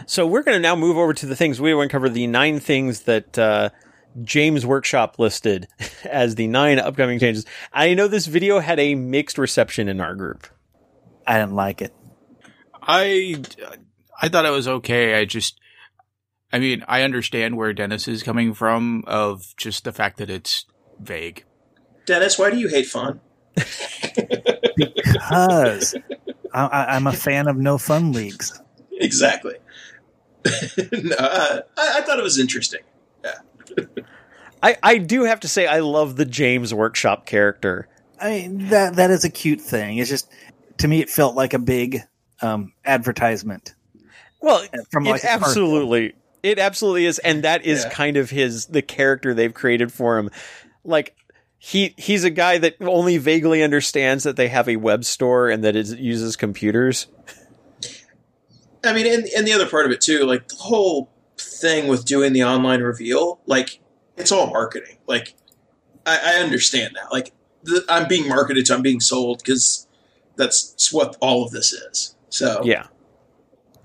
So 0.06 0.26
we're 0.26 0.44
going 0.44 0.56
to 0.56 0.62
now 0.62 0.76
move 0.76 0.98
over 0.98 1.14
to 1.14 1.26
the 1.26 1.36
things 1.36 1.60
we 1.60 1.74
want 1.74 1.90
to 1.90 1.92
cover 1.92 2.10
the 2.10 2.26
nine 2.28 2.60
things 2.60 3.02
that 3.02 3.38
uh, 3.38 3.70
James 4.24 4.66
Workshop 4.66 5.20
listed 5.20 5.68
as 6.06 6.36
the 6.36 6.48
nine 6.48 6.80
upcoming 6.80 7.20
changes. 7.20 7.46
I 7.74 7.94
know 7.94 8.08
this 8.08 8.28
video 8.28 8.60
had 8.60 8.80
a 8.80 8.96
mixed 8.96 9.38
reception 9.38 9.90
in 9.90 10.00
our 10.00 10.16
group. 10.16 10.48
I 11.30 11.38
didn't 11.38 11.54
like 11.54 11.84
it. 11.84 11.94
I 12.82 13.40
I 14.20 14.30
thought 14.30 14.46
it 14.46 14.52
was 14.52 14.68
okay. 14.68 15.14
I 15.14 15.26
just 15.26 15.60
I 16.52 16.58
mean, 16.58 16.84
I 16.88 17.04
understand 17.04 17.56
where 17.56 17.72
Dennis 17.72 18.08
is 18.08 18.24
coming 18.24 18.56
from 18.56 19.04
of 19.06 19.54
just 19.56 19.84
the 19.84 19.92
fact 19.92 20.18
that 20.18 20.32
it's 20.32 20.66
vague. 21.00 21.46
Dennis, 22.08 22.40
why 22.40 22.50
do 22.50 22.58
you 22.58 22.68
hate 22.68 22.88
fun? 22.88 23.22
Because 24.76 25.96
I, 26.52 26.66
I, 26.66 26.96
I'm 26.96 27.06
a 27.06 27.14
fan 27.14 27.48
of 27.48 27.58
no 27.58 27.78
fun 27.78 28.12
leagues. 28.12 28.60
Exactly. 28.94 29.56
no, 30.92 31.16
uh, 31.16 31.62
I, 31.78 31.98
I 31.98 32.02
thought 32.02 32.18
it 32.18 32.24
was 32.24 32.40
interesting. 32.40 32.82
Yeah. 33.24 33.84
I, 34.64 34.78
I 34.82 34.98
do 34.98 35.26
have 35.26 35.42
to 35.42 35.48
say, 35.48 35.68
I 35.68 35.82
love 35.82 36.16
the 36.16 36.26
James 36.26 36.74
Workshop 36.74 37.28
character. 37.28 37.88
I 38.20 38.30
mean, 38.32 38.70
that 38.70 38.96
that 38.96 39.12
is 39.12 39.24
a 39.24 39.30
cute 39.30 39.62
thing. 39.62 39.98
It's 39.98 40.10
just 40.10 40.30
to 40.80 40.88
me, 40.88 41.02
it 41.02 41.10
felt 41.10 41.36
like 41.36 41.54
a 41.54 41.60
big 41.60 42.02
um, 42.42 42.74
advertisement. 42.86 43.76
Well, 44.42 44.64
From, 44.92 45.04
like, 45.04 45.24
it 45.24 45.30
absolutely, 45.30 46.14
it 46.44 46.60
absolutely 46.60 47.06
is, 47.06 47.20
and 47.20 47.44
that 47.44 47.66
is 47.66 47.84
Yeah. 47.84 47.90
kind 47.90 48.18
of 48.18 48.30
his 48.30 48.68
the 48.68 48.82
character 48.82 49.34
they've 49.34 49.54
created 49.54 49.92
for 49.92 50.18
him. 50.18 50.30
Like 50.86 51.16
he 51.58 51.94
he's 51.98 52.24
a 52.24 52.30
guy 52.30 52.58
that 52.58 52.78
only 52.80 53.18
vaguely 53.18 53.62
understands 53.62 54.24
that 54.24 54.38
they 54.38 54.48
have 54.48 54.70
a 54.70 54.78
web 54.78 55.04
store 55.04 55.50
and 55.50 55.64
that 55.66 55.76
it 55.76 55.88
uses 56.00 56.38
computers. 56.38 57.08
I 58.86 58.94
mean, 58.94 59.08
and, 59.08 59.28
and 59.36 59.46
the 59.46 59.52
other 59.52 59.68
part 59.68 59.86
of 59.86 59.92
it 59.92 60.00
too, 60.00 60.24
like 60.24 60.48
the 60.48 60.56
whole 60.56 61.12
thing 61.38 61.90
with 61.90 62.06
doing 62.06 62.32
the 62.32 62.44
online 62.44 62.82
reveal, 62.82 63.42
like 63.46 63.82
it's 64.16 64.32
all 64.32 64.48
marketing. 64.48 64.98
Like 65.06 65.36
I, 66.06 66.38
I 66.38 66.44
understand 66.44 66.96
that. 66.96 67.12
Like 67.12 67.34
the, 67.64 67.84
I'm 67.90 68.08
being 68.08 68.30
marketed 68.30 68.66
to, 68.68 68.74
I'm 68.76 68.82
being 68.82 69.02
sold 69.02 69.40
because 69.40 69.86
that's 70.40 70.92
what 70.94 71.18
all 71.22 71.44
of 71.46 71.52
this 71.52 71.74
is. 71.74 72.16
So 72.30 72.62
Yeah, 72.64 72.88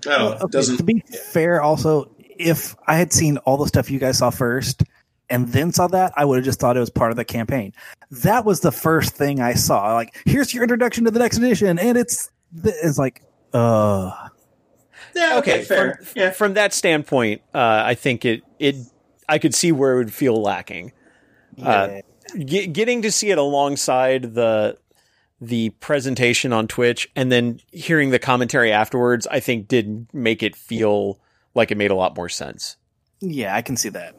I 0.07 0.09
don't 0.09 0.19
know. 0.19 0.31
It 0.31 0.41
okay, 0.43 0.51
doesn't 0.51 0.77
to 0.77 0.83
be 0.83 1.03
yeah. 1.09 1.19
fair, 1.31 1.61
also, 1.61 2.09
if 2.37 2.75
I 2.87 2.95
had 2.95 3.13
seen 3.13 3.37
all 3.39 3.57
the 3.57 3.67
stuff 3.67 3.91
you 3.91 3.99
guys 3.99 4.17
saw 4.17 4.29
first 4.29 4.83
and 5.29 5.49
then 5.49 5.71
saw 5.71 5.87
that, 5.87 6.13
I 6.15 6.25
would 6.25 6.37
have 6.37 6.45
just 6.45 6.59
thought 6.59 6.77
it 6.77 6.79
was 6.79 6.89
part 6.89 7.11
of 7.11 7.17
the 7.17 7.25
campaign. 7.25 7.73
That 8.11 8.45
was 8.45 8.61
the 8.61 8.71
first 8.71 9.15
thing 9.15 9.41
I 9.41 9.53
saw. 9.53 9.93
Like, 9.93 10.15
here's 10.25 10.53
your 10.53 10.63
introduction 10.63 11.03
to 11.05 11.11
the 11.11 11.19
next 11.19 11.37
edition, 11.37 11.77
and 11.79 11.97
it's 11.97 12.29
it's 12.63 12.97
like, 12.97 13.23
uh, 13.53 14.11
Yeah, 15.15 15.37
okay, 15.39 15.63
fair. 15.63 15.95
From, 15.95 16.13
yeah. 16.15 16.31
from 16.31 16.53
that 16.53 16.73
standpoint, 16.73 17.41
uh, 17.53 17.83
I 17.85 17.95
think 17.95 18.23
it 18.25 18.43
it 18.59 18.75
I 19.27 19.39
could 19.39 19.55
see 19.55 19.71
where 19.71 19.93
it 19.93 19.97
would 19.97 20.13
feel 20.13 20.41
lacking. 20.41 20.91
Uh, 21.61 22.01
Ge- 22.37 22.71
getting 22.71 23.01
to 23.03 23.11
see 23.11 23.31
it 23.31 23.37
alongside 23.37 24.33
the 24.35 24.77
the 25.41 25.69
presentation 25.69 26.53
on 26.53 26.67
Twitch 26.67 27.09
and 27.15 27.31
then 27.31 27.59
hearing 27.71 28.09
the 28.09 28.19
commentary 28.19 28.71
afterwards, 28.71 29.27
I 29.27 29.39
think 29.39 29.67
did 29.67 30.07
make 30.13 30.41
it 30.43 30.55
feel 30.55 31.19
like 31.53 31.71
it 31.71 31.77
made 31.77 31.91
a 31.91 31.95
lot 31.95 32.15
more 32.15 32.29
sense. 32.29 32.77
yeah, 33.21 33.55
I 33.55 33.61
can 33.61 33.77
see 33.77 33.89
that. 33.89 34.15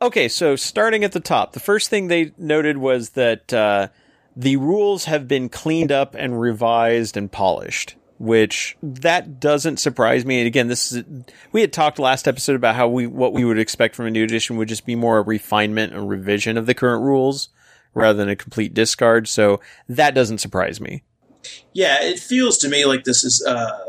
Okay, 0.00 0.26
so 0.28 0.56
starting 0.56 1.04
at 1.04 1.12
the 1.12 1.20
top, 1.20 1.52
the 1.52 1.60
first 1.60 1.88
thing 1.88 2.08
they 2.08 2.32
noted 2.36 2.76
was 2.76 3.10
that 3.10 3.52
uh, 3.52 3.88
the 4.34 4.56
rules 4.56 5.04
have 5.04 5.28
been 5.28 5.48
cleaned 5.48 5.92
up 5.92 6.16
and 6.16 6.40
revised 6.40 7.16
and 7.16 7.30
polished, 7.30 7.94
which 8.18 8.76
that 8.82 9.38
doesn't 9.38 9.76
surprise 9.76 10.26
me. 10.26 10.40
And 10.40 10.48
again, 10.48 10.66
this 10.66 10.90
is 10.90 11.04
we 11.52 11.60
had 11.60 11.72
talked 11.72 12.00
last 12.00 12.26
episode 12.26 12.56
about 12.56 12.74
how 12.74 12.88
we 12.88 13.06
what 13.06 13.32
we 13.32 13.44
would 13.44 13.60
expect 13.60 13.94
from 13.94 14.06
a 14.06 14.10
new 14.10 14.24
edition 14.24 14.56
would 14.56 14.68
just 14.68 14.86
be 14.86 14.96
more 14.96 15.18
a 15.18 15.22
refinement 15.22 15.92
and 15.92 16.08
revision 16.08 16.56
of 16.56 16.66
the 16.66 16.74
current 16.74 17.04
rules 17.04 17.50
rather 17.94 18.16
than 18.16 18.28
a 18.28 18.36
complete 18.36 18.74
discard. 18.74 19.28
So 19.28 19.60
that 19.88 20.14
doesn't 20.14 20.38
surprise 20.38 20.80
me. 20.80 21.02
Yeah, 21.72 22.02
it 22.02 22.18
feels 22.18 22.58
to 22.58 22.68
me 22.68 22.84
like 22.84 23.04
this 23.04 23.24
is 23.24 23.44
uh, 23.44 23.84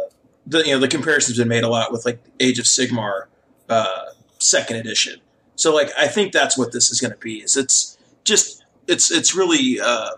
the 0.45 0.59
you 0.59 0.73
know 0.73 0.79
the 0.79 0.87
comparison's 0.87 1.37
been 1.37 1.47
made 1.47 1.63
a 1.63 1.69
lot 1.69 1.91
with 1.91 2.05
like 2.05 2.19
Age 2.39 2.59
of 2.59 2.65
Sigmar 2.65 3.25
uh, 3.69 4.05
second 4.39 4.77
edition. 4.77 5.19
So 5.55 5.73
like 5.73 5.91
I 5.97 6.07
think 6.07 6.33
that's 6.33 6.57
what 6.57 6.71
this 6.71 6.91
is 6.91 6.99
going 6.99 7.11
to 7.11 7.19
be. 7.19 7.43
Is 7.43 7.55
it's 7.57 7.97
just 8.23 8.63
it's 8.87 9.11
it's 9.11 9.35
really 9.35 9.79
uh, 9.79 10.11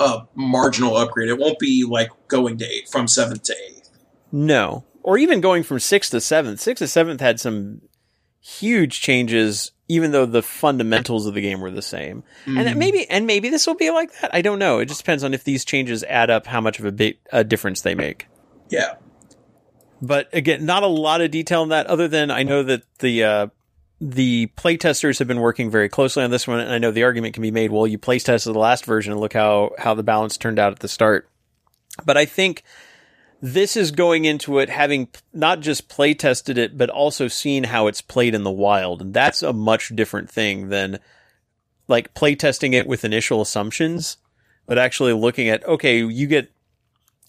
a 0.00 0.26
marginal 0.34 0.96
upgrade. 0.96 1.28
It 1.28 1.38
won't 1.38 1.58
be 1.58 1.84
like 1.88 2.10
going 2.28 2.58
to 2.58 2.64
eight 2.64 2.88
from 2.88 3.08
seventh 3.08 3.44
to 3.44 3.54
eighth. 3.68 3.90
No. 4.32 4.84
Or 5.02 5.18
even 5.18 5.40
going 5.40 5.62
from 5.62 5.80
sixth 5.80 6.10
to 6.12 6.20
seventh. 6.20 6.60
Sixth 6.60 6.80
to 6.80 6.88
seventh 6.88 7.20
had 7.20 7.38
some 7.38 7.82
huge 8.40 9.00
changes, 9.00 9.72
even 9.88 10.12
though 10.12 10.26
the 10.26 10.42
fundamentals 10.42 11.26
of 11.26 11.34
the 11.34 11.40
game 11.40 11.60
were 11.60 11.70
the 11.70 11.82
same. 11.82 12.24
And 12.46 12.66
that 12.66 12.76
maybe, 12.76 13.08
and 13.08 13.26
maybe 13.26 13.50
this 13.50 13.66
will 13.66 13.74
be 13.74 13.90
like 13.90 14.10
that. 14.20 14.34
I 14.34 14.40
don't 14.40 14.58
know. 14.58 14.78
It 14.78 14.86
just 14.86 15.00
depends 15.00 15.22
on 15.24 15.34
if 15.34 15.44
these 15.44 15.64
changes 15.64 16.02
add 16.04 16.30
up, 16.30 16.46
how 16.46 16.60
much 16.60 16.78
of 16.78 16.84
a 16.84 16.92
big 16.92 17.18
a 17.32 17.44
difference 17.44 17.82
they 17.82 17.94
make. 17.94 18.26
Yeah, 18.70 18.94
But 20.00 20.28
again, 20.32 20.64
not 20.64 20.82
a 20.82 20.86
lot 20.86 21.20
of 21.20 21.30
detail 21.30 21.62
on 21.62 21.68
that, 21.68 21.86
other 21.86 22.08
than 22.08 22.30
I 22.30 22.42
know 22.42 22.62
that 22.62 22.82
the 22.98 23.24
uh, 23.24 23.46
the 24.00 24.50
playtesters 24.56 25.18
have 25.18 25.28
been 25.28 25.40
working 25.40 25.70
very 25.70 25.88
closely 25.88 26.24
on 26.24 26.30
this 26.30 26.48
one, 26.48 26.60
and 26.60 26.72
I 26.72 26.78
know 26.78 26.90
the 26.90 27.04
argument 27.04 27.34
can 27.34 27.42
be 27.42 27.50
made. 27.50 27.70
Well, 27.70 27.86
you 27.86 27.98
playtested 27.98 28.52
the 28.52 28.58
last 28.58 28.84
version, 28.84 29.12
and 29.12 29.20
look 29.20 29.32
how 29.32 29.72
how 29.78 29.94
the 29.94 30.02
balance 30.02 30.36
turned 30.36 30.58
out 30.58 30.72
at 30.72 30.80
the 30.80 30.88
start. 30.88 31.28
But 32.04 32.16
I 32.16 32.24
think 32.24 32.64
this 33.44 33.76
is 33.76 33.90
going 33.90 34.24
into 34.24 34.58
it 34.58 34.70
having 34.70 35.06
not 35.34 35.60
just 35.60 35.86
play 35.90 36.14
tested 36.14 36.56
it, 36.56 36.78
but 36.78 36.88
also 36.88 37.28
seen 37.28 37.64
how 37.64 37.88
it's 37.88 38.00
played 38.00 38.34
in 38.34 38.42
the 38.42 38.50
wild, 38.50 39.02
and 39.02 39.12
that's 39.12 39.42
a 39.42 39.52
much 39.52 39.94
different 39.94 40.30
thing 40.30 40.70
than 40.70 40.98
like 41.86 42.14
play 42.14 42.34
testing 42.34 42.72
it 42.72 42.86
with 42.86 43.04
initial 43.04 43.42
assumptions, 43.42 44.16
but 44.64 44.78
actually 44.78 45.12
looking 45.12 45.50
at 45.50 45.62
okay, 45.66 45.98
you 45.98 46.26
get 46.26 46.50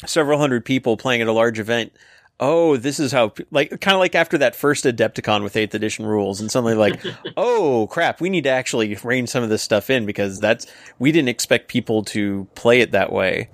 several 0.06 0.40
hundred 0.40 0.64
people 0.64 0.96
playing 0.96 1.22
at 1.22 1.28
a 1.28 1.34
large 1.34 1.60
event 1.60 1.92
oh, 2.38 2.76
this 2.76 3.00
is 3.00 3.14
how, 3.14 3.34
like, 3.50 3.70
kind 3.80 3.96
of 3.96 4.00
like 4.00 4.14
after 4.14 4.38
that 4.38 4.58
first 4.58 4.84
Adepticon 4.84 5.42
with 5.42 5.54
8th 5.54 5.74
edition 5.74 6.06
rules, 6.06 6.42
and 6.42 6.52
suddenly, 6.52 6.76
like, 6.76 7.02
oh, 7.38 7.88
crap, 7.88 8.20
we 8.20 8.30
need 8.30 8.44
to 8.44 8.50
actually 8.50 8.94
rein 9.06 9.26
some 9.26 9.42
of 9.42 9.48
this 9.48 9.64
stuff 9.64 9.90
in 9.90 10.06
because 10.06 10.38
that's, 10.42 10.68
we 11.00 11.14
didn't 11.14 11.30
expect 11.30 11.70
people 11.70 12.04
to 12.04 12.46
play 12.54 12.82
it 12.82 12.92
that 12.92 13.10
way. 13.10 13.48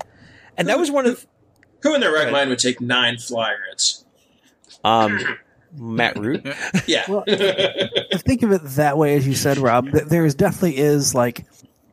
And 0.58 0.66
that 0.66 0.80
was 0.80 0.90
one 0.90 1.06
of, 1.06 1.24
who 1.82 1.94
in 1.94 2.00
their 2.00 2.12
right 2.12 2.24
Right. 2.24 2.32
mind 2.32 2.50
would 2.50 2.58
take 2.58 2.80
nine 2.80 3.18
flyers? 3.18 4.04
um, 4.84 5.18
Matt 5.76 6.18
Root. 6.18 6.44
Yeah, 6.86 7.04
Well, 7.08 7.24
think 8.18 8.42
of 8.42 8.52
it 8.52 8.62
that 8.76 8.98
way, 8.98 9.14
as 9.16 9.26
you 9.26 9.34
said, 9.34 9.58
Rob. 9.58 9.90
th- 9.90 10.04
There 10.04 10.24
is 10.26 10.34
definitely 10.34 10.78
is 10.78 11.14
like 11.14 11.44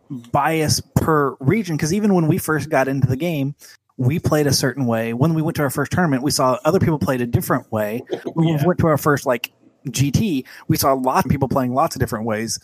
bias 0.09 0.81
per 0.95 1.35
region 1.39 1.75
because 1.77 1.93
even 1.93 2.13
when 2.13 2.27
we 2.27 2.37
first 2.37 2.69
got 2.69 2.87
into 2.87 3.07
the 3.07 3.15
game, 3.15 3.55
we 3.97 4.17
played 4.19 4.47
a 4.47 4.53
certain 4.53 4.85
way. 4.85 5.13
When 5.13 5.33
we 5.33 5.41
went 5.41 5.55
to 5.57 5.61
our 5.63 5.69
first 5.69 5.91
tournament, 5.91 6.23
we 6.23 6.31
saw 6.31 6.57
other 6.65 6.79
people 6.79 6.97
played 6.99 7.21
a 7.21 7.27
different 7.27 7.71
way. 7.71 8.01
When 8.33 8.47
we 8.57 8.65
went 8.65 8.79
to 8.79 8.87
our 8.87 8.97
first 8.97 9.25
like 9.25 9.51
GT, 9.87 10.45
we 10.67 10.77
saw 10.77 10.93
a 10.93 10.95
lot 10.95 11.25
of 11.25 11.31
people 11.31 11.47
playing 11.47 11.73
lots 11.73 11.95
of 11.95 11.99
different 11.99 12.25
ways. 12.25 12.59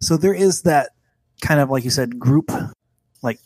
So 0.00 0.16
there 0.16 0.34
is 0.34 0.62
that 0.62 0.90
kind 1.42 1.60
of 1.60 1.70
like 1.70 1.84
you 1.84 1.90
said, 1.90 2.18
group 2.18 2.50
like 3.22 3.38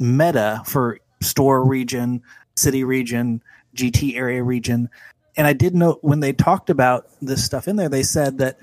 meta 0.00 0.62
for 0.66 0.98
store 1.20 1.64
region, 1.64 2.22
city 2.56 2.84
region, 2.84 3.42
GT 3.76 4.16
area 4.16 4.42
region. 4.42 4.90
And 5.36 5.46
I 5.46 5.52
did 5.52 5.74
note 5.74 5.98
when 6.02 6.20
they 6.20 6.32
talked 6.32 6.70
about 6.70 7.06
this 7.20 7.44
stuff 7.44 7.68
in 7.68 7.76
there, 7.76 7.88
they 7.88 8.02
said 8.02 8.38
that 8.38 8.58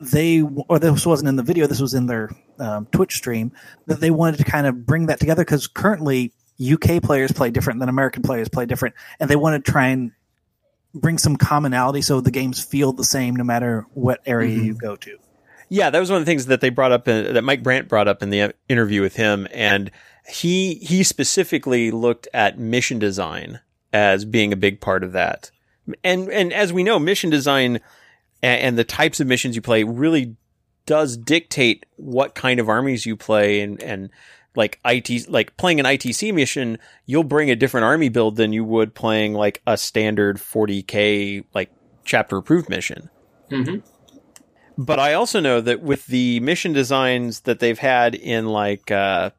they, 0.00 0.42
or 0.42 0.78
this 0.78 1.06
wasn't 1.06 1.28
in 1.28 1.36
the 1.36 1.42
video, 1.42 1.66
this 1.66 1.80
was 1.80 1.94
in 1.94 2.06
their 2.06 2.30
um, 2.58 2.86
Twitch 2.92 3.16
stream, 3.16 3.52
that 3.86 4.00
they 4.00 4.10
wanted 4.10 4.38
to 4.38 4.44
kind 4.44 4.66
of 4.66 4.86
bring 4.86 5.06
that 5.06 5.18
together 5.18 5.42
because 5.44 5.66
currently 5.66 6.32
UK 6.60 7.02
players 7.02 7.32
play 7.32 7.50
different 7.50 7.80
than 7.80 7.88
American 7.88 8.22
players 8.22 8.48
play 8.48 8.66
different, 8.66 8.94
and 9.20 9.30
they 9.30 9.36
want 9.36 9.64
to 9.64 9.70
try 9.70 9.88
and 9.88 10.12
bring 10.94 11.18
some 11.18 11.36
commonality 11.36 12.02
so 12.02 12.20
the 12.20 12.30
games 12.30 12.62
feel 12.62 12.92
the 12.92 13.04
same 13.04 13.36
no 13.36 13.44
matter 13.44 13.86
what 13.94 14.20
area 14.26 14.56
you 14.56 14.74
go 14.74 14.96
to. 14.96 15.16
Yeah, 15.68 15.90
that 15.90 15.98
was 15.98 16.10
one 16.10 16.18
of 16.20 16.26
the 16.26 16.30
things 16.30 16.46
that 16.46 16.60
they 16.60 16.70
brought 16.70 16.92
up 16.92 17.08
in, 17.08 17.34
that 17.34 17.44
Mike 17.44 17.62
Brandt 17.62 17.88
brought 17.88 18.08
up 18.08 18.22
in 18.22 18.30
the 18.30 18.54
interview 18.68 19.02
with 19.02 19.16
him, 19.16 19.46
and 19.52 19.90
he 20.28 20.74
he 20.76 21.02
specifically 21.02 21.90
looked 21.90 22.28
at 22.34 22.58
mission 22.58 22.98
design 22.98 23.60
as 23.92 24.24
being 24.24 24.52
a 24.52 24.56
big 24.56 24.80
part 24.80 25.02
of 25.02 25.12
that. 25.12 25.50
And 26.04 26.28
and 26.28 26.52
as 26.52 26.72
we 26.72 26.82
know, 26.82 26.98
mission 26.98 27.30
design 27.30 27.80
and, 28.42 28.60
and 28.60 28.78
the 28.78 28.84
types 28.84 29.20
of 29.20 29.26
missions 29.26 29.56
you 29.56 29.62
play 29.62 29.84
really 29.84 30.36
does 30.86 31.16
dictate 31.16 31.86
what 31.96 32.34
kind 32.34 32.60
of 32.60 32.68
armies 32.68 33.06
you 33.06 33.16
play 33.16 33.60
and 33.60 33.82
and 33.82 34.10
like 34.54 34.78
IT 34.84 35.28
like 35.28 35.56
playing 35.56 35.80
an 35.80 35.86
ITC 35.86 36.34
mission, 36.34 36.78
you'll 37.06 37.24
bring 37.24 37.50
a 37.50 37.56
different 37.56 37.84
army 37.84 38.08
build 38.08 38.36
than 38.36 38.52
you 38.52 38.64
would 38.64 38.94
playing 38.94 39.32
like 39.32 39.62
a 39.66 39.76
standard 39.76 40.36
40k 40.36 41.44
like 41.54 41.70
chapter 42.04 42.36
approved 42.36 42.68
mission. 42.68 43.08
Mhm. 43.50 43.82
But 44.76 44.98
I 44.98 45.14
also 45.14 45.40
know 45.40 45.60
that 45.60 45.80
with 45.80 46.06
the 46.06 46.38
mission 46.40 46.72
designs 46.72 47.40
that 47.40 47.60
they've 47.60 47.78
had 47.78 48.14
in 48.14 48.46
like 48.46 48.90
uh 48.90 49.30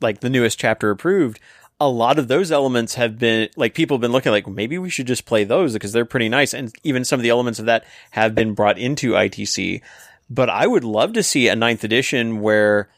like 0.00 0.20
the 0.20 0.30
newest 0.30 0.58
chapter 0.58 0.90
approved, 0.90 1.40
a 1.80 1.88
lot 1.88 2.18
of 2.18 2.28
those 2.28 2.52
elements 2.52 2.94
have 2.94 3.18
been 3.18 3.48
like 3.56 3.74
people 3.74 3.96
have 3.96 4.02
been 4.02 4.12
looking 4.12 4.32
like 4.32 4.46
maybe 4.46 4.76
we 4.78 4.90
should 4.90 5.06
just 5.06 5.24
play 5.24 5.44
those 5.44 5.72
because 5.72 5.92
they're 5.92 6.04
pretty 6.04 6.28
nice 6.28 6.52
and 6.52 6.74
even 6.84 7.04
some 7.04 7.18
of 7.18 7.22
the 7.22 7.30
elements 7.30 7.58
of 7.58 7.66
that 7.66 7.84
have 8.10 8.34
been 8.34 8.52
brought 8.54 8.78
into 8.78 9.12
ITC. 9.12 9.80
But 10.28 10.50
I 10.50 10.66
would 10.66 10.84
love 10.84 11.14
to 11.14 11.22
see 11.22 11.48
a 11.48 11.56
ninth 11.56 11.82
edition 11.82 12.40
where 12.40 12.90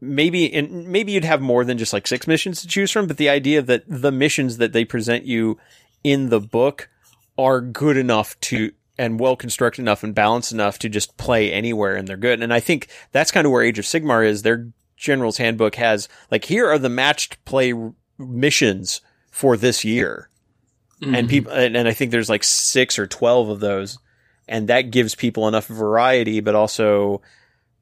maybe 0.00 0.52
and 0.52 0.88
maybe 0.88 1.12
you'd 1.12 1.24
have 1.24 1.40
more 1.40 1.64
than 1.64 1.78
just 1.78 1.92
like 1.92 2.06
six 2.06 2.26
missions 2.26 2.60
to 2.60 2.68
choose 2.68 2.90
from, 2.90 3.06
but 3.06 3.16
the 3.16 3.30
idea 3.30 3.62
that 3.62 3.84
the 3.88 4.12
missions 4.12 4.58
that 4.58 4.72
they 4.72 4.84
present 4.84 5.24
you 5.24 5.58
in 6.04 6.28
the 6.28 6.40
book 6.40 6.90
are 7.38 7.60
good 7.60 7.96
enough 7.96 8.38
to 8.40 8.72
and 8.98 9.20
well 9.20 9.36
constructed 9.36 9.80
enough 9.80 10.02
and 10.02 10.14
balanced 10.14 10.52
enough 10.52 10.78
to 10.80 10.88
just 10.88 11.16
play 11.16 11.52
anywhere 11.52 11.94
and 11.94 12.06
they're 12.08 12.16
good. 12.16 12.42
And 12.42 12.52
I 12.52 12.60
think 12.60 12.88
that's 13.12 13.30
kind 13.30 13.46
of 13.46 13.52
where 13.52 13.62
Age 13.62 13.78
of 13.78 13.84
Sigmar 13.84 14.26
is. 14.26 14.42
Their 14.42 14.68
general's 14.98 15.38
handbook 15.38 15.76
has 15.76 16.08
like 16.30 16.44
here 16.44 16.68
are 16.68 16.78
the 16.78 16.88
matched 16.88 17.42
play 17.44 17.72
missions 18.18 19.00
for 19.30 19.56
this 19.56 19.84
year. 19.84 20.28
And 21.00 21.14
mm-hmm. 21.14 21.26
people 21.28 21.52
and, 21.52 21.76
and 21.76 21.88
I 21.88 21.92
think 21.92 22.10
there's 22.10 22.28
like 22.28 22.42
6 22.42 22.98
or 22.98 23.06
12 23.06 23.48
of 23.50 23.60
those 23.60 23.98
and 24.48 24.68
that 24.68 24.90
gives 24.90 25.14
people 25.14 25.46
enough 25.46 25.66
variety 25.66 26.40
but 26.40 26.56
also 26.56 27.22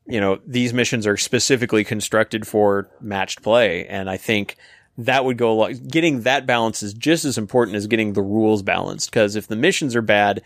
you 0.06 0.20
know 0.20 0.38
these 0.47 0.74
missions 0.74 1.06
are 1.06 1.16
specifically 1.16 1.82
constructed 1.82 2.47
for 2.47 2.90
matched 3.01 3.43
play 3.43 3.86
and 3.86 4.10
I 4.10 4.18
think 4.18 4.56
that 4.98 5.24
would 5.24 5.36
go 5.36 5.52
a 5.52 5.55
lot. 5.55 5.88
Getting 5.88 6.22
that 6.22 6.47
balance 6.47 6.82
is 6.82 6.94
just 6.94 7.24
as 7.24 7.38
important 7.38 7.76
as 7.76 7.86
getting 7.86 8.12
the 8.12 8.22
rules 8.22 8.62
balanced. 8.62 9.10
Because 9.10 9.36
if 9.36 9.47
the 9.47 9.56
missions 9.56 9.94
are 9.94 10.02
bad, 10.02 10.43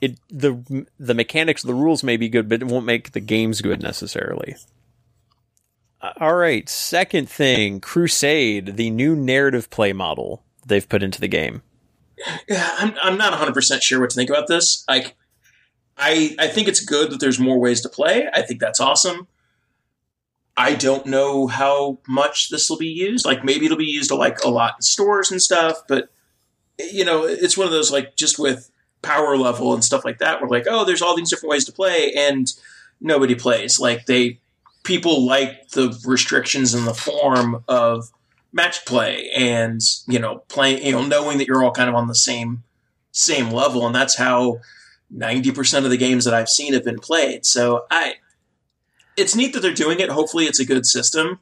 it 0.00 0.18
the 0.30 0.86
the 0.98 1.14
mechanics 1.14 1.64
of 1.64 1.68
the 1.68 1.74
rules 1.74 2.02
may 2.02 2.16
be 2.16 2.28
good, 2.28 2.48
but 2.48 2.62
it 2.62 2.68
won't 2.68 2.86
make 2.86 3.12
the 3.12 3.20
games 3.20 3.60
good 3.60 3.82
necessarily. 3.82 4.56
All 6.20 6.34
right, 6.34 6.68
second 6.68 7.28
thing, 7.28 7.80
Crusade, 7.80 8.76
the 8.76 8.90
new 8.90 9.16
narrative 9.16 9.70
play 9.70 9.92
model 9.92 10.42
they've 10.66 10.88
put 10.88 11.02
into 11.02 11.20
the 11.20 11.28
game. 11.28 11.62
Yeah, 12.48 12.68
I'm, 12.78 12.94
I'm 13.02 13.18
not 13.18 13.32
100% 13.32 13.82
sure 13.82 14.00
what 14.00 14.10
to 14.10 14.16
think 14.16 14.30
about 14.30 14.46
this. 14.46 14.84
Like, 14.88 15.16
I, 15.96 16.34
I 16.38 16.46
think 16.48 16.68
it's 16.68 16.84
good 16.84 17.10
that 17.10 17.20
there's 17.20 17.38
more 17.38 17.58
ways 17.58 17.80
to 17.82 17.88
play. 17.88 18.28
I 18.32 18.42
think 18.42 18.60
that's 18.60 18.80
awesome. 18.80 19.28
I 20.56 20.74
don't 20.74 21.06
know 21.06 21.46
how 21.46 21.98
much 22.06 22.50
this 22.50 22.70
will 22.70 22.78
be 22.78 22.88
used. 22.88 23.26
Like, 23.26 23.44
maybe 23.44 23.66
it'll 23.66 23.78
be 23.78 23.84
used 23.84 24.10
like 24.10 24.42
a 24.44 24.48
lot 24.48 24.74
in 24.78 24.82
stores 24.82 25.30
and 25.30 25.42
stuff, 25.42 25.82
but, 25.88 26.10
you 26.78 27.04
know, 27.04 27.24
it's 27.24 27.56
one 27.56 27.66
of 27.66 27.72
those, 27.72 27.90
like, 27.90 28.16
just 28.16 28.38
with 28.38 28.70
power 29.02 29.36
level 29.36 29.74
and 29.74 29.84
stuff 29.84 30.04
like 30.04 30.18
that, 30.18 30.40
we're 30.40 30.48
like, 30.48 30.66
oh, 30.68 30.84
there's 30.84 31.02
all 31.02 31.16
these 31.16 31.30
different 31.30 31.50
ways 31.50 31.64
to 31.64 31.72
play, 31.72 32.12
and 32.16 32.52
nobody 33.00 33.34
plays. 33.34 33.78
Like, 33.78 34.06
they, 34.06 34.40
people 34.84 35.24
like 35.24 35.68
the 35.70 35.98
restrictions 36.06 36.74
in 36.74 36.84
the 36.84 36.94
form 36.94 37.64
of 37.68 38.10
match 38.52 38.84
play 38.86 39.30
and 39.34 39.80
you 40.06 40.18
know 40.18 40.44
playing 40.48 40.84
you 40.86 40.92
know 40.92 41.04
knowing 41.04 41.38
that 41.38 41.48
you're 41.48 41.64
all 41.64 41.72
kind 41.72 41.88
of 41.88 41.96
on 41.96 42.06
the 42.06 42.14
same 42.14 42.62
same 43.10 43.50
level 43.50 43.84
and 43.86 43.94
that's 43.94 44.16
how 44.16 44.60
90% 45.14 45.84
of 45.84 45.90
the 45.90 45.96
games 45.96 46.24
that 46.24 46.34
I've 46.34 46.48
seen 46.48 46.72
have 46.72 46.84
been 46.84 46.98
played 46.98 47.44
so 47.44 47.86
I 47.90 48.14
it's 49.16 49.34
neat 49.34 49.52
that 49.54 49.60
they're 49.60 49.74
doing 49.74 49.98
it 49.98 50.10
hopefully 50.10 50.44
it's 50.44 50.60
a 50.60 50.64
good 50.64 50.86
system 50.86 51.40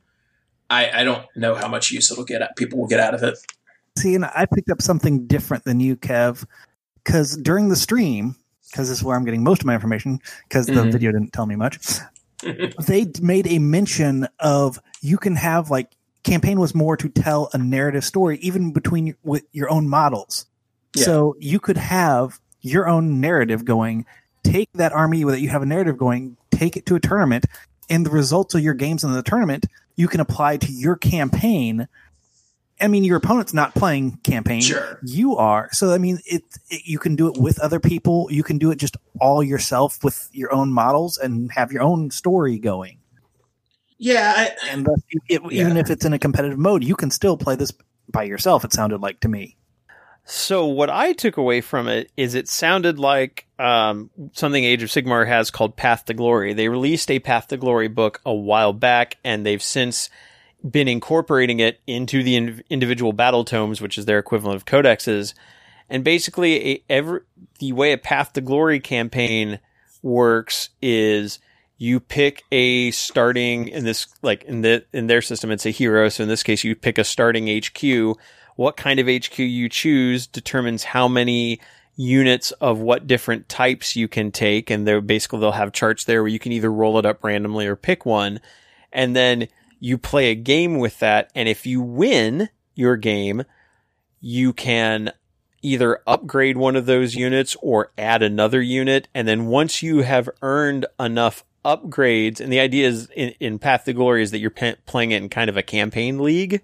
I, 0.70 1.00
I 1.00 1.04
don't 1.04 1.26
know 1.36 1.54
how 1.54 1.68
much 1.68 1.90
use 1.90 2.10
it'll 2.10 2.24
get 2.24 2.56
people 2.56 2.78
will 2.78 2.88
get 2.88 3.00
out 3.00 3.14
of 3.14 3.22
it 3.22 3.38
See, 3.98 4.14
and 4.14 4.24
I 4.24 4.46
picked 4.46 4.70
up 4.70 4.80
something 4.80 5.26
different 5.26 5.64
than 5.64 5.78
you, 5.78 5.96
Kev, 5.96 6.46
because 7.04 7.36
during 7.36 7.68
the 7.68 7.76
stream, 7.76 8.36
because 8.70 8.88
this 8.88 8.98
is 8.98 9.04
where 9.04 9.16
I'm 9.16 9.24
getting 9.24 9.44
most 9.44 9.60
of 9.60 9.66
my 9.66 9.74
information, 9.74 10.18
because 10.48 10.66
the 10.66 10.72
Mhm. 10.72 10.92
video 10.92 11.12
didn't 11.12 11.32
tell 11.32 11.46
me 11.46 11.56
much. 11.56 11.78
they 12.86 13.10
made 13.20 13.46
a 13.46 13.58
mention 13.58 14.28
of 14.40 14.78
you 15.00 15.18
can 15.18 15.36
have 15.36 15.70
like 15.70 15.92
campaign 16.22 16.60
was 16.60 16.74
more 16.74 16.96
to 16.96 17.08
tell 17.08 17.50
a 17.52 17.58
narrative 17.58 18.04
story, 18.04 18.38
even 18.38 18.72
between 18.72 19.08
your, 19.08 19.16
with 19.22 19.44
your 19.52 19.70
own 19.70 19.88
models. 19.88 20.46
Yeah. 20.94 21.04
So 21.04 21.36
you 21.38 21.58
could 21.58 21.76
have 21.76 22.40
your 22.60 22.88
own 22.88 23.20
narrative 23.20 23.64
going. 23.64 24.06
Take 24.44 24.68
that 24.74 24.92
army 24.92 25.24
that 25.24 25.40
you 25.40 25.48
have 25.48 25.62
a 25.62 25.66
narrative 25.66 25.96
going, 25.96 26.36
take 26.50 26.76
it 26.76 26.86
to 26.86 26.94
a 26.94 27.00
tournament, 27.00 27.46
and 27.88 28.04
the 28.06 28.10
results 28.10 28.54
of 28.54 28.62
your 28.62 28.74
games 28.74 29.04
in 29.04 29.12
the 29.12 29.22
tournament 29.22 29.66
you 29.96 30.08
can 30.08 30.20
apply 30.20 30.56
to 30.58 30.72
your 30.72 30.96
campaign. 30.96 31.88
I 32.82 32.88
mean, 32.88 33.04
your 33.04 33.16
opponent's 33.16 33.54
not 33.54 33.74
playing 33.74 34.16
campaign. 34.24 34.60
Sure. 34.60 34.98
You 35.04 35.36
are. 35.36 35.68
So, 35.72 35.92
I 35.92 35.98
mean, 35.98 36.18
it, 36.26 36.42
it, 36.68 36.82
you 36.84 36.98
can 36.98 37.14
do 37.16 37.28
it 37.28 37.38
with 37.40 37.58
other 37.60 37.78
people. 37.80 38.26
You 38.30 38.42
can 38.42 38.58
do 38.58 38.70
it 38.72 38.76
just 38.78 38.96
all 39.20 39.42
yourself 39.42 40.02
with 40.02 40.28
your 40.32 40.52
own 40.52 40.72
models 40.72 41.16
and 41.16 41.50
have 41.52 41.70
your 41.72 41.82
own 41.82 42.10
story 42.10 42.58
going. 42.58 42.98
yeah 43.98 44.32
I, 44.36 44.50
And 44.70 44.84
thus, 44.84 45.00
you- 45.10 45.20
it, 45.28 45.52
even 45.52 45.76
if 45.76 45.90
it's 45.90 46.04
in 46.04 46.12
a 46.12 46.18
competitive 46.18 46.58
mode, 46.58 46.82
you 46.84 46.96
can 46.96 47.10
still 47.10 47.36
play 47.36 47.54
this 47.56 47.72
by 48.10 48.24
yourself. 48.24 48.64
It 48.64 48.72
sounded 48.72 49.00
like 49.00 49.20
to 49.20 49.28
me. 49.28 49.56
So 50.24 50.66
what 50.66 50.88
I 50.90 51.12
took 51.14 51.36
away 51.36 51.60
from 51.60 51.88
it 51.88 52.10
is 52.16 52.34
it 52.34 52.48
sounded 52.48 52.98
like 52.98 53.46
um, 53.58 54.08
something 54.32 54.62
Age 54.62 54.82
of 54.82 54.88
Sigmar 54.88 55.26
has 55.26 55.50
called 55.50 55.76
Path 55.76 56.04
to 56.06 56.14
Glory. 56.14 56.52
They 56.52 56.68
released 56.68 57.10
a 57.10 57.18
Path 57.18 57.48
to 57.48 57.56
Glory 57.56 57.88
book 57.88 58.20
a 58.24 58.32
while 58.32 58.72
back, 58.72 59.18
and 59.24 59.44
they've 59.44 59.62
since 59.62 60.10
been 60.68 60.88
incorporating 60.88 61.60
it 61.60 61.80
into 61.86 62.22
the 62.22 62.36
in- 62.36 62.62
individual 62.70 63.12
battle 63.12 63.44
tomes, 63.44 63.80
which 63.80 63.98
is 63.98 64.04
their 64.04 64.18
equivalent 64.18 64.56
of 64.56 64.64
codexes. 64.64 65.34
And 65.88 66.04
basically, 66.04 66.70
a, 66.70 66.84
every, 66.88 67.20
the 67.58 67.72
way 67.72 67.92
a 67.92 67.98
Path 67.98 68.32
to 68.34 68.40
Glory 68.40 68.80
campaign 68.80 69.58
works 70.02 70.70
is 70.80 71.38
you 71.78 71.98
pick 71.98 72.44
a 72.52 72.90
starting 72.92 73.68
in 73.68 73.84
this 73.84 74.06
like 74.22 74.44
in 74.44 74.60
the 74.62 74.84
in 74.92 75.08
their 75.08 75.22
system 75.22 75.50
it's 75.50 75.66
a 75.66 75.70
hero. 75.70 76.08
So 76.08 76.22
in 76.22 76.28
this 76.28 76.42
case 76.42 76.64
you 76.64 76.76
pick 76.76 76.98
a 76.98 77.04
starting 77.04 77.48
HQ 77.48 78.16
what 78.56 78.76
kind 78.76 79.00
of 79.00 79.06
HQ 79.06 79.38
you 79.38 79.68
choose 79.68 80.26
determines 80.26 80.84
how 80.84 81.08
many 81.08 81.60
units 81.96 82.52
of 82.52 82.78
what 82.78 83.06
different 83.06 83.48
types 83.48 83.96
you 83.96 84.08
can 84.08 84.30
take. 84.30 84.70
And 84.70 84.86
they're 84.86 85.00
basically 85.00 85.40
they'll 85.40 85.52
have 85.52 85.72
charts 85.72 86.04
there 86.04 86.22
where 86.22 86.28
you 86.28 86.38
can 86.38 86.52
either 86.52 86.70
roll 86.72 86.98
it 86.98 87.06
up 87.06 87.22
randomly 87.24 87.66
or 87.66 87.76
pick 87.76 88.06
one. 88.06 88.40
And 88.92 89.16
then 89.16 89.48
you 89.82 89.98
play 89.98 90.30
a 90.30 90.36
game 90.36 90.78
with 90.78 91.00
that 91.00 91.28
and 91.34 91.48
if 91.48 91.66
you 91.66 91.82
win 91.82 92.48
your 92.76 92.96
game 92.96 93.42
you 94.20 94.52
can 94.52 95.12
either 95.60 96.00
upgrade 96.06 96.56
one 96.56 96.76
of 96.76 96.86
those 96.86 97.16
units 97.16 97.56
or 97.60 97.90
add 97.98 98.22
another 98.22 98.62
unit 98.62 99.08
and 99.12 99.26
then 99.26 99.46
once 99.46 99.82
you 99.82 100.02
have 100.02 100.30
earned 100.40 100.86
enough 101.00 101.44
upgrades 101.64 102.38
and 102.40 102.52
the 102.52 102.60
idea 102.60 102.86
is 102.86 103.08
in, 103.16 103.30
in 103.40 103.58
path 103.58 103.84
to 103.84 103.92
glory 103.92 104.22
is 104.22 104.30
that 104.30 104.38
you're 104.38 104.50
pa- 104.50 104.74
playing 104.86 105.10
it 105.10 105.20
in 105.20 105.28
kind 105.28 105.50
of 105.50 105.56
a 105.56 105.62
campaign 105.62 106.20
league 106.20 106.62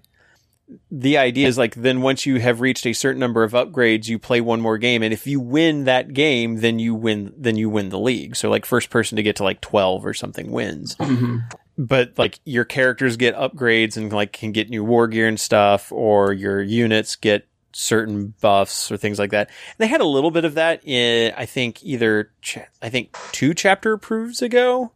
the 0.91 1.17
idea 1.17 1.47
is 1.47 1.57
like 1.57 1.75
then 1.75 2.01
once 2.01 2.25
you 2.25 2.39
have 2.39 2.61
reached 2.61 2.85
a 2.85 2.93
certain 2.93 3.19
number 3.19 3.43
of 3.43 3.53
upgrades 3.53 4.07
you 4.07 4.19
play 4.19 4.39
one 4.39 4.61
more 4.61 4.77
game 4.77 5.01
and 5.01 5.13
if 5.13 5.25
you 5.25 5.39
win 5.39 5.85
that 5.85 6.13
game 6.13 6.57
then 6.57 6.79
you 6.79 6.93
win 6.93 7.33
then 7.35 7.55
you 7.55 7.69
win 7.69 7.89
the 7.89 7.99
league. 7.99 8.35
So 8.35 8.49
like 8.49 8.65
first 8.65 8.89
person 8.89 9.15
to 9.15 9.23
get 9.23 9.35
to 9.37 9.43
like 9.43 9.61
12 9.61 10.05
or 10.05 10.13
something 10.13 10.51
wins 10.51 10.95
mm-hmm. 10.95 11.37
But 11.79 12.11
like 12.17 12.39
your 12.43 12.65
characters 12.65 13.15
get 13.17 13.35
upgrades 13.35 13.95
and 13.97 14.11
like 14.11 14.33
can 14.33 14.51
get 14.51 14.69
new 14.69 14.83
war 14.83 15.07
gear 15.07 15.27
and 15.27 15.39
stuff 15.39 15.91
or 15.91 16.33
your 16.33 16.61
units 16.61 17.15
get 17.15 17.47
certain 17.71 18.33
buffs 18.41 18.91
or 18.91 18.97
things 18.97 19.17
like 19.17 19.31
that 19.31 19.49
they 19.77 19.87
had 19.87 20.01
a 20.01 20.05
little 20.05 20.31
bit 20.31 20.43
of 20.43 20.55
that 20.55 20.85
in 20.85 21.31
i 21.37 21.45
think 21.45 21.81
either 21.83 22.31
cha- 22.41 22.65
i 22.81 22.89
think 22.89 23.15
two 23.31 23.53
chapter 23.53 23.93
approves 23.93 24.41
ago 24.41 24.91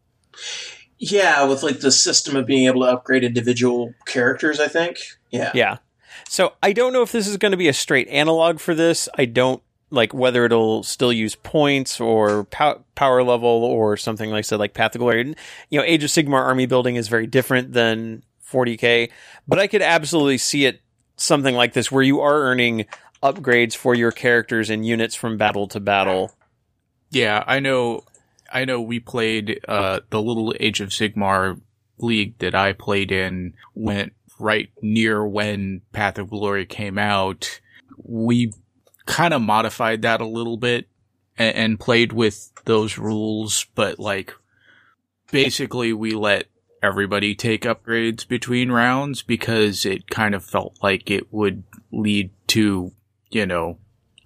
yeah 0.98 1.44
with 1.46 1.64
like 1.64 1.80
the 1.80 1.92
system 1.92 2.36
of 2.36 2.46
being 2.46 2.66
able 2.66 2.82
to 2.82 2.88
upgrade 2.88 3.24
individual 3.24 3.94
characters 4.06 4.60
I 4.60 4.68
think 4.68 4.98
yeah 5.32 5.52
Yeah. 5.54 5.78
So 6.30 6.54
I 6.64 6.74
don't 6.74 6.94
know 6.94 7.02
if 7.02 7.12
this 7.12 7.28
is 7.28 7.38
going 7.38 7.52
to 7.52 7.58
be 7.58 7.68
a 7.68 7.74
straight 7.74 8.08
analog 8.08 8.60
for 8.60 8.74
this. 8.74 9.10
I 9.18 9.26
don't 9.26 9.62
like 9.94 10.14
whether 10.14 10.44
it'll 10.46 10.82
still 10.84 11.14
use 11.14 11.36
points 11.36 12.02
or 12.02 12.46
pow- 12.46 12.84
power 12.96 13.24
level 13.24 13.48
or 13.48 13.96
something 13.96 14.32
like 14.32 14.44
said 14.44 14.60
like 14.60 14.74
Path 14.74 14.96
of 14.96 15.00
Glory. 15.00 15.36
You 15.70 15.80
know, 15.80 15.86
Age 15.86 16.04
of 16.04 16.10
Sigmar 16.10 16.42
army 16.44 16.66
building 16.66 16.96
is 16.96 17.08
very 17.08 17.28
different 17.28 17.74
than 17.74 18.24
40k, 18.52 19.12
but 19.48 19.60
I 19.60 19.68
could 19.68 19.84
absolutely 19.84 20.40
see 20.40 20.66
it 20.66 20.82
something 21.16 21.56
like 21.56 21.74
this 21.74 21.92
where 21.92 22.04
you 22.04 22.22
are 22.22 22.42
earning 22.42 22.86
upgrades 23.22 23.76
for 23.76 23.94
your 23.94 24.12
characters 24.12 24.70
and 24.70 24.86
units 24.86 25.16
from 25.16 25.38
battle 25.38 25.68
to 25.68 25.80
battle. 25.80 26.34
Yeah, 27.12 27.44
I 27.46 27.60
know. 27.60 28.04
I 28.52 28.66
know. 28.66 28.82
We 28.82 29.00
played 29.00 29.60
uh, 29.68 30.00
the 30.10 30.22
little 30.22 30.56
Age 30.60 30.82
of 30.82 30.90
Sigmar 30.90 31.62
league 32.00 32.38
that 32.40 32.56
I 32.56 32.74
played 32.74 33.12
in. 33.12 33.54
Went 33.76 34.14
right 34.40 34.70
near 34.82 35.26
when 35.26 35.82
Path 35.92 36.18
of 36.18 36.32
Glory 36.32 36.66
came 36.66 36.98
out. 36.98 37.60
We 38.04 38.52
kind 39.06 39.34
of 39.34 39.42
modified 39.42 40.02
that 40.04 40.22
a 40.22 40.28
little 40.28 40.58
bit 40.58 40.88
and, 41.38 41.56
and 41.56 41.80
played 41.80 42.14
with 42.14 42.52
those 42.66 42.98
rules, 42.98 43.66
but 43.76 44.00
like 44.00 44.34
basically 45.32 45.94
we 45.94 46.12
let 46.12 46.48
everybody 46.82 47.34
take 47.34 47.64
upgrades 47.64 48.28
between 48.28 48.72
rounds 48.72 49.22
because 49.22 49.86
it 49.86 50.10
kind 50.10 50.36
of 50.36 50.44
felt 50.44 50.78
like 50.82 51.10
it 51.10 51.32
would 51.34 51.64
lead 51.92 52.30
to, 52.48 52.92
you 53.30 53.46
know, 53.46 53.78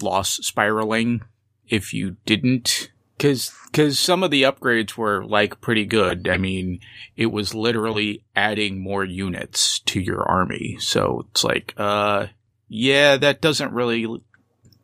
loss 0.02 0.38
spiraling 0.38 1.22
if 1.68 1.94
you 1.94 2.18
didn't. 2.26 2.92
Cause, 3.20 3.52
cause 3.74 3.98
some 3.98 4.22
of 4.22 4.30
the 4.30 4.44
upgrades 4.44 4.96
were 4.96 5.26
like 5.26 5.60
pretty 5.60 5.86
good. 5.86 6.28
I 6.28 6.38
mean, 6.38 6.82
it 7.16 7.28
was 7.28 7.56
literally 7.56 8.24
adding 8.36 8.80
more 8.80 9.04
units 9.04 9.80
to 9.82 10.00
your 10.00 10.22
army. 10.24 10.78
So 10.80 11.26
it's 11.32 11.44
like, 11.44 11.74
uh, 11.78 12.28
yeah, 12.68 13.18
that 13.18 13.42
doesn't 13.42 13.74
really 13.74 14.22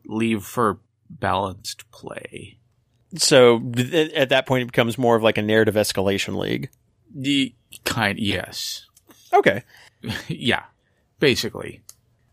leave 0.05 0.43
for 0.43 0.79
balanced 1.09 1.89
play. 1.91 2.57
So 3.15 3.59
th- 3.59 4.13
at 4.13 4.29
that 4.29 4.45
point, 4.45 4.63
it 4.63 4.67
becomes 4.67 4.97
more 4.97 5.15
of 5.15 5.23
like 5.23 5.37
a 5.37 5.41
narrative 5.41 5.75
escalation 5.75 6.37
league. 6.37 6.69
The 7.15 7.53
kind, 7.85 8.19
yes. 8.19 8.87
Okay. 9.31 9.63
yeah, 10.27 10.63
basically. 11.19 11.81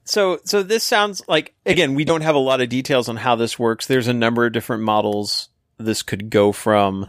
So, 0.05 0.41
so 0.45 0.63
this 0.63 0.83
sounds 0.83 1.23
like 1.29 1.55
again, 1.67 1.95
we 1.95 2.05
don't 2.05 2.23
have 2.23 2.35
a 2.35 2.39
lot 2.39 2.61
of 2.61 2.69
details 2.69 3.09
on 3.09 3.17
how 3.17 3.37
this 3.37 3.59
works. 3.59 3.87
There's 3.87 4.09
a 4.09 4.13
number 4.13 4.47
of 4.47 4.53
different 4.53 4.83
models 4.83 5.51
this 5.79 6.03
could 6.03 6.31
go 6.31 6.53
from, 6.53 7.07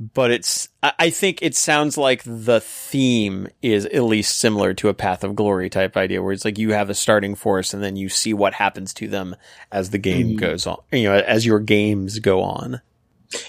but 0.00 0.30
it's. 0.30 0.68
I 0.82 1.10
think 1.10 1.40
it 1.42 1.56
sounds 1.56 1.98
like 1.98 2.22
the 2.24 2.60
theme 2.60 3.48
is 3.62 3.86
at 3.86 4.04
least 4.04 4.38
similar 4.38 4.72
to 4.74 4.88
a 4.88 4.94
Path 4.94 5.24
of 5.24 5.34
Glory 5.34 5.68
type 5.68 5.96
idea, 5.96 6.22
where 6.22 6.32
it's 6.32 6.44
like 6.44 6.58
you 6.58 6.72
have 6.72 6.88
a 6.90 6.94
starting 6.94 7.34
force 7.34 7.74
and 7.74 7.82
then 7.82 7.96
you 7.96 8.08
see 8.08 8.32
what 8.32 8.54
happens 8.54 8.94
to 8.94 9.08
them 9.08 9.34
as 9.72 9.90
the 9.90 9.98
game 9.98 10.30
Mhm. 10.36 10.40
goes 10.40 10.66
on. 10.66 10.78
You 10.92 11.04
know, 11.04 11.14
as 11.16 11.44
your 11.44 11.58
games 11.60 12.18
go 12.20 12.42
on. 12.42 12.80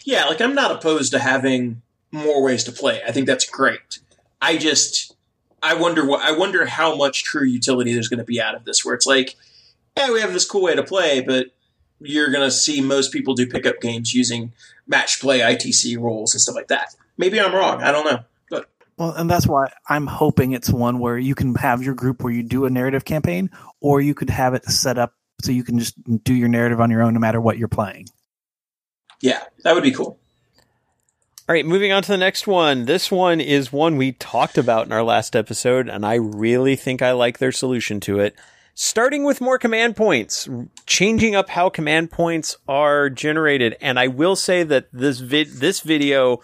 Yeah, 0.03 0.25
like 0.25 0.41
I'm 0.41 0.55
not 0.55 0.71
opposed 0.71 1.11
to 1.13 1.19
having 1.19 1.81
more 2.11 2.41
ways 2.43 2.63
to 2.65 2.71
play. 2.71 3.01
I 3.07 3.11
think 3.11 3.27
that's 3.27 3.45
great. 3.45 3.99
I 4.41 4.57
just 4.57 5.13
I 5.61 5.75
wonder 5.75 6.05
what 6.05 6.21
I 6.21 6.31
wonder 6.31 6.65
how 6.65 6.95
much 6.95 7.23
true 7.23 7.45
utility 7.45 7.93
there's 7.93 8.07
going 8.07 8.17
to 8.19 8.23
be 8.25 8.41
out 8.41 8.55
of 8.55 8.65
this 8.65 8.83
where 8.83 8.95
it's 8.95 9.05
like, 9.05 9.35
yeah, 9.95 10.11
we 10.11 10.19
have 10.21 10.33
this 10.33 10.45
cool 10.45 10.63
way 10.63 10.75
to 10.75 10.83
play, 10.83 11.21
but 11.21 11.47
you're 12.01 12.31
going 12.31 12.45
to 12.47 12.51
see 12.51 12.79
most 12.81 13.11
people 13.11 13.35
do 13.35 13.45
pickup 13.45 13.81
games 13.81 14.13
using 14.13 14.53
match 14.89 15.21
play 15.21 15.39
ITC 15.39 15.95
rules 15.97 16.33
and 16.33 16.41
stuff 16.41 16.55
like 16.55 16.67
that. 16.67 16.93
Maybe 17.17 17.39
I'm 17.39 17.53
wrong. 17.53 17.81
I 17.81 17.93
don't 17.93 18.05
know. 18.05 18.19
But 18.49 18.69
Well, 18.97 19.11
and 19.11 19.29
that's 19.29 19.47
why 19.47 19.71
I'm 19.87 20.07
hoping 20.07 20.51
it's 20.51 20.69
one 20.69 20.99
where 20.99 21.17
you 21.17 21.35
can 21.35 21.55
have 21.55 21.81
your 21.81 21.93
group 21.93 22.23
where 22.23 22.33
you 22.33 22.43
do 22.43 22.65
a 22.65 22.69
narrative 22.69 23.05
campaign, 23.05 23.51
or 23.79 24.01
you 24.01 24.13
could 24.13 24.29
have 24.29 24.53
it 24.53 24.65
set 24.65 24.97
up 24.97 25.13
so 25.41 25.53
you 25.53 25.63
can 25.63 25.79
just 25.79 25.95
do 26.23 26.33
your 26.33 26.49
narrative 26.49 26.81
on 26.81 26.91
your 26.91 27.03
own 27.03 27.13
no 27.13 27.19
matter 27.19 27.39
what 27.39 27.57
you're 27.57 27.69
playing. 27.69 28.09
yeah, 29.21 29.43
that 29.63 29.73
would 29.73 29.83
be 29.83 29.91
cool. 29.91 30.19
All 31.47 31.53
right, 31.53 31.65
moving 31.65 31.91
on 31.91 32.03
to 32.03 32.11
the 32.11 32.17
next 32.17 32.45
one. 32.45 32.85
This 32.85 33.09
one 33.09 33.41
is 33.41 33.73
one 33.73 33.97
we 33.97 34.11
talked 34.11 34.57
about 34.57 34.85
in 34.85 34.91
our 34.91 35.01
last 35.01 35.35
episode, 35.35 35.89
and 35.89 36.05
I 36.05 36.13
really 36.15 36.75
think 36.75 37.01
I 37.01 37.13
like 37.13 37.39
their 37.39 37.51
solution 37.51 37.99
to 38.01 38.19
it. 38.19 38.35
Starting 38.81 39.25
with 39.25 39.41
more 39.41 39.57
command 39.59 39.97
points, 39.97 40.47
changing 40.85 41.35
up 41.35 41.49
how 41.49 41.67
command 41.69 42.09
points 42.11 42.55
are 42.65 43.09
generated, 43.09 43.75
and 43.81 43.99
I 43.99 44.07
will 44.07 44.37
say 44.37 44.63
that 44.63 44.87
this 44.93 45.19
vid- 45.19 45.51
this 45.55 45.81
video 45.81 46.39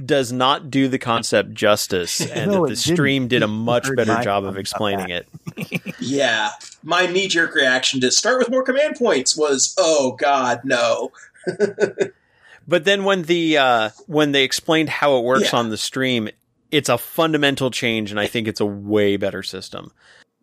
does 0.00 0.30
not 0.30 0.70
do 0.70 0.86
the 0.86 1.00
concept 1.00 1.52
justice, 1.52 2.20
and 2.30 2.52
No, 2.52 2.62
that 2.64 2.70
the 2.70 2.76
stream 2.76 3.26
did 3.26 3.42
a 3.42 3.48
much 3.48 3.88
better 3.96 4.22
job 4.22 4.44
of 4.44 4.56
explaining 4.56 5.10
it. 5.10 5.26
Yeah, 6.00 6.50
my 6.84 7.06
knee 7.06 7.26
jerk 7.26 7.56
reaction 7.56 8.00
to 8.02 8.12
start 8.12 8.38
with 8.38 8.50
more 8.50 8.62
command 8.62 8.94
points 8.94 9.36
was, 9.36 9.74
oh 9.76 10.12
god, 10.12 10.60
no. 10.62 11.10
But 12.68 12.84
then 12.84 13.02
when 13.02 13.22
the 13.22 13.58
uh, 13.58 13.90
when 14.06 14.30
they 14.30 14.44
explained 14.44 14.90
how 14.90 15.18
it 15.18 15.24
works 15.24 15.52
Yeah. 15.52 15.58
on 15.58 15.70
the 15.70 15.76
stream, 15.76 16.28
it's 16.70 16.88
a 16.88 16.98
fundamental 16.98 17.72
change, 17.72 18.12
and 18.12 18.20
I 18.20 18.28
think 18.28 18.46
it's 18.46 18.60
a 18.60 18.64
way 18.66 19.16
better 19.16 19.42
system. 19.42 19.90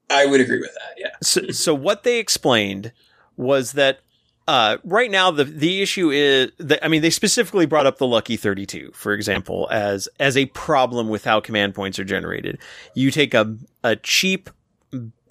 I 0.09 0.25
would 0.25 0.41
agree 0.41 0.59
with 0.59 0.73
that. 0.73 0.95
Yeah. 0.97 1.09
so, 1.21 1.49
so 1.49 1.73
what 1.73 2.03
they 2.03 2.19
explained 2.19 2.91
was 3.35 3.73
that 3.73 3.99
uh, 4.47 4.77
right 4.85 5.11
now 5.11 5.29
the 5.29 5.43
the 5.43 5.81
issue 5.81 6.09
is 6.09 6.51
that 6.57 6.83
I 6.83 6.87
mean 6.87 7.01
they 7.01 7.09
specifically 7.09 7.65
brought 7.65 7.85
up 7.85 7.97
the 7.97 8.07
Lucky 8.07 8.37
Thirty 8.37 8.65
Two, 8.65 8.91
for 8.93 9.13
example, 9.13 9.67
as 9.69 10.07
as 10.19 10.37
a 10.37 10.45
problem 10.47 11.09
with 11.09 11.25
how 11.25 11.41
command 11.41 11.75
points 11.75 11.99
are 11.99 12.05
generated. 12.05 12.57
You 12.95 13.11
take 13.11 13.33
a 13.33 13.57
a 13.83 13.97
cheap 13.97 14.49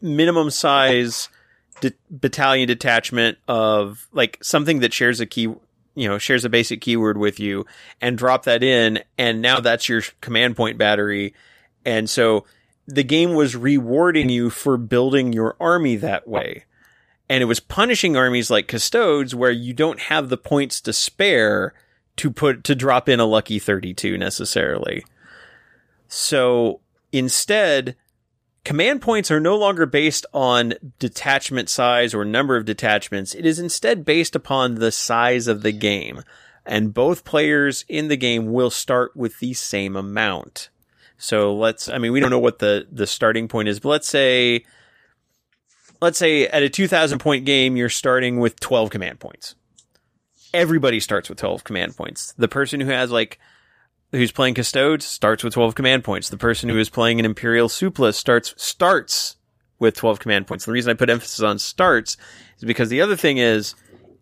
minimum 0.02 0.50
size 0.50 1.30
de- 1.80 1.92
battalion 2.10 2.68
detachment 2.68 3.38
of 3.48 4.06
like 4.12 4.38
something 4.42 4.80
that 4.80 4.92
shares 4.92 5.20
a 5.20 5.26
key 5.26 5.48
you 5.94 6.08
know 6.08 6.18
shares 6.18 6.44
a 6.44 6.50
basic 6.50 6.82
keyword 6.82 7.16
with 7.16 7.40
you 7.40 7.64
and 8.02 8.18
drop 8.18 8.44
that 8.44 8.62
in 8.62 9.02
and 9.16 9.40
now 9.40 9.60
that's 9.60 9.88
your 9.88 10.02
command 10.20 10.56
point 10.56 10.76
battery 10.76 11.34
and 11.86 12.08
so 12.10 12.44
the 12.86 13.04
game 13.04 13.34
was 13.34 13.56
rewarding 13.56 14.28
you 14.28 14.50
for 14.50 14.76
building 14.76 15.32
your 15.32 15.56
army 15.60 15.96
that 15.96 16.26
way 16.26 16.64
and 17.28 17.42
it 17.42 17.46
was 17.46 17.60
punishing 17.60 18.16
armies 18.16 18.50
like 18.50 18.68
custodes 18.68 19.34
where 19.34 19.50
you 19.50 19.74
don't 19.74 20.00
have 20.02 20.28
the 20.28 20.36
points 20.36 20.80
to 20.80 20.92
spare 20.92 21.74
to 22.16 22.30
put 22.30 22.64
to 22.64 22.74
drop 22.74 23.08
in 23.08 23.20
a 23.20 23.24
lucky 23.24 23.58
32 23.58 24.16
necessarily 24.16 25.04
so 26.08 26.80
instead 27.12 27.96
command 28.66 29.00
points 29.00 29.30
are 29.30 29.38
no 29.38 29.56
longer 29.56 29.86
based 29.86 30.26
on 30.34 30.74
detachment 30.98 31.68
size 31.68 32.12
or 32.12 32.24
number 32.24 32.56
of 32.56 32.64
detachments. 32.64 33.32
It 33.32 33.46
is 33.46 33.60
instead 33.60 34.04
based 34.04 34.34
upon 34.34 34.74
the 34.74 34.90
size 34.90 35.46
of 35.46 35.62
the 35.62 35.70
game. 35.70 36.22
And 36.64 36.92
both 36.92 37.24
players 37.24 37.84
in 37.88 38.08
the 38.08 38.16
game 38.16 38.52
will 38.52 38.70
start 38.70 39.16
with 39.16 39.38
the 39.38 39.54
same 39.54 39.94
amount. 39.94 40.70
So 41.18 41.54
let's, 41.54 41.88
I 41.88 41.98
mean, 41.98 42.12
we 42.12 42.20
don't 42.20 42.30
know 42.30 42.38
what 42.38 42.58
the, 42.58 42.86
the 42.90 43.06
starting 43.06 43.48
point 43.48 43.68
is, 43.68 43.80
but 43.80 43.88
let's 43.88 44.08
say, 44.08 44.64
let's 46.00 46.18
say 46.18 46.46
at 46.46 46.62
a 46.62 46.68
2000 46.68 47.18
point 47.18 47.44
game, 47.44 47.76
you're 47.76 47.88
starting 47.88 48.38
with 48.38 48.60
12 48.60 48.90
command 48.90 49.20
points. 49.20 49.54
Everybody 50.52 51.00
starts 51.00 51.28
with 51.28 51.38
12 51.38 51.64
command 51.64 51.96
points. 51.96 52.32
The 52.38 52.48
person 52.48 52.80
who 52.80 52.90
has 52.90 53.10
like 53.10 53.38
who's 54.12 54.32
playing 54.32 54.54
Custodes 54.54 55.04
starts 55.04 55.42
with 55.42 55.54
12 55.54 55.74
command 55.74 56.04
points. 56.04 56.28
The 56.28 56.36
person 56.36 56.68
who 56.68 56.78
is 56.78 56.88
playing 56.88 57.18
an 57.18 57.26
Imperial 57.26 57.68
Supla 57.68 58.14
starts 58.14 58.54
starts 58.56 59.36
with 59.78 59.96
12 59.96 60.18
command 60.20 60.46
points. 60.46 60.64
The 60.64 60.72
reason 60.72 60.90
I 60.90 60.94
put 60.94 61.10
emphasis 61.10 61.40
on 61.40 61.58
starts 61.58 62.16
is 62.58 62.64
because 62.64 62.88
the 62.88 63.00
other 63.00 63.16
thing 63.16 63.38
is 63.38 63.74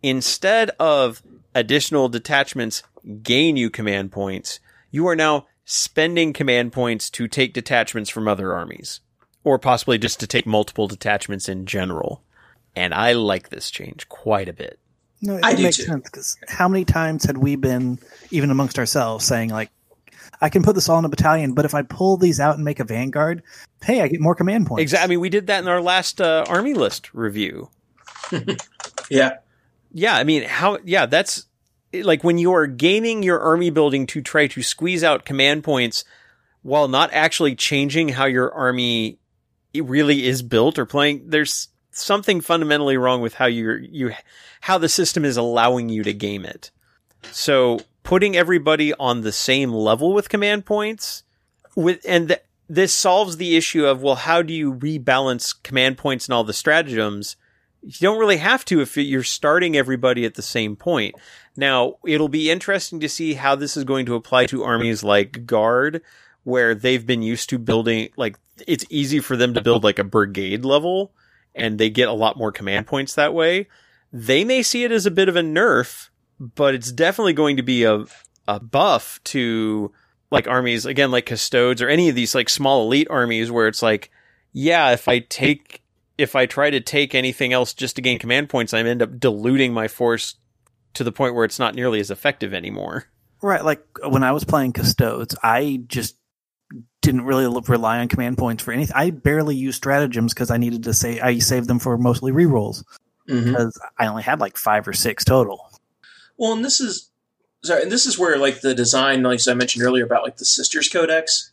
instead 0.03 0.71
of 0.79 1.23
additional 1.53 2.09
detachments 2.09 2.83
gain 3.21 3.55
you 3.55 3.69
command 3.69 4.11
points, 4.11 4.59
you 4.91 5.07
are 5.07 5.15
now 5.15 5.47
spending 5.65 6.31
command 6.31 6.71
points 6.71 7.09
to 7.09 7.27
take 7.27 7.53
detachments 7.53 8.09
from 8.09 8.27
other 8.27 8.53
armies 8.53 9.01
or 9.43 9.59
possibly 9.59 9.97
just 9.97 10.19
to 10.19 10.27
take 10.27 10.45
multiple 10.45 10.87
detachments 10.87 11.49
in 11.49 11.65
general. 11.65 12.23
And 12.75 12.93
I 12.93 13.13
like 13.13 13.49
this 13.49 13.69
change 13.71 14.07
quite 14.09 14.47
a 14.47 14.53
bit. 14.53 14.79
No, 15.21 15.37
it 15.37 15.45
I 15.45 15.55
do 15.55 15.63
makes 15.63 15.77
too. 15.77 15.83
sense 15.83 16.03
because 16.03 16.37
how 16.47 16.67
many 16.67 16.85
times 16.85 17.23
had 17.23 17.37
we 17.37 17.55
been, 17.55 17.99
even 18.31 18.51
amongst 18.51 18.77
ourselves, 18.77 19.25
saying 19.25 19.49
like, 19.49 19.71
"I 20.41 20.49
can 20.49 20.61
put 20.61 20.75
this 20.75 20.89
all 20.89 20.99
in 20.99 21.05
a 21.05 21.09
battalion, 21.09 21.53
but 21.53 21.65
if 21.65 21.73
I 21.73 21.81
pull 21.83 22.17
these 22.17 22.39
out 22.39 22.55
and 22.55 22.65
make 22.65 22.79
a 22.79 22.83
vanguard, 22.83 23.41
hey, 23.81 24.01
I 24.01 24.07
get 24.09 24.19
more 24.19 24.35
command 24.35 24.67
points." 24.67 24.81
Exactly. 24.81 25.05
I 25.05 25.07
mean, 25.07 25.19
we 25.21 25.29
did 25.29 25.47
that 25.47 25.63
in 25.63 25.69
our 25.69 25.81
last 25.81 26.19
uh, 26.19 26.43
army 26.47 26.73
list 26.73 27.13
review. 27.13 27.69
Yeah. 29.09 29.37
Yeah, 29.93 30.15
I 30.15 30.23
mean, 30.23 30.43
how? 30.43 30.79
Yeah, 30.83 31.05
that's 31.05 31.45
like 32.03 32.23
when 32.23 32.37
you 32.37 32.53
are 32.53 32.67
gaining 32.67 33.23
your 33.23 33.39
army 33.39 33.69
building 33.69 34.07
to 34.07 34.21
try 34.21 34.47
to 34.47 34.61
squeeze 34.61 35.03
out 35.03 35.25
command 35.25 35.63
points 35.63 36.03
while 36.61 36.87
not 36.87 37.13
actually 37.13 37.55
changing 37.55 38.09
how 38.09 38.25
your 38.25 38.51
army 38.53 39.19
really 39.73 40.25
is 40.25 40.41
built 40.41 40.79
or 40.79 40.85
playing. 40.85 41.29
There's 41.29 41.69
something 41.91 42.41
fundamentally 42.41 42.97
wrong 42.97 43.21
with 43.21 43.35
how 43.35 43.45
you're 43.45 43.77
you 43.77 44.13
how 44.61 44.77
the 44.77 44.89
system 44.89 45.25
is 45.25 45.37
allowing 45.37 45.89
you 45.89 46.03
to 46.03 46.13
game 46.13 46.45
it. 46.45 46.71
So 47.31 47.79
putting 48.03 48.35
everybody 48.35 48.93
on 48.93 49.21
the 49.21 49.31
same 49.31 49.71
level 49.71 50.13
with 50.13 50.29
command 50.29 50.65
points 50.65 51.23
with 51.75 52.01
and 52.07 52.29
th- 52.29 52.41
this 52.67 52.93
solves 52.93 53.37
the 53.37 53.55
issue 53.55 53.85
of 53.85 54.01
well, 54.01 54.15
how 54.15 54.41
do 54.41 54.53
you 54.53 54.73
rebalance 54.73 55.53
command 55.63 55.97
points 55.97 56.27
and 56.27 56.33
all 56.33 56.43
the 56.43 56.53
stratagems? 56.53 57.35
you 57.85 57.93
don't 58.01 58.19
really 58.19 58.37
have 58.37 58.65
to 58.65 58.81
if 58.81 58.97
you're 58.97 59.23
starting 59.23 59.77
everybody 59.77 60.25
at 60.25 60.33
the 60.33 60.41
same 60.41 60.75
point. 60.75 61.15
Now, 61.57 61.95
it'll 62.05 62.29
be 62.29 62.51
interesting 62.51 62.99
to 62.99 63.09
see 63.09 63.33
how 63.33 63.55
this 63.55 63.77
is 63.77 63.83
going 63.83 64.05
to 64.07 64.15
apply 64.15 64.47
to 64.47 64.63
armies 64.63 65.03
like 65.03 65.45
Guard, 65.45 66.01
where 66.43 66.75
they've 66.75 67.05
been 67.05 67.21
used 67.21 67.49
to 67.49 67.57
building, 67.57 68.09
like, 68.17 68.37
it's 68.67 68.85
easy 68.89 69.19
for 69.19 69.35
them 69.35 69.53
to 69.53 69.61
build 69.61 69.83
like 69.83 69.99
a 69.99 70.03
brigade 70.03 70.65
level, 70.65 71.13
and 71.53 71.77
they 71.77 71.89
get 71.89 72.07
a 72.07 72.13
lot 72.13 72.37
more 72.37 72.51
command 72.51 72.87
points 72.87 73.15
that 73.15 73.33
way. 73.33 73.67
They 74.11 74.43
may 74.43 74.63
see 74.63 74.83
it 74.83 74.91
as 74.91 75.05
a 75.05 75.11
bit 75.11 75.29
of 75.29 75.35
a 75.35 75.41
nerf, 75.41 76.09
but 76.39 76.75
it's 76.75 76.91
definitely 76.91 77.33
going 77.33 77.57
to 77.57 77.63
be 77.63 77.83
a, 77.83 78.05
a 78.47 78.59
buff 78.59 79.19
to 79.25 79.91
like 80.31 80.47
armies, 80.47 80.85
again, 80.85 81.11
like 81.11 81.25
Custodes 81.25 81.81
or 81.81 81.89
any 81.89 82.09
of 82.09 82.15
these 82.15 82.35
like 82.35 82.49
small 82.49 82.83
elite 82.83 83.07
armies 83.09 83.51
where 83.51 83.67
it's 83.67 83.81
like, 83.81 84.11
yeah, 84.51 84.91
if 84.91 85.07
I 85.07 85.19
take 85.19 85.81
if 86.17 86.35
I 86.35 86.45
try 86.45 86.69
to 86.69 86.79
take 86.79 87.13
anything 87.13 87.51
else 87.51 87.73
just 87.73 87.97
to 87.97 88.01
gain 88.01 88.19
command 88.19 88.49
points, 88.49 88.73
I 88.73 88.79
end 88.79 89.01
up 89.01 89.19
diluting 89.19 89.73
my 89.73 89.87
force 89.87 90.35
to 90.95 91.03
the 91.03 91.11
point 91.11 91.35
where 91.35 91.45
it's 91.45 91.59
not 91.59 91.75
nearly 91.75 91.99
as 91.99 92.11
effective 92.11 92.53
anymore. 92.53 93.05
Right, 93.41 93.63
like 93.63 93.85
when 94.07 94.23
I 94.23 94.31
was 94.31 94.43
playing 94.43 94.73
Custodes, 94.73 95.35
I 95.43 95.83
just 95.87 96.17
didn't 97.01 97.25
really 97.25 97.45
rely 97.67 97.99
on 97.99 98.07
command 98.07 98.37
points 98.37 98.63
for 98.63 98.71
anything. 98.71 98.95
I 98.95 99.11
barely 99.11 99.55
used 99.55 99.77
stratagems 99.77 100.33
because 100.33 100.49
I 100.49 100.57
needed 100.57 100.83
to 100.83 100.93
say 100.93 101.19
I 101.19 101.37
saved 101.39 101.67
them 101.67 101.77
for 101.79 101.97
mostly 101.97 102.31
rerolls 102.31 102.83
Mhm. 103.29 103.45
because 103.51 103.79
I 103.99 104.07
only 104.07 104.23
had 104.23 104.39
like 104.39 104.57
five 104.57 104.87
or 104.87 104.93
six 104.93 105.23
total. 105.23 105.69
Well, 106.37 106.53
and 106.53 106.65
this 106.65 106.79
is 106.81 107.11
sorry, 107.63 107.83
and 107.83 107.91
this 107.91 108.05
is 108.07 108.17
where 108.17 108.37
like 108.37 108.61
the 108.61 108.73
design, 108.73 109.21
like 109.21 109.39
I 109.47 109.53
mentioned 109.53 109.83
earlier 109.85 110.03
about 110.05 110.23
like 110.23 110.37
the 110.37 110.45
Sisters 110.45 110.89
Codex 110.89 111.51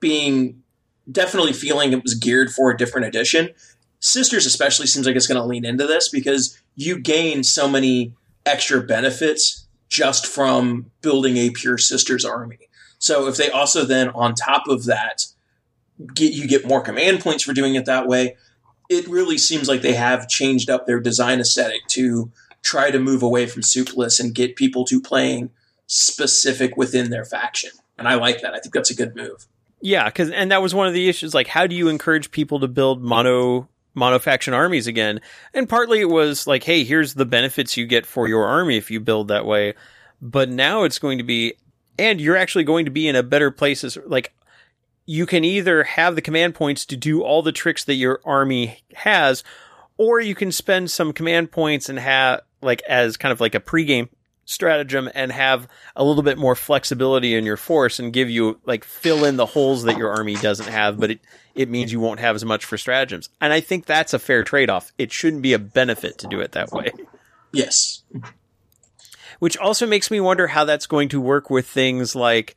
being 0.00 0.62
definitely 1.10 1.52
feeling 1.52 1.92
it 1.92 2.02
was 2.02 2.14
geared 2.14 2.50
for 2.50 2.70
a 2.70 2.76
different 2.76 3.06
edition. 3.06 3.50
Sisters 4.00 4.46
especially 4.46 4.86
seems 4.86 5.06
like 5.06 5.16
it's 5.16 5.26
going 5.26 5.40
to 5.40 5.46
lean 5.46 5.64
into 5.64 5.86
this 5.86 6.08
because 6.08 6.58
you 6.74 6.98
gain 6.98 7.42
so 7.44 7.68
many 7.68 8.14
extra 8.46 8.82
benefits 8.82 9.66
just 9.88 10.26
from 10.26 10.90
building 11.00 11.36
a 11.36 11.50
pure 11.50 11.78
Sisters 11.78 12.24
army. 12.24 12.58
So 12.98 13.28
if 13.28 13.36
they 13.36 13.50
also 13.50 13.84
then 13.84 14.08
on 14.10 14.34
top 14.34 14.66
of 14.68 14.84
that 14.86 15.26
get 16.14 16.32
you 16.32 16.48
get 16.48 16.66
more 16.66 16.80
command 16.80 17.20
points 17.20 17.44
for 17.44 17.52
doing 17.52 17.74
it 17.74 17.84
that 17.84 18.06
way, 18.08 18.36
it 18.88 19.06
really 19.08 19.38
seems 19.38 19.68
like 19.68 19.82
they 19.82 19.94
have 19.94 20.28
changed 20.28 20.68
up 20.68 20.86
their 20.86 21.00
design 21.00 21.40
aesthetic 21.40 21.86
to 21.88 22.30
try 22.62 22.90
to 22.90 22.98
move 22.98 23.22
away 23.22 23.46
from 23.46 23.62
soupless 23.62 24.18
and 24.18 24.34
get 24.34 24.56
people 24.56 24.84
to 24.86 25.00
playing 25.00 25.50
specific 25.86 26.76
within 26.76 27.10
their 27.10 27.24
faction. 27.24 27.70
And 27.98 28.08
I 28.08 28.14
like 28.14 28.40
that. 28.40 28.54
I 28.54 28.58
think 28.58 28.74
that's 28.74 28.90
a 28.90 28.96
good 28.96 29.14
move. 29.14 29.46
Yeah, 29.80 30.06
because 30.06 30.30
and 30.30 30.50
that 30.50 30.62
was 30.62 30.74
one 30.74 30.86
of 30.86 30.94
the 30.94 31.08
issues. 31.08 31.34
Like, 31.34 31.46
how 31.46 31.66
do 31.66 31.76
you 31.76 31.88
encourage 31.88 32.30
people 32.30 32.60
to 32.60 32.68
build 32.68 33.02
mono 33.02 33.68
monofaction 33.96 34.52
armies 34.52 34.86
again? 34.86 35.20
And 35.52 35.68
partly 35.68 36.00
it 36.00 36.08
was 36.08 36.46
like, 36.46 36.64
hey, 36.64 36.84
here's 36.84 37.14
the 37.14 37.26
benefits 37.26 37.76
you 37.76 37.86
get 37.86 38.06
for 38.06 38.28
your 38.28 38.46
army 38.46 38.76
if 38.76 38.90
you 38.90 39.00
build 39.00 39.28
that 39.28 39.46
way. 39.46 39.74
But 40.20 40.48
now 40.48 40.84
it's 40.84 40.98
going 40.98 41.18
to 41.18 41.24
be, 41.24 41.54
and 41.98 42.20
you're 42.20 42.36
actually 42.36 42.64
going 42.64 42.84
to 42.86 42.90
be 42.90 43.08
in 43.08 43.16
a 43.16 43.22
better 43.22 43.50
place. 43.50 43.84
As, 43.84 43.98
like, 44.06 44.32
you 45.06 45.26
can 45.26 45.44
either 45.44 45.84
have 45.84 46.14
the 46.14 46.22
command 46.22 46.54
points 46.54 46.86
to 46.86 46.96
do 46.96 47.22
all 47.22 47.42
the 47.42 47.52
tricks 47.52 47.84
that 47.84 47.94
your 47.94 48.20
army 48.24 48.78
has, 48.94 49.44
or 49.96 50.20
you 50.20 50.34
can 50.34 50.50
spend 50.50 50.90
some 50.90 51.12
command 51.12 51.52
points 51.52 51.88
and 51.88 51.98
have 51.98 52.40
like 52.62 52.82
as 52.88 53.16
kind 53.16 53.32
of 53.32 53.40
like 53.40 53.54
a 53.54 53.60
pregame 53.60 54.08
stratagem 54.44 55.10
and 55.14 55.32
have 55.32 55.68
a 55.96 56.04
little 56.04 56.22
bit 56.22 56.38
more 56.38 56.54
flexibility 56.54 57.34
in 57.34 57.44
your 57.44 57.56
force 57.56 57.98
and 57.98 58.12
give 58.12 58.28
you 58.28 58.60
like 58.64 58.84
fill 58.84 59.24
in 59.24 59.36
the 59.36 59.46
holes 59.46 59.84
that 59.84 59.96
your 59.96 60.10
army 60.10 60.34
doesn't 60.36 60.68
have, 60.68 60.98
but 60.98 61.10
it, 61.12 61.20
it 61.54 61.68
means 61.68 61.92
you 61.92 62.00
won't 62.00 62.20
have 62.20 62.36
as 62.36 62.44
much 62.44 62.64
for 62.64 62.76
stratagems. 62.76 63.28
And 63.40 63.52
I 63.52 63.60
think 63.60 63.86
that's 63.86 64.14
a 64.14 64.18
fair 64.18 64.44
trade 64.44 64.70
off. 64.70 64.92
It 64.98 65.12
shouldn't 65.12 65.42
be 65.42 65.52
a 65.52 65.58
benefit 65.58 66.18
to 66.18 66.26
do 66.26 66.40
it 66.40 66.52
that 66.52 66.72
way. 66.72 66.92
Yes. 67.52 68.02
Which 69.38 69.56
also 69.56 69.86
makes 69.86 70.10
me 70.10 70.20
wonder 70.20 70.46
how 70.46 70.64
that's 70.64 70.86
going 70.86 71.08
to 71.10 71.20
work 71.20 71.50
with 71.50 71.66
things 71.66 72.14
like 72.14 72.56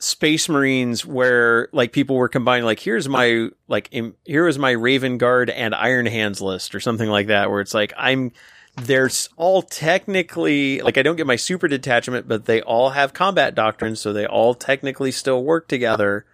Space 0.00 0.48
Marines, 0.48 1.06
where 1.06 1.68
like 1.72 1.92
people 1.92 2.16
were 2.16 2.28
combining, 2.28 2.64
like 2.64 2.80
here's 2.80 3.08
my 3.08 3.48
like 3.68 3.88
im- 3.90 4.16
here 4.24 4.46
is 4.48 4.58
my 4.58 4.72
Raven 4.72 5.16
Guard 5.18 5.48
and 5.48 5.74
Iron 5.74 6.04
Hands 6.06 6.38
list 6.40 6.74
or 6.74 6.80
something 6.80 7.08
like 7.08 7.28
that, 7.28 7.50
where 7.50 7.60
it's 7.60 7.72
like 7.72 7.94
I'm 7.96 8.32
they're 8.76 9.10
all 9.36 9.62
technically 9.62 10.80
like 10.80 10.98
I 10.98 11.02
don't 11.02 11.16
get 11.16 11.26
my 11.26 11.36
super 11.36 11.68
detachment, 11.68 12.26
but 12.28 12.44
they 12.46 12.60
all 12.62 12.90
have 12.90 13.14
combat 13.14 13.54
doctrines, 13.54 14.00
so 14.00 14.12
they 14.12 14.26
all 14.26 14.54
technically 14.54 15.12
still 15.12 15.44
work 15.44 15.68
together. 15.68 16.26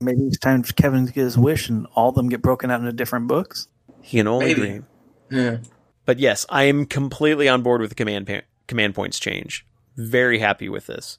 Maybe 0.00 0.22
it's 0.22 0.38
time 0.38 0.62
for 0.62 0.72
Kevin 0.74 1.06
to 1.06 1.12
get 1.12 1.24
his 1.24 1.36
wish 1.36 1.68
and 1.68 1.86
all 1.94 2.10
of 2.10 2.14
them 2.14 2.28
get 2.28 2.40
broken 2.40 2.70
out 2.70 2.80
into 2.80 2.92
different 2.92 3.26
books. 3.26 3.66
He 4.00 4.18
can 4.18 4.28
only 4.28 4.46
Maybe. 4.46 4.60
dream. 4.60 4.86
Yeah. 5.30 5.56
But 6.04 6.20
yes, 6.20 6.46
I 6.48 6.64
am 6.64 6.86
completely 6.86 7.48
on 7.48 7.62
board 7.62 7.80
with 7.80 7.90
the 7.90 7.96
command 7.96 8.26
pa- 8.26 8.42
command 8.68 8.94
points 8.94 9.18
change. 9.18 9.66
Very 9.96 10.38
happy 10.38 10.68
with 10.68 10.86
this. 10.86 11.18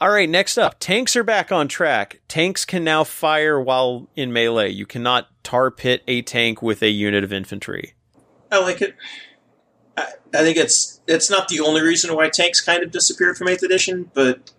All 0.00 0.10
right, 0.10 0.28
next 0.28 0.58
up, 0.58 0.80
tanks 0.80 1.14
are 1.14 1.22
back 1.22 1.52
on 1.52 1.68
track. 1.68 2.22
Tanks 2.26 2.64
can 2.64 2.82
now 2.82 3.04
fire 3.04 3.60
while 3.60 4.08
in 4.16 4.32
melee. 4.32 4.70
You 4.70 4.84
cannot 4.84 5.28
tar 5.44 5.70
pit 5.70 6.02
a 6.08 6.22
tank 6.22 6.60
with 6.60 6.82
a 6.82 6.88
unit 6.88 7.22
of 7.22 7.32
infantry. 7.32 7.94
I 8.50 8.58
like 8.58 8.82
it. 8.82 8.96
I, 9.96 10.06
I 10.34 10.38
think 10.38 10.56
it's 10.56 11.00
it's 11.06 11.30
not 11.30 11.48
the 11.48 11.60
only 11.60 11.82
reason 11.82 12.14
why 12.14 12.28
tanks 12.28 12.60
kind 12.60 12.82
of 12.82 12.90
disappeared 12.90 13.36
from 13.36 13.48
8th 13.48 13.62
edition, 13.62 14.10
but 14.14 14.50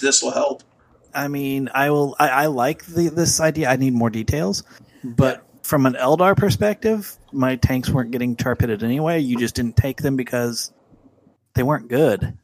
this 0.00 0.22
will 0.22 0.32
help. 0.32 0.62
I 1.14 1.28
mean, 1.28 1.68
I 1.74 1.90
will. 1.90 2.16
I, 2.18 2.28
I 2.28 2.46
like 2.46 2.84
the 2.86 3.08
this 3.08 3.40
idea. 3.40 3.68
I 3.68 3.76
need 3.76 3.92
more 3.92 4.10
details, 4.10 4.62
but 5.04 5.46
from 5.62 5.86
an 5.86 5.94
Eldar 5.94 6.36
perspective, 6.36 7.16
my 7.32 7.56
tanks 7.56 7.90
weren't 7.90 8.10
getting 8.10 8.36
tar 8.36 8.56
pitted 8.56 8.82
anyway. 8.82 9.20
You 9.20 9.38
just 9.38 9.54
didn't 9.54 9.76
take 9.76 10.02
them 10.02 10.16
because 10.16 10.72
they 11.54 11.62
weren't 11.62 11.88
good. 11.88 12.38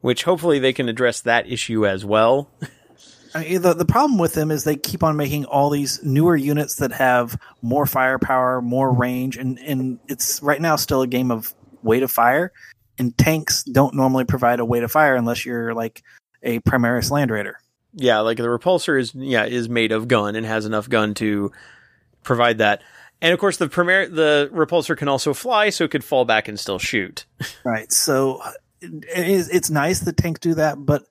Which 0.00 0.22
hopefully 0.22 0.60
they 0.60 0.72
can 0.72 0.88
address 0.88 1.22
that 1.22 1.50
issue 1.50 1.86
as 1.86 2.04
well. 2.04 2.50
I 3.34 3.44
mean, 3.44 3.62
the 3.62 3.74
the 3.74 3.84
problem 3.84 4.18
with 4.18 4.34
them 4.34 4.50
is 4.50 4.64
they 4.64 4.76
keep 4.76 5.02
on 5.02 5.16
making 5.16 5.44
all 5.44 5.70
these 5.70 6.02
newer 6.02 6.36
units 6.36 6.76
that 6.76 6.92
have 6.92 7.38
more 7.62 7.84
firepower, 7.84 8.62
more 8.62 8.92
range, 8.92 9.36
and 9.36 9.58
and 9.58 9.98
it's 10.08 10.42
right 10.42 10.60
now 10.60 10.76
still 10.76 11.02
a 11.02 11.06
game 11.06 11.30
of 11.30 11.54
weight 11.82 12.02
of 12.02 12.10
fire. 12.10 12.52
And 12.98 13.16
tanks 13.16 13.62
don't 13.62 13.94
normally 13.94 14.24
provide 14.24 14.58
a 14.60 14.64
weight 14.64 14.82
of 14.82 14.90
fire 14.90 15.14
unless 15.14 15.46
you're 15.46 15.72
like 15.72 16.02
a 16.42 16.58
Primaris 16.60 17.10
Land 17.10 17.30
Raider. 17.30 17.58
Yeah, 17.94 18.20
like 18.20 18.36
the 18.36 18.44
repulsor 18.44 19.00
is 19.00 19.14
yeah 19.14 19.46
is 19.46 19.68
made 19.68 19.92
of 19.92 20.08
gun 20.08 20.36
and 20.36 20.44
has 20.44 20.66
enough 20.66 20.88
gun 20.88 21.14
to 21.14 21.52
provide 22.22 22.58
that. 22.58 22.82
And 23.20 23.32
of 23.32 23.40
course, 23.40 23.56
the 23.56 23.68
premier 23.68 24.08
the 24.08 24.50
repulsor 24.52 24.96
can 24.96 25.08
also 25.08 25.34
fly, 25.34 25.70
so 25.70 25.84
it 25.84 25.90
could 25.90 26.04
fall 26.04 26.24
back 26.24 26.48
and 26.48 26.58
still 26.58 26.78
shoot. 26.78 27.24
Right. 27.64 27.90
So 27.92 28.42
it 28.80 29.04
is, 29.28 29.48
it's 29.50 29.70
nice 29.70 30.00
that 30.00 30.16
tanks 30.16 30.40
do 30.40 30.54
that, 30.54 30.76
but 30.84 31.04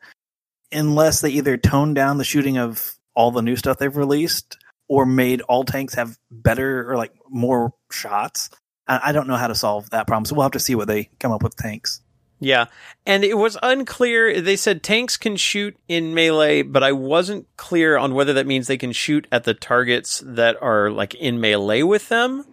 unless 0.71 1.21
they 1.21 1.29
either 1.29 1.57
tone 1.57 1.93
down 1.93 2.17
the 2.17 2.23
shooting 2.23 2.57
of 2.57 2.95
all 3.13 3.31
the 3.31 3.41
new 3.41 3.55
stuff 3.55 3.77
they've 3.77 3.95
released 3.95 4.57
or 4.87 5.05
made 5.05 5.41
all 5.41 5.63
tanks 5.63 5.95
have 5.95 6.17
better 6.31 6.89
or 6.89 6.95
like 6.95 7.13
more 7.29 7.73
shots, 7.91 8.49
I, 8.87 9.11
don't 9.11 9.27
know 9.27 9.35
how 9.35 9.47
to 9.47 9.55
solve 9.55 9.89
that 9.89 10.07
problem. 10.07 10.25
So 10.25 10.35
we'll 10.35 10.43
have 10.43 10.53
to 10.53 10.59
see 10.59 10.75
what 10.75 10.87
they 10.87 11.09
come 11.19 11.31
up 11.31 11.43
with 11.43 11.55
tanks. 11.55 12.01
Yeah. 12.39 12.65
And 13.05 13.23
it 13.23 13.37
was 13.37 13.57
unclear. 13.63 14.41
They 14.41 14.55
said 14.55 14.83
tanks 14.83 15.17
can 15.17 15.35
shoot 15.37 15.75
in 15.87 16.13
melee, 16.13 16.61
but 16.61 16.83
I 16.83 16.91
wasn't 16.91 17.47
clear 17.57 17.97
on 17.97 18.13
whether 18.13 18.33
that 18.33 18.47
means 18.47 18.67
they 18.67 18.77
can 18.77 18.91
shoot 18.91 19.27
at 19.31 19.43
the 19.43 19.53
targets 19.53 20.23
that 20.25 20.61
are 20.61 20.91
like 20.91 21.15
in 21.15 21.41
melee 21.41 21.81
with 21.81 22.09
them 22.09 22.45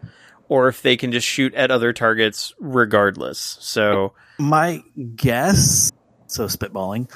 or 0.49 0.69
if 0.69 0.83
they 0.83 0.97
can 0.97 1.13
just 1.13 1.27
shoot 1.27 1.55
at 1.55 1.71
other 1.71 1.93
targets 1.93 2.53
regardless. 2.59 3.59
So, 3.61 4.15
My 4.39 4.83
guess, 5.15 5.91
so 6.27 6.47
spitballing, 6.47 7.11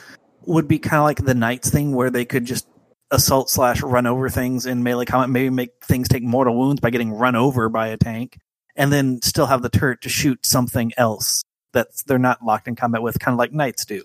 would 0.47 0.69
be 0.69 0.79
kind 0.79 0.97
of 0.97 1.05
like 1.05 1.25
the 1.25 1.35
Knights 1.35 1.71
thing 1.71 1.95
where 1.95 2.11
they 2.11 2.25
could 2.25 2.45
just 2.45 2.67
assault 3.11 3.51
slash 3.51 3.83
run 3.83 4.07
over 4.07 4.29
things 4.29 4.67
in 4.67 4.83
melee 4.83 5.05
combat, 5.05 5.31
maybe 5.31 5.51
make 5.51 5.71
things 5.83 6.09
take 6.09 6.23
mortal 6.23 6.57
wounds 6.57 6.81
by 6.81 6.91
getting 6.91 7.13
run 7.13 7.37
over 7.37 7.69
by 7.69 7.89
a 7.89 7.97
tank, 7.97 8.39
and 8.79 8.91
then 8.93 9.21
still 9.21 9.47
have 9.47 9.61
the 9.61 9.69
turret 9.69 10.01
to 10.03 10.09
shoot 10.09 10.47
something 10.47 10.93
else 10.97 11.43
that 11.73 11.89
they're 12.07 12.19
not 12.19 12.43
locked 12.43 12.69
in 12.69 12.77
combat 12.77 13.03
with, 13.03 13.19
kind 13.19 13.35
of 13.35 13.39
like 13.39 13.53
Knights 13.53 13.85
do. 13.85 14.05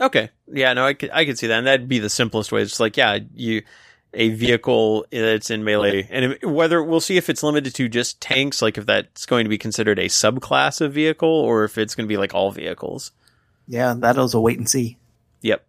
okay. 0.00 0.30
Yeah, 0.46 0.72
no, 0.72 0.86
I 0.86 0.94
could, 0.94 1.10
I 1.12 1.26
could 1.26 1.38
see 1.38 1.48
that. 1.48 1.58
And 1.58 1.66
that'd 1.66 1.88
be 1.88 1.98
the 1.98 2.08
simplest 2.08 2.52
way. 2.52 2.62
It's 2.62 2.80
like, 2.80 2.96
yeah, 2.96 3.18
you, 3.34 3.62
a 4.14 4.30
vehicle 4.30 5.06
that's 5.10 5.50
in 5.50 5.64
melee 5.64 6.06
and 6.10 6.36
whether 6.42 6.82
we'll 6.82 7.00
see 7.00 7.16
if 7.16 7.30
it's 7.30 7.42
limited 7.42 7.74
to 7.74 7.88
just 7.88 8.20
tanks, 8.20 8.60
like 8.60 8.76
if 8.76 8.86
that's 8.86 9.26
going 9.26 9.44
to 9.44 9.48
be 9.48 9.58
considered 9.58 9.98
a 9.98 10.06
subclass 10.06 10.80
of 10.80 10.92
vehicle 10.92 11.28
or 11.28 11.64
if 11.64 11.78
it's 11.78 11.94
going 11.94 12.06
to 12.06 12.12
be 12.12 12.18
like 12.18 12.34
all 12.34 12.50
vehicles. 12.50 13.12
Yeah, 13.66 13.94
that 13.98 14.16
was 14.16 14.34
a 14.34 14.40
wait 14.40 14.58
and 14.58 14.68
see. 14.68 14.98
Yep. 15.40 15.64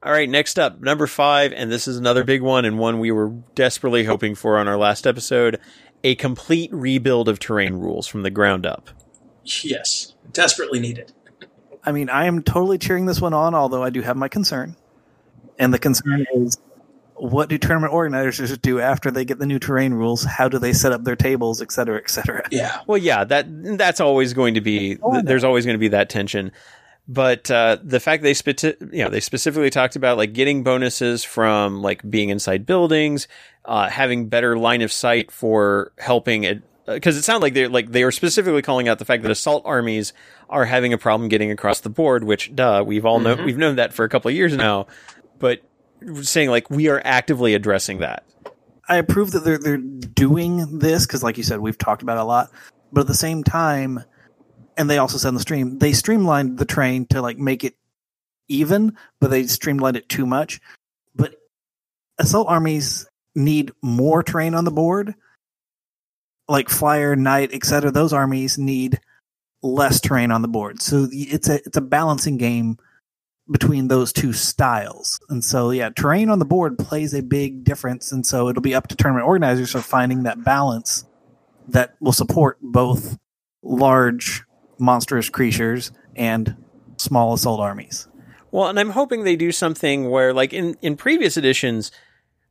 All 0.00 0.12
right, 0.12 0.30
next 0.30 0.60
up, 0.60 0.80
number 0.80 1.08
five, 1.08 1.52
and 1.52 1.72
this 1.72 1.88
is 1.88 1.96
another 1.96 2.22
big 2.22 2.40
one 2.40 2.64
and 2.64 2.78
one 2.78 3.00
we 3.00 3.10
were 3.10 3.30
desperately 3.56 4.04
hoping 4.04 4.36
for 4.36 4.56
on 4.56 4.68
our 4.68 4.76
last 4.76 5.08
episode 5.08 5.58
a 6.04 6.14
complete 6.14 6.72
rebuild 6.72 7.28
of 7.28 7.38
terrain 7.38 7.74
rules 7.74 8.06
from 8.06 8.22
the 8.22 8.30
ground 8.30 8.66
up. 8.66 8.90
Yes. 9.44 10.14
Desperately 10.32 10.80
needed. 10.80 11.12
I 11.84 11.92
mean, 11.92 12.10
I 12.10 12.26
am 12.26 12.42
totally 12.42 12.78
cheering 12.78 13.06
this 13.06 13.20
one 13.20 13.32
on, 13.32 13.54
although 13.54 13.82
I 13.82 13.90
do 13.90 14.02
have 14.02 14.16
my 14.16 14.28
concern. 14.28 14.76
And 15.58 15.72
the 15.72 15.78
concern 15.78 16.26
is 16.34 16.58
what 17.14 17.48
do 17.48 17.58
tournament 17.58 17.92
organizers 17.92 18.56
do 18.58 18.80
after 18.80 19.10
they 19.10 19.24
get 19.24 19.38
the 19.38 19.46
new 19.46 19.58
terrain 19.58 19.92
rules? 19.92 20.22
How 20.22 20.48
do 20.48 20.58
they 20.58 20.72
set 20.72 20.92
up 20.92 21.04
their 21.04 21.16
tables, 21.16 21.60
et 21.60 21.72
cetera, 21.72 21.98
et 21.98 22.10
cetera? 22.10 22.46
Yeah. 22.50 22.80
Well, 22.86 22.98
yeah, 22.98 23.24
that 23.24 23.46
that's 23.76 24.00
always 24.00 24.34
going 24.34 24.54
to 24.54 24.60
be. 24.60 24.98
Oh, 25.02 25.22
there's 25.22 25.44
always 25.44 25.64
going 25.64 25.74
to 25.74 25.80
be 25.80 25.88
that 25.88 26.08
tension. 26.10 26.52
But 27.08 27.50
uh, 27.50 27.78
the 27.82 28.00
fact 28.00 28.22
they 28.22 28.34
speci- 28.34 28.92
you 28.92 29.02
know, 29.02 29.08
they 29.08 29.20
specifically 29.20 29.70
talked 29.70 29.96
about 29.96 30.18
like 30.18 30.34
getting 30.34 30.62
bonuses 30.62 31.24
from 31.24 31.80
like 31.80 32.08
being 32.08 32.28
inside 32.28 32.66
buildings, 32.66 33.28
uh, 33.64 33.88
having 33.88 34.28
better 34.28 34.58
line 34.58 34.82
of 34.82 34.92
sight 34.92 35.30
for 35.30 35.92
helping 35.98 36.44
it. 36.44 36.62
Because 36.84 37.16
it 37.16 37.22
sounded 37.22 37.42
like 37.42 37.54
they're 37.54 37.68
like 37.68 37.92
they 37.92 38.04
were 38.04 38.12
specifically 38.12 38.62
calling 38.62 38.88
out 38.88 38.98
the 38.98 39.04
fact 39.06 39.22
that 39.22 39.30
assault 39.30 39.62
armies 39.66 40.12
are 40.50 40.64
having 40.66 40.92
a 40.92 40.98
problem 40.98 41.28
getting 41.28 41.50
across 41.50 41.80
the 41.80 41.90
board. 41.90 42.24
Which, 42.24 42.54
duh, 42.54 42.84
we've 42.86 43.06
all 43.06 43.20
known 43.20 43.44
we've 43.44 43.58
known 43.58 43.76
that 43.76 43.94
for 43.94 44.04
a 44.04 44.08
couple 44.08 44.28
of 44.28 44.34
years 44.34 44.54
now. 44.54 44.86
But 45.38 45.62
saying 46.22 46.50
like 46.50 46.70
we 46.70 46.88
are 46.88 47.00
actively 47.04 47.54
addressing 47.54 47.98
that. 47.98 48.24
I 48.88 48.96
approve 48.96 49.32
that 49.32 49.40
they're 49.40 49.58
they're 49.58 49.76
doing 49.76 50.78
this 50.78 51.06
because, 51.06 51.22
like 51.22 51.36
you 51.36 51.42
said, 51.42 51.60
we've 51.60 51.76
talked 51.76 52.02
about 52.02 52.16
it 52.16 52.20
a 52.20 52.24
lot. 52.24 52.50
But 52.90 53.02
at 53.02 53.06
the 53.06 53.14
same 53.14 53.44
time, 53.44 54.02
and 54.78 54.88
they 54.88 54.98
also 54.98 55.18
said 55.18 55.34
the 55.34 55.40
stream 55.40 55.78
they 55.78 55.92
streamlined 55.92 56.58
the 56.58 56.64
train 56.64 57.06
to 57.06 57.20
like 57.20 57.38
make 57.38 57.64
it 57.64 57.74
even, 58.48 58.96
but 59.20 59.30
they 59.30 59.46
streamlined 59.46 59.96
it 59.96 60.08
too 60.08 60.24
much. 60.24 60.60
But 61.14 61.34
assault 62.18 62.48
armies 62.48 63.06
need 63.34 63.72
more 63.82 64.22
terrain 64.22 64.54
on 64.54 64.64
the 64.64 64.70
board, 64.70 65.14
like 66.48 66.70
flyer, 66.70 67.16
knight, 67.16 67.52
etc. 67.52 67.90
Those 67.90 68.12
armies 68.12 68.56
need 68.56 69.00
less 69.62 70.00
terrain 70.00 70.30
on 70.30 70.42
the 70.42 70.48
board, 70.48 70.80
so 70.80 71.08
it's 71.10 71.48
a 71.48 71.56
it's 71.56 71.76
a 71.76 71.82
balancing 71.82 72.38
game 72.38 72.78
between 73.50 73.88
those 73.88 74.12
two 74.12 74.32
styles. 74.32 75.20
And 75.30 75.42
so, 75.42 75.70
yeah, 75.70 75.88
terrain 75.90 76.28
on 76.28 76.38
the 76.38 76.44
board 76.44 76.78
plays 76.78 77.14
a 77.14 77.22
big 77.22 77.64
difference. 77.64 78.12
And 78.12 78.26
so 78.26 78.48
it'll 78.48 78.60
be 78.60 78.74
up 78.74 78.88
to 78.88 78.96
tournament 78.96 79.26
organizers 79.26 79.72
for 79.72 79.80
finding 79.80 80.24
that 80.24 80.44
balance 80.44 81.06
that 81.68 81.94
will 81.98 82.12
support 82.12 82.58
both 82.60 83.16
large 83.62 84.42
monstrous 84.78 85.28
creatures 85.28 85.92
and 86.16 86.56
small 86.96 87.34
assault 87.34 87.60
armies. 87.60 88.08
Well, 88.50 88.68
and 88.68 88.78
I'm 88.78 88.90
hoping 88.90 89.24
they 89.24 89.36
do 89.36 89.52
something 89.52 90.08
where, 90.10 90.32
like 90.32 90.52
in, 90.52 90.76
in 90.80 90.96
previous 90.96 91.36
editions, 91.36 91.92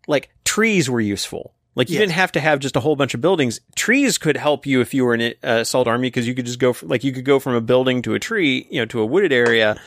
like 0.07 0.30
trees 0.45 0.89
were 0.89 1.01
useful. 1.01 1.53
Like 1.75 1.89
you 1.89 1.95
Yes. 1.95 2.01
didn't 2.03 2.14
have 2.14 2.31
to 2.33 2.39
have 2.39 2.59
just 2.59 2.75
a 2.75 2.80
whole 2.80 2.95
bunch 2.95 3.14
of 3.14 3.22
buildings. 3.22 3.59
Trees 3.75 4.17
could 4.17 4.35
help 4.38 4.65
you 4.65 4.81
if 4.81 4.93
you 4.93 5.06
were 5.06 5.14
an 5.14 5.22
uh, 5.22 5.31
assault 5.61 5.88
army 5.88 6.07
because 6.07 6.27
you 6.27 6.33
could 6.33 6.45
just 6.45 6.59
go 6.59 6.73
from, 6.73 6.89
like 6.89 7.03
you 7.03 7.11
could 7.11 7.25
go 7.25 7.39
from 7.39 7.53
a 7.53 7.61
building 7.61 8.01
to 8.03 8.14
a 8.15 8.19
tree, 8.19 8.67
you 8.72 8.81
know, 8.81 8.85
to 8.85 8.99
a 8.99 9.06
wooded 9.06 9.31
area, 9.31 9.80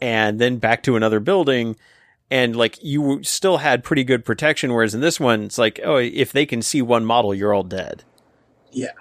and 0.00 0.38
then 0.38 0.56
back 0.58 0.82
to 0.84 0.96
another 0.96 1.20
building, 1.20 1.76
and 2.30 2.56
like 2.56 2.82
you 2.82 3.22
still 3.24 3.58
had 3.58 3.84
pretty 3.84 4.04
good 4.04 4.24
protection. 4.24 4.72
Whereas 4.72 4.94
in 4.94 5.00
this 5.02 5.18
one, 5.20 5.42
it's 5.44 5.58
like, 5.58 5.80
oh, 5.84 5.96
if 5.96 6.32
they 6.32 6.46
can 6.46 6.62
see 6.62 6.80
one 6.80 7.04
model, 7.04 7.34
you're 7.34 7.52
all 7.52 7.62
dead. 7.62 8.04
Yeah. 8.72 8.92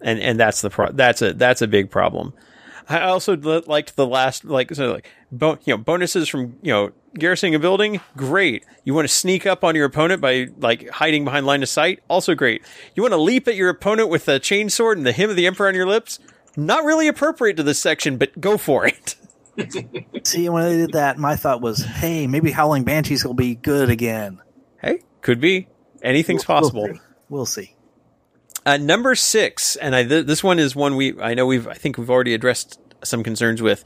And 0.00 0.18
and 0.20 0.38
that's 0.38 0.60
the 0.60 0.70
pro- 0.70 0.92
that's 0.92 1.22
a 1.22 1.32
that's 1.32 1.62
a 1.62 1.66
big 1.66 1.90
problem. 1.90 2.32
I 2.88 3.00
also 3.00 3.36
li- 3.36 3.64
liked 3.66 3.96
the 3.96 4.06
last 4.06 4.44
like 4.44 4.72
so 4.74 4.92
like 4.92 5.10
bo- 5.32 5.58
you 5.64 5.74
know 5.74 5.78
bonuses 5.78 6.28
from 6.28 6.56
you 6.62 6.72
know 6.72 6.92
garrisoning 7.14 7.54
a 7.54 7.58
building. 7.58 8.00
Great. 8.16 8.64
You 8.84 8.94
want 8.94 9.08
to 9.08 9.12
sneak 9.12 9.46
up 9.46 9.64
on 9.64 9.74
your 9.74 9.86
opponent 9.86 10.20
by 10.20 10.48
like 10.58 10.88
hiding 10.90 11.24
behind 11.24 11.46
line 11.46 11.62
of 11.62 11.68
sight. 11.68 12.00
Also 12.08 12.34
great. 12.34 12.62
You 12.94 13.02
want 13.02 13.12
to 13.12 13.20
leap 13.20 13.48
at 13.48 13.56
your 13.56 13.70
opponent 13.70 14.08
with 14.08 14.28
a 14.28 14.38
chainsword 14.38 14.92
and 14.92 15.06
the 15.06 15.12
hymn 15.12 15.30
of 15.30 15.36
the 15.36 15.46
emperor 15.46 15.68
on 15.68 15.74
your 15.74 15.86
lips. 15.86 16.18
Not 16.56 16.84
really 16.84 17.08
appropriate 17.08 17.56
to 17.58 17.62
this 17.62 17.78
section, 17.78 18.16
but 18.16 18.40
go 18.40 18.56
for 18.56 18.86
it. 18.86 19.16
See, 20.26 20.48
when 20.48 20.64
they 20.64 20.76
did 20.76 20.92
that, 20.92 21.18
my 21.18 21.36
thought 21.36 21.60
was, 21.60 21.82
hey, 21.84 22.26
maybe 22.26 22.50
Howling 22.50 22.84
Banshees 22.84 23.24
will 23.24 23.34
be 23.34 23.54
good 23.54 23.90
again. 23.90 24.40
Hey, 24.80 25.00
could 25.20 25.40
be 25.40 25.68
anything's 26.02 26.44
possible. 26.44 26.82
We'll 26.84 26.94
see. 26.94 27.00
We'll 27.28 27.46
see. 27.46 27.75
Uh, 28.66 28.76
number 28.76 29.14
six, 29.14 29.76
and 29.76 29.94
I, 29.94 30.02
th- 30.04 30.26
this 30.26 30.42
one 30.42 30.58
is 30.58 30.74
one 30.76 30.96
we 30.96 31.18
I 31.20 31.34
know 31.34 31.46
we've 31.46 31.68
I 31.68 31.74
think 31.74 31.96
we've 31.96 32.10
already 32.10 32.34
addressed 32.34 32.80
some 33.04 33.22
concerns 33.22 33.62
with 33.62 33.84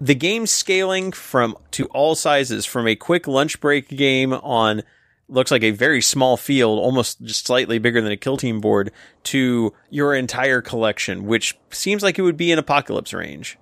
the 0.00 0.14
game 0.16 0.46
scaling 0.46 1.12
from 1.12 1.56
to 1.72 1.86
all 1.86 2.14
sizes 2.16 2.66
from 2.66 2.86
a 2.88 2.96
quick 2.96 3.26
lunch 3.28 3.60
break 3.60 3.88
game 3.88 4.32
on 4.32 4.82
looks 5.28 5.50
like 5.50 5.62
a 5.62 5.70
very 5.70 6.00
small 6.02 6.36
field, 6.36 6.78
almost 6.80 7.20
just 7.22 7.46
slightly 7.46 7.78
bigger 7.78 8.00
than 8.00 8.10
a 8.10 8.16
kill 8.16 8.36
team 8.36 8.60
board, 8.60 8.90
to 9.22 9.72
your 9.90 10.14
entire 10.14 10.62
collection, 10.62 11.24
which 11.26 11.56
seems 11.70 12.02
like 12.02 12.18
it 12.18 12.22
would 12.22 12.36
be 12.36 12.50
in 12.50 12.58
apocalypse 12.58 13.12
range. 13.12 13.56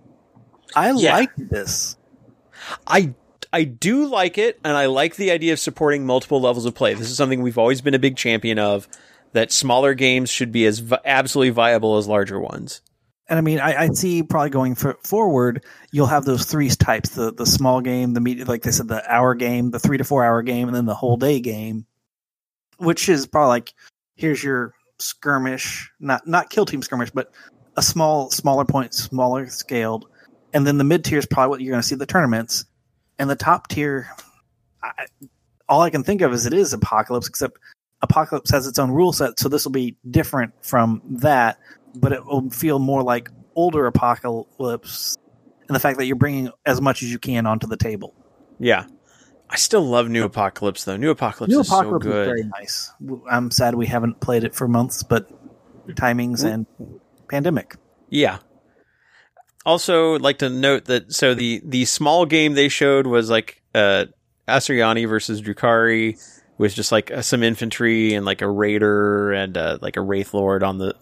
I 0.75 0.93
Yeah. 0.93 1.17
like 1.17 1.37
this. 1.37 1.97
I 2.87 3.13
I 3.53 3.65
do 3.65 4.07
like 4.07 4.39
it, 4.39 4.59
and 4.65 4.77
I 4.77 4.87
like 4.87 5.17
the 5.17 5.31
idea 5.31 5.53
of 5.53 5.59
supporting 5.59 6.07
multiple 6.07 6.41
levels 6.41 6.65
of 6.67 6.75
play. 6.75 6.95
This 6.95 7.11
is 7.11 7.17
something 7.17 7.43
we've 7.43 7.59
always 7.59 7.81
been 7.83 7.95
a 7.95 7.99
big 7.99 8.17
champion 8.17 8.59
of. 8.59 8.89
That 9.37 9.53
smaller 9.53 9.93
games 9.93 10.31
should 10.31 10.51
be 10.51 10.65
as 10.65 10.79
vi- 10.79 10.99
absolutely 11.05 11.51
viable 11.51 11.99
as 11.99 12.09
larger 12.09 12.41
ones. 12.41 12.81
And 13.29 13.39
I 13.39 13.43
mean, 13.43 13.61
I, 13.61 13.83
I 13.83 13.89
see 13.89 14.23
probably 14.23 14.49
going 14.49 14.77
for, 14.77 14.97
forward, 15.05 15.63
you'll 15.93 16.07
have 16.07 16.25
those 16.25 16.47
three 16.47 16.71
types: 16.71 17.11
the 17.11 17.35
the 17.35 17.45
small 17.45 17.83
game, 17.83 18.15
the 18.15 18.23
media, 18.23 18.47
like 18.47 18.63
they 18.63 18.71
said, 18.71 18.89
the 18.89 19.05
hour 19.13 19.35
game, 19.35 19.73
the 19.73 19.79
three 19.79 19.99
to 19.99 20.05
four 20.05 20.25
hour 20.25 20.41
game, 20.41 20.69
and 20.69 20.75
then 20.75 20.87
the 20.87 20.95
whole 20.95 21.19
day 21.19 21.41
game, 21.41 21.85
which 22.79 23.11
is 23.11 23.27
probably 23.27 23.49
like 23.49 23.75
here's 24.15 24.43
your 24.43 24.73
skirmish, 25.01 25.91
not 26.01 26.27
not 26.27 26.49
kill 26.49 26.65
team 26.65 26.81
skirmish, 26.81 27.11
but 27.11 27.31
a 27.77 27.83
small, 27.83 28.31
smaller 28.31 28.65
point, 28.65 28.95
smaller 28.95 29.51
scaled, 29.51 30.09
and 30.55 30.67
then 30.67 30.79
the 30.79 30.85
mid 30.85 31.05
tier 31.05 31.19
is 31.19 31.27
probably 31.27 31.51
what 31.51 31.61
you're 31.61 31.73
going 31.73 31.83
to 31.83 31.87
see 31.87 31.95
the 31.95 32.07
tournaments, 32.07 32.65
and 33.19 33.29
the 33.29 33.37
top 33.37 33.69
tier, 33.69 34.09
I, 34.83 35.09
all 35.69 35.83
I 35.83 35.91
can 35.91 36.05
think 36.05 36.23
of 36.23 36.33
is 36.33 36.47
it 36.47 36.55
is 36.55 36.73
Apocalypse, 36.73 37.29
except 37.29 37.59
Apocalypse 38.03 38.51
has 38.51 38.67
its 38.67 38.79
own 38.79 38.91
rule 38.91 39.13
set, 39.13 39.39
so 39.41 39.49
this 39.49 39.65
will 39.65 39.73
be 39.73 39.97
different 40.11 40.53
from 40.63 41.03
that 41.05 41.59
but 41.97 42.13
it 42.13 42.25
will 42.25 42.49
feel 42.51 42.79
more 42.79 43.03
like 43.03 43.31
older 43.55 43.87
apocalypse 43.87 45.17
and 45.69 45.75
the 45.75 45.81
fact 45.81 45.99
that 45.99 46.07
you're 46.07 46.17
bringing 46.17 46.51
as 46.65 46.81
much 46.81 47.03
as 47.03 47.11
you 47.11 47.19
can 47.19 47.47
onto 47.47 47.67
the 47.67 47.77
table. 47.77 48.15
Yeah. 48.61 48.87
I 49.49 49.57
still 49.57 49.83
love 49.83 50.09
New 50.09 50.25
Apocalypse 50.25 50.85
though. 50.85 50.97
New 50.97 51.11
Apocalypse 51.11 51.53
New 51.53 51.61
is 51.61 51.69
Apocalypse 51.69 52.05
so 52.05 52.11
is 52.11 52.15
good. 52.15 52.27
very 52.27 52.45
nice. 52.45 52.93
I'm 53.31 53.51
sad 53.51 53.75
we 53.75 53.87
haven't 53.87 54.21
played 54.21 54.45
it 54.45 54.55
for 54.55 54.67
months, 54.67 55.03
but 55.03 55.31
timings 55.95 56.45
and 56.45 56.67
pandemic. 57.29 57.77
Yeah. 58.11 58.39
Also, 59.65 60.19
like 60.19 60.39
to 60.39 60.49
note 60.49 60.87
that 60.87 61.13
so 61.13 61.35
the 61.35 61.61
the 61.65 61.85
small 61.85 62.27
game 62.27 62.55
they 62.55 62.69
showed 62.69 63.07
was 63.07 63.31
like 63.31 63.63
uh 63.75 64.07
Asuryani 64.49 65.09
versus 65.09 65.41
Drukhari 65.43 66.21
was 66.59 66.75
just 66.75 66.93
like 66.93 67.11
uh, 67.11 67.23
some 67.23 67.43
infantry 67.43 68.15
and 68.15 68.25
like 68.25 68.43
a 68.43 68.49
raider 68.49 69.33
and 69.33 69.57
uh, 69.57 69.79
like 69.81 69.97
a 69.97 70.01
wraith 70.01 70.35
lord 70.35 70.63
on 70.63 70.79
the 70.79 70.95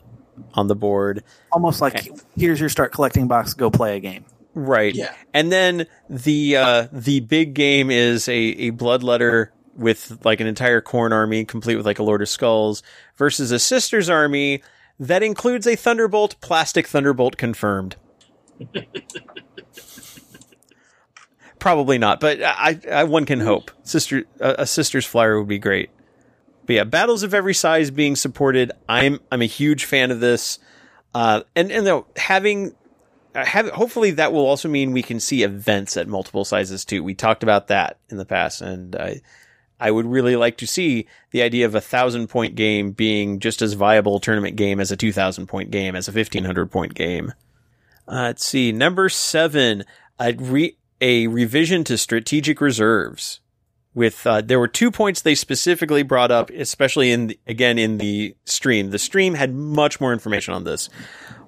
on 0.54 0.66
the 0.66 0.74
board. 0.74 1.22
Almost 1.52 1.80
like 1.80 2.08
here's 2.36 2.60
your 2.60 2.68
start 2.68 2.92
collecting 2.92 3.28
box, 3.28 3.54
go 3.54 3.70
play 3.70 3.96
a 3.96 4.00
game. 4.00 4.24
Right. 4.54 4.94
Yeah. 4.94 5.12
And 5.32 5.50
then 5.50 5.86
the 6.08 6.56
uh 6.56 6.88
the 6.92 7.20
big 7.20 7.54
game 7.54 7.90
is 7.90 8.28
a 8.28 8.32
a 8.32 8.72
bloodletter 8.72 9.48
with 9.76 10.24
like 10.24 10.40
an 10.40 10.46
entire 10.46 10.80
Khorne 10.80 11.12
army 11.12 11.44
complete 11.44 11.76
with 11.76 11.86
like 11.86 11.98
a 11.98 12.04
Lord 12.04 12.22
of 12.22 12.28
Skulls 12.28 12.82
versus 13.16 13.50
a 13.50 13.58
Sisters 13.58 14.08
army 14.08 14.62
that 15.00 15.24
includes 15.24 15.66
a 15.66 15.74
Thunderbolt, 15.74 16.40
plastic 16.40 16.86
Thunderbolt 16.86 17.36
confirmed. 17.36 17.96
Probably 21.64 21.96
not, 21.96 22.20
but 22.20 22.42
I, 22.42 22.78
I 22.92 23.04
one 23.04 23.24
can 23.24 23.40
hope. 23.40 23.70
Sister 23.84 24.24
a, 24.38 24.56
a 24.58 24.66
Sisters 24.66 25.06
flyer 25.06 25.38
would 25.38 25.48
be 25.48 25.58
great. 25.58 25.88
But 26.66 26.74
yeah, 26.74 26.84
battles 26.84 27.22
of 27.22 27.32
every 27.32 27.54
size 27.54 27.90
being 27.90 28.16
supported. 28.16 28.70
I'm 28.86 29.18
I'm 29.32 29.40
a 29.40 29.46
huge 29.46 29.86
fan 29.86 30.10
of 30.10 30.20
this. 30.20 30.58
Uh, 31.14 31.40
and 31.56 31.72
and 31.72 31.86
though 31.86 32.06
having 32.16 32.74
uh, 33.34 33.46
have 33.46 33.70
hopefully 33.70 34.10
that 34.10 34.30
will 34.30 34.44
also 34.44 34.68
mean 34.68 34.92
we 34.92 35.00
can 35.00 35.18
see 35.18 35.42
events 35.42 35.96
at 35.96 36.06
multiple 36.06 36.44
sizes 36.44 36.84
too. 36.84 37.02
We 37.02 37.14
talked 37.14 37.42
about 37.42 37.68
that 37.68 37.98
in 38.10 38.18
the 38.18 38.26
past, 38.26 38.60
and 38.60 38.94
I 38.94 39.22
I 39.80 39.90
would 39.90 40.04
really 40.04 40.36
like 40.36 40.58
to 40.58 40.66
see 40.66 41.06
the 41.30 41.40
idea 41.40 41.64
of 41.64 41.74
a 41.74 41.80
thousand 41.80 42.28
point 42.28 42.56
game 42.56 42.90
being 42.90 43.40
just 43.40 43.62
as 43.62 43.72
viable 43.72 44.20
tournament 44.20 44.56
game 44.56 44.80
as 44.80 44.92
a 44.92 44.98
two 44.98 45.14
thousand 45.14 45.46
point 45.46 45.70
game, 45.70 45.96
as 45.96 46.08
a 46.08 46.12
fifteen 46.12 46.44
hundred 46.44 46.70
point 46.70 46.92
game. 46.92 47.32
Uh, 48.06 48.24
let's 48.24 48.44
see, 48.44 48.70
number 48.70 49.08
seven, 49.08 49.84
a 50.20 50.34
re- 50.34 50.76
a 51.04 51.26
revision 51.26 51.84
to 51.84 51.98
strategic 51.98 52.62
reserves. 52.62 53.40
With 53.92 54.26
uh, 54.26 54.40
there 54.40 54.58
were 54.58 54.68
two 54.68 54.90
points 54.90 55.20
they 55.20 55.34
specifically 55.34 56.02
brought 56.02 56.30
up, 56.30 56.48
especially 56.50 57.12
in 57.12 57.28
the, 57.28 57.38
again 57.46 57.78
in 57.78 57.98
the 57.98 58.34
stream. 58.44 58.90
The 58.90 58.98
stream 58.98 59.34
had 59.34 59.54
much 59.54 60.00
more 60.00 60.14
information 60.14 60.54
on 60.54 60.64
this. 60.64 60.88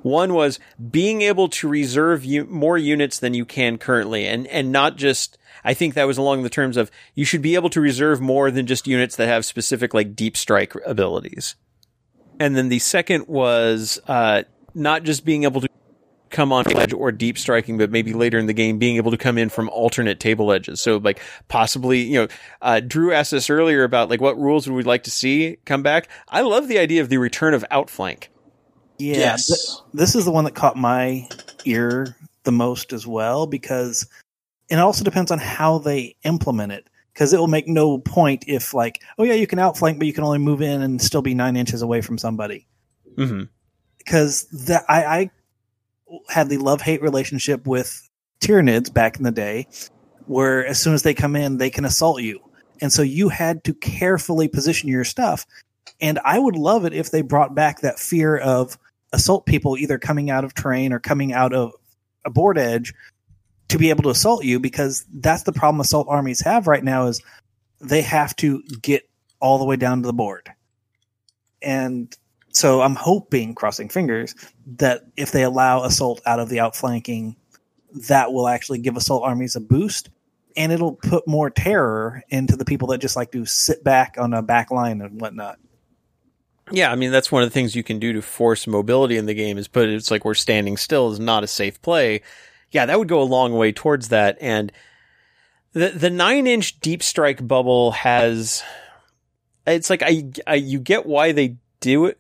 One 0.03 0.35
was 0.35 0.61
being 0.91 1.23
able 1.23 1.49
to 1.49 1.69
reserve 1.69 2.25
u- 2.25 2.45
more 2.45 2.79
units 2.79 3.19
than 3.19 3.35
you 3.35 3.45
can 3.47 3.79
currently, 3.79 4.27
and 4.27 4.47
and 4.49 4.71
not 4.71 4.97
just. 4.97 5.39
I 5.65 5.75
think 5.75 5.95
that 5.95 6.07
was 6.07 6.19
along 6.19 6.45
the 6.45 6.51
terms 6.51 6.77
of 6.77 6.93
you 7.15 7.25
should 7.25 7.43
be 7.43 7.57
able 7.57 7.71
to 7.71 7.81
reserve 7.81 8.21
more 8.21 8.53
than 8.53 8.67
just 8.67 8.87
units 8.87 9.17
that 9.17 9.27
have 9.27 9.45
specific 9.45 9.95
like 9.95 10.15
deep 10.15 10.37
strike 10.37 10.75
abilities. 10.87 11.57
And 12.39 12.55
then 12.55 12.69
the 12.69 12.79
second 12.79 13.27
was 13.27 13.99
uh, 14.07 14.43
not 14.75 15.03
just 15.03 15.25
being 15.25 15.43
able 15.43 15.63
to 15.63 15.69
come 16.31 16.53
on 16.53 16.65
edge 16.77 16.93
or 16.93 17.13
deep 17.13 17.39
striking, 17.39 17.79
but 17.79 17.91
maybe 17.91 18.13
later 18.13 18.39
in 18.39 18.47
the 18.47 18.53
game 18.53 18.79
being 18.79 18.97
able 18.97 19.11
to 19.11 19.17
come 19.17 19.39
in 19.39 19.49
from 19.49 19.69
alternate 19.71 20.21
table 20.21 20.53
edges. 20.53 20.81
So 20.81 20.97
like 20.99 21.21
possibly, 21.49 22.03
you 22.03 22.23
know, 22.23 22.29
uh, 22.63 22.81
Drew 22.81 23.13
asked 23.13 23.33
us 23.33 23.49
earlier 23.51 23.85
about 23.85 24.11
like 24.11 24.21
what 24.21 24.39
rules 24.39 24.69
would 24.69 24.77
we 24.77 24.83
like 24.83 25.05
to 25.05 25.11
see 25.11 25.59
come 25.65 25.83
back. 25.83 26.09
I 26.29 26.43
love 26.43 26.69
the 26.69 26.79
idea 26.79 27.01
of 27.01 27.09
the 27.09 27.19
return 27.19 27.55
of 27.55 27.65
outflank. 27.71 28.31
Yeah, 28.99 29.19
Yes. 29.19 29.47
th- 29.47 29.85
this 29.95 30.15
is 30.15 30.25
the 30.25 30.33
one 30.33 30.45
that 30.45 30.55
caught 30.55 30.77
my 30.77 31.29
ear 31.65 32.17
the 32.45 32.53
most 32.53 32.93
as 32.93 33.07
well 33.07 33.47
because 33.47 34.09
it 34.69 34.79
also 34.79 35.05
depends 35.05 35.31
on 35.31 35.39
how 35.39 35.79
they 35.79 36.17
implement 36.25 36.73
it. 36.73 36.89
Because 37.13 37.33
it 37.33 37.41
will 37.41 37.47
make 37.49 37.67
no 37.67 37.97
point 37.97 38.45
if, 38.47 38.75
like, 38.75 39.01
oh 39.17 39.25
yeah, 39.25 39.33
you 39.33 39.47
can 39.47 39.59
outflank, 39.59 39.97
but 39.97 40.07
you 40.07 40.13
can 40.13 40.23
only 40.23 40.37
move 40.37 40.61
in 40.61 40.83
and 40.83 41.01
still 41.01 41.23
be 41.23 41.33
nine 41.33 41.57
inches 41.57 41.81
away 41.81 42.03
from 42.03 42.19
somebody. 42.19 42.67
Because 43.97 44.43
that 44.67 44.85
I, 44.87 45.05
I 45.05 45.31
had 46.29 46.49
the 46.49 46.59
love 46.59 46.81
hate 46.81 47.03
relationship 47.03 47.67
with 47.67 48.09
Tyranids 48.41 48.93
back 48.93 49.17
in 49.17 49.23
the 49.23 49.31
day, 49.31 49.67
where 50.27 50.67
as 50.67 50.81
soon 50.81 50.95
as 50.95 51.03
they 51.03 51.15
come 51.15 51.37
in, 51.37 51.59
they 51.59 51.71
can 51.71 51.85
assault 51.85 52.23
you, 52.23 52.41
and 52.81 52.93
so 52.93 53.03
you 53.03 53.29
had 53.29 53.65
to 53.65 53.75
carefully 53.75 54.49
position 54.49 54.89
your 54.89 55.05
stuff. 55.05 55.47
And 56.01 56.19
I 56.25 56.39
would 56.39 56.57
love 56.57 56.85
it 56.85 56.93
if 56.93 57.11
they 57.11 57.23
brought 57.23 57.55
back 57.55 57.81
that 57.81 57.99
fear 57.99 58.37
of 58.37 58.79
assault 59.13 59.47
people 59.47 59.77
either 59.77 59.99
coming 59.99 60.31
out 60.31 60.45
of 60.45 60.55
terrain 60.55 60.93
or 60.93 60.99
coming 60.99 61.33
out 61.33 61.55
of 61.55 61.73
a 62.25 62.31
board 62.31 62.59
edge 62.59 62.93
to 63.69 63.79
be 63.79 63.91
able 63.91 64.03
to 64.05 64.11
assault 64.11 64.45
you 64.45 64.61
because 64.61 65.05
that's 65.15 65.45
the 65.45 65.53
problem 65.53 65.81
assault 65.81 66.07
armies 66.09 66.41
have 66.41 66.67
right 66.67 66.85
now 66.85 67.07
is 67.07 67.23
they 67.81 68.03
have 68.03 68.35
to 68.37 68.63
get 68.83 69.09
all 69.41 69.59
the 69.59 69.65
way 69.65 69.77
down 69.77 70.03
to 70.03 70.07
the 70.07 70.13
board. 70.13 70.51
And 71.63 72.15
so 72.57 72.81
I'm 72.81 72.95
hoping, 72.95 73.55
crossing 73.55 73.91
fingers, 73.91 74.35
that 74.79 75.03
if 75.15 75.31
they 75.31 75.43
allow 75.43 75.85
assault 75.85 76.23
out 76.25 76.41
of 76.41 76.49
the 76.49 76.61
outflanking, 76.61 77.37
that 78.09 78.33
will 78.33 78.49
actually 78.49 78.79
give 78.79 78.97
assault 78.97 79.25
armies 79.25 79.57
a 79.57 79.61
boost 79.61 80.09
and 80.57 80.73
it'll 80.73 80.95
put 80.95 81.29
more 81.29 81.51
terror 81.51 82.23
into 82.31 82.57
the 82.57 82.65
people 82.65 82.89
that 82.89 82.99
just 82.99 83.15
like 83.15 83.31
to 83.33 83.45
sit 83.45 83.85
back 83.85 84.17
on 84.19 84.33
a 84.33 84.41
back 84.41 84.71
line 84.71 85.03
and 85.03 85.21
whatnot. 85.21 85.59
Yeah, 86.73 86.91
I 86.91 86.95
mean 86.97 87.13
that's 87.13 87.31
one 87.31 87.43
of 87.43 87.51
the 87.51 87.53
things 87.53 87.77
you 87.77 87.85
can 87.85 87.99
do 87.99 88.15
to 88.15 88.23
force 88.23 88.67
mobility 88.67 89.19
in 89.19 89.27
the 89.27 89.35
game 89.35 89.59
is 89.59 89.69
put 89.69 89.91
it's 89.91 90.11
like 90.11 90.25
we're 90.25 90.33
standing 90.33 90.79
still 90.79 91.13
is 91.13 91.21
not 91.21 91.45
a 91.45 91.47
safe 91.47 91.83
play. 91.83 92.23
Yeah, 92.71 92.87
that 92.87 92.99
would 92.99 93.07
go 93.07 93.21
a 93.21 93.25
long 93.25 93.53
way 93.53 93.71
towards 93.71 94.09
that. 94.09 94.39
And 94.41 94.73
the 95.75 95.91
the 95.91 96.09
nine 96.09 96.47
inch 96.47 96.81
deep 96.81 97.03
strike 97.03 97.47
bubble 97.47 97.91
has 97.91 98.63
it's 99.67 99.91
like 99.91 100.03
I, 100.03 100.31
I 100.47 100.55
you 100.55 100.81
get 100.81 101.05
why 101.05 101.33
they 101.33 101.59
do 101.81 102.07
it, 102.07 102.19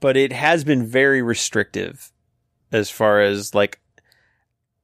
but 0.00 0.16
it 0.16 0.32
has 0.32 0.64
been 0.64 0.86
very 0.86 1.22
restrictive 1.22 2.10
as 2.72 2.90
far 2.90 3.20
as 3.20 3.54
like 3.54 3.80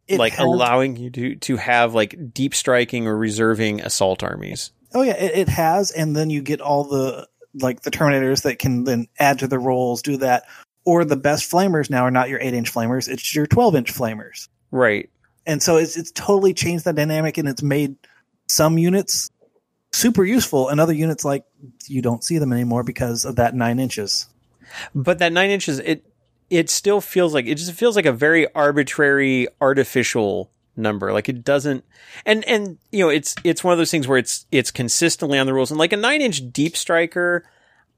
It 0.07 0.19
like 0.19 0.39
allowing 0.39 0.97
you 0.97 1.11
to 1.11 1.37
to 1.37 1.57
have 1.57 1.95
like 1.95 2.33
deep 2.33 2.55
striking 2.55 3.07
or 3.07 3.17
reserving 3.17 3.81
assault 3.81 4.23
armies. 4.23 4.71
Oh 4.95 5.03
yeah, 5.03 5.17
it, 5.17 5.37
it 5.37 5.49
has, 5.49 5.91
and 5.91 6.15
then 6.15 6.31
you 6.31 6.43
get 6.43 6.61
all 6.61 6.85
the 6.85 7.29
like 7.55 7.81
the 7.81 7.91
Terminators 7.91 8.43
that 8.43 8.59
can 8.59 8.85
then 8.85 9.09
add 9.19 9.41
to 9.41 9.49
the 9.49 9.59
rolls, 9.59 10.03
do 10.03 10.19
that. 10.19 10.45
Or 10.85 11.05
the 11.05 11.17
best 11.17 11.51
flamers 11.51 11.91
now 11.91 12.03
are 12.05 12.11
not 12.13 12.29
your 12.29 12.41
eight 12.41 12.55
inch 12.55 12.73
flamers; 12.73 13.09
it's 13.09 13.35
your 13.35 13.47
twelve 13.47 13.75
inch 13.75 13.93
flamers. 13.93 14.49
Right. 14.71 15.11
And 15.45 15.63
so 15.63 15.77
it's 15.77 15.97
it's 15.97 16.13
totally 16.13 16.55
changed 16.55 16.85
the 16.85 16.93
dynamic, 16.93 17.39
and 17.39 17.49
it's 17.49 17.63
made 17.63 17.97
some 18.49 18.79
units 18.79 19.31
super 19.93 20.25
useful, 20.25 20.69
and 20.69 20.81
other 20.81 20.93
units 20.93 21.25
like 21.25 21.45
you 21.87 22.03
don't 22.03 22.23
see 22.23 22.39
them 22.39 22.53
anymore 22.53 22.85
because 22.85 23.25
of 23.25 23.37
that 23.37 23.55
nine 23.55 23.81
inches. 23.81 24.29
But 24.95 25.19
that 25.19 25.33
nine 25.33 25.51
inches, 25.51 25.79
it 25.81 26.05
it 26.51 26.71
still 26.71 27.01
feels 27.01 27.35
like 27.35 27.47
it 27.47 27.57
just 27.57 27.73
feels 27.73 27.97
like 27.97 28.07
a 28.07 28.13
very 28.13 28.53
arbitrary, 28.55 29.49
artificial 29.61 30.51
number. 30.77 31.13
Like 31.13 31.29
it 31.29 31.45
doesn't, 31.45 31.85
and 32.25 32.45
and 32.45 32.79
you 32.93 33.05
know, 33.05 33.09
it's 33.09 33.35
it's 33.45 33.65
one 33.65 33.73
of 33.73 33.79
those 33.79 33.91
things 33.91 34.07
where 34.07 34.19
it's 34.19 34.47
it's 34.53 34.71
consistently 34.71 35.39
on 35.39 35.47
the 35.47 35.55
rules. 35.55 35.71
And 35.71 35.79
like 35.79 35.93
a 35.93 35.97
nine 35.97 36.21
inch 36.21 36.53
deep 36.53 36.77
striker, 36.77 37.45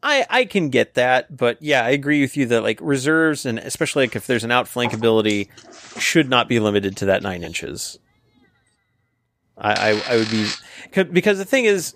I 0.03 0.27
I 0.31 0.45
can 0.45 0.71
get 0.71 0.95
that, 0.95 1.37
but 1.37 1.61
yeah, 1.61 1.85
I 1.85 1.91
agree 1.91 2.21
with 2.21 2.37
you 2.37 2.47
that 2.47 2.63
like 2.63 2.79
reserves 2.81 3.45
and 3.45 3.59
especially 3.59 4.05
like 4.05 4.17
if 4.17 4.27
there's 4.27 4.45
an 4.45 4.53
outflank 4.53 4.93
ability, 4.93 5.51
should 5.99 6.29
not 6.29 6.49
be 6.49 6.61
limited 6.61 6.97
to 6.99 7.07
that 7.07 7.23
nine 7.23 7.43
inches. 7.43 7.99
I 9.59 9.91
I, 9.91 10.03
I 10.09 10.17
would 10.17 10.31
be 10.31 10.49
because 11.13 11.39
the 11.39 11.45
thing 11.45 11.65
is. 11.65 11.95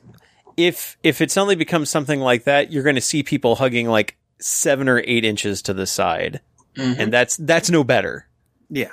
If 0.54 0.98
if 1.02 1.22
it 1.22 1.30
suddenly 1.30 1.56
becomes 1.56 1.88
something 1.88 2.20
like 2.20 2.44
that, 2.44 2.70
you're 2.70 2.82
going 2.82 2.96
to 2.96 3.00
see 3.00 3.22
people 3.22 3.54
hugging 3.54 3.88
like 3.88 4.18
seven 4.42 4.88
or 4.88 5.02
eight 5.06 5.24
inches 5.24 5.62
to 5.62 5.72
the 5.74 5.86
side, 5.86 6.40
Mhm. 6.76 6.98
and 6.98 7.12
that's 7.12 7.36
that's 7.36 7.70
no 7.70 7.84
better. 7.84 8.26
Yeah, 8.70 8.90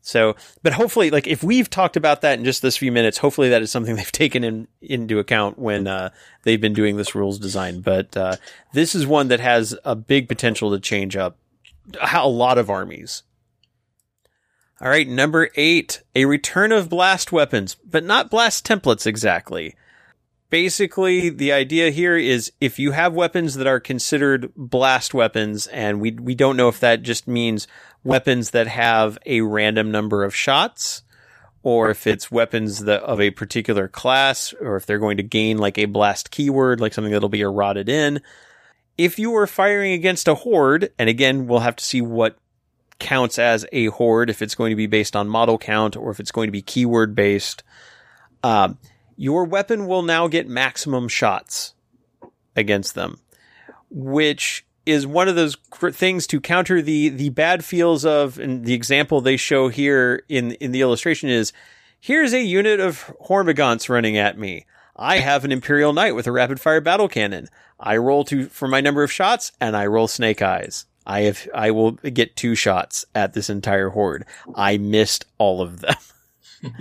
So, 0.00 0.36
but 0.62 0.74
hopefully, 0.74 1.10
like 1.10 1.26
if 1.26 1.42
we've 1.42 1.68
talked 1.70 1.96
about 1.96 2.20
that 2.20 2.38
in 2.38 2.44
just 2.44 2.62
this 2.62 2.76
few 2.76 2.92
minutes, 2.92 3.18
hopefully 3.18 3.48
that 3.48 3.62
is 3.62 3.70
something 3.70 3.96
they've 3.96 4.12
taken 4.12 4.44
in 4.44 4.68
into 4.80 5.18
account 5.18 5.58
when 5.58 5.86
uh, 5.86 6.10
they've 6.44 6.60
been 6.60 6.74
doing 6.74 6.96
this 6.96 7.14
rules 7.14 7.38
design. 7.38 7.80
But 7.80 8.16
uh, 8.16 8.36
this 8.72 8.94
is 8.94 9.06
one 9.06 9.28
that 9.28 9.40
has 9.40 9.76
a 9.84 9.96
big 9.96 10.28
potential 10.28 10.70
to 10.72 10.78
change 10.80 11.16
up 11.16 11.36
a 12.00 12.28
lot 12.28 12.58
of 12.58 12.70
armies. 12.70 13.22
All 14.80 14.88
right, 14.88 15.08
number 15.08 15.50
eight, 15.54 16.02
a 16.14 16.24
return 16.24 16.72
of 16.72 16.88
blast 16.88 17.32
weapons, 17.32 17.76
but 17.84 18.04
not 18.04 18.30
blast 18.30 18.66
templates 18.66 19.06
exactly. 19.06 19.74
Basically, 20.54 21.30
the 21.30 21.50
idea 21.50 21.90
here 21.90 22.16
is 22.16 22.52
if 22.60 22.78
you 22.78 22.92
have 22.92 23.12
weapons 23.12 23.56
that 23.56 23.66
are 23.66 23.80
considered 23.80 24.52
blast 24.54 25.12
weapons, 25.12 25.66
and 25.66 26.00
we 26.00 26.12
we 26.12 26.36
don't 26.36 26.56
know 26.56 26.68
if 26.68 26.78
that 26.78 27.02
just 27.02 27.26
means 27.26 27.66
weapons 28.04 28.50
that 28.50 28.68
have 28.68 29.18
a 29.26 29.40
random 29.40 29.90
number 29.90 30.22
of 30.22 30.32
shots, 30.32 31.02
or 31.64 31.90
if 31.90 32.06
it's 32.06 32.30
weapons 32.30 32.84
that 32.84 33.02
of 33.02 33.20
a 33.20 33.32
particular 33.32 33.88
class, 33.88 34.54
or 34.60 34.76
if 34.76 34.86
they're 34.86 35.00
going 35.00 35.16
to 35.16 35.24
gain 35.24 35.58
like 35.58 35.76
a 35.76 35.86
blast 35.86 36.30
keyword, 36.30 36.80
like 36.80 36.94
something 36.94 37.12
that'll 37.12 37.28
be 37.28 37.40
eroded 37.40 37.88
in. 37.88 38.22
If 38.96 39.18
you 39.18 39.34
are 39.34 39.48
firing 39.48 39.90
against 39.90 40.28
a 40.28 40.36
horde, 40.36 40.92
and 41.00 41.08
again, 41.08 41.48
we'll 41.48 41.58
have 41.66 41.74
to 41.74 41.84
see 41.84 42.00
what 42.00 42.38
counts 43.00 43.40
as 43.40 43.66
a 43.72 43.86
horde, 43.86 44.30
if 44.30 44.40
it's 44.40 44.54
going 44.54 44.70
to 44.70 44.76
be 44.76 44.86
based 44.86 45.16
on 45.16 45.28
model 45.28 45.58
count 45.58 45.96
or 45.96 46.12
if 46.12 46.20
it's 46.20 46.30
going 46.30 46.46
to 46.46 46.52
be 46.52 46.62
keyword 46.62 47.16
based, 47.16 47.64
um, 48.44 48.78
your 49.16 49.44
weapon 49.44 49.86
will 49.86 50.02
now 50.02 50.28
get 50.28 50.48
maximum 50.48 51.08
shots 51.08 51.74
against 52.56 52.94
them, 52.94 53.20
which 53.90 54.64
is 54.86 55.06
one 55.06 55.28
of 55.28 55.36
those 55.36 55.54
gr- 55.54 55.90
things 55.90 56.26
to 56.26 56.40
counter 56.40 56.82
the 56.82 57.08
the 57.08 57.30
bad 57.30 57.64
feels 57.64 58.04
of 58.04 58.38
and 58.38 58.64
the 58.64 58.74
example 58.74 59.20
they 59.20 59.36
show 59.36 59.68
here 59.68 60.22
in 60.28 60.52
in 60.52 60.72
the 60.72 60.82
illustration 60.82 61.28
is 61.28 61.52
here's 62.00 62.32
a 62.32 62.42
unit 62.42 62.80
of 62.80 63.12
hormagaunts 63.26 63.88
running 63.88 64.16
at 64.16 64.38
me. 64.38 64.66
I 64.96 65.18
have 65.18 65.44
an 65.44 65.52
imperial 65.52 65.92
knight 65.92 66.14
with 66.14 66.26
a 66.26 66.32
rapid 66.32 66.60
fire 66.60 66.80
battle 66.80 67.08
cannon. 67.08 67.48
I 67.80 67.96
roll 67.96 68.24
to 68.26 68.46
for 68.48 68.68
my 68.68 68.80
number 68.80 69.02
of 69.02 69.12
shots 69.12 69.52
and 69.60 69.76
i 69.76 69.86
roll 69.86 70.08
snake 70.08 70.42
eyes. 70.42 70.86
I 71.06 71.22
have 71.22 71.48
i 71.54 71.70
will 71.70 71.92
get 71.92 72.36
two 72.36 72.54
shots 72.54 73.04
at 73.14 73.32
this 73.32 73.50
entire 73.50 73.90
horde. 73.90 74.26
I 74.54 74.78
missed 74.78 75.24
all 75.38 75.60
of 75.62 75.80
them 75.80 75.96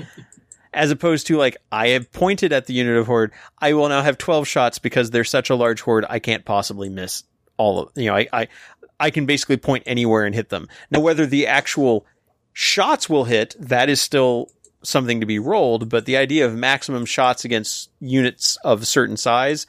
as 0.74 0.92
opposed 0.92 1.28
to 1.28 1.38
like 1.38 1.58
I 1.72 1.90
have 1.90 2.12
pointed 2.12 2.52
at 2.54 2.66
the 2.68 2.74
unit 2.74 2.98
of 2.98 3.08
horde, 3.08 3.32
I 3.60 3.74
will 3.74 3.90
now 3.90 4.02
have 4.02 4.18
twelve 4.18 4.48
shots 4.48 4.80
because 4.80 5.12
they're 5.12 5.24
such 5.24 5.50
a 5.50 5.56
large 5.56 5.82
horde, 5.82 6.06
I 6.10 6.20
can't 6.20 6.46
possibly 6.46 6.90
miss 6.90 7.24
all 7.58 7.80
of 7.80 7.92
you 7.96 8.08
know. 8.08 8.16
I 8.16 8.28
I 8.34 8.48
I 9.00 9.10
can 9.10 9.26
basically 9.26 9.58
point 9.58 9.84
anywhere 9.86 10.26
and 10.26 10.36
hit 10.36 10.50
them. 10.50 10.68
Now 10.92 11.00
whether 11.00 11.26
the 11.26 11.48
actual 11.48 12.06
shots 12.54 13.10
will 13.10 13.26
hit, 13.26 13.56
that 13.60 13.90
is 13.90 14.02
still 14.02 14.52
something 14.84 15.20
to 15.20 15.26
be 15.26 15.40
rolled. 15.40 15.90
But 15.90 16.06
the 16.06 16.18
idea 16.18 16.46
of 16.46 16.56
maximum 16.56 17.06
shots 17.06 17.46
against 17.46 17.90
units 18.00 18.58
of 18.64 18.82
a 18.82 18.86
certain 18.86 19.18
size, 19.18 19.66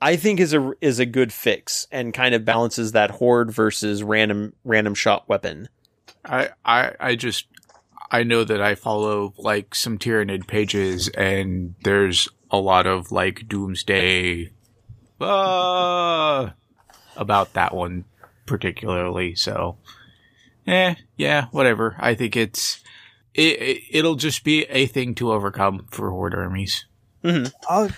I 0.00 0.16
think 0.16 0.40
is 0.40 0.54
a 0.54 0.72
is 0.80 0.98
a 0.98 1.06
good 1.06 1.32
fix 1.32 1.86
and 1.90 2.14
kind 2.14 2.34
of 2.34 2.44
balances 2.44 2.92
that 2.92 3.10
horde 3.10 3.50
versus 3.50 4.02
random 4.02 4.52
random 4.64 4.94
shot 4.94 5.28
weapon. 5.28 5.68
I, 6.28 6.50
I, 6.64 6.92
I 6.98 7.14
just, 7.14 7.46
I 8.10 8.22
know 8.22 8.44
that 8.44 8.60
I 8.60 8.74
follow 8.74 9.34
like 9.36 9.74
some 9.74 9.98
Tyranid 9.98 10.46
pages 10.46 11.08
and 11.08 11.74
there's 11.82 12.28
a 12.50 12.58
lot 12.58 12.86
of 12.86 13.10
like 13.10 13.48
doomsday, 13.48 14.52
uh, 15.20 16.50
about 17.16 17.52
that 17.54 17.74
one 17.74 18.04
particularly. 18.46 19.34
So, 19.34 19.78
eh, 20.66 20.94
yeah, 21.16 21.46
whatever. 21.50 21.96
I 21.98 22.14
think 22.14 22.36
it's, 22.36 22.80
it, 23.34 23.60
it, 23.60 23.82
it'll 23.90 24.14
just 24.14 24.44
be 24.44 24.64
a 24.64 24.86
thing 24.86 25.14
to 25.16 25.32
overcome 25.32 25.86
for 25.90 26.10
horde 26.10 26.34
armies. 26.34 26.86
I'll 27.68 27.90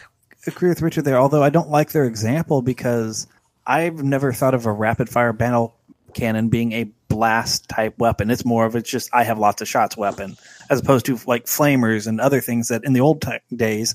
agree 0.46 0.70
with 0.70 0.82
Richard 0.82 1.04
there. 1.04 1.18
Although 1.18 1.42
I 1.42 1.50
don't 1.50 1.68
like 1.68 1.92
their 1.92 2.04
example 2.04 2.62
because 2.62 3.26
I've 3.66 4.02
never 4.02 4.32
thought 4.32 4.54
of 4.54 4.64
a 4.64 4.72
rapid 4.72 5.08
fire 5.08 5.34
battle 5.34 5.77
cannon 6.14 6.48
being 6.48 6.72
a 6.72 6.84
blast 7.08 7.68
type 7.68 7.98
weapon. 7.98 8.30
It's 8.30 8.44
more 8.44 8.66
of 8.66 8.76
it's 8.76 8.90
just 8.90 9.10
I 9.12 9.24
have 9.24 9.38
lots 9.38 9.62
of 9.62 9.68
shots 9.68 9.96
weapon 9.96 10.36
as 10.70 10.80
opposed 10.80 11.06
to 11.06 11.18
like 11.26 11.46
flamers 11.46 12.06
and 12.06 12.20
other 12.20 12.40
things 12.40 12.68
that 12.68 12.84
in 12.84 12.92
the 12.92 13.00
old 13.00 13.22
ti 13.22 13.38
days 13.54 13.94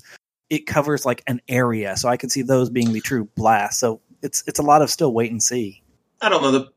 it 0.50 0.66
covers 0.66 1.04
like 1.06 1.22
an 1.26 1.40
area. 1.48 1.96
So 1.96 2.08
I 2.08 2.16
could 2.16 2.30
see 2.30 2.42
those 2.42 2.70
being 2.70 2.92
the 2.92 3.00
true 3.00 3.28
blast. 3.34 3.78
So 3.78 4.00
it's 4.22 4.44
it's 4.46 4.58
a 4.58 4.62
lot 4.62 4.82
of 4.82 4.90
still 4.90 5.12
wait 5.12 5.30
and 5.30 5.42
see. 5.42 5.82
I 6.20 6.28
don't 6.28 6.42
know. 6.42 6.50
The 6.50 6.70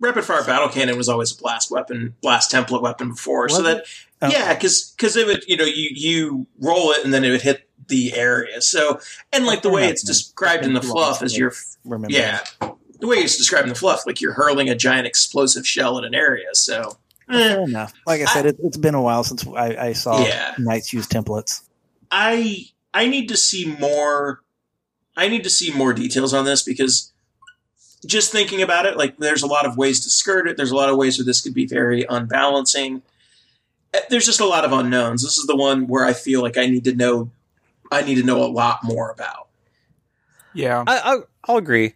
rapid 0.00 0.24
fire 0.24 0.44
battle 0.44 0.68
cannon 0.68 0.96
was 0.96 1.08
always 1.08 1.32
a 1.32 1.36
blast 1.36 1.70
weapon, 1.70 2.14
blast 2.22 2.50
template 2.50 2.82
weapon 2.82 3.10
before. 3.10 3.48
so 3.48 3.62
that? 3.62 3.78
Okay. 3.78 3.86
Oh. 4.22 4.28
yeah, 4.28 4.54
because 4.54 4.94
because 4.96 5.16
it 5.16 5.26
would 5.26 5.44
you 5.46 5.56
know 5.56 5.64
you 5.64 5.90
you 5.92 6.46
roll 6.60 6.92
it 6.92 7.04
and 7.04 7.12
then 7.12 7.24
it 7.24 7.30
would 7.30 7.42
hit 7.42 7.68
the 7.88 8.14
area. 8.14 8.60
So 8.62 9.00
and 9.32 9.44
like 9.44 9.62
the 9.62 9.70
way 9.70 9.88
it's 9.88 10.02
described 10.02 10.64
in 10.64 10.72
the 10.72 10.80
fluff 10.80 11.22
is 11.22 11.36
you're 11.36 11.52
Remember? 11.84 12.16
yeah 12.16 12.40
the 13.00 13.06
way 13.06 13.16
it's 13.16 13.36
described 13.36 13.64
in 13.64 13.68
the 13.70 13.78
fluff 13.78 14.06
like 14.06 14.20
you're 14.20 14.32
hurling 14.32 14.68
a 14.68 14.74
giant 14.74 15.06
explosive 15.06 15.66
shell 15.66 15.98
at 15.98 16.04
an 16.04 16.14
area. 16.14 16.46
So 16.54 16.96
eh, 17.30 17.48
Fair 17.54 17.60
enough. 17.62 17.92
Like 18.06 18.20
I 18.22 18.26
said, 18.26 18.46
it, 18.46 18.56
it's 18.62 18.76
been 18.76 18.94
a 18.94 19.02
while 19.02 19.24
since 19.24 19.46
I, 19.46 19.76
I 19.88 19.92
saw 19.92 20.24
Yeah. 20.24 20.54
knights 20.58 20.92
use 20.92 21.06
templates. 21.06 21.62
I 22.10 22.66
I 22.92 23.06
need 23.08 23.28
to 23.28 23.36
see 23.36 23.74
more. 23.80 24.40
I 25.16 25.28
need 25.28 25.44
to 25.44 25.50
see 25.50 25.72
more 25.72 25.92
details 25.92 26.32
on 26.34 26.44
this 26.44 26.62
because 26.62 27.12
just 28.06 28.30
thinking 28.32 28.62
about 28.62 28.84
it, 28.86 28.96
like 28.96 29.16
there's 29.18 29.42
a 29.42 29.46
lot 29.46 29.64
of 29.66 29.76
ways 29.76 30.00
to 30.04 30.10
skirt 30.10 30.46
it. 30.48 30.56
There's 30.56 30.70
a 30.70 30.76
lot 30.76 30.88
of 30.90 30.96
ways 30.96 31.18
where 31.18 31.24
this 31.24 31.40
could 31.40 31.54
be 31.54 31.66
very 31.66 32.04
unbalancing. 32.08 33.02
Eh, 33.94 34.00
There's 34.10 34.26
just 34.26 34.40
a 34.40 34.44
lot 34.46 34.64
of 34.64 34.72
unknowns. 34.72 35.22
This 35.22 35.38
is 35.38 35.46
the 35.46 35.56
one 35.56 35.86
where 35.86 36.04
I 36.04 36.12
feel 36.12 36.42
like 36.42 36.58
I 36.58 36.66
need 36.66 36.84
to 36.84 36.94
know. 36.94 37.30
I 37.92 38.02
need 38.02 38.16
to 38.16 38.22
know 38.24 38.42
a 38.42 38.50
lot 38.50 38.80
more 38.84 39.10
about. 39.10 39.48
Yeah. 40.52 40.84
I, 40.86 40.98
I 40.98 41.18
I'll 41.44 41.56
agree. 41.56 41.94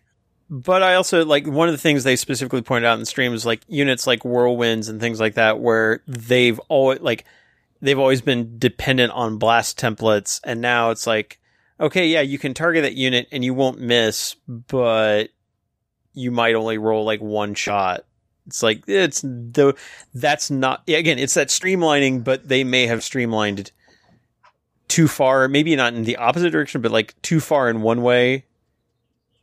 But 0.51 0.83
I 0.83 0.95
also 0.95 1.25
like 1.25 1.47
one 1.47 1.69
of 1.69 1.75
the 1.75 1.79
things 1.79 2.05
they 2.05 2.17
specifically 2.17 2.63
pointed 2.63 2.87
out 2.87 2.95
in 2.95 3.01
the 3.01 3.07
stream 3.07 3.35
is 3.35 3.45
like 3.45 3.63
units 3.69 4.07
like 4.07 4.23
whirlwinds 4.23 4.89
and 4.89 5.01
things 5.01 5.21
like 5.21 5.35
that, 5.35 5.61
where 5.61 6.03
they've 6.07 6.59
always 6.69 7.01
like 7.01 7.25
they've 7.81 7.99
always 7.99 8.23
been 8.23 8.59
dependent 8.59 9.13
on 9.13 9.39
blast 9.39 9.79
templates, 9.79 10.41
and 10.45 10.61
now 10.61 10.91
it's 10.91 11.07
like, 11.07 11.39
okay, 11.79 12.07
yeah, 12.07 12.23
you 12.23 12.39
can 12.39 12.55
target 12.55 12.83
that 12.83 12.95
unit 12.95 13.29
and 13.31 13.45
you 13.45 13.55
won't 13.55 13.79
miss, 13.79 14.37
but 14.49 15.29
you 16.15 16.31
might 16.31 16.55
only 16.55 16.79
roll 16.79 17.05
like 17.05 17.21
one 17.21 17.55
shot. 17.55 18.05
It's 18.47 18.63
like 18.63 18.85
it's 18.87 19.21
the 19.21 19.77
that's 20.15 20.51
not 20.51 20.83
again, 20.89 21.19
it's 21.19 21.35
that 21.35 21.49
streamlining, 21.49 22.25
but 22.25 22.49
they 22.49 22.65
may 22.65 22.87
have 22.87 23.05
streamlined 23.05 23.71
too 24.89 25.07
far, 25.07 25.47
maybe 25.49 25.77
not 25.77 25.93
in 25.93 26.05
the 26.05 26.17
opposite 26.17 26.51
direction, 26.51 26.81
but 26.81 26.91
like 26.91 27.21
too 27.21 27.41
far 27.41 27.69
in 27.69 27.83
one 27.83 28.01
way 28.01 28.47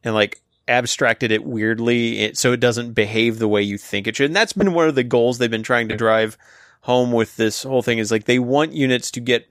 and 0.04 0.16
like 0.16 0.42
abstracted 0.68 1.32
it 1.32 1.44
weirdly 1.44 2.20
it, 2.20 2.38
so 2.38 2.52
it 2.52 2.60
doesn't 2.60 2.94
behave 2.94 3.40
the 3.40 3.48
way 3.48 3.62
you 3.62 3.78
think 3.78 4.08
it 4.08 4.16
should. 4.16 4.28
And 4.28 4.36
that's 4.36 4.54
been 4.54 4.74
one 4.74 4.88
of 4.88 4.96
the 4.96 5.04
goals 5.04 5.38
they've 5.38 5.52
been 5.52 5.64
trying 5.64 5.90
to 5.90 5.98
drive 5.98 6.38
home 6.82 7.12
with 7.12 7.36
this 7.36 7.64
whole 7.64 7.82
thing 7.82 7.98
is 7.98 8.12
like 8.12 8.26
they 8.26 8.40
want 8.40 8.74
units 8.74 9.12
to 9.12 9.20
get 9.20 9.50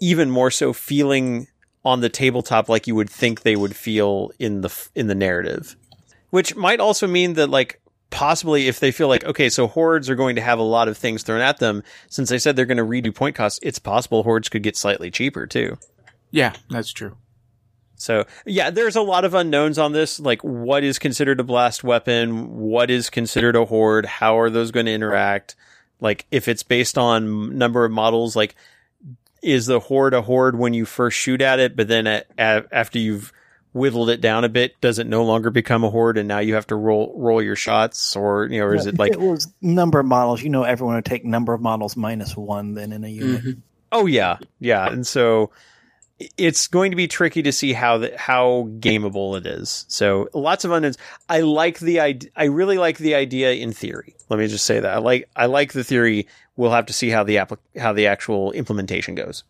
even 0.00 0.30
more 0.30 0.50
so 0.50 0.72
feeling 0.72 1.46
on 1.84 2.00
the 2.00 2.08
tabletop 2.08 2.68
like 2.68 2.86
you 2.86 2.94
would 2.94 3.10
think 3.10 3.42
they 3.42 3.56
would 3.56 3.74
feel 3.74 4.30
in 4.38 4.60
the 4.60 4.88
in 4.94 5.06
the 5.06 5.14
narrative. 5.14 5.76
Which 6.30 6.56
might 6.56 6.80
also 6.80 7.06
mean 7.06 7.34
that 7.34 7.50
like 7.50 7.80
possibly 8.10 8.68
if 8.68 8.80
they 8.80 8.92
feel 8.92 9.08
like 9.08 9.24
okay, 9.24 9.48
so 9.48 9.66
hordes 9.66 10.08
are 10.10 10.14
going 10.14 10.36
to 10.36 10.42
have 10.42 10.58
a 10.58 10.62
lot 10.62 10.88
of 10.88 10.96
things 10.96 11.22
thrown 11.22 11.40
at 11.40 11.58
them, 11.58 11.82
since 12.08 12.28
they 12.28 12.38
said 12.38 12.56
they're 12.56 12.66
going 12.66 12.76
to 12.78 12.84
redo 12.84 13.14
point 13.14 13.36
costs, 13.36 13.58
it's 13.62 13.78
possible 13.78 14.22
hordes 14.22 14.48
could 14.48 14.62
get 14.62 14.76
slightly 14.76 15.10
cheaper 15.10 15.46
too. 15.46 15.78
Yeah, 16.30 16.54
that's 16.70 16.92
true. 16.92 17.16
So 18.02 18.26
yeah, 18.44 18.70
there's 18.70 18.96
a 18.96 19.02
lot 19.02 19.24
of 19.24 19.34
unknowns 19.34 19.78
on 19.78 19.92
this. 19.92 20.18
Like, 20.20 20.42
what 20.42 20.84
is 20.84 20.98
considered 20.98 21.40
a 21.40 21.44
blast 21.44 21.84
weapon? 21.84 22.58
What 22.58 22.90
is 22.90 23.10
considered 23.10 23.56
a 23.56 23.64
horde? 23.64 24.06
How 24.06 24.38
are 24.38 24.50
those 24.50 24.70
going 24.70 24.86
to 24.86 24.92
interact? 24.92 25.54
Like, 26.00 26.26
if 26.30 26.48
it's 26.48 26.62
based 26.64 26.98
on 26.98 27.56
number 27.56 27.84
of 27.84 27.92
models, 27.92 28.34
like, 28.34 28.56
is 29.42 29.66
the 29.66 29.80
horde 29.80 30.14
a 30.14 30.22
horde 30.22 30.56
when 30.56 30.74
you 30.74 30.84
first 30.84 31.16
shoot 31.16 31.40
at 31.40 31.58
it, 31.60 31.76
but 31.76 31.88
then 31.88 32.06
at, 32.06 32.26
at, 32.36 32.66
after 32.72 32.98
you've 32.98 33.32
whittled 33.72 34.10
it 34.10 34.20
down 34.20 34.44
a 34.44 34.48
bit, 34.48 34.80
does 34.80 34.98
it 34.98 35.06
no 35.06 35.24
longer 35.24 35.50
become 35.50 35.82
a 35.84 35.90
horde, 35.90 36.18
and 36.18 36.28
now 36.28 36.38
you 36.40 36.54
have 36.54 36.66
to 36.66 36.76
roll 36.76 37.14
roll 37.16 37.40
your 37.40 37.56
shots, 37.56 38.14
or 38.16 38.46
you 38.46 38.58
know, 38.58 38.66
or 38.66 38.74
is 38.74 38.86
it 38.86 38.98
like 38.98 39.12
it 39.12 39.20
was 39.20 39.52
number 39.60 40.00
of 40.00 40.06
models? 40.06 40.42
You 40.42 40.50
know, 40.50 40.64
everyone 40.64 40.96
would 40.96 41.04
take 41.04 41.24
number 41.24 41.54
of 41.54 41.60
models 41.60 41.96
minus 41.96 42.36
one 42.36 42.74
then 42.74 42.92
in 42.92 43.04
a 43.04 43.08
unit. 43.08 43.44
Mhm. 43.44 43.60
Oh 43.90 44.06
yeah, 44.06 44.38
yeah, 44.60 44.88
and 44.90 45.06
so 45.06 45.50
it's 46.36 46.68
going 46.68 46.90
to 46.92 46.96
be 46.96 47.08
tricky 47.08 47.42
to 47.42 47.52
see 47.52 47.72
how 47.72 47.98
the, 47.98 48.16
how 48.16 48.68
gameable 48.78 49.36
it 49.36 49.46
is. 49.46 49.84
So 49.88 50.28
lots 50.34 50.64
of 50.64 50.70
unknowns. 50.70 50.98
I 51.28 51.40
like 51.40 51.78
the 51.78 52.00
idea. 52.00 52.30
I 52.36 52.44
really 52.44 52.78
like 52.78 52.98
the 52.98 53.14
idea 53.14 53.52
in 53.52 53.72
theory. 53.72 54.16
Let 54.28 54.38
me 54.38 54.46
just 54.46 54.64
say 54.64 54.80
that 54.80 54.94
I 54.94 54.98
like 54.98 55.28
I 55.36 55.46
like 55.46 55.72
the 55.72 55.84
theory. 55.84 56.28
We'll 56.56 56.70
have 56.70 56.86
to 56.86 56.92
see 56.92 57.10
how 57.10 57.24
the 57.24 57.36
applic- 57.36 57.78
how 57.78 57.92
the 57.92 58.06
actual 58.06 58.52
implementation 58.52 59.14
goes. 59.14 59.44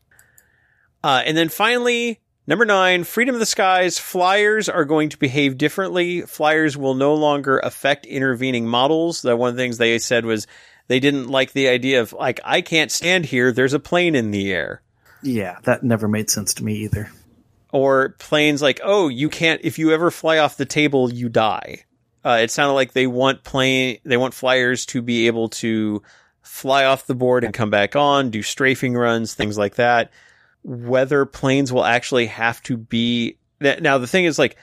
Uh, 1.02 1.22
and 1.24 1.36
then 1.36 1.48
finally, 1.48 2.20
number 2.46 2.64
nine, 2.64 3.04
freedom 3.04 3.34
of 3.34 3.40
the 3.40 3.46
skies. 3.46 3.98
Flyers 3.98 4.68
are 4.68 4.84
going 4.84 5.08
to 5.08 5.18
behave 5.18 5.58
differently. 5.58 6.22
Flyers 6.22 6.76
will 6.76 6.94
no 6.94 7.14
longer 7.14 7.58
affect 7.58 8.06
intervening 8.06 8.66
models. 8.66 9.22
That 9.22 9.36
one 9.36 9.50
of 9.50 9.56
the 9.56 9.62
things 9.62 9.78
they 9.78 9.98
said 9.98 10.24
was 10.24 10.46
they 10.88 11.00
didn't 11.00 11.28
like 11.28 11.52
the 11.52 11.68
idea 11.68 12.00
of 12.00 12.12
like 12.12 12.40
I 12.44 12.60
can't 12.60 12.90
stand 12.90 13.26
here. 13.26 13.52
There's 13.52 13.74
a 13.74 13.80
plane 13.80 14.14
in 14.14 14.30
the 14.30 14.52
air 14.52 14.82
Yeah, 15.22 15.58
that 15.62 15.82
never 15.82 16.08
made 16.08 16.30
sense 16.30 16.54
to 16.54 16.64
me 16.64 16.74
either. 16.78 17.10
or 17.72 18.10
planes 18.18 18.62
like, 18.62 18.80
oh, 18.84 19.08
you 19.08 19.28
can't, 19.28 19.60
if 19.64 19.78
you 19.78 19.92
ever 19.92 20.10
fly 20.10 20.38
off 20.38 20.56
the 20.56 20.66
table, 20.66 21.12
you 21.12 21.28
die. 21.28 21.84
Uh, 22.24 22.38
it 22.42 22.50
sounded 22.50 22.74
like 22.74 22.92
they 22.92 23.06
want 23.06 23.42
plane, 23.42 23.98
they 24.04 24.16
want 24.16 24.34
flyers 24.34 24.86
to 24.86 25.02
be 25.02 25.26
able 25.26 25.48
to 25.48 26.02
fly 26.42 26.84
off 26.84 27.06
the 27.06 27.14
board 27.14 27.42
and 27.44 27.54
come 27.54 27.70
back 27.70 27.96
on, 27.96 28.30
do 28.30 28.42
strafing 28.42 28.94
runs, 28.94 29.34
things 29.34 29.58
like 29.58 29.76
that. 29.76 30.12
Whether 30.62 31.24
planes 31.24 31.72
will 31.72 31.84
actually 31.84 32.26
have 32.26 32.62
to 32.64 32.76
be, 32.76 33.38
now 33.60 33.98
the 33.98 34.06
thing 34.06 34.26
is 34.26 34.38
like, 34.38 34.56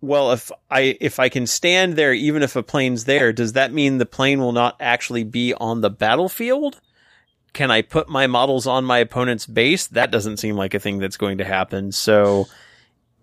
well, 0.00 0.32
if 0.32 0.50
I, 0.70 0.96
if 1.00 1.20
I 1.20 1.28
can 1.28 1.46
stand 1.46 1.94
there, 1.96 2.12
even 2.12 2.42
if 2.42 2.56
a 2.56 2.62
plane's 2.62 3.04
there, 3.04 3.32
does 3.32 3.52
that 3.52 3.72
mean 3.72 3.98
the 3.98 4.06
plane 4.06 4.40
will 4.40 4.52
not 4.52 4.76
actually 4.80 5.24
be 5.24 5.54
on 5.54 5.80
the 5.80 5.90
battlefield? 5.90 6.80
Can 7.54 7.70
I 7.70 7.80
put 7.80 8.08
my 8.08 8.26
models 8.26 8.66
on 8.66 8.84
my 8.84 8.98
opponent's 8.98 9.46
base? 9.46 9.86
That 9.86 10.10
doesn't 10.10 10.36
seem 10.36 10.56
like 10.56 10.74
a 10.74 10.80
thing 10.80 10.98
that's 10.98 11.16
going 11.16 11.38
to 11.38 11.44
happen. 11.44 11.92
So 11.92 12.46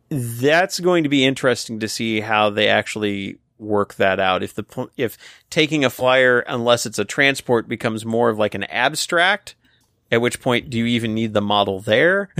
that's 0.10 0.80
going 0.80 1.04
to 1.04 1.10
be 1.10 1.24
interesting 1.24 1.80
to 1.82 1.88
see 1.88 2.22
how 2.22 2.50
they 2.50 2.68
actually 2.68 3.38
work 3.60 3.96
that 3.96 4.20
out. 4.20 4.42
If 4.42 4.56
the 4.56 4.90
if 4.98 5.18
taking 5.50 5.86
a 5.86 5.90
flyer, 5.90 6.40
unless 6.40 6.86
it's 6.86 6.98
a 6.98 7.06
transport, 7.06 7.68
becomes 7.68 8.06
more 8.06 8.30
of 8.30 8.40
like 8.40 8.56
an 8.56 8.64
abstract, 8.64 9.56
at 10.12 10.22
which 10.22 10.42
point 10.42 10.70
do 10.70 10.80
you 10.80 10.86
even 10.86 11.14
need 11.14 11.34
the 11.34 11.42
model 11.42 11.80
there? 11.80 12.34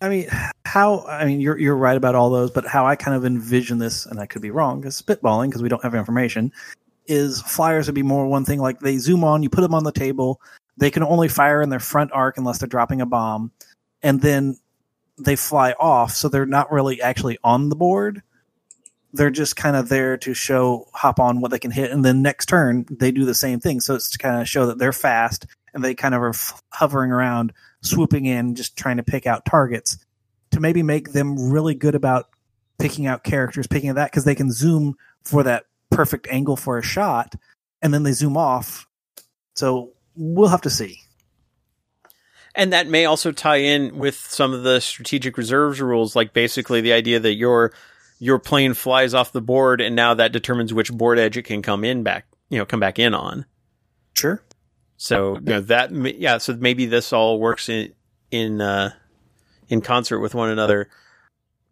I 0.00 0.08
mean, 0.08 0.26
how? 0.64 1.04
I 1.06 1.24
mean, 1.24 1.40
you're 1.40 1.58
you're 1.58 1.76
right 1.76 1.96
about 1.96 2.14
all 2.14 2.30
those, 2.30 2.50
but 2.50 2.66
how 2.66 2.86
I 2.86 2.96
kind 2.96 3.16
of 3.16 3.24
envision 3.24 3.78
this, 3.78 4.04
and 4.04 4.20
I 4.20 4.26
could 4.26 4.42
be 4.42 4.50
wrong, 4.50 4.80
because 4.80 5.00
spitballing, 5.00 5.46
because 5.46 5.62
we 5.62 5.68
don't 5.68 5.82
have 5.82 5.94
information, 5.94 6.52
is 7.06 7.40
flyers 7.42 7.86
would 7.86 7.94
be 7.94 8.02
more 8.02 8.26
one 8.26 8.44
thing. 8.44 8.58
Like 8.58 8.80
they 8.80 8.98
zoom 8.98 9.24
on, 9.24 9.42
you 9.42 9.48
put 9.48 9.60
them 9.60 9.74
on 9.74 9.84
the 9.84 9.92
table, 9.92 10.40
they 10.76 10.90
can 10.90 11.02
only 11.02 11.28
fire 11.28 11.62
in 11.62 11.68
their 11.68 11.80
front 11.80 12.12
arc 12.12 12.38
unless 12.38 12.58
they're 12.58 12.68
dropping 12.68 13.00
a 13.00 13.06
bomb, 13.06 13.52
and 14.02 14.20
then 14.20 14.58
they 15.18 15.36
fly 15.36 15.72
off, 15.72 16.12
so 16.12 16.28
they're 16.28 16.46
not 16.46 16.72
really 16.72 17.00
actually 17.00 17.38
on 17.44 17.68
the 17.68 17.76
board. 17.76 18.22
They're 19.12 19.30
just 19.30 19.56
kind 19.56 19.76
of 19.76 19.88
there 19.88 20.16
to 20.18 20.32
show 20.32 20.88
hop 20.94 21.20
on 21.20 21.40
what 21.40 21.50
they 21.50 21.58
can 21.58 21.70
hit, 21.70 21.90
and 21.90 22.04
then 22.04 22.22
next 22.22 22.46
turn 22.46 22.86
they 22.90 23.12
do 23.12 23.24
the 23.24 23.34
same 23.34 23.60
thing. 23.60 23.80
So 23.80 23.94
it's 23.94 24.10
to 24.10 24.18
kind 24.18 24.40
of 24.40 24.48
show 24.48 24.66
that 24.66 24.78
they're 24.78 24.92
fast 24.92 25.46
and 25.74 25.84
they 25.84 25.94
kind 25.94 26.14
of 26.14 26.22
are 26.22 26.34
hovering 26.70 27.10
around, 27.10 27.52
swooping 27.82 28.24
in, 28.24 28.54
just 28.54 28.76
trying 28.76 28.96
to 28.96 29.02
pick 29.02 29.26
out 29.26 29.44
targets 29.44 29.98
to 30.52 30.60
maybe 30.60 30.82
make 30.82 31.12
them 31.12 31.50
really 31.50 31.74
good 31.74 31.94
about 31.94 32.28
picking 32.78 33.06
out 33.06 33.24
characters, 33.24 33.66
picking 33.66 33.90
at 33.90 33.96
that 33.96 34.10
because 34.10 34.24
they 34.24 34.34
can 34.34 34.50
zoom 34.50 34.96
for 35.24 35.42
that 35.42 35.66
perfect 35.90 36.26
angle 36.30 36.56
for 36.56 36.78
a 36.78 36.82
shot, 36.82 37.34
and 37.80 37.92
then 37.92 38.02
they 38.02 38.12
zoom 38.12 38.36
off. 38.36 38.86
So 39.54 39.92
we'll 40.16 40.48
have 40.48 40.62
to 40.62 40.70
see. 40.70 41.00
And 42.54 42.72
that 42.72 42.86
may 42.86 43.06
also 43.06 43.32
tie 43.32 43.56
in 43.56 43.96
with 43.96 44.14
some 44.14 44.52
of 44.52 44.62
the 44.62 44.80
strategic 44.80 45.38
reserves 45.38 45.80
rules, 45.80 46.14
like 46.14 46.32
basically 46.34 46.80
the 46.82 46.92
idea 46.92 47.18
that 47.20 47.34
your 47.34 47.72
your 48.18 48.38
plane 48.38 48.74
flies 48.74 49.14
off 49.14 49.32
the 49.32 49.40
board, 49.40 49.80
and 49.80 49.96
now 49.96 50.14
that 50.14 50.32
determines 50.32 50.72
which 50.72 50.92
board 50.92 51.18
edge 51.18 51.36
it 51.36 51.42
can 51.44 51.62
come 51.62 51.82
in 51.82 52.02
back, 52.02 52.26
you 52.50 52.58
know, 52.58 52.66
come 52.66 52.78
back 52.80 52.98
in 52.98 53.14
on. 53.14 53.46
Sure. 54.14 54.42
So 54.98 55.34
you 55.36 55.40
know, 55.40 55.60
that 55.62 55.92
yeah, 56.18 56.38
so 56.38 56.54
maybe 56.54 56.86
this 56.86 57.12
all 57.12 57.40
works 57.40 57.68
in 57.70 57.94
in 58.30 58.60
uh, 58.60 58.92
in 59.68 59.80
concert 59.80 60.20
with 60.20 60.34
one 60.34 60.50
another. 60.50 60.88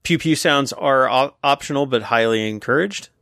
Pew 0.02 0.18
pew 0.18 0.34
sounds 0.34 0.72
are 0.72 1.06
op- 1.08 1.38
optional 1.44 1.84
but 1.84 2.02
highly 2.04 2.48
encouraged. 2.48 3.10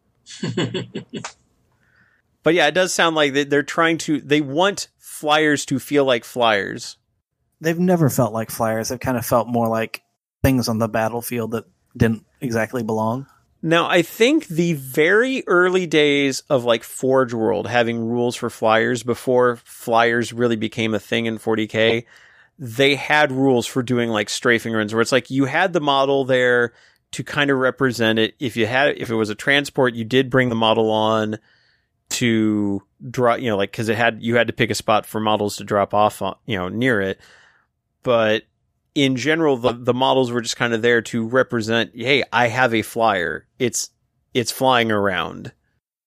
But 2.44 2.55
yeah, 2.55 2.68
it 2.68 2.72
does 2.74 2.94
sound 2.94 3.16
like 3.16 3.32
they- 3.34 3.44
they're 3.44 3.62
trying 3.62 3.98
to 3.98 4.20
they 4.20 4.40
want 4.40 4.88
flyers 5.18 5.66
to 5.66 5.78
feel 5.78 6.05
like 6.05 6.24
flyers. 6.24 6.97
They've 7.60 7.78
never 7.78 8.08
felt 8.08 8.32
like 8.32 8.50
flyers. 8.50 8.88
They've 8.88 9.00
kind 9.00 9.16
of 9.16 9.26
felt 9.26 9.48
more 9.48 9.68
like 9.68 10.02
things 10.42 10.68
on 10.68 10.78
the 10.78 10.88
battlefield 10.88 11.50
that 11.52 11.64
didn't 11.97 12.24
exactly 12.40 12.82
belong. 12.82 13.26
Now, 13.60 13.88
I 13.88 14.02
think 14.02 14.47
the 14.47 14.74
very 14.74 15.42
early 15.48 15.86
days 15.86 16.44
of 16.48 16.64
like 16.64 16.84
Forge 16.84 17.34
World 17.34 17.66
having 17.66 17.98
rules 17.98 18.36
for 18.36 18.50
flyers 18.50 19.02
before 19.02 19.56
flyers 19.64 20.32
really 20.32 20.55
became 20.55 20.94
a 20.94 21.00
thing 21.00 21.26
in 21.26 21.38
40k, 21.38 22.05
they 22.60 22.94
had 22.94 23.32
rules 23.32 23.66
for 23.66 23.82
doing 23.82 24.10
like 24.10 24.28
strafing 24.28 24.72
runs 24.72 24.94
where 24.94 25.02
it's 25.02 25.12
like 25.12 25.30
you 25.30 25.47
had 25.47 25.72
the 25.72 25.80
model 25.80 26.24
there 26.24 26.72
to 27.12 27.24
kind 27.24 27.50
of 27.50 27.58
represent 27.58 28.20
it. 28.20 28.34
If 28.38 28.56
you 28.56 28.66
had, 28.66 28.97
if 28.97 29.10
it 29.10 29.14
was 29.16 29.30
a 29.30 29.34
transport, 29.34 29.94
you 29.94 30.05
did 30.05 30.30
bring 30.30 30.50
the 30.50 30.55
model 30.55 30.90
on 30.90 31.38
to 32.10 32.82
draw, 33.10 33.34
you 33.34 33.50
know, 33.50 33.56
like, 33.56 33.72
cause 33.72 33.88
it 33.88 33.96
had, 33.96 34.22
you 34.22 34.36
had 34.36 34.46
to 34.46 34.52
pick 34.52 34.70
a 34.70 34.74
spot 34.74 35.06
for 35.06 35.20
models 35.20 35.56
to 35.56 35.64
drop 35.64 35.94
off 35.94 36.22
on, 36.22 36.36
you 36.46 36.56
know, 36.56 36.68
near 36.68 37.00
it. 37.00 37.20
But 38.02 38.44
in 38.94 39.16
general, 39.16 39.56
the, 39.56 39.72
the 39.72 39.94
models 39.94 40.30
were 40.32 40.40
just 40.40 40.56
kind 40.56 40.72
of 40.72 40.82
there 40.82 41.02
to 41.02 41.26
represent, 41.26 41.92
hey, 41.94 42.24
I 42.32 42.48
have 42.48 42.74
a 42.74 42.82
flyer. 42.82 43.46
It's, 43.58 43.90
it's 44.34 44.50
flying 44.50 44.90
around. 44.90 45.52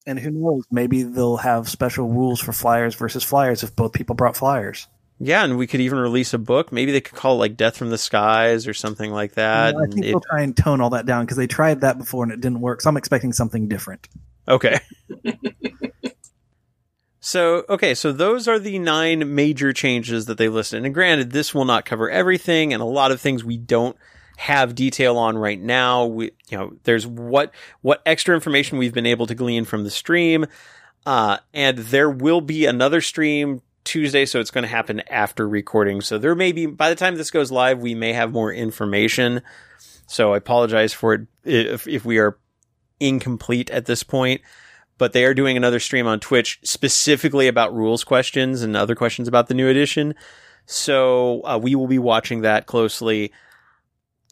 And 0.08 0.20
who 0.20 0.32
knows? 0.32 0.64
Maybe 0.72 1.04
they'll 1.04 1.38
have 1.38 1.70
special 1.70 2.08
rules 2.10 2.40
for 2.40 2.54
flyers 2.54 2.96
versus 2.96 3.24
flyers 3.24 3.62
if 3.64 3.76
both 3.76 3.94
people 3.94 4.16
brought 4.16 4.36
flyers. 4.36 4.88
Yeah, 5.24 5.44
and 5.44 5.56
we 5.56 5.68
could 5.68 5.82
even 5.82 6.00
release 6.00 6.34
a 6.34 6.40
book. 6.40 6.72
Maybe 6.72 6.92
they 6.92 7.02
could 7.02 7.16
call 7.16 7.36
it 7.36 7.40
like 7.40 7.56
Death 7.56 7.78
from 7.78 7.92
the 7.92 7.98
Skies 8.00 8.68
or 8.68 8.74
something 8.74 9.12
like 9.12 9.34
that. 9.34 9.76
I 9.76 9.86
think 9.86 9.98
it- 10.00 10.02
they'll 10.10 10.20
try 10.22 10.42
and 10.42 10.58
tone 10.58 10.82
all 10.82 10.90
that 10.90 11.06
down 11.06 11.26
because 11.26 11.38
they 11.38 11.46
tried 11.46 11.82
that 11.82 12.00
before 12.00 12.24
and 12.24 12.34
it 12.34 12.42
didn't 12.42 12.62
work. 12.62 12.82
So 12.82 12.90
I'm 12.90 12.98
expecting 12.98 13.32
something 13.32 13.68
different. 13.68 14.08
Okay. 14.48 14.80
so, 17.20 17.64
okay, 17.70 17.94
so 17.94 18.12
those 18.12 18.48
are 18.48 18.60
the 18.60 18.80
nine 18.80 19.36
major 19.36 19.74
changes 19.74 20.26
that 20.26 20.38
they 20.38 20.50
listed. 20.50 20.84
And 20.84 20.94
granted, 20.94 21.32
this 21.32 21.54
will 21.54 21.66
not 21.66 21.86
cover 21.86 22.10
everything, 22.10 22.74
and 22.74 22.82
a 22.82 22.86
lot 22.86 23.12
of 23.12 23.22
things 23.22 23.44
we 23.44 23.58
don't 23.58 23.96
have 24.38 24.74
detail 24.74 25.18
on 25.18 25.38
right 25.38 25.60
now. 25.60 26.06
We, 26.06 26.32
you 26.50 26.58
know, 26.58 26.74
there's 26.84 27.06
what 27.06 27.54
what 27.82 28.02
extra 28.06 28.34
information 28.34 28.78
we've 28.78 28.94
been 28.94 29.06
able 29.06 29.28
to 29.28 29.36
glean 29.36 29.66
from 29.66 29.84
the 29.84 29.92
stream, 29.92 30.48
uh, 31.06 31.38
and 31.54 31.78
there 31.78 32.10
will 32.10 32.42
be 32.42 32.66
another 32.66 33.02
stream 33.02 33.62
Tuesday, 33.84 34.26
so 34.26 34.40
it's 34.40 34.52
going 34.52 34.64
to 34.64 34.68
happen 34.68 35.02
after 35.10 35.48
recording. 35.48 36.02
So 36.02 36.18
there 36.18 36.36
may 36.36 36.52
be 36.52 36.66
by 36.66 36.90
the 36.90 36.96
time 36.96 37.16
this 37.16 37.32
goes 37.32 37.52
live, 37.52 37.80
we 37.80 37.96
may 37.96 38.14
have 38.14 38.32
more 38.32 38.52
information. 38.54 39.42
So 40.08 40.34
I 40.34 40.38
apologize 40.38 40.94
for 40.94 41.14
it 41.14 41.28
if, 41.44 41.88
if 41.88 42.06
we 42.06 42.18
are 42.18 42.38
incomplete 43.02 43.70
at 43.72 43.86
this 43.86 44.04
point. 44.04 44.42
But 44.98 45.14
they 45.14 45.26
are 45.26 45.34
doing 45.34 45.58
another 45.58 45.80
stream 45.80 46.06
on 46.06 46.20
Twitch 46.20 46.60
specifically 46.64 47.48
about 47.48 47.74
rules 47.74 48.04
questions 48.04 48.62
and 48.62 48.78
other 48.78 48.94
questions 48.94 49.28
about 49.28 49.48
the 49.48 49.56
new 49.56 49.68
edition. 49.68 50.14
So 50.68 51.42
uh, 51.44 51.60
we 51.62 51.74
will 51.74 51.88
be 51.88 52.00
watching 52.00 52.42
that 52.42 52.68
closely. 52.68 53.32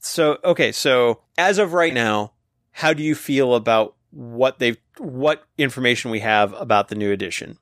So 0.01 0.37
okay, 0.43 0.71
so 0.71 1.21
as 1.37 1.57
of 1.57 1.73
right 1.73 1.93
now, 1.93 2.33
how 2.71 2.93
do 2.93 3.03
you 3.03 3.15
feel 3.15 3.55
about 3.55 3.95
what 4.11 4.59
they've 4.59 4.77
what 4.97 5.43
information 5.57 6.11
we 6.11 6.19
have 6.19 6.53
about 6.53 6.89
the 6.89 6.95
new 6.95 7.11
edition? 7.11 7.57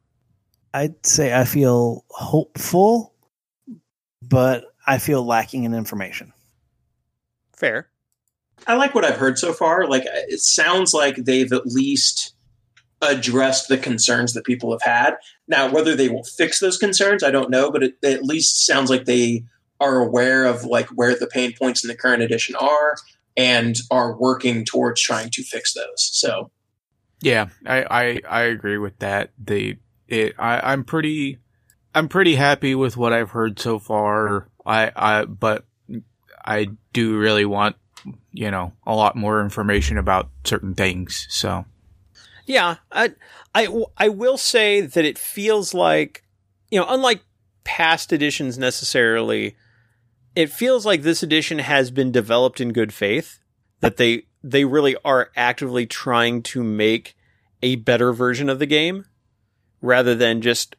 I'd 0.73 1.05
say 1.05 1.33
I 1.33 1.45
feel 1.45 2.05
hopeful, 2.09 3.13
but 4.21 4.65
I 4.85 4.97
feel 4.97 5.25
lacking 5.25 5.63
in 5.63 5.73
information. 5.73 6.33
Fair. 7.55 7.89
I 8.65 8.75
like 8.75 8.95
what 8.95 9.05
I've 9.05 9.17
heard 9.17 9.37
so 9.37 9.53
far. 9.53 9.87
Like 9.87 10.03
it 10.05 10.39
sounds 10.39 10.93
like 10.93 11.15
they've 11.15 11.51
at 11.53 11.67
least 11.67 12.33
addressed 13.01 13.67
the 13.67 13.77
concerns 13.77 14.33
that 14.33 14.43
people 14.43 14.71
have 14.71 14.81
had. 14.81 15.17
Now, 15.47 15.71
whether 15.71 15.95
they 15.95 16.09
will 16.09 16.23
fix 16.23 16.59
those 16.59 16.77
concerns, 16.77 17.23
I 17.23 17.31
don't 17.31 17.49
know, 17.49 17.71
but 17.71 17.83
it, 17.83 17.95
it 18.01 18.13
at 18.13 18.23
least 18.23 18.65
sounds 18.65 18.89
like 18.89 19.05
they 19.05 19.43
are 19.79 19.97
aware 19.97 20.45
of 20.45 20.63
like 20.63 20.87
where 20.89 21.15
the 21.15 21.27
pain 21.27 21.53
points 21.57 21.83
in 21.83 21.87
the 21.89 21.95
current 21.95 22.23
edition 22.23 22.55
are 22.55 22.95
and 23.35 23.75
are 23.91 24.17
working 24.17 24.65
towards 24.65 24.99
trying 24.99 25.29
to 25.29 25.43
fix 25.43 25.73
those. 25.73 26.09
So, 26.13 26.49
Yeah, 27.21 27.49
I, 27.65 27.83
I, 27.83 28.19
I 28.27 28.41
agree 28.43 28.77
with 28.77 28.97
that. 28.99 29.31
They, 29.43 29.77
it, 30.07 30.33
I, 30.39 30.71
I'm 30.71 30.83
pretty, 30.83 31.37
I'm 31.93 32.07
pretty 32.07 32.35
happy 32.35 32.73
with 32.73 32.97
what 32.97 33.13
I've 33.13 33.31
heard 33.31 33.59
so 33.59 33.77
far. 33.77 34.49
I, 34.65 34.91
I, 34.95 35.25
but 35.25 35.65
I 36.43 36.69
do 36.93 37.17
really 37.17 37.45
want, 37.45 37.75
you 38.31 38.51
know, 38.51 38.73
a 38.85 38.95
lot 38.95 39.15
more 39.15 39.41
information 39.41 39.97
about 39.97 40.29
certain 40.43 40.75
things. 40.75 41.27
So, 41.29 41.65
Yeah, 42.45 42.77
I, 42.91 43.13
I, 43.53 43.83
I 43.97 44.09
will 44.09 44.37
say 44.37 44.81
that 44.81 45.05
it 45.05 45.17
feels 45.17 45.73
like, 45.73 46.23
you 46.69 46.79
know, 46.79 46.85
unlike 46.89 47.21
past 47.63 48.13
editions 48.13 48.57
necessarily, 48.57 49.55
it 50.35 50.49
feels 50.49 50.85
like 50.85 51.01
this 51.01 51.23
edition 51.23 51.59
has 51.59 51.91
been 51.91 52.11
developed 52.11 52.61
in 52.61 52.71
good 52.73 52.93
faith. 52.93 53.39
That 53.79 53.97
they 53.97 54.23
they 54.43 54.65
really 54.65 54.95
are 55.03 55.29
actively 55.35 55.85
trying 55.85 56.41
to 56.43 56.63
make 56.63 57.15
a 57.61 57.75
better 57.75 58.13
version 58.13 58.49
of 58.49 58.59
the 58.59 58.65
game, 58.65 59.05
rather 59.81 60.15
than 60.15 60.41
just 60.41 60.75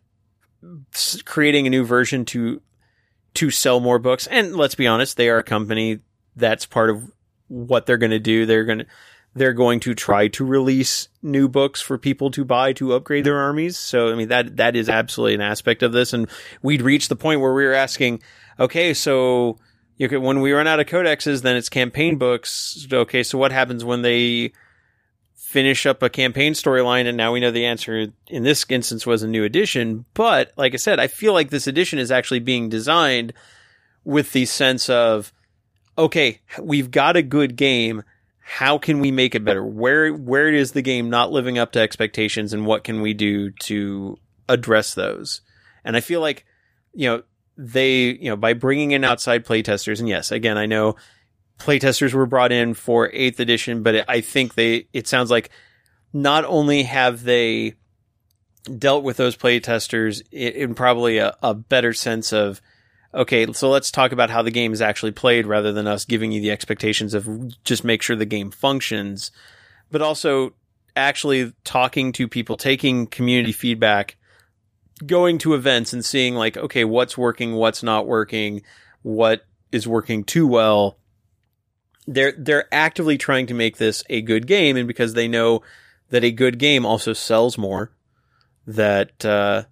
creating 1.24 1.66
a 1.66 1.70
new 1.70 1.84
version 1.84 2.24
to 2.26 2.60
to 3.34 3.50
sell 3.50 3.78
more 3.78 3.98
books. 3.98 4.26
And 4.26 4.56
let's 4.56 4.74
be 4.74 4.86
honest, 4.86 5.16
they 5.16 5.28
are 5.28 5.38
a 5.38 5.44
company 5.44 6.00
that's 6.34 6.66
part 6.66 6.90
of 6.90 7.12
what 7.48 7.86
they're 7.86 7.96
going 7.96 8.10
to 8.10 8.18
do. 8.18 8.46
They're 8.46 8.64
going 8.64 8.80
to 8.80 8.86
they're 9.34 9.52
going 9.52 9.78
to 9.80 9.94
try 9.94 10.28
to 10.28 10.44
release 10.44 11.08
new 11.22 11.48
books 11.48 11.80
for 11.80 11.98
people 11.98 12.30
to 12.30 12.44
buy 12.44 12.72
to 12.72 12.94
upgrade 12.94 13.24
their 13.24 13.38
armies. 13.38 13.76
So 13.78 14.10
I 14.10 14.14
mean 14.14 14.28
that 14.28 14.56
that 14.56 14.76
is 14.76 14.88
absolutely 14.88 15.34
an 15.34 15.40
aspect 15.40 15.82
of 15.82 15.92
this. 15.92 16.12
And 16.12 16.28
we'd 16.62 16.82
reached 16.82 17.08
the 17.08 17.16
point 17.16 17.40
where 17.40 17.54
we 17.54 17.64
were 17.64 17.74
asking, 17.74 18.22
okay, 18.58 18.94
so 18.94 19.58
you 19.98 20.08
could, 20.08 20.22
when 20.22 20.40
we 20.40 20.52
run 20.52 20.66
out 20.66 20.80
of 20.80 20.86
codexes, 20.86 21.42
then 21.42 21.56
it's 21.56 21.68
campaign 21.68 22.18
books. 22.18 22.86
Okay, 22.90 23.22
so 23.22 23.36
what 23.36 23.52
happens 23.52 23.84
when 23.84 24.02
they 24.02 24.52
finish 25.34 25.86
up 25.86 26.02
a 26.02 26.08
campaign 26.08 26.52
storyline? 26.52 27.06
And 27.06 27.16
now 27.16 27.32
we 27.32 27.40
know 27.40 27.50
the 27.50 27.66
answer 27.66 28.06
in 28.28 28.44
this 28.44 28.64
instance 28.68 29.06
was 29.06 29.22
a 29.22 29.28
new 29.28 29.44
edition. 29.44 30.04
But 30.14 30.52
like 30.56 30.72
I 30.72 30.76
said, 30.76 31.00
I 31.00 31.08
feel 31.08 31.32
like 31.32 31.50
this 31.50 31.66
edition 31.66 31.98
is 31.98 32.12
actually 32.12 32.40
being 32.40 32.68
designed 32.68 33.32
with 34.04 34.32
the 34.32 34.46
sense 34.46 34.88
of, 34.88 35.32
okay, 35.98 36.40
we've 36.60 36.90
got 36.90 37.16
a 37.16 37.22
good 37.22 37.56
game 37.56 38.02
how 38.50 38.78
can 38.78 39.00
we 39.00 39.10
make 39.10 39.34
it 39.34 39.44
better? 39.44 39.62
Where 39.62 40.10
where 40.10 40.48
is 40.48 40.72
the 40.72 40.80
game 40.80 41.10
not 41.10 41.30
living 41.30 41.58
up 41.58 41.72
to 41.72 41.80
expectations, 41.80 42.54
and 42.54 42.64
what 42.64 42.82
can 42.82 43.02
we 43.02 43.12
do 43.12 43.50
to 43.50 44.18
address 44.48 44.94
those? 44.94 45.42
And 45.84 45.98
I 45.98 46.00
feel 46.00 46.22
like 46.22 46.46
you 46.94 47.10
know 47.10 47.22
they 47.58 48.04
you 48.04 48.30
know 48.30 48.36
by 48.36 48.54
bringing 48.54 48.92
in 48.92 49.04
outside 49.04 49.44
playtesters, 49.44 50.00
and 50.00 50.08
yes, 50.08 50.32
again 50.32 50.56
I 50.56 50.64
know 50.64 50.96
playtesters 51.58 52.14
were 52.14 52.24
brought 52.24 52.50
in 52.50 52.72
for 52.72 53.10
eighth 53.12 53.38
edition, 53.38 53.82
but 53.82 54.08
I 54.08 54.22
think 54.22 54.54
they 54.54 54.88
it 54.94 55.06
sounds 55.06 55.30
like 55.30 55.50
not 56.14 56.46
only 56.46 56.84
have 56.84 57.24
they 57.24 57.74
dealt 58.78 59.04
with 59.04 59.18
those 59.18 59.36
playtesters 59.36 60.22
in, 60.32 60.52
in 60.54 60.74
probably 60.74 61.18
a, 61.18 61.36
a 61.42 61.52
better 61.52 61.92
sense 61.92 62.32
of 62.32 62.62
okay, 63.14 63.52
so 63.52 63.70
let's 63.70 63.90
talk 63.90 64.12
about 64.12 64.30
how 64.30 64.42
the 64.42 64.50
game 64.50 64.72
is 64.72 64.82
actually 64.82 65.12
played 65.12 65.46
rather 65.46 65.72
than 65.72 65.86
us 65.86 66.04
giving 66.04 66.32
you 66.32 66.40
the 66.40 66.50
expectations 66.50 67.14
of 67.14 67.62
just 67.64 67.84
make 67.84 68.02
sure 68.02 68.16
the 68.16 68.26
game 68.26 68.50
functions, 68.50 69.30
but 69.90 70.02
also 70.02 70.52
actually 70.94 71.52
talking 71.64 72.12
to 72.12 72.28
people, 72.28 72.56
taking 72.56 73.06
community 73.06 73.52
feedback, 73.52 74.16
going 75.06 75.38
to 75.38 75.54
events 75.54 75.92
and 75.92 76.04
seeing 76.04 76.34
like, 76.34 76.56
okay, 76.56 76.84
what's 76.84 77.16
working, 77.16 77.54
what's 77.54 77.82
not 77.82 78.06
working, 78.06 78.62
what 79.02 79.46
is 79.72 79.86
working 79.86 80.24
too 80.24 80.46
well. 80.46 80.98
They're, 82.06 82.34
they're 82.36 82.72
actively 82.72 83.18
trying 83.18 83.46
to 83.46 83.54
make 83.54 83.76
this 83.76 84.02
a 84.08 84.22
good 84.22 84.46
game. 84.46 84.76
And 84.76 84.88
because 84.88 85.14
they 85.14 85.28
know 85.28 85.62
that 86.10 86.24
a 86.24 86.32
good 86.32 86.58
game 86.58 86.84
also 86.84 87.12
sells 87.12 87.56
more, 87.58 87.92
that, 88.66 89.24
uh, 89.24 89.64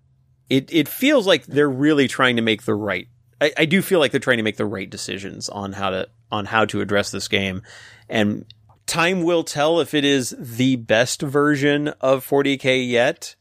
it, 0.49 0.73
it 0.73 0.87
feels 0.87 1.27
like 1.27 1.47
they're 1.47 1.69
really 1.69 2.09
trying 2.09 2.37
to 2.37 2.43
make 2.43 2.63
the 2.63 2.75
right 2.75 3.09
I, 3.41 3.53
I, 3.59 3.65
do 3.67 3.83
feel 3.83 3.99
like 3.99 4.13
they're 4.13 4.21
trying 4.21 4.39
to 4.39 4.43
make 4.43 4.57
the 4.57 4.67
right 4.67 4.89
decisions 4.89 5.49
on 5.49 5.73
how 5.73 5.91
to 5.91 6.09
on 6.31 6.47
how 6.47 6.65
to 6.67 6.81
address 6.81 7.11
this 7.11 7.29
game, 7.29 7.63
and 8.09 8.45
time 8.87 9.23
will 9.23 9.45
tell 9.45 9.81
if 9.81 9.95
it 9.95 10.05
is 10.05 10.35
the 10.39 10.77
best 10.77 11.23
version 11.23 11.89
of 12.01 12.27
40k 12.27 12.89
yet. 12.89 13.35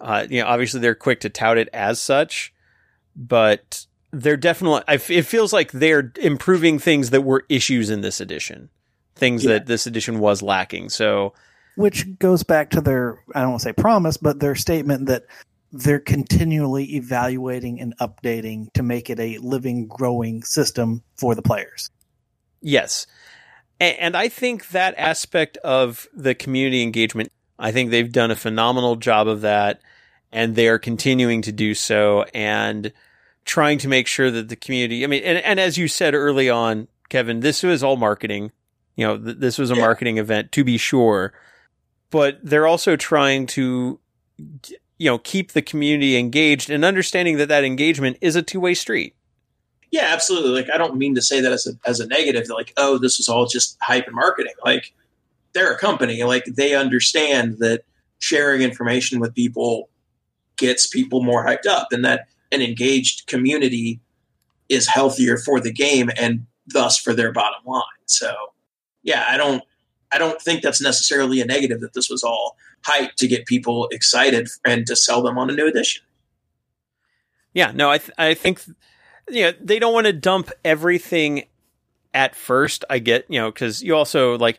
Uh, 0.00 0.26
you 0.28 0.40
know, 0.40 0.46
obviously 0.46 0.80
they're 0.80 0.94
quick 0.94 1.20
to 1.20 1.28
tout 1.28 1.58
it 1.58 1.68
as 1.72 2.00
such, 2.00 2.54
but 3.14 3.86
they're 4.12 4.36
definitely. 4.36 4.82
I, 4.88 4.94
it 4.94 5.26
feels 5.26 5.52
like 5.52 5.72
they're 5.72 6.12
improving 6.20 6.78
things 6.78 7.10
that 7.10 7.22
were 7.22 7.44
issues 7.48 7.90
in 7.90 8.00
this 8.00 8.20
edition, 8.20 8.70
things 9.14 9.44
yeah. 9.44 9.52
that 9.52 9.66
this 9.66 9.86
edition 9.86 10.18
was 10.18 10.42
lacking. 10.42 10.90
So, 10.90 11.34
which 11.76 12.18
goes 12.18 12.42
back 12.42 12.70
to 12.70 12.80
their 12.80 13.18
I 13.34 13.40
don't 13.40 13.50
want 13.50 13.62
to 13.62 13.68
say 13.68 13.72
promise, 13.72 14.16
but 14.16 14.40
their 14.40 14.54
statement 14.54 15.06
that 15.06 15.24
they're 15.72 16.00
continually 16.00 16.96
evaluating 16.96 17.80
and 17.80 17.96
updating 17.98 18.72
to 18.72 18.82
make 18.82 19.10
it 19.10 19.20
a 19.20 19.38
living, 19.38 19.86
growing 19.86 20.42
system 20.42 21.02
for 21.16 21.34
the 21.34 21.42
players. 21.42 21.90
Yes. 22.60 23.06
And 23.78 24.16
I 24.16 24.28
think 24.28 24.68
that 24.68 24.94
aspect 24.96 25.58
of 25.58 26.08
the 26.14 26.34
community 26.34 26.82
engagement, 26.82 27.30
I 27.58 27.72
think 27.72 27.90
they've 27.90 28.10
done 28.10 28.30
a 28.30 28.36
phenomenal 28.36 28.96
job 28.96 29.28
of 29.28 29.42
that. 29.42 29.80
And 30.32 30.56
they're 30.56 30.78
continuing 30.78 31.42
to 31.42 31.52
do 31.52 31.72
so 31.74 32.24
and 32.34 32.92
trying 33.44 33.78
to 33.78 33.88
make 33.88 34.06
sure 34.06 34.30
that 34.30 34.48
the 34.48 34.56
community, 34.56 35.04
I 35.04 35.06
mean, 35.06 35.22
and, 35.22 35.38
and 35.38 35.60
as 35.60 35.78
you 35.78 35.88
said 35.88 36.14
early 36.14 36.50
on, 36.50 36.88
Kevin, 37.08 37.40
this 37.40 37.62
was 37.62 37.82
all 37.82 37.96
marketing. 37.96 38.50
You 38.96 39.06
know, 39.06 39.18
th- 39.18 39.36
this 39.38 39.56
was 39.56 39.70
a 39.70 39.74
yeah. 39.74 39.80
marketing 39.80 40.18
event 40.18 40.52
to 40.52 40.64
be 40.64 40.78
sure. 40.78 41.32
But 42.10 42.40
they're 42.42 42.66
also 42.66 42.96
trying 42.96 43.46
to 43.48 44.00
you 44.98 45.10
know 45.10 45.18
keep 45.18 45.52
the 45.52 45.62
community 45.62 46.16
engaged 46.16 46.70
and 46.70 46.84
understanding 46.84 47.36
that 47.38 47.48
that 47.48 47.64
engagement 47.64 48.16
is 48.20 48.36
a 48.36 48.42
two-way 48.42 48.74
street. 48.74 49.14
Yeah 49.90 50.08
absolutely. 50.12 50.50
Like 50.50 50.70
i 50.72 50.78
don't 50.78 50.96
mean 50.96 51.14
to 51.14 51.22
say 51.22 51.40
that 51.40 51.52
as 51.52 51.66
a 51.66 51.72
as 51.88 52.00
a 52.00 52.06
negative 52.06 52.48
like 52.48 52.72
oh 52.76 52.98
this 52.98 53.18
was 53.18 53.28
all 53.28 53.46
just 53.46 53.76
hype 53.80 54.06
and 54.06 54.14
marketing. 54.14 54.54
Like 54.64 54.92
they're 55.52 55.72
a 55.72 55.78
company. 55.78 56.22
Like 56.22 56.44
they 56.44 56.74
understand 56.74 57.58
that 57.58 57.82
sharing 58.18 58.62
information 58.62 59.20
with 59.20 59.34
people 59.34 59.88
gets 60.56 60.86
people 60.86 61.22
more 61.22 61.44
hyped 61.44 61.66
up 61.66 61.88
and 61.92 62.04
that 62.04 62.28
an 62.50 62.62
engaged 62.62 63.26
community 63.26 64.00
is 64.68 64.88
healthier 64.88 65.36
for 65.36 65.60
the 65.60 65.72
game 65.72 66.10
and 66.16 66.46
thus 66.66 66.98
for 66.98 67.12
their 67.12 67.30
bottom 67.30 67.60
line. 67.64 67.82
So 68.06 68.34
yeah 69.06 69.24
i 69.30 69.38
don't 69.38 69.62
i 70.12 70.18
don't 70.18 70.42
think 70.42 70.60
that's 70.60 70.82
necessarily 70.82 71.40
a 71.40 71.46
negative 71.46 71.80
that 71.80 71.94
this 71.94 72.10
was 72.10 72.22
all 72.22 72.58
hype 72.86 73.14
to 73.16 73.26
get 73.26 73.46
people 73.46 73.88
excited 73.90 74.48
and 74.64 74.86
to 74.86 74.94
sell 74.96 75.22
them 75.22 75.38
on 75.38 75.50
a 75.50 75.52
new 75.52 75.66
edition. 75.66 76.02
Yeah, 77.52 77.72
no, 77.74 77.90
I 77.90 77.98
th- 77.98 78.12
I 78.18 78.34
think 78.34 78.62
you 79.28 79.42
know 79.42 79.52
they 79.60 79.78
don't 79.78 79.92
want 79.94 80.06
to 80.06 80.12
dump 80.12 80.50
everything 80.64 81.44
at 82.14 82.34
first. 82.36 82.84
I 82.88 82.98
get 82.98 83.26
you 83.28 83.40
know 83.40 83.50
because 83.50 83.82
you 83.82 83.96
also 83.96 84.36
like 84.38 84.58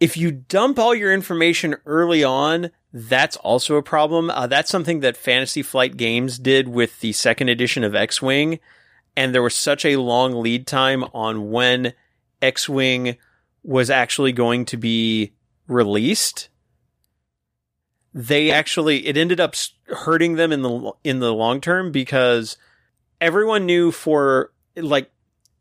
if 0.00 0.16
you 0.16 0.30
dump 0.30 0.78
all 0.78 0.94
your 0.94 1.12
information 1.12 1.76
early 1.84 2.22
on, 2.24 2.70
that's 2.92 3.36
also 3.36 3.76
a 3.76 3.82
problem. 3.82 4.30
Uh, 4.30 4.46
that's 4.46 4.70
something 4.70 5.00
that 5.00 5.16
Fantasy 5.16 5.62
Flight 5.62 5.96
Games 5.96 6.38
did 6.38 6.68
with 6.68 7.00
the 7.00 7.12
second 7.12 7.48
edition 7.48 7.84
of 7.84 7.94
X 7.94 8.22
Wing. 8.22 8.60
and 9.16 9.34
there 9.34 9.42
was 9.42 9.54
such 9.54 9.84
a 9.84 9.96
long 9.96 10.40
lead 10.40 10.66
time 10.66 11.02
on 11.12 11.50
when 11.50 11.92
X-wing 12.40 13.16
was 13.64 13.90
actually 13.90 14.30
going 14.32 14.64
to 14.66 14.76
be 14.76 15.32
released. 15.66 16.48
They 18.18 18.50
actually 18.50 19.06
it 19.06 19.16
ended 19.16 19.38
up 19.38 19.54
hurting 19.86 20.34
them 20.34 20.50
in 20.50 20.62
the 20.62 20.92
in 21.04 21.20
the 21.20 21.32
long 21.32 21.60
term 21.60 21.92
because 21.92 22.56
everyone 23.20 23.64
knew 23.64 23.92
for 23.92 24.50
like 24.74 25.08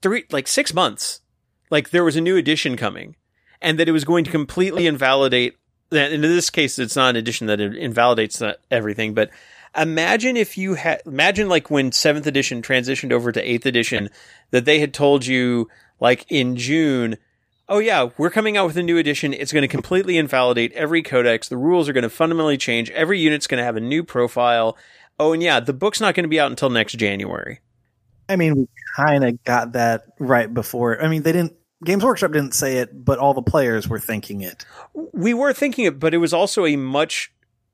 three 0.01 0.23
like 0.31 0.47
6 0.47 0.73
months 0.73 1.21
like 1.69 1.91
there 1.91 2.03
was 2.03 2.15
a 2.15 2.21
new 2.21 2.35
edition 2.35 2.75
coming 2.75 3.15
and 3.61 3.79
that 3.79 3.87
it 3.87 3.91
was 3.91 4.05
going 4.05 4.23
to 4.23 4.31
completely 4.31 4.87
invalidate 4.87 5.55
that 5.91 6.11
in 6.11 6.21
this 6.21 6.49
case 6.49 6.79
it's 6.79 6.95
not 6.95 7.11
an 7.11 7.15
edition 7.15 7.45
that 7.45 7.61
invalidates 7.61 8.41
everything 8.71 9.13
but 9.13 9.29
imagine 9.77 10.35
if 10.35 10.57
you 10.57 10.73
had 10.73 10.99
imagine 11.05 11.47
like 11.47 11.69
when 11.69 11.91
7th 11.91 12.25
edition 12.25 12.63
transitioned 12.63 13.11
over 13.11 13.31
to 13.31 13.45
8th 13.45 13.67
edition 13.67 14.09
that 14.49 14.65
they 14.65 14.79
had 14.79 14.95
told 14.95 15.27
you 15.27 15.69
like 15.99 16.25
in 16.27 16.55
June 16.55 17.17
oh 17.69 17.79
yeah 17.79 18.09
we're 18.17 18.29
coming 18.29 18.57
out 18.57 18.65
with 18.65 18.77
a 18.77 18.83
new 18.83 18.97
edition 18.97 19.33
it's 19.33 19.51
going 19.51 19.61
to 19.61 19.67
completely 19.67 20.17
invalidate 20.17 20.71
every 20.73 21.01
codex 21.01 21.49
the 21.49 21.57
rules 21.57 21.89
are 21.89 21.93
going 21.93 22.03
to 22.03 22.09
fundamentally 22.09 22.57
change 22.57 22.89
every 22.91 23.19
unit's 23.19 23.47
going 23.47 23.59
to 23.59 23.63
have 23.63 23.75
a 23.75 23.81
new 23.81 24.03
profile 24.03 24.77
oh 25.19 25.33
and 25.33 25.43
yeah 25.43 25.59
the 25.59 25.73
book's 25.73 25.99
not 26.01 26.15
going 26.15 26.23
to 26.23 26.29
be 26.29 26.39
out 26.39 26.49
until 26.49 26.69
next 26.69 26.93
January 26.93 27.59
I 28.29 28.35
mean, 28.35 28.55
we 28.55 28.67
kind 28.97 29.23
of 29.23 29.41
got 29.45 29.71
that 29.71 30.03
right 30.19 30.53
before. 30.53 31.01
I 31.01 31.07
mean, 31.07 31.23
they 31.23 31.31
didn't. 31.31 31.53
Games 31.85 32.03
Workshop 32.03 32.31
didn't 32.31 32.53
say 32.53 32.79
it, 32.79 33.05
but 33.05 33.19
all 33.19 33.33
the 33.33 33.41
players 33.41 33.87
were 33.87 33.99
thinking 33.99 34.41
it. 34.41 34.65
we 35.13 35.33
were 35.33 35.53
thinking 35.53 35.85
it 35.85 35.99
but 35.99 36.13
it 36.13 36.17
was 36.17 36.33
also 36.33 36.65
a 36.65 36.75
much 36.75 37.31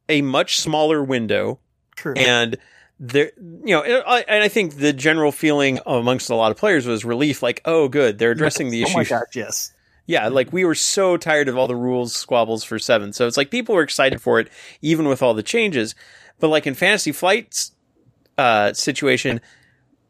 a 0.10 0.22
much 0.22 0.60
smaller 0.60 1.04
window 1.04 1.60
True. 1.96 2.14
and 2.16 2.58
there 3.00 3.32
you 3.38 3.76
know 3.76 3.82
and 3.82 4.04
I, 4.06 4.26
and 4.28 4.44
I 4.44 4.48
think 4.48 4.76
the 4.76 4.94
general 4.94 5.32
feeling 5.32 5.80
amongst 5.86 6.30
a 6.30 6.36
lot 6.36 6.52
of 6.52 6.58
players 6.58 6.86
was 6.86 7.06
relief 7.06 7.42
like 7.42 7.62
oh 7.66 7.88
good 7.88 8.18
they're 8.20 8.32
addressing 8.32 8.70
the 8.70 8.84
issue. 8.84 8.94
oh 8.94 8.98
my 8.98 9.04
gosh, 9.04 9.36
yes. 9.36 9.74
Yeah 10.06 10.28
like 10.28 10.52
we 10.52 10.66
were 10.66 10.76
so 10.76 11.18
tired 11.18 11.48
of 11.48 11.58
all 11.58 11.68
the 11.68 11.76
rules 11.76 12.14
squabbles 12.16 12.64
for 12.64 12.80
seven. 12.80 13.14
So 13.14 13.28
it's 13.28 13.38
like 13.38 13.52
people 13.52 13.76
were 13.76 13.84
excited 13.84 14.22
for 14.22 14.40
it 14.40 14.50
even 14.82 15.08
with 15.08 15.22
all 15.22 15.34
the 15.34 15.44
changes. 15.44 15.96
But 16.40 16.50
like 16.50 16.68
in 16.68 16.74
fantasy 16.74 17.12
flight's 17.12 17.72
uh 18.38 18.74
situation 18.74 19.40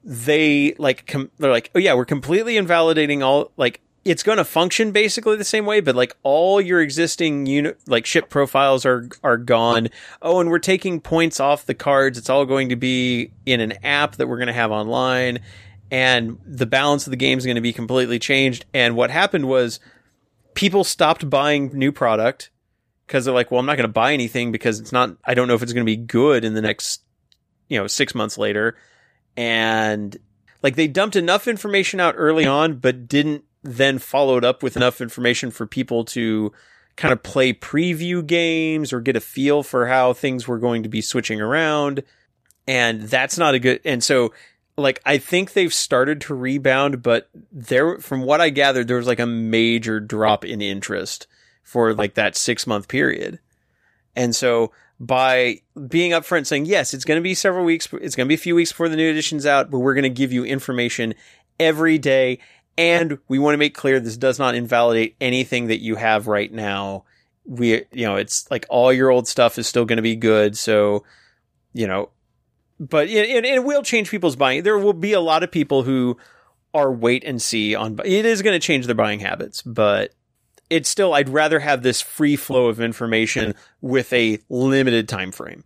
they 0.04 0.74
like 0.78 1.06
com- 1.08 1.32
they're 1.40 1.52
like 1.52 1.72
oh 1.76 1.80
yeah 1.80 1.94
we're 1.94 2.06
completely 2.06 2.58
invalidating 2.58 3.24
all 3.24 3.52
like 3.58 3.82
it's 4.06 4.24
going 4.24 4.38
to 4.38 4.44
function 4.44 4.92
basically 4.92 5.38
the 5.38 5.46
same 5.46 5.66
way 5.66 5.80
but 5.80 5.96
like 5.96 6.16
all 6.24 6.60
your 6.60 6.82
existing 6.82 7.46
unit 7.46 7.80
like 7.88 8.06
ship 8.06 8.30
profiles 8.30 8.86
are 8.86 9.08
are 9.24 9.38
gone. 9.38 9.90
Oh 10.22 10.40
and 10.40 10.50
we're 10.50 10.60
taking 10.60 11.00
points 11.00 11.40
off 11.40 11.66
the 11.66 11.74
cards. 11.74 12.18
It's 12.18 12.30
all 12.30 12.46
going 12.46 12.70
to 12.70 12.76
be 12.76 13.32
in 13.46 13.62
an 13.62 13.74
app 13.84 14.16
that 14.18 14.28
we're 14.28 14.38
going 14.38 14.48
to 14.48 14.54
have 14.54 14.72
online 14.72 15.40
and 15.94 16.40
the 16.44 16.66
balance 16.66 17.06
of 17.06 17.12
the 17.12 17.18
game 17.18 17.38
is 17.38 17.46
going 17.46 17.56
to 17.56 17.62
be 17.62 17.72
completely 17.72 18.18
changed. 18.18 18.66
And 18.74 18.96
what 18.96 19.12
happened 19.12 19.48
was 19.48 19.80
people 20.56 20.84
stopped 20.84 21.30
buying 21.30 21.70
new 21.78 21.92
product 21.92 22.50
because 23.06 23.26
they're 23.26 23.34
like 23.34 23.52
well 23.52 23.60
i'm 23.60 23.66
not 23.66 23.78
going 23.78 23.88
to 23.88 23.94
buy 23.94 24.14
anything 24.14 24.52
because 24.52 24.80
it's 24.80 24.92
not 24.92 25.16
i 25.26 25.34
don't 25.34 25.48
know 25.48 25.54
if 25.56 25.62
it's 25.62 25.74
going 25.74 25.86
to 25.86 25.92
be 25.92 25.98
good 25.98 26.46
in 26.46 26.54
the 26.54 26.62
next 26.62 27.02
you 27.70 27.78
know 27.78 27.88
6 27.88 28.16
months 28.16 28.38
later. 28.38 28.76
And 29.38 30.18
like 30.62 30.76
they 30.76 30.88
dumped 30.88 31.16
enough 31.16 31.48
information 31.48 32.00
out 32.00 32.16
early 32.18 32.46
on 32.46 32.76
but 32.76 33.08
didn't 33.08 33.44
then 33.62 34.00
followed 34.00 34.44
up 34.44 34.64
with 34.64 34.76
enough 34.76 35.00
information 35.00 35.52
for 35.52 35.66
people 35.68 36.06
to 36.06 36.52
kind 36.96 37.12
of 37.12 37.22
play 37.24 37.54
preview 37.54 38.26
games 38.26 38.94
or 38.94 39.00
get 39.00 39.16
a 39.16 39.20
feel 39.22 39.64
for 39.64 39.88
how 39.88 40.14
things 40.14 40.48
were 40.48 40.60
going 40.60 40.84
to 40.84 40.90
be 40.90 41.02
switching 41.02 41.40
around. 41.40 42.04
And 42.68 43.04
that's 43.04 43.38
not 43.38 43.54
a 43.54 43.60
good 43.60 43.82
and 43.86 44.04
so 44.04 44.34
like 44.78 45.02
I 45.06 45.18
think 45.18 45.54
they've 45.54 45.74
started 45.74 46.22
to 46.22 46.36
rebound 46.36 47.04
but 47.04 47.30
there 47.52 48.00
from 48.00 48.24
what 48.24 48.42
I 48.42 48.50
gathered 48.50 48.88
there 48.88 48.98
was 48.98 49.08
like 49.08 49.20
a 49.20 49.26
major 49.26 50.00
drop 50.00 50.44
in 50.44 50.62
interest 50.62 51.28
for 51.64 51.94
like 51.94 52.16
that 52.16 52.36
6 52.36 52.68
month 52.68 52.88
period 52.88 53.40
and 54.16 54.36
so 54.36 54.72
by 55.00 55.62
being 55.88 56.12
upfront 56.12 56.46
saying, 56.46 56.66
yes, 56.66 56.94
it's 56.94 57.06
going 57.06 57.18
to 57.18 57.24
be 57.24 57.34
several 57.34 57.66
weeks, 57.66 57.88
it's 57.94 58.16
going 58.16 58.26
to 58.26 58.30
be 58.30 58.36
a 58.36 58.38
few 58.38 58.56
weeks 58.56 58.72
before 58.72 58.90
the 58.90 58.96
new 58.96 59.10
edition's 59.10 59.46
out, 59.46 59.70
but 59.70 59.80
we're 59.80 59.94
going 59.94 60.04
to 60.04 60.10
give 60.10 60.32
you 60.32 60.46
information 60.46 61.14
every 61.60 61.98
day. 61.98 62.40
And 62.78 63.20
we 63.28 63.38
want 63.38 63.54
to 63.54 63.60
make 63.60 63.76
clear 63.76 64.00
this 64.00 64.18
does 64.18 64.40
not 64.40 64.56
invalidate 64.56 65.16
anything 65.22 65.68
that 65.68 65.82
you 65.82 65.96
have 65.96 66.28
right 66.28 66.52
now. 66.52 67.04
We, 67.46 67.84
you 67.92 68.06
know, 68.08 68.16
it's 68.16 68.50
like 68.50 68.66
all 68.70 68.94
your 68.94 69.10
old 69.10 69.28
stuff 69.28 69.60
is 69.60 69.68
still 69.68 69.86
going 69.86 69.98
to 69.98 70.04
be 70.04 70.16
good. 70.16 70.58
So, 70.58 71.04
you 71.74 71.86
know, 71.86 72.10
but 72.80 73.08
it, 73.08 73.46
it, 73.46 73.64
will 73.64 73.84
change 73.84 74.10
people's 74.10 74.36
buying. 74.36 74.64
There 74.64 74.78
will 74.78 74.94
be 74.94 75.14
a 75.14 75.20
lot 75.20 75.44
of 75.44 75.52
people 75.52 75.84
who 75.84 76.18
are 76.74 76.92
wait 76.92 77.24
and 77.24 77.42
see 77.42 77.76
on, 77.76 78.00
it 78.04 78.26
is 78.26 78.42
going 78.42 78.60
to 78.60 78.66
change 78.66 78.86
their 78.86 78.96
buying 78.96 79.20
habits, 79.20 79.62
but 79.62 80.14
it's 80.70 80.90
still 80.90 81.14
I'd 81.14 81.30
rather 81.30 81.60
have 81.60 81.84
this 81.84 82.02
free 82.02 82.36
flow 82.36 82.68
of 82.68 82.82
information 82.82 83.54
with 83.82 84.12
a 84.14 84.40
limited 84.50 85.08
time 85.08 85.32
frame. 85.32 85.64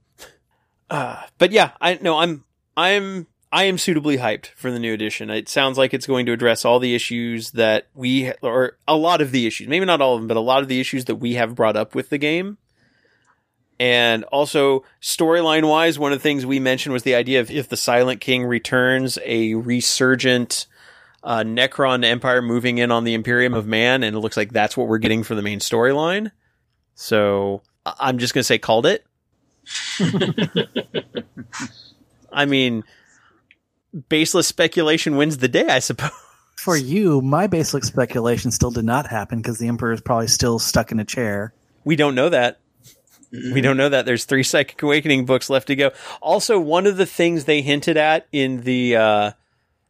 Uh, 0.90 1.22
but 1.38 1.52
yeah, 1.52 1.72
I 1.82 2.00
no, 2.02 2.18
I'm 2.18 2.44
I'm 2.76 3.28
I 3.52 3.64
am 3.64 3.78
suitably 3.78 4.18
hyped 4.18 4.48
for 4.48 4.72
the 4.72 4.80
new 4.80 4.94
edition. 4.94 5.30
It 5.30 5.48
sounds 5.48 5.78
like 5.78 5.94
it's 5.94 6.08
going 6.08 6.26
to 6.26 6.32
address 6.34 6.66
all 6.66 6.80
the 6.80 6.96
issues 6.96 7.52
that 7.52 7.88
we 7.94 8.34
or 8.42 8.78
a 8.88 8.96
lot 8.96 9.22
of 9.22 9.32
the 9.32 9.48
issues, 9.48 9.68
maybe 9.68 9.86
not 9.86 10.02
all 10.02 10.16
of 10.16 10.22
them, 10.22 10.28
but 10.28 10.38
a 10.38 10.42
lot 10.42 10.62
of 10.62 10.68
the 10.68 10.80
issues 10.80 11.06
that 11.06 11.16
we 11.16 11.34
have 11.36 11.56
brought 11.56 11.78
up 11.78 11.96
with 11.96 12.10
the 12.10 12.18
game. 12.18 12.58
And 13.80 14.24
also 14.26 14.84
storyline 15.02 15.68
wise, 15.70 16.00
one 16.00 16.12
of 16.12 16.20
the 16.20 16.24
things 16.24 16.46
we 16.46 16.60
mentioned 16.60 16.94
was 16.94 17.04
the 17.04 17.16
idea 17.16 17.40
of 17.42 17.52
if 17.52 17.70
the 17.70 17.78
Silent 17.78 18.22
King 18.22 18.46
returns, 18.46 19.20
a 19.24 19.54
resurgent 19.54 20.66
uh, 21.24 21.40
Necron 21.40 22.04
Empire 22.04 22.42
moving 22.42 22.80
in 22.80 22.92
on 22.92 23.04
the 23.04 23.14
Imperium 23.14 23.54
of 23.54 23.68
Man, 23.68 24.02
and 24.02 24.16
it 24.16 24.20
looks 24.20 24.38
like 24.38 24.52
that's 24.52 24.76
what 24.76 24.88
we're 24.88 24.98
getting 24.98 25.24
for 25.24 25.36
the 25.36 25.42
main 25.42 25.60
storyline. 25.60 26.32
So 26.96 27.62
I'm 27.86 28.18
just 28.18 28.34
gonna 28.34 28.44
say 28.44 28.58
called 28.58 28.88
it. 28.88 29.06
I 32.32 32.46
mean, 32.46 32.84
baseless 34.10 34.48
speculation 34.48 35.18
wins 35.18 35.38
the 35.38 35.48
day, 35.48 35.68
I 35.68 35.80
suppose. 35.80 36.12
For 36.56 36.76
you, 36.76 37.22
my 37.22 37.48
baseless 37.48 37.88
speculation 37.88 38.52
still 38.52 38.72
did 38.72 38.86
not 38.86 39.08
happen 39.08 39.40
because 39.40 39.60
the 39.60 39.68
Emperor 39.68 39.92
is 39.92 40.02
probably 40.02 40.28
still 40.28 40.60
stuck 40.60 40.92
in 40.92 41.00
a 41.00 41.06
chair. 41.06 41.54
We 41.86 41.96
don't 41.96 42.16
know 42.16 42.30
that. 42.30 42.60
We 43.32 43.62
don't 43.62 43.78
know 43.78 43.90
that. 43.90 44.06
There's 44.06 44.26
three 44.26 44.44
Psychic 44.44 44.82
Awakening 44.82 45.26
books 45.26 45.50
left 45.50 45.68
to 45.68 45.76
go. 45.76 45.92
Also, 46.22 46.60
one 46.60 46.88
of 46.88 46.98
the 46.98 47.06
things 47.06 47.46
they 47.46 47.62
hinted 47.62 47.98
at 47.98 48.28
in 48.32 48.62
the 48.62 48.96
uh, 48.96 49.32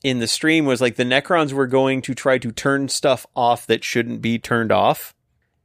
in 0.04 0.20
the 0.20 0.28
stream 0.28 0.66
was 0.66 0.82
like 0.82 0.96
the 0.96 1.04
Necrons 1.04 1.54
were 1.54 1.68
going 1.68 2.02
to 2.04 2.16
try 2.16 2.38
to 2.40 2.52
turn 2.52 2.90
stuff 2.90 3.26
off 3.36 3.68
that 3.68 3.84
shouldn't 3.84 4.22
be 4.22 4.40
turned 4.40 4.72
off, 4.72 5.14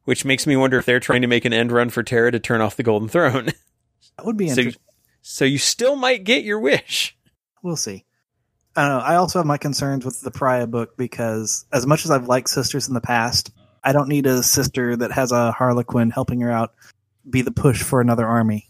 which 0.04 0.24
makes 0.24 0.46
me 0.46 0.56
wonder 0.56 0.78
if 0.78 0.84
they're 0.84 1.00
trying 1.00 1.22
to 1.22 1.28
make 1.28 1.44
an 1.44 1.52
end 1.52 1.72
run 1.72 1.90
for 1.90 2.02
Terra 2.02 2.30
to 2.30 2.40
turn 2.40 2.60
off 2.60 2.76
the 2.76 2.82
Golden 2.82 3.08
Throne. 3.08 3.48
That 4.18 4.26
would 4.26 4.36
be 4.36 4.48
so, 4.48 4.60
interesting. 4.60 4.82
so 5.22 5.44
you 5.46 5.56
still 5.56 5.96
might 5.96 6.22
get 6.22 6.44
your 6.44 6.60
wish. 6.60 7.16
We'll 7.62 7.76
see. 7.76 8.04
I 8.76 8.82
don't 8.82 8.98
know. 8.98 9.04
I 9.04 9.16
also 9.16 9.38
have 9.38 9.46
my 9.46 9.56
concerns 9.56 10.04
with 10.04 10.20
the 10.20 10.30
Pariah 10.30 10.66
book 10.66 10.98
because, 10.98 11.64
as 11.72 11.86
much 11.86 12.04
as 12.04 12.10
I've 12.10 12.28
liked 12.28 12.50
sisters 12.50 12.88
in 12.88 12.94
the 12.94 13.00
past, 13.00 13.52
I 13.82 13.92
don't 13.92 14.08
need 14.08 14.26
a 14.26 14.42
sister 14.42 14.96
that 14.96 15.12
has 15.12 15.32
a 15.32 15.50
Harlequin 15.52 16.10
helping 16.10 16.40
her 16.40 16.50
out 16.50 16.74
be 17.28 17.42
the 17.42 17.50
push 17.50 17.82
for 17.82 18.00
another 18.00 18.26
army. 18.26 18.68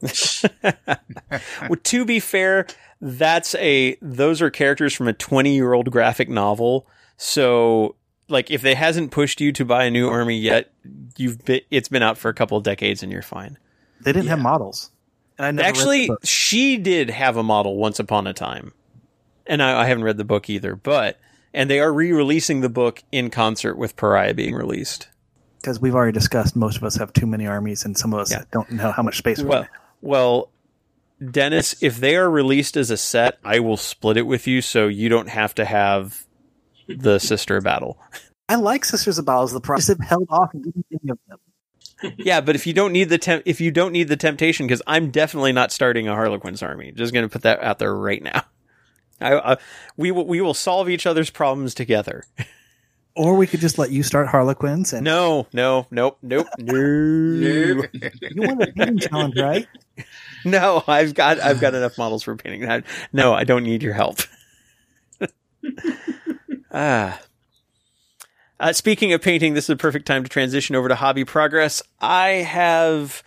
well, 0.62 1.78
to 1.82 2.04
be 2.04 2.20
fair, 2.20 2.66
that's 3.00 3.54
a 3.56 3.96
those 4.02 4.42
are 4.42 4.50
characters 4.50 4.94
from 4.94 5.08
a 5.08 5.12
20 5.12 5.54
year 5.54 5.72
old 5.72 5.90
graphic 5.90 6.28
novel. 6.28 6.86
So, 7.16 7.96
like, 8.28 8.50
if 8.50 8.62
they 8.62 8.74
hasn't 8.74 9.12
pushed 9.12 9.40
you 9.40 9.52
to 9.52 9.64
buy 9.64 9.84
a 9.84 9.90
new 9.90 10.08
army 10.08 10.38
yet, 10.38 10.72
you've 11.16 11.44
been 11.44 11.60
it's 11.70 11.88
been 11.88 12.02
out 12.02 12.18
for 12.18 12.28
a 12.28 12.34
couple 12.34 12.58
of 12.58 12.64
decades, 12.64 13.02
and 13.02 13.10
you're 13.10 13.22
fine. 13.22 13.58
They 14.00 14.12
didn't 14.12 14.28
have 14.28 14.40
models. 14.40 14.90
And 15.38 15.46
I 15.46 15.50
never 15.50 15.68
Actually, 15.68 16.10
she 16.22 16.76
did 16.76 17.10
have 17.10 17.36
a 17.36 17.42
model 17.42 17.76
once 17.76 17.98
upon 17.98 18.26
a 18.26 18.32
time, 18.32 18.72
and 19.46 19.62
I, 19.62 19.82
I 19.82 19.86
haven't 19.86 20.04
read 20.04 20.16
the 20.16 20.24
book 20.24 20.50
either. 20.50 20.76
But 20.76 21.18
and 21.52 21.70
they 21.70 21.80
are 21.80 21.92
re-releasing 21.92 22.60
the 22.60 22.68
book 22.68 23.02
in 23.12 23.30
concert 23.30 23.76
with 23.76 23.96
Pariah 23.96 24.34
being 24.34 24.54
released. 24.54 25.08
Because 25.64 25.80
we've 25.80 25.94
already 25.94 26.12
discussed 26.12 26.54
most 26.54 26.76
of 26.76 26.84
us 26.84 26.96
have 26.96 27.10
too 27.14 27.26
many 27.26 27.46
armies 27.46 27.86
and 27.86 27.96
some 27.96 28.12
of 28.12 28.20
us 28.20 28.30
Yeah. 28.30 28.42
don't 28.52 28.70
know 28.70 28.92
how 28.92 29.02
much 29.02 29.16
space 29.16 29.38
we 29.38 29.46
Well, 29.48 29.62
have. 29.62 29.70
well, 30.02 30.50
Dennis, 31.30 31.74
if 31.82 31.96
they 31.96 32.16
are 32.16 32.28
released 32.28 32.76
as 32.76 32.90
a 32.90 32.98
set, 32.98 33.38
I 33.42 33.60
will 33.60 33.78
split 33.78 34.18
it 34.18 34.26
with 34.26 34.46
you, 34.46 34.60
so 34.60 34.88
you 34.88 35.08
don't 35.08 35.30
have 35.30 35.54
to 35.54 35.64
have 35.64 36.26
the 36.86 37.18
sister 37.18 37.62
battle. 37.62 37.98
I 38.46 38.56
like 38.56 38.84
Sisters 38.84 39.18
of 39.18 39.24
Battle 39.24 39.44
as 39.44 39.52
the 39.52 39.60
price. 39.60 39.86
They've 39.86 39.98
held 39.98 40.26
off 40.28 40.50
any 40.54 41.10
of 41.10 41.18
them. 41.28 41.38
yeah, 42.18 42.42
but 42.42 42.56
if 42.56 42.66
you 42.66 42.74
don't 42.74 42.92
need 42.92 43.08
the 43.08 43.16
temp- 43.16 43.44
if 43.46 43.58
you 43.58 43.70
don't 43.70 43.92
need 43.92 44.08
the 44.08 44.18
temptation, 44.18 44.66
because 44.66 44.82
I'm 44.86 45.10
definitely 45.10 45.52
not 45.52 45.72
starting 45.72 46.08
a 46.08 46.14
Harlequin's 46.14 46.62
army. 46.62 46.92
Just 46.92 47.14
going 47.14 47.24
to 47.26 47.32
put 47.32 47.40
that 47.42 47.62
out 47.62 47.78
there 47.78 47.94
right 47.94 48.22
now. 48.22 48.42
I, 49.18 49.52
I, 49.52 49.56
we 49.96 50.10
will 50.10 50.26
we 50.26 50.42
will 50.42 50.52
solve 50.52 50.90
each 50.90 51.06
other's 51.06 51.30
problems 51.30 51.72
together. 51.72 52.24
Or 53.16 53.36
we 53.36 53.46
could 53.46 53.60
just 53.60 53.78
let 53.78 53.90
you 53.92 54.02
start 54.02 54.26
Harlequins 54.26 54.92
and 54.92 55.04
No, 55.04 55.46
no, 55.52 55.86
nope, 55.90 56.18
nope, 56.22 56.48
no, 56.58 56.72
Nope. 56.74 57.86
you 57.92 58.42
want 58.42 58.62
a 58.62 58.72
painting 58.72 58.98
challenge, 58.98 59.38
right? 59.38 59.68
no. 60.44 60.82
I've 60.88 61.14
got 61.14 61.38
I've 61.38 61.60
got 61.60 61.74
enough 61.74 61.96
models 61.96 62.24
for 62.24 62.34
painting. 62.34 62.82
No, 63.12 63.32
I 63.32 63.44
don't 63.44 63.62
need 63.64 63.82
your 63.82 63.94
help. 63.94 64.18
Ah. 66.76 67.20
Uh, 68.58 68.72
speaking 68.72 69.12
of 69.12 69.22
painting, 69.22 69.54
this 69.54 69.64
is 69.66 69.70
a 69.70 69.76
perfect 69.76 70.06
time 70.06 70.22
to 70.24 70.28
transition 70.28 70.74
over 70.74 70.88
to 70.88 70.94
hobby 70.96 71.24
progress. 71.24 71.82
I 72.00 72.28
have 72.28 73.22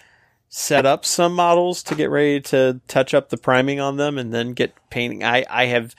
set 0.50 0.86
up 0.86 1.06
some 1.06 1.34
models 1.34 1.82
to 1.84 1.96
get 1.96 2.10
ready 2.10 2.42
to 2.42 2.82
touch 2.88 3.14
up 3.14 3.30
the 3.30 3.38
priming 3.38 3.80
on 3.80 3.96
them 3.98 4.18
and 4.18 4.34
then 4.34 4.52
get 4.54 4.74
painting. 4.90 5.24
I, 5.24 5.46
I 5.50 5.66
have, 5.68 5.96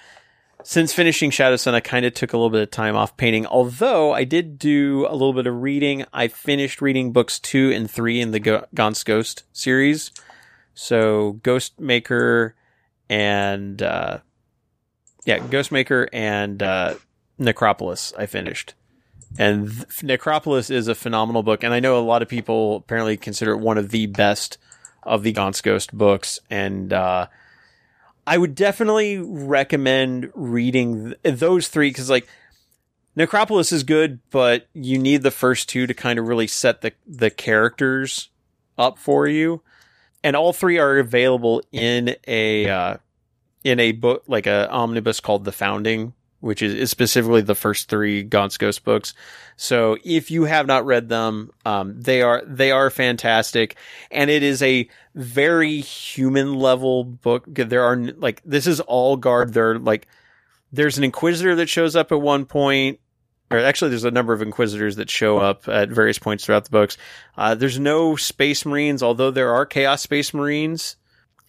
since 0.65 0.93
finishing 0.93 1.31
Shadowsun, 1.31 1.75
I 1.75 1.81
kind 1.81 2.05
of 2.05 2.15
took 2.15 2.33
a 2.33 2.37
little 2.37 2.51
bit 2.51 2.63
of 2.63 2.71
time 2.71 2.97
off 2.97 3.17
painting, 3.17 3.47
although 3.47 4.13
I 4.13 4.25
did 4.25 4.59
do 4.59 5.07
a 5.09 5.13
little 5.13 5.33
bit 5.33 5.47
of 5.47 5.63
reading. 5.63 6.05
I 6.13 6.29
finished 6.29 6.83
reading 6.83 7.13
books 7.13 7.39
two 7.39 7.71
and 7.71 7.91
three 7.91 8.21
in 8.21 8.33
the 8.33 8.41
Go- 8.41 8.67
Gaunt's 8.75 9.05
Ghost 9.05 9.45
series. 9.53 10.11
So 10.75 11.41
Ghostmaker 11.43 12.53
and, 13.09 13.81
uh, 13.83 14.19
yeah, 15.25 15.39
Ghostmaker 15.39 16.09
and, 16.13 16.63
uh, 16.63 16.95
Necropolis 17.39 18.13
I 18.19 18.27
finished. 18.27 18.75
And 19.39 19.71
th- 19.71 20.03
Necropolis 20.03 20.71
is 20.71 20.89
a 20.89 20.95
phenomenal 20.95 21.43
book, 21.43 21.63
and 21.63 21.73
I 21.73 21.81
know 21.81 21.99
a 21.99 22.01
lot 22.01 22.23
of 22.23 22.29
people 22.29 22.77
apparently 22.77 23.17
consider 23.17 23.53
it 23.53 23.59
one 23.59 23.79
of 23.79 23.91
the 23.91 24.07
best 24.07 24.59
of 25.03 25.23
the 25.23 25.33
Gaunt's 25.33 25.61
Ghost 25.61 25.97
books. 25.97 26.41
And 26.51 26.93
uh, 26.93 27.29
I 28.29 28.37
would 28.37 28.55
definitely 28.55 29.19
recommend 29.19 30.31
reading 30.35 31.15
th- 31.23 31.39
those 31.39 31.69
three 31.69 31.89
because, 31.89 32.11
like, 32.11 32.29
Necropolis 33.17 33.73
is 33.73 33.85
good, 33.85 34.21
but 34.31 34.67
you 34.75 34.99
need 34.99 35.23
the 35.23 35.31
first 35.31 35.69
two 35.69 35.87
to 35.87 35.95
kind 35.95 36.19
of 36.19 36.29
really 36.29 36.47
set 36.47 36.83
the 36.83 36.93
the 37.07 37.31
characters 37.31 38.29
up 38.77 38.99
for 38.99 39.27
you. 39.27 39.63
And 40.23 40.37
all 40.37 40.53
three 40.53 40.79
are 40.79 40.99
available 40.99 41.63
in 41.73 42.17
a 42.27 42.69
uh, 42.69 42.97
in 43.65 43.81
a 43.81 43.93
book 43.93 44.25
like 44.27 44.47
a 44.47 44.71
omnibus 44.71 45.21
called 45.21 45.47
The 45.47 45.53
Founding, 45.53 46.13
which 46.41 46.63
is, 46.63 46.91
specifically 46.91 47.41
the 47.41 47.55
first 47.55 47.89
three 47.89 48.23
Gaunt's 48.23 48.57
Ghost 48.57 48.85
books. 48.85 49.15
So 49.57 49.97
if 50.05 50.31
you 50.31 50.45
have 50.45 50.67
not 50.67 50.87
read 50.87 51.09
them, 51.09 51.51
um, 51.67 52.01
they 52.01 52.23
are 52.23 52.43
they 52.47 52.71
are 52.71 52.91
fantastic, 52.91 53.77
and 54.11 54.31
it 54.31 54.43
is 54.43 54.63
a 54.63 54.89
very 55.15 55.81
human 55.81 56.55
level 56.55 57.05
book. 57.05 57.45
There 57.49 57.83
are 57.83 57.97
like 57.97 58.41
this 58.45 58.67
is 58.67 58.81
all 58.81 59.17
guard. 59.17 59.53
There 59.53 59.79
like 59.79 60.07
there's 60.73 60.99
an 60.99 61.05
inquisitor 61.05 61.57
that 61.57 61.69
shows 61.69 61.97
up 61.97 62.13
at 62.13 62.21
one 62.21 62.45
point. 62.45 63.01
Or 63.51 63.59
actually, 63.59 63.89
there's 63.89 64.05
a 64.05 64.11
number 64.11 64.35
of 64.35 64.43
inquisitors 64.43 64.97
that 64.97 65.09
show 65.09 65.39
up 65.39 65.67
at 65.69 65.89
various 65.89 66.19
points 66.19 66.45
throughout 66.45 66.65
the 66.65 66.71
books. 66.71 66.99
Uh, 67.35 67.55
there's 67.55 67.79
no 67.79 68.15
space 68.15 68.67
marines, 68.67 69.03
although 69.03 69.31
there 69.31 69.55
are 69.55 69.65
chaos 69.65 70.03
space 70.03 70.35
marines. 70.35 70.97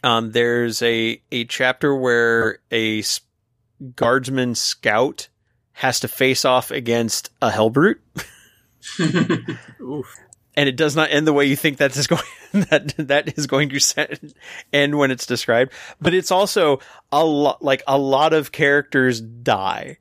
Um, 0.02 0.32
there's 0.32 0.82
a 0.82 1.22
a 1.30 1.44
chapter 1.44 1.94
where 1.94 2.60
a 2.72 3.00
s- 3.00 3.20
guardsman 3.96 4.56
scout 4.56 5.30
has 5.74 6.00
to 6.02 6.08
face 6.08 6.46
off 6.46 6.72
against 6.72 7.30
a 7.42 7.50
hellbrute, 7.50 8.00
and 10.56 10.70
it 10.70 10.76
does 10.76 10.96
not 10.96 11.12
end 11.12 11.26
the 11.26 11.34
way 11.34 11.46
you 11.46 11.56
think 11.56 11.78
that 11.78 11.96
is 11.96 12.08
going 12.08 12.24
that 12.52 12.94
that 12.98 13.38
is 13.38 13.48
going 13.48 13.70
to 13.70 14.16
end 14.74 14.98
when 14.98 15.12
it's 15.12 15.26
described. 15.26 15.72
But 16.02 16.14
it's 16.14 16.32
also 16.32 16.80
a 17.12 17.24
lot 17.24 17.64
like 17.64 17.84
a 17.88 17.98
lot 17.98 18.34
of 18.34 18.52
characters 18.52 19.22
die. 19.22 19.98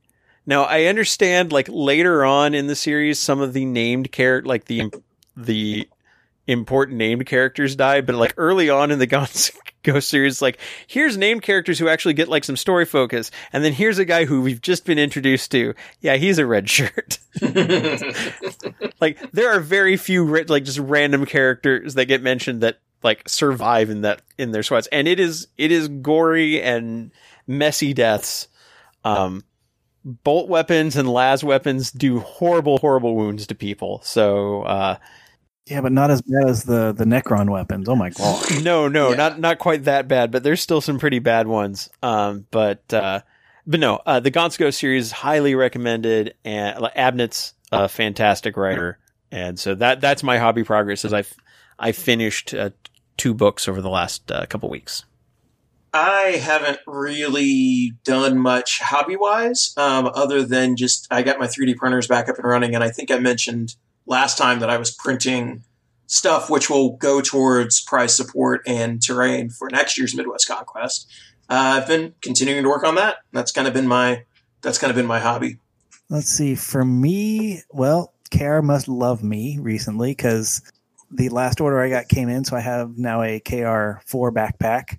Now 0.47 0.65
I 0.65 0.85
understand 0.85 1.53
like 1.53 1.69
later 1.71 2.25
on 2.25 2.55
in 2.55 2.67
the 2.67 2.77
series, 2.77 3.19
some 3.19 3.41
of 3.41 3.53
the 3.53 3.65
named 3.65 4.11
character 4.13 4.49
like 4.49 4.65
the 4.65 4.93
the 5.37 5.89
important 6.49 6.97
named 6.97 7.27
characters 7.27 7.77
die, 7.77 8.01
but 8.01 8.17
like 8.17 8.35
early 8.37 8.71
on 8.71 8.91
in 8.91 8.99
the 8.99 9.07
Gaunt's 9.07 9.53
Ghost 9.85 10.09
series, 10.09 10.43
like 10.43 10.59
here's 10.87 11.17
named 11.17 11.43
characters 11.43 11.79
who 11.79 11.89
actually 11.89 12.15
get 12.15 12.29
like 12.29 12.43
some 12.43 12.57
story 12.57 12.87
focus, 12.87 13.31
and 13.53 13.63
then 13.63 13.73
here's 13.73 13.99
a 13.99 14.05
guy 14.05 14.25
who 14.25 14.41
we've 14.41 14.61
just 14.61 14.85
been 14.85 14.99
introduced 14.99 15.51
to. 15.53 15.75
Yeah, 16.01 16.17
he's 16.17 16.39
a 16.39 16.47
red 16.47 16.69
shirt. 16.69 17.19
like 19.01 19.31
there 19.31 19.51
are 19.51 19.61
very 19.61 19.97
few 19.97 20.45
like 20.45 20.65
just 20.65 20.79
random 20.79 21.27
characters 21.27 21.95
that 21.95 22.07
get 22.07 22.23
mentioned 22.23 22.63
that 22.63 22.81
like 23.03 23.29
survive 23.29 23.91
in 23.91 24.01
that 24.01 24.23
in 24.39 24.51
their 24.51 24.63
sweats, 24.63 24.89
and 24.91 25.07
it 25.07 25.21
is 25.21 25.49
it 25.59 25.71
is 25.71 25.89
gory 25.89 26.61
and 26.63 27.13
messy 27.47 27.93
deaths. 27.93 28.49
Um, 29.05 29.45
bolt 30.03 30.49
weapons 30.49 30.97
and 30.97 31.09
las 31.09 31.45
weapons 31.45 31.91
do 31.91 32.21
horrible, 32.21 32.79
horrible 32.79 33.15
wounds 33.15 33.47
to 33.49 33.55
people. 33.55 34.01
So. 34.03 34.63
uh 34.63 34.97
Yeah, 35.71 35.83
but 35.83 35.93
not 35.93 36.11
as 36.11 36.23
bad 36.23 36.49
as 36.49 36.65
the 36.65 36.93
the 36.93 37.05
Necron 37.05 37.51
weapons. 37.51 37.89
Oh 37.89 37.97
my 37.97 38.11
god. 38.11 38.63
no, 38.63 38.89
no, 38.89 39.11
Yeah. 39.11 39.17
not 39.17 39.41
not 39.41 39.59
quite 39.59 39.85
that 39.85 40.09
bad, 40.09 40.31
but 40.31 40.43
there's 40.43 40.61
still 40.61 40.81
some 40.81 40.99
pretty 40.99 41.19
bad 41.19 41.47
ones. 41.47 41.91
Um, 42.03 42.47
but 42.51 42.93
uh, 42.93 43.21
but 43.67 43.81
no, 43.81 44.01
uh, 44.07 44.21
the 44.21 44.31
Gaunt's 44.31 44.57
Ghost 44.57 44.79
series 44.79 45.07
is 45.07 45.13
highly 45.13 45.55
recommended, 45.55 46.35
and 46.45 46.81
like, 46.81 46.95
Abnett's 46.95 47.53
a 47.71 47.89
fantastic 47.89 48.57
writer, 48.57 48.99
and 49.31 49.59
so 49.59 49.75
that 49.75 50.01
that's 50.01 50.23
my 50.23 50.39
hobby 50.39 50.65
progress. 50.65 51.05
As 51.05 51.13
I've 51.13 51.33
I 51.79 51.93
finished 51.93 52.55
uh, 52.55 52.71
two 53.19 53.35
books 53.35 53.69
over 53.69 53.83
the 53.83 53.91
last 53.91 54.33
uh, 54.33 54.47
couple 54.47 54.71
weeks. 54.71 55.05
I 55.93 56.39
haven't 56.43 56.79
really 56.87 57.93
done 58.05 58.39
much 58.39 58.79
hobby 58.81 59.17
wise, 59.17 59.73
um, 59.77 60.11
other 60.15 60.43
than 60.45 60.77
just 60.77 61.09
I 61.11 61.23
got 61.23 61.39
my 61.39 61.47
3D 61.47 61.77
printers 61.77 62.07
back 62.07 62.29
up 62.29 62.37
and 62.37 62.45
running, 62.45 62.75
and 62.75 62.85
I 62.85 62.91
think 62.91 63.11
I 63.11 63.19
mentioned 63.19 63.75
last 64.09 64.39
time 64.39 64.59
that 64.61 64.71
I 64.71 64.79
was 64.79 64.91
printing 64.91 65.63
stuff 66.07 66.49
which 66.49 66.71
will 66.71 66.97
go 66.97 67.21
towards 67.21 67.83
prize 67.83 68.17
support 68.17 68.63
and 68.67 69.01
terrain 69.01 69.51
for 69.51 69.69
next 69.71 69.97
year's 69.99 70.17
Midwest 70.17 70.49
Conquest. 70.49 71.07
Uh, 71.51 71.81
I've 71.81 71.87
been 71.87 72.15
continuing 72.23 72.63
to 72.63 72.69
work 72.69 72.83
on 72.83 72.97
that. 72.97 73.19
That's 73.33 73.53
kind 73.53 73.69
of 73.69 73.75
been 73.75 73.87
my 73.87 74.25
that's 74.63 74.79
kind 74.79 74.91
of 74.91 74.97
been 74.97 75.07
my 75.07 75.21
hobby. 75.21 75.59
Let's 76.11 76.29
see. 76.29 76.55
For 76.55 76.85
me, 76.85 77.63
well, 77.71 78.15
Kara 78.31 78.63
must 78.63 78.89
love 78.89 79.23
me 79.23 79.59
recently 79.61 80.11
because 80.11 80.63
the 81.11 81.29
last 81.29 81.61
order 81.61 81.81
I 81.81 81.91
got 81.91 82.09
came 82.09 82.29
in, 82.29 82.45
so 82.45 82.57
I 82.57 82.61
have 82.61 82.99
now 82.99 83.23
a 83.23 83.41
KR 83.41 84.01
four 84.07 84.33
backpack, 84.33 84.99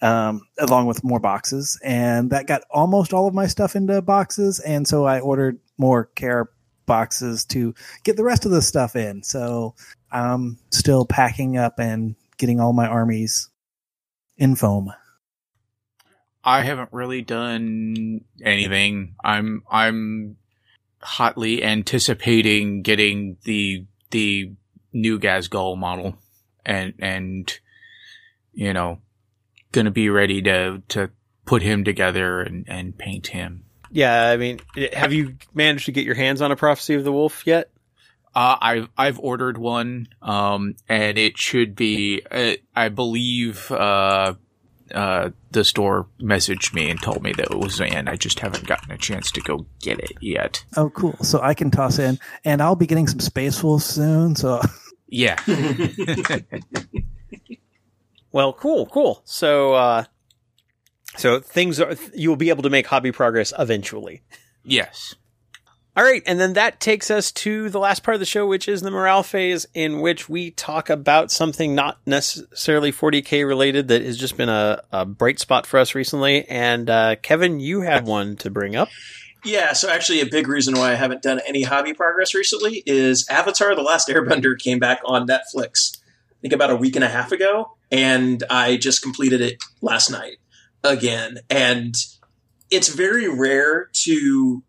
um, 0.00 0.42
along 0.58 0.86
with 0.86 1.04
more 1.04 1.20
boxes, 1.20 1.80
and 1.82 2.30
that 2.30 2.46
got 2.46 2.62
almost 2.70 3.12
all 3.12 3.26
of 3.26 3.34
my 3.34 3.46
stuff 3.46 3.76
into 3.76 4.02
boxes, 4.02 4.60
and 4.60 4.86
so 4.86 5.04
I 5.04 5.20
ordered 5.20 5.58
more 5.78 6.10
KR 6.16 6.42
boxes 6.86 7.44
to 7.46 7.74
get 8.04 8.16
the 8.16 8.24
rest 8.24 8.44
of 8.44 8.50
the 8.50 8.62
stuff 8.62 8.96
in. 8.96 9.22
So 9.22 9.74
I'm 10.10 10.58
still 10.70 11.04
packing 11.04 11.56
up 11.56 11.78
and 11.78 12.16
getting 12.36 12.60
all 12.60 12.72
my 12.72 12.86
armies 12.86 13.50
in 14.36 14.56
foam. 14.56 14.92
I 16.44 16.62
haven't 16.62 16.92
really 16.92 17.22
done 17.22 18.22
anything. 18.42 19.14
I'm 19.22 19.62
I'm 19.70 20.36
hotly 21.00 21.62
anticipating 21.62 22.82
getting 22.82 23.36
the 23.44 23.86
the 24.10 24.52
new 24.92 25.18
Ghazghkull 25.18 25.76
model 25.78 26.16
and 26.66 26.94
and 26.98 27.58
you 28.52 28.72
know 28.72 28.98
gonna 29.70 29.90
be 29.90 30.08
ready 30.08 30.42
to 30.42 30.82
to 30.88 31.10
put 31.44 31.62
him 31.62 31.84
together 31.84 32.40
and 32.40 32.64
and 32.68 32.98
paint 32.98 33.28
him. 33.28 33.64
Yeah, 33.92 34.28
I 34.30 34.36
mean, 34.38 34.60
have 34.94 35.12
you 35.12 35.36
managed 35.52 35.84
to 35.86 35.92
get 35.92 36.04
your 36.04 36.14
hands 36.14 36.40
on 36.40 36.50
a 36.50 36.56
Prophecy 36.56 36.94
of 36.94 37.04
the 37.04 37.12
Wolf 37.12 37.46
yet? 37.46 37.70
Uh, 38.34 38.56
I've 38.60 38.88
I've 38.96 39.18
ordered 39.18 39.58
one, 39.58 40.08
um, 40.22 40.74
and 40.88 41.18
it 41.18 41.36
should 41.36 41.76
be. 41.76 42.22
Uh, 42.30 42.54
I 42.74 42.88
believe 42.88 43.70
uh, 43.70 44.34
uh, 44.94 45.30
the 45.50 45.64
store 45.64 46.06
messaged 46.18 46.72
me 46.72 46.88
and 46.88 47.00
told 47.00 47.22
me 47.22 47.34
that 47.34 47.50
it 47.50 47.58
was 47.58 47.78
in. 47.78 48.08
I 48.08 48.16
just 48.16 48.40
haven't 48.40 48.66
gotten 48.66 48.90
a 48.90 48.96
chance 48.96 49.30
to 49.32 49.42
go 49.42 49.66
get 49.82 49.98
it 49.98 50.12
yet. 50.22 50.64
Oh, 50.78 50.88
cool! 50.88 51.18
So 51.22 51.40
I 51.42 51.52
can 51.52 51.70
toss 51.70 51.98
in, 51.98 52.18
and 52.42 52.62
I'll 52.62 52.74
be 52.74 52.86
getting 52.86 53.06
some 53.06 53.20
Space 53.20 53.62
Wolves 53.62 53.84
soon. 53.84 54.34
So 54.34 54.62
Yeah, 55.08 55.36
Well, 58.32 58.54
cool, 58.54 58.86
cool. 58.86 59.20
So, 59.26 59.74
uh, 59.74 60.04
so 61.16 61.40
things 61.40 61.80
are, 61.80 61.96
you'll 62.14 62.36
be 62.36 62.48
able 62.48 62.62
to 62.62 62.70
make 62.70 62.86
hobby 62.86 63.12
progress 63.12 63.52
eventually. 63.58 64.22
yes. 64.64 65.14
All 65.94 66.04
right. 66.04 66.22
And 66.24 66.40
then 66.40 66.54
that 66.54 66.80
takes 66.80 67.10
us 67.10 67.30
to 67.32 67.68
the 67.68 67.78
last 67.78 68.02
part 68.02 68.14
of 68.14 68.20
the 68.20 68.24
show, 68.24 68.46
which 68.46 68.66
is 68.66 68.80
the 68.80 68.90
morale 68.90 69.22
phase 69.22 69.66
in 69.74 70.00
which 70.00 70.26
we 70.26 70.50
talk 70.50 70.88
about 70.88 71.30
something 71.30 71.74
not 71.74 71.98
necessarily 72.06 72.90
40k 72.90 73.46
related 73.46 73.88
that 73.88 74.00
has 74.00 74.16
just 74.16 74.38
been 74.38 74.48
a, 74.48 74.82
a 74.90 75.04
bright 75.04 75.38
spot 75.38 75.66
for 75.66 75.78
us 75.78 75.94
recently. 75.94 76.48
And, 76.48 76.88
uh, 76.88 77.16
Kevin, 77.16 77.60
you 77.60 77.82
had 77.82 78.06
one 78.06 78.36
to 78.36 78.48
bring 78.48 78.74
up. 78.74 78.88
Yeah, 79.44 79.72
so 79.72 79.90
actually, 79.90 80.20
a 80.20 80.26
big 80.26 80.46
reason 80.46 80.76
why 80.76 80.92
I 80.92 80.94
haven't 80.94 81.20
done 81.20 81.40
any 81.46 81.62
hobby 81.64 81.92
progress 81.94 82.32
recently 82.32 82.82
is 82.86 83.26
Avatar: 83.28 83.74
The 83.74 83.82
Last 83.82 84.08
Airbender 84.08 84.56
came 84.56 84.78
back 84.78 85.00
on 85.04 85.26
Netflix. 85.26 85.98
I 86.30 86.34
think 86.42 86.54
about 86.54 86.70
a 86.70 86.76
week 86.76 86.94
and 86.94 87.04
a 87.04 87.08
half 87.08 87.32
ago, 87.32 87.76
and 87.90 88.44
I 88.48 88.76
just 88.76 89.02
completed 89.02 89.40
it 89.40 89.56
last 89.80 90.10
night 90.10 90.36
again. 90.84 91.38
And 91.50 91.94
it's 92.70 92.88
very 92.88 93.28
rare 93.28 93.90
to 93.92 94.62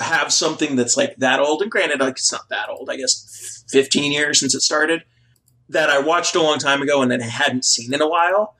have 0.00 0.32
something 0.32 0.76
that's 0.76 0.96
like 0.96 1.16
that 1.16 1.40
old. 1.40 1.62
And 1.62 1.70
granted, 1.70 2.00
like 2.00 2.14
it's 2.14 2.32
not 2.32 2.48
that 2.50 2.68
old. 2.68 2.90
I 2.90 2.96
guess 2.96 3.64
fifteen 3.68 4.12
years 4.12 4.40
since 4.40 4.54
it 4.54 4.62
started. 4.62 5.04
That 5.68 5.90
I 5.90 5.98
watched 5.98 6.36
a 6.36 6.42
long 6.42 6.58
time 6.58 6.80
ago 6.80 7.02
and 7.02 7.10
then 7.10 7.20
hadn't 7.20 7.64
seen 7.64 7.92
in 7.92 8.00
a 8.00 8.08
while. 8.08 8.54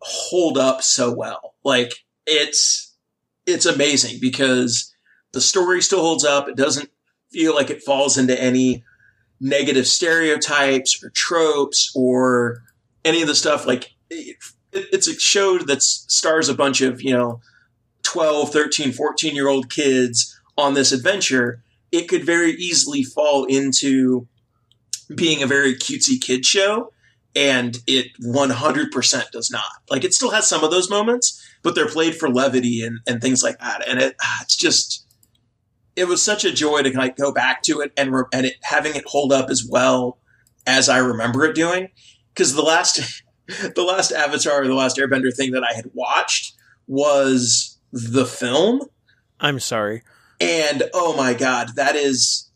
Hold 0.00 0.56
up 0.56 0.82
so 0.82 1.12
well. 1.12 1.54
Like 1.64 1.92
it's 2.26 2.96
it's 3.46 3.66
amazing 3.66 4.18
because 4.20 4.94
the 5.32 5.40
story 5.40 5.82
still 5.82 6.00
holds 6.00 6.24
up. 6.24 6.48
It 6.48 6.56
doesn't 6.56 6.90
feel 7.30 7.54
like 7.54 7.70
it 7.70 7.82
falls 7.82 8.16
into 8.16 8.40
any 8.40 8.84
negative 9.40 9.86
stereotypes 9.86 11.02
or 11.02 11.10
tropes 11.10 11.92
or 11.94 12.62
any 13.04 13.22
of 13.22 13.28
the 13.28 13.34
stuff. 13.34 13.66
Like 13.66 13.94
it, 14.78 14.88
it's 14.92 15.08
a 15.08 15.18
show 15.18 15.58
that 15.58 15.82
stars 15.82 16.48
a 16.48 16.54
bunch 16.54 16.80
of, 16.80 17.02
you 17.02 17.12
know, 17.12 17.40
12, 18.02 18.50
13, 18.50 18.92
14 18.92 19.34
year 19.34 19.48
old 19.48 19.70
kids 19.70 20.38
on 20.56 20.74
this 20.74 20.92
adventure. 20.92 21.62
It 21.92 22.08
could 22.08 22.24
very 22.24 22.52
easily 22.52 23.02
fall 23.02 23.44
into 23.44 24.26
being 25.14 25.42
a 25.42 25.46
very 25.46 25.74
cutesy 25.74 26.20
kid 26.20 26.44
show 26.44 26.92
and 27.34 27.78
it 27.86 28.08
100% 28.22 29.30
does 29.30 29.50
not. 29.50 29.62
Like 29.88 30.04
it 30.04 30.14
still 30.14 30.30
has 30.30 30.48
some 30.48 30.64
of 30.64 30.70
those 30.70 30.90
moments, 30.90 31.40
but 31.62 31.74
they're 31.74 31.88
played 31.88 32.16
for 32.16 32.28
levity 32.28 32.82
and, 32.82 33.00
and 33.06 33.20
things 33.20 33.42
like 33.42 33.58
that. 33.60 33.86
And 33.86 34.00
it 34.00 34.16
ah, 34.20 34.38
it's 34.42 34.56
just 34.56 35.06
it 35.96 36.08
was 36.08 36.22
such 36.22 36.44
a 36.44 36.52
joy 36.52 36.82
to 36.82 36.96
like 36.96 37.16
go 37.16 37.32
back 37.32 37.62
to 37.64 37.80
it 37.80 37.92
and 37.96 38.12
re- 38.12 38.24
and 38.32 38.46
it 38.46 38.54
having 38.62 38.94
it 38.94 39.04
hold 39.06 39.32
up 39.32 39.50
as 39.50 39.64
well 39.68 40.18
as 40.66 40.88
I 40.88 40.98
remember 40.98 41.44
it 41.44 41.54
doing. 41.54 41.88
Because 42.34 42.54
the 42.54 42.62
last 42.62 43.22
the 43.74 43.82
last 43.82 44.12
Avatar, 44.12 44.62
or 44.62 44.66
the 44.66 44.74
last 44.74 44.98
Airbender 44.98 45.34
thing 45.34 45.52
that 45.52 45.64
I 45.64 45.74
had 45.74 45.90
watched 45.94 46.54
was 46.86 47.78
the 47.92 48.26
film. 48.26 48.82
I'm 49.40 49.60
sorry. 49.60 50.02
And 50.40 50.84
oh 50.94 51.16
my 51.16 51.34
god, 51.34 51.76
that 51.76 51.96
is 51.96 52.50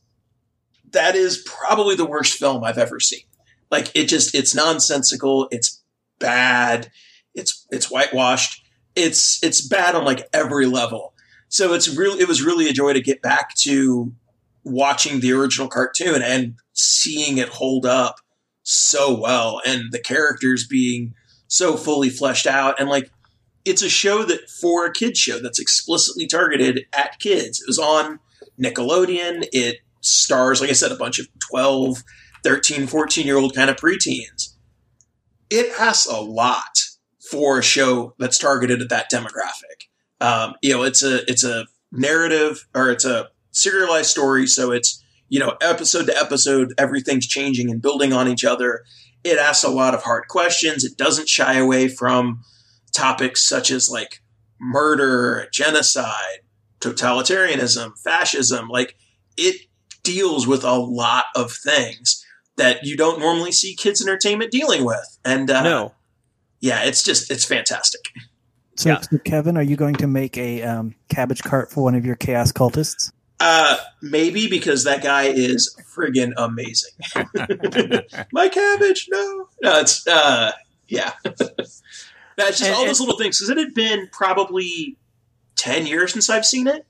that 0.91 1.17
is 1.17 1.43
probably 1.47 1.97
the 1.97 2.05
worst 2.05 2.39
film 2.39 2.63
I've 2.63 2.79
ever 2.79 3.01
seen. 3.01 3.25
Like 3.71 3.91
it 3.95 4.07
just 4.07 4.35
it's 4.35 4.55
nonsensical, 4.55 5.49
it's 5.51 5.83
bad, 6.19 6.91
it's 7.35 7.67
it's 7.71 7.91
whitewashed. 7.91 8.63
It's 8.95 9.43
it's 9.43 9.67
bad 9.67 9.95
on 9.95 10.05
like 10.05 10.29
every 10.33 10.67
level. 10.67 11.15
So 11.49 11.73
it's 11.73 11.89
really 11.89 12.21
it 12.21 12.29
was 12.29 12.43
really 12.43 12.69
a 12.69 12.73
joy 12.73 12.93
to 12.93 13.01
get 13.01 13.23
back 13.23 13.55
to 13.63 14.13
watching 14.65 15.21
the 15.21 15.33
original 15.33 15.69
cartoon 15.69 16.23
and 16.23 16.55
seeing 16.75 17.39
it 17.39 17.49
hold 17.49 17.87
up 17.87 18.21
so 18.63 19.19
well 19.19 19.61
and 19.67 19.91
the 19.91 19.99
characters 19.99 20.67
being 20.67 21.15
so 21.49 21.77
fully 21.77 22.09
fleshed 22.09 22.47
out 22.47 22.79
and 22.79 22.89
like 22.89 23.11
it's 23.65 23.83
a 23.83 23.89
show 23.89 24.25
that 24.25 24.51
for 24.51 24.87
a 24.87 24.93
kids 24.93 25.19
show 25.19 25.39
that's 25.39 25.61
explicitly 25.61 26.27
targeted 26.27 26.87
at 26.93 27.19
kids. 27.21 27.61
It 27.61 27.69
was 27.69 27.79
on 27.79 28.19
Nickelodeon. 28.61 29.47
It 29.53 29.79
stars, 30.01 30.61
like 30.61 30.71
I 30.71 30.75
said, 30.75 30.93
a 30.93 30.97
bunch 30.97 31.19
of 31.19 31.29
12, 31.39 32.03
13, 32.45 32.87
14 32.87 33.27
year 33.27 33.37
old 33.37 33.55
kind 33.55 33.71
of 33.71 33.77
preteens. 33.77 34.55
It 35.51 35.73
asks 35.79 36.07
a 36.07 36.21
lot 36.21 36.79
for 37.31 37.59
a 37.59 37.63
show 37.63 38.15
that's 38.19 38.39
targeted 38.39 38.83
at 38.83 38.89
that 38.89 39.11
demographic. 39.11 39.89
Um, 40.21 40.55
you 40.63 40.73
know, 40.73 40.83
it's 40.83 41.03
a 41.03 41.29
it's 41.31 41.45
a 41.45 41.67
narrative 41.91 42.67
or 42.75 42.91
it's 42.91 43.05
a 43.05 43.29
serialized 43.51 44.11
story, 44.11 44.47
so 44.47 44.73
it's 44.73 45.02
you 45.33 45.39
know 45.39 45.57
episode 45.63 46.05
to 46.09 46.21
episode, 46.21 46.75
everything's 46.77 47.27
changing 47.27 47.71
and 47.71 47.81
building 47.81 48.13
on 48.13 48.29
each 48.29 48.45
other. 48.45 48.85
It 49.25 49.39
asks 49.39 49.65
a 49.65 49.71
lot 49.71 49.95
of 49.95 50.03
hard 50.03 50.29
questions. 50.29 50.85
It 50.85 50.99
doesn't 50.99 51.27
shy 51.27 51.55
away 51.55 51.89
from 51.89 52.43
topics 52.93 53.43
such 53.43 53.71
as 53.71 53.91
like 53.91 54.21
murder, 54.61 55.49
genocide, 55.51 56.41
totalitarianism, 56.81 57.99
fascism. 58.05 58.69
Like 58.69 58.95
it 59.39 59.57
deals 60.03 60.47
with 60.47 60.65
a 60.65 60.75
lot 60.75 61.25
of 61.35 61.51
things 61.51 62.23
that 62.57 62.85
you 62.85 62.95
don't 62.95 63.19
normally 63.19 63.53
see 63.53 63.75
kids 63.75 64.07
entertainment 64.07 64.51
dealing 64.51 64.85
with. 64.85 65.19
And 65.25 65.51
uh, 65.51 65.63
no, 65.63 65.95
yeah, 66.61 66.85
it's 66.85 67.03
just 67.03 67.31
it's 67.31 67.47
fantastic. 67.47 68.03
So, 68.77 68.91
Yeah. 68.91 69.01
so, 69.01 69.17
Kevin, 69.17 69.57
are 69.57 69.63
you 69.63 69.77
going 69.77 69.95
to 69.95 70.07
make 70.07 70.37
a 70.37 70.63
um, 70.63 70.95
cabbage 71.09 71.43
cart 71.43 71.71
for 71.71 71.83
one 71.85 71.95
of 71.95 72.05
your 72.05 72.17
chaos 72.17 72.53
cultists? 72.53 73.13
Uh, 73.45 73.77
maybe 74.01 74.49
because 74.49 74.85
that 74.85 75.03
guy 75.03 75.25
is 75.25 75.77
friggin' 75.97 76.33
amazing. 76.37 76.93
My 78.33 78.49
cabbage, 78.49 79.09
no, 79.11 79.49
no, 79.63 79.81
it's 79.81 80.07
uh, 80.07 80.53
yeah. 80.87 81.13
That's 81.25 82.59
just 82.59 82.63
And- 82.63 82.75
all 82.75 82.87
those 82.87 83.01
little 83.01 83.19
things 83.19 83.39
because 83.39 83.51
it 83.51 83.59
had 83.59 83.75
been 83.75 84.09
probably 84.13 84.97
ten 85.57 85.87
years 85.87 86.13
since 86.13 86.31
I've 86.31 86.47
seen 86.47 86.69
it. 86.69 86.87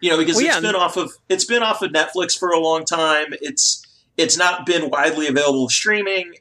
You 0.00 0.10
know, 0.10 0.18
because 0.18 0.36
Well, 0.36 0.46
it's 0.46 0.54
yeah. 0.54 0.60
been 0.60 0.74
off 0.74 0.96
of 0.96 1.12
it's 1.28 1.44
been 1.44 1.62
off 1.62 1.82
of 1.82 1.90
Netflix 1.92 2.36
for 2.38 2.48
a 2.50 2.58
long 2.58 2.84
time. 2.86 3.26
It's 3.42 3.82
it's 4.16 4.36
not 4.38 4.64
been 4.64 4.88
widely 4.90 5.26
available 5.26 5.68
streaming, 5.68 6.34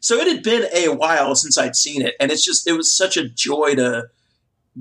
so 0.00 0.16
it 0.16 0.26
had 0.28 0.42
been 0.42 0.66
a 0.74 0.88
while 0.94 1.34
since 1.34 1.56
I'd 1.56 1.74
seen 1.76 2.02
it, 2.02 2.14
and 2.20 2.30
it's 2.30 2.44
just 2.44 2.66
it 2.68 2.72
was 2.72 2.94
such 2.94 3.16
a 3.16 3.28
joy 3.28 3.74
to 3.76 4.08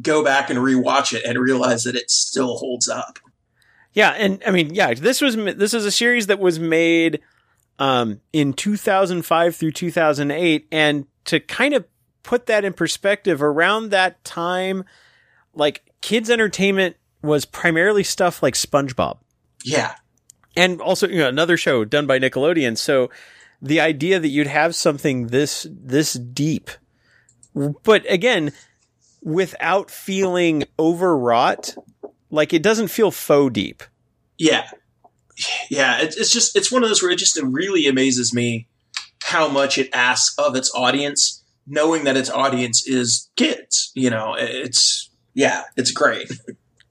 go 0.01 0.23
back 0.23 0.49
and 0.49 0.59
rewatch 0.59 1.13
it 1.13 1.23
and 1.25 1.39
realize 1.39 1.83
that 1.85 1.95
it 1.95 2.11
still 2.11 2.57
holds 2.57 2.87
up. 2.89 3.19
Yeah, 3.97 4.11
and 4.11 4.43
I 4.45 4.51
mean, 4.51 4.75
yeah, 4.75 4.93
this 4.93 5.21
was 5.21 5.35
this 5.35 5.73
is 5.73 5.83
a 5.83 5.91
series 5.91 6.27
that 6.27 6.37
was 6.37 6.59
made 6.59 7.19
um, 7.79 8.21
in 8.31 8.53
2005 8.53 9.55
through 9.55 9.71
2008, 9.71 10.67
and 10.71 11.07
to 11.25 11.39
kind 11.39 11.73
of 11.73 11.83
put 12.21 12.45
that 12.45 12.63
in 12.63 12.73
perspective, 12.73 13.41
around 13.41 13.89
that 13.89 14.23
time, 14.23 14.83
like 15.55 15.81
kids' 16.01 16.29
entertainment 16.29 16.95
was 17.23 17.43
primarily 17.45 18.03
stuff 18.03 18.43
like 18.43 18.53
SpongeBob, 18.53 19.17
Yeah, 19.65 19.95
and 20.55 20.79
also 20.79 21.07
you 21.07 21.17
know 21.17 21.29
another 21.29 21.57
show 21.57 21.83
done 21.83 22.05
by 22.05 22.19
Nickelodeon. 22.19 22.77
So 22.77 23.09
the 23.63 23.79
idea 23.79 24.19
that 24.19 24.27
you'd 24.27 24.45
have 24.45 24.75
something 24.75 25.29
this 25.29 25.65
this 25.71 26.13
deep, 26.13 26.69
but 27.81 28.05
again, 28.07 28.51
without 29.23 29.89
feeling 29.89 30.65
overwrought, 30.77 31.75
like 32.29 32.53
it 32.53 32.63
doesn't 32.63 32.89
feel 32.89 33.11
faux 33.11 33.53
deep. 33.53 33.83
Yeah, 34.37 34.69
yeah. 35.69 35.99
It's, 36.01 36.15
it's 36.17 36.31
just 36.31 36.55
it's 36.55 36.71
one 36.71 36.83
of 36.83 36.89
those 36.89 37.01
where 37.01 37.11
it 37.11 37.19
just 37.19 37.39
really 37.41 37.87
amazes 37.87 38.33
me 38.33 38.67
how 39.23 39.47
much 39.47 39.77
it 39.77 39.89
asks 39.93 40.37
of 40.37 40.55
its 40.55 40.71
audience, 40.73 41.43
knowing 41.65 42.03
that 42.05 42.15
its 42.17 42.29
audience 42.29 42.87
is 42.87 43.29
kids. 43.35 43.91
You 43.95 44.09
know, 44.09 44.35
it's 44.37 45.09
yeah, 45.33 45.63
it's 45.75 45.91
great. 45.91 46.31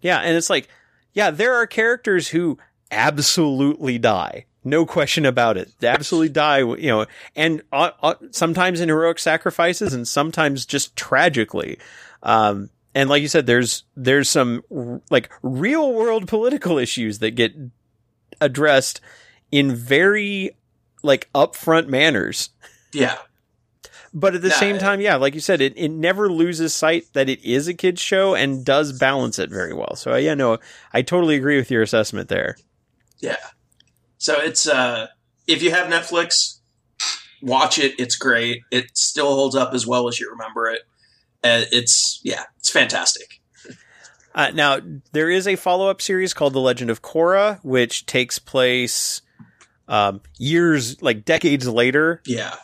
Yeah, 0.00 0.18
and 0.18 0.36
it's 0.36 0.50
like, 0.50 0.68
yeah, 1.14 1.32
there 1.32 1.54
are 1.54 1.66
characters 1.66 2.28
who 2.28 2.58
absolutely 2.92 3.98
die. 3.98 4.46
No 4.62 4.86
question 4.86 5.24
about 5.24 5.56
it. 5.56 5.70
They 5.80 5.88
absolutely 5.88 6.28
die, 6.28 6.58
you 6.58 6.88
know, 6.88 7.06
and 7.34 7.62
uh, 7.72 7.90
uh, 8.02 8.14
sometimes 8.30 8.80
in 8.80 8.88
heroic 8.88 9.18
sacrifices 9.18 9.94
and 9.94 10.06
sometimes 10.06 10.66
just 10.66 10.94
tragically. 10.94 11.78
Um, 12.22 12.70
and 12.96 13.08
like 13.08 13.22
you 13.22 13.28
said, 13.28 13.46
there's, 13.46 13.84
there's 13.94 14.28
some 14.28 14.64
like 15.10 15.30
real 15.42 15.92
world 15.92 16.26
political 16.26 16.78
issues 16.78 17.20
that 17.20 17.32
get 17.32 17.52
addressed 18.40 19.00
in 19.52 19.74
very 19.74 20.56
like 21.02 21.28
upfront 21.34 21.86
manners. 21.88 22.50
Yeah, 22.92 23.18
But 24.14 24.34
at 24.34 24.40
the 24.42 24.48
Nah, 24.48 24.54
same 24.54 24.78
time, 24.78 25.00
yeah, 25.02 25.16
like 25.16 25.34
you 25.34 25.40
said, 25.40 25.60
it, 25.60 25.74
it 25.76 25.90
never 25.90 26.32
loses 26.32 26.72
sight 26.74 27.04
that 27.12 27.28
it 27.28 27.44
is 27.44 27.68
a 27.68 27.74
kid's 27.74 28.00
show 28.00 28.34
and 28.34 28.64
does 28.64 28.92
balance 28.98 29.38
it 29.38 29.50
very 29.50 29.74
well. 29.74 29.94
So, 29.96 30.12
uh, 30.14 30.16
yeah, 30.16 30.32
no, 30.34 30.58
I 30.94 31.02
totally 31.02 31.36
agree 31.36 31.58
with 31.58 31.70
your 31.70 31.82
assessment 31.82 32.28
there. 32.30 32.56
yeah. 33.20 33.36
So 34.18 34.40
it's 34.40 34.66
uh, 34.66 35.08
if 35.46 35.62
you 35.62 35.70
have 35.72 35.88
Netflix, 35.88 36.60
watch 37.42 37.78
it. 37.78 37.94
It's 37.98 38.16
great. 38.16 38.62
It 38.70 38.96
still 38.96 39.34
holds 39.34 39.54
up 39.54 39.74
as 39.74 39.86
well 39.86 40.08
as 40.08 40.18
you 40.18 40.30
remember 40.30 40.68
it. 40.70 40.80
Uh, 41.46 41.64
it's 41.70 42.20
yeah, 42.24 42.42
it's 42.58 42.70
fantastic. 42.70 43.40
Uh, 44.34 44.50
now, 44.52 44.78
there 45.12 45.30
is 45.30 45.46
a 45.46 45.56
follow 45.56 45.88
up 45.88 46.02
series 46.02 46.34
called 46.34 46.52
The 46.52 46.60
Legend 46.60 46.90
of 46.90 47.00
Korra, 47.00 47.58
which 47.64 48.04
takes 48.04 48.38
place 48.38 49.22
um, 49.88 50.20
years, 50.38 51.00
like 51.00 51.24
decades 51.24 51.66
later. 51.66 52.20
Yeah, 52.26 52.54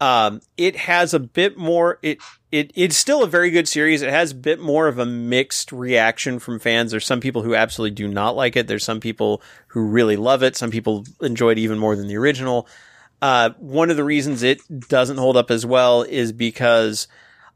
Um, 0.00 0.40
it 0.56 0.74
has 0.74 1.14
a 1.14 1.20
bit 1.20 1.56
more. 1.56 2.00
It 2.02 2.18
it 2.50 2.72
it's 2.74 2.96
still 2.96 3.22
a 3.22 3.28
very 3.28 3.50
good 3.52 3.68
series. 3.68 4.02
It 4.02 4.10
has 4.10 4.32
a 4.32 4.34
bit 4.34 4.58
more 4.58 4.88
of 4.88 4.98
a 4.98 5.06
mixed 5.06 5.70
reaction 5.70 6.40
from 6.40 6.58
fans. 6.58 6.90
There's 6.90 7.06
some 7.06 7.20
people 7.20 7.42
who 7.42 7.54
absolutely 7.54 7.94
do 7.94 8.08
not 8.08 8.34
like 8.34 8.56
it. 8.56 8.66
There's 8.66 8.82
some 8.84 8.98
people 8.98 9.42
who 9.68 9.86
really 9.86 10.16
love 10.16 10.42
it. 10.42 10.56
Some 10.56 10.72
people 10.72 11.04
enjoy 11.20 11.50
it 11.52 11.58
even 11.58 11.78
more 11.78 11.94
than 11.94 12.08
the 12.08 12.16
original. 12.16 12.66
Uh, 13.20 13.50
one 13.58 13.90
of 13.90 13.96
the 13.96 14.02
reasons 14.02 14.42
it 14.42 14.60
doesn't 14.88 15.18
hold 15.18 15.36
up 15.36 15.52
as 15.52 15.64
well 15.64 16.02
is 16.02 16.32
because, 16.32 17.06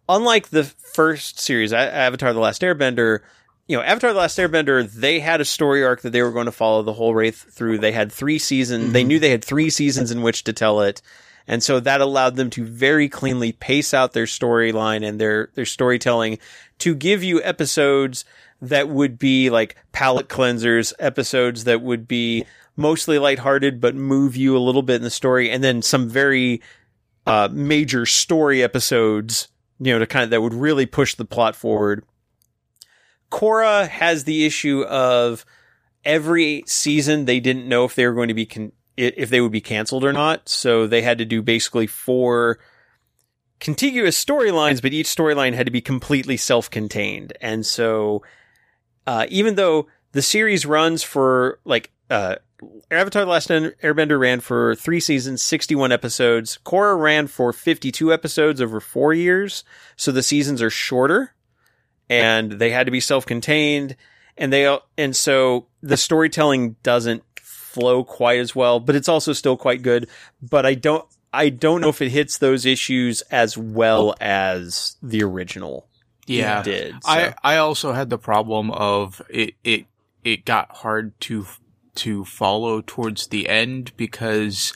unlike 0.09 0.49
the 0.49 0.65
first 0.65 1.41
series, 1.41 1.73
Avatar: 1.73 2.33
The 2.33 2.41
Last 2.41 2.63
Airbender, 2.63 3.21
you 3.67 3.77
know, 3.77 3.83
Avatar: 3.83 4.13
The 4.13 4.21
Last 4.21 4.39
Airbender, 4.39 4.91
they 4.91 5.21
had 5.21 5.41
a 5.41 5.45
story 5.45 5.85
arc 5.85 6.03
that 6.03 6.11
they 6.11 6.23
were 6.23 6.33
going 6.33 6.47
to 6.47 6.53
follow 6.53 6.83
the 6.83 6.93
whole 6.93 7.15
way 7.15 7.31
th- 7.31 7.35
through. 7.35 7.79
They 7.79 7.93
had 7.93 8.13
three 8.13 8.39
seasons. 8.39 8.93
They 8.93 9.05
knew 9.05 9.19
they 9.19 9.31
had 9.31 9.45
three 9.45 9.71
seasons 9.71 10.11
in 10.11 10.23
which 10.23 10.45
to 10.45 10.53
tell 10.53 10.81
it. 10.81 11.03
And 11.49 11.63
so 11.63 11.81
that 11.81 12.01
allowed 12.01 12.37
them 12.37 12.51
to 12.51 12.65
very 12.65 13.09
cleanly 13.09 13.53
pace 13.53 13.95
out 13.95 14.13
their 14.13 14.25
storyline 14.25 15.07
and 15.07 15.21
their, 15.21 15.51
their 15.55 15.65
storytelling 15.65 16.39
to 16.79 16.95
give 16.95 17.23
you 17.23 17.43
episodes 17.43 18.25
that 18.61 18.89
would 18.89 19.19
be 19.19 19.51
like 19.51 19.77
palate 19.93 20.29
cleansers, 20.29 20.93
episodes 20.99 21.65
that 21.65 21.83
would 21.83 22.09
be 22.09 22.45
mostly 22.75 23.19
lighthearted, 23.19 23.81
but 23.81 23.95
move 23.95 24.37
you 24.37 24.57
a 24.57 24.59
little 24.59 24.83
bit 24.83 24.97
in 24.97 25.03
the 25.03 25.11
story. 25.11 25.51
And 25.51 25.63
then 25.63 25.83
some 25.83 26.09
very, 26.09 26.63
uh, 27.27 27.49
major 27.53 28.07
story 28.07 28.63
episodes, 28.63 29.49
you 29.79 29.93
know, 29.93 29.99
to 29.99 30.07
kind 30.07 30.25
of, 30.25 30.31
that 30.31 30.43
would 30.43 30.55
really 30.55 30.87
push 30.87 31.15
the 31.15 31.25
plot 31.25 31.55
forward. 31.57 32.05
Korra 33.31 33.89
has 33.89 34.25
the 34.25 34.47
issue 34.47 34.83
of 34.83 35.45
every 36.05 36.63
season 36.67 37.25
they 37.25 37.41
didn't 37.41 37.69
know 37.69 37.85
if 37.85 37.95
they 37.95 38.07
were 38.07 38.15
going 38.15 38.29
to 38.29 38.35
be 38.35 38.47
con- 38.47 38.73
if 38.97 39.29
they 39.29 39.41
would 39.41 39.53
be 39.53 39.61
canceled 39.61 40.05
or 40.05 40.13
not, 40.13 40.49
so 40.49 40.87
they 40.87 41.03
had 41.03 41.19
to 41.19 41.25
do 41.27 41.43
basically 41.43 41.87
four 41.87 42.59
contiguous 43.61 44.23
storylines, 44.25 44.81
but 44.81 44.95
each 44.95 45.07
storyline 45.07 45.53
had 45.53 45.67
to 45.67 45.73
be 45.73 45.83
completely 45.83 46.37
self-contained. 46.37 47.35
And 47.43 47.67
so 47.67 48.23
uh, 49.07 49.27
even 49.29 49.57
though 49.57 49.87
the 50.13 50.23
series 50.23 50.65
runs 50.65 51.03
for 51.03 51.59
like 51.65 51.91
uh, 52.09 52.37
Avatar: 52.91 53.25
The 53.25 53.31
Last 53.31 53.49
Airbender 53.49 54.19
ran 54.19 54.41
for 54.41 54.75
three 54.75 55.01
seasons, 55.01 55.43
sixty-one 55.43 55.93
episodes. 55.93 56.59
Korra 56.65 56.99
ran 57.01 57.27
for 57.27 57.53
fifty-two 57.53 58.13
episodes 58.13 58.61
over 58.61 58.81
four 58.81 59.13
years, 59.13 59.65
so 59.97 60.13
the 60.13 60.23
seasons 60.23 60.63
are 60.63 60.71
shorter, 60.71 61.35
and 62.09 62.53
they 62.53 62.71
had 62.71 62.87
to 62.87 62.91
be 62.91 63.01
self-contained, 63.01 63.97
and 64.37 64.53
they 64.53 64.79
and 64.97 65.15
so 65.15 65.67
the 65.83 65.97
storytelling 65.97 66.77
doesn't 66.83 67.23
flow 67.41 68.03
quite 68.05 68.41
as 68.41 68.55
well, 68.57 68.81
but 68.81 68.97
it's 68.97 69.09
also 69.09 69.33
still 69.33 69.57
quite 69.57 69.83
good. 69.83 70.09
But 70.41 70.65
I 70.65 70.75
don't, 70.75 71.05
I 71.33 71.51
don't 71.51 71.83
know 71.83 71.91
if 71.91 72.01
it 72.01 72.09
hits 72.09 72.39
those 72.39 72.65
issues 72.65 73.21
as 73.31 73.59
well 73.59 74.15
as 74.19 74.97
the 75.03 75.23
original 75.23 75.87
Yeah. 76.27 76.63
did. 76.63 76.95
so. 77.03 77.11
I 77.11 77.35
I 77.45 77.57
also 77.59 77.93
had 77.93 78.09
the 78.09 78.17
problem 78.19 78.71
of 78.71 79.21
it 79.29 79.55
it 79.63 79.85
it 80.25 80.45
got 80.47 80.75
hard 80.75 81.21
to 81.21 81.47
to 81.97 82.25
follow 82.25 82.83
towards 82.87 83.27
the 83.29 83.49
end 83.49 83.93
because 83.97 84.73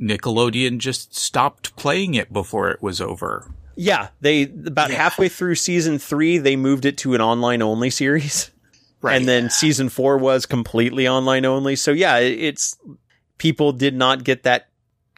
Nickelodeon 0.00 0.78
just 0.78 1.14
stopped 1.16 1.74
playing 1.76 2.14
it 2.14 2.32
before 2.32 2.70
it 2.70 2.82
was 2.82 3.00
over. 3.00 3.50
Yeah, 3.76 4.08
they 4.20 4.42
about 4.42 4.90
halfway 4.90 5.28
through 5.28 5.54
season 5.56 5.98
three, 5.98 6.38
they 6.38 6.56
moved 6.56 6.84
it 6.84 6.98
to 6.98 7.14
an 7.14 7.20
online 7.20 7.62
only 7.62 7.90
series, 7.90 8.50
Right. 9.00 9.16
and 9.16 9.28
then 9.28 9.50
season 9.50 9.88
four 9.88 10.18
was 10.18 10.46
completely 10.46 11.06
online 11.06 11.44
only. 11.44 11.76
So 11.76 11.92
yeah, 11.92 12.18
it's 12.18 12.76
people 13.38 13.72
did 13.72 13.94
not 13.94 14.24
get 14.24 14.42
that 14.42 14.68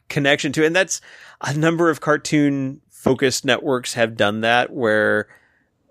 connection 0.08 0.52
to, 0.52 0.62
it. 0.62 0.66
and 0.66 0.76
that's 0.76 1.00
a 1.40 1.54
number 1.54 1.88
of 1.88 2.00
cartoon 2.00 2.82
focused 2.90 3.44
networks 3.44 3.94
have 3.94 4.16
done 4.16 4.42
that 4.42 4.70
where. 4.72 5.28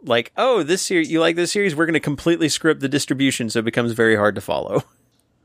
Like, 0.02 0.32
oh, 0.38 0.64
this 0.64 0.82
series, 0.82 1.12
you 1.12 1.20
like 1.20 1.36
this 1.36 1.52
series? 1.52 1.76
We're 1.76 1.86
going 1.86 1.94
to 1.94 2.00
completely 2.00 2.48
script 2.48 2.80
the 2.80 2.88
distribution, 2.88 3.50
so 3.50 3.60
it 3.60 3.66
becomes 3.66 3.92
very 3.92 4.16
hard 4.16 4.34
to 4.36 4.42
follow. 4.42 4.84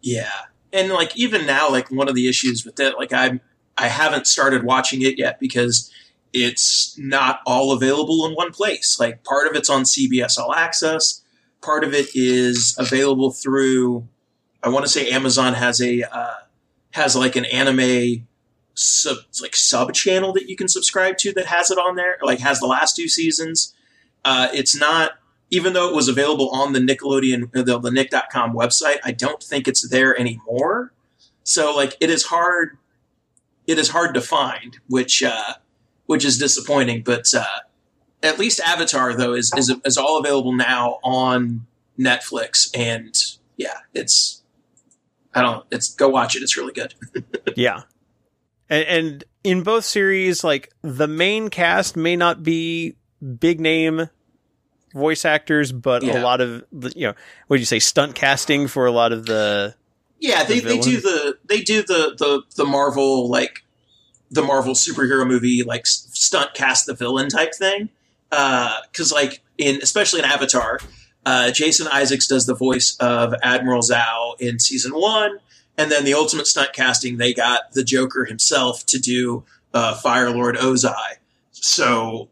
Yeah, 0.04 0.30
and 0.70 0.92
like 0.92 1.16
even 1.16 1.46
now, 1.46 1.70
like 1.70 1.90
one 1.90 2.08
of 2.08 2.14
the 2.14 2.28
issues 2.28 2.64
with 2.64 2.78
it, 2.78 2.96
like 2.98 3.12
I'm, 3.12 3.40
I 3.78 3.88
haven't 3.88 4.26
started 4.26 4.62
watching 4.62 5.00
it 5.00 5.18
yet 5.18 5.40
because 5.40 5.90
it's 6.34 6.94
not 6.98 7.40
all 7.46 7.72
available 7.72 8.26
in 8.26 8.34
one 8.34 8.52
place. 8.52 8.98
Like 9.00 9.24
part 9.24 9.46
of 9.48 9.56
it's 9.56 9.70
on 9.70 9.84
CBS 9.84 10.36
All 10.36 10.54
Access, 10.54 11.22
part 11.62 11.84
of 11.84 11.94
it 11.94 12.08
is 12.14 12.76
available 12.78 13.30
through. 13.30 14.06
I 14.62 14.68
want 14.68 14.84
to 14.84 14.90
say 14.90 15.10
Amazon 15.10 15.54
has 15.54 15.80
a 15.80 16.02
uh, 16.02 16.34
has 16.90 17.16
like 17.16 17.36
an 17.36 17.46
anime 17.46 18.26
sub 18.74 19.18
like 19.40 19.56
sub 19.56 19.94
channel 19.94 20.32
that 20.32 20.48
you 20.48 20.56
can 20.56 20.68
subscribe 20.68 21.16
to 21.18 21.32
that 21.32 21.46
has 21.46 21.70
it 21.70 21.78
on 21.78 21.96
there. 21.96 22.18
Like 22.22 22.40
has 22.40 22.60
the 22.60 22.66
last 22.66 22.94
two 22.94 23.08
seasons. 23.08 23.74
Uh, 24.22 24.48
it's 24.52 24.78
not 24.78 25.12
even 25.50 25.72
though 25.72 25.88
it 25.88 25.94
was 25.94 26.08
available 26.08 26.50
on 26.50 26.72
the 26.72 26.80
Nickelodeon, 26.80 27.50
the, 27.52 27.78
the 27.78 27.90
Nick.com 27.90 28.54
website, 28.54 28.98
I 29.04 29.12
don't 29.12 29.42
think 29.42 29.68
it's 29.68 29.88
there 29.88 30.18
anymore. 30.18 30.92
So 31.42 31.74
like 31.74 31.96
it 32.00 32.10
is 32.10 32.24
hard, 32.24 32.78
it 33.66 33.78
is 33.78 33.90
hard 33.90 34.14
to 34.14 34.20
find, 34.20 34.78
which, 34.88 35.22
uh, 35.22 35.54
which 36.06 36.24
is 36.24 36.38
disappointing, 36.38 37.02
but, 37.02 37.32
uh, 37.34 37.44
at 38.22 38.38
least 38.38 38.60
Avatar 38.60 39.14
though 39.14 39.34
is, 39.34 39.52
is, 39.56 39.72
is 39.84 39.98
all 39.98 40.18
available 40.18 40.52
now 40.52 40.98
on 41.04 41.66
Netflix. 41.98 42.70
And 42.74 43.14
yeah, 43.56 43.78
it's, 43.92 44.42
I 45.34 45.42
don't, 45.42 45.66
it's 45.70 45.94
go 45.94 46.08
watch 46.08 46.36
it. 46.36 46.42
It's 46.42 46.56
really 46.56 46.72
good. 46.72 46.94
Yeah. 47.56 47.82
And, 48.68 48.84
and 48.86 49.24
in 49.44 49.62
both 49.62 49.84
series, 49.84 50.42
like 50.42 50.72
the 50.82 51.06
main 51.06 51.50
cast 51.50 51.96
may 51.96 52.16
not 52.16 52.42
be 52.42 52.96
big 53.38 53.60
name 53.60 54.08
voice 54.94 55.24
actors, 55.24 55.72
but 55.72 56.02
a 56.02 56.22
lot 56.22 56.40
of 56.40 56.64
the, 56.72 56.92
you 56.96 57.06
know, 57.08 57.14
what 57.48 57.56
do 57.56 57.60
you 57.60 57.66
say, 57.66 57.78
stunt 57.78 58.14
casting 58.14 58.68
for 58.68 58.86
a 58.86 58.92
lot 58.92 59.12
of 59.12 59.26
the, 59.26 59.74
Yeah, 60.20 60.44
they, 60.44 60.60
The 60.60 60.68
they 60.68 60.78
do 60.78 61.00
the 61.00 61.38
they 61.44 61.60
do 61.60 61.82
the 61.82 62.14
the 62.16 62.42
the 62.56 62.64
Marvel 62.64 63.28
like 63.28 63.64
the 64.30 64.42
Marvel 64.42 64.74
superhero 64.74 65.26
movie 65.26 65.62
like 65.62 65.86
stunt 65.86 66.54
cast 66.54 66.86
the 66.86 66.94
villain 66.94 67.28
type 67.28 67.54
thing. 67.54 67.90
Because 68.30 69.12
like 69.12 69.42
in 69.58 69.80
especially 69.82 70.20
in 70.20 70.24
Avatar, 70.24 70.80
uh, 71.26 71.50
Jason 71.50 71.86
Isaacs 71.92 72.26
does 72.26 72.46
the 72.46 72.54
voice 72.54 72.96
of 73.00 73.34
Admiral 73.42 73.82
Zhao 73.82 74.40
in 74.40 74.58
season 74.58 74.92
one, 74.92 75.38
and 75.76 75.90
then 75.90 76.04
the 76.04 76.14
ultimate 76.14 76.46
stunt 76.46 76.72
casting 76.72 77.18
they 77.18 77.34
got 77.34 77.72
the 77.72 77.84
Joker 77.84 78.24
himself 78.24 78.86
to 78.86 78.98
do 78.98 79.44
uh, 79.72 79.94
Fire 79.94 80.30
Lord 80.30 80.56
Ozai. 80.56 81.18
So 81.52 82.28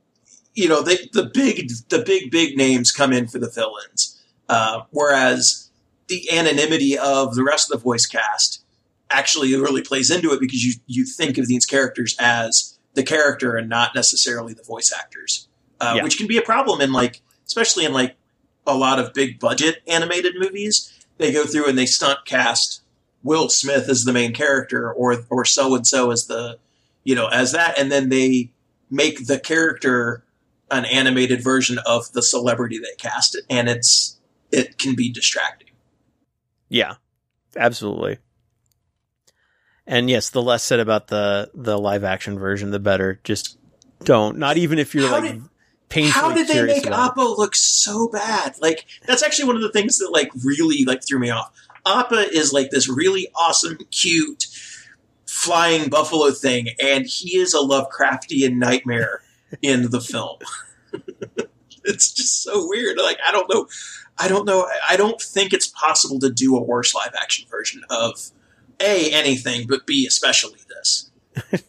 you 0.54 0.68
know 0.68 0.82
they, 0.82 0.96
the 1.12 1.30
big 1.32 1.70
the 1.88 2.00
big 2.00 2.30
big 2.30 2.56
names 2.56 2.92
come 2.92 3.12
in 3.12 3.26
for 3.26 3.38
the 3.38 3.50
villains, 3.50 4.22
uh, 4.48 4.82
whereas 4.90 5.70
the 6.08 6.30
anonymity 6.30 6.98
of 6.98 7.34
the 7.34 7.42
rest 7.44 7.70
of 7.72 7.78
the 7.78 7.82
voice 7.82 8.06
cast 8.06 8.62
actually 9.10 9.54
really 9.54 9.82
plays 9.82 10.10
into 10.10 10.32
it 10.32 10.40
because 10.40 10.64
you 10.64 10.74
you 10.86 11.04
think 11.04 11.38
of 11.38 11.46
these 11.46 11.64
characters 11.66 12.16
as 12.18 12.78
the 12.94 13.02
character 13.02 13.56
and 13.56 13.68
not 13.68 13.94
necessarily 13.94 14.52
the 14.52 14.62
voice 14.62 14.92
actors, 14.92 15.48
uh, 15.80 15.94
Yeah. 15.96 16.02
which 16.02 16.18
can 16.18 16.26
be 16.26 16.36
a 16.36 16.42
problem 16.42 16.80
in 16.80 16.92
like 16.92 17.20
especially 17.46 17.84
in 17.84 17.92
like 17.92 18.16
a 18.66 18.74
lot 18.76 18.98
of 18.98 19.12
big 19.14 19.38
budget 19.40 19.82
animated 19.86 20.34
movies. 20.38 20.90
They 21.18 21.32
go 21.32 21.44
through 21.44 21.66
and 21.66 21.78
they 21.78 21.86
stunt 21.86 22.24
cast 22.24 22.80
Will 23.22 23.48
Smith 23.48 23.88
as 23.88 24.04
the 24.04 24.12
main 24.12 24.32
character 24.34 24.92
or 24.92 25.24
or 25.30 25.44
so 25.44 25.74
and 25.74 25.86
so 25.86 26.10
as 26.10 26.26
the 26.26 26.58
you 27.04 27.14
know 27.14 27.28
as 27.28 27.52
that, 27.52 27.78
and 27.78 27.90
then 27.90 28.08
they 28.08 28.50
make 28.90 29.26
the 29.26 29.38
character 29.38 30.24
an 30.72 30.84
animated 30.86 31.42
version 31.44 31.78
of 31.86 32.10
the 32.12 32.22
celebrity 32.22 32.78
they 32.78 32.94
cast 32.98 33.36
it, 33.36 33.44
and 33.50 33.68
it's 33.68 34.18
it 34.50 34.78
can 34.78 34.94
be 34.96 35.10
distracting. 35.12 35.68
yeah, 36.68 36.94
absolutely. 37.56 38.18
And 39.86 40.08
yes, 40.08 40.30
the 40.30 40.42
less 40.42 40.62
said 40.62 40.78
about 40.80 41.08
the, 41.08 41.50
the 41.54 41.76
live 41.78 42.04
action 42.04 42.38
version, 42.38 42.70
the 42.70 42.78
better. 42.78 43.20
Just 43.24 43.58
don't. 44.04 44.38
Not 44.38 44.56
even 44.56 44.78
if 44.78 44.94
you're 44.94 45.08
How 45.08 45.20
like 45.20 45.32
did- 45.32 45.42
painfully 45.88 46.12
How 46.22 46.32
did 46.32 46.48
they 46.48 46.62
make. 46.64 46.86
Appa 46.86 47.20
look 47.20 47.54
so 47.56 48.08
bad? 48.08 48.54
Like 48.60 48.86
that's 49.06 49.22
actually 49.22 49.46
one 49.46 49.56
of 49.56 49.62
the 49.62 49.72
things 49.72 49.98
that 49.98 50.10
like 50.12 50.30
really 50.44 50.84
like 50.84 51.04
threw 51.06 51.18
me 51.18 51.30
off. 51.30 51.52
Appa 51.84 52.32
is 52.32 52.52
like 52.52 52.70
this 52.70 52.88
really 52.88 53.28
awesome, 53.34 53.76
cute 53.90 54.46
flying 55.26 55.88
buffalo 55.90 56.30
thing, 56.30 56.68
and 56.80 57.06
he 57.06 57.36
is 57.36 57.52
a 57.54 57.58
Lovecraftian 57.58 58.54
nightmare 58.56 59.22
in 59.60 59.90
the 59.90 60.00
film. 60.00 60.38
it's 61.84 62.12
just 62.12 62.42
so 62.42 62.68
weird. 62.68 62.98
Like 62.98 63.18
I 63.26 63.32
don't 63.32 63.52
know, 63.52 63.66
I 64.18 64.28
don't 64.28 64.46
know. 64.46 64.68
I 64.88 64.96
don't 64.96 65.20
think 65.20 65.52
it's 65.52 65.68
possible 65.68 66.18
to 66.20 66.30
do 66.30 66.56
a 66.56 66.62
worse 66.62 66.94
live 66.94 67.12
action 67.20 67.46
version 67.50 67.82
of 67.90 68.30
a 68.80 69.10
anything, 69.12 69.66
but 69.68 69.86
b 69.86 70.06
especially 70.06 70.60
this. 70.68 71.10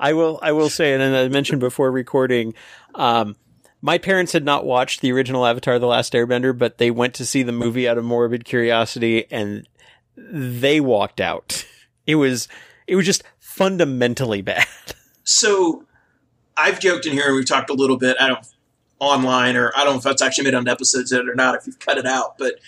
I 0.00 0.12
will. 0.12 0.38
I 0.42 0.52
will 0.52 0.68
say, 0.68 0.94
and 0.94 1.16
I 1.16 1.28
mentioned 1.28 1.60
before 1.60 1.90
recording, 1.90 2.54
um, 2.94 3.36
my 3.80 3.98
parents 3.98 4.32
had 4.32 4.44
not 4.44 4.64
watched 4.64 5.00
the 5.00 5.12
original 5.12 5.46
Avatar: 5.46 5.78
The 5.78 5.86
Last 5.86 6.12
Airbender, 6.12 6.56
but 6.56 6.78
they 6.78 6.90
went 6.90 7.14
to 7.14 7.26
see 7.26 7.42
the 7.42 7.52
movie 7.52 7.88
out 7.88 7.98
of 7.98 8.04
morbid 8.04 8.44
curiosity, 8.44 9.30
and 9.30 9.66
they 10.16 10.80
walked 10.80 11.20
out. 11.20 11.66
It 12.04 12.16
was. 12.16 12.48
It 12.88 12.96
was 12.96 13.06
just 13.06 13.22
fundamentally 13.38 14.42
bad. 14.42 14.66
so 15.22 15.84
I've 16.56 16.80
joked 16.80 17.06
in 17.06 17.12
here 17.12 17.26
and 17.26 17.36
we've 17.36 17.46
talked 17.46 17.70
a 17.70 17.74
little 17.74 17.96
bit. 17.96 18.16
I 18.20 18.28
don't 18.28 18.46
online 18.98 19.56
or 19.56 19.72
I 19.76 19.84
don't 19.84 19.94
know 19.94 19.98
if 19.98 20.04
that's 20.04 20.22
actually 20.22 20.44
made 20.44 20.54
on 20.54 20.68
episodes 20.68 21.10
yet 21.12 21.28
or 21.28 21.34
not. 21.34 21.56
If 21.56 21.66
you've 21.66 21.80
cut 21.80 21.98
it 21.98 22.06
out, 22.06 22.38
but 22.38 22.60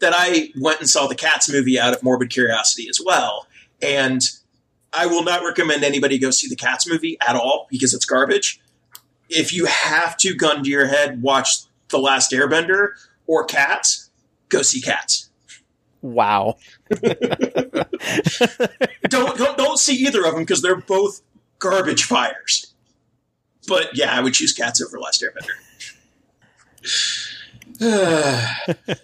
that 0.00 0.12
I 0.14 0.50
went 0.60 0.80
and 0.80 0.88
saw 0.88 1.06
the 1.06 1.14
Cats 1.14 1.50
movie 1.50 1.78
out 1.78 1.94
of 1.94 2.02
morbid 2.02 2.30
curiosity 2.30 2.88
as 2.88 3.00
well, 3.04 3.46
and 3.80 4.20
I 4.92 5.06
will 5.06 5.24
not 5.24 5.42
recommend 5.44 5.84
anybody 5.84 6.18
go 6.18 6.30
see 6.30 6.48
the 6.48 6.56
Cats 6.56 6.88
movie 6.88 7.16
at 7.26 7.36
all 7.36 7.66
because 7.70 7.94
it's 7.94 8.04
garbage. 8.04 8.60
If 9.28 9.52
you 9.52 9.66
have 9.66 10.16
to 10.18 10.34
gun 10.34 10.64
to 10.64 10.70
your 10.70 10.86
head, 10.86 11.22
watch 11.22 11.60
The 11.88 11.98
Last 11.98 12.32
Airbender 12.32 12.88
or 13.26 13.44
Cats. 13.44 14.10
Go 14.48 14.62
see 14.62 14.80
Cats. 14.80 15.30
Wow. 16.02 16.56
don't 17.00 17.14
don't 19.08 19.58
don't 19.58 19.78
see 19.78 19.94
either 19.94 20.24
of 20.24 20.32
them 20.32 20.42
because 20.42 20.62
they're 20.62 20.76
both 20.76 21.20
garbage 21.58 22.04
fires. 22.04 22.69
But 23.68 23.96
yeah, 23.96 24.12
I 24.16 24.20
would 24.20 24.34
choose 24.34 24.52
Cats 24.52 24.82
over 24.82 24.98
Last 24.98 25.22
Airbender. 25.22 25.54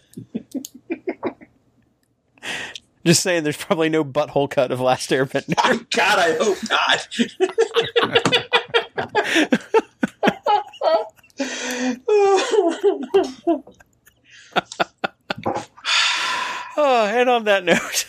Just 3.05 3.23
saying, 3.23 3.45
there's 3.45 3.57
probably 3.57 3.89
no 3.89 4.05
butthole 4.05 4.51
cut 4.51 4.73
of 4.73 4.81
Last 4.81 5.11
Airbender. 5.11 5.55
God, 5.91 6.19
I 6.19 6.37
hope 6.37 6.59
not. 6.69 7.09
oh, 16.77 17.07
and 17.07 17.29
on 17.29 17.45
that 17.45 17.65
note. 17.65 18.07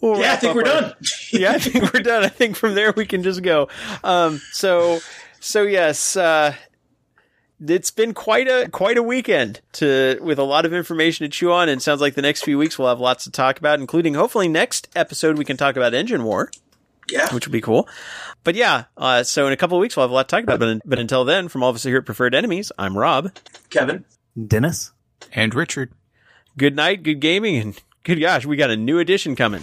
we'll 0.00 0.20
yeah, 0.20 0.32
I 0.32 0.36
think 0.36 0.54
we're 0.54 0.62
our- 0.62 0.80
done. 0.80 0.94
Yeah, 1.32 1.52
I 1.52 1.58
think 1.58 1.92
we're 1.92 2.00
done. 2.00 2.22
I 2.24 2.28
think 2.28 2.56
from 2.56 2.74
there 2.74 2.92
we 2.96 3.06
can 3.06 3.22
just 3.22 3.42
go. 3.42 3.68
Um, 4.04 4.40
so, 4.52 5.00
so 5.40 5.62
yes, 5.62 6.16
uh, 6.16 6.54
it's 7.64 7.90
been 7.90 8.12
quite 8.14 8.48
a 8.48 8.68
quite 8.70 8.96
a 8.98 9.02
weekend 9.02 9.60
to 9.74 10.18
with 10.20 10.38
a 10.38 10.42
lot 10.44 10.66
of 10.66 10.72
information 10.72 11.24
to 11.24 11.28
chew 11.30 11.52
on, 11.52 11.68
and 11.68 11.80
sounds 11.82 12.00
like 12.00 12.14
the 12.14 12.22
next 12.22 12.44
few 12.44 12.58
weeks 12.58 12.78
we'll 12.78 12.88
have 12.88 13.00
lots 13.00 13.24
to 13.24 13.30
talk 13.30 13.58
about, 13.58 13.80
including 13.80 14.14
hopefully 14.14 14.48
next 14.48 14.88
episode 14.96 15.38
we 15.38 15.44
can 15.44 15.56
talk 15.56 15.76
about 15.76 15.94
Engine 15.94 16.24
War, 16.24 16.50
Yeah. 17.08 17.32
which 17.32 17.46
would 17.46 17.52
be 17.52 17.60
cool. 17.60 17.88
But 18.44 18.56
yeah, 18.56 18.84
uh, 18.96 19.22
so 19.22 19.46
in 19.46 19.52
a 19.52 19.56
couple 19.56 19.76
of 19.76 19.80
weeks 19.80 19.96
we'll 19.96 20.04
have 20.04 20.10
a 20.10 20.14
lot 20.14 20.28
to 20.28 20.36
talk 20.36 20.42
about. 20.44 20.58
But, 20.58 20.82
but 20.84 20.98
until 20.98 21.24
then, 21.24 21.48
from 21.48 21.62
all 21.62 21.70
of 21.70 21.76
us 21.76 21.84
here 21.84 21.98
at 21.98 22.04
Preferred 22.06 22.34
Enemies, 22.34 22.72
I'm 22.78 22.98
Rob. 22.98 23.30
Kevin. 23.70 24.04
Dennis? 24.48 24.90
And 25.32 25.54
Richard. 25.54 25.92
Good 26.58 26.74
night, 26.74 27.02
good 27.04 27.20
gaming, 27.20 27.56
and 27.56 27.80
good 28.02 28.20
gosh, 28.20 28.44
we 28.44 28.56
got 28.56 28.70
a 28.70 28.76
new 28.76 28.98
edition 28.98 29.36
coming. 29.36 29.62